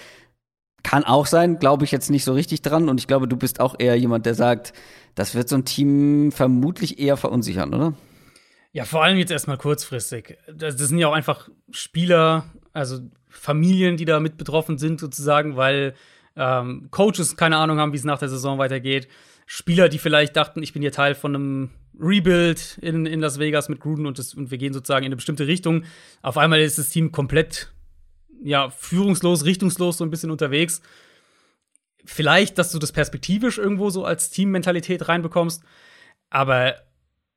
Kann 0.82 1.04
auch 1.04 1.26
sein, 1.26 1.58
glaube 1.58 1.84
ich 1.84 1.92
jetzt 1.92 2.10
nicht 2.10 2.24
so 2.24 2.32
richtig 2.32 2.62
dran. 2.62 2.88
Und 2.88 3.00
ich 3.00 3.06
glaube, 3.06 3.28
du 3.28 3.36
bist 3.36 3.60
auch 3.60 3.76
eher 3.78 3.96
jemand, 3.96 4.26
der 4.26 4.34
sagt, 4.34 4.72
das 5.14 5.34
wird 5.34 5.48
so 5.48 5.56
ein 5.56 5.64
Team 5.64 6.32
vermutlich 6.32 6.98
eher 6.98 7.16
verunsichern, 7.16 7.74
oder? 7.74 7.94
Ja, 8.72 8.84
vor 8.84 9.02
allem 9.02 9.18
jetzt 9.18 9.32
erstmal 9.32 9.58
kurzfristig. 9.58 10.38
Das, 10.52 10.76
sind 10.76 10.98
ja 10.98 11.08
auch 11.08 11.12
einfach 11.12 11.48
Spieler, 11.70 12.44
also 12.72 13.00
Familien, 13.28 13.96
die 13.96 14.04
da 14.04 14.20
mit 14.20 14.36
betroffen 14.36 14.78
sind, 14.78 15.00
sozusagen, 15.00 15.56
weil 15.56 15.94
ähm, 16.36 16.88
Coaches 16.90 17.36
keine 17.36 17.56
Ahnung 17.56 17.78
haben, 17.78 17.92
wie 17.92 17.96
es 17.96 18.04
nach 18.04 18.18
der 18.18 18.28
Saison 18.28 18.58
weitergeht. 18.58 19.08
Spieler, 19.52 19.88
die 19.88 19.98
vielleicht 19.98 20.36
dachten, 20.36 20.62
ich 20.62 20.72
bin 20.72 20.80
hier 20.80 20.92
Teil 20.92 21.16
von 21.16 21.34
einem 21.34 21.70
Rebuild 21.98 22.78
in, 22.82 23.04
in 23.04 23.18
Las 23.18 23.40
Vegas 23.40 23.68
mit 23.68 23.80
Gruden 23.80 24.06
und, 24.06 24.16
das, 24.16 24.32
und 24.32 24.52
wir 24.52 24.58
gehen 24.58 24.72
sozusagen 24.72 25.04
in 25.04 25.08
eine 25.08 25.16
bestimmte 25.16 25.48
Richtung. 25.48 25.82
Auf 26.22 26.38
einmal 26.38 26.60
ist 26.60 26.78
das 26.78 26.90
Team 26.90 27.10
komplett 27.10 27.72
ja, 28.44 28.70
führungslos, 28.70 29.44
richtungslos 29.44 29.98
so 29.98 30.04
ein 30.04 30.10
bisschen 30.10 30.30
unterwegs. 30.30 30.82
Vielleicht, 32.04 32.58
dass 32.58 32.70
du 32.70 32.78
das 32.78 32.92
perspektivisch 32.92 33.58
irgendwo 33.58 33.90
so 33.90 34.04
als 34.04 34.30
Teammentalität 34.30 35.08
reinbekommst. 35.08 35.64
Aber 36.30 36.76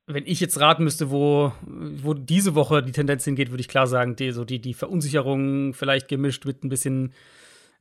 wenn 0.06 0.24
ich 0.24 0.38
jetzt 0.38 0.60
raten 0.60 0.84
müsste, 0.84 1.10
wo, 1.10 1.52
wo 1.66 2.14
diese 2.14 2.54
Woche 2.54 2.84
die 2.84 2.92
Tendenz 2.92 3.24
hingeht, 3.24 3.50
würde 3.50 3.60
ich 3.60 3.68
klar 3.68 3.88
sagen, 3.88 4.14
die, 4.14 4.30
so 4.30 4.44
die, 4.44 4.60
die 4.60 4.74
Verunsicherung 4.74 5.74
vielleicht 5.74 6.06
gemischt 6.06 6.44
mit 6.44 6.62
ein 6.62 6.68
bisschen 6.68 7.12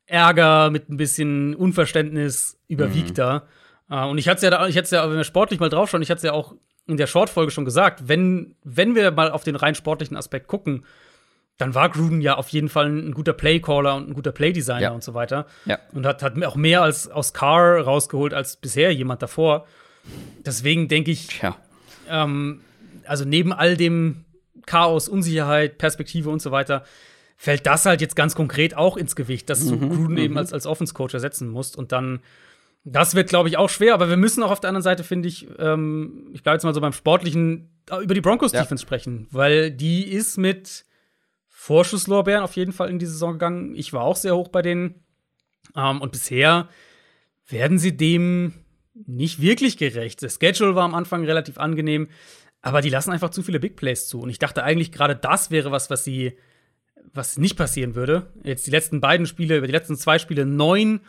Ärger, 0.07 0.71
mit 0.71 0.89
ein 0.89 0.97
bisschen 0.97 1.53
Unverständnis 1.53 2.57
überwiegt 2.67 3.11
mhm. 3.11 3.13
da. 3.13 3.47
Uh, 3.89 4.07
und 4.07 4.17
ich 4.17 4.27
hatte 4.27 4.37
es 4.37 4.43
ja, 4.43 4.49
da, 4.49 4.67
ich 4.67 4.77
hatte 4.77 4.95
ja, 4.95 5.09
wenn 5.09 5.17
wir 5.17 5.23
sportlich 5.23 5.59
mal 5.59 5.69
draufschauen, 5.69 6.01
ich 6.01 6.09
hatte 6.09 6.17
es 6.17 6.23
ja 6.23 6.31
auch 6.31 6.55
in 6.87 6.97
der 6.97 7.07
Short-Folge 7.07 7.51
schon 7.51 7.65
gesagt, 7.65 8.07
wenn, 8.07 8.55
wenn 8.63 8.95
wir 8.95 9.11
mal 9.11 9.31
auf 9.31 9.43
den 9.43 9.55
rein 9.55 9.75
sportlichen 9.75 10.17
Aspekt 10.17 10.47
gucken, 10.47 10.85
dann 11.57 11.75
war 11.75 11.89
Gruden 11.89 12.21
ja 12.21 12.35
auf 12.35 12.49
jeden 12.49 12.69
Fall 12.69 12.87
ein 12.87 13.13
guter 13.13 13.33
Playcaller 13.33 13.95
und 13.95 14.09
ein 14.09 14.13
guter 14.13 14.31
Playdesigner 14.31 14.81
ja. 14.81 14.91
und 14.91 15.03
so 15.03 15.13
weiter. 15.13 15.45
Ja. 15.65 15.79
Und 15.91 16.05
hat, 16.05 16.23
hat 16.23 16.41
auch 16.43 16.55
mehr 16.55 16.81
als 16.81 17.07
aus 17.09 17.33
Carr 17.33 17.81
rausgeholt 17.81 18.33
als 18.33 18.55
bisher 18.55 18.93
jemand 18.93 19.21
davor. 19.21 19.67
Deswegen 20.45 20.87
denke 20.87 21.11
ich, 21.11 21.41
ja. 21.41 21.55
ähm, 22.09 22.61
also 23.05 23.23
neben 23.23 23.53
all 23.53 23.77
dem 23.77 24.25
Chaos, 24.65 25.07
Unsicherheit, 25.07 25.77
Perspektive 25.77 26.29
und 26.29 26.41
so 26.41 26.51
weiter, 26.51 26.83
fällt 27.37 27.65
das 27.65 27.85
halt 27.85 28.01
jetzt 28.01 28.15
ganz 28.15 28.35
konkret 28.35 28.75
auch 28.75 28.97
ins 28.97 29.15
Gewicht, 29.15 29.49
dass 29.49 29.65
du 29.67 29.75
mhm, 29.75 29.89
Gruden 29.89 30.17
eben 30.17 30.33
mhm. 30.33 30.39
als, 30.39 30.53
als 30.53 30.65
Offense-Coach 30.65 31.13
ersetzen 31.13 31.49
musst. 31.49 31.77
Und 31.77 31.91
dann, 31.91 32.21
das 32.83 33.15
wird, 33.15 33.29
glaube 33.29 33.49
ich, 33.49 33.57
auch 33.57 33.69
schwer. 33.69 33.93
Aber 33.93 34.09
wir 34.09 34.17
müssen 34.17 34.43
auch 34.43 34.51
auf 34.51 34.59
der 34.59 34.69
anderen 34.69 34.83
Seite, 34.83 35.03
finde 35.03 35.29
ich, 35.29 35.47
ähm, 35.57 36.29
ich 36.33 36.43
bleibe 36.43 36.55
jetzt 36.55 36.63
mal 36.63 36.73
so 36.73 36.81
beim 36.81 36.93
Sportlichen, 36.93 37.69
über 38.01 38.13
die 38.13 38.21
Broncos-Defense 38.21 38.81
ja. 38.83 38.87
sprechen. 38.87 39.27
Weil 39.31 39.71
die 39.71 40.03
ist 40.05 40.37
mit 40.37 40.85
Vorschusslorbeeren 41.49 42.43
auf 42.43 42.55
jeden 42.55 42.73
Fall 42.73 42.89
in 42.89 42.99
die 42.99 43.05
Saison 43.05 43.33
gegangen. 43.33 43.75
Ich 43.75 43.93
war 43.93 44.03
auch 44.03 44.17
sehr 44.17 44.35
hoch 44.35 44.49
bei 44.49 44.61
denen. 44.61 45.03
Ähm, 45.75 46.01
und 46.01 46.11
bisher 46.11 46.67
werden 47.47 47.77
sie 47.77 47.95
dem 47.95 48.53
nicht 48.93 49.41
wirklich 49.41 49.77
gerecht. 49.77 50.21
Das 50.21 50.37
Schedule 50.41 50.75
war 50.75 50.83
am 50.83 50.95
Anfang 50.95 51.23
relativ 51.25 51.57
angenehm, 51.57 52.09
aber 52.61 52.81
die 52.81 52.89
lassen 52.89 53.11
einfach 53.11 53.31
zu 53.31 53.43
viele 53.43 53.59
Big 53.59 53.75
Plays 53.75 54.07
zu. 54.07 54.19
Und 54.21 54.29
ich 54.29 54.39
dachte 54.39 54.63
eigentlich 54.63 54.91
gerade 54.91 55.15
das 55.15 55.51
wäre 55.51 55.71
was, 55.71 55.89
was 55.89 56.03
sie, 56.03 56.37
was 57.13 57.37
nicht 57.37 57.57
passieren 57.57 57.95
würde. 57.95 58.31
Jetzt 58.43 58.67
die 58.67 58.71
letzten 58.71 59.01
beiden 59.01 59.25
Spiele, 59.25 59.57
über 59.57 59.67
die 59.67 59.73
letzten 59.73 59.97
zwei 59.97 60.19
Spiele 60.19 60.45
neun 60.45 61.01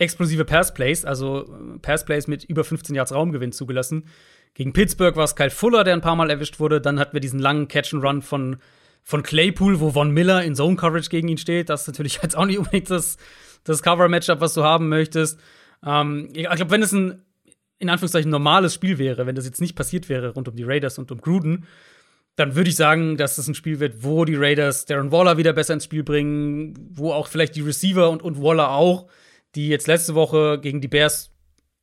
explosive 0.00 0.44
Pass 0.44 0.74
Plays, 0.74 1.04
also 1.04 1.42
äh, 1.42 1.78
Pass 1.80 2.04
Plays 2.04 2.26
mit 2.26 2.44
über 2.44 2.64
15 2.64 2.94
Yards 2.94 3.14
Raumgewinn 3.14 3.52
zugelassen. 3.52 4.06
Gegen 4.54 4.72
Pittsburgh 4.72 5.14
war 5.16 5.24
es 5.24 5.36
Kyle 5.36 5.50
Fuller, 5.50 5.84
der 5.84 5.94
ein 5.94 6.00
paar 6.00 6.16
Mal 6.16 6.30
erwischt 6.30 6.58
wurde. 6.58 6.80
Dann 6.80 6.98
hatten 6.98 7.12
wir 7.12 7.20
diesen 7.20 7.38
langen 7.38 7.68
Catch 7.68 7.94
and 7.94 8.04
Run 8.04 8.22
von 8.22 8.56
von 9.02 9.22
Claypool, 9.22 9.80
wo 9.80 9.90
Von 9.90 10.10
Miller 10.10 10.44
in 10.44 10.54
Zone 10.54 10.76
Coverage 10.76 11.08
gegen 11.08 11.28
ihn 11.28 11.38
steht. 11.38 11.68
Das 11.68 11.82
ist 11.82 11.86
natürlich 11.88 12.20
jetzt 12.22 12.36
auch 12.36 12.44
nicht 12.44 12.58
unbedingt 12.58 12.90
das, 12.90 13.16
das 13.64 13.82
Cover-Matchup, 13.82 14.40
was 14.40 14.54
du 14.54 14.62
haben 14.62 14.88
möchtest. 14.88 15.40
Ähm, 15.84 16.28
ich 16.34 16.48
glaube, 16.48 16.70
wenn 16.70 16.82
es 16.82 16.92
ein 16.92 17.22
in 17.78 17.88
Anführungszeichen 17.88 18.30
normales 18.30 18.74
Spiel 18.74 18.98
wäre, 18.98 19.26
wenn 19.26 19.34
das 19.34 19.46
jetzt 19.46 19.60
nicht 19.60 19.74
passiert 19.74 20.10
wäre 20.10 20.34
rund 20.34 20.46
um 20.48 20.54
die 20.54 20.64
Raiders 20.64 20.98
und 20.98 21.10
um 21.10 21.18
Gruden, 21.18 21.64
dann 22.36 22.54
würde 22.54 22.68
ich 22.68 22.76
sagen, 22.76 23.16
dass 23.16 23.36
das 23.36 23.48
ein 23.48 23.54
Spiel 23.54 23.80
wird, 23.80 24.04
wo 24.04 24.26
die 24.26 24.36
Raiders 24.36 24.84
Darren 24.84 25.10
Waller 25.10 25.38
wieder 25.38 25.54
besser 25.54 25.74
ins 25.74 25.84
Spiel 25.84 26.02
bringen, 26.02 26.74
wo 26.92 27.12
auch 27.12 27.26
vielleicht 27.26 27.56
die 27.56 27.62
Receiver 27.62 28.10
und, 28.10 28.22
und 28.22 28.42
Waller 28.42 28.70
auch, 28.70 29.06
die 29.54 29.68
jetzt 29.68 29.86
letzte 29.86 30.14
Woche 30.14 30.58
gegen 30.60 30.80
die 30.80 30.88
Bears 30.88 31.30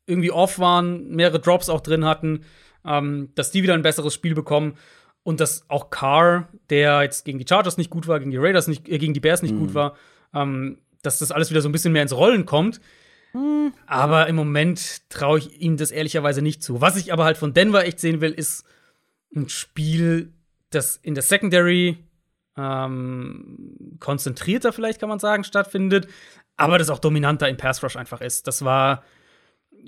irgendwie 0.06 0.32
off 0.32 0.60
waren, 0.60 1.10
mehrere 1.10 1.40
Drops 1.40 1.70
auch 1.70 1.82
drin 1.82 2.06
hatten, 2.06 2.46
ähm, 2.86 3.30
dass 3.36 3.52
die 3.52 3.64
wieder 3.64 3.74
ein 3.74 3.82
besseres 3.82 4.14
Spiel 4.14 4.34
bekommen. 4.34 4.78
Und 5.24 5.42
dass 5.42 5.70
auch 5.70 5.90
Carr, 5.90 6.48
der 6.70 7.02
jetzt 7.04 7.26
gegen 7.26 7.38
die 7.38 7.46
Chargers 7.48 7.78
nicht 7.78 7.90
gut 7.90 8.08
war, 8.08 8.20
gegen 8.20 8.32
die 8.32 8.38
Raiders 8.38 8.68
nicht, 8.68 8.88
äh, 8.88 8.98
gegen 8.98 9.14
die 9.14 9.20
Bears 9.20 9.42
nicht 9.42 9.54
mhm. 9.54 9.60
gut 9.60 9.74
war, 9.74 9.98
ähm, 10.34 10.78
dass 11.02 11.20
das 11.20 11.32
alles 11.32 11.50
wieder 11.50 11.62
so 11.62 11.68
ein 11.68 11.74
bisschen 11.74 11.92
mehr 11.92 12.02
ins 12.02 12.16
Rollen 12.16 12.46
kommt. 12.46 12.80
Mhm. 13.34 13.74
Aber 13.86 14.28
im 14.28 14.38
Moment 14.38 15.10
traue 15.10 15.40
ich 15.40 15.62
ihm 15.62 15.76
das 15.76 15.92
ehrlicherweise 15.92 16.42
nicht 16.42 16.64
zu. 16.64 16.80
Was 16.80 16.96
ich 16.96 17.12
aber 17.12 17.26
halt 17.26 17.36
von 17.36 17.54
Denver 17.54 17.86
echt 17.86 18.00
sehen 18.00 18.22
will, 18.22 18.32
ist 18.32 18.64
ein 19.36 19.50
Spiel, 19.50 20.32
das 20.70 20.96
in 20.96 21.14
der 21.14 21.24
Secondary 21.24 21.98
ähm, 22.58 23.98
konzentrierter, 24.00 24.72
vielleicht 24.72 25.00
kann 25.00 25.10
man 25.10 25.20
sagen, 25.20 25.44
stattfindet, 25.44 26.08
aber 26.58 26.78
das 26.80 26.90
auch 26.90 27.00
dominanter 27.00 27.48
im 27.48 27.58
Pass 27.58 27.84
Rush 27.84 27.96
einfach 27.96 28.22
ist. 28.22 28.48
Das 28.48 28.66
war 28.66 29.04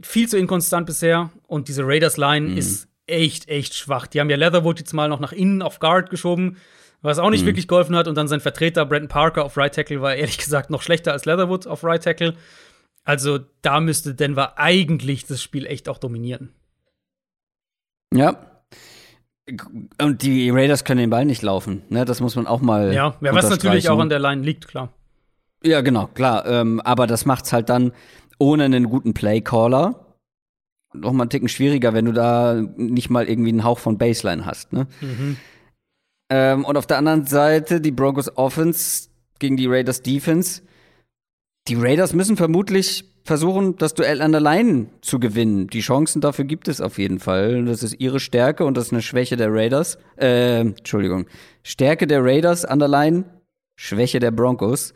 viel 0.01 0.29
zu 0.29 0.37
inkonstant 0.37 0.85
bisher 0.85 1.31
und 1.47 1.67
diese 1.67 1.85
Raiders 1.85 2.17
Line 2.17 2.49
mhm. 2.49 2.57
ist 2.57 2.87
echt, 3.07 3.49
echt 3.49 3.73
schwach. 3.73 4.07
Die 4.07 4.19
haben 4.19 4.29
ja 4.29 4.37
Leatherwood 4.37 4.79
jetzt 4.79 4.93
mal 4.93 5.09
noch 5.09 5.19
nach 5.19 5.33
innen 5.33 5.61
auf 5.61 5.79
Guard 5.79 6.09
geschoben, 6.09 6.57
was 7.01 7.19
auch 7.19 7.31
nicht 7.31 7.41
mhm. 7.41 7.47
wirklich 7.47 7.67
geholfen 7.67 7.95
hat. 7.95 8.07
Und 8.07 8.15
dann 8.15 8.27
sein 8.27 8.39
Vertreter 8.39 8.85
Brandon 8.85 9.09
Parker 9.09 9.43
auf 9.43 9.57
Right 9.57 9.73
Tackle 9.73 10.01
war 10.01 10.15
ehrlich 10.15 10.37
gesagt 10.43 10.69
noch 10.69 10.81
schlechter 10.81 11.11
als 11.11 11.25
Leatherwood 11.25 11.67
auf 11.67 11.83
Right 11.83 12.03
Tackle. 12.03 12.35
Also 13.03 13.39
da 13.63 13.79
müsste 13.79 14.13
Denver 14.13 14.57
eigentlich 14.57 15.25
das 15.25 15.41
Spiel 15.41 15.65
echt 15.65 15.89
auch 15.89 15.97
dominieren. 15.97 16.53
Ja. 18.13 18.45
Und 19.99 20.21
die 20.21 20.51
Raiders 20.51 20.83
können 20.83 20.99
den 20.99 21.09
Ball 21.09 21.25
nicht 21.25 21.41
laufen. 21.41 21.81
Ne? 21.89 22.05
Das 22.05 22.21
muss 22.21 22.35
man 22.35 22.45
auch 22.45 22.61
mal. 22.61 22.93
Ja, 22.93 23.15
ja 23.19 23.33
was 23.33 23.49
natürlich 23.49 23.89
auch 23.89 23.99
an 23.99 24.09
der 24.09 24.19
Line 24.19 24.43
liegt, 24.43 24.67
klar. 24.67 24.93
Ja, 25.63 25.81
genau, 25.81 26.07
klar. 26.07 26.45
Ähm, 26.45 26.79
aber 26.81 27.07
das 27.07 27.25
macht's 27.25 27.51
halt 27.51 27.69
dann 27.69 27.91
ohne 28.37 28.65
einen 28.65 28.89
guten 28.89 29.13
Playcaller 29.13 30.09
noch 30.93 31.13
mal 31.13 31.23
einen 31.23 31.29
Ticken 31.29 31.49
schwieriger, 31.49 31.93
wenn 31.93 32.05
du 32.05 32.13
da 32.13 32.61
nicht 32.75 33.09
mal 33.09 33.29
irgendwie 33.29 33.49
einen 33.49 33.63
Hauch 33.63 33.79
von 33.79 33.97
Baseline 33.97 34.45
hast. 34.45 34.73
Ne? 34.73 34.87
Mhm. 35.01 35.37
Ähm, 36.31 36.65
und 36.65 36.77
auf 36.77 36.87
der 36.87 36.97
anderen 36.97 37.25
Seite 37.25 37.81
die 37.81 37.91
Broncos 37.91 38.35
Offense 38.37 39.09
gegen 39.39 39.57
die 39.57 39.67
Raiders 39.67 40.01
Defense. 40.01 40.61
Die 41.67 41.75
Raiders 41.75 42.13
müssen 42.13 42.37
vermutlich 42.37 43.05
versuchen, 43.23 43.77
das 43.77 43.93
Duell 43.93 44.21
an 44.21 44.31
der 44.31 44.41
Line 44.41 44.87
zu 45.01 45.19
gewinnen. 45.19 45.67
Die 45.67 45.81
Chancen 45.81 46.21
dafür 46.21 46.45
gibt 46.45 46.67
es 46.67 46.81
auf 46.81 46.97
jeden 46.97 47.19
Fall. 47.19 47.65
Das 47.65 47.83
ist 47.83 47.99
ihre 47.99 48.19
Stärke 48.19 48.65
und 48.65 48.75
das 48.75 48.87
ist 48.87 48.93
eine 48.93 49.01
Schwäche 49.01 49.37
der 49.37 49.53
Raiders. 49.53 49.99
Äh, 50.17 50.61
Entschuldigung. 50.61 51.27
Stärke 51.61 52.07
der 52.07 52.23
Raiders 52.23 52.65
an 52.65 52.79
der 52.79 52.87
Line, 52.87 53.25
Schwäche 53.75 54.19
der 54.19 54.31
Broncos. 54.31 54.93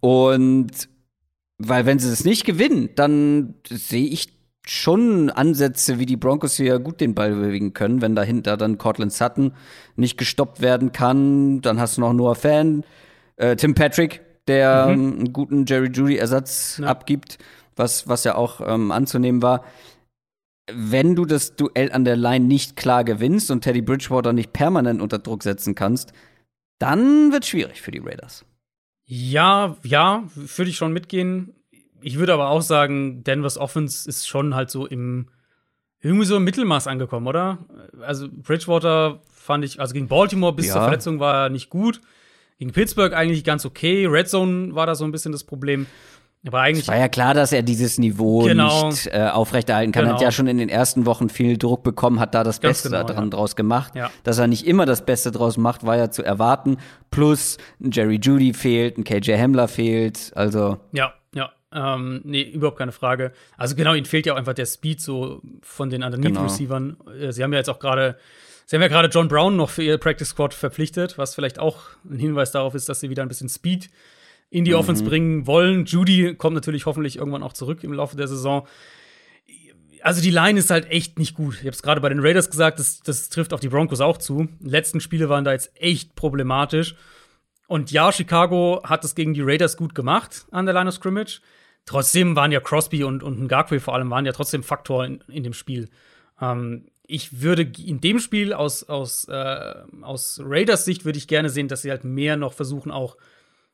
Und 0.00 0.88
weil 1.58 1.86
wenn 1.86 1.98
sie 1.98 2.10
das 2.10 2.24
nicht 2.24 2.44
gewinnen, 2.44 2.90
dann 2.94 3.54
sehe 3.68 4.06
ich 4.06 4.38
schon 4.66 5.30
Ansätze, 5.30 5.98
wie 5.98 6.06
die 6.06 6.16
Broncos 6.16 6.56
hier 6.56 6.78
gut 6.78 7.00
den 7.00 7.14
Ball 7.14 7.34
bewegen 7.34 7.72
können. 7.72 8.02
Wenn 8.02 8.14
dahinter 8.14 8.56
dann 8.56 8.78
Cortland 8.78 9.12
Sutton 9.12 9.54
nicht 9.96 10.18
gestoppt 10.18 10.60
werden 10.60 10.92
kann, 10.92 11.60
dann 11.62 11.80
hast 11.80 11.96
du 11.96 12.02
noch 12.02 12.12
Noah 12.12 12.34
Fan, 12.34 12.84
äh, 13.36 13.56
Tim 13.56 13.74
Patrick, 13.74 14.20
der 14.46 14.86
mhm. 14.88 14.92
Ähm, 14.92 15.12
einen 15.18 15.32
guten 15.32 15.64
Jerry 15.66 15.88
Judy-Ersatz 15.88 16.78
ja. 16.82 16.86
abgibt, 16.86 17.38
was, 17.76 18.08
was 18.08 18.24
ja 18.24 18.34
auch 18.34 18.60
ähm, 18.66 18.90
anzunehmen 18.90 19.42
war. 19.42 19.64
Wenn 20.70 21.14
du 21.14 21.24
das 21.24 21.56
Duell 21.56 21.90
an 21.92 22.04
der 22.04 22.16
Line 22.16 22.44
nicht 22.44 22.76
klar 22.76 23.04
gewinnst 23.04 23.50
und 23.50 23.62
Teddy 23.62 23.80
Bridgewater 23.80 24.34
nicht 24.34 24.52
permanent 24.52 25.00
unter 25.00 25.18
Druck 25.18 25.42
setzen 25.42 25.74
kannst, 25.74 26.12
dann 26.78 27.32
wird 27.32 27.44
es 27.44 27.48
schwierig 27.48 27.80
für 27.80 27.90
die 27.90 28.00
Raiders. 28.00 28.44
Ja, 29.10 29.76
ja, 29.82 30.24
würde 30.34 30.70
ich 30.70 30.76
schon 30.76 30.92
mitgehen 30.92 31.54
ich 32.00 32.18
würde 32.18 32.32
aber 32.32 32.48
auch 32.48 32.62
sagen, 32.62 33.24
Denvers 33.24 33.58
Offense 33.58 34.08
ist 34.08 34.26
schon 34.26 34.54
halt 34.54 34.70
so 34.70 34.86
im 34.86 35.28
irgendwie 36.00 36.26
so 36.26 36.36
im 36.36 36.44
Mittelmaß 36.44 36.86
angekommen, 36.86 37.26
oder? 37.26 37.58
Also 38.00 38.28
Bridgewater 38.30 39.20
fand 39.32 39.64
ich, 39.64 39.80
also 39.80 39.94
gegen 39.94 40.06
Baltimore 40.06 40.52
bis 40.52 40.66
ja. 40.66 40.74
zur 40.74 40.82
Verletzung 40.82 41.18
war 41.18 41.34
er 41.44 41.48
nicht 41.48 41.70
gut. 41.70 42.00
Gegen 42.58 42.72
Pittsburgh 42.72 43.12
eigentlich 43.14 43.42
ganz 43.42 43.64
okay. 43.66 44.06
Red 44.06 44.28
Zone 44.28 44.74
war 44.74 44.86
da 44.86 44.94
so 44.94 45.04
ein 45.04 45.10
bisschen 45.10 45.32
das 45.32 45.42
Problem. 45.42 45.86
Aber 46.46 46.60
eigentlich. 46.60 46.84
Es 46.84 46.88
war 46.88 46.96
ja 46.96 47.08
klar, 47.08 47.34
dass 47.34 47.52
er 47.52 47.62
dieses 47.62 47.98
Niveau 47.98 48.44
genau. 48.44 48.88
nicht 48.88 49.06
äh, 49.08 49.28
aufrechterhalten 49.32 49.92
kann. 49.92 50.04
Genau. 50.04 50.14
Hat 50.14 50.22
ja 50.22 50.30
schon 50.30 50.46
in 50.46 50.58
den 50.58 50.68
ersten 50.68 51.04
Wochen 51.04 51.28
viel 51.28 51.58
Druck 51.58 51.82
bekommen, 51.82 52.20
hat 52.20 52.34
da 52.34 52.44
das 52.44 52.60
Ganz 52.60 52.82
Beste 52.82 52.90
genau, 52.90 53.04
dran 53.04 53.24
ja. 53.24 53.30
draus 53.30 53.56
gemacht. 53.56 53.94
Ja. 53.96 54.10
Dass 54.22 54.38
er 54.38 54.46
nicht 54.46 54.66
immer 54.66 54.86
das 54.86 55.04
Beste 55.04 55.32
draus 55.32 55.56
macht, 55.56 55.84
war 55.84 55.96
ja 55.96 56.10
zu 56.10 56.22
erwarten. 56.22 56.78
Plus 57.10 57.58
ein 57.80 57.90
Jerry 57.90 58.20
Judy 58.22 58.54
fehlt, 58.54 58.98
ein 58.98 59.04
KJ 59.04 59.36
Hamler 59.36 59.68
fehlt. 59.68 60.32
Also. 60.36 60.78
Ja, 60.92 61.12
ja. 61.34 61.50
Ähm, 61.72 62.20
nee, 62.24 62.42
überhaupt 62.42 62.78
keine 62.78 62.92
Frage. 62.92 63.32
Also 63.56 63.74
genau, 63.74 63.94
ihnen 63.94 64.06
fehlt 64.06 64.26
ja 64.26 64.34
auch 64.34 64.38
einfach 64.38 64.54
der 64.54 64.66
Speed 64.66 65.00
so 65.00 65.42
von 65.60 65.90
den 65.90 66.02
Underneath-Receivern. 66.02 66.96
Genau. 67.04 67.18
Äh, 67.18 67.32
sie 67.32 67.42
haben 67.42 67.52
ja 67.52 67.58
jetzt 67.58 67.68
auch 67.68 67.80
gerade, 67.80 68.16
sie 68.64 68.76
haben 68.76 68.82
ja 68.82 68.88
gerade 68.88 69.08
John 69.08 69.28
Brown 69.28 69.56
noch 69.56 69.70
für 69.70 69.82
ihr 69.82 69.98
Practice 69.98 70.28
Squad 70.28 70.54
verpflichtet, 70.54 71.18
was 71.18 71.34
vielleicht 71.34 71.58
auch 71.58 71.78
ein 72.08 72.18
Hinweis 72.18 72.52
darauf 72.52 72.74
ist, 72.74 72.88
dass 72.88 73.00
sie 73.00 73.10
wieder 73.10 73.22
ein 73.22 73.28
bisschen 73.28 73.48
Speed 73.48 73.90
in 74.50 74.64
die 74.64 74.72
mhm. 74.72 74.78
Offense 74.78 75.04
bringen 75.04 75.46
wollen. 75.46 75.84
Judy 75.84 76.34
kommt 76.34 76.54
natürlich 76.54 76.86
hoffentlich 76.86 77.16
irgendwann 77.16 77.42
auch 77.42 77.52
zurück 77.52 77.84
im 77.84 77.92
Laufe 77.92 78.16
der 78.16 78.28
Saison. 78.28 78.66
Also 80.02 80.22
die 80.22 80.30
Line 80.30 80.58
ist 80.58 80.70
halt 80.70 80.90
echt 80.90 81.18
nicht 81.18 81.34
gut. 81.34 81.54
Ich 81.54 81.60
habe 81.60 81.70
es 81.70 81.82
gerade 81.82 82.00
bei 82.00 82.08
den 82.08 82.20
Raiders 82.20 82.50
gesagt, 82.50 82.78
das, 82.78 83.00
das 83.00 83.28
trifft 83.28 83.52
auf 83.52 83.60
die 83.60 83.68
Broncos 83.68 84.00
auch 84.00 84.16
zu. 84.16 84.48
Die 84.60 84.70
letzten 84.70 85.00
Spiele 85.00 85.28
waren 85.28 85.44
da 85.44 85.52
jetzt 85.52 85.70
echt 85.74 86.14
problematisch. 86.14 86.94
Und 87.66 87.90
ja, 87.90 88.10
Chicago 88.12 88.80
hat 88.84 89.04
es 89.04 89.14
gegen 89.14 89.34
die 89.34 89.42
Raiders 89.42 89.76
gut 89.76 89.94
gemacht 89.94 90.46
an 90.50 90.64
der 90.64 90.74
Line 90.74 90.88
of 90.88 90.94
Scrimmage. 90.94 91.40
Trotzdem 91.84 92.36
waren 92.36 92.52
ja 92.52 92.60
Crosby 92.60 93.04
und, 93.04 93.22
und 93.22 93.42
Ngakwe 93.42 93.80
vor 93.80 93.94
allem 93.94 94.10
waren 94.10 94.24
ja 94.24 94.32
trotzdem 94.32 94.62
Faktor 94.62 95.04
in, 95.04 95.22
in 95.28 95.42
dem 95.42 95.52
Spiel. 95.52 95.88
Ähm, 96.40 96.86
ich 97.06 97.40
würde 97.40 97.62
in 97.62 98.00
dem 98.00 98.20
Spiel 98.20 98.52
aus, 98.52 98.84
aus, 98.84 99.26
äh, 99.28 99.74
aus 100.02 100.40
Raiders 100.42 100.84
Sicht 100.84 101.04
würde 101.04 101.18
ich 101.18 101.28
gerne 101.28 101.50
sehen, 101.50 101.68
dass 101.68 101.82
sie 101.82 101.90
halt 101.90 102.04
mehr 102.04 102.36
noch 102.36 102.52
versuchen, 102.52 102.90
auch 102.90 103.16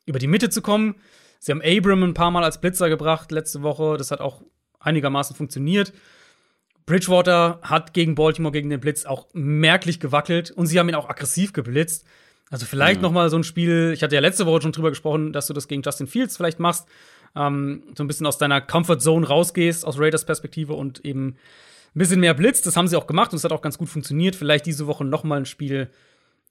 über 0.06 0.18
die 0.18 0.26
Mitte 0.26 0.50
zu 0.50 0.62
kommen. 0.62 0.96
Sie 1.38 1.52
haben 1.52 1.62
Abram 1.62 2.02
ein 2.02 2.14
paar 2.14 2.30
Mal 2.30 2.44
als 2.44 2.60
Blitzer 2.60 2.88
gebracht 2.88 3.30
letzte 3.30 3.62
Woche. 3.62 3.96
Das 3.98 4.10
hat 4.10 4.20
auch 4.20 4.42
einigermaßen 4.80 5.36
funktioniert. 5.36 5.92
Bridgewater 6.86 7.60
hat 7.62 7.94
gegen 7.94 8.14
Baltimore, 8.14 8.52
gegen 8.52 8.68
den 8.68 8.80
Blitz 8.80 9.06
auch 9.06 9.28
merklich 9.32 10.00
gewackelt 10.00 10.50
und 10.50 10.66
sie 10.66 10.78
haben 10.78 10.88
ihn 10.88 10.94
auch 10.94 11.08
aggressiv 11.08 11.52
geblitzt. 11.52 12.04
Also 12.50 12.66
vielleicht 12.66 13.00
mhm. 13.00 13.04
noch 13.04 13.12
mal 13.12 13.30
so 13.30 13.36
ein 13.36 13.44
Spiel. 13.44 13.92
Ich 13.94 14.02
hatte 14.02 14.14
ja 14.14 14.20
letzte 14.20 14.46
Woche 14.46 14.62
schon 14.62 14.72
drüber 14.72 14.90
gesprochen, 14.90 15.32
dass 15.32 15.46
du 15.46 15.54
das 15.54 15.66
gegen 15.66 15.82
Justin 15.82 16.06
Fields 16.06 16.36
vielleicht 16.36 16.60
machst, 16.60 16.86
ähm, 17.34 17.84
so 17.96 18.04
ein 18.04 18.06
bisschen 18.06 18.26
aus 18.26 18.38
deiner 18.38 18.60
Comfort 18.60 18.98
Zone 18.98 19.26
rausgehst 19.26 19.86
aus 19.86 19.98
Raiders 19.98 20.26
Perspektive 20.26 20.74
und 20.74 21.04
eben 21.04 21.36
ein 21.94 21.98
bisschen 21.98 22.20
mehr 22.20 22.34
blitzt. 22.34 22.66
Das 22.66 22.76
haben 22.76 22.88
sie 22.88 22.96
auch 22.96 23.06
gemacht 23.06 23.32
und 23.32 23.38
es 23.38 23.44
hat 23.44 23.52
auch 23.52 23.62
ganz 23.62 23.78
gut 23.78 23.88
funktioniert. 23.88 24.36
Vielleicht 24.36 24.66
diese 24.66 24.86
Woche 24.86 25.04
noch 25.04 25.24
mal 25.24 25.36
ein 25.36 25.46
Spiel, 25.46 25.90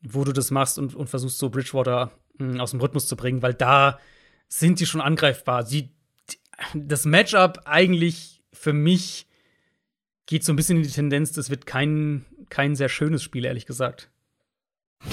wo 0.01 0.23
du 0.23 0.33
das 0.33 0.51
machst 0.51 0.79
und, 0.79 0.95
und 0.95 1.09
versuchst 1.09 1.37
so 1.37 1.49
Bridgewater 1.49 2.11
aus 2.59 2.71
dem 2.71 2.81
Rhythmus 2.81 3.07
zu 3.07 3.15
bringen, 3.15 3.41
weil 3.41 3.53
da 3.53 3.99
sind 4.47 4.79
die 4.79 4.85
schon 4.85 5.01
angreifbar. 5.01 5.65
Sie, 5.65 5.91
das 6.73 7.05
Matchup 7.05 7.61
eigentlich 7.65 8.43
für 8.51 8.73
mich 8.73 9.27
geht 10.25 10.43
so 10.43 10.53
ein 10.53 10.55
bisschen 10.55 10.77
in 10.77 10.83
die 10.83 10.89
Tendenz, 10.89 11.31
das 11.31 11.49
wird 11.49 11.65
kein, 11.65 12.25
kein 12.49 12.75
sehr 12.75 12.89
schönes 12.89 13.23
Spiel, 13.23 13.45
ehrlich 13.45 13.65
gesagt. 13.65 14.09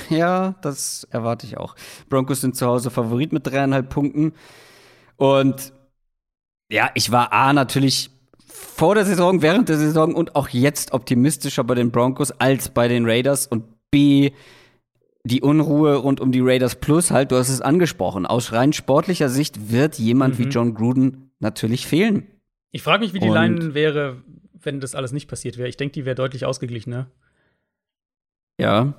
Ja, 0.08 0.54
das 0.62 1.04
erwarte 1.10 1.46
ich 1.46 1.56
auch. 1.56 1.74
Broncos 2.08 2.40
sind 2.40 2.56
zu 2.56 2.66
Hause 2.66 2.90
Favorit 2.90 3.32
mit 3.32 3.46
dreieinhalb 3.46 3.88
Punkten. 3.88 4.34
Und 5.16 5.72
ja, 6.70 6.90
ich 6.94 7.10
war 7.10 7.32
A 7.32 7.52
natürlich 7.52 8.10
vor 8.46 8.94
der 8.94 9.04
Saison, 9.04 9.42
während 9.42 9.68
der 9.68 9.78
Saison 9.78 10.14
und 10.14 10.36
auch 10.36 10.48
jetzt 10.48 10.92
optimistischer 10.92 11.64
bei 11.64 11.74
den 11.74 11.90
Broncos 11.90 12.30
als 12.30 12.68
bei 12.68 12.86
den 12.88 13.04
Raiders. 13.04 13.46
Und 13.46 13.64
B, 13.90 14.30
die 15.24 15.42
Unruhe 15.42 15.96
rund 15.96 16.20
um 16.20 16.32
die 16.32 16.40
Raiders 16.40 16.76
Plus 16.76 17.10
halt, 17.10 17.32
du 17.32 17.36
hast 17.36 17.48
es 17.48 17.60
angesprochen. 17.60 18.26
Aus 18.26 18.52
rein 18.52 18.72
sportlicher 18.72 19.28
Sicht 19.28 19.70
wird 19.70 19.96
jemand 19.96 20.38
mhm. 20.38 20.44
wie 20.44 20.48
John 20.48 20.74
Gruden 20.74 21.30
natürlich 21.40 21.86
fehlen. 21.86 22.26
Ich 22.70 22.82
frage 22.82 23.04
mich, 23.04 23.12
wie 23.12 23.20
die 23.20 23.28
und 23.28 23.34
Line 23.34 23.74
wäre, 23.74 24.22
wenn 24.62 24.80
das 24.80 24.94
alles 24.94 25.12
nicht 25.12 25.28
passiert 25.28 25.58
wäre. 25.58 25.68
Ich 25.68 25.76
denke, 25.76 25.92
die 25.92 26.04
wäre 26.04 26.14
deutlich 26.14 26.46
ausgeglichener. 26.46 27.10
Ja. 28.58 28.94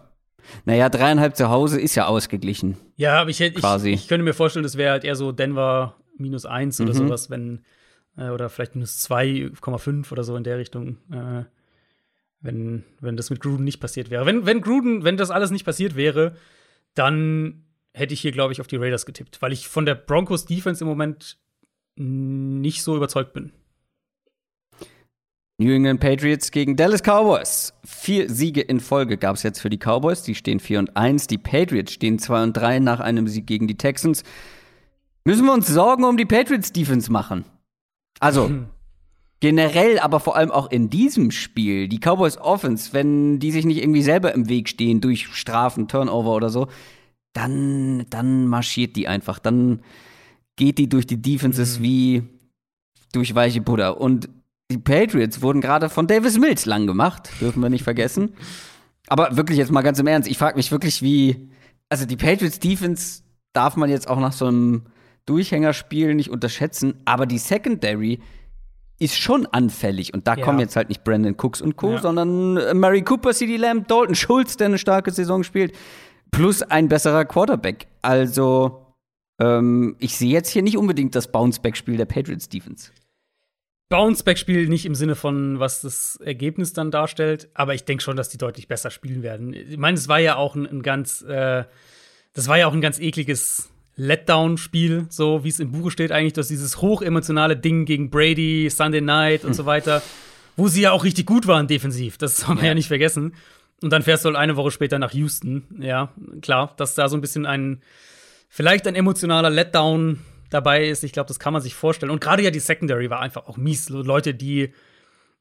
Naja, 0.66 0.90
dreieinhalb 0.90 1.36
zu 1.36 1.50
Hause 1.50 1.80
ist 1.80 1.96
ja 1.96 2.08
ausgeglichen. 2.08 2.78
Ja, 2.98 3.22
aber 3.22 3.30
ich, 3.30 3.40
hätte, 3.40 3.60
ich, 3.60 3.86
ich 3.86 4.08
könnte 4.08 4.24
mir 4.24 4.34
vorstellen, 4.34 4.64
das 4.64 4.76
wäre 4.76 4.92
halt 4.92 5.04
eher 5.04 5.16
so 5.16 5.32
Denver 5.32 5.96
minus 6.18 6.46
eins 6.46 6.80
mhm. 6.80 6.86
oder 6.86 6.94
sowas, 6.96 7.30
wenn, 7.30 7.62
äh, 8.18 8.30
oder 8.30 8.50
vielleicht 8.50 8.76
minus 8.76 9.08
2,5 9.10 10.12
oder 10.12 10.24
so 10.24 10.36
in 10.36 10.44
der 10.44 10.58
Richtung. 10.58 10.98
Äh, 11.12 11.46
wenn, 12.42 12.84
wenn 13.00 13.18
das 13.18 13.30
mit 13.30 13.40
Gruden 13.40 13.64
nicht 13.64 13.80
passiert 13.80 14.10
wäre. 14.10 14.26
Wenn, 14.26 14.46
wenn 14.46 14.62
Gruden, 14.62 15.04
wenn 15.04 15.18
das 15.18 15.32
alles 15.32 15.52
nicht 15.52 15.66
passiert 15.66 15.96
wäre, 15.96 16.36
dann 16.94 17.64
hätte 17.94 18.14
ich 18.14 18.22
hier, 18.22 18.32
glaube 18.32 18.54
ich, 18.54 18.62
auf 18.62 18.68
die 18.68 18.78
Raiders 18.78 19.06
getippt, 19.06 19.42
weil 19.42 19.54
ich 19.54 19.68
von 19.68 19.86
der 19.86 19.96
Broncos 19.96 20.46
Defense 20.46 20.84
im 20.84 20.88
Moment 20.88 21.38
nicht 21.96 22.84
so 22.84 22.96
überzeugt 22.96 23.34
bin. 23.34 23.52
New 25.62 25.72
England 25.72 26.00
Patriots 26.00 26.50
gegen 26.50 26.76
Dallas 26.76 27.04
Cowboys. 27.04 27.74
Vier 27.86 28.30
Siege 28.30 28.62
in 28.62 28.80
Folge 28.80 29.18
gab 29.18 29.36
es 29.36 29.44
jetzt 29.44 29.62
für 29.62 29.70
die 29.70 29.78
Cowboys. 29.78 30.24
Die 30.24 30.34
stehen 30.34 30.60
4 30.60 30.80
und 30.80 30.98
1. 30.98 31.28
Die 31.28 31.38
Patriots 31.38 31.94
stehen 31.94 32.18
2 32.18 32.44
und 32.44 32.54
3 32.54 32.80
nach 32.80 33.00
einem 33.00 33.28
Sieg 33.28 33.46
gegen 33.46 33.68
die 33.68 33.78
Texans. 33.78 34.24
Müssen 35.24 35.46
wir 35.46 35.54
uns 35.54 35.68
Sorgen 35.68 36.04
um 36.04 36.18
die 36.18 36.26
Patriots 36.26 36.74
Defense 36.74 37.12
machen? 37.12 37.46
Also, 38.20 38.48
hm. 38.48 38.66
generell, 39.42 40.00
aber 40.00 40.20
vor 40.22 40.38
allem 40.38 40.52
auch 40.52 40.72
in 40.72 40.90
diesem 40.90 41.32
Spiel, 41.32 41.90
die 41.90 42.00
Cowboys 42.00 42.38
Offense, 42.38 42.94
wenn 42.94 43.40
die 43.40 43.52
sich 43.52 43.66
nicht 43.66 43.80
irgendwie 43.80 44.04
selber 44.04 44.34
im 44.34 44.48
Weg 44.48 44.70
stehen 44.70 45.02
durch 45.02 45.28
Strafen, 45.34 45.88
Turnover 45.88 46.34
oder 46.34 46.50
so, 46.50 46.68
dann, 47.34 48.06
dann 48.10 48.48
marschiert 48.48 48.96
die 48.96 49.08
einfach. 49.08 49.40
Dann 49.40 49.82
geht 50.56 50.78
die 50.78 50.88
durch 50.88 51.08
die 51.08 51.22
Defenses 51.22 51.80
mhm. 51.80 51.84
wie 51.84 52.24
durch 53.14 53.36
weiche 53.36 53.62
Butter. 53.62 54.00
Und 54.00 54.30
die 54.70 54.78
Patriots 54.78 55.42
wurden 55.42 55.60
gerade 55.60 55.90
von 55.90 56.08
Davis 56.08 56.38
Mills 56.38 56.66
lang 56.66 56.88
gemacht, 56.88 57.30
dürfen 57.42 57.62
wir 57.62 57.70
nicht 57.70 57.84
vergessen. 57.84 58.34
Aber 59.08 59.36
wirklich 59.36 59.58
jetzt 59.58 59.72
mal 59.72 59.82
ganz 59.82 60.00
im 60.00 60.08
Ernst, 60.08 60.30
ich 60.30 60.38
frage 60.38 60.56
mich 60.56 60.72
wirklich, 60.72 61.02
wie. 61.02 61.50
Also 61.90 62.06
die 62.06 62.16
Patriots 62.16 62.60
Defense 62.60 63.24
darf 63.52 63.76
man 63.76 63.90
jetzt 63.90 64.08
auch 64.08 64.20
nach 64.20 64.32
so 64.32 64.46
einem 64.46 64.84
Durchhängerspiel 65.26 66.16
nicht 66.16 66.30
unterschätzen, 66.30 66.94
aber 67.04 67.26
die 67.26 67.38
Secondary 67.38 68.22
ist 69.02 69.18
schon 69.18 69.48
anfällig. 69.48 70.14
Und 70.14 70.28
da 70.28 70.36
ja. 70.36 70.46
kommen 70.46 70.60
jetzt 70.60 70.76
halt 70.76 70.90
nicht 70.90 71.04
Brandon 71.04 71.36
Cooks 71.36 71.60
und 71.60 71.76
Co., 71.76 71.94
ja. 71.94 72.02
sondern 72.02 72.58
äh, 72.58 72.74
Murray 72.74 73.02
Cooper, 73.02 73.34
CD 73.34 73.58
Lamb, 73.58 73.88
Dalton 73.88 74.14
Schultz, 74.16 74.58
der 74.58 74.68
eine 74.68 74.78
starke 74.78 75.12
Saison 75.12 75.44
spielt, 75.44 75.76
plus 76.30 76.62
ein 76.62 76.88
besserer 76.88 77.26
Quarterback. 77.26 77.88
Also, 78.04 78.86
ähm, 79.40 79.96
ich 80.00 80.16
sehe 80.16 80.32
jetzt 80.32 80.50
hier 80.50 80.62
nicht 80.62 80.78
unbedingt 80.78 81.16
das 81.16 81.32
Bounceback-Spiel 81.32 81.98
der 81.98 82.06
Patriots 82.06 82.48
Defense. 82.48 82.92
Bounceback-Spiel 83.90 84.70
nicht 84.70 84.86
im 84.86 84.94
Sinne 84.94 85.16
von, 85.16 85.60
was 85.60 85.82
das 85.82 86.18
Ergebnis 86.18 86.74
dann 86.74 86.92
darstellt, 86.92 87.50
aber 87.56 87.74
ich 87.74 87.84
denke 87.84 88.04
schon, 88.04 88.16
dass 88.16 88.30
die 88.30 88.38
deutlich 88.38 88.68
besser 88.68 88.92
spielen 88.92 89.24
werden. 89.24 89.54
Ich 89.54 89.78
meine, 89.78 89.98
es 89.98 90.08
war 90.08 90.20
ja 90.20 90.36
auch 90.36 90.56
ein, 90.56 90.68
ein 90.68 90.84
ganz, 90.84 91.24
äh, 91.24 91.66
das 92.34 92.48
war 92.48 92.58
ja 92.60 92.68
auch 92.68 92.74
ein 92.74 92.82
ganz 92.82 93.00
ekliges 93.00 93.72
Letdown-Spiel, 94.02 95.06
so 95.10 95.44
wie 95.44 95.50
es 95.50 95.60
im 95.60 95.72
Buche 95.72 95.92
steht, 95.92 96.12
eigentlich, 96.12 96.34
dass 96.34 96.48
dieses 96.48 96.82
hochemotionale 96.82 97.56
Ding 97.56 97.86
gegen 97.86 98.10
Brady, 98.10 98.68
Sunday 98.70 99.02
Night 99.02 99.46
und 99.46 99.54
so 99.54 99.68
weiter, 99.68 100.02
wo 100.58 100.68
sie 100.68 100.82
ja 100.82 100.92
auch 100.92 101.04
richtig 101.04 101.28
gut 101.28 101.46
waren 101.46 101.68
defensiv. 101.68 102.18
Das 102.18 102.38
soll 102.38 102.56
man 102.56 102.64
ja. 102.64 102.70
ja 102.70 102.74
nicht 102.74 102.88
vergessen. 102.88 103.36
Und 103.82 103.94
dann 103.94 104.02
fährst 104.02 104.26
du 104.26 104.30
halt 104.30 104.38
eine 104.38 104.56
Woche 104.56 104.72
später 104.72 104.98
nach 104.98 105.14
Houston. 105.14 105.64
Ja, 105.80 106.14
klar, 106.42 106.74
dass 106.78 106.96
da 106.96 107.10
so 107.10 107.18
ein 107.18 107.22
bisschen 107.22 107.46
ein, 107.46 107.82
vielleicht 108.50 108.88
ein 108.88 108.96
emotionaler 108.96 109.52
Letdown 109.52 110.20
dabei 110.50 110.88
ist. 110.88 111.04
Ich 111.04 111.12
glaube, 111.12 111.28
das 111.28 111.40
kann 111.40 111.54
man 111.54 111.62
sich 111.62 111.76
vorstellen. 111.76 112.12
Und 112.12 112.22
gerade 112.22 112.42
ja 112.42 112.50
die 112.50 112.60
Secondary 112.60 113.10
war 113.12 113.20
einfach 113.20 113.48
auch 113.48 113.58
mies. 113.58 113.90
Leute, 113.90 114.34
die, 114.34 114.74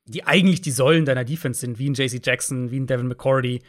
die 0.05 0.25
eigentlich 0.25 0.61
die 0.61 0.71
Säulen 0.71 1.07
deiner 1.07 1.25
Defense 1.25 1.61
sind, 1.61 1.79
wie 1.79 1.89
ein 1.89 1.95
JC 1.95 2.21
Jackson, 2.25 2.71
wie 2.71 2.79
ein 2.79 2.87
Devin 2.87 3.09
McCordy. 3.09 3.63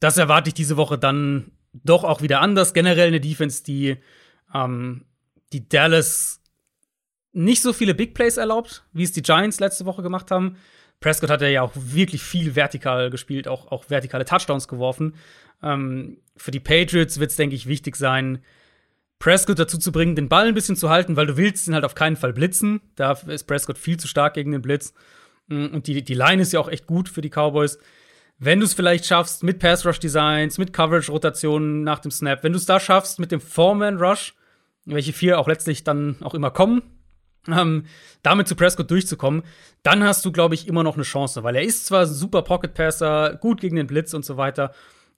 Das 0.00 0.18
erwarte 0.18 0.48
ich 0.48 0.54
diese 0.54 0.76
Woche 0.76 0.98
dann 0.98 1.52
doch 1.84 2.04
auch 2.04 2.22
wieder 2.22 2.40
anders. 2.40 2.74
Generell 2.74 3.08
eine 3.08 3.20
Defense, 3.20 3.62
die, 3.64 3.96
ähm, 4.54 5.04
die 5.52 5.68
Dallas 5.68 6.40
nicht 7.32 7.62
so 7.62 7.72
viele 7.72 7.94
Big 7.94 8.14
Plays 8.14 8.36
erlaubt, 8.36 8.84
wie 8.92 9.02
es 9.02 9.12
die 9.12 9.22
Giants 9.22 9.60
letzte 9.60 9.84
Woche 9.84 10.02
gemacht 10.02 10.30
haben. 10.30 10.56
Prescott 11.00 11.30
hat 11.30 11.42
ja 11.42 11.62
auch 11.62 11.72
wirklich 11.74 12.22
viel 12.22 12.56
vertikal 12.56 13.10
gespielt, 13.10 13.48
auch, 13.48 13.70
auch 13.70 13.90
vertikale 13.90 14.24
Touchdowns 14.24 14.68
geworfen. 14.68 15.14
Ähm, 15.62 16.18
für 16.36 16.50
die 16.50 16.60
Patriots 16.60 17.20
wird 17.20 17.30
es, 17.30 17.36
denke 17.36 17.54
ich, 17.54 17.66
wichtig 17.66 17.96
sein, 17.96 18.42
Prescott 19.18 19.58
dazu 19.58 19.78
zu 19.78 19.92
bringen, 19.92 20.14
den 20.14 20.28
Ball 20.28 20.48
ein 20.48 20.54
bisschen 20.54 20.76
zu 20.76 20.90
halten, 20.90 21.16
weil 21.16 21.26
du 21.26 21.36
willst 21.36 21.66
ihn 21.68 21.74
halt 21.74 21.84
auf 21.84 21.94
keinen 21.94 22.16
Fall 22.16 22.32
blitzen. 22.32 22.80
Da 22.96 23.12
ist 23.12 23.44
Prescott 23.44 23.78
viel 23.78 23.98
zu 23.98 24.08
stark 24.08 24.34
gegen 24.34 24.52
den 24.52 24.62
Blitz. 24.62 24.92
Mm, 25.48 25.66
und 25.66 25.86
die, 25.86 26.02
die 26.02 26.14
Line 26.14 26.42
ist 26.42 26.52
ja 26.52 26.60
auch 26.60 26.68
echt 26.68 26.86
gut 26.86 27.08
für 27.08 27.22
die 27.22 27.30
Cowboys. 27.30 27.78
Wenn 28.38 28.60
du 28.60 28.66
es 28.66 28.74
vielleicht 28.74 29.06
schaffst 29.06 29.42
mit 29.42 29.58
Pass-Rush-Designs, 29.58 30.58
mit 30.58 30.72
Coverage-Rotationen 30.72 31.82
nach 31.82 32.00
dem 32.00 32.10
Snap, 32.10 32.42
wenn 32.42 32.52
du 32.52 32.58
es 32.58 32.66
da 32.66 32.78
schaffst 32.78 33.18
mit 33.18 33.32
dem 33.32 33.40
Foreman-Rush, 33.40 34.34
welche 34.84 35.12
vier 35.12 35.38
auch 35.38 35.48
letztlich 35.48 35.84
dann 35.84 36.16
auch 36.20 36.34
immer 36.34 36.50
kommen, 36.50 36.82
ähm, 37.48 37.84
damit 38.22 38.48
zu 38.48 38.54
Prescott 38.54 38.90
durchzukommen, 38.90 39.42
dann 39.82 40.04
hast 40.04 40.24
du, 40.24 40.32
glaube 40.32 40.54
ich, 40.54 40.68
immer 40.68 40.82
noch 40.82 40.96
eine 40.96 41.04
Chance, 41.04 41.44
weil 41.44 41.56
er 41.56 41.62
ist 41.62 41.86
zwar 41.86 42.02
ein 42.02 42.12
super 42.12 42.42
Pocket-Passer, 42.42 43.38
gut 43.40 43.60
gegen 43.60 43.76
den 43.76 43.86
Blitz 43.86 44.12
und 44.14 44.24
so 44.24 44.36
weiter, 44.36 44.72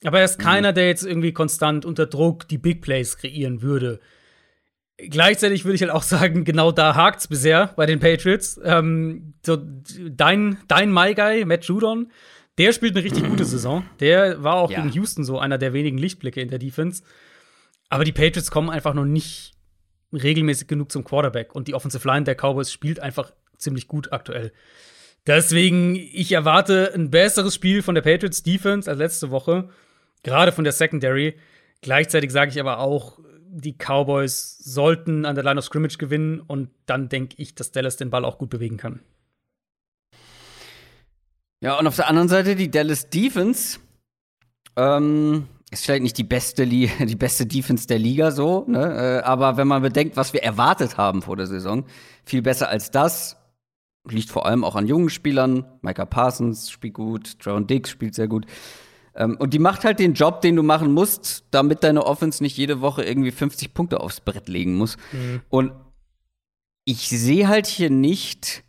aber 0.04 0.20
er 0.20 0.24
ist 0.24 0.38
mhm. 0.38 0.44
keiner, 0.44 0.72
der 0.72 0.86
jetzt 0.86 1.04
irgendwie 1.04 1.32
konstant 1.32 1.84
unter 1.84 2.06
Druck 2.06 2.46
die 2.48 2.58
Big 2.58 2.82
Plays 2.82 3.16
kreieren 3.16 3.62
würde. 3.62 4.00
Gleichzeitig 4.96 5.64
würde 5.64 5.76
ich 5.76 5.82
halt 5.82 5.92
auch 5.92 6.02
sagen, 6.02 6.44
genau 6.44 6.72
da 6.72 6.94
hakt's 6.94 7.28
bisher 7.28 7.72
bei 7.76 7.86
den 7.86 8.00
Patriots. 8.00 8.60
Ähm, 8.64 9.34
so 9.44 9.58
dein, 10.10 10.58
dein 10.66 10.92
My 10.92 11.14
Guy, 11.14 11.44
Matt 11.44 11.64
Judon, 11.64 12.10
der 12.58 12.72
spielt 12.72 12.96
eine 12.96 13.04
richtig 13.04 13.24
gute 13.26 13.44
Saison. 13.44 13.84
Der 14.00 14.42
war 14.42 14.56
auch 14.56 14.70
ja. 14.70 14.80
gegen 14.80 14.92
Houston 14.92 15.24
so 15.24 15.38
einer 15.38 15.58
der 15.58 15.72
wenigen 15.72 15.98
Lichtblicke 15.98 16.40
in 16.40 16.48
der 16.48 16.58
Defense. 16.58 17.02
Aber 17.88 18.04
die 18.04 18.12
Patriots 18.12 18.50
kommen 18.50 18.68
einfach 18.68 18.94
noch 18.94 19.04
nicht 19.04 19.52
regelmäßig 20.12 20.68
genug 20.68 20.92
zum 20.92 21.04
Quarterback. 21.04 21.54
Und 21.54 21.68
die 21.68 21.74
Offensive 21.74 22.06
Line 22.06 22.24
der 22.24 22.34
Cowboys 22.34 22.72
spielt 22.72 23.00
einfach 23.00 23.32
ziemlich 23.56 23.88
gut 23.88 24.12
aktuell. 24.12 24.52
Deswegen, 25.26 25.94
ich 25.94 26.32
erwarte 26.32 26.92
ein 26.94 27.10
besseres 27.10 27.54
Spiel 27.54 27.82
von 27.82 27.94
der 27.94 28.02
Patriots 28.02 28.42
Defense 28.42 28.90
als 28.90 28.98
letzte 28.98 29.30
Woche. 29.30 29.68
Gerade 30.22 30.52
von 30.52 30.64
der 30.64 30.72
Secondary. 30.72 31.36
Gleichzeitig 31.80 32.32
sage 32.32 32.50
ich 32.50 32.60
aber 32.60 32.78
auch, 32.78 33.18
die 33.50 33.74
Cowboys 33.74 34.58
sollten 34.58 35.24
an 35.24 35.34
der 35.34 35.44
Line 35.44 35.58
of 35.58 35.64
Scrimmage 35.64 35.98
gewinnen. 35.98 36.40
Und 36.40 36.70
dann 36.86 37.08
denke 37.08 37.36
ich, 37.38 37.54
dass 37.54 37.72
Dallas 37.72 37.96
den 37.96 38.10
Ball 38.10 38.24
auch 38.24 38.38
gut 38.38 38.50
bewegen 38.50 38.78
kann. 38.78 39.00
Ja, 41.60 41.78
und 41.78 41.86
auf 41.86 41.96
der 41.96 42.08
anderen 42.08 42.28
Seite 42.28 42.54
die 42.56 42.70
Dallas 42.70 43.10
Defense. 43.10 43.78
Ähm, 44.76 45.48
ist 45.70 45.84
vielleicht 45.84 46.02
nicht 46.02 46.18
die 46.18 46.24
beste, 46.24 46.66
die 46.66 47.16
beste 47.16 47.46
Defense 47.46 47.86
der 47.86 47.98
Liga 47.98 48.30
so, 48.30 48.64
ne? 48.68 49.20
Äh, 49.20 49.24
aber 49.24 49.56
wenn 49.56 49.68
man 49.68 49.82
bedenkt, 49.82 50.16
was 50.16 50.32
wir 50.32 50.42
erwartet 50.42 50.96
haben 50.96 51.22
vor 51.22 51.36
der 51.36 51.46
Saison, 51.46 51.84
viel 52.24 52.42
besser 52.42 52.68
als 52.68 52.90
das. 52.90 53.36
Liegt 54.08 54.30
vor 54.30 54.46
allem 54.46 54.64
auch 54.64 54.74
an 54.74 54.86
jungen 54.86 55.10
Spielern. 55.10 55.66
Micah 55.82 56.06
Parsons 56.06 56.70
spielt 56.70 56.94
gut, 56.94 57.38
Trevor 57.40 57.60
Diggs 57.60 57.90
spielt 57.90 58.14
sehr 58.14 58.28
gut. 58.28 58.46
Ähm, 59.14 59.36
und 59.38 59.52
die 59.52 59.58
macht 59.58 59.84
halt 59.84 59.98
den 59.98 60.14
Job, 60.14 60.40
den 60.40 60.56
du 60.56 60.62
machen 60.62 60.92
musst, 60.92 61.44
damit 61.50 61.82
deine 61.82 62.06
Offense 62.06 62.42
nicht 62.42 62.56
jede 62.56 62.80
Woche 62.80 63.04
irgendwie 63.04 63.32
50 63.32 63.74
Punkte 63.74 64.00
aufs 64.00 64.20
Brett 64.20 64.48
legen 64.48 64.76
muss. 64.76 64.96
Mhm. 65.12 65.42
Und 65.50 65.72
ich 66.84 67.08
sehe 67.10 67.48
halt 67.48 67.66
hier 67.66 67.90
nicht 67.90 68.64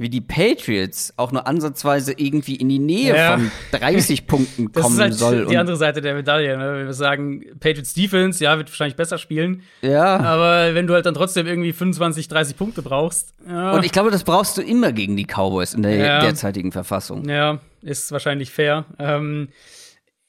wie 0.00 0.08
die 0.08 0.20
Patriots 0.20 1.12
auch 1.16 1.32
nur 1.32 1.48
ansatzweise 1.48 2.12
irgendwie 2.16 2.54
in 2.54 2.68
die 2.68 2.78
Nähe 2.78 3.16
ja. 3.16 3.36
von 3.36 3.50
30 3.72 4.26
Punkten 4.28 4.72
kommen 4.72 4.74
das 4.74 4.92
ist 4.92 5.00
halt 5.00 5.14
soll. 5.14 5.46
Die 5.46 5.56
andere 5.56 5.76
Seite 5.76 6.00
der 6.00 6.14
Medaille. 6.14 6.56
Ne? 6.56 6.86
Wir 6.86 6.92
sagen, 6.92 7.44
Patriots 7.58 7.94
Defense, 7.94 8.42
ja, 8.42 8.56
wird 8.56 8.70
wahrscheinlich 8.70 8.94
besser 8.94 9.18
spielen. 9.18 9.62
Ja. 9.82 10.18
Aber 10.18 10.72
wenn 10.74 10.86
du 10.86 10.94
halt 10.94 11.04
dann 11.04 11.14
trotzdem 11.14 11.48
irgendwie 11.48 11.72
25, 11.72 12.28
30 12.28 12.56
Punkte 12.56 12.82
brauchst. 12.82 13.34
Ja. 13.44 13.72
Und 13.72 13.84
ich 13.84 13.90
glaube, 13.90 14.12
das 14.12 14.22
brauchst 14.22 14.56
du 14.56 14.62
immer 14.62 14.92
gegen 14.92 15.16
die 15.16 15.26
Cowboys 15.26 15.74
in 15.74 15.82
der 15.82 15.96
ja. 15.96 16.20
derzeitigen 16.20 16.70
Verfassung. 16.70 17.28
Ja, 17.28 17.58
ist 17.82 18.12
wahrscheinlich 18.12 18.52
fair. 18.52 18.84
Ähm, 19.00 19.48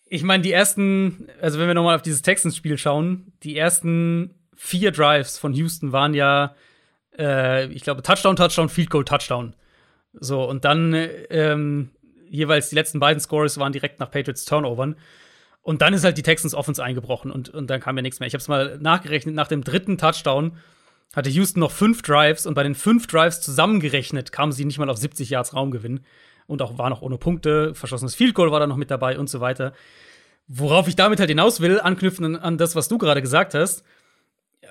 ich 0.05 0.23
meine, 0.23 0.41
die 0.41 0.51
ersten, 0.51 1.27
also 1.39 1.59
wenn 1.59 1.67
wir 1.67 1.75
nochmal 1.75 1.95
auf 1.95 2.01
dieses 2.01 2.23
Texans-Spiel 2.23 2.79
schauen, 2.79 3.33
die 3.43 3.55
ersten 3.55 4.31
vier 4.55 4.91
Drives 4.91 5.37
von 5.37 5.53
Houston 5.53 5.91
waren 5.91 6.15
ja 6.15 6.55
äh, 7.19 7.67
ich 7.67 7.83
glaube, 7.83 8.01
Touchdown, 8.01 8.35
Touchdown, 8.35 8.69
Field 8.69 8.89
Goal, 8.89 9.05
Touchdown. 9.05 9.53
So, 10.13 10.43
und 10.43 10.65
dann 10.65 10.93
ähm, 11.29 11.91
jeweils 12.29 12.69
die 12.69 12.75
letzten 12.75 12.99
beiden 12.99 13.19
Scores 13.19 13.57
waren 13.59 13.73
direkt 13.73 13.99
nach 13.99 14.09
Patriots 14.09 14.45
Turnovern. 14.45 14.95
Und 15.61 15.81
dann 15.81 15.93
ist 15.93 16.03
halt 16.03 16.17
die 16.17 16.23
Texans 16.23 16.55
Offense 16.55 16.83
eingebrochen 16.83 17.31
und, 17.31 17.49
und 17.49 17.69
dann 17.69 17.81
kam 17.81 17.97
ja 17.97 18.01
nichts 18.01 18.19
mehr. 18.19 18.27
Ich 18.27 18.33
habe 18.33 18.41
es 18.41 18.47
mal 18.47 18.79
nachgerechnet, 18.79 19.35
nach 19.35 19.47
dem 19.47 19.63
dritten 19.63 19.97
Touchdown 19.97 20.53
hatte 21.13 21.29
Houston 21.29 21.59
noch 21.59 21.71
fünf 21.71 22.01
Drives 22.01 22.45
und 22.45 22.53
bei 22.53 22.63
den 22.63 22.75
fünf 22.75 23.07
Drives 23.07 23.41
zusammengerechnet 23.41 24.31
kamen 24.31 24.51
sie 24.51 24.65
nicht 24.65 24.79
mal 24.79 24.89
auf 24.89 24.97
70 24.97 25.29
Yards 25.29 25.53
Raumgewinn 25.53 26.01
und 26.47 26.61
auch 26.61 26.77
war 26.77 26.89
noch 26.89 27.01
ohne 27.01 27.17
Punkte, 27.17 27.75
verschossenes 27.75 28.15
Field 28.15 28.35
Goal 28.35 28.51
war 28.51 28.59
da 28.59 28.67
noch 28.67 28.77
mit 28.77 28.89
dabei 28.89 29.19
und 29.19 29.29
so 29.29 29.41
weiter. 29.41 29.73
Worauf 30.47 30.87
ich 30.87 30.95
damit 30.95 31.19
halt 31.19 31.29
hinaus 31.29 31.61
will, 31.61 31.79
anknüpfen 31.79 32.35
an 32.35 32.57
das, 32.57 32.75
was 32.75 32.87
du 32.87 32.97
gerade 32.97 33.21
gesagt 33.21 33.53
hast, 33.53 33.83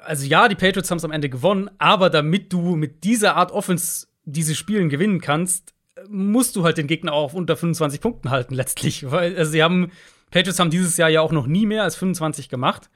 also 0.04 0.26
ja, 0.26 0.48
die 0.48 0.54
Patriots 0.54 0.90
haben 0.90 0.98
es 0.98 1.04
am 1.04 1.12
Ende 1.12 1.28
gewonnen, 1.28 1.70
aber 1.78 2.10
damit 2.10 2.52
du 2.52 2.76
mit 2.76 3.04
dieser 3.04 3.36
Art 3.36 3.52
Offense 3.52 4.06
diese 4.24 4.54
Spielen 4.54 4.88
gewinnen 4.88 5.20
kannst, 5.20 5.74
musst 6.08 6.56
du 6.56 6.64
halt 6.64 6.78
den 6.78 6.86
Gegner 6.86 7.12
auch 7.12 7.24
auf 7.24 7.34
unter 7.34 7.56
25 7.56 8.00
Punkten 8.00 8.30
halten, 8.30 8.54
letztlich. 8.54 9.10
Weil, 9.10 9.36
also 9.36 9.50
sie 9.50 9.62
haben, 9.62 9.90
Patriots 10.30 10.58
haben 10.58 10.70
dieses 10.70 10.96
Jahr 10.96 11.08
ja 11.08 11.20
auch 11.20 11.32
noch 11.32 11.46
nie 11.46 11.66
mehr 11.66 11.82
als 11.82 11.96
25 11.96 12.48
gemacht. 12.48 12.90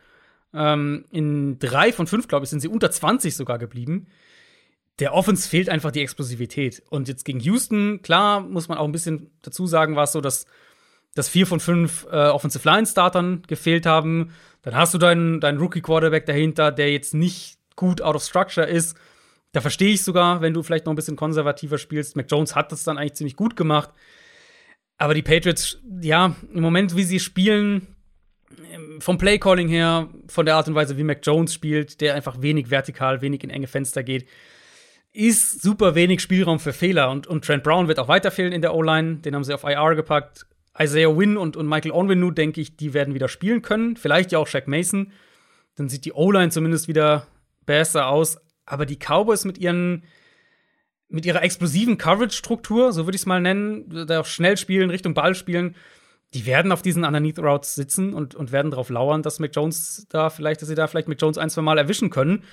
Ähm, 0.55 1.07
in 1.11 1.59
drei 1.59 1.93
von 1.93 2.07
fünf, 2.07 2.29
glaube 2.29 2.45
ich, 2.45 2.51
sind 2.51 2.61
sie 2.61 2.69
unter 2.69 2.91
20 2.91 3.35
sogar 3.35 3.59
geblieben. 3.59 4.07
Der 4.99 5.15
Offense 5.15 5.49
fehlt 5.49 5.71
einfach 5.71 5.91
die 5.91 6.03
Explosivität. 6.03 6.83
Und 6.91 7.09
jetzt 7.09 7.25
gegen 7.25 7.41
Houston, 7.41 8.03
klar, 8.03 8.41
muss 8.41 8.69
man 8.69 8.79
auch 8.79 8.85
ein 8.85 8.93
bisschen 8.93 9.31
dazu 9.41 9.67
sagen, 9.67 9.97
war 9.97 10.05
es 10.05 10.13
so, 10.13 10.21
dass, 10.21 10.47
dass 11.15 11.29
vier 11.29 11.47
von 11.47 11.61
fünf 11.61 12.07
äh, 12.11 12.29
Offensive 12.29 12.69
Line 12.69 12.87
Startern 12.87 13.43
gefehlt 13.47 13.87
haben. 13.87 14.33
Dann 14.63 14.75
hast 14.75 14.95
du 14.95 14.99
deinen, 14.99 15.41
deinen 15.41 15.59
Rookie-Quarterback 15.59 16.27
dahinter, 16.27 16.73
der 16.73 16.91
jetzt 16.93 17.15
nicht 17.15 17.59
gut 17.77 18.01
out 18.01 18.15
of 18.15 18.23
structure 18.23 18.67
ist. 18.67 18.97
Da 19.53 19.61
verstehe 19.61 19.93
ich 19.93 20.03
sogar, 20.03 20.41
wenn 20.41 20.55
du 20.55 20.63
vielleicht 20.63 20.87
noch 20.87 20.93
ein 20.93 20.97
bisschen 20.97 21.17
konservativer 21.17 21.77
spielst. 21.77 22.17
Mac 22.17 22.31
Jones 22.31 22.55
hat 22.55 22.73
das 22.73 22.85
dann 22.85 22.97
eigentlich 22.97 23.15
ziemlich 23.15 23.37
gut 23.37 23.57
gemacht. 23.57 23.91
Aber 24.97 25.15
die 25.15 25.23
Patriots, 25.23 25.79
ja, 26.01 26.35
im 26.53 26.63
Moment, 26.63 26.97
wie 26.97 27.03
sie 27.03 27.21
spielen, 27.21 27.89
ähm, 28.73 29.01
vom 29.01 29.19
Playcalling 29.19 29.69
her, 29.69 30.09
von 30.29 30.47
der 30.47 30.57
Art 30.57 30.69
und 30.69 30.75
Weise, 30.75 30.97
wie 30.97 31.05
Mac 31.05 31.21
Jones 31.23 31.53
spielt, 31.53 32.01
der 32.01 32.15
einfach 32.15 32.41
wenig 32.41 32.71
vertikal, 32.71 33.21
wenig 33.21 33.45
in 33.45 33.51
enge 33.51 33.67
Fenster 33.67 34.03
geht. 34.03 34.27
ist 35.13 35.61
super 35.61 35.95
wenig 35.95 36.21
Spielraum 36.21 36.59
für 36.59 36.73
Fehler. 36.73 37.11
Und, 37.11 37.27
und 37.27 37.45
Trent 37.45 37.63
Brown 37.65 37.89
wird 37.89 37.99
auch 37.99 38.09
weiter 38.09 38.31
fehlen 38.31 38.53
in 38.53 38.63
der 38.63 38.75
O-Line. 38.75 39.17
Den 39.17 39.35
haben 39.35 39.45
sie 39.45 39.53
auf 39.53 39.65
IR 39.65 39.95
gepackt. 39.95 40.47
Isaiah 40.79 41.17
Wynn 41.17 41.37
und, 41.37 41.57
und 41.57 41.69
Michael 41.69 41.93
Onwenu, 41.93 42.31
denke 42.31 42.61
ich, 42.61 42.77
die 42.77 42.95
werden 42.95 43.15
wieder 43.15 43.29
spielen 43.29 43.63
können. 43.63 43.97
Vielleicht 43.97 44.33
ja 44.33 44.39
auch 44.39 44.47
Shaq 44.47 44.69
Mason. 44.69 45.13
Dann 45.75 45.89
sieht 45.89 46.05
die 46.05 46.13
O-Line 46.13 46.51
zumindest 46.51 46.89
wieder 46.89 47.27
besser 47.67 48.07
aus. 48.07 48.39
Aber 48.65 48.87
die 48.87 48.97
Cowboys 48.97 49.45
mit 49.45 49.59
ihren 49.59 50.05
mit 51.13 51.27
ihrer 51.27 51.43
explosiven 51.43 51.99
Coverage-Struktur, 51.99 52.93
so 52.93 53.07
würde 53.07 53.17
ich 53.17 53.23
es 53.23 53.27
mal 53.27 53.41
nennen, 53.41 54.07
da 54.07 54.21
auch 54.21 54.27
schnell 54.27 54.57
spielen, 54.57 54.89
Richtung 54.89 55.13
Ball 55.13 55.35
spielen, 55.35 55.77
die 56.33 56.47
werden 56.47 56.73
auf 56.73 56.81
diesen 56.81 57.05
Underneath 57.05 57.39
Routes 57.39 57.75
sitzen 57.75 58.15
und, 58.15 58.35
und 58.35 58.51
werden 58.51 58.71
darauf 58.71 58.89
lauern, 58.89 59.23
dass 59.23 59.39
Mac 59.39 59.51
Jones 59.55 60.07
da 60.09 60.31
vielleicht, 60.31 60.63
dass 60.63 60.71
sie 60.71 60.75
da 60.75 60.87
vielleicht 60.87 61.09
Mac 61.09 61.21
Jones 61.21 61.37
ein, 61.37 61.51
zwei 61.51 61.61
Mal 61.61 61.77
erwischen 61.77 62.09
können. 62.09 62.45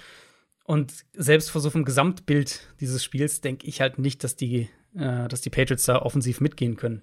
Und 0.66 0.94
selbst 1.14 1.50
vor 1.50 1.62
so 1.62 1.72
einem 1.72 1.86
Gesamtbild 1.86 2.68
dieses 2.82 3.02
Spiels 3.02 3.40
denke 3.40 3.66
ich 3.66 3.80
halt 3.80 3.98
nicht, 3.98 4.26
dass 4.26 4.36
die, 4.36 4.70
äh, 4.94 5.30
dass 5.30 5.40
die 5.40 5.50
Patriots 5.50 5.86
da 5.86 6.02
offensiv 6.02 6.42
mitgehen 6.42 6.76
können. 6.76 7.02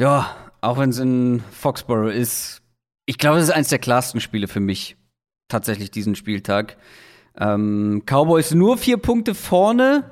Ja, 0.00 0.52
auch 0.60 0.78
wenn 0.78 0.90
es 0.90 0.98
in 0.98 1.44
Foxborough 1.52 2.12
ist. 2.12 2.62
Ich 3.06 3.18
glaube, 3.18 3.38
es 3.38 3.44
ist 3.44 3.50
eines 3.50 3.68
der 3.68 3.78
klarsten 3.78 4.20
Spiele 4.20 4.48
für 4.48 4.60
mich. 4.60 4.96
Tatsächlich 5.48 5.90
diesen 5.90 6.14
Spieltag. 6.14 6.76
Ähm, 7.38 8.02
Cowboys 8.06 8.52
nur 8.52 8.78
vier 8.78 8.96
Punkte 8.96 9.34
vorne. 9.34 10.10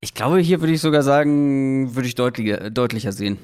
Ich 0.00 0.14
glaube, 0.14 0.38
hier 0.38 0.60
würde 0.60 0.72
ich 0.72 0.80
sogar 0.80 1.02
sagen, 1.02 1.94
würde 1.94 2.08
ich 2.08 2.14
deutlicher, 2.14 2.70
deutlicher 2.70 3.12
sehen. 3.12 3.38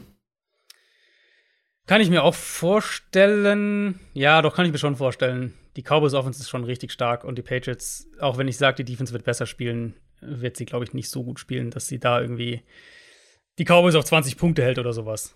Kann 1.87 2.01
ich 2.01 2.09
mir 2.09 2.23
auch 2.23 2.35
vorstellen. 2.35 3.99
Ja, 4.15 4.41
doch, 4.41 4.55
kann 4.55 4.65
ich 4.65 4.73
mir 4.73 4.79
schon 4.79 4.97
vorstellen 4.97 5.55
die 5.77 5.83
Cowboys 5.83 6.15
Offense 6.15 6.41
ist 6.41 6.51
schon 6.51 6.65
richtig 6.65 6.93
stark 6.93 7.25
und 7.25 7.37
die 7.39 7.43
Patriots, 7.43 8.07
auch 8.21 8.39
wenn 8.39 8.49
ich 8.49 8.59
sage, 8.59 8.85
die 8.85 8.93
Defense 8.93 9.13
wird 9.13 9.25
besser 9.25 9.47
spielen, 9.47 9.95
wird 10.21 10.57
sie, 10.57 10.67
glaube 10.67 10.85
ich, 10.85 10.93
nicht 10.93 11.11
so 11.11 11.25
gut 11.25 11.41
spielen, 11.41 11.71
dass 11.71 11.87
sie 11.87 11.99
da 11.99 12.21
irgendwie 12.21 12.63
die 13.59 13.65
Cowboys 13.65 13.95
auf 13.95 14.05
20 14.05 14.37
Punkte 14.37 14.63
hält 14.63 14.79
oder 14.79 14.93
sowas. 14.93 15.35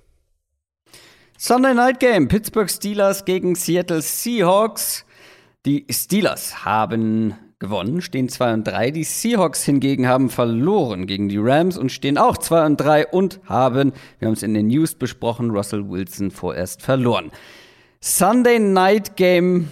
Sunday 1.38 1.74
Night 1.74 2.00
Game, 2.00 2.28
Pittsburgh 2.28 2.70
Steelers 2.70 3.24
gegen 3.24 3.54
Seattle 3.54 4.00
Seahawks. 4.00 5.04
Die 5.66 5.84
Steelers 5.90 6.64
haben 6.64 7.34
gewonnen, 7.58 8.00
stehen 8.00 8.28
2 8.28 8.54
und 8.54 8.64
3. 8.64 8.90
Die 8.90 9.04
Seahawks 9.04 9.64
hingegen 9.64 10.06
haben 10.06 10.30
verloren 10.30 11.06
gegen 11.06 11.28
die 11.28 11.38
Rams 11.38 11.76
und 11.76 11.92
stehen 11.92 12.18
auch 12.18 12.38
2 12.38 12.66
und 12.66 12.76
3 12.76 13.08
und 13.08 13.40
haben, 13.44 13.92
wir 14.18 14.26
haben 14.26 14.34
es 14.34 14.42
in 14.42 14.54
den 14.54 14.68
News 14.68 14.94
besprochen, 14.94 15.50
Russell 15.50 15.88
Wilson 15.88 16.30
vorerst 16.30 16.82
verloren. 16.82 17.30
Sunday 18.00 18.58
Night 18.58 19.16
Game 19.16 19.68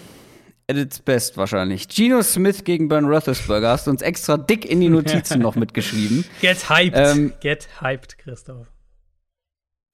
at 0.67 0.77
its 0.77 0.99
best 0.99 1.37
wahrscheinlich. 1.37 1.87
Geno 1.87 2.21
Smith 2.23 2.63
gegen 2.63 2.87
Ben 2.87 3.05
Roethlisberger 3.05 3.69
hast 3.69 3.87
du 3.87 3.91
uns 3.91 4.01
extra 4.01 4.37
dick 4.37 4.65
in 4.65 4.81
die 4.81 4.89
Notizen 4.89 5.39
noch 5.41 5.55
mitgeschrieben. 5.55 6.25
Get 6.41 6.69
hyped. 6.69 6.97
Ähm, 6.97 7.33
Get 7.39 7.67
hyped, 7.81 8.17
Christoph. 8.17 8.67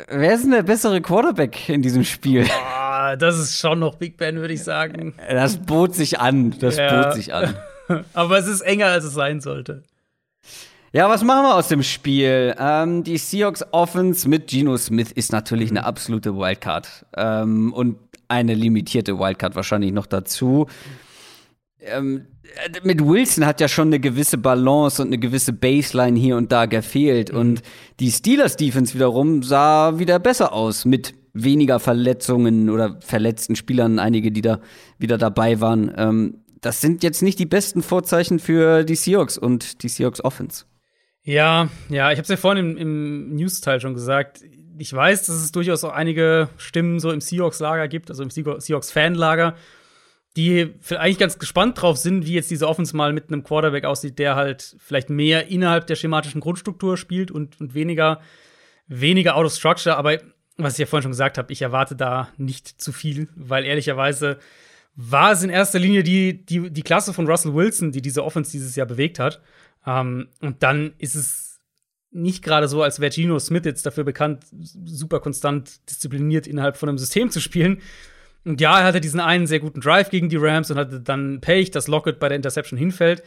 Wer 0.08 0.34
ist 0.34 0.44
denn 0.44 0.52
der 0.52 0.64
bessere 0.64 1.00
Quarterback 1.02 1.70
in 1.70 1.82
diesem 1.82 2.04
Spiel? 2.04 2.46
Oh, 2.46 3.16
das 3.18 3.38
ist 3.38 3.58
schon 3.58 3.80
noch 3.80 3.96
Big 3.96 4.18
Ben, 4.18 4.38
würde 4.38 4.54
ich 4.54 4.64
sagen. 4.64 5.14
Das 5.30 5.58
bot 5.58 5.94
sich 5.94 6.20
an. 6.20 6.56
Das 6.60 6.78
ja. 6.78 7.04
bot 7.04 7.14
sich 7.14 7.34
an. 7.34 7.56
Aber 8.14 8.38
es 8.38 8.48
ist 8.48 8.62
enger, 8.62 8.88
als 8.88 9.04
es 9.04 9.14
sein 9.14 9.42
sollte. 9.42 9.84
Ja, 10.94 11.08
was 11.08 11.24
machen 11.24 11.44
wir 11.44 11.56
aus 11.56 11.68
dem 11.68 11.84
Spiel? 11.84 12.56
Ähm, 12.60 13.04
die 13.04 13.18
Seahawks 13.18 13.64
Offense 13.72 14.28
mit 14.28 14.48
Geno 14.48 14.76
Smith 14.78 15.12
ist 15.12 15.32
natürlich 15.32 15.70
eine 15.70 15.86
absolute 15.86 16.36
Wildcard. 16.36 17.06
Ähm, 17.16 17.72
und 17.74 17.98
eine 18.32 18.56
limitierte 18.56 19.20
Wildcard 19.20 19.56
wahrscheinlich 19.56 19.92
noch 19.92 20.08
dazu. 20.08 20.68
Ähm, 21.80 22.28
mit 22.84 23.06
Wilson 23.06 23.46
hat 23.46 23.62
ja 23.62 23.68
schon 23.68 23.90
eine 23.90 24.00
gewisse 24.00 24.38
Balance 24.38 25.02
und 25.02 25.10
eine 25.10 25.18
gewisse 25.18 25.54
Baseline 25.54 26.20
hier 26.20 26.38
und 26.38 26.52
da 26.52 26.66
gefehlt. 26.66 27.32
Mhm. 27.32 27.40
Und 27.40 27.62
die 28.00 28.12
Steelers 28.12 28.56
Defense 28.56 28.94
wiederum 28.94 29.44
sah 29.44 30.00
wieder 30.00 30.20
besser 30.20 30.54
aus 30.54 30.86
mit 30.86 31.14
weniger 31.34 31.80
Verletzungen 31.80 32.70
oder 32.70 32.98
verletzten 33.02 33.56
Spielern, 33.56 34.00
einige, 34.00 34.32
die 34.32 34.42
da 34.42 34.60
wieder 34.98 35.18
dabei 35.18 35.62
waren. 35.62 35.92
Ähm, 35.98 36.38
das 36.62 36.82
sind 36.82 37.04
jetzt 37.04 37.22
nicht 37.22 37.40
die 37.40 37.46
besten 37.46 37.82
Vorzeichen 37.82 38.40
für 38.40 38.84
die 38.84 38.96
Seahawks 38.96 39.38
und 39.38 39.84
die 39.84 39.90
Seahawks 39.90 40.24
Offense. 40.24 40.66
Ja, 41.24 41.70
ja, 41.90 42.12
ich 42.12 42.18
habe 42.18 42.24
es 42.24 42.30
ja 42.30 42.38
vorhin 42.38 42.66
im, 42.66 42.78
im 42.78 43.36
News-Teil 43.36 43.80
schon 43.80 43.94
gesagt 43.94 44.42
ich 44.82 44.92
weiß, 44.92 45.28
dass 45.28 45.36
es 45.36 45.52
durchaus 45.52 45.84
auch 45.84 45.94
einige 45.94 46.50
Stimmen 46.58 47.00
so 47.00 47.12
im 47.12 47.22
Seahawks-Lager 47.22 47.88
gibt, 47.88 48.10
also 48.10 48.24
im 48.24 48.32
Seahawks-Fan-Lager, 48.32 49.56
die 50.36 50.74
eigentlich 50.90 51.20
ganz 51.20 51.38
gespannt 51.38 51.80
drauf 51.80 51.98
sind, 51.98 52.26
wie 52.26 52.34
jetzt 52.34 52.50
diese 52.50 52.68
Offense 52.68 52.98
mal 52.98 53.14
mit 53.14 53.28
einem 53.28 53.44
Quarterback 53.44 53.86
aussieht, 53.86 54.18
der 54.18 54.36
halt 54.36 54.76
vielleicht 54.80 55.12
mehr 55.12 55.50
innerhalb 55.50 55.86
der 55.86 55.96
schematischen 55.96 56.42
Grundstruktur 56.42 56.98
spielt 56.98 57.30
und, 57.30 57.62
und 57.62 57.76
weniger, 57.76 58.22
weniger 58.88 59.36
out 59.36 59.46
of 59.46 59.54
structure. 59.54 59.96
Aber 59.98 60.18
was 60.58 60.74
ich 60.74 60.80
ja 60.80 60.86
vorhin 60.88 61.04
schon 61.04 61.12
gesagt 61.12 61.38
habe, 61.38 61.54
ich 61.54 61.62
erwarte 61.62 61.96
da 61.96 62.30
nicht 62.38 62.82
zu 62.82 62.92
viel, 62.92 63.30
weil 63.36 63.66
ehrlicherweise 63.66 64.40
war 64.96 65.32
es 65.32 65.44
in 65.44 65.52
erster 65.52 65.78
Linie 65.78 66.02
die, 66.02 66.44
die, 66.44 66.72
die 66.72 66.82
Klasse 66.82 67.14
von 67.14 67.28
Russell 67.28 67.54
Wilson, 67.54 67.92
die 67.92 68.02
diese 68.02 68.24
Offense 68.24 68.52
dieses 68.52 68.76
Jahr 68.76 68.88
bewegt 68.88 69.20
hat. 69.20 69.42
Um, 69.84 70.28
und 70.42 70.62
dann 70.62 70.94
ist 71.00 71.16
es 71.16 71.41
nicht 72.12 72.44
gerade 72.44 72.68
so, 72.68 72.84
als 72.84 73.00
wäre 73.00 73.12
Gino 73.12 73.40
Smith 73.40 73.64
jetzt 73.66 73.86
dafür 73.86 74.04
bekannt, 74.04 74.46
super 74.52 75.20
konstant 75.20 75.90
diszipliniert 75.90 76.46
innerhalb 76.46 76.78
von 76.78 76.90
einem 76.90 76.98
System 76.98 77.32
zu 77.32 77.40
spielen. 77.40 77.82
Und 78.44 78.60
ja, 78.60 78.80
er 78.80 78.86
hatte 78.86 79.02
diesen 79.02 79.20
einen 79.20 79.48
sehr 79.48 79.60
guten 79.60 79.82
Drive 79.82 80.10
gegen 80.10 80.30
die 80.30 80.38
Rams 80.38 80.72
und 80.72 80.78
hatte 80.78 81.00
dann 81.00 81.42
Pech, 81.42 81.72
dass 81.72 81.88
Lockett 81.88 82.20
bei 82.20 82.28
der 82.28 82.36
Interception 82.36 82.78
hinfällt. 82.78 83.24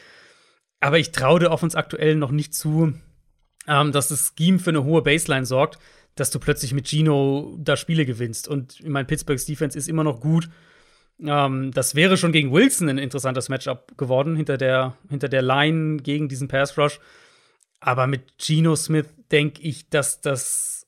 Aber 0.81 0.99
ich 0.99 1.13
traue 1.13 1.41
der 1.41 1.51
Offense 1.51 1.79
aktuell 1.79 2.17
noch 2.17 2.31
nicht 2.31 2.53
zu, 2.53 2.93
ähm, 3.67 3.93
dass 3.93 4.09
das 4.09 4.35
Scheme 4.37 4.59
für 4.59 4.71
eine 4.71 4.85
hohe 4.85 5.03
Baseline 5.03 5.47
sorgt, 5.47 5.79
dass 6.15 6.31
du 6.31 6.39
plötzlich 6.39 6.75
mit 6.75 6.89
Gino 6.89 7.57
da 7.59 7.77
Spiele 7.77 8.05
gewinnst. 8.05 8.49
Und 8.49 8.81
ich 8.81 8.89
meine, 8.89 9.07
Pittsburghs 9.07 9.47
Defense 9.47 9.79
ist 9.79 9.89
immer 9.89 10.05
noch 10.05 10.21
gut. 10.21 10.51
Ähm, 11.21 11.71
das 11.73 11.95
wäre 11.95 12.17
schon 12.17 12.33
gegen 12.33 12.53
Wilson 12.53 12.89
ein 12.89 12.99
interessantes 12.99 13.49
Matchup 13.49 13.97
geworden, 13.97 14.37
hinter 14.37 14.59
der, 14.59 14.97
hinter 15.09 15.29
der 15.29 15.43
Line 15.43 15.99
gegen 15.99 16.29
diesen 16.29 16.49
Pass 16.49 16.77
Rush. 16.77 17.01
Aber 17.85 18.07
mit 18.07 18.39
Geno 18.39 18.77
Smith 18.77 19.09
denke 19.31 19.61
ich, 19.61 19.91
dass 19.91 20.23
das 20.23 20.87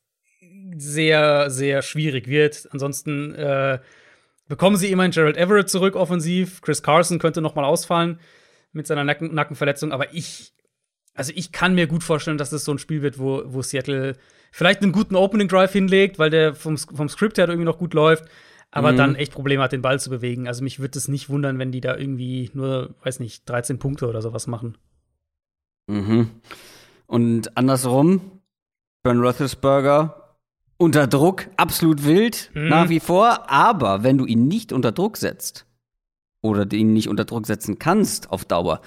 sehr, 0.74 1.51
sehr 1.51 1.82
schwierig 1.82 2.27
wird. 2.27 2.66
Ansonsten 2.73 3.35
äh, 3.35 3.81
bekommen 4.48 4.78
sie 4.78 4.90
immerhin 4.90 5.12
Gerald 5.12 5.36
Everett 5.36 5.68
zurück 5.68 5.94
offensiv. 5.94 6.62
Chris 6.62 6.82
Carson 6.82 7.18
könnte 7.18 7.43
noch 7.43 7.55
mal 7.55 7.66
ausfallen 7.66 8.18
mit 8.73 8.86
seiner 8.86 9.05
Nacken 9.05 9.35
Nackenverletzung. 9.35 9.93
Aber 9.93 10.14
ich, 10.14 10.55
also 11.12 11.35
ich 11.36 11.52
kann 11.52 11.74
mir 11.74 11.86
gut 11.86 12.02
vorstellen, 12.02 12.39
dass 12.39 12.48
das 12.48 12.64
so 12.64 12.73
ein 12.73 12.78
Spiel 12.78 13.02
wird, 13.02 13.18
wo, 13.18 13.43
wo 13.44 13.60
Seattle 13.60 14.16
vielleicht 14.51 14.81
einen 14.81 14.93
guten 14.93 15.16
Opening 15.16 15.48
Drive 15.48 15.74
hinlegt, 15.74 16.18
weil 16.18 16.31
der 16.31 16.55
vom, 16.55 16.78
vom 16.78 17.10
Skript 17.10 17.36
her 17.36 17.47
irgendwie 17.47 17.66
noch 17.66 17.78
gut 17.78 17.93
läuft. 17.93 18.24
Aber 18.70 18.93
mhm. 18.93 18.97
dann 18.97 19.14
echt 19.16 19.32
Probleme 19.32 19.62
hat, 19.62 19.73
den 19.73 19.82
Ball 19.82 20.01
zu 20.01 20.09
bewegen. 20.09 20.48
Also 20.48 20.64
mich 20.64 20.78
würde 20.78 20.98
es 20.98 21.09
nicht 21.09 21.28
wundern, 21.28 21.59
wenn 21.59 21.73
die 21.73 21.82
da 21.82 21.94
irgendwie 21.94 22.51
nur, 22.55 22.94
weiß 23.02 23.20
nicht, 23.20 23.47
13 23.47 23.78
Punkte 23.78 24.09
oder 24.09 24.23
sowas 24.23 24.47
machen. 24.47 24.78
Mhm. 25.89 26.31
Und 27.07 27.57
andersrum, 27.57 28.20
Ben 29.03 29.20
Roethlisberger 29.20 30.27
unter 30.78 31.07
Druck, 31.07 31.49
absolut 31.57 32.05
wild, 32.05 32.51
mhm. 32.55 32.69
nach 32.69 32.89
wie 32.89 33.01
vor. 33.01 33.51
Aber 33.51 34.03
wenn 34.03 34.19
du 34.19 34.27
ihn 34.27 34.47
nicht 34.49 34.73
unter 34.73 34.93
Druck 34.93 35.16
setzt 35.16 35.66
oder 36.43 36.70
ihn 36.73 36.93
nicht 36.93 37.09
unter 37.09 37.24
Druck 37.24 37.47
setzen 37.47 37.78
kannst 37.78 38.31
auf 38.31 38.45
Dauer, 38.45 38.81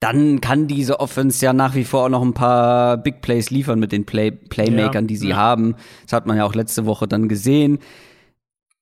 dann 0.00 0.40
kann 0.40 0.66
diese 0.66 1.00
Offense 1.00 1.44
ja 1.44 1.52
nach 1.52 1.74
wie 1.74 1.84
vor 1.84 2.04
auch 2.04 2.08
noch 2.08 2.22
ein 2.22 2.34
paar 2.34 2.98
Big 2.98 3.22
Plays 3.22 3.50
liefern 3.50 3.78
mit 3.78 3.92
den 3.92 4.04
Play 4.04 4.30
Playmakern, 4.30 5.04
ja. 5.04 5.08
die 5.08 5.16
sie 5.16 5.28
ja. 5.30 5.36
haben. 5.36 5.76
Das 6.04 6.12
hat 6.12 6.26
man 6.26 6.36
ja 6.36 6.44
auch 6.44 6.54
letzte 6.54 6.84
Woche 6.84 7.08
dann 7.08 7.28
gesehen. 7.28 7.78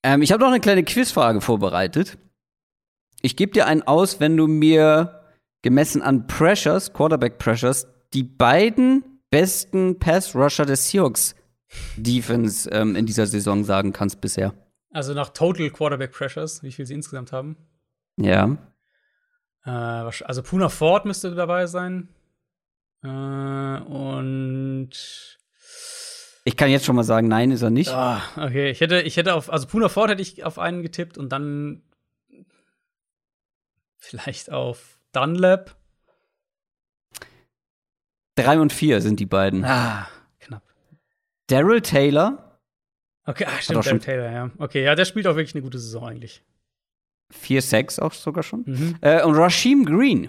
Ähm, 0.03 0.23
ich 0.23 0.33
habe 0.33 0.43
noch 0.43 0.51
eine 0.51 0.61
kleine 0.61 0.83
Quizfrage 0.83 1.41
vorbereitet. 1.41 2.19
Ich 3.23 3.37
gebe 3.37 3.53
dir 3.53 3.67
einen 3.67 3.83
aus, 3.83 4.21
wenn 4.21 4.37
du 4.37 4.47
mir 4.47 5.21
gemessen 5.63 6.03
an 6.03 6.27
Pressures, 6.27 6.93
Quarterback 6.93 7.39
Pressures, 7.39 7.87
die 8.15 8.23
beiden 8.23 9.21
besten 9.31 9.99
Pass-Rusher 9.99 10.65
des 10.65 10.89
Seahawks 10.89 11.35
Defense 11.97 12.71
ähm, 12.71 12.95
in 12.95 13.07
dieser 13.07 13.27
Saison 13.27 13.65
sagen 13.65 13.93
kannst 13.93 14.21
bisher. 14.21 14.55
Also 14.91 15.13
nach 15.13 15.31
Total 15.31 15.71
Quarterback 15.71 16.13
Pressures, 16.13 16.63
wie 16.63 16.71
viel 16.71 16.87
sie 16.87 16.95
insgesamt 16.95 17.33
haben. 17.33 17.57
Ja. 18.17 18.57
Äh, 19.65 19.71
also 19.71 20.43
Puna 20.43 20.69
Ford 20.69 21.05
müsste 21.05 21.35
dabei 21.35 21.67
sein. 21.67 22.09
Äh, 23.03 23.09
und 23.09 24.91
ich 26.45 26.57
kann 26.57 26.71
jetzt 26.71 26.85
schon 26.85 26.95
mal 26.95 27.05
sagen, 27.05 27.27
nein, 27.27 27.51
ist 27.51 27.63
er 27.63 27.71
nicht. 27.71 27.91
Ah, 27.91 28.23
okay, 28.37 28.71
ich 28.71 28.81
hätte, 28.81 29.01
ich 29.01 29.17
hätte 29.17 29.35
auf, 29.35 29.51
also 29.51 29.67
Puna 29.67 29.89
Ford 29.89 30.11
hätte 30.11 30.23
ich 30.23 30.45
auf 30.45 30.59
einen 30.59 30.83
getippt 30.83 31.19
und 31.19 31.31
dann 31.31 31.83
vielleicht 33.97 34.53
auf 34.53 34.99
Dunlap. 35.13 35.75
Drei 38.37 38.59
und 38.59 38.73
vier 38.73 39.01
sind 39.01 39.21
die 39.21 39.27
beiden. 39.27 39.65
Ah, 39.65 40.09
knapp. 40.41 40.63
Daryl 41.47 41.81
Taylor. 41.81 42.61
Okay, 43.27 43.47
ah, 43.47 43.61
stimmt, 43.61 43.87
Daryl 43.87 44.01
Taylor, 44.01 44.31
ja. 44.31 44.51
Okay, 44.59 44.85
ja, 44.85 44.95
der 44.95 45.05
spielt 45.05 45.27
auch 45.27 45.37
wirklich 45.37 45.55
eine 45.55 45.63
gute 45.63 45.79
Saison 45.79 46.05
eigentlich. 46.05 46.43
Vier 47.31 47.63
Sacks 47.63 47.99
auch 47.99 48.13
sogar 48.13 48.43
schon. 48.43 48.65
Mhm. 48.67 48.97
Äh, 49.01 49.23
und 49.23 49.35
Rashim 49.35 49.85
Green. 49.85 50.29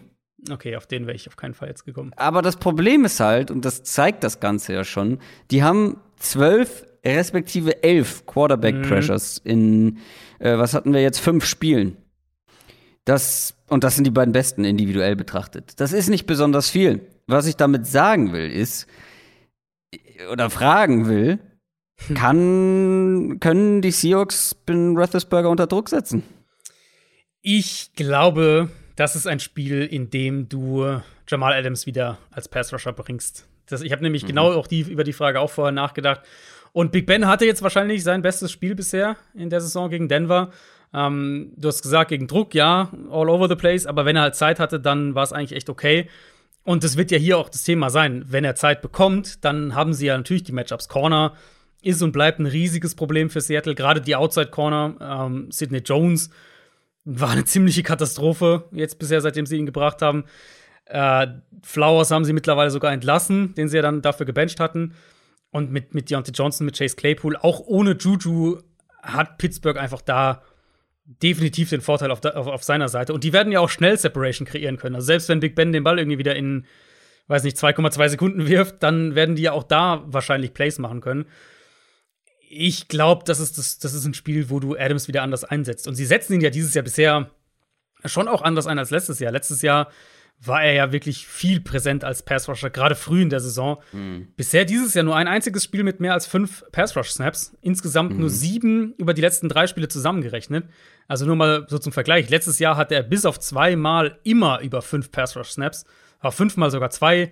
Okay, 0.49 0.75
auf 0.75 0.85
den 0.85 1.07
wäre 1.07 1.15
ich 1.15 1.27
auf 1.27 1.35
keinen 1.35 1.53
Fall 1.53 1.69
jetzt 1.69 1.85
gekommen. 1.85 2.11
Aber 2.15 2.41
das 2.41 2.57
Problem 2.57 3.05
ist 3.05 3.19
halt, 3.19 3.49
und 3.49 3.65
das 3.65 3.83
zeigt 3.83 4.23
das 4.23 4.39
Ganze 4.39 4.73
ja 4.73 4.83
schon, 4.83 5.19
die 5.51 5.63
haben 5.63 5.97
zwölf 6.17 6.85
respektive 7.03 7.83
elf 7.83 8.25
Quarterback-Pressures 8.25 9.41
mhm. 9.43 9.51
in, 9.51 9.97
äh, 10.39 10.57
was 10.57 10.73
hatten 10.73 10.93
wir 10.93 11.01
jetzt, 11.01 11.19
fünf 11.19 11.45
Spielen. 11.45 11.97
Das, 13.05 13.54
und 13.67 13.83
das 13.83 13.95
sind 13.95 14.05
die 14.05 14.11
beiden 14.11 14.31
besten 14.31 14.63
individuell 14.63 15.15
betrachtet. 15.15 15.79
Das 15.79 15.93
ist 15.93 16.09
nicht 16.09 16.25
besonders 16.25 16.69
viel. 16.69 17.01
Was 17.27 17.47
ich 17.47 17.55
damit 17.55 17.87
sagen 17.87 18.33
will, 18.33 18.51
ist, 18.51 18.87
oder 20.31 20.49
fragen 20.49 21.07
will, 21.07 21.39
hm. 22.07 22.15
kann, 22.15 23.37
können 23.39 23.81
die 23.81 23.91
Seahawks 23.91 24.53
Ben 24.53 24.95
Roethlisberger 24.95 25.49
unter 25.49 25.67
Druck 25.67 25.89
setzen? 25.89 26.23
Ich 27.41 27.91
glaube, 27.95 28.69
das 28.95 29.15
ist 29.15 29.27
ein 29.27 29.39
Spiel, 29.39 29.83
in 29.83 30.09
dem 30.09 30.49
du 30.49 31.01
Jamal 31.27 31.53
Adams 31.53 31.85
wieder 31.85 32.17
als 32.31 32.47
Pass-Rusher 32.47 32.93
bringst. 32.93 33.47
Das, 33.67 33.81
ich 33.81 33.91
habe 33.91 34.03
nämlich 34.03 34.23
mhm. 34.23 34.27
genau 34.27 34.53
auch 34.53 34.67
die, 34.67 34.81
über 34.81 35.03
die 35.03 35.13
Frage 35.13 35.39
auch 35.39 35.49
vorher 35.49 35.71
nachgedacht. 35.71 36.21
Und 36.71 36.91
Big 36.91 37.05
Ben 37.05 37.27
hatte 37.27 37.45
jetzt 37.45 37.61
wahrscheinlich 37.61 38.03
sein 38.03 38.21
bestes 38.21 38.51
Spiel 38.51 38.75
bisher 38.75 39.15
in 39.33 39.49
der 39.49 39.61
Saison 39.61 39.89
gegen 39.89 40.09
Denver. 40.09 40.51
Ähm, 40.95 41.51
du 41.57 41.67
hast 41.67 41.81
gesagt, 41.81 42.09
gegen 42.09 42.27
Druck, 42.27 42.55
ja, 42.55 42.89
all 43.11 43.29
over 43.29 43.49
the 43.49 43.55
place, 43.55 43.85
aber 43.85 44.05
wenn 44.05 44.15
er 44.15 44.21
halt 44.21 44.35
Zeit 44.35 44.59
hatte, 44.59 44.79
dann 44.79 45.13
war 45.13 45.23
es 45.23 45.33
eigentlich 45.33 45.57
echt 45.57 45.69
okay. 45.69 46.07
Und 46.63 46.83
das 46.83 46.95
wird 46.95 47.11
ja 47.11 47.17
hier 47.17 47.37
auch 47.37 47.49
das 47.49 47.63
Thema 47.63 47.89
sein. 47.89 48.23
Wenn 48.27 48.45
er 48.45 48.55
Zeit 48.55 48.81
bekommt, 48.81 49.43
dann 49.43 49.75
haben 49.75 49.93
sie 49.93 50.07
ja 50.07 50.17
natürlich 50.17 50.43
die 50.43 50.53
Matchups. 50.53 50.87
Corner 50.87 51.33
ist 51.81 52.01
und 52.01 52.13
bleibt 52.13 52.39
ein 52.39 52.45
riesiges 52.45 52.95
Problem 52.95 53.29
für 53.29 53.41
Seattle. 53.41 53.75
Gerade 53.75 54.01
die 54.01 54.15
Outside 54.15 54.49
Corner, 54.49 54.95
ähm, 54.99 55.51
Sidney 55.51 55.79
Jones 55.79 56.31
war 57.03 57.29
eine 57.29 57.45
ziemliche 57.45 57.83
Katastrophe 57.83 58.63
jetzt 58.71 58.97
bisher, 58.97 59.21
seitdem 59.21 59.45
sie 59.45 59.57
ihn 59.57 59.67
gebracht 59.67 60.01
haben. 60.01 60.23
Äh, 60.85 61.27
Flowers 61.61 62.09
haben 62.09 62.25
sie 62.25 62.33
mittlerweile 62.33 62.71
sogar 62.71 62.93
entlassen, 62.93 63.53
den 63.55 63.67
sie 63.67 63.75
ja 63.75 63.83
dann 63.83 64.01
dafür 64.01 64.25
gebencht 64.25 64.59
hatten. 64.59 64.93
Und 65.51 65.71
mit, 65.71 65.93
mit 65.93 66.09
Deontay 66.09 66.31
Johnson, 66.31 66.65
mit 66.65 66.77
Chase 66.77 66.95
Claypool, 66.95 67.35
auch 67.37 67.59
ohne 67.59 67.91
Juju 67.91 68.59
hat 69.01 69.37
Pittsburgh 69.37 69.77
einfach 69.77 70.01
da 70.01 70.41
definitiv 71.05 71.69
den 71.69 71.81
Vorteil 71.81 72.11
auf, 72.11 72.23
auf, 72.25 72.47
auf, 72.47 72.63
seiner 72.63 72.89
Seite. 72.89 73.13
Und 73.13 73.23
die 73.23 73.33
werden 73.33 73.51
ja 73.51 73.59
auch 73.59 73.69
schnell 73.69 73.97
Separation 73.97 74.47
kreieren 74.47 74.77
können. 74.77 74.95
Also 74.95 75.05
selbst 75.05 75.29
wenn 75.29 75.39
Big 75.39 75.55
Ben 75.55 75.71
den 75.71 75.83
Ball 75.83 75.99
irgendwie 75.99 76.17
wieder 76.17 76.35
in, 76.35 76.65
weiß 77.27 77.43
nicht, 77.43 77.57
2,2 77.57 78.09
Sekunden 78.09 78.47
wirft, 78.47 78.81
dann 78.81 79.15
werden 79.15 79.35
die 79.35 79.43
ja 79.43 79.51
auch 79.51 79.63
da 79.63 80.03
wahrscheinlich 80.07 80.53
Plays 80.53 80.79
machen 80.79 81.01
können 81.01 81.25
ich 82.57 82.87
glaube, 82.87 83.23
das 83.25 83.39
das, 83.57 83.79
das 83.79 83.93
ist 83.93 84.05
ein 84.05 84.13
Spiel, 84.13 84.49
wo 84.49 84.59
du 84.59 84.77
Adams 84.77 85.07
wieder 85.07 85.23
anders 85.23 85.43
einsetzt. 85.43 85.87
Und 85.87 85.95
sie 85.95 86.05
setzen 86.05 86.33
ihn 86.33 86.41
ja 86.41 86.49
dieses 86.49 86.73
Jahr 86.73 86.83
bisher 86.83 87.31
schon 88.05 88.27
auch 88.27 88.41
anders 88.41 88.67
ein 88.67 88.79
als 88.79 88.91
letztes 88.91 89.19
Jahr. 89.19 89.31
Letztes 89.31 89.61
Jahr 89.61 89.91
war 90.41 90.63
er 90.63 90.73
ja 90.73 90.91
wirklich 90.91 91.27
viel 91.27 91.59
präsent 91.59 92.03
als 92.03 92.23
Passrusher, 92.23 92.69
gerade 92.69 92.95
früh 92.95 93.21
in 93.21 93.29
der 93.29 93.39
Saison. 93.39 93.81
Mhm. 93.93 94.27
Bisher 94.35 94.65
dieses 94.65 94.93
Jahr 94.93 95.03
nur 95.03 95.15
ein 95.15 95.27
einziges 95.27 95.63
Spiel 95.63 95.83
mit 95.83 95.99
mehr 95.99 96.13
als 96.13 96.27
fünf 96.27 96.63
Passrush-Snaps. 96.71 97.55
Insgesamt 97.61 98.13
mhm. 98.13 98.19
nur 98.19 98.29
sieben 98.29 98.93
über 98.97 99.13
die 99.13 99.21
letzten 99.21 99.49
drei 99.49 99.67
Spiele 99.67 99.87
zusammengerechnet. 99.87 100.65
Also 101.07 101.25
nur 101.25 101.35
mal 101.35 101.65
so 101.69 101.79
zum 101.79 101.91
Vergleich. 101.91 102.29
Letztes 102.29 102.59
Jahr 102.59 102.77
hatte 102.77 102.95
er 102.95 103.03
bis 103.03 103.25
auf 103.25 103.39
zweimal 103.39 104.19
immer 104.23 104.59
über 104.61 104.81
fünf 104.81 105.11
Passrush-Snaps. 105.11 105.85
War 106.21 106.31
fünfmal 106.31 106.69
sogar 106.69 106.89
zwei, 106.89 107.31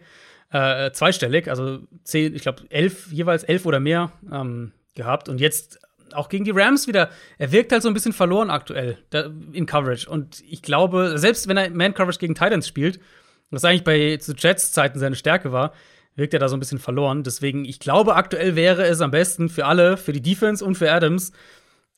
äh, 0.52 0.92
zweistellig, 0.92 1.50
also 1.50 1.80
zehn, 2.04 2.36
ich 2.36 2.42
glaube 2.42 2.64
elf, 2.70 3.12
jeweils 3.12 3.44
elf 3.44 3.66
oder 3.66 3.80
mehr. 3.80 4.12
Ähm, 4.32 4.72
gehabt. 4.96 5.30
Und 5.30 5.40
jetzt 5.40 5.80
auch 6.14 6.30
gegen 6.30 6.46
die 6.46 6.52
Rams 6.52 6.88
wieder. 6.88 7.10
Er 7.38 7.52
wirkt 7.52 7.72
halt 7.72 7.82
so 7.82 7.88
ein 7.90 7.94
bisschen 7.94 8.14
verloren 8.14 8.50
aktuell 8.50 8.98
in 9.52 9.66
Coverage. 9.66 10.10
Und 10.10 10.42
ich 10.48 10.62
glaube, 10.62 11.18
selbst 11.18 11.48
wenn 11.48 11.58
er 11.58 11.70
Man-Coverage 11.70 12.20
gegen 12.20 12.36
Titans 12.36 12.68
spielt, 12.68 13.00
was 13.52 13.66
eigentlich 13.66 13.84
bei 13.84 14.18
zu 14.18 14.34
Jets-Zeiten 14.34 15.00
seine 15.00 15.16
Stärke 15.16 15.52
war, 15.52 15.74
wirkt 16.16 16.34
er 16.34 16.40
da 16.40 16.50
so 16.50 16.56
ein 16.56 16.60
bisschen 16.60 16.80
verloren. 16.80 17.24
Deswegen, 17.24 17.66
ich 17.66 17.80
glaube, 17.80 18.16
aktuell 18.16 18.56
wäre 18.56 18.86
es 18.86 19.02
am 19.02 19.12
besten 19.12 19.50
für 19.50 19.66
alle, 19.66 19.98
für 19.98 20.14
die 20.14 20.22
Defense 20.22 20.64
und 20.64 20.76
für 20.76 20.92
Adams, 20.92 21.32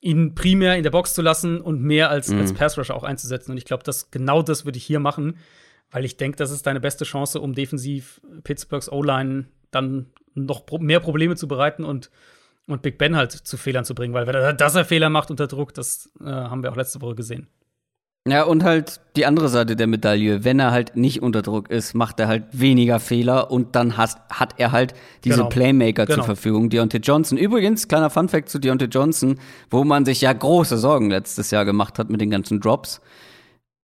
ihn 0.01 0.35
primär 0.35 0.75
in 0.75 0.83
der 0.83 0.91
Box 0.91 1.13
zu 1.13 1.21
lassen 1.21 1.59
und 1.59 1.81
mehr 1.81 2.09
als, 2.09 2.29
mhm. 2.29 2.39
als 2.39 2.53
Pass-Rusher 2.53 2.95
auch 2.95 3.03
einzusetzen. 3.03 3.51
Und 3.51 3.57
ich 3.57 3.65
glaube, 3.65 3.83
dass 3.83 4.11
genau 4.11 4.41
das 4.41 4.65
würde 4.65 4.77
ich 4.77 4.85
hier 4.85 4.99
machen, 4.99 5.37
weil 5.91 6.05
ich 6.05 6.17
denke, 6.17 6.37
das 6.37 6.51
ist 6.51 6.67
deine 6.67 6.79
beste 6.79 7.05
Chance, 7.05 7.41
um 7.41 7.53
defensiv 7.53 8.21
Pittsburghs 8.43 8.91
O-Line 8.91 9.45
dann 9.71 10.07
noch 10.33 10.65
mehr 10.79 10.99
Probleme 10.99 11.35
zu 11.35 11.47
bereiten 11.47 11.83
und 11.83 12.11
und 12.67 12.81
Big 12.81 12.97
Ben 12.97 13.15
halt 13.15 13.31
zu 13.31 13.57
Fehlern 13.57 13.85
zu 13.85 13.95
bringen, 13.95 14.13
weil 14.13 14.27
er, 14.27 14.53
dass 14.53 14.75
er 14.75 14.85
Fehler 14.85 15.09
macht 15.09 15.31
unter 15.31 15.47
Druck, 15.47 15.73
das 15.73 16.11
äh, 16.19 16.25
haben 16.25 16.63
wir 16.63 16.71
auch 16.71 16.75
letzte 16.75 17.01
Woche 17.01 17.15
gesehen. 17.15 17.47
Ja, 18.27 18.41
und 18.43 18.63
halt 18.63 19.01
die 19.15 19.27
andere 19.27 19.49
Seite 19.49 19.75
der 19.75 19.85
Medaille. 19.85 20.43
Wenn 20.43 20.59
er 20.59 20.71
halt 20.71 20.95
nicht 20.95 21.21
unter 21.21 21.43
Druck 21.43 21.69
ist, 21.69 21.93
macht 21.93 22.19
er 22.19 22.27
halt 22.27 22.45
weniger 22.53 22.99
Fehler 22.99 23.51
und 23.51 23.75
dann 23.75 23.97
has, 23.97 24.17
hat 24.31 24.55
er 24.57 24.71
halt 24.71 24.95
diese 25.23 25.37
genau. 25.37 25.49
Playmaker 25.49 26.07
genau. 26.07 26.15
zur 26.15 26.23
Verfügung. 26.25 26.71
Deontay 26.71 26.97
Johnson. 26.97 27.37
Übrigens, 27.37 27.87
kleiner 27.87 28.09
Funfact 28.09 28.49
zu 28.49 28.57
Deontay 28.57 28.85
Johnson, 28.85 29.39
wo 29.69 29.83
man 29.83 30.05
sich 30.05 30.21
ja 30.21 30.33
große 30.33 30.79
Sorgen 30.79 31.11
letztes 31.11 31.51
Jahr 31.51 31.65
gemacht 31.65 31.99
hat 31.99 32.09
mit 32.09 32.19
den 32.19 32.31
ganzen 32.31 32.59
Drops. 32.61 32.99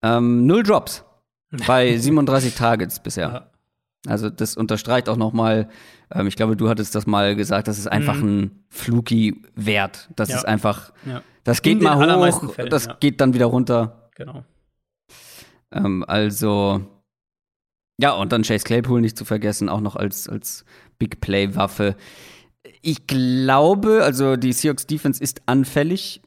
Ähm, 0.01 0.47
null 0.47 0.63
Drops 0.63 1.03
bei 1.67 1.95
37 1.95 2.55
Targets 2.55 2.99
bisher. 2.99 3.27
Ja. 3.29 3.50
Also 4.07 4.29
das 4.29 4.57
unterstreicht 4.57 5.09
auch 5.09 5.17
noch 5.17 5.31
mal, 5.31 5.69
ähm, 6.11 6.27
ich 6.27 6.35
glaube, 6.35 6.55
du 6.57 6.69
hattest 6.69 6.95
das 6.95 7.05
mal 7.05 7.35
gesagt, 7.35 7.67
das 7.67 7.77
ist 7.77 7.87
einfach 7.87 8.15
mhm. 8.15 8.27
ein 8.27 8.65
fluky 8.69 9.43
Wert. 9.55 10.09
Das 10.15 10.29
ja. 10.29 10.37
ist 10.37 10.45
einfach, 10.45 10.91
ja. 11.05 11.21
das 11.43 11.61
geht 11.61 11.81
mal 11.81 11.95
hoch, 11.95 12.53
Fällen, 12.53 12.69
das 12.69 12.85
ja. 12.85 12.97
geht 12.99 13.21
dann 13.21 13.33
wieder 13.33 13.45
runter. 13.45 14.09
Genau. 14.15 14.43
Ähm, 15.71 16.03
also, 16.07 16.81
ja, 17.99 18.13
und 18.13 18.31
dann 18.31 18.41
Chase 18.41 18.65
Claypool 18.65 19.01
nicht 19.01 19.17
zu 19.17 19.25
vergessen, 19.25 19.69
auch 19.69 19.81
noch 19.81 19.95
als, 19.95 20.27
als 20.27 20.65
Big 20.97 21.21
Play-Waffe. 21.21 21.95
Ich 22.81 23.05
glaube, 23.05 24.01
also 24.03 24.35
die 24.35 24.53
Seahawks 24.53 24.87
Defense 24.87 25.21
ist 25.21 25.41
anfällig 25.45 26.21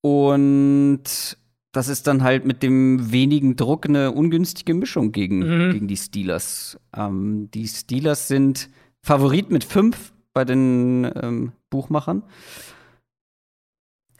und 0.00 1.36
das 1.76 1.88
ist 1.88 2.06
dann 2.06 2.22
halt 2.22 2.46
mit 2.46 2.62
dem 2.62 3.12
wenigen 3.12 3.54
Druck 3.56 3.84
eine 3.84 4.10
ungünstige 4.12 4.72
Mischung 4.72 5.12
gegen, 5.12 5.40
mhm. 5.40 5.72
gegen 5.72 5.88
die 5.88 5.96
Steelers. 5.98 6.80
Ähm, 6.96 7.50
die 7.52 7.68
Steelers 7.68 8.28
sind 8.28 8.70
Favorit 9.02 9.50
mit 9.50 9.62
fünf 9.62 10.14
bei 10.32 10.46
den 10.46 11.10
ähm, 11.22 11.52
Buchmachern. 11.68 12.22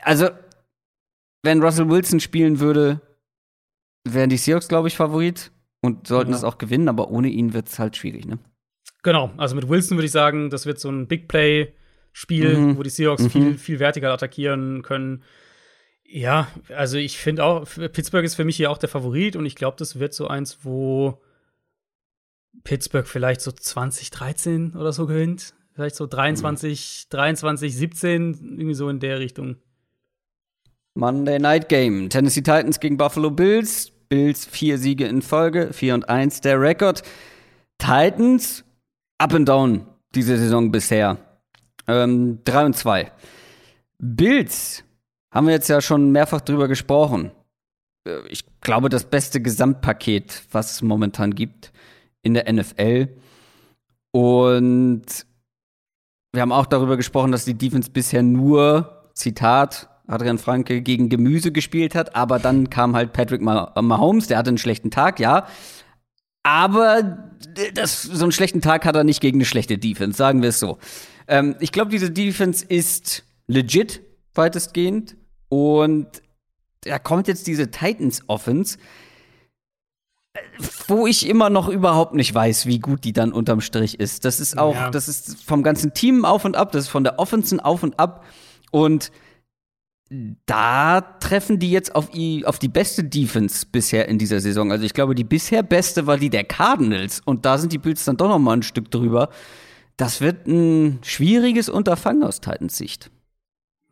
Also, 0.03 0.29
wenn 1.43 1.63
Russell 1.63 1.89
Wilson 1.89 2.21
spielen 2.21 2.61
würde, 2.61 3.01
wären 4.05 4.29
die 4.29 4.37
Seahawks, 4.37 4.69
glaube 4.69 4.89
ich, 4.89 4.97
Favorit 4.97 5.51
und 5.81 6.07
sollten 6.07 6.35
es 6.35 6.45
auch 6.45 6.59
gewinnen, 6.59 6.91
aber 6.91 7.11
ohne 7.11 7.29
ihn 7.29 7.55
wird 7.55 7.69
es 7.69 7.79
halt 7.79 7.97
schwierig, 7.97 8.27
ne? 8.27 8.39
Genau, 9.03 9.33
also 9.39 9.55
mit 9.55 9.69
Wilson 9.69 9.97
würde 9.97 10.07
ich 10.07 10.13
sagen, 10.13 10.51
das 10.51 10.67
wird 10.67 10.79
so 10.79 10.91
ein 10.91 11.07
Big 11.07 11.27
Play-Spiel, 11.27 12.59
mhm. 12.59 12.77
wo 12.77 12.83
die 12.83 12.91
Seahawks 12.91 13.23
mhm. 13.23 13.31
viel, 13.31 13.59
viel 13.59 13.81
vertikal 13.81 14.13
attackieren 14.13 14.83
können. 14.83 15.23
Ja, 16.09 16.49
also 16.69 16.99
ich 16.99 17.19
finde 17.19 17.45
auch, 17.45 17.67
Pittsburgh 17.67 18.25
ist 18.25 18.37
für 18.37 18.45
mich 18.45 18.57
hier 18.57 18.71
auch 18.71 18.79
der 18.79 18.89
Favorit 18.89 19.37
und 19.37 19.45
ich 19.45 19.57
glaube, 19.57 19.77
das 19.79 19.99
wird 19.99 20.15
so 20.15 20.29
eins, 20.29 20.59
wo 20.63 21.21
Pittsburgh 22.65 23.07
vielleicht 23.07 23.41
so 23.41 23.53
2013 23.53 24.75
oder 24.75 24.93
so 24.93 25.07
gewinnt. 25.07 25.55
Vielleicht 25.75 25.97
so 25.97 26.07
23, 26.07 27.07
mhm. 27.07 27.17
23, 27.17 27.77
17, 27.77 28.57
irgendwie 28.59 28.75
so 28.75 28.89
in 28.89 29.01
der 29.01 29.19
Richtung. 29.19 29.57
Monday 30.95 31.39
Night 31.39 31.69
Game. 31.69 32.09
Tennessee 32.09 32.41
Titans 32.41 32.81
gegen 32.81 32.97
Buffalo 32.97 33.31
Bills. 33.31 33.93
Bills 34.09 34.47
vier 34.47 34.79
Siege 34.79 35.07
in 35.07 35.21
Folge, 35.21 35.73
4 35.73 35.95
und 35.95 36.09
1 36.09 36.41
der 36.41 36.61
Rekord. 36.61 37.03
Titans 37.79 38.65
up 39.19 39.35
and 39.35 39.49
down 39.49 39.87
diese 40.15 40.39
Saison 40.39 40.71
bisher. 40.71 41.19
Ähm, 41.87 42.39
3 42.45 42.67
und 42.67 42.77
2. 42.77 43.13
Bills 43.99 44.85
haben 45.37 45.47
wir 45.47 45.55
jetzt 45.55 45.69
ja 45.69 45.83
schon 45.83 46.13
mehrfach 46.13 46.41
drüber 46.41 46.67
gesprochen. 46.67 47.31
Äh, 48.07 48.27
ich 48.29 48.45
glaube, 48.63 48.89
das 48.89 49.05
beste 49.05 49.41
Gesamtpaket, 49.41 50.45
was 50.51 50.73
es 50.73 50.83
momentan 50.83 51.35
gibt 51.35 51.73
in 52.23 52.33
der 52.35 52.51
NFL. 52.51 53.09
Und 54.13 55.05
wir 56.33 56.41
haben 56.41 56.53
auch 56.53 56.67
darüber 56.67 56.97
gesprochen, 56.97 57.33
dass 57.33 57.45
die 57.45 57.57
Defense 57.57 57.91
bisher 57.91 58.23
nur, 58.23 59.11
Zitat, 59.13 59.91
Adrian 60.07 60.39
Franke 60.39 60.81
gegen 60.81 61.11
Gemüse 61.11 61.53
gespielt 61.53 61.95
hat, 61.95 62.17
aber 62.17 62.39
dann 62.39 62.71
kam 62.71 62.97
halt 62.97 63.13
Patrick 63.13 63.43
Mahomes, 63.43 64.29
der 64.29 64.39
hatte 64.39 64.49
einen 64.49 64.59
schlechten 64.59 64.91
Tag, 64.91 65.21
ja. 65.21 65.47
Aber 66.45 67.31
das, 67.75 68.03
so 68.03 68.25
einen 68.25 68.33
schlechten 68.33 68.61
Tag 68.63 68.87
hat 68.87 68.97
er 68.97 69.05
nicht 69.05 69.21
gegen 69.21 69.39
eine 69.39 69.45
schlechte 69.45 69.77
Defense, 69.77 70.17
sagen 70.17 70.41
wir 70.41 70.51
es 70.51 70.61
so. 70.61 70.79
Ähm, 71.29 71.57
ich 71.61 71.73
glaube, 71.73 71.91
diese 71.91 72.11
Defense 72.11 72.65
ist 72.65 73.25
legit, 73.49 74.01
weitestgehend. 74.35 75.17
Und 75.49 76.07
da 76.83 76.99
kommt 76.99 77.29
jetzt 77.29 77.47
diese 77.47 77.71
Titans 77.71 78.23
Offense, 78.29 78.79
wo 80.87 81.07
ich 81.07 81.29
immer 81.29 81.51
noch 81.51 81.69
überhaupt 81.69 82.15
nicht 82.15 82.35
weiß, 82.35 82.67
wie 82.67 82.79
gut 82.79 83.05
die 83.05 83.13
dann 83.13 83.33
unterm 83.33 83.61
Strich 83.61 83.99
ist. 83.99 84.25
Das 84.25 84.41
ist 84.41 84.59
auch, 84.59 84.75
ja. 84.75 84.91
das 84.91 85.09
ist 85.09 85.43
vom 85.45 85.63
ganzen 85.63 85.95
Team 85.95 86.25
auf 86.25 86.45
und 86.45 86.57
ab, 86.57 86.73
das 86.73 86.85
ist 86.85 86.91
von 86.91 87.05
der 87.05 87.19
Offense 87.19 87.65
auf 87.65 87.83
und 87.83 87.99
ab. 87.99 88.25
Und 88.71 89.11
da 90.47 91.01
treffen 91.01 91.59
die 91.59 91.71
jetzt 91.71 91.95
auf, 91.95 92.11
auf 92.45 92.59
die 92.59 92.69
beste 92.69 93.03
Defense 93.03 93.67
bisher 93.71 94.09
in 94.09 94.19
dieser 94.19 94.41
Saison. 94.41 94.71
Also 94.71 94.85
ich 94.85 94.95
glaube, 94.95 95.15
die 95.15 95.25
bisher 95.25 95.63
beste 95.63 96.07
war 96.07 96.17
die 96.17 96.31
der 96.31 96.45
Cardinals 96.45 97.21
und 97.25 97.45
da 97.45 97.59
sind 97.59 97.73
die 97.73 97.79
Bills 97.79 98.05
dann 98.05 98.17
doch 98.17 98.29
noch 98.29 98.39
mal 98.39 98.57
ein 98.57 98.63
Stück 98.63 98.91
drüber. 98.91 99.31
Das 99.97 100.21
wird 100.21 100.47
ein 100.47 101.01
schwieriges 101.03 101.69
Unterfangen 101.69 102.23
aus 102.23 102.41
Titans 102.41 102.77
Sicht. 102.77 103.11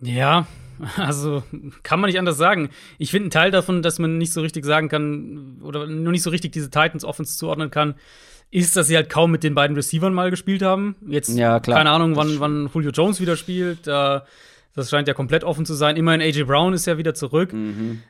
Ja, 0.01 0.47
also 0.97 1.43
kann 1.83 2.01
man 2.01 2.09
nicht 2.09 2.19
anders 2.19 2.37
sagen. 2.37 2.71
Ich 2.99 3.11
finde 3.11 3.25
einen 3.25 3.31
Teil 3.31 3.51
davon, 3.51 3.83
dass 3.83 3.99
man 3.99 4.19
nicht 4.19 4.33
so 4.33 4.41
richtig 4.41 4.65
sagen 4.65 4.89
kann 4.89 5.59
oder 5.63 5.87
nur 5.87 6.13
nicht 6.13 6.23
so 6.23 6.31
richtig 6.31 6.53
diese 6.53 6.71
Titans 6.71 7.05
Offense 7.05 7.37
zuordnen 7.37 7.71
kann, 7.71 7.95
ist, 8.51 8.77
dass 8.77 8.87
sie 8.87 8.97
halt 8.97 9.11
kaum 9.11 9.31
mit 9.31 9.43
den 9.43 9.55
beiden 9.55 9.77
Receivern 9.77 10.15
mal 10.15 10.31
gespielt 10.31 10.63
haben. 10.63 10.97
Jetzt 11.07 11.37
ja, 11.37 11.59
keine 11.61 11.91
Ahnung, 11.91 12.17
wann, 12.17 12.39
wann 12.41 12.71
Julio 12.73 12.91
Jones 12.91 13.21
wieder 13.21 13.37
spielt. 13.37 13.87
Das 13.87 14.91
scheint 14.91 15.09
ja 15.09 15.15
komplett 15.15 15.45
offen 15.45 15.67
zu 15.67 15.75
sein. 15.75 15.97
Immerhin 15.97 16.21
AJ 16.21 16.45
Brown 16.45 16.73
ist 16.73 16.87
ja 16.87 16.99
wieder 16.99 17.15
zurück. 17.15 17.53
Mhm. 17.53 18.03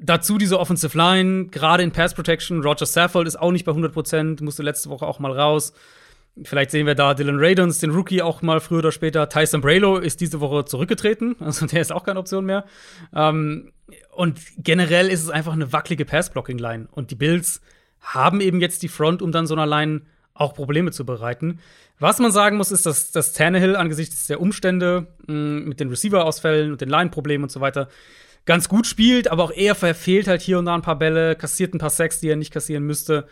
Dazu 0.00 0.38
diese 0.38 0.58
Offensive 0.58 0.96
Line, 0.96 1.46
gerade 1.48 1.82
in 1.82 1.92
Pass 1.92 2.14
Protection. 2.14 2.62
Roger 2.62 2.86
Saffold 2.86 3.26
ist 3.26 3.38
auch 3.38 3.52
nicht 3.52 3.64
bei 3.64 3.72
100% 3.72 4.42
musste 4.42 4.62
letzte 4.62 4.88
Woche 4.88 5.06
auch 5.06 5.18
mal 5.18 5.32
raus. 5.32 5.74
Vielleicht 6.42 6.70
sehen 6.70 6.86
wir 6.86 6.94
da 6.94 7.12
Dylan 7.12 7.36
Radons, 7.38 7.78
den 7.78 7.90
Rookie, 7.90 8.22
auch 8.22 8.40
mal 8.40 8.60
früher 8.60 8.78
oder 8.78 8.92
später. 8.92 9.28
Tyson 9.28 9.60
Braylo 9.60 9.98
ist 9.98 10.20
diese 10.20 10.40
Woche 10.40 10.64
zurückgetreten, 10.64 11.36
also 11.40 11.66
der 11.66 11.80
ist 11.80 11.92
auch 11.92 12.04
keine 12.04 12.18
Option 12.18 12.46
mehr. 12.46 12.64
Ähm, 13.14 13.72
und 14.12 14.40
generell 14.56 15.08
ist 15.08 15.22
es 15.22 15.28
einfach 15.28 15.52
eine 15.52 15.72
wackelige 15.72 16.04
Pass-Blocking-Line. 16.04 16.88
Und 16.90 17.10
die 17.10 17.16
Bills 17.16 17.60
haben 18.00 18.40
eben 18.40 18.60
jetzt 18.60 18.82
die 18.82 18.88
Front, 18.88 19.20
um 19.20 19.30
dann 19.30 19.46
so 19.46 19.54
einer 19.54 19.66
Line 19.66 20.02
auch 20.34 20.54
Probleme 20.54 20.90
zu 20.90 21.04
bereiten. 21.04 21.60
Was 21.98 22.18
man 22.18 22.32
sagen 22.32 22.56
muss, 22.56 22.72
ist, 22.72 22.86
dass, 22.86 23.10
dass 23.10 23.34
Tannehill 23.34 23.76
angesichts 23.76 24.26
der 24.26 24.40
Umstände 24.40 25.08
mh, 25.26 25.34
mm, 25.34 25.68
mit 25.68 25.80
den 25.80 25.88
Receiver-Ausfällen 25.88 26.72
und 26.72 26.80
den 26.80 26.88
Line-Problemen 26.88 27.44
und 27.44 27.52
so 27.52 27.60
weiter 27.60 27.88
ganz 28.44 28.68
gut 28.68 28.86
spielt, 28.86 29.30
aber 29.30 29.44
auch 29.44 29.52
er 29.52 29.74
verfehlt 29.74 30.26
halt 30.26 30.42
hier 30.42 30.58
und 30.58 30.64
da 30.64 30.74
ein 30.74 30.82
paar 30.82 30.98
Bälle, 30.98 31.36
kassiert 31.36 31.74
ein 31.74 31.78
paar 31.78 31.90
Sacks, 31.90 32.18
die 32.18 32.28
er 32.28 32.36
nicht 32.36 32.52
kassieren 32.52 32.84
müsste. 32.84 33.28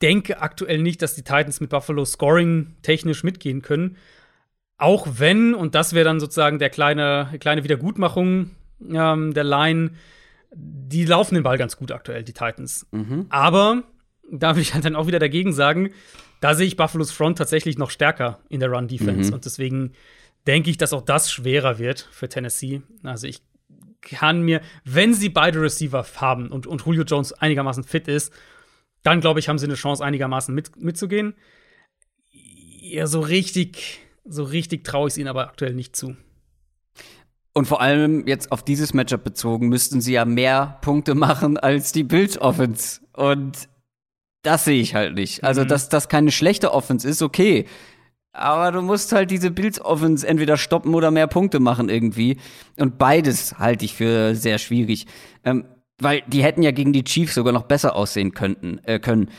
Ich 0.00 0.08
denke 0.08 0.40
aktuell 0.40 0.80
nicht, 0.80 1.02
dass 1.02 1.14
die 1.14 1.22
Titans 1.22 1.60
mit 1.60 1.68
Buffalo 1.68 2.06
Scoring 2.06 2.74
technisch 2.80 3.22
mitgehen 3.22 3.60
können. 3.60 3.98
Auch 4.78 5.06
wenn, 5.18 5.52
und 5.54 5.74
das 5.74 5.92
wäre 5.92 6.06
dann 6.06 6.20
sozusagen 6.20 6.58
der 6.58 6.70
kleine, 6.70 7.28
kleine 7.38 7.64
Wiedergutmachung 7.64 8.50
ähm, 8.90 9.34
der 9.34 9.44
Line, 9.44 9.90
die 10.54 11.04
laufen 11.04 11.34
den 11.34 11.44
Ball 11.44 11.58
ganz 11.58 11.76
gut 11.76 11.92
aktuell, 11.92 12.22
die 12.22 12.32
Titans. 12.32 12.86
Mhm. 12.92 13.26
Aber 13.28 13.82
da 14.32 14.56
will 14.56 14.62
ich 14.62 14.72
halt 14.72 14.86
dann 14.86 14.96
auch 14.96 15.06
wieder 15.06 15.18
dagegen 15.18 15.52
sagen, 15.52 15.90
da 16.40 16.54
sehe 16.54 16.66
ich 16.66 16.76
Buffalo's 16.76 17.12
Front 17.12 17.36
tatsächlich 17.36 17.76
noch 17.76 17.90
stärker 17.90 18.40
in 18.48 18.60
der 18.60 18.70
Run-Defense. 18.70 19.28
Mhm. 19.28 19.34
Und 19.34 19.44
deswegen 19.44 19.92
denke 20.46 20.70
ich, 20.70 20.78
dass 20.78 20.94
auch 20.94 21.02
das 21.02 21.30
schwerer 21.30 21.78
wird 21.78 22.08
für 22.10 22.30
Tennessee. 22.30 22.80
Also 23.02 23.26
ich 23.26 23.42
kann 24.00 24.40
mir, 24.40 24.62
wenn 24.84 25.12
sie 25.12 25.28
beide 25.28 25.60
Receiver 25.60 26.06
haben 26.16 26.48
und, 26.48 26.66
und 26.66 26.86
Julio 26.86 27.04
Jones 27.04 27.34
einigermaßen 27.34 27.84
fit 27.84 28.08
ist, 28.08 28.32
dann 29.02 29.20
glaube 29.20 29.40
ich, 29.40 29.48
haben 29.48 29.58
sie 29.58 29.66
eine 29.66 29.74
Chance, 29.74 30.04
einigermaßen 30.04 30.54
mit, 30.54 30.76
mitzugehen. 30.76 31.34
Ja, 32.30 33.06
so 33.06 33.20
richtig, 33.20 34.00
so 34.24 34.42
richtig 34.42 34.84
traue 34.84 35.08
ich 35.08 35.12
es 35.12 35.18
ihnen 35.18 35.28
aber 35.28 35.48
aktuell 35.48 35.74
nicht 35.74 35.96
zu. 35.96 36.16
Und 37.52 37.66
vor 37.66 37.80
allem 37.80 38.26
jetzt 38.26 38.52
auf 38.52 38.62
dieses 38.62 38.94
Matchup 38.94 39.24
bezogen, 39.24 39.68
müssten 39.68 40.00
sie 40.00 40.12
ja 40.12 40.24
mehr 40.24 40.78
Punkte 40.82 41.14
machen 41.14 41.56
als 41.56 41.92
die 41.92 42.04
Bills 42.04 42.38
Offense. 42.38 43.00
Und 43.12 43.68
das 44.42 44.64
sehe 44.64 44.80
ich 44.80 44.94
halt 44.94 45.14
nicht. 45.14 45.42
Also, 45.44 45.62
mhm. 45.62 45.68
dass 45.68 45.88
das 45.88 46.08
keine 46.08 46.30
schlechte 46.30 46.72
Offense 46.72 47.08
ist, 47.08 47.22
okay. 47.22 47.66
Aber 48.32 48.70
du 48.70 48.80
musst 48.80 49.10
halt 49.12 49.30
diese 49.32 49.50
Bills 49.50 49.80
Offense 49.80 50.26
entweder 50.26 50.56
stoppen 50.56 50.94
oder 50.94 51.10
mehr 51.10 51.26
Punkte 51.26 51.58
machen 51.58 51.88
irgendwie. 51.88 52.38
Und 52.76 52.96
beides 52.96 53.58
halte 53.58 53.84
ich 53.84 53.94
für 53.94 54.36
sehr 54.36 54.58
schwierig. 54.58 55.06
Ähm, 55.44 55.66
weil 56.00 56.22
die 56.26 56.42
hätten 56.42 56.62
ja 56.62 56.70
gegen 56.70 56.92
die 56.92 57.04
Chiefs 57.04 57.34
sogar 57.34 57.52
noch 57.52 57.64
besser 57.64 57.94
aussehen 57.94 58.32
könnten, 58.32 58.80
äh, 58.84 58.98
können, 58.98 59.30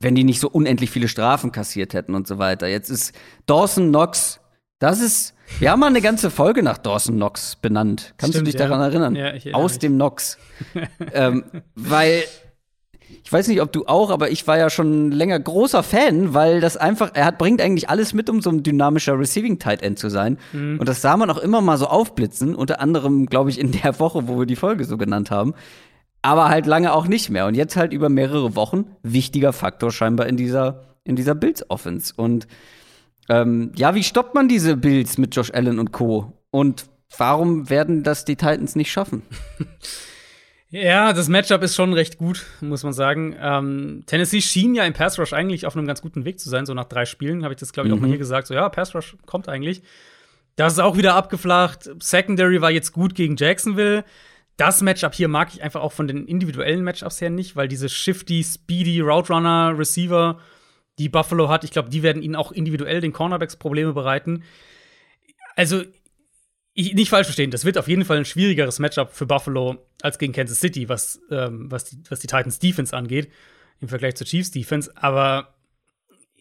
wenn 0.00 0.14
die 0.14 0.24
nicht 0.24 0.40
so 0.40 0.48
unendlich 0.48 0.90
viele 0.90 1.08
Strafen 1.08 1.52
kassiert 1.52 1.94
hätten 1.94 2.14
und 2.14 2.26
so 2.26 2.38
weiter. 2.38 2.68
Jetzt 2.68 2.90
ist 2.90 3.14
Dawson 3.46 3.88
Knox, 3.88 4.40
das 4.78 5.00
ist, 5.00 5.34
wir 5.58 5.70
haben 5.70 5.80
mal 5.80 5.86
eine 5.86 6.00
ganze 6.00 6.30
Folge 6.30 6.62
nach 6.62 6.78
Dawson 6.78 7.16
Knox 7.16 7.56
benannt. 7.56 8.14
Kannst 8.18 8.34
Stimmt, 8.34 8.48
du 8.48 8.50
dich 8.52 8.60
ja. 8.60 8.66
daran 8.66 8.80
erinnern? 8.80 9.14
Ja, 9.14 9.32
ich 9.32 9.54
Aus 9.54 9.72
mich. 9.72 9.78
dem 9.80 9.94
Knox. 9.94 10.38
ähm, 11.12 11.44
weil 11.74 12.24
ich 13.22 13.32
weiß 13.32 13.48
nicht, 13.48 13.60
ob 13.60 13.72
du 13.72 13.86
auch, 13.86 14.10
aber 14.10 14.30
ich 14.30 14.46
war 14.46 14.58
ja 14.58 14.70
schon 14.70 15.12
länger 15.12 15.38
großer 15.38 15.82
Fan, 15.82 16.34
weil 16.34 16.60
das 16.60 16.76
einfach, 16.76 17.10
er 17.14 17.26
hat, 17.26 17.38
bringt 17.38 17.60
eigentlich 17.60 17.88
alles 17.88 18.14
mit, 18.14 18.28
um 18.28 18.42
so 18.42 18.50
ein 18.50 18.62
dynamischer 18.62 19.18
Receiving 19.18 19.58
Tight 19.58 19.82
End 19.82 19.98
zu 19.98 20.08
sein. 20.08 20.38
Mhm. 20.52 20.78
Und 20.80 20.88
das 20.88 21.02
sah 21.02 21.16
man 21.16 21.30
auch 21.30 21.38
immer 21.38 21.60
mal 21.60 21.78
so 21.78 21.86
aufblitzen, 21.86 22.54
unter 22.54 22.80
anderem, 22.80 23.26
glaube 23.26 23.50
ich, 23.50 23.58
in 23.58 23.72
der 23.72 23.98
Woche, 24.00 24.28
wo 24.28 24.38
wir 24.38 24.46
die 24.46 24.56
Folge 24.56 24.84
so 24.84 24.96
genannt 24.96 25.30
haben. 25.30 25.54
Aber 26.22 26.48
halt 26.48 26.66
lange 26.66 26.92
auch 26.92 27.06
nicht 27.06 27.30
mehr. 27.30 27.46
Und 27.46 27.54
jetzt 27.54 27.76
halt 27.76 27.92
über 27.92 28.08
mehrere 28.08 28.54
Wochen 28.54 28.86
wichtiger 29.02 29.52
Faktor 29.52 29.90
scheinbar 29.90 30.26
in 30.26 30.36
dieser, 30.36 30.84
in 31.04 31.16
dieser 31.16 31.34
Bills 31.34 31.68
Offense. 31.68 32.14
Und 32.16 32.46
ähm, 33.28 33.72
ja, 33.74 33.94
wie 33.94 34.04
stoppt 34.04 34.34
man 34.34 34.48
diese 34.48 34.76
Bills 34.76 35.18
mit 35.18 35.34
Josh 35.34 35.50
Allen 35.52 35.78
und 35.78 35.92
Co? 35.92 36.32
Und 36.50 36.86
warum 37.18 37.68
werden 37.70 38.02
das 38.02 38.24
die 38.24 38.36
Titans 38.36 38.76
nicht 38.76 38.92
schaffen? 38.92 39.22
Ja, 40.74 41.12
das 41.12 41.28
Matchup 41.28 41.62
ist 41.62 41.76
schon 41.76 41.92
recht 41.92 42.16
gut, 42.16 42.46
muss 42.62 42.82
man 42.82 42.94
sagen. 42.94 43.36
Ähm, 43.38 44.04
Tennessee 44.06 44.40
schien 44.40 44.74
ja 44.74 44.86
im 44.86 44.94
Pass 44.94 45.18
Rush 45.18 45.34
eigentlich 45.34 45.66
auf 45.66 45.76
einem 45.76 45.86
ganz 45.86 46.00
guten 46.00 46.24
Weg 46.24 46.40
zu 46.40 46.48
sein. 46.48 46.64
So 46.64 46.72
nach 46.72 46.86
drei 46.86 47.04
Spielen 47.04 47.44
habe 47.44 47.52
ich 47.52 47.60
das, 47.60 47.74
glaube 47.74 47.88
ich, 47.88 47.92
mhm. 47.92 47.98
auch 47.98 48.00
mal 48.00 48.06
mhm. 48.06 48.12
hier 48.12 48.18
gesagt. 48.18 48.46
So, 48.46 48.54
ja, 48.54 48.66
Pass 48.70 48.94
Rush 48.94 49.18
kommt 49.26 49.50
eigentlich. 49.50 49.82
Das 50.56 50.72
ist 50.72 50.78
auch 50.78 50.96
wieder 50.96 51.14
abgeflacht. 51.14 51.90
Secondary 52.02 52.62
war 52.62 52.70
jetzt 52.70 52.92
gut 52.92 53.14
gegen 53.14 53.36
Jacksonville. 53.36 54.02
Das 54.56 54.82
Matchup 54.82 55.14
hier 55.14 55.28
mag 55.28 55.52
ich 55.52 55.62
einfach 55.62 55.80
auch 55.80 55.92
von 55.92 56.06
den 56.06 56.26
individuellen 56.26 56.84
Matchups 56.84 57.20
her 57.20 57.30
nicht, 57.30 57.56
weil 57.56 57.68
diese 57.68 57.88
shifty, 57.88 58.44
speedy 58.44 59.00
Route 59.00 59.32
Runner 59.32 59.74
Receiver, 59.76 60.38
die 60.98 61.08
Buffalo 61.08 61.48
hat, 61.48 61.64
ich 61.64 61.70
glaube, 61.70 61.90
die 61.90 62.02
werden 62.02 62.22
ihnen 62.22 62.36
auch 62.36 62.52
individuell 62.52 63.00
den 63.00 63.12
Cornerbacks 63.12 63.56
Probleme 63.56 63.92
bereiten. 63.92 64.44
Also, 65.56 65.82
ich, 66.74 66.94
nicht 66.94 67.10
falsch 67.10 67.26
verstehen, 67.26 67.50
das 67.50 67.64
wird 67.64 67.76
auf 67.76 67.88
jeden 67.88 68.04
Fall 68.04 68.18
ein 68.18 68.24
schwierigeres 68.24 68.78
Matchup 68.78 69.12
für 69.12 69.26
Buffalo 69.26 69.86
als 70.00 70.18
gegen 70.18 70.32
Kansas 70.32 70.60
City, 70.60 70.88
was, 70.88 71.20
ähm, 71.30 71.70
was, 71.70 71.84
die, 71.84 71.98
was 72.08 72.20
die 72.20 72.26
Titans 72.26 72.58
Defense 72.58 72.96
angeht, 72.96 73.30
im 73.80 73.88
Vergleich 73.88 74.14
zur 74.14 74.26
Chiefs 74.26 74.50
Defense. 74.50 74.90
Aber 74.96 75.54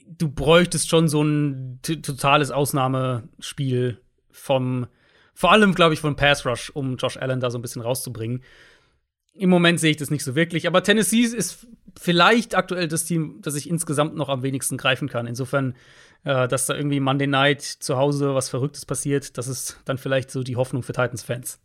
du 0.07 0.29
bräuchtest 0.29 0.89
schon 0.89 1.07
so 1.07 1.23
ein 1.23 1.79
totales 1.81 2.51
Ausnahmespiel 2.51 4.01
vom, 4.31 4.87
vor 5.41 5.51
allem, 5.51 5.73
glaube 5.73 5.95
ich, 5.95 5.99
von 5.99 6.15
Pass 6.15 6.45
Rush, 6.45 6.69
um 6.69 6.97
Josh 6.97 7.17
Allen 7.17 7.39
da 7.39 7.49
so 7.49 7.57
ein 7.57 7.63
bisschen 7.63 7.81
rauszubringen. 7.81 8.43
Im 9.33 9.49
Moment 9.49 9.79
sehe 9.79 9.89
ich 9.89 9.97
das 9.97 10.11
nicht 10.11 10.23
so 10.23 10.35
wirklich, 10.35 10.67
aber 10.67 10.83
Tennessee 10.83 11.21
ist 11.21 11.65
vielleicht 11.99 12.53
aktuell 12.53 12.87
das 12.87 13.05
Team, 13.05 13.39
das 13.41 13.55
ich 13.55 13.67
insgesamt 13.67 14.15
noch 14.15 14.29
am 14.29 14.43
wenigsten 14.43 14.77
greifen 14.77 15.09
kann. 15.09 15.25
Insofern 15.25 15.73
äh, 16.25 16.47
dass 16.47 16.67
da 16.67 16.75
irgendwie 16.75 16.99
Monday 16.99 17.25
Night 17.25 17.61
zu 17.63 17.97
Hause 17.97 18.35
was 18.35 18.49
Verrücktes 18.49 18.85
passiert. 18.85 19.39
Das 19.39 19.47
ist 19.47 19.79
dann 19.85 19.97
vielleicht 19.97 20.29
so 20.29 20.43
die 20.43 20.57
Hoffnung 20.57 20.83
für 20.83 20.93
Titans-Fans. 20.93 21.59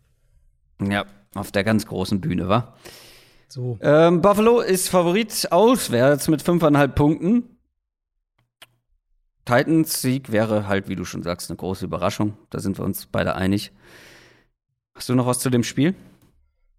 Ja, 0.81 1.05
auf 1.35 1.53
der 1.53 1.63
ganz 1.63 1.85
großen 1.87 2.23
Bühne, 2.23 2.49
wa? 2.49 2.75
So. 3.49 3.79
Ähm, 3.83 4.23
Buffalo 4.23 4.61
ist 4.61 4.89
Favorit 4.89 5.49
auswärts 5.51 6.29
mit 6.29 6.41
fünfeinhalb 6.41 6.95
Punkten. 6.95 7.56
Titans 9.47 10.03
Sieg 10.03 10.33
wäre 10.33 10.69
halt, 10.69 10.89
wie 10.89 10.97
du 10.97 11.05
schon 11.05 11.23
sagst, 11.23 11.51
eine 11.51 11.57
große 11.57 11.85
Überraschung. 11.87 12.37
Da 12.51 12.59
sind 12.59 12.79
wir 12.79 12.85
uns 12.85 13.07
beide 13.07 13.37
einig. 13.37 13.73
Hast 14.95 15.09
du 15.09 15.15
noch 15.15 15.27
was 15.27 15.39
zu 15.39 15.51
dem 15.51 15.63
Spiel? 15.63 15.95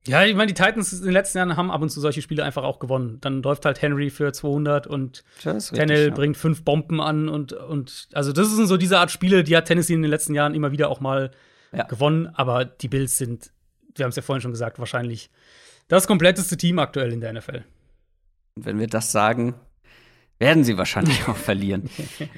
Ja, 0.06 0.24
ich 0.24 0.36
meine, 0.36 0.54
die 0.54 0.62
Titans 0.62 0.94
in 0.94 1.04
den 1.04 1.12
letzten 1.12 1.38
Jahren 1.38 1.58
haben 1.58 1.72
ab 1.72 1.82
und 1.82 1.90
zu 1.90 2.00
solche 2.00 2.22
Spiele 2.22 2.44
einfach 2.44 2.64
auch 2.64 2.80
gewonnen. 2.80 3.20
Dann 3.22 3.42
läuft 3.42 3.66
halt 3.66 3.82
Henry 3.82 4.10
für 4.10 4.32
200 4.32 4.88
und 4.88 5.24
Tennell 5.42 6.10
ja. 6.10 6.14
bringt 6.14 6.38
fünf 6.38 6.64
Bomben 6.64 7.02
an 7.02 7.28
und, 7.30 7.54
und 7.54 8.10
also 8.14 8.32
das 8.32 8.50
sind 8.50 8.68
so 8.68 8.78
diese 8.78 9.00
Art 9.00 9.12
Spiele, 9.12 9.44
die 9.44 9.56
hat 9.56 9.66
Tennessee 9.66 9.94
in 9.94 10.02
den 10.02 10.12
letzten 10.12 10.34
Jahren 10.34 10.54
immer 10.54 10.72
wieder 10.72 10.90
auch 10.90 11.00
mal 11.00 11.32
ja. 11.74 11.84
gewonnen. 11.84 12.28
Aber 12.34 12.64
die 12.66 12.88
Bills 12.88 13.18
sind, 13.18 13.52
wir 13.96 14.04
haben 14.04 14.12
es 14.12 14.16
ja 14.16 14.22
vorhin 14.22 14.42
schon 14.42 14.52
gesagt, 14.52 14.80
wahrscheinlich 14.80 15.30
das 15.88 16.08
kompletteste 16.08 16.58
Team 16.58 16.80
aktuell 16.80 17.12
in 17.12 17.22
der 17.22 17.34
NFL. 17.34 17.64
Und 18.56 18.66
wenn 18.66 18.80
wir 18.80 18.88
das 18.88 19.12
sagen, 19.12 19.56
werden 20.40 20.64
sie 20.64 20.78
wahrscheinlich 20.78 21.28
auch 21.28 21.36
verlieren. 21.36 21.90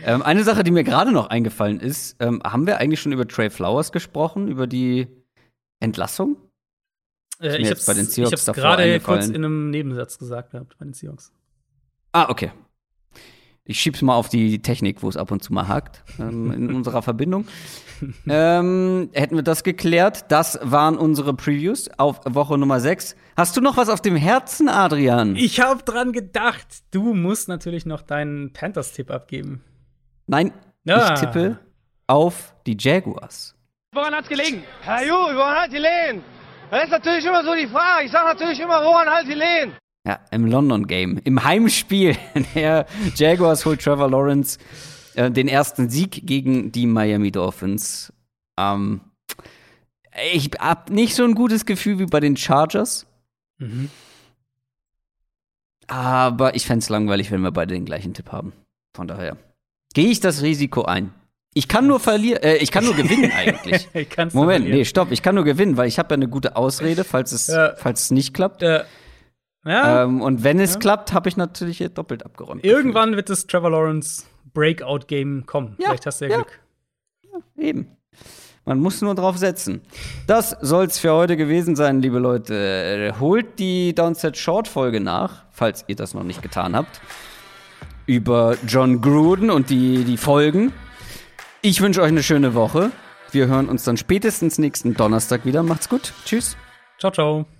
ähm, 0.03 0.21
eine 0.21 0.43
Sache, 0.43 0.63
die 0.63 0.71
mir 0.71 0.83
gerade 0.83 1.11
noch 1.11 1.27
eingefallen 1.27 1.79
ist, 1.79 2.15
ähm, 2.19 2.41
haben 2.43 2.67
wir 2.67 2.77
eigentlich 2.77 3.01
schon 3.01 3.11
über 3.11 3.27
Trey 3.27 3.49
Flowers 3.49 3.91
gesprochen, 3.91 4.47
über 4.47 4.67
die 4.67 5.07
Entlassung? 5.79 6.37
Äh, 7.41 7.57
ich 7.57 7.67
habe 7.67 8.33
es 8.35 8.45
gerade 8.45 8.99
kurz 8.99 9.27
in 9.27 9.35
einem 9.35 9.69
Nebensatz 9.69 10.17
gesagt 10.17 10.51
gehabt 10.51 10.77
bei 10.77 10.85
den 10.85 10.93
Seahawks. 10.93 11.31
Ah, 12.11 12.29
okay. 12.29 12.51
Ich 13.69 13.79
schieb's 13.79 14.01
mal 14.01 14.15
auf 14.15 14.29
die 14.29 14.63
Technik, 14.63 15.03
wo 15.03 15.09
es 15.09 15.15
ab 15.15 15.29
und 15.29 15.43
zu 15.43 15.53
mal 15.53 15.67
hakt 15.67 16.01
ähm, 16.19 16.51
in 16.51 16.73
unserer 16.75 17.03
Verbindung. 17.03 17.47
ähm, 18.27 19.11
hätten 19.13 19.35
wir 19.35 19.43
das 19.43 19.63
geklärt. 19.63 20.25
Das 20.31 20.57
waren 20.63 20.97
unsere 20.97 21.35
Previews 21.35 21.87
auf 21.99 22.21
Woche 22.25 22.57
Nummer 22.57 22.79
6. 22.79 23.15
Hast 23.37 23.55
du 23.55 23.61
noch 23.61 23.77
was 23.77 23.89
auf 23.89 24.01
dem 24.01 24.15
Herzen, 24.15 24.69
Adrian? 24.69 25.35
Ich 25.35 25.59
habe 25.59 25.83
dran 25.83 26.13
gedacht. 26.13 26.65
Du 26.89 27.13
musst 27.13 27.47
natürlich 27.47 27.85
noch 27.85 28.01
deinen 28.01 28.53
Panthers-Tipp 28.53 29.11
abgeben. 29.11 29.63
Nein, 30.25 30.51
ah. 30.87 31.13
ich 31.13 31.19
tippe 31.19 31.59
auf 32.07 32.55
die 32.65 32.75
Jaguars. 32.75 33.55
Woran 33.93 34.15
hat's 34.15 34.29
gelegen? 34.29 34.63
Ja 34.83 34.97
gut, 35.01 35.35
woran 35.35 35.57
hat 35.57 35.69
gelegen? 35.69 36.23
Das 36.71 36.85
ist 36.85 36.89
natürlich 36.89 37.23
immer 37.23 37.43
so 37.43 37.53
die 37.53 37.67
Frage. 37.67 38.05
Ich 38.05 38.11
sage 38.11 38.29
natürlich 38.29 38.59
immer, 38.59 38.83
woran 38.83 39.07
halt 39.07 39.27
gelegen? 39.27 39.73
Ja, 40.05 40.19
im 40.31 40.45
London 40.45 40.87
Game, 40.87 41.19
im 41.23 41.43
Heimspiel 41.43 42.15
der 42.55 42.85
Jaguars 43.15 43.65
holt 43.65 43.81
Trevor 43.81 44.09
Lawrence 44.09 44.57
äh, 45.15 45.29
den 45.29 45.47
ersten 45.47 45.89
Sieg 45.89 46.25
gegen 46.25 46.71
die 46.71 46.87
Miami 46.87 47.31
Dolphins. 47.31 48.13
Ähm, 48.57 49.01
ich 50.33 50.51
habe 50.59 50.93
nicht 50.93 51.15
so 51.15 51.23
ein 51.23 51.35
gutes 51.35 51.65
Gefühl 51.65 51.99
wie 51.99 52.05
bei 52.05 52.19
den 52.19 52.37
Chargers. 52.37 53.05
Mhm. 53.57 53.89
Aber 55.87 56.55
ich 56.55 56.65
fände 56.65 56.83
es 56.83 56.89
langweilig, 56.89 57.31
wenn 57.31 57.41
wir 57.41 57.51
beide 57.51 57.73
den 57.73 57.85
gleichen 57.85 58.13
Tipp 58.13 58.31
haben. 58.31 58.53
Von 58.95 59.07
daher 59.07 59.37
gehe 59.93 60.09
ich 60.09 60.19
das 60.19 60.41
Risiko 60.41 60.83
ein. 60.83 61.13
Ich 61.55 61.67
kann 61.67 61.87
nur 61.87 61.99
verlieren, 61.99 62.43
äh, 62.43 62.57
ich 62.57 62.71
kann 62.71 62.85
nur 62.85 62.95
gewinnen 62.95 63.31
eigentlich. 63.31 63.89
Moment, 64.33 64.69
nee, 64.69 64.85
stopp, 64.85 65.11
ich 65.11 65.23
kann 65.23 65.35
nur 65.35 65.43
gewinnen, 65.43 65.77
weil 65.77 65.87
ich 65.87 65.97
habe 65.97 66.13
ja 66.13 66.15
eine 66.15 66.27
gute 66.27 66.55
Ausrede, 66.55 67.03
falls 67.03 67.31
es, 67.31 67.47
ja. 67.47 67.73
falls 67.75 68.03
es 68.03 68.11
nicht 68.11 68.33
klappt. 68.33 68.61
Ja. 68.61 68.83
Ja. 69.65 70.03
Ähm, 70.03 70.21
und 70.21 70.43
wenn 70.43 70.59
es 70.59 70.73
ja. 70.73 70.79
klappt, 70.79 71.13
habe 71.13 71.29
ich 71.29 71.37
natürlich 71.37 71.77
hier 71.77 71.89
doppelt 71.89 72.25
abgeräumt. 72.25 72.63
Irgendwann 72.63 73.11
gefühlt. 73.11 73.17
wird 73.17 73.29
das 73.29 73.47
Trevor 73.47 73.71
Lawrence 73.71 74.25
Breakout-Game 74.53 75.45
kommen. 75.45 75.75
Vielleicht 75.77 76.05
hast 76.05 76.21
du 76.21 76.27
ja, 76.27 76.37
Glück. 76.37 76.59
eben. 77.57 77.87
Man 78.65 78.79
muss 78.79 79.01
nur 79.01 79.15
drauf 79.15 79.37
setzen. 79.37 79.81
Das 80.27 80.55
soll's 80.61 80.99
für 80.99 81.13
heute 81.13 81.37
gewesen 81.37 81.75
sein, 81.75 82.01
liebe 82.01 82.19
Leute. 82.19 83.15
Holt 83.19 83.57
die 83.57 83.95
Downset 83.95 84.37
Short 84.37 84.67
Folge 84.67 84.99
nach, 84.99 85.45
falls 85.49 85.85
ihr 85.87 85.95
das 85.95 86.13
noch 86.13 86.23
nicht 86.23 86.41
getan 86.41 86.75
habt, 86.75 87.01
über 88.05 88.57
John 88.67 89.01
Gruden 89.01 89.49
und 89.49 89.69
die, 89.69 90.03
die 90.03 90.17
Folgen. 90.17 90.71
Ich 91.61 91.81
wünsche 91.81 92.01
euch 92.01 92.09
eine 92.09 92.23
schöne 92.23 92.53
Woche. 92.53 92.91
Wir 93.31 93.47
hören 93.47 93.69
uns 93.69 93.83
dann 93.83 93.97
spätestens 93.97 94.57
nächsten 94.57 94.93
Donnerstag 94.93 95.45
wieder. 95.45 95.63
Macht's 95.63 95.89
gut. 95.89 96.13
Tschüss. 96.25 96.55
Ciao, 96.99 97.11
ciao. 97.11 97.58